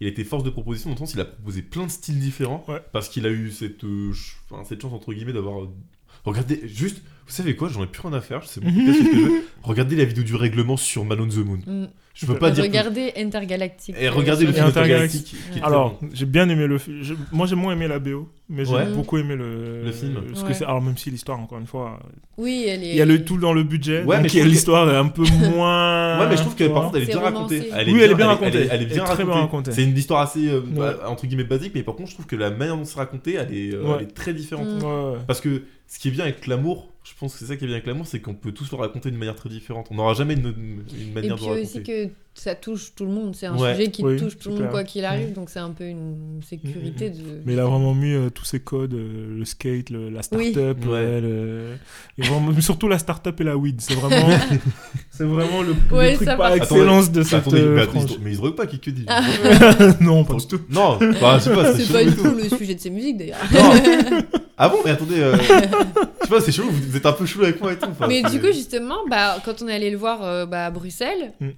Il 0.00 0.06
a 0.06 0.10
été 0.10 0.24
force 0.24 0.44
de 0.44 0.50
proposition 0.50 0.90
dans 0.90 0.94
le 0.94 0.98
sens 0.98 1.14
il 1.14 1.20
a 1.20 1.24
proposé 1.24 1.62
plein 1.62 1.84
de 1.86 1.90
styles 1.90 2.18
différents. 2.20 2.64
Ouais. 2.68 2.82
Parce 2.92 3.08
qu'il 3.08 3.26
a 3.26 3.30
eu 3.30 3.50
cette, 3.50 3.84
euh, 3.84 4.12
ch- 4.12 4.36
cette 4.68 4.82
chance, 4.82 4.92
entre 4.92 5.12
guillemets, 5.14 5.32
d'avoir. 5.32 5.66
Regardez, 6.26 6.60
juste, 6.66 6.98
vous 7.26 7.32
savez 7.32 7.56
quoi, 7.56 7.68
j'en 7.68 7.82
ai 7.84 7.86
plus 7.86 8.02
rien 8.06 8.12
à 8.12 8.20
faire, 8.20 8.42
je 8.42 8.48
sais 8.48 8.60
bon, 8.60 8.72
podcast, 8.72 8.98
ce 8.98 9.04
que 9.10 9.16
je 9.16 9.20
veux. 9.22 9.42
Regardez 9.62 9.96
la 9.96 10.04
vidéo 10.04 10.24
du 10.24 10.34
règlement 10.34 10.76
sur 10.76 11.04
Man 11.04 11.20
on 11.20 11.28
the 11.28 11.36
Moon. 11.38 11.58
Mm. 11.66 11.86
Je 12.14 12.24
peux 12.24 12.38
pas 12.38 12.50
dire. 12.50 12.64
que- 12.64 12.68
Regardez 12.68 13.12
Intergalactic. 13.18 13.94
Et 14.00 14.08
regardez 14.08 14.46
le 14.46 14.52
film 14.52 14.64
Intergalactic. 14.64 15.34
Alors, 15.62 15.98
bon. 16.00 16.08
j'ai 16.14 16.24
bien 16.24 16.48
aimé 16.48 16.66
le 16.66 16.78
film. 16.78 17.02
Moi, 17.30 17.46
j'ai 17.46 17.56
moins 17.56 17.74
aimé 17.74 17.86
la 17.88 17.98
BO, 17.98 18.26
mais 18.48 18.64
j'ai 18.64 18.72
Ouais. 18.72 18.86
beaucoup 18.90 19.18
aimé 19.18 19.36
le, 19.36 19.82
Le 19.84 19.92
film. 19.92 20.14
Que 20.34 20.46
Ouais. 20.46 20.54
c'est. 20.54 20.64
Alors, 20.64 20.80
même 20.80 20.96
si 20.96 21.10
l'histoire, 21.10 21.38
encore 21.38 21.58
une 21.58 21.66
fois, 21.66 22.00
Oui, 22.38 22.64
elle 22.68 22.82
est. 22.84 22.88
il 22.92 22.96
y 22.96 23.02
a 23.02 23.04
le 23.04 23.22
tout 23.22 23.36
dans 23.36 23.52
le 23.52 23.64
budget. 23.64 24.02
Ouais, 24.04 24.16
donc 24.16 24.32
mais 24.34 24.40
que- 24.40 24.46
l'histoire 24.46 24.88
est 24.90 24.96
un 24.96 25.08
peu 25.08 25.24
moins. 25.54 26.20
Ouais, 26.20 26.26
mais 26.30 26.36
je 26.38 26.40
trouve 26.40 26.54
que 26.56 26.64
par 26.68 26.84
contre, 26.84 26.96
elle 26.96 27.02
est 27.02 27.06
C'est 27.06 27.12
bien 27.12 27.20
racontée. 27.20 27.68
Oui, 27.70 27.70
elle 27.76 27.88
est 27.90 28.14
bien 28.14 28.16
Elle 28.16 28.22
racontée. 28.22 28.46
est, 28.46 28.60
elle 28.60 28.62
est 28.62 28.68
Elle 28.76 28.82
est 28.82 28.86
bien 28.94 29.04
très 29.04 29.24
bien 29.24 29.34
racontée. 29.34 29.72
C'est 29.72 29.84
une 29.84 29.96
histoire 29.98 30.22
assez, 30.22 30.48
euh, 30.48 30.60
Ouais. 30.74 30.92
entre 31.06 31.26
guillemets, 31.26 31.44
basique, 31.44 31.72
mais 31.74 31.82
par 31.82 31.96
contre, 31.96 32.08
je 32.08 32.14
trouve 32.14 32.26
que 32.26 32.36
la 32.36 32.50
manière 32.50 32.78
dont 32.78 32.84
c'est 32.86 32.98
raconté, 32.98 33.34
elle 33.34 33.52
est, 33.54 33.74
euh, 33.74 33.98
très 34.14 34.32
différente. 34.32 34.66
Mm. 34.82 35.18
Parce 35.26 35.42
que 35.42 35.64
ce 35.86 35.98
qui 35.98 36.08
est 36.08 36.10
bien 36.10 36.24
avec 36.24 36.46
l'amour, 36.46 36.92
je 37.04 37.12
pense 37.18 37.32
que 37.34 37.38
c'est 37.38 37.46
ça 37.46 37.56
qui 37.56 37.64
est 37.64 37.66
bien 37.66 37.76
avec 37.76 37.86
l'amour, 37.86 38.06
c'est 38.06 38.20
qu'on 38.20 38.34
peut 38.34 38.52
tous 38.52 38.70
le 38.72 38.76
raconter 38.76 39.10
d'une 39.10 39.18
manière 39.18 39.36
très 39.36 39.48
différente. 39.48 39.88
On 39.90 39.94
n'aura 39.96 40.14
jamais 40.14 40.34
une, 40.34 40.84
une 40.92 41.12
manière 41.12 41.36
de 41.36 41.40
puis 41.40 41.46
le 41.46 41.62
aussi 41.62 41.78
raconter. 41.78 42.08
que 42.08 42.10
ça 42.38 42.54
touche 42.54 42.92
tout 42.94 43.04
le 43.06 43.10
monde. 43.12 43.34
C'est 43.34 43.46
un 43.46 43.56
Ouais. 43.56 43.74
sujet 43.74 43.90
qui 43.90 44.02
Oui, 44.04 44.16
touche 44.16 44.34
tout 44.36 44.42
c'est 44.42 44.48
le 44.48 44.50
monde 44.52 44.60
clair. 44.60 44.70
quoi 44.70 44.84
qu'il 44.84 45.04
arrive, 45.04 45.30
Mm. 45.30 45.34
donc 45.34 45.50
c'est 45.50 45.58
un 45.58 45.70
peu 45.70 45.84
une 45.84 46.40
sécurité 46.46 47.10
de. 47.10 47.22
Mais 47.44 47.54
il 47.54 47.58
a 47.58 47.64
vraiment 47.64 47.94
mis 47.94 48.12
euh, 48.12 48.30
tous 48.30 48.44
ses 48.44 48.60
codes, 48.60 48.94
euh, 48.94 49.38
le 49.38 49.44
skate, 49.44 49.90
le- 49.90 50.10
la 50.10 50.22
start-up, 50.22 50.84
ouais, 50.86 51.20
le- 51.20 51.76
vraiment- 52.18 52.60
surtout 52.60 52.88
la 52.88 52.98
start-up 52.98 53.40
et 53.40 53.44
la 53.44 53.56
weed. 53.56 53.80
C'est 53.80 53.94
vraiment, 53.94 54.16
c'est 55.10 55.24
vraiment 55.24 55.62
le, 55.62 55.68
le 55.90 56.14
truc 56.14 56.26
par 56.26 56.36
part- 56.36 56.54
excellence 56.54 57.10
de 57.10 57.22
cette 57.22 57.40
attendez, 57.40 57.60
euh, 57.60 57.76
mais, 57.76 57.82
frange. 57.86 58.10
ils, 58.12 58.20
mais 58.22 58.30
ils 58.30 58.34
se 58.34 58.40
droguent 58.40 58.54
pas, 58.56 58.66
qui 58.66 58.78
que 58.80 58.90
dit 58.90 59.04
Ah. 59.08 59.22
non, 60.00 60.24
pas 60.24 60.34
du 60.34 60.46
tout. 60.46 60.60
Non, 60.70 60.98
bah, 61.20 61.40
sais 61.40 61.52
pas, 61.54 61.72
c'est 61.74 61.82
C'est 61.84 61.92
pas 61.92 62.04
du 62.04 62.14
tout 62.14 62.34
le 62.34 62.48
sujet 62.56 62.74
de 62.74 62.80
ces 62.80 62.90
musiques 62.90 63.16
d'ailleurs. 63.16 63.38
Ah 64.58 64.68
bon, 64.70 64.78
mais 64.84 64.90
attendez, 64.92 65.20
euh, 65.20 65.36
je 65.36 65.42
sais 65.44 66.30
pas, 66.30 66.40
c'est 66.40 66.52
chelou, 66.52 66.70
vous 66.70 66.96
êtes 66.96 67.04
un 67.04 67.12
peu 67.12 67.26
chelou 67.26 67.44
avec 67.44 67.60
moi 67.60 67.72
et 67.72 67.76
tout. 67.78 67.88
enfin, 67.90 68.06
Mais 68.08 68.22
c'est- 68.24 68.30
du 68.30 68.40
coup, 68.40 68.46
justement, 68.52 68.96
bah, 69.10 69.36
quand 69.44 69.60
on 69.62 69.68
est 69.68 69.74
allé 69.74 69.90
le 69.90 69.98
voir 69.98 70.22
euh, 70.24 70.46
bah, 70.46 70.66
à 70.66 70.70
Bruxelles, 70.70 71.32
Mm. 71.40 71.48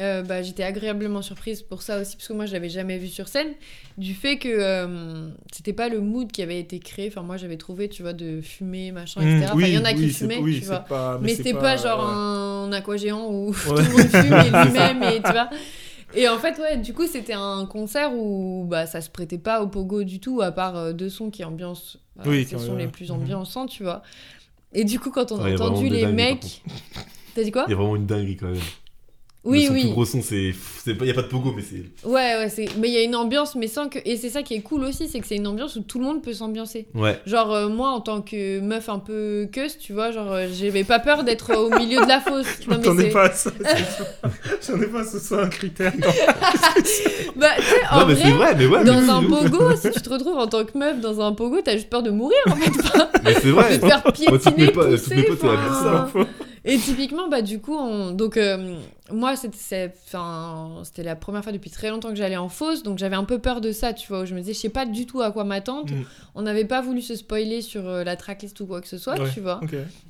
Euh, 0.00 0.22
bah, 0.22 0.42
j'étais 0.42 0.64
agréablement 0.64 1.22
surprise 1.22 1.62
pour 1.62 1.82
ça 1.82 2.00
aussi, 2.00 2.16
parce 2.16 2.26
que 2.28 2.32
moi, 2.32 2.46
je 2.46 2.52
l'avais 2.52 2.68
jamais 2.68 2.98
vu 2.98 3.06
sur 3.08 3.28
scène, 3.28 3.48
du 3.96 4.12
fait 4.14 4.38
que 4.38 4.48
euh, 4.48 5.28
c'était 5.52 5.72
pas 5.72 5.88
le 5.88 6.00
mood 6.00 6.32
qui 6.32 6.42
avait 6.42 6.58
été 6.58 6.80
créé. 6.80 7.08
Enfin, 7.08 7.22
moi, 7.22 7.36
j'avais 7.36 7.56
trouvé, 7.56 7.88
tu 7.88 8.02
vois, 8.02 8.12
de 8.12 8.40
fumer, 8.40 8.90
machin, 8.92 9.20
Mm, 9.22 9.28
etc. 9.38 9.52
Enfin, 9.54 9.66
il 9.66 9.74
y 9.74 9.78
en 9.78 9.84
a 9.84 9.94
qui 9.94 10.08
fumaient, 10.08 10.38
oui, 10.38 10.58
tu 10.60 10.66
vois. 10.66 10.80
pas- 10.80 11.18
Mais 11.22 11.28
c'est 11.28 11.36
c'était 11.36 11.52
pas, 11.54 11.76
genre 11.76 12.00
un 12.04 12.72
aqua 12.72 12.96
géant 12.96 13.28
où 13.30 13.52
tout 13.66 13.74
le 13.74 13.82
monde 13.90 14.08
fume 14.08 14.32
et 14.34 14.50
lui-même, 14.66 15.02
et 15.04 15.22
tu 15.22 15.30
vois. 15.32 15.48
Et 16.16 16.28
en 16.28 16.38
fait, 16.38 16.58
ouais, 16.58 16.76
du 16.76 16.92
coup, 16.92 17.06
c'était 17.06 17.32
un 17.32 17.66
concert 17.66 18.12
où 18.14 18.64
bah, 18.68 18.86
ça 18.86 19.00
se 19.00 19.10
prêtait 19.10 19.38
pas 19.38 19.62
au 19.62 19.66
pogo 19.68 20.04
du 20.04 20.20
tout, 20.20 20.40
à 20.42 20.52
part 20.52 20.76
euh, 20.76 20.92
deux 20.92 21.08
sons 21.08 21.30
qui 21.30 21.42
bah, 21.42 21.48
Oui, 22.26 22.44
qui- 22.46 22.58
sons 22.58 22.74
ouais. 22.74 22.78
les 22.82 22.88
plus 22.88 23.10
Mhm. 23.10 23.16
ambiançants, 23.16 23.66
tu 23.66 23.82
vois. 23.82 24.02
Et 24.72 24.84
du 24.84 24.98
coup, 24.98 25.10
quand 25.10 25.30
on 25.32 25.38
Ouais, 25.42 25.52
a 25.52 25.54
entendu 25.54 25.88
les 25.88 26.06
mecs. 26.06 26.62
T'as 27.34 27.42
dit 27.42 27.50
quoi? 27.50 27.64
Il 27.66 27.70
y 27.70 27.74
a 27.74 27.76
vraiment 27.76 27.96
une 27.96 28.06
dinguerie 28.06 28.36
quand 28.36 28.48
même. 28.48 28.60
Oui, 29.44 29.62
le 29.62 29.66
son 29.66 29.72
oui. 29.74 29.80
plus 29.82 29.90
gros 29.90 30.04
son, 30.06 30.22
c'est. 30.22 30.54
Il 30.86 31.06
y 31.06 31.10
a 31.10 31.14
pas 31.14 31.22
de 31.22 31.26
pogo, 31.26 31.52
mais 31.54 31.62
c'est. 31.62 31.84
Ouais, 32.08 32.36
ouais, 32.36 32.48
c'est... 32.48 32.66
mais 32.78 32.88
il 32.88 32.94
y 32.94 32.96
a 32.96 33.02
une 33.02 33.14
ambiance, 33.14 33.54
mais 33.56 33.66
sans 33.66 33.90
que. 33.90 33.98
Et 34.06 34.16
c'est 34.16 34.30
ça 34.30 34.42
qui 34.42 34.54
est 34.54 34.62
cool 34.62 34.84
aussi, 34.84 35.06
c'est 35.06 35.20
que 35.20 35.26
c'est 35.26 35.36
une 35.36 35.46
ambiance 35.46 35.76
où 35.76 35.82
tout 35.82 35.98
le 35.98 36.04
monde 36.06 36.22
peut 36.22 36.32
s'ambiancer. 36.32 36.86
Ouais. 36.94 37.20
Genre, 37.26 37.52
euh, 37.52 37.68
moi, 37.68 37.90
en 37.90 38.00
tant 38.00 38.22
que 38.22 38.60
meuf 38.60 38.88
un 38.88 38.98
peu 38.98 39.46
queuse, 39.52 39.76
tu 39.76 39.92
vois, 39.92 40.12
genre, 40.12 40.32
euh, 40.32 40.46
j'avais 40.50 40.84
pas 40.84 40.98
peur 40.98 41.24
d'être 41.24 41.54
au 41.56 41.68
milieu 41.78 42.00
de 42.00 42.08
la 42.08 42.20
fosse. 42.20 42.46
Non, 42.68 42.78
mais 42.78 42.84
J'en 42.84 42.98
ai 42.98 43.10
pas 43.10 43.24
à 43.24 43.30
ça. 43.32 43.50
J'en 44.66 44.80
ai 44.80 44.86
pas 44.86 45.00
à 45.00 45.04
ce 45.04 45.18
soit 45.18 45.42
un 45.44 45.48
critère. 45.48 45.92
Non. 45.98 46.08
Bah, 47.36 47.48
tu 47.56 47.64
sais, 47.64 47.80
en 47.90 48.00
Non, 48.00 48.06
mais 48.06 48.14
vrai, 48.14 48.22
c'est 48.24 48.30
vrai, 48.30 48.54
mais 48.56 48.66
ouais. 48.66 48.84
dans 48.84 49.00
mais 49.00 49.08
un 49.10 49.18
oui, 49.20 49.26
oui. 49.30 49.50
pogo, 49.50 49.76
si 49.76 49.90
tu 49.90 50.00
te 50.00 50.08
retrouves 50.08 50.38
en 50.38 50.46
tant 50.46 50.64
que 50.64 50.78
meuf 50.78 51.00
dans 51.00 51.20
un 51.20 51.32
pogo, 51.32 51.60
t'as 51.62 51.72
juste 51.72 51.90
peur 51.90 52.02
de 52.02 52.10
mourir, 52.10 52.38
en 52.46 52.56
fait. 52.56 52.70
Mais 53.24 53.34
c'est 53.34 53.46
de 53.46 53.52
vrai. 53.52 53.78
te 53.78 53.86
faire 53.86 54.02
piétiner, 54.04 54.38
toutes 54.40 54.56
mes 54.56 54.68
potes, 54.70 54.90
elles 54.90 54.98
ça. 54.98 56.08
Et 56.66 56.78
typiquement, 56.78 57.28
bah 57.28 57.42
du 57.42 57.60
coup, 57.60 57.74
on... 57.74 58.12
donc 58.12 58.38
euh, 58.38 58.78
moi, 59.12 59.34
c'était 59.36 59.92
la 61.02 61.14
première 61.16 61.42
fois 61.42 61.52
depuis 61.52 61.70
très 61.70 61.90
longtemps 61.90 62.08
que 62.08 62.14
j'allais 62.16 62.38
en 62.38 62.48
fosse, 62.48 62.82
donc 62.82 62.96
j'avais 62.98 63.16
un 63.16 63.24
peu 63.24 63.38
peur 63.38 63.60
de 63.60 63.70
ça, 63.70 63.92
tu 63.92 64.08
vois. 64.08 64.22
Où 64.22 64.26
je 64.26 64.34
me 64.34 64.40
disais, 64.40 64.54
je 64.54 64.58
sais 64.60 64.68
pas 64.70 64.86
du 64.86 65.04
tout 65.04 65.20
à 65.20 65.30
quoi 65.30 65.44
m'attendre. 65.44 65.92
Mm. 65.92 66.04
On 66.34 66.42
n'avait 66.42 66.64
pas 66.64 66.80
voulu 66.80 67.02
se 67.02 67.16
spoiler 67.16 67.60
sur 67.60 67.86
euh, 67.86 68.02
la 68.02 68.16
tracklist 68.16 68.58
ou 68.60 68.66
quoi 68.66 68.80
que 68.80 68.88
ce 68.88 68.96
soit, 68.96 69.18
Ouais. 69.20 69.30
tu 69.34 69.40
vois. 69.40 69.60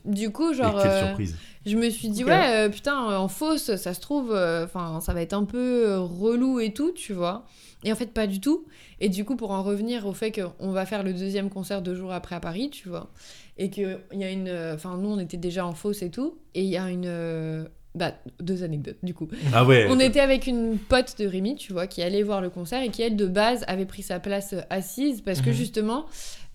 Du 0.05 0.31
coup, 0.31 0.55
genre, 0.55 0.81
quelle 0.81 0.91
euh, 0.91 1.07
surprise. 1.09 1.37
je 1.67 1.77
me 1.77 1.91
suis 1.91 2.09
dit, 2.09 2.25
ouais, 2.25 2.67
euh, 2.67 2.69
putain, 2.69 2.97
en 3.19 3.29
fosse, 3.29 3.75
ça 3.75 3.93
se 3.93 4.01
trouve, 4.01 4.33
euh, 4.33 4.65
enfin, 4.65 5.01
ça 5.01 5.13
va 5.13 5.23
être 5.23 5.35
un 5.35 5.45
peu 5.45 5.99
relou 5.99 6.61
et 6.61 6.73
tout, 6.73 6.93
tu 6.93 7.13
vois. 7.15 7.47
Et 7.83 7.93
en 7.93 7.97
fait, 7.97 8.13
pas 8.15 8.27
du 8.27 8.41
tout. 8.41 8.65
Et 9.01 9.09
du 9.11 9.25
coup, 9.27 9.37
pour 9.37 9.51
en 9.51 9.63
revenir 9.63 10.07
au 10.07 10.13
fait 10.15 10.33
qu'on 10.33 10.71
va 10.71 10.87
faire 10.87 11.03
le 11.03 11.13
deuxième 11.13 11.51
concert 11.51 11.83
deux 11.83 11.95
jours 11.95 12.13
après 12.13 12.35
à 12.37 12.41
Paris, 12.41 12.71
tu 12.71 12.89
vois. 12.89 13.11
Et 13.59 13.71
qu'il 13.71 13.99
y 14.13 14.25
a 14.25 14.31
une. 14.31 14.49
euh, 14.49 14.75
Enfin, 14.75 14.97
nous, 14.99 15.09
on 15.11 15.19
était 15.19 15.37
déjà 15.37 15.65
en 15.67 15.75
fosse 15.75 16.03
et 16.03 16.11
tout. 16.11 16.39
Et 16.55 16.63
il 16.63 16.69
y 16.71 16.77
a 16.77 16.89
une. 16.91 17.07
euh, 17.07 17.65
Bah, 17.95 18.13
deux 18.41 18.65
anecdotes, 18.65 18.97
du 19.05 19.15
coup. 19.15 19.29
Ah 19.53 19.65
ouais. 19.65 19.87
On 19.89 20.01
était 20.01 20.19
avec 20.19 20.49
une 20.49 20.79
pote 20.79 21.15
de 21.21 21.27
Rémi, 21.29 21.55
tu 21.55 21.73
vois, 21.73 21.87
qui 21.87 22.03
allait 22.03 22.25
voir 22.25 22.41
le 22.41 22.51
concert 22.51 22.83
et 22.83 22.89
qui, 22.89 23.03
elle, 23.03 23.15
de 23.15 23.27
base, 23.27 23.65
avait 23.69 23.87
pris 23.87 24.03
sa 24.03 24.19
place 24.19 24.53
euh, 24.55 24.63
assise 24.71 25.21
parce 25.23 25.41
que 25.41 25.51
Mhm. 25.51 25.55
justement, 25.57 26.07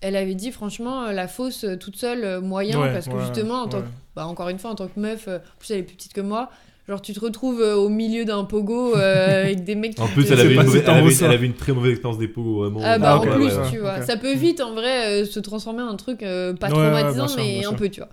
elle 0.02 0.16
avait 0.16 0.34
dit, 0.34 0.52
franchement, 0.52 1.10
la 1.10 1.28
fosse 1.28 1.64
toute 1.80 1.96
seule, 1.96 2.40
moyen, 2.42 2.78
Ouais, 2.78 2.92
parce 2.92 3.06
que 3.08 3.14
ouais, 3.14 3.20
justement, 3.22 3.62
en 3.62 3.68
tant 3.68 3.80
que 3.80 3.86
bah, 4.14 4.26
encore 4.26 4.50
une 4.50 4.58
fois, 4.58 4.70
en 4.70 4.74
tant 4.74 4.88
que 4.88 5.00
meuf, 5.00 5.28
en 5.28 5.38
plus 5.58 5.70
elle 5.70 5.78
est 5.78 5.82
plus 5.84 5.96
petite 5.96 6.12
que 6.12 6.20
moi, 6.20 6.50
genre 6.90 7.00
tu 7.00 7.14
te 7.14 7.20
retrouves 7.20 7.62
euh, 7.62 7.76
au 7.76 7.88
milieu 7.88 8.26
d'un 8.26 8.44
pogo 8.44 8.94
euh, 8.94 9.44
avec 9.44 9.64
des 9.64 9.74
mecs 9.74 9.94
qui 9.96 10.02
En 10.02 10.08
plus, 10.08 10.24
te- 10.26 10.32
elle 10.34 10.40
avait, 10.40 10.54
mauvaise, 10.54 10.82
elle, 10.84 10.90
avait, 10.90 11.14
elle 11.24 11.30
avait 11.30 11.46
une 11.46 11.54
très 11.54 11.72
mauvaise 11.72 11.92
expérience 11.92 12.18
des 12.18 12.28
pogos, 12.28 12.58
vraiment. 12.60 12.80
Ah 12.84 12.98
bah 12.98 13.12
Ah, 13.12 13.18
en 13.18 13.22
ok, 13.22 13.30
plus, 13.34 13.46
ouais, 13.46 13.70
tu 13.70 13.78
vois, 13.78 13.96
ok. 13.98 14.02
ça 14.04 14.16
peut 14.18 14.34
vite 14.34 14.60
en 14.60 14.74
vrai 14.74 15.22
euh, 15.22 15.24
se 15.24 15.40
transformer 15.40 15.82
en 15.82 15.88
un 15.88 15.96
truc 15.96 16.22
euh, 16.22 16.52
pas 16.52 16.68
Ouais, 16.68 16.74
ouais, 16.76 16.90
traumatisant, 16.90 17.28
sûr, 17.28 17.38
mais 17.38 17.64
un 17.64 17.72
peu, 17.72 17.88
tu 17.88 18.00
vois. 18.00 18.10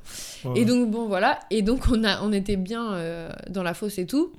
Ouais. 0.53 0.61
Et 0.61 0.65
donc 0.65 0.89
bon 0.91 1.07
voilà, 1.07 1.39
et 1.51 1.61
donc 1.61 1.83
on, 1.91 2.03
a, 2.05 2.21
on 2.23 2.31
était 2.31 2.55
bien 2.55 2.93
euh, 2.93 3.29
dans 3.49 3.63
la 3.63 3.73
fosse 3.73 3.97
et 3.97 4.05
tout. 4.05 4.31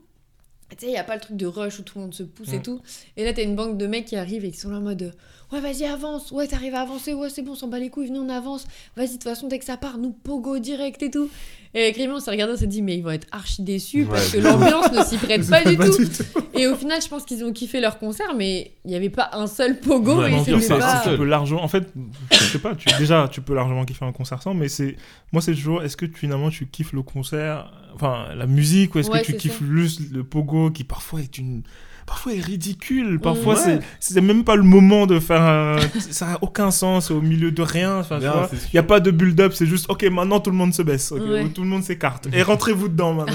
Tu 0.70 0.76
sais, 0.80 0.86
il 0.86 0.90
n'y 0.92 0.98
a 0.98 1.04
pas 1.04 1.14
le 1.14 1.20
truc 1.20 1.36
de 1.36 1.46
rush 1.46 1.78
où 1.78 1.82
tout 1.82 1.98
le 1.98 2.02
monde 2.04 2.14
se 2.14 2.22
pousse 2.22 2.52
et 2.52 2.58
Mm. 2.58 2.62
tout. 2.62 2.80
Et 3.16 3.24
là, 3.24 3.32
t'as 3.32 3.42
une 3.42 3.56
banque 3.56 3.78
de 3.78 3.86
mecs 3.86 4.04
qui 4.04 4.16
arrivent 4.16 4.44
et 4.44 4.50
qui 4.50 4.58
sont 4.58 4.68
là 4.70 4.76
en 4.76 4.82
mode 4.82 5.02
euh, 5.02 5.10
Ouais, 5.52 5.60
vas-y, 5.60 5.84
avance. 5.86 6.30
Ouais, 6.30 6.46
t'arrives 6.46 6.74
à 6.74 6.80
avancer. 6.82 7.14
Ouais, 7.14 7.30
c'est 7.30 7.42
bon, 7.42 7.52
on 7.52 7.54
s'en 7.54 7.68
bat 7.68 7.78
les 7.78 7.88
couilles. 7.88 8.08
Venez, 8.08 8.18
on 8.18 8.28
avance. 8.28 8.66
Vas-y, 8.96 9.06
de 9.08 9.12
toute 9.14 9.24
façon, 9.24 9.48
dès 9.48 9.58
que 9.58 9.64
ça 9.64 9.76
part, 9.78 9.96
nous, 9.96 10.10
pogo 10.12 10.58
direct 10.58 11.02
et 11.02 11.10
tout. 11.10 11.30
Et 11.74 11.94
on 12.10 12.18
s'est 12.18 12.30
regardé, 12.30 12.54
on 12.54 12.56
s'est 12.56 12.66
dit 12.66 12.80
Mais 12.80 12.96
ils 12.96 13.02
vont 13.02 13.10
être 13.10 13.26
archi 13.30 13.62
déçus 13.62 14.06
parce 14.06 14.30
que 14.30 14.38
l'ambiance 14.38 14.90
ne 14.90 15.02
s'y 15.04 15.16
prête 15.24 15.48
pas 15.48 15.62
du 15.62 15.76
tout. 15.76 15.98
du 15.98 16.08
tout. 16.08 16.22
Et 16.54 16.66
au 16.66 16.74
final, 16.74 17.00
je 17.02 17.08
pense 17.08 17.24
qu'ils 17.24 17.44
ont 17.44 17.52
kiffé 17.52 17.80
leur 17.80 17.98
concert, 17.98 18.34
mais 18.34 18.72
il 18.86 18.90
n'y 18.90 18.96
avait 18.96 19.10
pas 19.10 19.28
un 19.34 19.46
seul 19.46 19.78
pogo. 19.78 20.16
Ouais, 20.18 20.32
et 20.32 20.60
c'est- 20.60 20.68
pas. 20.78 21.02
c'est 21.04 21.10
tu 21.10 21.16
peux 21.18 21.24
largement 21.24 21.62
en 21.62 21.68
fait 21.68 21.86
je 22.32 22.36
sais 22.38 22.58
pas 22.58 22.74
tu 22.74 22.88
déjà 22.98 23.28
tu 23.30 23.42
peux 23.42 23.54
largement 23.54 23.84
kiffer 23.84 24.04
un 24.06 24.12
concert 24.12 24.42
sans 24.42 24.54
mais 24.54 24.68
c'est 24.68 24.96
moi 25.32 25.42
c'est 25.42 25.52
toujours 25.52 25.82
est-ce 25.82 25.96
que 25.96 26.06
finalement 26.06 26.48
tu 26.50 26.66
kiffes 26.66 26.92
le 26.92 27.02
concert 27.02 27.70
enfin 27.94 28.28
la 28.34 28.46
musique 28.46 28.94
ou 28.94 28.98
est-ce 29.00 29.10
Ouais, 29.10 29.20
que 29.20 29.26
tu 29.26 29.36
kiffes 29.36 29.58
ça. 29.60 29.64
juste 29.70 30.00
le 30.10 30.24
pogo 30.24 30.70
qui 30.70 30.84
parfois 30.84 31.20
est 31.20 31.36
une 31.38 31.62
parfois 32.08 32.32
est 32.34 32.40
ridicule 32.40 33.20
parfois 33.20 33.54
Ouais. 33.66 33.80
c'est 34.00 34.20
même 34.22 34.42
pas 34.42 34.56
le 34.56 34.62
moment 34.62 35.06
de 35.06 35.20
faire 35.20 35.42
un- 35.42 35.76
ça 36.10 36.32
a 36.32 36.38
aucun 36.40 36.70
sens 36.70 37.10
au 37.10 37.20
milieu 37.20 37.50
de 37.52 37.62
rien 37.62 38.02
il 38.10 38.74
y 38.74 38.78
a 38.78 38.82
pas 38.82 38.98
de 39.00 39.10
build-up 39.10 39.52
c'est 39.54 39.66
juste 39.66 39.86
ok 39.90 40.04
maintenant 40.04 40.40
tout 40.40 40.50
le 40.50 40.56
monde 40.56 40.72
se 40.72 40.82
baisse 40.82 41.12
ok, 41.12 41.20
Ouais. 41.28 41.48
tout 41.50 41.62
le 41.62 41.68
monde 41.68 41.82
s'écarte 41.84 42.28
et 42.32 42.42
rentrez-vous 42.42 42.88
dedans 42.88 43.12
maintenant 43.14 43.34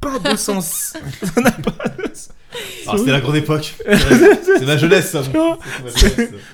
pas 0.00 0.18
de 0.18 0.36
sens 0.36 0.94
ça 1.22 1.40
n'a 1.40 1.50
pas 1.52 1.88
de 1.88 2.02
sens 2.14 2.28
Ah, 2.86 2.98
c'était 2.98 3.12
la 3.12 3.20
grande 3.22 3.36
époque. 3.36 3.74
C'est 4.58 4.66
ma 4.66 4.76
jeunesse, 4.76 5.10
ça. 5.12 5.22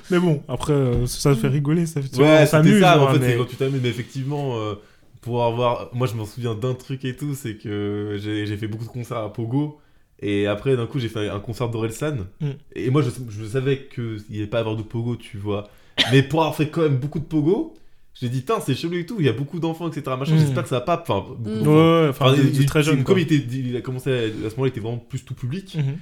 Mais 0.09 0.19
bon 0.19 0.41
après 0.47 0.71
euh, 0.73 1.05
ça 1.07 1.35
fait 1.35 1.47
rigoler 1.49 1.85
ça 1.85 2.01
fait 2.01 2.15
Ouais, 2.17 2.45
c'était 2.45 2.79
ça. 2.79 2.93
hein, 2.93 2.99
En 3.01 3.11
fait, 3.11 3.19
mais- 3.19 3.31
c'est 3.31 3.37
quand 3.37 3.45
tu 3.45 3.55
t'amuses, 3.57 3.81
mais 3.83 3.89
effectivement, 3.89 4.57
euh, 4.57 4.75
pour 5.21 5.43
avoir. 5.43 5.89
Moi, 5.93 6.07
je 6.07 6.13
m'en 6.13 6.25
souviens 6.25 6.55
d'un 6.55 6.73
truc 6.73 7.03
et 7.03 7.15
tout, 7.15 7.35
c'est 7.35 7.55
que 7.55 8.17
j'ai 8.17 8.55
fait 8.55 8.67
beaucoup 8.67 8.85
de 8.85 8.89
concerts 8.89 9.17
à 9.17 9.33
Pogo. 9.33 9.79
Et 10.21 10.47
après, 10.47 10.75
d'un 10.75 10.85
coup, 10.85 10.99
j'ai 10.99 11.07
fait 11.09 11.29
un 11.29 11.39
concert 11.39 11.69
d'Orelsan. 11.69 12.27
Mm. 12.41 12.49
Et 12.75 12.89
moi, 12.89 13.01
je, 13.01 13.09
je 13.29 13.45
savais 13.45 13.87
qu'il 13.93 14.21
n'y 14.29 14.37
allait 14.37 14.47
pas 14.47 14.59
avoir 14.59 14.75
de 14.75 14.83
Pogo, 14.83 15.15
tu 15.15 15.37
vois. 15.37 15.69
Mais 16.11 16.23
pour 16.23 16.41
avoir 16.41 16.55
fait 16.55 16.67
quand 16.69 16.81
même 16.81 16.97
beaucoup 16.97 17.19
de 17.19 17.23
Pogo, 17.25 17.73
j'ai 18.19 18.27
dit, 18.27 18.43
tiens, 18.43 18.59
c'est 18.59 18.75
chelou 18.75 18.95
et 18.97 19.05
tout, 19.05 19.15
il 19.19 19.25
y 19.25 19.29
a 19.29 19.33
beaucoup 19.33 19.59
d'enfants, 19.59 19.87
etc. 19.89 20.15
Machin, 20.19 20.35
Mm. 20.35 20.39
j'espère 20.39 20.63
que 20.63 20.69
ça 20.69 20.75
va 20.75 20.81
pas. 20.81 21.01
Enfin, 21.07 21.25
beaucoup 21.37 21.63
Mm. 21.63 21.67
Ouais, 21.67 22.07
enfin, 22.09 22.33
il 22.35 22.55
il- 22.59 22.65
très 22.65 22.83
jeune. 22.83 23.03
Comme 23.03 23.17
il, 23.17 23.21
était, 23.21 23.35
il 23.37 23.75
a 23.77 23.81
commencé 23.81 24.11
à, 24.11 24.15
à 24.23 24.27
ce 24.27 24.55
moment-là, 24.55 24.65
il 24.65 24.67
était 24.67 24.79
vraiment 24.81 24.97
plus 24.97 25.23
tout 25.23 25.33
public. 25.35 25.75
Mhm. 25.75 25.97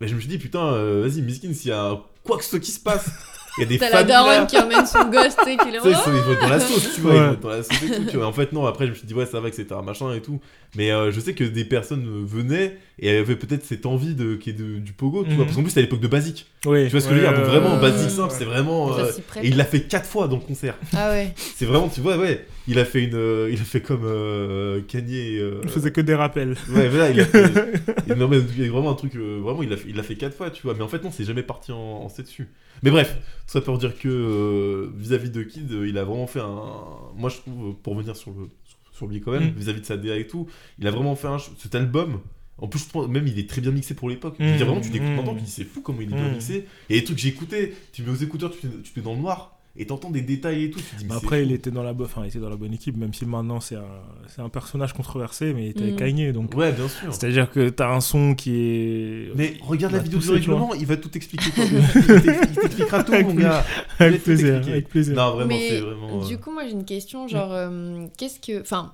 Mais 0.00 0.08
je 0.08 0.14
me 0.14 0.20
suis 0.20 0.28
dit, 0.28 0.38
putain, 0.38 0.64
euh, 0.74 1.06
vas-y, 1.08 1.22
Miskin, 1.22 1.52
s'il 1.54 1.70
y 1.70 1.72
a 1.72 1.98
quoi 2.24 2.36
que 2.36 2.44
ce 2.44 2.56
qui 2.56 2.72
se 2.72 2.80
passe, 2.80 3.10
il 3.58 3.60
y 3.60 3.64
a 3.64 3.66
des 3.68 3.78
T'as 3.78 3.90
la 3.90 4.04
daronne 4.04 4.46
qui 4.46 4.56
emmène 4.58 4.86
son 4.86 5.04
gosse, 5.10 5.36
tu 5.36 5.44
sais, 5.44 5.56
qui 5.56 5.68
est. 5.68 5.72
Tu 5.72 5.92
sais, 5.92 5.96
ils 6.06 6.20
vont 6.22 6.32
être 6.32 6.40
dans 6.40 6.48
la 6.48 6.60
sauce, 6.60 6.94
tu 6.94 7.00
vois, 7.02 7.12
ils 7.14 7.16
Ouais. 7.20 7.26
vont 7.26 7.32
être 7.34 7.40
dans 7.40 7.48
la 7.50 7.62
sauce 7.62 7.82
et 7.82 7.90
tout, 7.96 8.04
tu 8.10 8.16
vois. 8.16 8.26
En 8.26 8.32
fait, 8.32 8.52
non, 8.52 8.66
après, 8.66 8.86
je 8.86 8.90
me 8.90 8.94
suis 8.96 9.06
dit, 9.06 9.14
ouais, 9.14 9.26
ça 9.26 9.40
va, 9.40 9.48
etc., 9.48 9.66
machin 9.84 10.12
et 10.14 10.20
tout. 10.22 10.40
Mais 10.74 10.90
euh, 10.90 11.10
je 11.12 11.20
sais 11.20 11.34
que 11.34 11.44
des 11.44 11.64
personnes 11.66 12.06
euh, 12.06 12.22
venaient 12.24 12.78
et 12.98 13.14
avaient 13.18 13.36
peut-être 13.36 13.64
cette 13.64 13.84
envie 13.84 14.14
de, 14.14 14.36
qui 14.36 14.50
est 14.50 14.54
de- 14.54 14.78
du 14.78 14.92
pogo, 14.92 15.22
tu 15.24 15.30
Mhm. 15.30 15.36
vois. 15.36 15.44
Parce 15.44 15.56
qu'en 15.56 15.62
plus, 15.62 15.70
c'était 15.70 15.80
à 15.80 15.84
l'époque 15.84 16.00
de 16.00 16.08
Basique. 16.08 16.46
Oui, 16.64 16.84
Tu 16.86 16.90
vois 16.92 17.00
ce 17.00 17.08
que 17.08 17.14
je 17.14 17.20
veux 17.20 17.26
dire? 17.26 17.34
Donc, 17.36 17.44
vraiment, 17.44 17.76
Basique 17.76 18.08
simple, 18.10 18.32
ouais. 18.32 18.38
c'est 18.38 18.44
vraiment. 18.46 18.96
Euh. 18.98 19.10
Et 19.42 19.48
il 19.48 19.56
l'a 19.56 19.64
fait 19.64 19.82
quatre 19.82 20.06
fois 20.08 20.28
dans 20.28 20.36
le 20.36 20.42
concert. 20.42 20.74
Ah 20.96 21.10
ouais. 21.10 21.34
C'est 21.36 21.66
vraiment, 21.66 21.88
tu 21.88 22.00
vois, 22.00 22.16
ouais. 22.16 22.46
Il 22.68 22.78
a 22.78 22.84
fait 22.86 23.02
une. 23.02 23.14
euh, 23.16 23.50
il 23.52 23.60
a 23.60 23.64
fait 23.64 23.80
comme 23.82 24.04
euh, 24.04 24.80
Kanye. 24.88 25.36
euh, 25.38 25.60
Il 25.64 25.68
faisait 25.68 25.90
que 25.90 26.00
des 26.00 26.14
rappels. 26.14 26.54
Ouais, 26.70 26.88
voilà, 26.88 27.10
il 27.10 27.20
a 27.20 27.24
fait. 27.26 27.44
il- 28.08 28.14
non, 28.14 28.28
mais 28.28 28.38
il 28.56 28.64
y 28.64 28.68
a 28.68 28.70
vraiment 28.72 28.92
un 28.92 28.94
truc. 28.94 29.14
euh, 29.16 29.40
vraiment, 29.42 29.62
il 29.62 29.68
l'a 29.68 29.76
fait, 29.76 29.88
il 29.90 29.96
l'a 29.96 30.02
fait 30.02 30.14
quatre 30.14 30.36
fois, 30.36 30.48
tu 30.50 30.62
vois. 30.62 30.72
Mais 30.74 30.82
en 30.82 30.88
fait, 30.88 31.02
non, 31.04 31.10
c'est 31.12 31.24
jamais 31.24 31.42
parti 31.42 31.72
en, 31.72 31.76
en 31.76 32.08
c'est 32.08 32.22
dessus. 32.22 32.48
Mais 32.82 32.90
bref, 32.90 33.16
tout 33.46 33.52
ça 33.52 33.60
pour 33.60 33.78
dire 33.78 33.96
que 33.98 34.08
euh, 34.08 34.90
vis-à-vis 34.96 35.30
de 35.30 35.42
Kid, 35.42 35.70
euh, 35.72 35.88
il 35.88 35.98
a 35.98 36.04
vraiment 36.04 36.26
fait 36.26 36.40
un. 36.40 36.72
Moi, 37.16 37.30
je 37.30 37.36
trouve, 37.36 37.68
euh, 37.68 37.72
pour 37.82 37.94
revenir 37.94 38.16
sur, 38.16 38.30
le, 38.32 38.48
sur, 38.92 39.06
lui 39.06 39.20
quand 39.20 39.30
même, 39.32 39.50
Mm. 39.50 39.54
vis-à-vis 39.56 39.80
de 39.80 39.86
sa 39.86 39.96
DA 39.96 40.16
et 40.16 40.26
tout, 40.26 40.46
il 40.78 40.86
a 40.86 40.90
vraiment 40.90 41.14
fait 41.14 41.28
un. 41.28 41.38
Cet 41.38 41.74
album. 41.74 42.20
En 42.58 42.68
plus, 42.68 42.80
je 42.80 42.88
trouve 42.88 43.08
même 43.08 43.26
il 43.26 43.38
est 43.38 43.48
très 43.48 43.60
bien 43.60 43.70
mixé 43.72 43.94
pour 43.94 44.08
l'époque. 44.08 44.36
Je 44.38 44.44
veux 44.44 44.52
Mm, 44.52 44.56
dire, 44.56 44.66
vraiment, 44.66 44.80
tu 44.80 44.90
l'écoutes 44.90 45.08
mm. 45.08 45.14
maintenant, 45.16 45.34
puis 45.34 45.44
c'est 45.46 45.64
fou 45.64 45.80
comment 45.80 46.00
il 46.00 46.12
est 46.12 46.14
bien 46.14 46.28
Mm. 46.28 46.32
mixé. 46.32 46.66
Et 46.90 46.94
les 46.94 47.04
trucs 47.04 47.16
que 47.16 47.22
j'ai 47.22 47.28
écoutés, 47.30 47.74
tu 47.92 48.02
mets 48.02 48.10
aux 48.10 48.14
écouteurs, 48.16 48.50
tu 48.52 48.58
te, 48.60 48.66
tu 48.66 48.92
te 48.92 48.98
mets 49.00 49.04
dans 49.04 49.14
le 49.14 49.20
noir, 49.20 49.51
et 49.74 49.86
t'entends 49.86 50.10
des 50.10 50.20
détails 50.20 50.64
et 50.64 50.70
tout. 50.70 50.80
Tu 50.80 50.96
dis, 50.96 51.06
c'est 51.08 51.14
après, 51.16 51.42
il 51.44 51.52
était 51.52 51.70
dans 51.70 51.82
la, 51.82 51.92
bo- 51.94 52.04
enfin, 52.04 52.22
il 52.24 52.28
était 52.28 52.38
dans 52.38 52.50
la 52.50 52.56
bonne 52.56 52.74
équipe, 52.74 52.96
même 52.96 53.14
si 53.14 53.24
maintenant 53.24 53.58
c'est 53.60 53.76
un, 53.76 53.84
c'est 54.28 54.42
un 54.42 54.48
personnage 54.50 54.92
controversé, 54.92 55.54
mais 55.54 55.64
il 55.66 55.70
était 55.70 55.90
Mm. 55.92 55.96
Kanye, 55.96 56.32
donc. 56.32 56.54
Ouais, 56.54 56.72
bien 56.72 56.88
sûr. 56.88 57.12
C'est-à-dire 57.14 57.50
que 57.50 57.68
t'as 57.70 57.88
un 57.94 58.00
son 58.02 58.34
qui 58.34 58.50
est. 58.54 59.32
Mais 59.34 59.54
regarde 59.62 59.92
la 59.94 59.98
va 59.98 60.04
vidéo 60.04 60.20
du 60.20 60.30
règlement, 60.30 60.74
il 60.74 60.84
va 60.86 60.96
tout 60.98 61.16
expliquer. 61.16 61.50
toi. 61.52 61.64
il 61.96 62.22
t'ex- 62.22 62.38
il 62.50 62.58
t'expliquera 62.58 63.02
tout, 63.04 63.12
Avec 63.14 63.26
mon 63.26 63.34
gars. 63.34 63.64
avec 63.98 64.22
plaisir, 64.22 64.56
avec 64.56 64.88
plaisir. 64.88 65.14
Non, 65.16 65.30
vraiment, 65.36 65.48
Mais 65.48 65.68
c'est 65.68 65.80
vraiment. 65.80 66.22
euh, 66.22 66.26
Du 66.28 66.38
coup, 66.38 66.50
moi 66.52 66.64
j'ai 66.66 66.72
une 66.72 66.84
question, 66.84 67.26
genre, 67.28 67.52
euh, 67.52 68.06
qu'est-ce 68.18 68.40
que. 68.40 68.60
Enfin, 68.60 68.92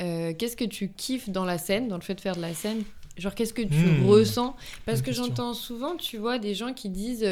euh, 0.00 0.32
qu'est-ce 0.38 0.56
que 0.56 0.64
tu 0.64 0.90
kiffes 0.92 1.30
dans 1.30 1.44
la 1.44 1.58
scène, 1.58 1.88
dans 1.88 1.96
le 1.96 2.02
fait 2.02 2.14
de 2.14 2.20
faire 2.20 2.36
de 2.36 2.40
la 2.42 2.54
scène? 2.54 2.82
Genre, 3.16 3.34
qu'est-ce 3.34 3.54
que 3.54 3.62
tu 3.62 3.74
Hmm, 3.74 4.06
ressens? 4.06 4.54
Parce 4.84 5.00
que 5.02 5.10
j'entends 5.10 5.54
souvent, 5.54 5.96
tu 5.96 6.18
vois, 6.18 6.38
des 6.38 6.54
gens 6.54 6.72
qui 6.74 6.88
disent. 6.90 7.26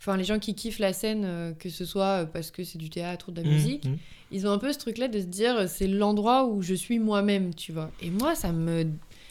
Enfin, 0.00 0.16
les 0.16 0.24
gens 0.24 0.38
qui 0.38 0.54
kiffent 0.54 0.78
la 0.78 0.92
scène, 0.92 1.24
euh, 1.24 1.52
que 1.52 1.68
ce 1.70 1.84
soit 1.84 2.22
euh, 2.22 2.26
parce 2.26 2.50
que 2.50 2.62
c'est 2.64 2.78
du 2.78 2.88
théâtre 2.90 3.26
ou 3.28 3.32
de 3.32 3.40
la 3.40 3.44
Mhm, 3.46 3.52
musique, 3.54 3.84
mhm. 3.86 3.96
ils 4.30 4.46
ont 4.46 4.50
un 4.52 4.58
peu 4.58 4.72
ce 4.72 4.78
truc-là 4.78 5.08
de 5.08 5.20
se 5.20 5.26
dire 5.26 5.56
euh, 5.56 5.66
c'est 5.68 5.88
l'endroit 5.88 6.44
où 6.46 6.62
je 6.62 6.74
suis 6.74 6.98
moi-même, 6.98 7.54
tu 7.54 7.72
vois. 7.72 7.90
Et 8.00 8.10
moi, 8.10 8.34
ça 8.34 8.52
me. 8.52 8.86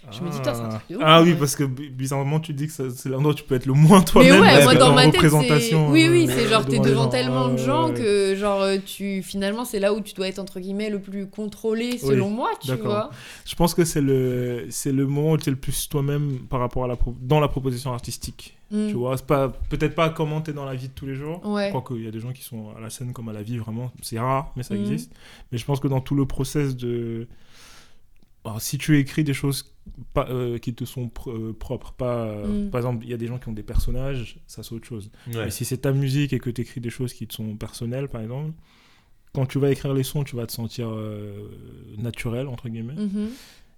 Je 0.09 0.23
me 0.23 0.29
dis, 0.29 0.37
c'est 0.37 0.47
un 0.47 0.69
truc 0.69 0.89
de 0.89 0.95
ouf, 0.95 1.03
Ah 1.05 1.21
oui, 1.21 1.31
vrai. 1.31 1.39
parce 1.39 1.55
que 1.57 1.65
bi- 1.65 1.89
bizarrement, 1.89 2.39
tu 2.39 2.53
dis 2.53 2.67
que 2.67 2.71
c'est 2.71 3.09
l'endroit 3.09 3.31
où 3.33 3.35
tu 3.35 3.43
peux 3.43 3.55
être 3.55 3.65
le 3.65 3.73
moins 3.73 3.99
Mais 3.99 4.05
toi-même. 4.05 4.41
ouais, 4.41 4.53
Ouais, 4.55 4.63
moi 4.63 4.75
dans 4.75 4.93
ma 4.93 5.03
tête, 5.11 5.21
c'est. 5.29 5.73
Oui, 5.75 6.07
oui, 6.09 6.27
c'est 6.27 6.47
genre 6.47 6.65
t'es 6.65 6.79
devant 6.79 7.07
tellement 7.09 7.47
de 7.49 7.57
Ouais, 7.57 7.57
gens 7.57 7.93
que 7.93 8.35
genre 8.35 8.65
tu 8.85 9.21
finalement 9.21 9.65
c'est 9.65 9.79
là 9.79 9.93
où 9.93 9.99
tu 10.01 10.13
dois 10.13 10.27
être 10.29 10.39
entre 10.39 10.59
guillemets 10.59 10.89
le 10.89 11.01
plus 11.01 11.27
contrôlé 11.27 11.97
selon 11.97 12.29
moi, 12.29 12.49
tu 12.61 12.75
vois. 12.77 13.09
Je 13.45 13.55
pense 13.55 13.73
que 13.73 13.83
c'est 13.85 14.01
le, 14.01 14.67
c'est 14.69 14.91
le 14.91 15.05
moment 15.07 15.31
où 15.33 15.37
tu 15.37 15.49
es 15.49 15.51
le 15.51 15.57
plus 15.59 15.89
toi-même 15.89 16.39
par 16.49 16.59
rapport 16.59 16.85
à 16.85 16.87
la 16.87 16.95
pro- 16.95 17.15
dans 17.21 17.39
la 17.39 17.47
proposition 17.47 17.91
artistique. 17.93 18.56
Mm. 18.71 18.87
Tu 18.89 18.93
vois, 18.93 19.15
c'est 19.17 19.25
pas, 19.25 19.49
peut-être 19.49 19.95
pas 19.95 20.09
comment 20.09 20.41
t'es 20.41 20.53
dans 20.53 20.65
la 20.65 20.75
vie 20.75 20.89
de 20.89 20.93
tous 20.93 21.05
les 21.05 21.15
jours. 21.15 21.45
Ouais. 21.45 21.69
Quoique, 21.71 21.93
il 21.93 22.03
y 22.03 22.07
a 22.07 22.11
des 22.11 22.19
gens 22.19 22.33
qui 22.33 22.43
sont 22.43 22.75
à 22.75 22.79
la 22.81 22.89
scène 22.89 23.13
comme 23.13 23.29
à 23.29 23.33
la 23.33 23.41
vie, 23.43 23.57
vraiment. 23.57 23.91
C'est 24.01 24.19
rare, 24.19 24.51
mais 24.55 24.63
ça 24.63 24.75
Mhm. 24.75 24.81
existe. 24.81 25.13
Mais 25.51 25.57
je 25.57 25.65
pense 25.65 25.79
que 25.79 25.87
dans 25.87 26.01
tout 26.01 26.15
le 26.15 26.25
process 26.25 26.75
de. 26.75 27.27
alors, 28.45 28.61
si 28.61 28.77
tu 28.77 28.97
écris 28.97 29.23
des 29.25 29.33
choses 29.33 29.73
pas, 30.13 30.27
euh, 30.29 30.57
qui 30.57 30.73
te 30.73 30.85
sont 30.85 31.07
pr- 31.07 31.29
euh, 31.31 31.53
propres, 31.53 31.91
pas, 31.93 32.25
euh, 32.27 32.65
Mm. 32.67 32.69
par 32.71 32.79
exemple, 32.79 33.03
il 33.05 33.09
y 33.09 33.13
a 33.13 33.17
des 33.17 33.27
gens 33.27 33.39
qui 33.39 33.49
ont 33.49 33.53
des 33.53 33.63
personnages, 33.63 34.39
ça 34.47 34.63
c'est 34.63 34.73
autre 34.73 34.87
chose. 34.87 35.09
Ouais. 35.27 35.45
Mais 35.45 35.49
si 35.51 35.65
c'est 35.65 35.79
ta 35.79 35.91
musique 35.91 36.31
et 36.33 36.39
que 36.39 36.49
tu 36.49 36.61
écris 36.61 36.79
des 36.81 36.89
choses 36.89 37.13
qui 37.13 37.27
te 37.27 37.33
sont 37.33 37.55
personnelles, 37.57 38.07
par 38.07 38.21
exemple, 38.21 38.51
quand 39.33 39.45
tu 39.45 39.59
vas 39.59 39.69
écrire 39.69 39.93
les 39.93 40.03
sons, 40.03 40.23
tu 40.23 40.35
vas 40.37 40.45
te 40.47 40.53
sentir 40.53 40.87
euh, 40.89 41.49
naturel, 41.97 42.47
entre 42.47 42.69
guillemets. 42.69 42.95
Mhm. 42.95 43.29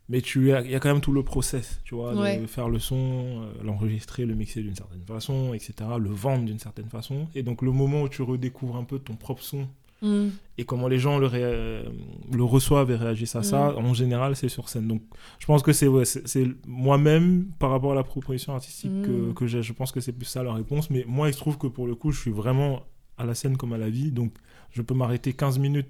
Mais 0.10 0.22
tu 0.22 0.49
il 0.49 0.72
y 0.72 0.76
a 0.76 0.80
quand 0.80 0.91
même 0.91 1.02
tout 1.02 1.11
le 1.14 1.22
process, 1.23 1.80
tu 1.84 1.94
vois, 1.95 2.14
Ouais. 2.15 2.40
de 2.40 2.48
faire 2.48 2.68
le 2.68 2.80
son, 2.80 2.95
euh, 2.98 3.64
l'enregistrer, 3.64 4.26
le 4.26 4.34
mixer 4.34 4.61
d'une 4.64 4.76
certaine 4.76 5.03
façon, 5.06 5.53
etc., 5.53 5.73
le 5.99 6.10
vendre 6.10 6.45
d'une 6.45 6.57
certaine 6.60 6.90
façon. 6.90 7.27
Et 7.36 7.44
donc 7.44 7.61
le 7.61 7.72
moment 7.72 8.02
où 8.02 8.10
tu 8.10 8.23
redécouvres 8.23 8.76
un 8.77 8.84
peu 8.84 8.98
ton 8.99 9.15
propre 9.15 9.44
son 9.44 9.68
Mhm. 10.02 10.31
et 10.57 10.64
comment 10.64 10.88
les 10.88 10.98
gens 10.98 11.19
le, 11.19 11.26
ré- 11.27 11.41
euh, 11.44 11.84
le 12.31 12.44
reçoivent 12.44 12.90
et 12.90 12.95
réagissent 12.95 13.36
à 13.36 13.44
ça, 13.44 13.72
Mm. 13.73 13.86
en 13.86 13.94
général, 13.94 14.36
c'est 14.36 14.48
sur 14.49 14.69
scène. 14.69 14.88
Donc 14.88 15.02
je 15.40 15.45
pense 15.45 15.61
que 15.61 15.73
c'est 15.73 15.88
ouais, 15.88 16.06
c'est 16.06 16.48
moi-même, 16.65 17.48
par 17.60 17.69
rapport 17.69 17.91
à 17.91 17.95
la 17.95 18.03
proposition 18.03 18.53
artistique 18.53 19.02
que, 19.03 19.10
Mm. 19.30 19.34
que 19.34 19.45
j'ai, 19.45 19.61
je 19.61 19.73
pense 19.73 19.91
que 19.91 19.99
c'est 19.99 20.14
plus 20.14 20.26
ça 20.26 20.41
la 20.41 20.53
réponse. 20.53 20.90
Mais 20.90 21.03
moi, 21.07 21.27
il 21.30 21.34
se 21.34 21.40
trouve 21.40 21.57
que 21.57 21.68
pour 21.68 21.86
le 21.86 21.95
coup, 21.95 22.11
je 22.11 22.19
suis 22.22 22.31
vraiment 22.31 22.81
à 23.18 23.26
la 23.26 23.36
scène 23.36 23.57
comme 23.57 23.73
à 23.73 23.77
la 23.77 23.90
vie. 23.90 24.11
Donc 24.11 24.31
je 24.72 24.81
peux 24.81 24.94
m'arrêter 24.94 25.34
15 25.34 25.60
minutes 25.60 25.90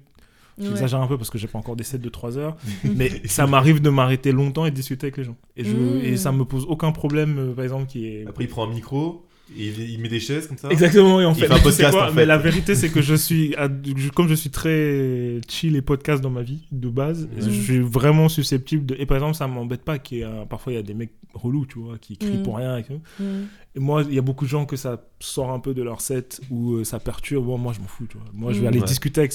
Ouais. 0.58 0.66
J'exagère 0.68 1.00
un 1.00 1.06
peu 1.06 1.16
parce 1.16 1.30
que 1.30 1.38
j'ai 1.38 1.48
pas 1.48 1.58
encore 1.58 1.76
des 1.76 1.84
sets 1.84 1.98
de 1.98 2.08
3 2.08 2.36
heures, 2.38 2.56
mais 2.96 3.10
ça 3.26 3.46
m'arrive 3.46 3.80
de 3.80 3.90
m'arrêter 3.90 4.32
longtemps 4.32 4.66
et 4.66 4.70
de 4.70 4.76
discuter 4.76 5.06
avec 5.06 5.16
les 5.16 5.24
gens. 5.24 5.36
Et, 5.56 5.64
je, 5.64 5.70
Mm. 5.74 6.00
et 6.04 6.16
ça 6.16 6.32
me 6.32 6.44
pose 6.44 6.66
aucun 6.68 6.92
problème, 6.92 7.36
euh, 7.38 7.52
par 7.54 7.64
exemple, 7.64 7.86
qui 7.86 8.06
est. 8.06 8.26
Après, 8.26 8.44
il 8.44 8.48
prend 8.48 8.66
un 8.68 8.72
micro, 8.74 9.24
et 9.58 9.66
il, 9.68 9.90
il 9.90 9.98
met 10.00 10.08
des 10.08 10.20
chaises 10.20 10.46
comme 10.46 10.58
ça. 10.58 10.68
Exactement, 10.70 11.20
et 11.20 11.24
en 11.24 11.32
Il 11.32 11.40
fait, 11.40 11.46
fait 11.48 11.54
un 11.54 11.58
podcast, 11.62 11.90
quoi, 11.92 12.04
en 12.04 12.08
fait. 12.10 12.14
mais 12.14 12.26
la 12.26 12.38
vérité 12.38 12.74
c'est 12.76 12.88
que 12.90 13.00
je 13.02 13.14
suis, 13.14 13.54
comme 14.14 14.28
je 14.28 14.34
suis 14.34 14.50
très 14.50 15.40
chill 15.48 15.74
et 15.76 15.82
podcast 15.82 16.22
dans 16.22 16.30
ma 16.30 16.42
vie 16.42 16.66
de 16.72 16.88
base, 16.88 17.24
Ouais. 17.34 17.40
je 17.42 17.50
suis 17.50 17.78
vraiment 17.80 18.28
susceptible 18.28 18.86
de. 18.86 18.96
Et 18.98 19.06
par 19.06 19.16
exemple, 19.16 19.34
ça 19.34 19.46
m'embête 19.48 19.82
pas 19.82 19.98
qu'il 19.98 20.18
y 20.18 20.26
parfois 20.48 20.72
il 20.72 20.76
y 20.76 20.78
a 20.78 20.82
des 20.82 20.94
mecs 20.94 21.12
relous, 21.34 21.64
tu 21.66 21.78
vois, 21.78 21.96
qui 21.98 22.16
crient 22.16 22.38
Mm. 22.38 22.42
pour 22.42 22.56
rien 22.56 22.78
et. 22.78 22.84
Mhm. 23.20 23.46
Et 23.76 23.78
moi, 23.78 24.02
il 24.08 24.14
y 24.14 24.18
a 24.18 24.22
beaucoup 24.22 24.44
de 24.46 24.50
gens 24.50 24.66
que 24.66 24.74
ça 24.74 25.00
sort 25.20 25.52
un 25.52 25.60
peu 25.60 25.74
de 25.74 25.82
leur 25.84 26.00
set 26.00 26.40
ou 26.50 26.72
euh, 26.74 26.84
ça 26.84 26.98
perturbe. 26.98 27.46
Bon, 27.46 27.56
moi, 27.56 27.72
je 27.72 27.78
m'en 27.80 27.86
fous, 27.86 28.06
tu 28.08 28.16
vois. 28.18 28.26
Moi, 28.34 28.52
je 28.52 28.58
vais 28.58 28.64
Mm. 28.64 28.68
aller 28.68 28.80
Ouais. 28.80 28.86
discuter 28.86 29.20
avec. 29.20 29.32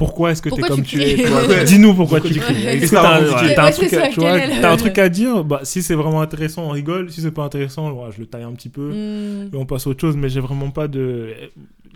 Pourquoi 0.00 0.30
est-ce 0.30 0.40
que 0.40 0.48
tu 0.48 0.54
es 0.54 0.58
Pourquoi 0.60 0.76
comme 0.76 0.82
tu 0.82 0.96
tu 0.96 1.02
es 1.02 1.28
Ouais. 1.48 1.64
Dis-nous 1.64 1.92
pourquoi, 1.92 2.20
Pourquoi 2.20 2.34
tu 2.34 2.40
cries. 2.40 2.66
Est-ce 2.66 2.80
Qu'est-ce 2.80 2.90
que 2.90 3.54
t'as 4.62 4.72
un 4.72 4.76
truc 4.78 4.96
à- 4.96 5.10
dire 5.10 5.44
bah, 5.44 5.60
Si 5.62 5.82
c'est 5.82 5.94
vraiment 5.94 6.22
intéressant, 6.22 6.62
on 6.62 6.70
rigole. 6.70 7.10
Si 7.10 7.20
c'est 7.20 7.30
pas 7.30 7.42
intéressant, 7.42 8.10
je 8.10 8.18
le 8.18 8.24
taille 8.24 8.44
un 8.44 8.52
petit 8.52 8.70
peu. 8.70 8.92
Mhm. 8.94 9.50
Et 9.52 9.56
on 9.58 9.66
passe 9.66 9.86
à 9.86 9.90
autre 9.90 10.00
chose, 10.00 10.16
mais 10.16 10.30
j'ai 10.30 10.40
vraiment 10.40 10.70
pas 10.70 10.88
de. 10.88 11.34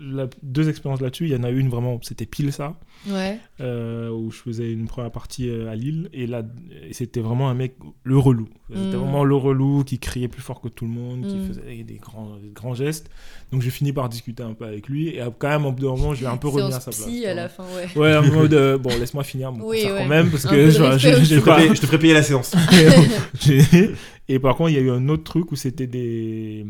La- 0.05 0.29
deux 0.43 0.69
expériences 0.69 1.01
là-dessus. 1.01 1.25
Il 1.25 1.31
y 1.31 1.35
en 1.35 1.43
a 1.43 1.49
une 1.49 1.67
vraiment, 1.69 1.99
c'était 2.03 2.25
pile 2.25 2.53
ça, 2.53 2.79
Ouais. 3.09 3.39
euh, 3.61 4.09
où 4.11 4.29
je 4.31 4.37
faisais 4.37 4.71
une 4.71 4.85
première 4.87 5.11
partie 5.11 5.49
euh, 5.49 5.69
à 5.69 5.75
Lille, 5.75 6.09
et 6.13 6.27
là, 6.27 6.43
c'était 6.91 7.21
vraiment 7.21 7.49
un 7.49 7.53
mec, 7.55 7.75
le 8.03 8.17
relou. 8.17 8.47
C'était 8.69 8.81
Mm. 8.81 8.99
vraiment 8.99 9.23
le 9.23 9.35
relou 9.35 9.83
qui 9.83 9.97
criait 9.99 10.27
plus 10.27 10.41
fort 10.41 10.61
que 10.61 10.67
tout 10.67 10.85
le 10.85 10.91
monde, 10.91 11.25
qui 11.27 11.35
Mm. 11.35 11.47
faisait 11.47 11.83
des 11.83 11.95
grands, 11.95 12.37
des 12.37 12.49
grands 12.53 12.73
gestes. 12.75 13.09
Donc 13.51 13.61
j'ai 13.61 13.69
fini 13.71 13.91
par 13.93 14.07
discuter 14.09 14.43
un 14.43 14.53
peu 14.53 14.65
avec 14.65 14.87
lui, 14.87 15.09
et 15.09 15.21
quand 15.39 15.49
même, 15.49 15.65
au 15.65 15.71
bout 15.71 15.83
d'un 15.83 15.89
moment, 15.95 16.13
je 16.13 16.21
vais 16.21 16.27
un 16.27 16.37
peu 16.37 16.47
revenir 16.49 16.75
à 16.75 16.79
sa 16.79 16.91
place. 16.91 17.07
à 17.27 17.33
la 17.33 17.49
fin, 17.49 17.63
ouais. 17.75 17.99
Ouais, 17.99 18.15
en 18.15 18.23
mode, 18.31 18.53
euh, 18.53 18.77
bon, 18.77 18.89
laisse-moi 18.99 19.23
finir 19.23 19.51
mon 19.51 19.65
Oui, 19.67 19.77
concert 19.77 19.93
ouais. 19.95 20.01
quand 20.03 20.07
même, 20.09 20.29
parce 20.29 20.45
Un 20.45 20.49
que 20.49 20.65
je- 20.69 20.71
je- 20.71 20.79
pas. 20.79 20.97
ferai 20.99 21.61
payer, 21.63 21.75
je 21.75 21.81
te 21.81 21.85
ferai 21.87 21.99
payer 21.99 22.13
la 22.13 22.23
séance. 22.23 22.53
Et 24.27 24.39
par 24.39 24.55
contre, 24.55 24.71
il 24.71 24.75
y 24.75 24.79
a 24.79 24.81
eu 24.81 24.89
un 24.91 25.07
autre 25.09 25.23
truc 25.23 25.51
où 25.51 25.55
c'était 25.55 25.87
des. 25.87 26.65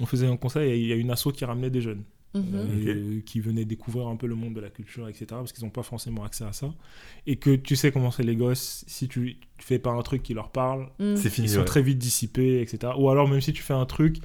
On 0.00 0.06
faisait 0.06 0.26
un 0.26 0.36
concert 0.36 0.62
et 0.62 0.78
il 0.78 0.86
y 0.86 0.92
a 0.92 0.96
une 0.96 1.10
asso 1.10 1.28
qui 1.34 1.44
ramenait 1.44 1.70
des 1.70 1.80
jeunes 1.80 2.02
Mhm. 2.34 2.44
euh, 2.54 3.20
qui 3.24 3.40
venaient 3.40 3.64
découvrir 3.64 4.06
un 4.08 4.16
peu 4.16 4.26
le 4.26 4.34
monde 4.34 4.54
de 4.54 4.60
la 4.60 4.68
culture, 4.70 5.08
etc. 5.08 5.26
Parce 5.30 5.52
qu'ils 5.52 5.64
n'ont 5.64 5.70
pas 5.70 5.82
forcément 5.82 6.24
accès 6.24 6.44
à 6.44 6.52
ça. 6.52 6.72
Et 7.26 7.36
que 7.36 7.56
tu 7.56 7.74
sais 7.74 7.90
comment 7.90 8.10
c'est 8.10 8.22
les 8.22 8.36
gosses, 8.36 8.84
si 8.86 9.08
tu, 9.08 9.38
fais 9.58 9.78
pas 9.78 9.90
un 9.90 10.02
truc 10.02 10.22
qui 10.22 10.34
leur 10.34 10.50
parle, 10.50 10.90
Mhm. 10.98 11.16
C'est 11.16 11.28
ils 11.28 11.30
fini. 11.30 11.48
sont 11.48 11.60
ouais. 11.60 11.64
très 11.64 11.82
vite 11.82 11.98
dissipés, 11.98 12.60
etc. 12.60 12.92
Ou 12.98 13.08
alors, 13.10 13.28
même 13.28 13.40
si 13.40 13.52
tu 13.52 13.62
fais 13.62 13.74
un 13.74 13.86
truc, 13.86 14.16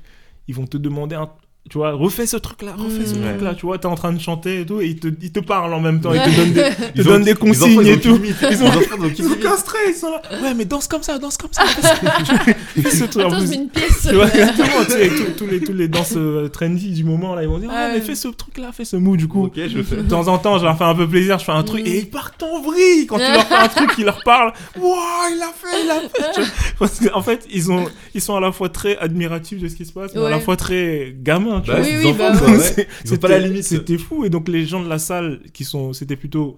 ils 0.47 0.53
vont 0.55 0.67
te 0.67 0.77
demander 0.77 1.15
un. 1.15 1.31
Tu 1.69 1.77
vois, 1.77 1.93
refais 1.93 2.25
ce 2.27 2.35
truc-là, 2.35 2.73
refais 2.77 3.05
ce 3.05 3.15
Mm. 3.15 3.21
truc-là. 3.23 3.55
Tu 3.55 3.65
vois, 3.65 3.77
t'es 3.77 3.85
en 3.85 3.95
train 3.95 4.11
de 4.11 4.19
chanter 4.19 4.59
et 4.59 4.65
tout, 4.65 4.81
et 4.81 4.87
ils 4.87 4.99
te, 4.99 5.07
ils 5.21 5.31
te 5.31 5.39
parlent 5.39 5.73
en 5.73 5.79
même 5.79 6.01
temps, 6.01 6.13
ils 6.13 6.21
te 6.21 6.35
donnent 6.35 6.51
des, 6.51 6.61
ils 6.69 6.75
te 6.75 6.99
Ils 6.99 7.01
ont- 7.07 7.11
donnent 7.13 7.23
des 7.23 7.33
consignes 7.35 7.71
ils 7.71 7.77
ont 7.77 7.81
et 7.93 7.99
tout. 8.01 8.19
Ils 8.21 8.31
ont- 8.33 8.49
ils 8.51 8.63
ont 8.63 9.07
Ils 9.07 9.23
limite. 9.23 9.39
castrés, 9.39 9.77
ils 9.87 9.95
sont 9.95 10.11
là. 10.11 10.21
Ouais, 10.43 10.53
mais 10.53 10.65
danse 10.65 10.87
comme 10.89 11.01
ça, 11.03 11.17
danse 11.19 11.37
comme 11.37 11.53
ça. 11.53 11.63
Fais 11.65 12.89
ce 12.91 13.05
truc. 13.05 13.23
En 13.23 13.27
Attends, 13.29 13.39
je 13.39 13.45
plus, 13.45 13.49
mets 13.49 13.55
une 13.63 13.69
pièce. 13.69 14.07
tu 14.09 14.13
vois, 14.13 14.25
exactement, 14.27 14.83
tu 14.85 14.91
sais, 14.91 14.95
avec 14.97 15.15
tous- 15.15 15.31
tous 15.45 15.47
les, 15.49 15.59
tous 15.61 15.73
les 15.73 15.87
danses 15.87 16.13
euh, 16.17 16.49
trendy 16.49 16.91
du 16.91 17.05
moment, 17.05 17.33
là, 17.33 17.43
ils 17.43 17.49
vont 17.49 17.59
dire, 17.59 17.69
ah, 17.71 17.87
mais 17.87 17.95
ouais. 17.95 18.01
fais 18.01 18.15
ce 18.15 18.27
truc-là, 18.27 18.71
fais 18.73 18.83
ce 18.85 18.97
move, 18.97 19.15
du 19.17 19.27
coup. 19.29 19.45
Ok, 19.45 19.53
je 19.55 19.81
fais. 19.83 19.95
De 19.95 20.01
temps 20.01 20.27
en 20.27 20.37
temps, 20.37 20.59
je 20.59 20.65
leur 20.65 20.77
fais 20.77 20.83
un 20.83 20.95
peu 20.95 21.07
plaisir, 21.07 21.39
je 21.39 21.45
fais 21.45 21.51
un 21.53 21.63
truc, 21.63 21.83
Mm. 21.85 21.87
et 21.87 21.97
ils 21.99 22.09
partent 22.09 22.43
en 22.43 22.61
vrille 22.61 23.07
quand 23.07 23.17
tu 23.17 23.31
leur 23.31 23.47
fais 23.47 23.55
un 23.55 23.67
truc 23.69 23.95
qui 23.95 24.03
leur 24.03 24.21
parle. 24.25 24.51
Waouh, 24.77 24.93
il 25.31 25.39
l'a 25.39 25.53
fait, 25.55 25.81
il 25.81 25.87
l'a 25.87 26.01
fait. 26.01 26.51
Parce 26.77 26.99
qu'en 26.99 27.21
fait, 27.21 27.47
ils, 27.51 27.71
ont, 27.71 27.85
ils 28.13 28.21
sont 28.21 28.35
à 28.35 28.41
la 28.41 28.51
fois 28.51 28.67
très 28.69 28.97
admiratifs 28.97 29.59
de 29.61 29.69
ce 29.69 29.75
qui 29.75 29.85
se 29.85 29.93
passe, 29.93 30.11
mais 30.13 30.25
à 30.25 30.29
la 30.29 30.37
Ouais. 30.37 30.41
fois 30.43 30.57
très 30.57 31.15
gamins, 31.17 31.52
tu 31.61 31.67
Bah, 31.71 31.77
vois. 31.77 31.85
Oui, 31.85 31.91
c'est 31.91 31.97
oui, 32.05 32.11
enfants, 32.11 32.17
bah 32.31 32.37
quoi, 32.39 32.47
ouais. 32.49 32.53
ouais. 32.57 32.59
C'est- 32.75 32.87
Ils 33.05 33.13
ont 33.13 33.17
pas 33.17 33.27
la 33.29 33.35
c'était- 33.37 33.47
limite. 33.49 33.63
C'était 33.63 33.97
fou. 33.97 34.25
Et 34.25 34.29
donc, 34.29 34.47
les 34.47 34.65
gens 34.65 34.83
de 34.83 34.89
la 34.89 34.99
salle, 34.99 35.39
qui 35.53 35.63
sont, 35.65 35.93
c'était 35.93 36.15
plutôt. 36.15 36.57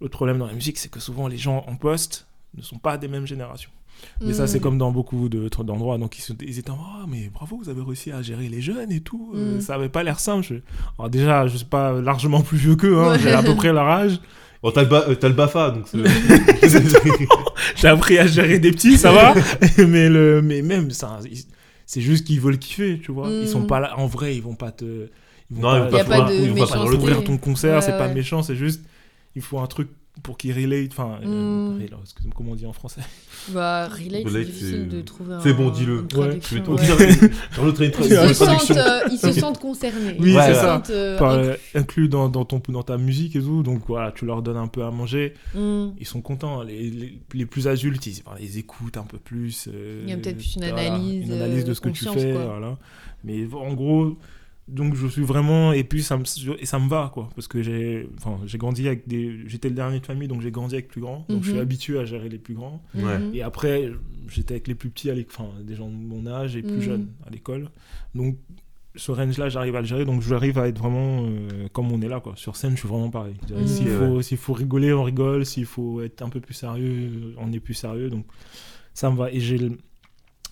Le 0.00 0.08
problème 0.08 0.38
dans 0.38 0.46
la 0.46 0.52
musique, 0.52 0.78
c'est 0.78 0.90
que 0.90 1.00
souvent, 1.00 1.26
les 1.28 1.38
gens 1.38 1.64
en 1.68 1.76
poste 1.76 2.26
ne 2.56 2.62
sont 2.62 2.78
pas 2.78 2.98
des 2.98 3.08
mêmes 3.08 3.26
générations. 3.26 3.70
Mais 4.20 4.34
ça, 4.34 4.46
c'est 4.46 4.58
Mhm. 4.58 4.62
comme 4.62 4.78
dans 4.78 4.90
beaucoup 4.92 5.30
de- 5.30 5.48
d'endroits. 5.62 5.96
Donc, 5.96 6.18
ils, 6.42 6.58
étaient 6.58 6.70
en 6.70 6.78
oh, 6.78 7.06
mais 7.08 7.30
bravo, 7.32 7.56
vous 7.62 7.70
avez 7.70 7.80
réussi 7.80 8.12
à 8.12 8.20
gérer 8.20 8.46
les 8.48 8.60
jeunes 8.60 8.92
et 8.92 9.00
tout. 9.00 9.32
Euh, 9.34 9.56
Mm. 9.56 9.60
ça 9.62 9.74
avait 9.74 9.88
pas 9.88 10.02
l'air 10.02 10.20
simple. 10.20 10.44
Je- 10.46 10.54
Alors, 10.98 11.08
déjà, 11.08 11.46
je 11.46 11.56
suis 11.56 11.64
pas 11.66 11.92
largement 12.02 12.42
plus 12.42 12.58
vieux 12.58 12.76
qu'eux. 12.76 12.98
Hein, 12.98 13.12
Ouais. 13.12 13.18
J'ai 13.20 13.32
à 13.32 13.42
peu 13.42 13.54
près 13.54 13.72
leur 13.72 13.88
âge. 13.88 14.20
Bon, 14.62 14.70
t'as 14.70 14.82
le, 14.82 14.88
ba- 14.88 15.04
euh, 15.08 15.14
t'as 15.14 15.28
le 15.28 15.34
BAFA, 15.34 15.70
donc 15.70 15.86
J'ai 17.76 17.88
appris 17.88 18.18
à 18.18 18.26
gérer 18.26 18.58
des 18.58 18.70
petits, 18.72 18.96
ça 18.98 19.12
va. 19.12 19.34
mais, 19.78 20.08
le, 20.08 20.42
mais 20.42 20.62
même, 20.62 20.90
ça, 20.90 21.18
ils- 21.30 21.44
c'est 21.86 22.00
juste 22.00 22.26
qu'ils 22.26 22.40
veulent 22.40 22.58
kiffer, 22.58 23.00
tu 23.02 23.12
vois. 23.12 23.28
Ils 23.30 23.48
sont 23.48 23.60
Mm. 23.62 23.66
pas 23.66 23.80
là. 23.80 23.98
En 23.98 24.06
vrai, 24.06 24.36
ils 24.36 24.42
vont 24.42 24.54
pas 24.54 24.72
te. 24.72 25.08
Ils 25.50 25.56
vont 25.56 25.62
Non, 25.62 25.76
ils 25.76 25.82
vont 25.84 25.90
pas 25.98 26.04
pas 26.04 26.20
de 26.28 26.34
ils 26.34 26.48
vont 26.50 26.54
pas 26.56 26.60
méchanceté. 26.62 26.96
ouvrir 26.96 27.24
ton 27.24 27.38
concert, 27.38 27.76
Ouais, 27.76 27.80
c'est 27.82 27.96
pas 27.96 28.08
méchant, 28.08 28.42
c'est 28.42 28.56
juste. 28.56 28.82
Il 29.36 29.42
faut 29.42 29.58
un 29.60 29.66
truc 29.66 29.88
pour 30.22 30.36
qu'ils 30.38 30.52
relate. 30.52 30.90
Enfin, 30.92 31.18
euh, 31.22 31.70
Mm. 31.76 31.82
excusez-moi, 32.02 32.34
comment 32.36 32.52
on 32.52 32.54
dit 32.56 32.66
en 32.66 32.72
français? 32.72 33.00
Bah, 33.52 33.86
relate, 33.88 34.24
c'est 34.28 34.44
difficile 34.44 34.88
de 34.88 35.00
trouver 35.02 35.34
un. 35.34 35.40
c'est 35.40 35.52
bon, 35.52 35.70
dis-le. 35.70 36.00
Ouais, 36.14 36.38
Je 36.42 36.56
vais 36.58 36.68
ouais. 36.68 36.76
te 36.76 36.82
dire, 36.82 37.30
dans 37.56 37.68
Ils 37.68 38.34
se 38.34 38.44
sentent, 38.44 38.70
euh, 38.76 39.00
ils 39.12 39.18
se 39.18 39.32
sentent 39.32 39.60
concernés. 39.60 40.16
Oui, 40.18 40.30
Ils 40.32 40.40
c'est 40.40 40.48
se 40.48 40.54
ça. 40.54 40.74
sentent, 40.76 40.90
euh, 40.90 41.18
Par, 41.18 41.32
euh, 41.32 41.54
inclus 41.74 42.08
dans, 42.08 42.28
dans, 42.28 42.44
ton, 42.44 42.60
dans 42.68 42.82
ta 42.82 42.96
musique 42.98 43.36
et 43.36 43.40
tout. 43.40 43.62
Donc 43.62 43.82
voilà, 43.86 44.10
tu 44.12 44.24
leur 44.26 44.42
donnes 44.42 44.56
un 44.56 44.66
peu 44.68 44.82
à 44.84 44.90
manger. 44.90 45.34
Mm. 45.54 45.88
Ils 46.00 46.06
sont 46.06 46.20
contents. 46.22 46.62
Les, 46.62 46.90
les, 46.90 47.18
les 47.34 47.46
plus 47.46 47.68
adultes, 47.68 48.06
ils, 48.06 48.22
enfin, 48.26 48.36
ils 48.40 48.58
écoutent 48.58 48.96
un 48.96 49.04
peu 49.04 49.18
plus. 49.18 49.68
euh, 49.72 50.02
Il 50.04 50.10
y 50.10 50.12
a 50.12 50.16
peut-être 50.16 50.38
plus 50.38 50.56
une 50.56 50.68
voilà, 50.68 50.94
analyse, 50.94 51.26
une 51.26 51.32
analyse 51.34 51.64
de 51.64 51.70
euh, 51.70 51.74
ce 51.74 51.80
que 51.80 51.88
tu 51.90 52.04
fais. 52.04 52.32
quoi. 52.32 52.44
Voilà. 52.46 52.78
Mais 53.24 53.46
en 53.54 53.74
gros, 53.74 54.16
donc 54.68 54.94
je 54.94 55.06
suis 55.06 55.22
vraiment. 55.22 55.72
Et 55.72 55.84
puis 55.84 56.02
ça 56.02 56.16
me, 56.16 56.24
et 56.60 56.66
ça 56.66 56.78
me 56.78 56.88
va, 56.88 57.10
quoi. 57.14 57.28
Parce 57.34 57.46
que 57.48 57.62
j'ai 57.62 58.08
enfin, 58.18 58.38
j'ai 58.46 58.58
grandi 58.58 58.86
avec 58.86 59.06
des. 59.06 59.48
J'étais 59.48 59.68
le 59.68 59.74
dernier 59.74 60.00
de 60.00 60.06
famille, 60.06 60.28
donc 60.28 60.42
j'ai 60.42 60.50
grandi 60.50 60.74
avec 60.74 60.88
plus 60.88 61.00
grands. 61.00 61.24
Donc 61.28 61.42
je 61.42 61.48
suis 61.48 61.54
Mhm. 61.56 61.62
habitué 61.62 61.98
à 61.98 62.04
gérer 62.04 62.28
les 62.28 62.38
plus 62.38 62.54
grands. 62.54 62.82
Ouais. 62.94 63.18
Mhm. 63.18 63.34
Et 63.34 63.42
après, 63.42 63.90
j'étais 64.28 64.54
avec 64.54 64.66
les 64.68 64.74
plus 64.74 64.90
petits, 64.90 65.10
enfin, 65.28 65.48
des 65.62 65.74
gens 65.76 65.88
de 65.88 65.94
mon 65.94 66.26
âge 66.26 66.56
et 66.56 66.62
plus 66.62 66.76
Mhm. 66.76 66.80
jeunes 66.82 67.08
à 67.26 67.30
l'école. 67.30 67.68
Donc, 68.14 68.36
ce 68.98 69.12
range-là, 69.12 69.50
j'arrive 69.50 69.76
à 69.76 69.80
le 69.82 69.86
gérer. 69.86 70.04
Donc, 70.06 70.22
j'arrive 70.22 70.58
à 70.58 70.66
être 70.68 70.78
vraiment 70.78 71.26
euh, 71.26 71.68
comme 71.72 71.92
on 71.92 72.00
est 72.00 72.08
là, 72.08 72.18
quoi. 72.20 72.32
Sur 72.36 72.56
scène, 72.56 72.72
je 72.72 72.78
suis 72.78 72.88
vraiment 72.88 73.10
pareil. 73.10 73.34
S'il 73.66 73.88
faut, 73.88 74.22
s'il 74.22 74.38
faut 74.38 74.54
rigoler, 74.54 74.92
on 74.94 75.02
rigole. 75.04 75.44
S'il 75.44 75.66
faut 75.66 76.00
être 76.00 76.22
un 76.22 76.28
peu 76.30 76.40
plus 76.40 76.54
sérieux, 76.54 77.34
on 77.38 77.52
est 77.52 77.60
plus 77.60 77.74
sérieux. 77.74 78.08
Donc, 78.10 78.24
ça 78.94 79.10
me 79.10 79.16
va. 79.16 79.30
Et 79.30 79.38
j'ai 79.40 79.60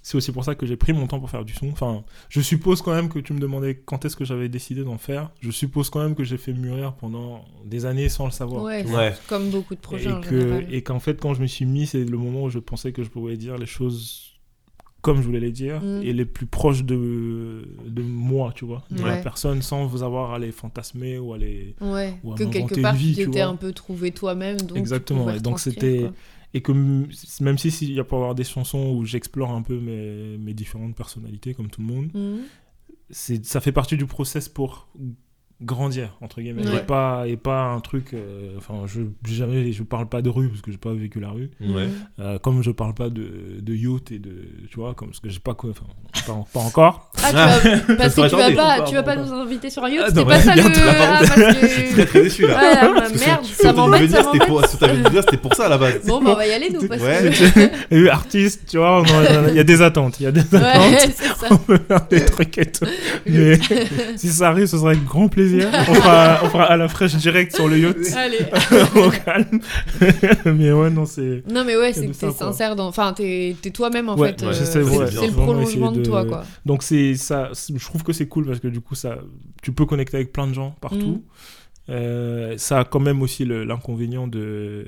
c'est 0.06 0.16
aussi 0.18 0.30
pour 0.32 0.44
ça 0.44 0.54
que 0.54 0.66
j'ai 0.66 0.76
pris 0.76 0.92
mon 0.92 1.06
temps 1.08 1.18
pour 1.18 1.30
faire 1.30 1.44
du 1.44 1.54
son. 1.54 1.68
Enfin, 1.70 2.04
je 2.28 2.40
suppose 2.42 2.82
quand 2.82 2.92
même 2.94 3.08
que 3.08 3.18
tu 3.18 3.32
me 3.32 3.40
demandais 3.40 3.74
quand 3.84 4.04
est-ce 4.04 4.14
que 4.16 4.24
j'avais 4.24 4.48
décidé 4.50 4.84
d'en 4.84 4.98
faire. 4.98 5.30
Je 5.40 5.50
suppose 5.50 5.88
quand 5.90 6.00
même 6.02 6.14
que 6.14 6.22
j'ai 6.24 6.36
fait 6.36 6.52
mûrir 6.52 6.92
pendant 6.92 7.44
des 7.64 7.86
années 7.86 8.08
sans 8.10 8.26
le 8.26 8.30
savoir. 8.30 8.62
Ouais, 8.62 8.84
Ouais. 8.86 9.14
comme 9.28 9.48
beaucoup 9.50 9.74
de 9.74 9.80
projets 9.80 10.12
en 10.12 10.20
Et 10.20 10.24
que- 10.26 10.40
général. 10.40 10.66
et 10.70 10.82
qu'en 10.82 11.00
fait, 11.00 11.18
quand 11.20 11.32
je 11.34 11.40
me 11.40 11.46
suis 11.46 11.64
mis, 11.64 11.86
c'est 11.86 12.04
le 12.04 12.18
moment 12.18 12.44
où 12.44 12.50
je 12.50 12.58
pensais 12.60 12.92
que 12.92 13.02
je 13.02 13.08
pouvais 13.08 13.36
dire 13.38 13.56
les 13.56 13.66
choses 13.66 14.30
comme 15.00 15.18
je 15.20 15.26
voulais 15.26 15.40
les 15.40 15.52
dire 15.52 15.82
Mm. 15.82 16.00
et 16.02 16.12
les 16.14 16.24
plus 16.24 16.46
proches 16.46 16.82
de, 16.82 17.68
de 17.86 18.00
moi, 18.02 18.52
tu 18.54 18.64
vois, 18.64 18.84
de 18.90 19.02
la 19.04 19.18
personne 19.18 19.60
sans 19.60 19.84
vous 19.84 20.02
avoir 20.02 20.32
à 20.32 20.38
les 20.38 20.50
fantasmer 20.50 21.18
ou 21.18 21.34
à 21.34 21.38
les. 21.38 21.74
Ouais, 21.82 22.14
ou 22.24 22.32
à 22.32 22.36
que 22.36 22.44
quelque 22.44 22.80
part 22.80 22.94
vie, 22.94 23.10
tu 23.14 23.20
tu 23.20 23.24
t'étais 23.26 23.42
vois. 23.42 23.52
un 23.52 23.56
peu 23.56 23.72
trouvé 23.72 24.12
toi-même. 24.12 24.56
Donc 24.58 24.72
tu 24.72 24.78
Exactement, 24.78 25.28
et 25.30 25.40
donc 25.40 25.60
c'était- 25.60 25.98
quoi. 26.00 26.12
Et 26.54 26.62
que 26.62 26.72
même 26.72 27.58
si 27.58 27.70
s'il 27.70 27.92
y 27.92 28.00
a 28.00 28.04
pour 28.04 28.18
avoir 28.18 28.34
des 28.34 28.44
chansons 28.44 28.94
où 28.94 29.04
j'explore 29.04 29.50
un 29.50 29.62
peu 29.62 29.78
mes, 29.78 30.38
mes 30.38 30.54
différentes 30.54 30.96
personnalités, 30.96 31.52
comme 31.52 31.68
tout 31.68 31.80
le 31.80 31.86
monde, 31.86 32.40
c'est 33.10 33.44
ça 33.44 33.60
fait 33.60 33.72
partie 33.72 33.96
du 33.96 34.06
process 34.06 34.48
pour 34.48 34.88
grandir 35.64 36.16
entre 36.20 36.40
guillemets 36.40 36.66
Ouais. 36.66 36.76
et 36.76 36.80
pas 36.80 37.24
et 37.26 37.36
pas 37.36 37.62
un 37.64 37.80
truc 37.80 38.14
euh, 38.14 38.54
enfin 38.58 38.74
je 38.86 39.00
jamais 39.32 39.72
je 39.72 39.82
parle 39.82 40.08
pas 40.08 40.22
de 40.22 40.28
rue 40.30 40.48
parce 40.48 40.60
que 40.60 40.70
j'ai 40.70 40.78
pas 40.78 40.92
vécu 40.92 41.20
la 41.20 41.30
rue 41.30 41.50
Ouais. 41.60 41.88
Euh, 42.20 42.38
comme 42.38 42.62
je 42.62 42.70
parle 42.70 42.94
pas 42.94 43.08
de, 43.08 43.60
de 43.60 43.74
yacht 43.74 44.12
et 44.12 44.18
de 44.18 44.34
tu 44.70 44.76
vois 44.80 44.94
comme 44.94 45.08
parce 45.08 45.20
que 45.20 45.28
j'ai 45.28 45.40
pas 45.40 45.54
quoi 45.54 45.70
enfin 45.70 45.86
pas, 46.26 46.44
pas 46.52 46.60
encore 46.60 47.10
Ah, 47.22 47.28
tu 47.30 47.68
vas... 47.68 47.78
parce 47.96 48.14
que 48.14 48.28
serait 48.28 48.50
tu 48.50 48.54
vas 48.56 48.76
pas, 48.78 48.84
tu 48.84 48.94
vas 48.94 49.02
pas 49.02 49.16
nous 49.16 49.32
inviter 49.32 49.70
sur 49.70 49.84
un 49.84 49.88
yacht, 49.88 50.04
Ah, 50.06 50.08
c'était 50.10 50.24
pas 50.24 50.40
ça 50.40 50.54
le. 50.56 50.62
Ah, 50.64 51.18
parce 51.20 51.30
que. 51.34 52.02
très 52.04 52.22
déçu 52.22 52.42
là. 52.46 52.58
Ah, 52.60 53.00
que 53.10 53.18
merde, 53.18 53.44
ce 53.44 53.54
ça 53.62 53.72
m'embête, 53.72 54.10
ça 54.10 54.22
m'embête. 54.22 54.46
pour- 54.46 54.64
ce 54.66 54.76
que 54.76 54.80
t'avais 54.80 54.96
dû 54.96 55.10
dire, 55.10 55.22
c'était 55.22 55.36
pour 55.36 55.54
ça 55.54 55.66
à 55.66 55.68
la 55.70 55.78
base. 55.78 56.06
Bon, 56.06 56.22
bah, 56.22 56.30
on 56.32 56.36
va 56.36 56.46
y 56.46 56.52
aller, 56.52 56.70
nous, 56.70 56.86
parce 56.88 57.00
que. 57.02 58.08
Artiste, 58.10 58.62
tu 58.70 58.78
vois, 58.78 59.02
il 59.48 59.54
y 59.54 59.58
a 59.60 59.64
des 59.64 59.82
attentes. 59.82 60.20
Il 60.20 60.24
y 60.24 60.26
a 60.26 60.32
des 60.32 60.40
attentes. 60.54 61.10
On 61.50 61.56
peut 61.56 61.78
faire 61.88 62.06
des 62.08 62.24
trucs 62.24 62.58
et 62.58 62.66
tout. 62.66 62.86
Mais 63.26 63.58
si 64.16 64.28
ça 64.28 64.48
arrive, 64.48 64.66
ce 64.66 64.78
sera 64.78 64.90
avec 64.90 65.04
grand 65.04 65.28
plaisir. 65.28 65.53
On 65.88 65.94
fera, 65.94 66.40
on 66.42 66.48
fera 66.48 66.64
à 66.64 66.76
la 66.76 66.88
fraîche 66.88 67.14
direct 67.16 67.54
sur 67.54 67.68
le 67.68 67.78
yacht. 67.78 67.96
Allez. 68.16 68.38
au 69.06 69.10
calme. 69.10 69.60
Mais 70.46 70.72
ouais, 70.72 70.90
non, 70.90 71.06
c'est. 71.06 71.42
Non, 71.50 71.64
mais 71.64 71.76
ouais, 71.76 71.92
c'est 71.92 72.06
que 72.08 72.12
t'es 72.12 72.30
sincère 72.32 72.76
dans. 72.76 72.86
Enfin, 72.88 73.12
t'es 73.12 73.54
t'es 73.60 73.70
toi-même 73.70 74.08
en 74.08 74.16
Ouais, 74.16 74.28
fait. 74.28 74.42
ouais, 74.42 74.48
euh, 74.48 74.52
c'est- 74.52 74.78
le 74.78 74.84
vraiment 74.84 75.42
prolongement 75.44 75.92
de 75.92 76.00
de- 76.00 76.04
toi, 76.04 76.24
quoi. 76.24 76.44
Donc 76.66 76.82
c'est 76.82 77.14
ça. 77.16 77.50
Je 77.74 77.84
trouve 77.84 78.02
que 78.02 78.12
c'est 78.12 78.26
cool 78.28 78.46
parce 78.46 78.60
que 78.60 78.68
du 78.68 78.80
coup, 78.80 78.94
ça, 78.94 79.18
tu 79.62 79.72
peux 79.72 79.86
connecter 79.86 80.16
avec 80.16 80.32
plein 80.32 80.46
de 80.46 80.54
gens 80.54 80.74
partout. 80.80 81.22
Euh, 81.90 82.54
ça 82.56 82.80
a 82.80 82.84
quand 82.84 83.00
même 83.00 83.20
aussi 83.22 83.44
l'inconvénient 83.44 84.26
de. 84.26 84.86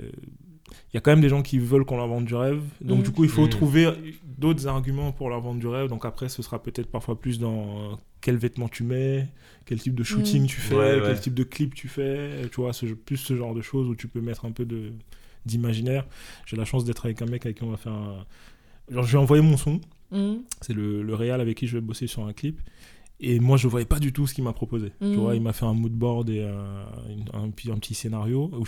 Il 0.97 0.98
y 0.98 1.01
a 1.01 1.02
quand 1.02 1.10
même 1.12 1.20
des 1.20 1.28
gens 1.28 1.43
qui 1.43 1.59
veulent 1.59 1.85
qu'on 1.85 1.98
leur 1.98 2.09
vende 2.09 2.24
du 2.24 2.35
rêve. 2.35 2.62
Donc 2.81 3.02
du 3.02 3.10
coup, 3.10 3.24
il 3.24 3.28
faut 3.28 3.43
Mhm. 3.43 3.51
trouver 3.51 3.86
d'autres 4.39 4.66
arguments 4.66 5.12
pour 5.12 5.28
leur 5.28 5.43
vendre 5.43 5.60
du 5.60 5.66
rêve. 5.66 5.90
Donc 5.90 6.06
après, 6.06 6.31
ce 6.31 6.40
sera 6.43 6.62
peut-être 6.62 6.90
parfois 6.90 7.20
plus 7.20 7.39
dans 7.39 7.93
euh, 7.93 7.94
quel 8.23 8.39
vêtement 8.39 8.66
tu 8.66 8.82
mets, 8.82 9.28
quel 9.66 9.78
type 9.78 9.94
de 9.94 10.02
shooting 10.02 10.40
Mhm. 10.44 10.47
tu 10.48 10.56
fais, 10.59 10.74
Ouais, 10.74 11.02
quel 11.05 11.20
type 11.20 11.35
de 11.35 11.43
clip 11.44 11.74
tu 11.74 11.89
fais. 11.89 12.48
Tu 12.51 12.62
vois, 12.62 12.73
ce, 12.73 12.86
plus 12.86 13.18
ce 13.18 13.36
genre 13.36 13.55
de 13.55 13.60
choses 13.60 13.86
où 13.89 13.94
tu 13.94 14.09
peux 14.09 14.23
mettre 14.23 14.47
un 14.47 14.52
peu 14.52 14.64
de 14.64 14.93
d'imaginaire. 15.44 16.06
J'ai 16.47 16.56
la 16.56 16.64
chance 16.64 16.86
d'être 16.86 17.05
avec 17.05 17.20
un 17.20 17.27
mec 17.27 17.44
avec 17.44 17.59
qui 17.59 17.62
on 17.64 17.70
va 17.70 17.77
faire 17.77 17.93
un... 17.93 18.24
Genre, 18.90 19.05
je 19.05 19.10
lui 19.10 19.16
ai 19.18 19.20
envoyé 19.20 19.43
mon 19.43 19.59
son. 19.59 19.82
C'est 20.62 20.73
le, 20.73 21.02
le 21.02 21.14
réal 21.14 21.43
avec 21.43 21.59
qui 21.59 21.66
je 21.66 21.77
vais 21.77 21.82
bosser 21.82 22.06
sur 22.06 22.24
un 22.27 22.32
clip. 22.32 22.59
Et 23.18 23.40
moi, 23.40 23.56
je 23.56 23.66
voyais 23.66 23.86
pas 23.86 23.98
du 23.98 24.12
tout 24.12 24.26
ce 24.26 24.34
qu'il 24.34 24.44
m'a 24.44 24.52
proposé. 24.52 24.93
Tu 25.01 25.14
vois, 25.16 25.34
il 25.34 25.40
m'a 25.40 25.55
fait 25.55 25.64
un 25.64 25.72
mood 25.72 25.93
board 25.93 26.28
et 26.28 26.43
un, 26.44 26.86
une- 27.10 27.24
un, 27.44 27.48
petit- 27.51 27.70
un 27.70 27.76
petit 27.78 27.94
scénario 27.94 28.51
où 28.52 28.64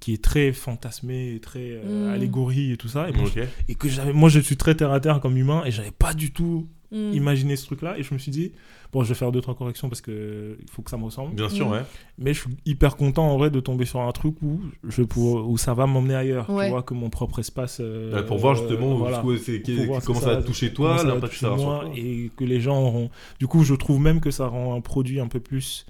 qui 0.00 0.12
est 0.14 0.22
très 0.22 0.52
fantasmé, 0.52 1.34
et 1.34 1.40
très 1.40 1.60
euh, 1.84 2.06
Mhm. 2.08 2.12
allégorie 2.12 2.72
et 2.72 2.76
tout 2.76 2.88
ça. 2.88 3.08
Et, 3.08 3.12
moi, 3.12 3.26
je- 3.32 3.42
et 3.68 3.74
que 3.76 3.88
j'avais, 3.88 4.12
moi, 4.12 4.28
je 4.28 4.40
suis 4.40 4.56
très 4.56 4.74
terre 4.74 4.90
à 4.90 4.98
terre 5.00 5.20
comme 5.20 5.36
humain 5.36 5.62
et 5.64 5.70
j'avais 5.70 5.92
pas 5.92 6.12
du 6.12 6.32
tout 6.32 6.66
Mhm. 6.94 7.12
imaginé 7.14 7.56
ce 7.56 7.66
truc-là. 7.66 7.98
Et 7.98 8.02
je 8.02 8.14
me 8.14 8.18
suis 8.18 8.30
dit, 8.30 8.52
bon, 8.92 9.02
je 9.02 9.08
vais 9.08 9.14
faire 9.14 9.32
deux 9.32 9.40
trois 9.40 9.54
corrections 9.56 9.88
parce 9.88 10.00
que 10.00 10.56
il 10.62 10.70
faut 10.70 10.80
que 10.82 10.90
ça 10.90 10.96
me 10.96 11.04
ressemble. 11.04 11.34
Bien 11.34 11.48
sûr, 11.48 11.68
ouais. 11.68 11.82
Mais 12.18 12.32
je 12.32 12.40
suis 12.40 12.50
hyper 12.64 12.96
content 12.96 13.28
en 13.28 13.36
vrai 13.36 13.50
de 13.50 13.58
tomber 13.60 13.84
sur 13.84 14.00
un 14.00 14.12
truc 14.12 14.36
où 14.42 14.60
je 14.88 15.02
pouvoir- 15.02 15.48
où 15.48 15.58
ça 15.58 15.74
va 15.74 15.86
m'emmener 15.86 16.14
ailleurs. 16.14 16.48
Ouais. 16.48 16.66
Tu 16.66 16.70
vois 16.70 16.82
que 16.82 16.94
mon 16.94 17.10
propre 17.10 17.40
espace. 17.40 17.78
euh, 17.80 18.14
Ouais, 18.14 18.24
pour 18.24 18.38
voir 18.38 18.54
justement 18.54 18.92
euh, 18.92 18.94
voilà. 18.94 19.18
que 19.22 19.36
c'est- 19.36 19.58
Pour 19.86 20.00
comment 20.04 20.20
ça 20.20 20.34
va 20.36 20.42
toucher 20.42 20.72
toi, 20.72 21.02
l'impact 21.02 21.20
que 21.20 21.26
toucher 21.30 21.40
ça 21.40 21.50
va 21.50 21.56
moi, 21.56 21.80
sur 21.80 21.90
toi. 21.90 21.98
et 21.98 22.30
que 22.36 22.44
les 22.44 22.60
gens 22.60 22.80
auront. 22.80 23.10
Du 23.40 23.46
coup, 23.48 23.64
je 23.64 23.74
trouve 23.74 24.00
même 24.00 24.20
que 24.20 24.30
ça 24.30 24.46
rend 24.46 24.74
un 24.76 24.80
produit 24.80 25.18
un 25.20 25.26
peu 25.28 25.40
plus 25.40 25.84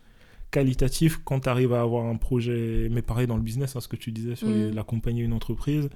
qualitatif 0.50 1.20
quand 1.24 1.40
tu 1.40 1.48
arrives 1.48 1.72
à 1.72 1.82
avoir 1.82 2.06
un 2.06 2.16
projet. 2.16 2.88
Mais 2.90 3.02
pareil 3.02 3.26
dans 3.26 3.36
le 3.36 3.42
business, 3.42 3.74
hein, 3.76 3.80
ce 3.80 3.88
que 3.88 3.96
tu 3.96 4.12
disais 4.12 4.36
sur 4.36 4.48
les- 4.48 4.68
Mhm. 4.68 4.74
l'accompagner 4.74 5.22
une 5.22 5.32
entreprise. 5.32 5.88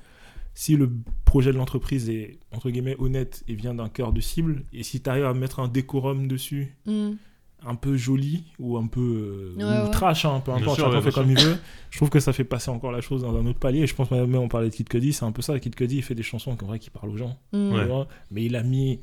Si 0.60 0.74
le 0.74 0.90
projet 1.24 1.52
de 1.52 1.56
l'entreprise 1.56 2.10
est 2.10 2.40
entre 2.52 2.68
guillemets 2.70 2.97
honnête 2.98 3.44
et 3.47 3.55
vient 3.55 3.74
d'un 3.74 3.89
cœur 3.89 4.12
de 4.12 4.20
cible, 4.20 4.64
et 4.72 4.82
si 4.82 5.01
tu 5.01 5.09
arrives 5.09 5.24
à 5.26 5.32
mettre 5.32 5.60
un 5.60 5.68
décorum 5.68 6.26
dessus, 6.26 6.74
Mhm. 6.85 7.16
un 7.64 7.74
peu 7.76 7.97
joli 7.97 8.43
ou 8.59 8.76
un 8.76 8.89
peu 8.89 9.01
euh, 9.01 9.55
Ouais, 9.56 9.62
ou 9.64 9.85
ouais. 9.85 9.90
trash, 9.93 10.24
hein, 10.24 10.40
peu 10.44 10.51
importe, 10.51 10.80
chacun 10.80 10.90
ouais, 10.90 11.01
fait 11.02 11.12
comme 11.12 11.30
il 11.30 11.39
veut. 11.39 11.56
Je 11.90 11.97
trouve 11.98 12.10
que 12.10 12.18
ça 12.18 12.32
fait 12.32 12.43
passer 12.43 12.70
encore 12.72 12.90
la 12.90 13.01
chose 13.01 13.22
dans 13.22 13.36
un 13.36 13.47
autre 13.47 13.60
palier. 13.60 13.82
Et 13.82 13.86
je 13.86 13.94
pense 13.94 14.10
même 14.10 14.35
on 14.35 14.48
parlait 14.48 14.68
de 14.68 14.74
Kid 14.74 14.89
Cudi, 14.89 15.12
c'est 15.12 15.24
un 15.24 15.30
peu 15.30 15.43
ça. 15.43 15.60
Kid 15.60 15.76
Cudi, 15.76 15.98
il 15.98 16.02
fait 16.02 16.16
des 16.16 16.24
chansons 16.24 16.56
en 16.60 16.66
vrai 16.66 16.80
qui 16.80 16.90
parlent 16.90 17.10
aux 17.10 17.16
gens, 17.16 17.39
vois. 17.52 18.09
mais 18.32 18.44
il 18.44 18.56
a 18.56 18.64
mis 18.64 18.98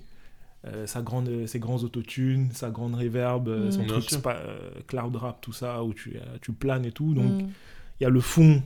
euh, 0.68 0.86
sa 0.88 1.02
grande, 1.02 1.46
ses 1.46 1.60
grands 1.60 1.78
autotunes, 1.84 2.50
sa 2.52 2.70
grande 2.70 2.96
reverb, 2.96 3.48
euh, 3.48 3.68
Mm. 3.68 3.72
son 3.72 3.86
truc 3.86 4.10
euh, 4.26 4.58
cloud 4.88 5.16
rap, 5.16 5.40
tout 5.40 5.54
ça, 5.54 5.84
où 5.86 5.94
tu, 5.94 6.18
euh, 6.18 6.38
tu 6.42 6.52
planes 6.52 6.86
et 6.86 6.92
tout. 6.92 7.14
Donc 7.14 7.34
il 8.00 8.04
y 8.04 8.06
a 8.06 8.10
le 8.10 8.20
fond 8.20 8.62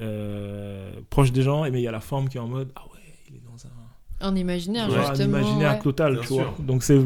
euh, 0.00 0.90
proche 1.10 1.32
des 1.32 1.42
gens, 1.42 1.64
et 1.64 1.70
mais 1.70 1.80
il 1.80 1.84
y 1.84 1.88
a 1.88 1.92
la 1.92 2.00
forme 2.00 2.28
qui 2.28 2.36
est 2.38 2.40
en 2.40 2.48
mode 2.48 2.70
ah 2.76 2.82
ouais, 2.92 3.00
il 3.28 3.36
est 3.36 3.40
dans 3.44 3.66
un 3.66 4.26
En 4.28 4.34
imaginaire, 4.36 4.84
un 4.92 5.06
justement. 5.14 5.38
imaginaire 5.38 5.72
ouais. 5.74 5.78
total, 5.80 6.14
Bien 6.14 6.22
tu 6.22 6.32
vois. 6.34 6.54
Donc 6.60 6.82
c'est 6.82 6.98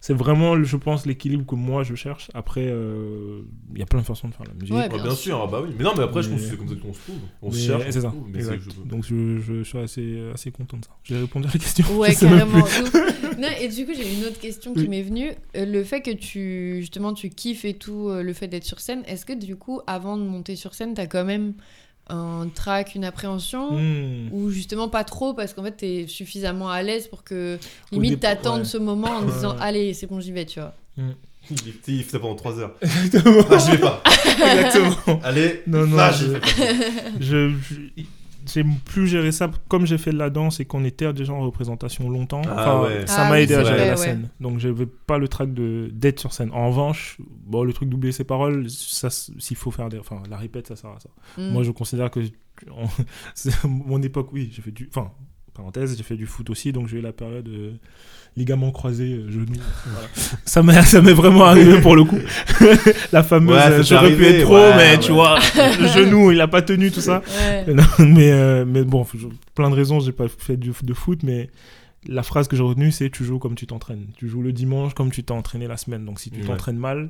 c'est 0.00 0.12
vraiment, 0.12 0.62
je 0.62 0.76
pense, 0.76 1.06
l'équilibre 1.06 1.46
que 1.46 1.54
moi 1.54 1.82
je 1.82 1.94
cherche. 1.94 2.30
Après, 2.34 2.66
euh, 2.68 3.40
il 3.72 3.78
y 3.78 3.82
a 3.82 3.86
plein 3.86 4.00
de 4.00 4.04
façons 4.04 4.28
de 4.28 4.34
faire 4.34 4.44
la 4.46 4.52
musique. 4.52 4.74
Ouais, 4.74 4.82
Ouais, 4.82 4.88
bien 4.90 5.02
bien 5.02 5.14
sûr, 5.14 5.40
ah 5.42 5.46
bah 5.50 5.60
oui. 5.64 5.70
Mais 5.78 5.82
non, 5.82 5.92
mais 5.96 6.02
après, 6.02 6.22
je 6.22 6.28
pense 6.28 6.42
que 6.42 6.46
c'est 6.46 6.56
comme 6.58 6.68
ça 6.68 6.74
qu'on 6.74 6.92
se 6.92 7.00
trouve. 7.00 7.16
On 7.40 7.50
se 7.50 7.58
cherche, 7.58 7.84
c'est 7.88 8.00
ça. 8.02 8.08
trouve, 8.08 8.28
mais 8.30 8.42
je- 8.42 8.82
Donc 8.86 9.02
je, 9.06 9.38
je 9.40 9.62
suis 9.62 9.78
assez, 9.78 10.20
assez 10.34 10.50
content 10.50 10.76
de 10.76 10.84
ça. 10.84 10.90
J'ai 11.04 11.16
répondu 11.16 11.48
à 11.48 11.52
la 11.54 11.58
question. 11.58 11.86
Ouais, 11.98 12.14
carrément. 12.20 12.58
non, 13.38 13.48
et 13.58 13.68
du 13.68 13.86
coup, 13.86 13.92
j'ai 13.96 14.14
une 14.14 14.24
autre 14.26 14.38
question 14.38 14.74
qui 14.74 14.80
Oui. 14.80 14.88
m'est 14.88 15.00
venue. 15.02 15.30
Euh, 15.56 15.64
le 15.64 15.82
fait 15.84 16.02
que 16.02 16.10
tu, 16.10 16.76
justement, 16.80 17.14
tu 17.14 17.30
kiffes 17.30 17.64
et 17.64 17.72
tout, 17.72 18.10
le 18.10 18.32
fait 18.34 18.46
d'être 18.48 18.64
sur 18.64 18.80
scène, 18.80 19.04
est-ce 19.06 19.24
que 19.24 19.32
du 19.32 19.56
coup, 19.56 19.80
avant 19.86 20.18
de 20.18 20.22
monter 20.24 20.54
sur 20.54 20.74
scène, 20.74 20.92
t'as 20.92 21.06
quand 21.06 21.24
même 21.24 21.54
un 22.08 22.48
trac, 22.54 22.94
une 22.94 23.04
appréhension 23.04 23.72
Hmm. 23.78 24.28
Ou 24.32 24.50
justement 24.50 24.88
pas 24.88 25.04
trop 25.04 25.32
parce 25.34 25.54
qu'en 25.54 25.62
fait, 25.62 25.72
t'es 25.72 26.06
suffisamment 26.08 26.68
à 26.70 26.82
l'aise 26.82 27.08
pour 27.08 27.24
que 27.24 27.58
limite 27.92 28.20
t'attendes 28.20 28.60
ouais. 28.60 28.64
ce 28.64 28.76
moment 28.78 29.08
en 29.10 29.24
Ouais, 29.24 29.32
disant. 29.32 29.56
Allez, 29.60 29.94
c'est 29.94 30.06
bon, 30.06 30.20
j'y 30.20 30.32
vais, 30.32 30.44
tu 30.44 30.60
vois. 30.60 30.74
Il 31.50 31.56
il 31.88 32.02
fait 32.04 32.12
ça 32.12 32.18
pendant 32.18 32.34
3 32.36 32.58
heures. 32.58 32.74
Exactement. 32.80 33.44
Ah, 33.50 33.58
je 33.58 33.70
vais 33.72 33.78
pas. 33.78 34.02
Exactement. 34.26 35.20
Allez, 35.22 35.62
Non, 35.66 35.86
non, 35.86 35.96
ça, 35.98 36.12
je- 36.12 36.24
j'y 36.24 36.30
fais 36.32 36.40
pas. 36.40 36.46
je, 37.20 37.52
je- 37.70 38.02
j'ai 38.46 38.64
plus 38.84 39.06
géré 39.06 39.32
ça 39.32 39.50
comme 39.68 39.86
j'ai 39.86 39.98
fait 39.98 40.12
de 40.12 40.18
la 40.18 40.30
danse 40.30 40.60
et 40.60 40.64
qu'on 40.64 40.84
était 40.84 41.12
déjà 41.12 41.32
en 41.32 41.40
représentation 41.40 42.08
longtemps. 42.10 42.42
Ah 42.46 42.78
enfin, 42.78 42.82
ouais. 42.88 43.06
Ça 43.06 43.22
Ah 43.22 43.28
m'a 43.28 43.36
oui, 43.36 43.42
aidé 43.42 43.54
à 43.54 43.64
gérer 43.64 43.76
vrai, 43.76 43.86
la 43.86 43.90
ouais. 43.92 43.96
scène. 43.96 44.28
Donc 44.40 44.58
j'avais 44.58 44.86
pas 44.86 45.18
le 45.18 45.28
trac 45.28 45.52
de 45.52 45.90
d'être 45.92 46.20
sur 46.20 46.32
scène. 46.32 46.50
En 46.52 46.68
revanche, 46.68 47.18
bon, 47.46 47.62
le 47.64 47.72
truc 47.72 47.88
d'oublier 47.88 48.12
ses 48.12 48.24
paroles, 48.24 48.68
ça, 48.70 49.10
s'il 49.10 49.56
faut 49.56 49.70
faire 49.70 49.88
des, 49.88 49.98
enfin, 49.98 50.22
la 50.28 50.36
répète, 50.36 50.66
ça 50.68 50.76
sert 50.76 50.90
à 50.90 51.00
ça. 51.00 51.10
Mm. 51.38 51.52
Moi, 51.52 51.62
je 51.62 51.70
considère 51.70 52.10
que 52.10 52.20
mon 53.64 54.02
époque, 54.02 54.28
oui, 54.32 54.50
j'ai 54.52 54.62
fait 54.62 54.70
du, 54.70 54.88
enfin, 54.88 55.10
parenthèse, 55.54 55.96
j'ai 55.96 56.02
fait 56.02 56.16
du 56.16 56.26
foot 56.26 56.50
aussi, 56.50 56.72
donc 56.72 56.88
j'ai 56.88 56.98
eu 56.98 57.00
la 57.00 57.12
période 57.12 57.48
euh, 57.48 57.72
ligament 58.36 58.70
croisé, 58.72 59.12
euh, 59.14 59.30
genou. 59.30 59.46
voilà. 59.86 60.08
ça 60.44 60.62
m'est, 60.62 60.82
ça 60.82 61.00
m'est 61.00 61.12
vraiment 61.12 61.44
arrivé 61.44 61.80
pour 61.82 61.94
le 61.96 62.04
coup. 62.04 62.18
la 63.12 63.22
fameuse, 63.22 63.54
Ouais, 63.56 63.82
j'aurais 63.84 64.14
pu 64.14 64.24
être 64.26 64.44
pro, 64.44 64.54
ouais, 64.56 64.76
mais 64.76 64.90
ouais. 64.92 64.98
tu 64.98 65.12
vois, 65.12 65.38
le 65.56 65.88
genou, 65.88 66.30
il 66.32 66.40
a 66.40 66.48
pas 66.48 66.62
tenu 66.62 66.90
tout 66.90 67.00
ça. 67.00 67.22
Ouais. 67.66 67.72
Non, 67.72 67.84
mais, 68.00 68.32
euh, 68.32 68.64
mais 68.66 68.82
bon, 68.84 69.06
je- 69.14 69.26
plein 69.54 69.70
de 69.70 69.74
raisons, 69.74 70.00
j'ai 70.00 70.12
pas 70.12 70.26
fait 70.28 70.56
du, 70.56 70.72
de 70.82 70.94
foot, 70.94 71.22
mais 71.22 71.48
la 72.06 72.22
phrase 72.22 72.48
que 72.48 72.56
j'ai 72.56 72.62
retenue, 72.62 72.92
c'est 72.92 73.08
tu 73.10 73.24
joues 73.24 73.38
comme 73.38 73.54
tu 73.54 73.66
t'entraînes. 73.66 74.06
Tu 74.16 74.28
joues 74.28 74.42
le 74.42 74.52
dimanche 74.52 74.92
comme 74.94 75.10
tu 75.10 75.22
t'es 75.24 75.32
entraîné 75.32 75.66
la 75.66 75.76
semaine. 75.78 76.04
Donc 76.04 76.20
si 76.20 76.30
tu 76.30 76.40
Ouais. 76.40 76.46
t'entraînes 76.46 76.76
mal, 76.76 77.08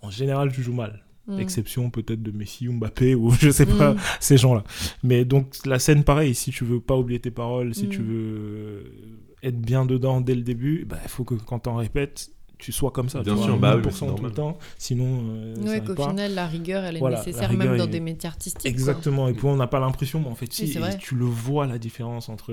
en 0.00 0.10
général, 0.10 0.50
tu 0.52 0.62
joues 0.62 0.72
mal. 0.72 1.02
Mm. 1.30 1.40
Exception 1.40 1.90
peut-être 1.90 2.22
de 2.22 2.30
Messi 2.30 2.68
ou 2.68 2.72
Mbappé 2.74 3.14
ou 3.14 3.30
je 3.40 3.50
sais 3.50 3.66
pas, 3.66 3.94
Mm. 3.94 3.98
ces 4.20 4.36
gens-là. 4.36 4.64
Mais 5.02 5.24
donc 5.24 5.54
la 5.66 5.78
scène, 5.78 6.04
pareil, 6.04 6.34
si 6.34 6.50
tu 6.50 6.64
veux 6.64 6.80
pas 6.80 6.96
oublier 6.96 7.20
tes 7.20 7.30
paroles, 7.30 7.74
si 7.74 7.86
Mm. 7.86 7.90
tu 7.90 8.02
veux 8.02 8.84
être 9.42 9.60
bien 9.60 9.86
dedans 9.86 10.20
dès 10.20 10.34
le 10.34 10.42
début, 10.42 10.84
bah, 10.88 10.98
il 11.02 11.08
faut 11.08 11.24
que 11.24 11.34
quand 11.34 11.60
t'en 11.60 11.76
répètes, 11.76 12.30
tu 12.60 12.72
sois 12.72 12.90
comme 12.90 13.08
ça. 13.08 13.22
Bien 13.22 13.34
tu 13.34 13.42
sûr, 13.42 13.56
vois, 13.56 13.58
bah 13.58 13.76
oui, 13.76 13.82
1000% 13.82 13.84
mais 13.84 13.92
c'est 14.10 14.14
tout 14.16 14.24
le 14.24 14.30
temps. 14.32 14.58
Sinon, 14.78 15.24
euh, 15.30 15.54
ça 15.56 15.60
Ouais, 15.62 15.80
va 15.80 15.94
qu'au 15.94 16.08
final, 16.08 16.34
la 16.34 16.46
rigueur, 16.46 16.84
elle 16.84 16.96
est 16.96 17.00
Voilà, 17.00 17.18
nécessaire 17.18 17.52
même 17.52 17.76
dans 17.76 17.84
est- 17.84 17.88
des 17.88 18.00
métiers 18.00 18.28
artistiques. 18.28 18.62
quoi. 18.62 18.70
Exactement, 18.70 19.28
et 19.28 19.32
puis 19.32 19.46
on 19.46 19.56
n'a 19.56 19.66
pas 19.66 19.80
l'impression, 19.80 20.20
mais 20.20 20.28
en 20.28 20.34
fait, 20.34 20.52
si, 20.52 20.64
Oui, 20.78 20.84
et 20.94 20.98
tu 20.98 21.14
le 21.14 21.24
vois 21.24 21.66
la 21.66 21.78
différence 21.78 22.28
entre. 22.28 22.52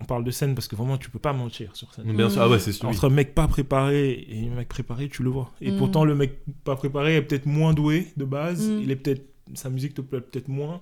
On 0.00 0.04
parle 0.04 0.24
de 0.24 0.30
scène 0.30 0.54
parce 0.54 0.66
que 0.68 0.76
vraiment, 0.76 0.96
tu 0.98 1.10
peux 1.10 1.18
pas 1.18 1.32
mentir 1.32 1.76
sur 1.76 1.92
scène. 1.94 2.12
Bien 2.16 2.28
sûr, 2.30 2.42
ah 2.42 2.48
ouais, 2.48 2.58
c'est 2.58 2.72
sûr. 2.72 2.88
oui. 2.88 2.94
Entre 2.94 3.08
mec 3.08 3.34
pas 3.34 3.46
préparé 3.48 4.26
et 4.28 4.48
mec 4.48 4.68
préparé, 4.68 5.08
tu 5.08 5.22
le 5.22 5.30
vois. 5.30 5.50
Et 5.60 5.70
Mm. 5.70 5.76
pourtant, 5.78 6.04
le 6.04 6.14
mec 6.14 6.38
pas 6.64 6.76
préparé 6.76 7.16
est 7.16 7.22
peut-être 7.22 7.46
moins 7.46 7.72
doué 7.74 8.08
de 8.16 8.24
base, 8.24 8.68
Mm. 8.68 8.80
il 8.82 8.90
est 8.90 8.96
peut-être. 8.96 9.22
Sa 9.54 9.68
musique 9.70 9.94
te 9.94 10.00
plaît 10.00 10.20
peut-être 10.20 10.48
moins, 10.48 10.80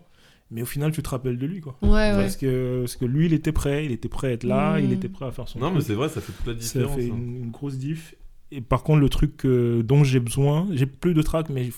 mais 0.50 0.62
au 0.62 0.66
final, 0.66 0.92
tu 0.92 1.02
te 1.02 1.08
rappelles 1.08 1.38
de 1.38 1.46
lui, 1.46 1.60
quoi. 1.60 1.76
Ouais, 1.82 1.88
ouais. 1.90 2.12
Parce, 2.14 2.36
que, 2.36 2.80
parce 2.80 2.96
que 2.96 3.04
lui, 3.04 3.26
il 3.26 3.32
était 3.32 3.52
prêt, 3.52 3.84
il 3.84 3.92
était 3.92 4.08
prêt 4.08 4.28
à 4.28 4.30
être 4.32 4.44
là, 4.44 4.78
Mm. 4.78 4.84
il 4.84 4.92
était 4.92 5.08
prêt 5.08 5.26
à 5.26 5.32
faire 5.32 5.48
son 5.48 5.58
Non, 5.58 5.70
mais 5.70 5.80
c'est 5.80 5.94
vrai, 5.94 6.08
ça 6.08 6.20
fait 6.20 6.32
toute 6.32 6.46
la 6.46 6.52
Ça 6.54 6.58
différence. 6.78 6.96
fait 6.96 7.04
hein. 7.10 7.14
une, 7.16 7.44
une 7.44 7.50
grosse 7.50 7.76
diff. 7.78 8.14
Et 8.52 8.60
par 8.60 8.82
contre, 8.82 9.00
le 9.00 9.08
truc 9.08 9.44
euh, 9.44 9.82
dont 9.82 10.02
j'ai 10.04 10.20
besoin, 10.20 10.66
j'ai 10.72 10.86
plus 10.86 11.14
de 11.14 11.22
track, 11.22 11.48
mais 11.50 11.70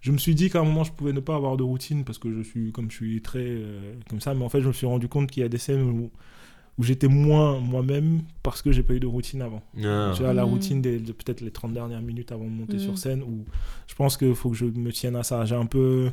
je 0.00 0.12
me 0.12 0.18
suis 0.18 0.34
dit 0.34 0.50
qu'à 0.50 0.60
un 0.60 0.64
moment, 0.64 0.84
je 0.84 0.92
pouvais 0.92 1.12
ne 1.12 1.20
pas 1.20 1.36
avoir 1.36 1.56
de 1.56 1.62
routine 1.62 2.04
parce 2.04 2.18
que 2.18 2.32
je 2.32 2.42
suis, 2.42 2.72
comme 2.72 2.90
je 2.90 2.96
suis 2.96 3.22
très 3.22 3.38
euh, 3.44 3.94
comme 4.08 4.20
ça, 4.20 4.34
mais 4.34 4.44
en 4.44 4.48
fait, 4.48 4.60
je 4.60 4.68
me 4.68 4.72
suis 4.72 4.86
rendu 4.86 5.08
compte 5.08 5.30
qu'il 5.30 5.42
y 5.42 5.46
a 5.46 5.48
des 5.48 5.58
scènes 5.58 5.82
où, 5.82 6.10
où 6.78 6.82
j'étais 6.82 7.08
moins 7.08 7.58
moi-même 7.60 8.22
parce 8.42 8.62
que 8.62 8.70
j'ai 8.72 8.82
pas 8.82 8.94
eu 8.94 9.00
de 9.00 9.06
routine 9.06 9.42
avant. 9.42 9.62
Ah. 9.84 10.12
Tu 10.16 10.22
vois, 10.22 10.32
la 10.34 10.44
Mhm. 10.44 10.50
routine 10.52 10.82
des, 10.82 10.98
de 10.98 11.12
peut-être 11.12 11.40
les 11.40 11.50
30 11.50 11.72
dernières 11.74 12.02
minutes 12.02 12.32
avant 12.32 12.44
de 12.44 12.50
monter 12.50 12.78
sur 12.78 12.98
scène, 12.98 13.22
où 13.22 13.44
je 13.86 13.94
pense 13.94 14.16
qu'il 14.16 14.34
faut 14.34 14.50
que 14.50 14.56
je 14.56 14.64
me 14.66 14.90
tienne 14.92 15.16
à 15.16 15.22
ça. 15.22 15.44
J'ai 15.44 15.56
un 15.56 15.66
peu, 15.66 16.10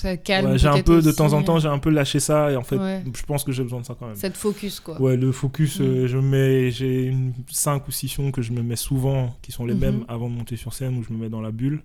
Ça 0.00 0.16
calme. 0.16 0.50
ouais, 0.52 0.58
j'ai 0.58 0.68
un 0.68 0.82
peu 0.82 1.02
de 1.02 1.10
temps 1.12 1.32
en 1.32 1.42
temps, 1.42 1.58
j'ai 1.58 1.68
un 1.68 1.78
peu 1.78 1.90
lâché 1.90 2.20
ça 2.20 2.50
et 2.50 2.56
en 2.56 2.62
fait, 2.62 2.76
Ouais. 2.78 3.04
je 3.14 3.22
pense 3.24 3.44
que 3.44 3.52
j'ai 3.52 3.62
besoin 3.62 3.80
de 3.80 3.86
ça 3.86 3.94
quand 3.98 4.06
même. 4.06 4.16
Ça 4.16 4.30
te 4.30 4.36
focus, 4.38 4.80
quoi. 4.80 5.00
Ouais, 5.00 5.16
le 5.16 5.30
focus, 5.32 5.78
Mm. 5.80 5.82
euh, 5.82 6.06
je 6.08 6.18
mets, 6.18 6.70
j'ai 6.70 7.04
une 7.06 7.32
5 7.50 7.86
ou 7.88 7.90
6 7.90 8.08
sons 8.08 8.30
que 8.30 8.42
je 8.42 8.52
me 8.52 8.62
mets 8.62 8.76
souvent, 8.76 9.36
qui 9.42 9.52
sont 9.52 9.64
les 9.64 9.74
Mhm. 9.74 9.80
mêmes 9.80 10.04
avant 10.08 10.28
de 10.30 10.34
monter 10.34 10.56
sur 10.56 10.72
scène, 10.72 10.96
où 10.98 11.02
je 11.02 11.12
me 11.12 11.18
mets 11.18 11.28
dans 11.28 11.40
la 11.42 11.50
bulle. 11.50 11.82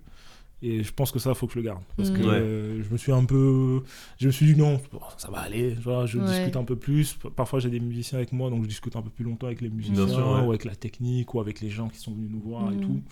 Et 0.62 0.82
je 0.82 0.90
pense 0.90 1.12
que 1.12 1.18
ça, 1.18 1.34
faut 1.34 1.46
que 1.46 1.52
je 1.52 1.58
le 1.58 1.64
garde. 1.66 1.82
Parce 1.98 2.10
Mm. 2.10 2.14
que 2.14 2.20
Ouais. 2.22 2.28
euh, 2.32 2.82
je 2.82 2.90
me 2.90 2.96
suis 2.96 3.12
un 3.12 3.24
peu. 3.26 3.82
Je 4.18 4.26
me 4.28 4.32
suis 4.32 4.46
dit 4.46 4.56
non, 4.58 4.80
bon, 4.90 5.00
ça 5.18 5.30
va 5.30 5.40
aller. 5.40 5.76
je 5.84 6.18
Ouais. 6.18 6.24
discute 6.26 6.56
un 6.56 6.64
peu 6.64 6.76
plus. 6.76 7.18
Parfois, 7.36 7.60
j'ai 7.60 7.68
des 7.68 7.78
musiciens 7.78 8.16
avec 8.16 8.32
moi, 8.32 8.48
donc 8.48 8.62
je 8.62 8.68
discute 8.68 8.96
un 8.96 9.02
peu 9.02 9.10
plus 9.10 9.24
longtemps 9.24 9.48
avec 9.48 9.60
les 9.60 9.68
musiciens, 9.68 10.08
sûr, 10.08 10.16
ouais. 10.26 10.40
ou 10.46 10.48
avec 10.48 10.64
la 10.64 10.74
technique, 10.74 11.34
ou 11.34 11.40
avec 11.40 11.60
les 11.60 11.68
gens 11.68 11.88
qui 11.88 11.98
sont 11.98 12.12
venus 12.12 12.30
nous 12.32 12.40
voir 12.40 12.72
et 12.72 12.76
Mm. 12.76 12.80
tout. 12.80 13.02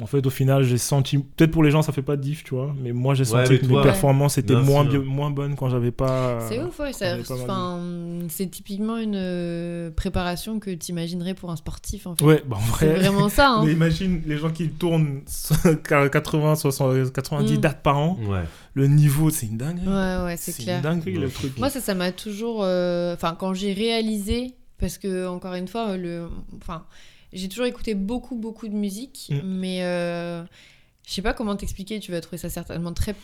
En 0.00 0.06
fait, 0.06 0.26
au 0.26 0.30
final, 0.30 0.64
j'ai 0.64 0.78
senti. 0.78 1.18
Peut-être 1.18 1.50
pour 1.52 1.62
les 1.62 1.70
gens, 1.70 1.82
ça 1.82 1.92
fait 1.92 2.02
pas 2.02 2.16
de 2.16 2.22
diff, 2.22 2.42
tu 2.42 2.54
vois. 2.54 2.74
Mais 2.82 2.92
moi, 2.92 3.14
j'ai 3.14 3.24
senti 3.24 3.58
que 3.60 3.66
toi- 3.66 3.78
mes 3.80 3.84
performances 3.84 4.36
étaient 4.38 4.56
moins, 4.56 4.84
bien- 4.84 4.98
moins 5.00 5.30
bonnes 5.30 5.54
quand 5.54 5.68
j'avais 5.68 5.92
pas. 5.92 6.40
C'est 6.48 6.60
ouf, 6.62 6.78
ouais. 6.80 6.92
c'est 8.28 8.46
typiquement 8.50 8.96
une 8.96 9.14
euh, 9.16 9.90
préparation 9.90 10.58
que 10.58 10.70
tu 10.70 10.90
imaginerais 10.92 11.34
pour 11.34 11.50
un 11.50 11.56
sportif, 11.56 12.06
en 12.06 12.16
fait. 12.16 12.24
Ouais, 12.24 12.42
bah 12.46 12.56
en 12.56 12.74
C'est 12.78 12.86
vrai. 12.86 12.98
vraiment 13.00 13.28
ça. 13.28 13.50
hein. 13.50 13.62
Mais 13.66 13.72
imagine 13.72 14.22
les 14.26 14.38
gens 14.38 14.50
qui 14.50 14.70
tournent 14.70 15.20
80, 15.84 16.54
60, 16.56 17.12
90 17.12 17.54
Mm. 17.54 17.60
dates 17.60 17.82
par 17.82 17.98
an. 17.98 18.18
Ouais. 18.26 18.42
Le 18.74 18.86
niveau, 18.86 19.30
c'est 19.30 19.46
une 19.46 19.58
dinguerie. 19.58 19.86
Ouais, 19.86 20.24
ouais, 20.24 20.36
c'est 20.38 20.52
C'est 20.52 20.62
clair. 20.62 20.76
une 20.78 20.82
dinguerie 20.82 21.14
le 21.18 21.28
truc. 21.30 21.56
Moi, 21.58 21.70
ça, 21.70 21.80
ça 21.80 21.94
m'a 21.94 22.12
toujours. 22.12 22.60
euh, 22.62 23.14
Enfin, 23.14 23.36
quand 23.38 23.54
j'ai 23.54 23.72
réalisé, 23.72 24.54
parce 24.78 24.98
que, 24.98 25.28
encore 25.28 25.54
une 25.54 25.68
fois, 25.68 25.96
le. 25.96 26.28
Enfin, 26.60 26.84
j'ai 27.32 27.48
toujours 27.48 27.66
écouté 27.66 27.94
beaucoup, 27.94 28.36
beaucoup 28.36 28.68
de 28.68 28.74
musique, 28.74 29.28
Mm. 29.30 29.40
mais 29.44 29.82
euh, 29.84 30.42
je 31.06 31.12
sais 31.12 31.22
pas 31.22 31.32
comment 31.34 31.56
t'expliquer, 31.56 31.98
tu 32.00 32.10
vas 32.12 32.20
trouver 32.20 32.38
ça 32.38 32.48
certainement 32.50 32.92
très 32.92 33.14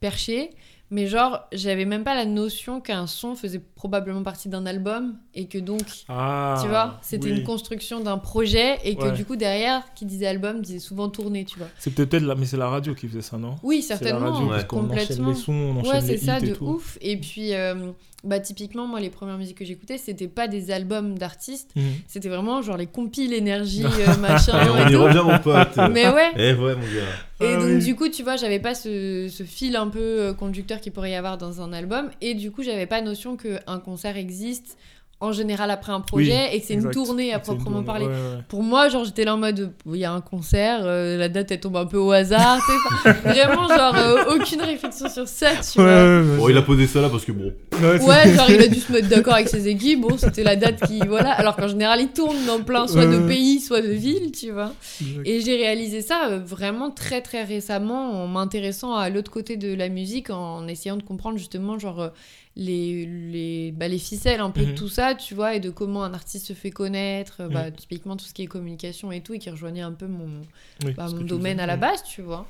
perché. 0.00 0.50
Mais 0.90 1.08
genre, 1.08 1.40
j'avais 1.52 1.84
même 1.84 2.04
pas 2.04 2.14
la 2.14 2.24
notion 2.24 2.80
qu'un 2.80 3.08
son 3.08 3.34
faisait 3.34 3.60
probablement 3.74 4.22
partie 4.22 4.48
d'un 4.48 4.66
album 4.66 5.16
et 5.34 5.46
que 5.46 5.58
donc, 5.58 5.82
Ah, 6.08 6.58
tu 6.62 6.68
vois, 6.68 6.98
c'était 7.02 7.30
oui. 7.32 7.38
une 7.38 7.42
construction 7.44 7.98
d'un 8.00 8.18
projet 8.18 8.78
et 8.84 8.94
que 8.94 9.02
Ouais. 9.06 9.12
du 9.12 9.24
coup, 9.24 9.34
derrière, 9.34 9.82
qui 9.96 10.04
disait 10.06 10.28
album, 10.28 10.60
disait 10.62 10.78
souvent 10.78 11.08
tourné, 11.08 11.44
tu 11.44 11.58
vois. 11.58 11.66
C'est 11.78 11.92
peut-être 11.92 12.22
la... 12.22 12.36
mais 12.36 12.46
c'est 12.46 12.56
la 12.56 12.68
radio 12.68 12.94
qui 12.94 13.08
faisait 13.08 13.20
ça, 13.22 13.36
non? 13.36 13.56
Oui, 13.64 13.82
C'est 13.82 13.94
la 13.94 13.98
certainement, 13.98 14.30
radio, 14.32 14.48
parce 14.48 14.62
Ouais. 14.62 14.66
qu'on 14.68 14.76
enchaîne 14.78 14.88
complètement. 15.06 15.28
les 15.30 15.34
sons, 15.34 15.52
on 15.52 15.76
enchaîne 15.80 15.92
Ouais, 15.92 16.00
c'est 16.02 16.18
ça, 16.18 16.38
hits 16.38 16.44
et 16.44 16.48
de 16.50 16.54
tout. 16.54 16.64
ouf. 16.66 16.98
Et 17.00 17.16
puis, 17.16 17.52
euh, 17.54 17.90
bah, 18.22 18.38
typiquement, 18.38 18.86
moi, 18.86 19.00
les 19.00 19.10
premières 19.10 19.38
musiques 19.38 19.58
que 19.58 19.64
j'écoutais, 19.64 19.98
c'était 19.98 20.28
pas 20.28 20.46
des 20.46 20.70
albums 20.70 21.18
d'artistes, 21.18 21.70
Mhm. 21.74 21.82
c'était 22.06 22.28
vraiment 22.28 22.62
genre 22.62 22.76
les 22.76 22.86
compiles 22.86 23.32
énergie, 23.32 23.82
euh, 23.84 24.16
machin. 24.18 24.64
Et 24.64 24.70
on 24.70 24.86
et 24.86 24.90
y 24.90 24.94
tout. 24.94 25.02
revient, 25.02 25.22
mon 25.24 25.38
pote. 25.40 25.76
Mais 25.92 26.08
ouais. 26.08 26.30
Eh 26.36 26.52
ouais, 26.54 26.74
mon 26.76 26.80
gars. 26.82 27.10
Et 27.38 27.48
Ah 27.52 27.56
donc, 27.56 27.64
oui. 27.66 27.84
du 27.84 27.94
coup, 27.94 28.08
tu 28.08 28.22
vois, 28.22 28.36
j'avais 28.36 28.60
pas 28.60 28.74
ce, 28.74 29.28
ce 29.30 29.42
fil 29.42 29.76
un 29.76 29.88
peu 29.88 29.98
euh, 30.00 30.32
qu'il 30.80 30.92
pourrait 30.92 31.12
y 31.12 31.14
avoir 31.14 31.38
dans 31.38 31.60
un 31.60 31.72
album. 31.72 32.10
Et 32.20 32.34
du 32.34 32.50
coup, 32.50 32.62
j'avais 32.62 32.86
pas 32.86 33.00
notion 33.00 33.36
qu'un 33.36 33.80
concert 33.80 34.16
existe 34.16 34.78
en 35.18 35.32
général 35.32 35.70
après 35.70 35.92
un 35.92 36.02
projet 36.02 36.54
et 36.54 36.60
que 36.60 36.66
c'est 36.66 36.74
une 36.74 36.90
tournée 36.90 37.32
à 37.32 37.38
proprement 37.38 37.70
tournée, 37.82 37.86
parler. 37.86 38.04
ouais, 38.06 38.12
ouais. 38.12 38.42
Pour 38.48 38.62
moi, 38.62 38.90
genre, 38.90 39.04
j'étais 39.06 39.24
là 39.24 39.34
en 39.34 39.38
mode, 39.38 39.72
il 39.86 39.96
y 39.96 40.04
a 40.04 40.12
un 40.12 40.20
concert, 40.20 40.80
euh, 40.82 41.16
la 41.16 41.30
date, 41.30 41.50
elle 41.52 41.60
tombe 41.60 41.78
un 41.78 41.86
peu 41.86 41.96
au 41.96 42.10
hasard. 42.12 42.58
tu 42.58 42.72
sais, 42.72 42.78
enfin, 42.92 43.12
vraiment, 43.30 43.66
genre, 43.66 43.94
euh, 43.96 44.34
aucune 44.36 44.60
réflexion 44.60 45.08
sur 45.08 45.26
ça, 45.26 45.52
tu 45.56 45.78
Ouais, 45.80 45.84
vois. 45.84 45.94
ouais, 45.94 46.20
ouais, 46.30 46.36
Bon, 46.36 46.48
il 46.50 46.56
a 46.58 46.62
posé 46.62 46.86
ça 46.86 47.00
là 47.00 47.08
parce 47.08 47.24
que 47.24 47.32
bon. 47.32 47.50
ouais, 47.82 48.34
genre 48.34 48.50
il 48.50 48.60
a 48.60 48.68
dû 48.68 48.78
se 48.78 48.92
mettre 48.92 49.08
d'accord 49.08 49.32
avec 49.34 49.48
ses 49.56 49.68
équipes. 49.68 50.02
Bon, 50.02 50.18
c'était 50.18 50.42
la 50.44 50.54
date 50.54 50.86
qui. 50.86 50.98
Voilà. 51.08 51.30
Alors 51.30 51.56
qu'en 51.56 51.68
général, 51.68 51.98
il 52.02 52.08
tourne 52.08 52.36
dans 52.46 52.60
plein, 52.60 52.86
soit 52.86 53.06
de 53.06 53.26
pays, 53.26 53.60
soit 53.60 53.80
de 53.80 53.88
villes, 53.92 54.32
tu 54.32 54.50
vois. 54.50 54.72
Exact. 55.00 55.22
Et 55.26 55.40
j'ai 55.40 55.56
réalisé 55.56 56.02
ça 56.02 56.28
euh, 56.28 56.40
vraiment 56.44 56.90
très, 56.90 57.22
très 57.22 57.42
récemment 57.42 58.22
en 58.22 58.26
m'intéressant 58.26 58.94
à 58.94 59.08
l'autre 59.08 59.30
côté 59.30 59.56
de 59.56 59.72
la 59.74 59.88
musique, 59.88 60.28
en 60.28 60.68
essayant 60.68 60.96
de 60.98 61.02
comprendre 61.02 61.38
justement, 61.38 61.78
genre, 61.78 62.00
euh, 62.02 62.08
les, 62.56 63.04
les, 63.06 63.72
bah, 63.72 63.86
les 63.88 63.98
ficelles 63.98 64.40
un 64.40 64.50
peu 64.50 64.62
de 64.62 64.70
Mhm. 64.70 64.74
tout 64.74 64.88
ça, 64.88 65.14
tu 65.14 65.34
vois, 65.34 65.54
et 65.54 65.60
de 65.60 65.70
comment 65.70 66.04
un 66.04 66.14
artiste 66.14 66.46
se 66.46 66.52
fait 66.54 66.70
connaître. 66.70 67.42
euh, 67.42 67.48
bah, 67.48 67.66
Mhm. 67.70 67.76
typiquement, 67.76 68.16
tout 68.16 68.24
ce 68.24 68.32
qui 68.34 68.42
est 68.42 68.46
communication 68.46 69.12
et 69.12 69.20
tout, 69.20 69.34
et 69.34 69.38
qui 69.38 69.50
rejoignait 69.50 69.82
un 69.82 69.92
peu 69.92 70.06
mon, 70.06 70.42
Oui, 70.84 70.92
bah, 70.96 71.08
mon 71.10 71.20
domaine 71.22 71.60
à 71.60 71.66
la 71.66 71.74
Ouais. 71.74 71.80
base, 71.80 72.02
tu 72.04 72.22
vois. 72.22 72.46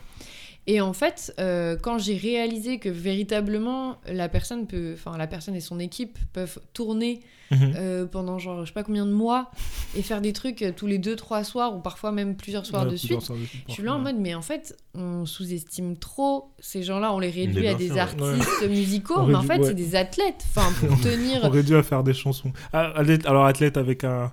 Et 0.69 0.81
en 0.81 0.93
fait, 0.93 1.33
euh, 1.39 1.77
quand 1.81 1.99
j'ai 1.99 2.17
réalisé 2.17 2.79
que 2.79 2.89
véritablement 2.89 3.99
la 4.09 4.29
personne 4.29 4.67
peut, 4.67 4.93
enfin 4.95 5.17
la 5.17 5.27
personne 5.29 5.55
et 5.55 5.61
son 5.61 5.79
équipe 5.79 6.19
peuvent 6.33 6.59
tourner 6.73 7.21
Mhm. 7.53 7.75
euh, 7.77 8.07
pendant 8.07 8.41
genre 8.41 8.63
je 8.63 8.67
sais 8.67 8.73
pas 8.75 8.83
combien 8.83 9.07
de 9.07 9.13
mois 9.13 9.53
et 9.97 10.03
faire 10.03 10.21
des 10.21 10.33
trucs 10.33 10.63
euh, 10.63 10.73
tous 10.75 10.89
les 10.89 10.99
deux 10.99 11.15
trois 11.15 11.45
soirs 11.45 11.77
ou 11.77 11.79
parfois 11.81 12.11
même 12.11 12.35
plusieurs 12.37 12.67
soirs 12.67 12.83
Ouais, 12.87 12.91
de 12.91 12.97
suite. 12.97 13.21
soirs 13.21 13.39
de 13.39 13.45
suite, 13.45 13.63
Je 13.69 13.73
suis 13.73 13.85
là 13.85 13.95
en 13.95 14.01
mode 14.01 14.17
mais 14.19 14.35
en 14.35 14.43
fait 14.43 14.77
on 14.97 15.27
sous-estime 15.27 15.97
trop 15.97 16.51
ces 16.59 16.83
gens-là, 16.83 17.13
on 17.13 17.21
les 17.21 17.31
réduit 17.31 17.69
à 17.69 17.75
des 17.75 17.93
ouais. 17.93 18.01
artistes 18.01 18.67
musicaux, 18.69 19.23
mais 19.27 19.37
en 19.37 19.43
réduit- 19.43 19.47
fait 19.47 19.59
ouais. 19.61 19.69
c'est 19.69 19.75
des 19.75 19.95
athlètes. 19.95 20.45
Enfin 20.57 20.73
pour 20.85 21.01
tenir, 21.01 21.39
On 21.45 21.51
dû 21.51 21.77
à 21.77 21.85
faire 21.85 22.03
des 22.03 22.15
chansons. 22.15 22.53
Ah, 22.73 22.93
alors 23.27 23.47
athlète 23.47 23.77
avec 23.77 24.03
un. 24.03 24.33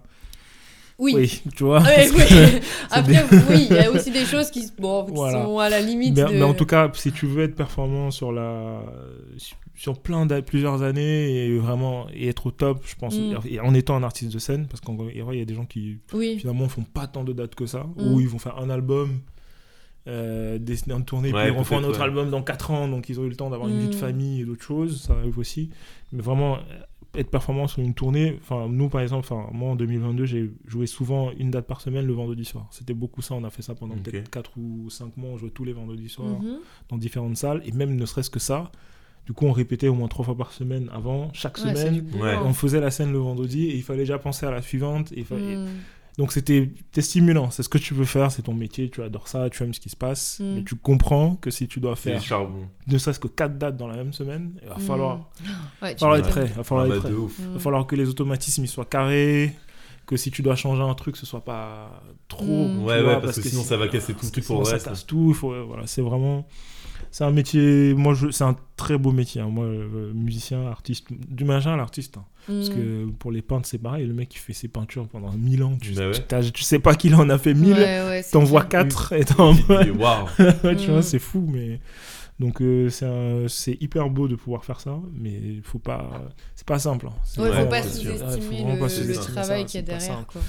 Oui. 0.99 1.13
Oui, 1.15 1.41
tu 1.55 1.63
vois. 1.63 1.81
Ouais, 1.81 2.07
que-. 2.07 2.61
Après, 2.91 3.23
oui, 3.49 3.67
il 3.69 3.75
y 3.75 3.79
a 3.79 3.91
aussi 3.91 4.11
des 4.11 4.25
choses 4.25 4.49
qui, 4.51 4.65
bon, 4.79 5.05
qui 5.05 5.13
Voilà. 5.13 5.43
sont 5.43 5.59
à 5.59 5.69
la 5.69 5.81
limite. 5.81 6.15
mais, 6.15 6.23
de... 6.23 6.29
mais 6.29 6.43
en 6.43 6.53
tout 6.53 6.65
cas, 6.65 6.89
si 6.93 7.11
tu 7.11 7.25
veux 7.25 7.43
être 7.43 7.55
performant 7.55 8.11
sur 8.11 8.31
la 8.31 8.81
sur 9.75 9.99
plein 9.99 10.27
d'a- 10.27 10.43
plusieurs 10.43 10.83
années 10.83 11.45
et 11.47 11.57
vraiment 11.57 12.05
et 12.13 12.27
être 12.27 12.45
au 12.45 12.51
top, 12.51 12.83
je 12.85 12.93
pense, 12.95 13.17
Mm. 13.17 13.39
et 13.49 13.59
en 13.59 13.73
étant 13.73 13.95
un 13.95 14.03
artiste 14.03 14.31
de 14.31 14.37
scène, 14.39 14.67
parce 14.67 14.81
qu'en 14.81 14.93
vrai, 14.95 15.13
il 15.15 15.37
y 15.39 15.41
a 15.41 15.45
des 15.45 15.55
gens 15.55 15.65
qui 15.65 15.97
oui. 16.13 16.37
finalement 16.39 16.69
font 16.69 16.83
pas 16.83 17.07
tant 17.07 17.23
de 17.23 17.33
dates 17.33 17.55
que 17.55 17.65
ça, 17.65 17.87
Mm. 17.97 18.13
ou 18.13 18.19
ils 18.21 18.27
vont 18.27 18.39
faire 18.39 18.57
un 18.59 18.69
album. 18.69 19.19
Euh, 20.05 20.57
décider 20.57 20.93
de 20.93 20.99
tourner, 21.01 21.31
Ouais, 21.31 21.45
puis 21.45 21.53
ils 21.53 21.57
refont 21.57 21.77
un 21.77 21.83
autre 21.85 21.99
ouais. 21.99 22.03
album 22.03 22.29
dans 22.29 22.41
4 22.43 22.71
ans, 22.71 22.89
donc 22.89 23.07
ils 23.07 23.21
ont 23.21 23.23
eu 23.23 23.29
le 23.29 23.37
temps 23.37 23.49
d'avoir 23.49 23.69
une 23.69 23.79
vie 23.79 23.87
de 23.87 23.95
Mm. 23.95 23.99
famille 23.99 24.41
et 24.41 24.43
d'autres 24.45 24.61
choses, 24.63 25.01
ça 25.01 25.13
arrive 25.13 25.39
aussi. 25.39 25.69
Mais 26.11 26.21
vraiment, 26.21 26.57
être 27.15 27.29
performant 27.29 27.67
sur 27.67 27.81
une 27.81 27.93
tournée, 27.93 28.37
enfin, 28.41 28.67
nous 28.69 28.89
par 28.89 29.01
exemple, 29.01 29.27
enfin, 29.31 29.47
moi 29.53 29.71
en 29.71 29.75
2022, 29.75 30.25
j'ai 30.25 30.51
joué 30.65 30.87
souvent 30.87 31.31
une 31.37 31.51
date 31.51 31.67
par 31.67 31.79
semaine 31.81 32.05
le 32.07 32.13
vendredi 32.13 32.43
soir. 32.45 32.67
C'était 32.71 32.93
beaucoup 32.93 33.21
ça, 33.21 33.35
on 33.35 33.43
a 33.43 33.49
fait 33.49 33.61
ça 33.61 33.75
pendant 33.75 33.95
peut-être 33.95 34.29
4 34.31 34.51
ou 34.57 34.89
5 34.89 35.15
mois, 35.17 35.29
on 35.31 35.37
jouait 35.37 35.51
tous 35.51 35.63
les 35.63 35.73
vendredis 35.73 36.09
soirs 36.09 36.39
Mhm. 36.41 36.57
dans 36.89 36.97
différentes 36.97 37.37
salles, 37.37 37.61
et 37.65 37.71
même 37.71 37.95
ne 37.95 38.05
serait-ce 38.05 38.29
que 38.29 38.39
ça, 38.39 38.71
du 39.25 39.33
coup 39.33 39.45
on 39.45 39.51
répétait 39.51 39.87
au 39.87 39.93
moins 39.93 40.07
trois 40.07 40.25
fois 40.25 40.35
par 40.35 40.51
semaine 40.51 40.89
avant, 40.91 41.29
chaque 41.33 41.57
Ouais, 41.59 41.75
semaine. 41.75 42.05
Ouais. 42.19 42.35
On 42.43 42.53
faisait 42.53 42.81
la 42.81 42.89
scène 42.91 43.11
le 43.11 43.19
vendredi 43.19 43.65
et 43.67 43.75
il 43.75 43.83
fallait 43.83 43.99
déjà 43.99 44.17
penser 44.19 44.45
à 44.45 44.51
la 44.51 44.61
suivante. 44.61 45.11
Et 45.13 45.19
il 45.19 45.25
fallait- 45.25 45.55
Mm. 45.57 45.67
Donc 46.17 46.31
c'était 46.31 46.69
stimulant, 46.99 47.49
c'est 47.49 47.63
ce 47.63 47.69
que 47.69 47.79
tu 47.79 47.95
veux 47.95 48.05
faire, 48.05 48.31
c'est 48.31 48.43
ton 48.43 48.53
métier, 48.53 48.89
tu 48.89 49.01
adores 49.01 49.27
ça, 49.27 49.49
tu 49.49 49.63
aimes 49.63 49.73
ce 49.73 49.79
qui 49.79 49.89
se 49.89 49.95
passe, 49.95 50.39
Mm. 50.39 50.55
mais 50.55 50.63
tu 50.63 50.75
comprends 50.75 51.35
que 51.35 51.49
si 51.49 51.67
tu 51.67 51.79
dois 51.79 51.95
faire 51.95 52.21
ne 52.87 52.97
serait-ce 52.99 53.19
que 53.19 53.27
quatre 53.27 53.57
dates 53.57 53.77
dans 53.77 53.87
la 53.87 53.95
même 53.95 54.13
semaine, 54.13 54.51
il 54.61 54.69
va 54.69 54.75
falloir, 54.77 55.17
Mm. 55.17 55.85
Ouais, 55.85 55.95
falloir 55.97 56.19
être 56.19 56.29
prêt, 56.29 56.45
il 56.45 56.53
va 56.53 56.63
falloir 56.63 56.85
Ah 56.85 56.89
bah, 56.89 56.95
être 56.97 57.01
prêt. 57.01 57.11
de 57.11 57.15
ouf. 57.15 57.35
Il 57.39 57.45
Mm. 57.47 57.53
va 57.53 57.59
falloir 57.59 57.87
que 57.87 57.95
les 57.95 58.07
automatismes 58.09 58.63
ils 58.63 58.67
soient 58.67 58.85
carrés, 58.85 59.55
que 60.05 60.15
si 60.17 60.29
tu 60.29 60.41
dois 60.43 60.55
changer 60.55 60.83
un 60.83 60.93
truc, 60.93 61.17
ce 61.17 61.25
soit 61.25 61.43
pas 61.43 62.03
trop. 62.27 62.45
Mm. 62.67 62.83
Ouais, 62.83 63.01
vois, 63.01 63.13
ouais, 63.15 63.21
parce 63.21 63.39
que 63.39 63.49
sinon, 63.49 63.63
ça 63.63 63.77
va 63.77 63.87
casser 63.87 64.13
tout 64.13 64.25
le 64.25 64.31
truc 64.31 64.45
pour 64.45 64.57
le 64.61 64.67
reste. 64.67 64.83
Ça 64.85 64.89
casse 64.91 65.05
tout, 65.07 65.27
il 65.29 65.33
faut, 65.35 65.65
voilà, 65.65 65.87
c'est 65.87 66.01
vraiment. 66.03 66.45
C'est 67.09 67.23
un 67.23 67.31
métier, 67.31 67.93
moi, 67.95 68.13
je, 68.13 68.29
c'est 68.31 68.43
un 68.43 68.55
très 68.75 68.97
beau 68.97 69.11
métier. 69.11 69.41
hein. 69.41 69.47
Moi, 69.49 69.65
euh, 69.65 70.11
musicien, 70.13 70.65
artiste, 70.67 71.07
du 71.11 71.43
magin 71.45 71.73
à 71.73 71.77
l'artiste. 71.77 72.17
hein. 72.17 72.25
Parce 72.47 72.69
Mm. 72.69 72.73
que 72.73 73.05
pour 73.19 73.31
les 73.31 73.41
peintres, 73.41 73.67
c'est 73.67 73.77
pareil. 73.77 74.05
Le 74.05 74.13
mec 74.13 74.29
qui 74.29 74.37
fait 74.37 74.53
ses 74.53 74.67
peintures 74.67 75.07
pendant 75.07 75.31
1000 75.31 75.63
ans, 75.63 75.77
tu, 75.81 75.93
Bah 75.93 76.09
ouais. 76.09 76.51
tu, 76.51 76.63
sais 76.63 76.79
pas 76.79 76.95
qu'il 76.95 77.15
en 77.15 77.29
a 77.29 77.37
fait 77.37 77.53
1000, 77.53 77.73
Ouais, 77.73 77.79
ouais, 77.79 78.23
t'en 78.31 78.43
vois 78.43 78.63
clair. 78.63 78.83
4 78.83 79.13
et 79.13 79.23
t'es 79.23 79.39
en 79.39 79.53
Et- 79.55 79.63
mode- 79.69 79.87
et 79.87 79.91
Waouh. 79.91 80.25
Ouais, 80.63 80.75
tu 80.75 80.89
vois, 80.89 80.99
Mm. 80.99 81.03
c'est 81.03 81.19
fou, 81.19 81.47
mais. 81.51 81.79
Donc, 82.39 82.61
euh, 82.61 82.89
c'est 83.47 83.77
hyper 83.79 84.09
beau 84.09 84.27
de 84.27 84.35
pouvoir 84.35 84.65
faire 84.65 84.79
ça, 84.79 84.99
mais 85.13 85.31
il 85.31 85.61
faut 85.63 85.79
pas. 85.79 86.09
C'est 86.55 86.67
pas 86.67 86.79
simple. 86.79 87.07
hein. 87.07 87.13
C'est 87.23 87.39
Ouais, 87.41 87.51
faut 87.51 87.67
pas 87.67 87.81
sous-estimer 87.83 88.63
le, 88.75 89.07
le 89.07 89.15
travail 89.15 89.65
qu'il 89.65 89.79
y 89.79 89.83
a 89.83 89.85
derrière. 89.85 90.25
Quoi. 90.27 90.41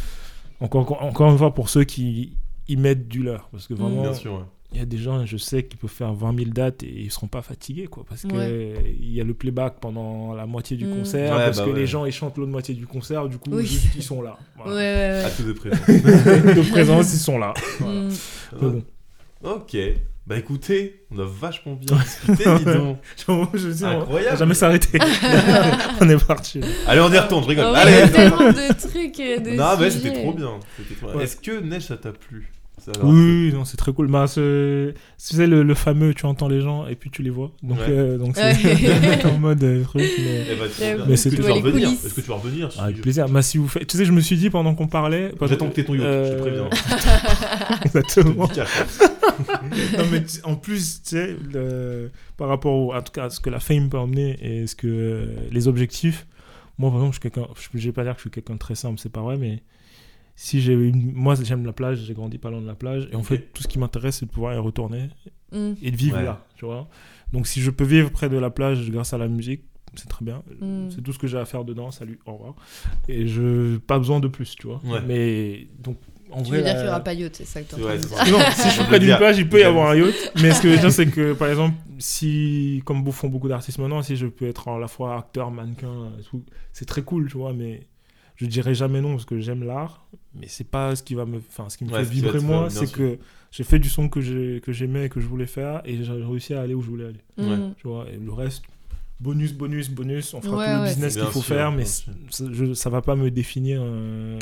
Encore, 0.60 0.80
encore, 0.82 1.02
encore 1.02 1.30
une 1.30 1.38
fois, 1.38 1.54
pour 1.54 1.68
ceux 1.68 1.84
qui 1.84 2.36
y 2.68 2.76
mettent 2.76 3.06
du 3.08 3.22
leur, 3.22 3.48
parce 3.50 3.66
que 3.66 3.74
Mm. 3.74 3.76
vraiment, 3.76 4.02
Bien 4.02 4.14
sûr, 4.14 4.32
ouais. 4.34 4.40
Il 4.72 4.78
y 4.78 4.80
a 4.82 4.86
des 4.86 4.96
gens, 4.98 5.24
je 5.24 5.36
sais, 5.36 5.62
qui 5.62 5.76
peuvent 5.76 5.88
faire 5.90 6.12
20 6.14 6.36
000 6.36 6.50
dates 6.50 6.82
et 6.82 7.02
ils 7.02 7.10
seront 7.12 7.28
pas 7.28 7.42
fatigués, 7.42 7.86
quoi, 7.86 8.04
parce 8.08 8.22
que 8.22 8.34
Ouais. 8.34 8.96
il 8.98 9.12
y 9.12 9.20
a 9.20 9.24
le 9.24 9.32
playback 9.34 9.74
pendant 9.80 10.34
la 10.34 10.46
moitié 10.46 10.76
du 10.76 10.86
Mm. 10.86 10.96
concert, 10.98 11.32
Ouais, 11.36 11.44
parce 11.44 11.58
bah 11.58 11.64
que 11.66 11.70
ouais. 11.70 11.76
les 11.78 11.86
gens 11.86 12.04
ils 12.06 12.12
chantent 12.12 12.36
l'autre 12.38 12.50
moitié 12.50 12.74
du 12.74 12.86
concert, 12.86 13.28
du 13.28 13.38
coup, 13.38 13.50
Oui. 13.52 13.66
juste, 13.66 13.88
ils 13.94 14.02
sont 14.02 14.20
là. 14.22 14.30
Ouais, 14.58 14.62
Voilà. 14.64 14.76
ouais, 14.76 15.24
À 15.24 15.30
tout 15.30 15.42
de 15.44 15.52
présent. 15.52 15.76
de 15.86 16.70
présence, 16.70 17.14
ils 17.14 17.18
sont 17.18 17.38
là. 17.38 17.54
Voilà. 17.78 18.00
Mm. 18.00 18.10
Bon. 18.60 18.82
Ok. 19.44 19.76
Bah 20.26 20.38
écoutez, 20.38 21.04
on 21.10 21.18
a 21.18 21.26
vachement 21.26 21.74
bien 21.74 21.98
discuté, 21.98 22.44
dis 22.56 22.64
donc. 22.64 22.98
je 23.54 23.70
sais, 23.70 23.84
on 23.84 23.88
va 23.90 23.96
Incroyable. 24.04 24.38
jamais 24.38 24.54
s'arrêter. 24.54 24.98
on 26.00 26.08
est 26.08 26.26
parti. 26.26 26.60
Allez, 26.86 27.00
on 27.02 27.12
y 27.12 27.18
retourne, 27.18 27.42
je 27.44 27.48
rigole. 27.50 27.66
Oh, 27.68 27.74
il 27.74 27.90
y 27.90 27.94
Allez. 27.94 28.02
a 28.02 28.08
tellement 28.08 28.38
de 28.38 28.72
trucs 28.88 29.20
et 29.20 29.38
de 29.40 29.50
Non, 29.50 29.76
mais 29.78 29.90
sujets. 29.90 30.08
c'était 30.08 30.22
trop 30.22 30.32
bien. 30.32 30.60
C'était 30.78 30.94
trop 30.94 31.06
bien. 31.08 31.16
Ouais. 31.16 31.24
Est-ce 31.24 31.36
que 31.36 31.60
Neige, 31.60 31.82
ça 31.88 31.98
t'a 31.98 32.12
plu? 32.12 32.50
Oui, 33.02 33.50
non, 33.54 33.64
c'est 33.64 33.76
très 33.78 33.92
cool. 33.92 34.08
Bah, 34.10 34.26
c'est- 34.26 34.94
tu 35.18 35.36
sais, 35.36 35.46
le, 35.46 35.62
le 35.62 35.74
fameux, 35.74 36.12
tu 36.12 36.26
entends 36.26 36.48
les 36.48 36.60
gens 36.60 36.86
et 36.86 36.96
puis 36.96 37.08
tu 37.08 37.22
les 37.22 37.30
vois. 37.30 37.50
Donc, 37.62 37.78
Ouais. 37.78 37.86
euh, 37.88 38.18
donc 38.18 38.36
c'est 38.36 39.24
en 39.26 39.38
mode 39.38 39.62
euh, 39.64 39.82
truc. 39.84 40.02
Mais... 40.18 40.44
Eh 40.50 40.54
bah, 40.56 40.64
Mais 40.80 40.94
bien. 40.94 41.04
Mais 41.06 41.12
Est-ce 41.14 41.30
c'est- 41.30 41.36
que 41.36 41.42
coulisses. 41.70 42.04
Est-ce 42.04 42.14
que 42.14 42.20
tu 42.20 42.28
vas 42.28 42.34
revenir 42.34 42.70
si 42.72 42.80
Avec 42.80 42.96
tu- 42.96 43.02
plaisir. 43.02 43.28
Bah, 43.28 43.40
si 43.42 43.56
vous 43.58 43.68
faites... 43.68 43.86
Tu 43.86 43.96
sais, 43.96 44.04
je 44.04 44.12
me 44.12 44.20
suis 44.20 44.36
dit 44.36 44.50
pendant 44.50 44.74
qu'on 44.74 44.86
parlait. 44.88 45.32
J'attends 45.40 45.68
que 45.70 45.74
t'aies 45.74 45.84
ton 45.84 45.94
yacht, 45.94 46.02
je 46.02 46.06
te 46.06 46.34
euh, 46.34 46.40
préviens. 46.40 46.70
Exactement. 47.84 48.48
Non, 49.98 50.04
mais 50.10 50.22
tu- 50.24 50.40
en 50.44 50.56
plus, 50.56 51.02
tu 51.02 51.10
sais, 51.10 51.36
le- 51.52 52.10
par 52.36 52.48
rapport 52.48 52.74
au- 52.74 52.92
en 52.94 53.02
tout 53.02 53.12
cas, 53.12 53.24
à 53.24 53.30
ce 53.30 53.40
que 53.40 53.50
la 53.50 53.60
fame 53.60 53.88
peut 53.88 53.98
emmener 53.98 54.36
et 54.42 54.66
ce 54.66 54.74
que 54.76 54.86
euh, 54.86 55.26
les 55.50 55.68
objectifs, 55.68 56.26
moi, 56.78 56.90
par 56.90 56.98
exemple, 56.98 57.14
je 57.16 57.20
suis 57.20 57.30
quelqu'un, 57.30 57.48
je 57.72 57.78
je 57.78 57.86
vais 57.86 57.92
pas 57.92 58.02
dire 58.04 58.12
que 58.12 58.18
je 58.18 58.22
suis 58.22 58.30
quelqu'un 58.30 58.54
de 58.54 58.58
très 58.58 58.74
simple, 58.74 58.98
c'est 59.00 59.12
pas 59.12 59.22
vrai, 59.22 59.36
mais 59.36 59.62
si 60.36 60.60
j'ai 60.60 60.72
une... 60.74 61.12
moi 61.12 61.34
j'aime 61.42 61.64
la 61.66 61.72
plage, 61.72 61.98
j'ai 62.06 62.14
grandi 62.14 62.38
pas 62.38 62.50
loin 62.50 62.60
de 62.60 62.66
la 62.66 62.74
plage, 62.74 63.08
et 63.12 63.16
en 63.16 63.22
fait 63.22 63.52
tout 63.52 63.62
ce 63.62 63.68
qui 63.68 63.78
m'intéresse 63.78 64.18
c'est 64.18 64.26
de 64.26 64.30
pouvoir 64.30 64.54
y 64.54 64.58
retourner 64.58 65.08
Mm. 65.52 65.74
et 65.82 65.90
de 65.92 65.96
vivre 65.96 66.16
Ouais. 66.16 66.24
là, 66.24 66.44
tu 66.56 66.64
vois. 66.64 66.88
Donc 67.32 67.46
si 67.46 67.60
je 67.60 67.70
peux 67.70 67.84
vivre 67.84 68.10
près 68.10 68.28
de 68.28 68.36
la 68.36 68.50
plage 68.50 68.90
grâce 68.90 69.12
à 69.12 69.18
la 69.18 69.28
musique, 69.28 69.62
c'est 69.94 70.08
très 70.08 70.24
bien. 70.24 70.42
Mm. 70.60 70.90
C'est 70.90 71.00
tout 71.00 71.12
ce 71.12 71.18
que 71.18 71.28
j'ai 71.28 71.38
à 71.38 71.44
faire 71.44 71.64
dedans. 71.64 71.92
Salut, 71.92 72.18
au 72.26 72.32
revoir. 72.32 72.54
Et 73.08 73.28
je 73.28 73.76
pas 73.76 73.98
besoin 73.98 74.18
de 74.18 74.26
plus, 74.26 74.56
tu 74.56 74.66
vois. 74.66 74.80
Ouais. 74.84 74.98
Mais 75.06 75.68
donc 75.78 75.98
en 76.32 76.42
Tu 76.42 76.48
vrai, 76.48 76.56
veux 76.58 76.64
dire 76.64 76.72
la- 76.72 76.78
qu'il 76.80 76.82
n'y 76.82 76.88
aura 76.88 77.00
pas 77.04 77.14
yacht, 77.14 77.36
c'est 77.36 77.44
ça 77.44 77.62
que 77.62 77.72
tu 77.76 77.80
Ouais, 77.80 77.96
non, 78.32 78.38
si 78.56 78.68
je 78.68 78.72
suis 78.74 78.84
près 78.84 78.98
d'une 78.98 79.16
plage, 79.16 79.38
il 79.38 79.48
peut 79.48 79.60
y 79.60 79.62
avoir 79.62 79.90
un 79.92 79.94
yacht. 79.96 80.32
Mais 80.42 80.50
ce 80.50 80.60
que 80.60 80.68
je 80.70 80.74
veux 80.74 80.80
dire, 80.80 80.90
c'est 80.90 81.06
que 81.06 81.32
par 81.38 81.48
exemple, 81.48 81.76
si, 81.98 82.82
comme 82.84 83.08
font 83.12 83.28
beaucoup 83.28 83.48
d'artistes 83.48 83.78
maintenant, 83.78 84.02
si 84.02 84.16
je 84.16 84.26
peux 84.26 84.48
être 84.48 84.66
à 84.66 84.78
la 84.80 84.88
fois 84.88 85.16
acteur, 85.16 85.52
mannequin, 85.52 86.10
c'est 86.72 86.86
très 86.86 87.02
cool, 87.02 87.28
tu 87.30 87.36
vois. 87.38 87.52
Mais 87.52 87.86
je 88.36 88.46
dirais 88.46 88.74
jamais 88.74 89.00
non 89.00 89.12
parce 89.12 89.24
que 89.24 89.38
j'aime 89.38 89.64
l'art. 89.64 90.06
Mais 90.34 90.46
c'est 90.48 90.68
pas 90.68 90.96
ce 90.96 91.02
qui 91.02 91.14
va 91.14 91.24
me, 91.26 91.38
enfin, 91.38 91.68
ce 91.68 91.78
qui 91.78 91.84
me 91.84 91.90
Ouais, 91.92 92.04
fait 92.04 92.10
vibrer 92.10 92.40
moi, 92.40 92.68
c'est 92.70 92.90
que 92.90 93.18
j'ai 93.50 93.64
fait 93.64 93.78
du 93.78 93.88
son 93.88 94.08
que 94.08 94.20
j'ai- 94.20 94.60
que 94.60 94.72
j'aimais 94.72 95.06
et 95.06 95.08
que 95.08 95.20
je 95.20 95.26
voulais 95.26 95.46
faire 95.46 95.80
et 95.84 96.02
j'ai 96.02 96.12
réussi 96.12 96.54
à 96.54 96.62
aller 96.62 96.74
où 96.74 96.82
je 96.82 96.88
voulais 96.88 97.04
aller. 97.06 97.20
Mm. 97.38 97.74
Tu 97.76 97.86
vois. 97.86 98.06
Et 98.12 98.16
le 98.16 98.32
reste. 98.32 98.64
Bonus, 99.20 99.52
bonus, 99.54 99.90
bonus, 99.90 100.34
on 100.34 100.40
fera 100.42 100.56
Ouais, 100.56 100.66
tout 100.74 100.82
le 100.82 100.88
business 100.88 101.14
qu'il 101.14 101.24
faut 101.26 101.40
sûr, 101.40 101.54
faire, 101.54 101.70
mais 101.72 101.84
ça, 101.84 102.10
je- 102.50 102.74
ça 102.74 102.90
va 102.90 103.00
pas 103.00 103.14
me 103.14 103.30
définir, 103.30 103.80
euh, 103.82 104.38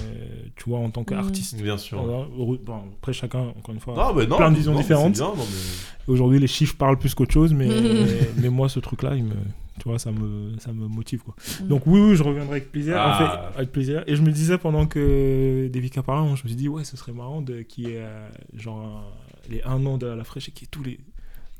tu 0.56 0.70
vois, 0.70 0.78
en 0.78 0.90
tant 0.90 1.04
qu'artiste. 1.04 1.60
Bien 1.62 1.76
sûr. 1.76 2.02
Bon, 2.02 2.58
après, 2.98 3.12
chacun, 3.12 3.40
encore 3.56 3.74
une 3.74 3.80
fois, 3.80 3.94
Non, 3.94 4.14
mais 4.14 4.26
non, 4.26 4.38
plein 4.38 4.50
de 4.50 4.56
visions 4.56 4.74
différentes. 4.74 5.18
mais- 5.20 6.12
Aujourd'hui, 6.12 6.38
les 6.38 6.46
chiffres 6.46 6.74
parlent 6.76 6.98
plus 6.98 7.14
qu'autre 7.14 7.32
chose, 7.34 7.52
mais, 7.52 7.68
mais 8.38 8.48
moi, 8.48 8.68
ce 8.70 8.80
truc-là, 8.80 9.14
il 9.14 9.24
me, 9.24 9.34
tu 9.78 9.84
vois, 9.88 9.98
ça 9.98 10.10
me, 10.10 10.58
ça 10.58 10.72
me 10.72 10.88
motive. 10.88 11.22
Quoi. 11.22 11.34
Mm. 11.62 11.68
Donc, 11.68 11.86
oui, 11.86 12.00
oui, 12.00 12.16
je 12.16 12.22
reviendrai 12.22 12.56
avec 12.56 12.72
plaisir. 12.72 12.94
Ah. 12.98 13.14
En 13.14 13.18
fait, 13.52 13.58
avec 13.58 13.72
plaisir. 13.72 14.02
Et 14.06 14.16
je 14.16 14.22
me 14.22 14.32
disais, 14.32 14.56
pendant 14.58 14.86
que 14.86 15.68
Devika 15.72 16.02
parlait, 16.02 16.26
moi, 16.26 16.34
je 16.36 16.42
me 16.44 16.48
suis 16.48 16.56
dit, 16.56 16.68
ouais, 16.68 16.84
ce 16.84 16.96
serait 16.96 17.12
marrant 17.12 17.42
de, 17.42 17.60
qu'il 17.60 17.88
y 17.88 17.92
ait 17.92 17.98
euh, 18.00 18.28
genre, 18.56 18.78
un- 18.80 19.50
les 19.50 19.62
un 19.64 19.84
an 19.86 19.98
de 19.98 20.06
la 20.06 20.24
fraîche 20.24 20.48
et 20.48 20.52
qu'il 20.52 20.62
y 20.62 20.66
ait 20.66 20.68
tous 20.70 20.82
les, 20.82 20.98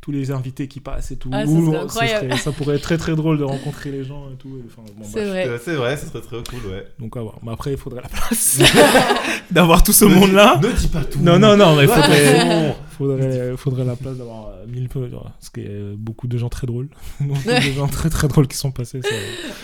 tous 0.03 0.11
les 0.12 0.33
invités 0.33 0.66
qui 0.69 0.81
passent 0.81 1.12
et 1.12 1.16
tout. 1.16 1.31
Ah, 1.33 1.47
ça 1.47 1.51
Ouh, 1.53 1.89
serait- 1.89 2.37
ça 2.37 2.51
pourrait 2.51 2.74
être 2.74 2.83
très, 2.83 2.99
très 2.99 3.15
drôle 3.15 3.39
de 3.39 3.45
rencontrer 3.45 3.91
les 3.93 4.03
gens 4.03 4.24
et 4.33 4.37
tout. 4.37 4.49
et 4.59 4.65
Enfin, 4.66 4.83
bon, 4.99 5.05
C'est 5.09 5.24
vrai. 5.24 5.47
Euh, 5.47 5.59
C'est 5.62 5.74
vrai, 5.77 5.97
ce 5.97 6.07
serait 6.09 6.20
très 6.20 6.43
cool, 6.43 6.70
ouais. 6.73 6.85
Donc, 6.99 7.16
à 7.16 7.20
voir. 7.20 7.37
Mais 7.43 7.53
après, 7.53 7.70
il 7.70 7.77
faudrait 7.79 8.03
la 8.03 8.09
place 8.09 8.59
d'avoir 9.53 9.83
tout 9.85 9.93
ce 9.93 10.05
monde-là. 10.05 10.59
Ne 10.61 10.73
dis 10.73 10.89
pas 10.89 11.05
tout. 11.05 11.20
Non, 11.20 11.39
non, 11.39 11.57
non, 11.57 11.77
mais 11.77 11.87
faudrait, 11.87 12.74
faudrait, 12.99 13.57
faudrait 13.57 13.85
la 13.85 13.95
place 13.97 14.16
d'avoir 14.16 14.49
euh, 14.49 14.66
mille 14.66 14.89
peu, 14.89 15.05
tu 15.05 15.12
vois, 15.12 15.31
parce 15.39 15.51
qu'il 15.51 15.62
y 15.62 15.66
a 15.69 15.95
beaucoup 15.97 16.27
de 16.27 16.37
gens 16.37 16.49
très 16.49 16.66
drôles. 16.66 16.89
beaucoup 17.20 17.49
de 17.49 17.61
gens 17.61 17.87
très 17.87 18.11
très 18.11 18.27
drôles 18.27 18.49
qui 18.49 18.57
sont 18.57 18.73
passés. 18.73 19.01
ça- 19.03 19.09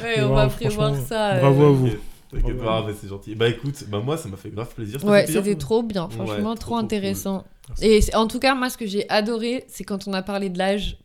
Ouais, 0.04 0.20
on 0.22 0.28
voilà, 0.28 0.46
va 0.46 0.54
prévoir 0.54 0.94
ça. 1.08 1.32
euh, 1.34 1.40
bravo 1.40 1.64
à 1.66 1.70
vous. 1.72 1.88
T'inquiète, 2.30 2.56
Bravo. 2.58 2.82
pas, 2.82 2.88
mais 2.90 2.96
c'est 3.00 3.08
gentil. 3.08 3.34
Bah 3.34 3.48
écoute, 3.48 3.84
bah 3.88 4.00
moi 4.04 4.16
ça 4.18 4.28
m'a 4.28 4.36
fait 4.36 4.50
grave 4.50 4.68
plaisir. 4.74 5.02
Ouais, 5.04 5.26
c'était 5.26 5.42
toi 5.42 5.54
trop 5.56 5.82
bien, 5.82 6.08
franchement, 6.10 6.34
trop, 6.36 6.42
trop, 6.42 6.54
trop 6.54 6.76
intéressant. 6.76 7.44
Et 7.82 8.00
en 8.14 8.26
tout 8.26 8.38
cas, 8.38 8.54
moi, 8.54 8.70
ce 8.70 8.76
que 8.78 8.86
j'ai 8.86 9.08
adoré, 9.10 9.64
c'est 9.68 9.84
quand 9.84 10.06
on 10.08 10.12
a 10.12 10.22
parlé 10.22 10.48
de 10.50 10.58
l'âge. 10.58 10.98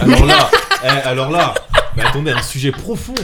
Alors 0.00 0.24
là, 0.26 0.50
eh, 0.84 0.86
alors 1.06 1.30
là, 1.30 1.54
mais 1.96 2.02
attendez, 2.02 2.30
un 2.30 2.42
sujet 2.42 2.72
profond, 2.72 3.14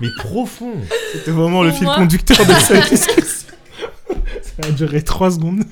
mais 0.00 0.08
profond. 0.18 0.72
C'était 1.12 1.30
vraiment 1.30 1.62
le 1.62 1.70
fil 1.70 1.84
moi- 1.84 1.96
conducteur 1.96 2.38
de 2.44 2.52
cette 2.60 2.88
discussion. 2.88 3.45
Ça 4.60 4.68
a 4.68 4.70
duré 4.70 5.02
3 5.02 5.32
secondes. 5.32 5.62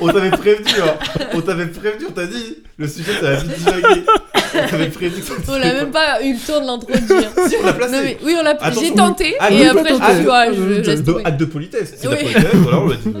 On 0.00 0.08
t'avait 0.08 0.30
prévenu, 0.30 0.68
hein. 0.82 0.94
On 1.32 1.40
t'avait 1.40 1.66
prévenu, 1.66 2.06
on 2.08 2.12
t'a 2.12 2.26
dit, 2.26 2.58
le 2.76 2.86
sujet 2.86 3.12
ça 3.14 3.30
va 3.30 3.36
vite 3.36 3.56
divaguer. 3.58 4.02
On 4.54 4.68
t'avait 4.68 4.90
prévenu 4.90 5.20
que 5.22 5.26
ça 5.26 5.34
On 5.48 5.58
n'a 5.58 5.72
même 5.72 5.90
pas 5.90 6.22
eu 6.22 6.34
le 6.34 6.38
temps 6.38 6.60
de 6.60 6.66
l'introduire. 6.66 7.30
On 7.62 7.66
l'a 7.66 7.72
placé. 7.72 7.92
Non, 7.92 8.02
mais, 8.02 8.18
oui, 8.22 8.36
on 8.38 8.42
l'a 8.42 8.58
j'ai 8.78 8.92
tenté 8.94 9.36
ah, 9.40 9.50
et 9.50 9.66
après 9.66 9.88
je 9.88 9.94
me 9.94 10.04
suis 10.04 10.20
dit, 10.20 10.28
ouais, 10.28 10.54
je 10.54 10.90
laisse 10.90 11.02
de, 11.02 11.12
tomber. 11.12 11.24
acte 11.24 11.40
de 11.40 11.44
politesse. 11.46 11.94
C'est 11.96 12.06
de 12.08 12.12
la 12.12 12.18
Oui. 12.18 12.24
politesse, 12.32 12.54
voilà, 12.56 12.78
on 12.80 12.86
l'a 12.88 12.96
dit. 12.96 13.14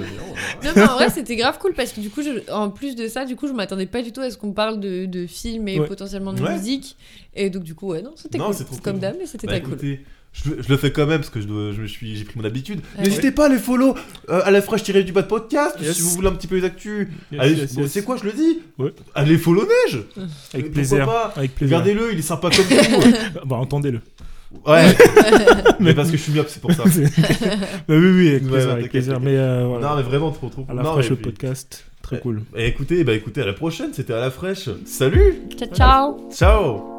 Non, 0.64 0.70
mais 0.76 0.82
en 0.82 0.94
vrai, 0.94 1.10
c'était 1.10 1.36
grave 1.36 1.58
cool 1.58 1.74
parce 1.74 1.92
que 1.92 2.00
du 2.00 2.10
coup, 2.10 2.22
je- 2.22 2.50
en 2.52 2.70
plus 2.70 2.94
de 2.96 3.08
ça, 3.08 3.24
du 3.24 3.36
coup, 3.36 3.48
je 3.48 3.52
m'attendais 3.52 3.86
pas 3.86 4.02
du 4.02 4.12
tout 4.12 4.20
à 4.20 4.30
ce 4.30 4.36
qu'on 4.36 4.52
parle 4.52 4.80
de, 4.80 5.06
de 5.06 5.26
films 5.26 5.68
et 5.68 5.80
Ouais. 5.80 5.86
potentiellement 5.86 6.32
de 6.32 6.42
Ouais. 6.42 6.56
musique. 6.56 6.96
Et 7.34 7.50
donc, 7.50 7.62
du 7.64 7.74
coup, 7.74 7.88
ouais, 7.88 8.02
non, 8.02 8.12
c'était 8.16 8.38
cool. 8.38 8.54
c'est 8.54 8.64
trop 8.64 8.76
comme 8.76 8.94
cool. 8.94 9.00
d'hab, 9.00 9.16
mais 9.18 9.26
c'était 9.26 9.46
Bah 9.46 9.54
très 9.54 9.62
cool. 9.62 9.72
écoutez, 9.74 10.00
je, 10.32 10.50
le- 10.50 10.62
je 10.62 10.68
le 10.68 10.76
fais 10.76 10.90
quand 10.92 11.06
même 11.06 11.18
parce 11.20 11.30
que 11.30 11.40
je, 11.40 11.46
dois- 11.46 11.72
je 11.72 11.80
me 11.82 11.86
suis, 11.86 12.16
j'ai 12.16 12.24
pris 12.24 12.38
mon 12.38 12.44
habitude. 12.44 12.80
Ouais. 12.98 13.04
N'hésitez 13.04 13.30
pas 13.30 13.46
à 13.46 13.48
les 13.48 13.58
follow 13.58 13.94
euh, 14.28 14.40
à 14.44 14.50
la 14.50 14.60
fraîche 14.62 14.82
tirée 14.82 15.02
du 15.04 15.12
bas 15.12 15.22
de 15.22 15.26
podcast 15.28 15.76
Yes. 15.80 15.96
si 15.96 16.02
vous 16.02 16.10
voulez 16.10 16.28
un 16.28 16.32
petit 16.34 16.46
peu 16.46 16.56
les 16.56 16.64
actus. 16.64 17.08
Yes, 17.32 17.40
Allez, 17.40 17.54
yes, 17.54 17.74
bon, 17.74 17.82
yes. 17.82 17.92
c'est 17.92 18.02
quoi, 18.04 18.16
je 18.16 18.24
le 18.24 18.32
dis 18.32 18.58
Ouais. 18.78 18.92
Allez 19.14 19.38
follow 19.38 19.62
Neige 19.66 20.02
Avec 20.16 20.66
Pourquoi 20.66 20.70
plaisir. 20.72 21.06
pas 21.06 21.32
Avec 21.36 21.54
plaisir. 21.54 21.78
Regardez-le, 21.78 22.12
il 22.12 22.18
est 22.18 22.22
sympa 22.22 22.50
comme 22.50 22.64
tout. 22.66 23.08
Bah, 23.46 23.56
entendez-le. 23.56 24.00
Ouais, 24.66 24.96
mais 25.80 25.94
parce 25.94 26.10
que 26.10 26.16
je 26.16 26.22
suis 26.22 26.32
myope, 26.32 26.48
c'est 26.48 26.60
pour 26.60 26.72
ça. 26.72 26.84
Bah 27.88 27.94
oui, 27.96 27.96
oui, 28.10 28.28
avec 28.30 28.42
Ouais, 28.44 28.48
plaisir. 28.50 28.68
ouais, 28.68 28.72
avec 28.74 28.90
plaisir. 28.90 29.20
Mais 29.20 29.36
euh, 29.36 29.64
voilà. 29.66 29.88
Non, 29.90 29.96
mais 29.96 30.02
vraiment 30.02 30.30
trop 30.30 30.48
trop 30.48 30.62
à 30.62 30.66
cool. 30.66 30.76
la 30.76 30.82
Non, 30.82 30.92
fraîche 30.92 31.06
et 31.06 31.10
le 31.10 31.16
puis- 31.16 31.24
podcast. 31.26 31.84
Très 32.02 32.20
cool. 32.20 32.42
Et 32.56 32.66
écoutez, 32.68 33.02
bah 33.02 33.14
écoutez, 33.14 33.42
à 33.42 33.46
la 33.46 33.52
prochaine, 33.52 33.90
c'était 33.92 34.12
à 34.14 34.20
la 34.20 34.30
fraîche. 34.30 34.68
Salut 34.84 35.34
Ciao, 35.58 35.68
ciao. 35.74 36.30
Ciao 36.32 36.95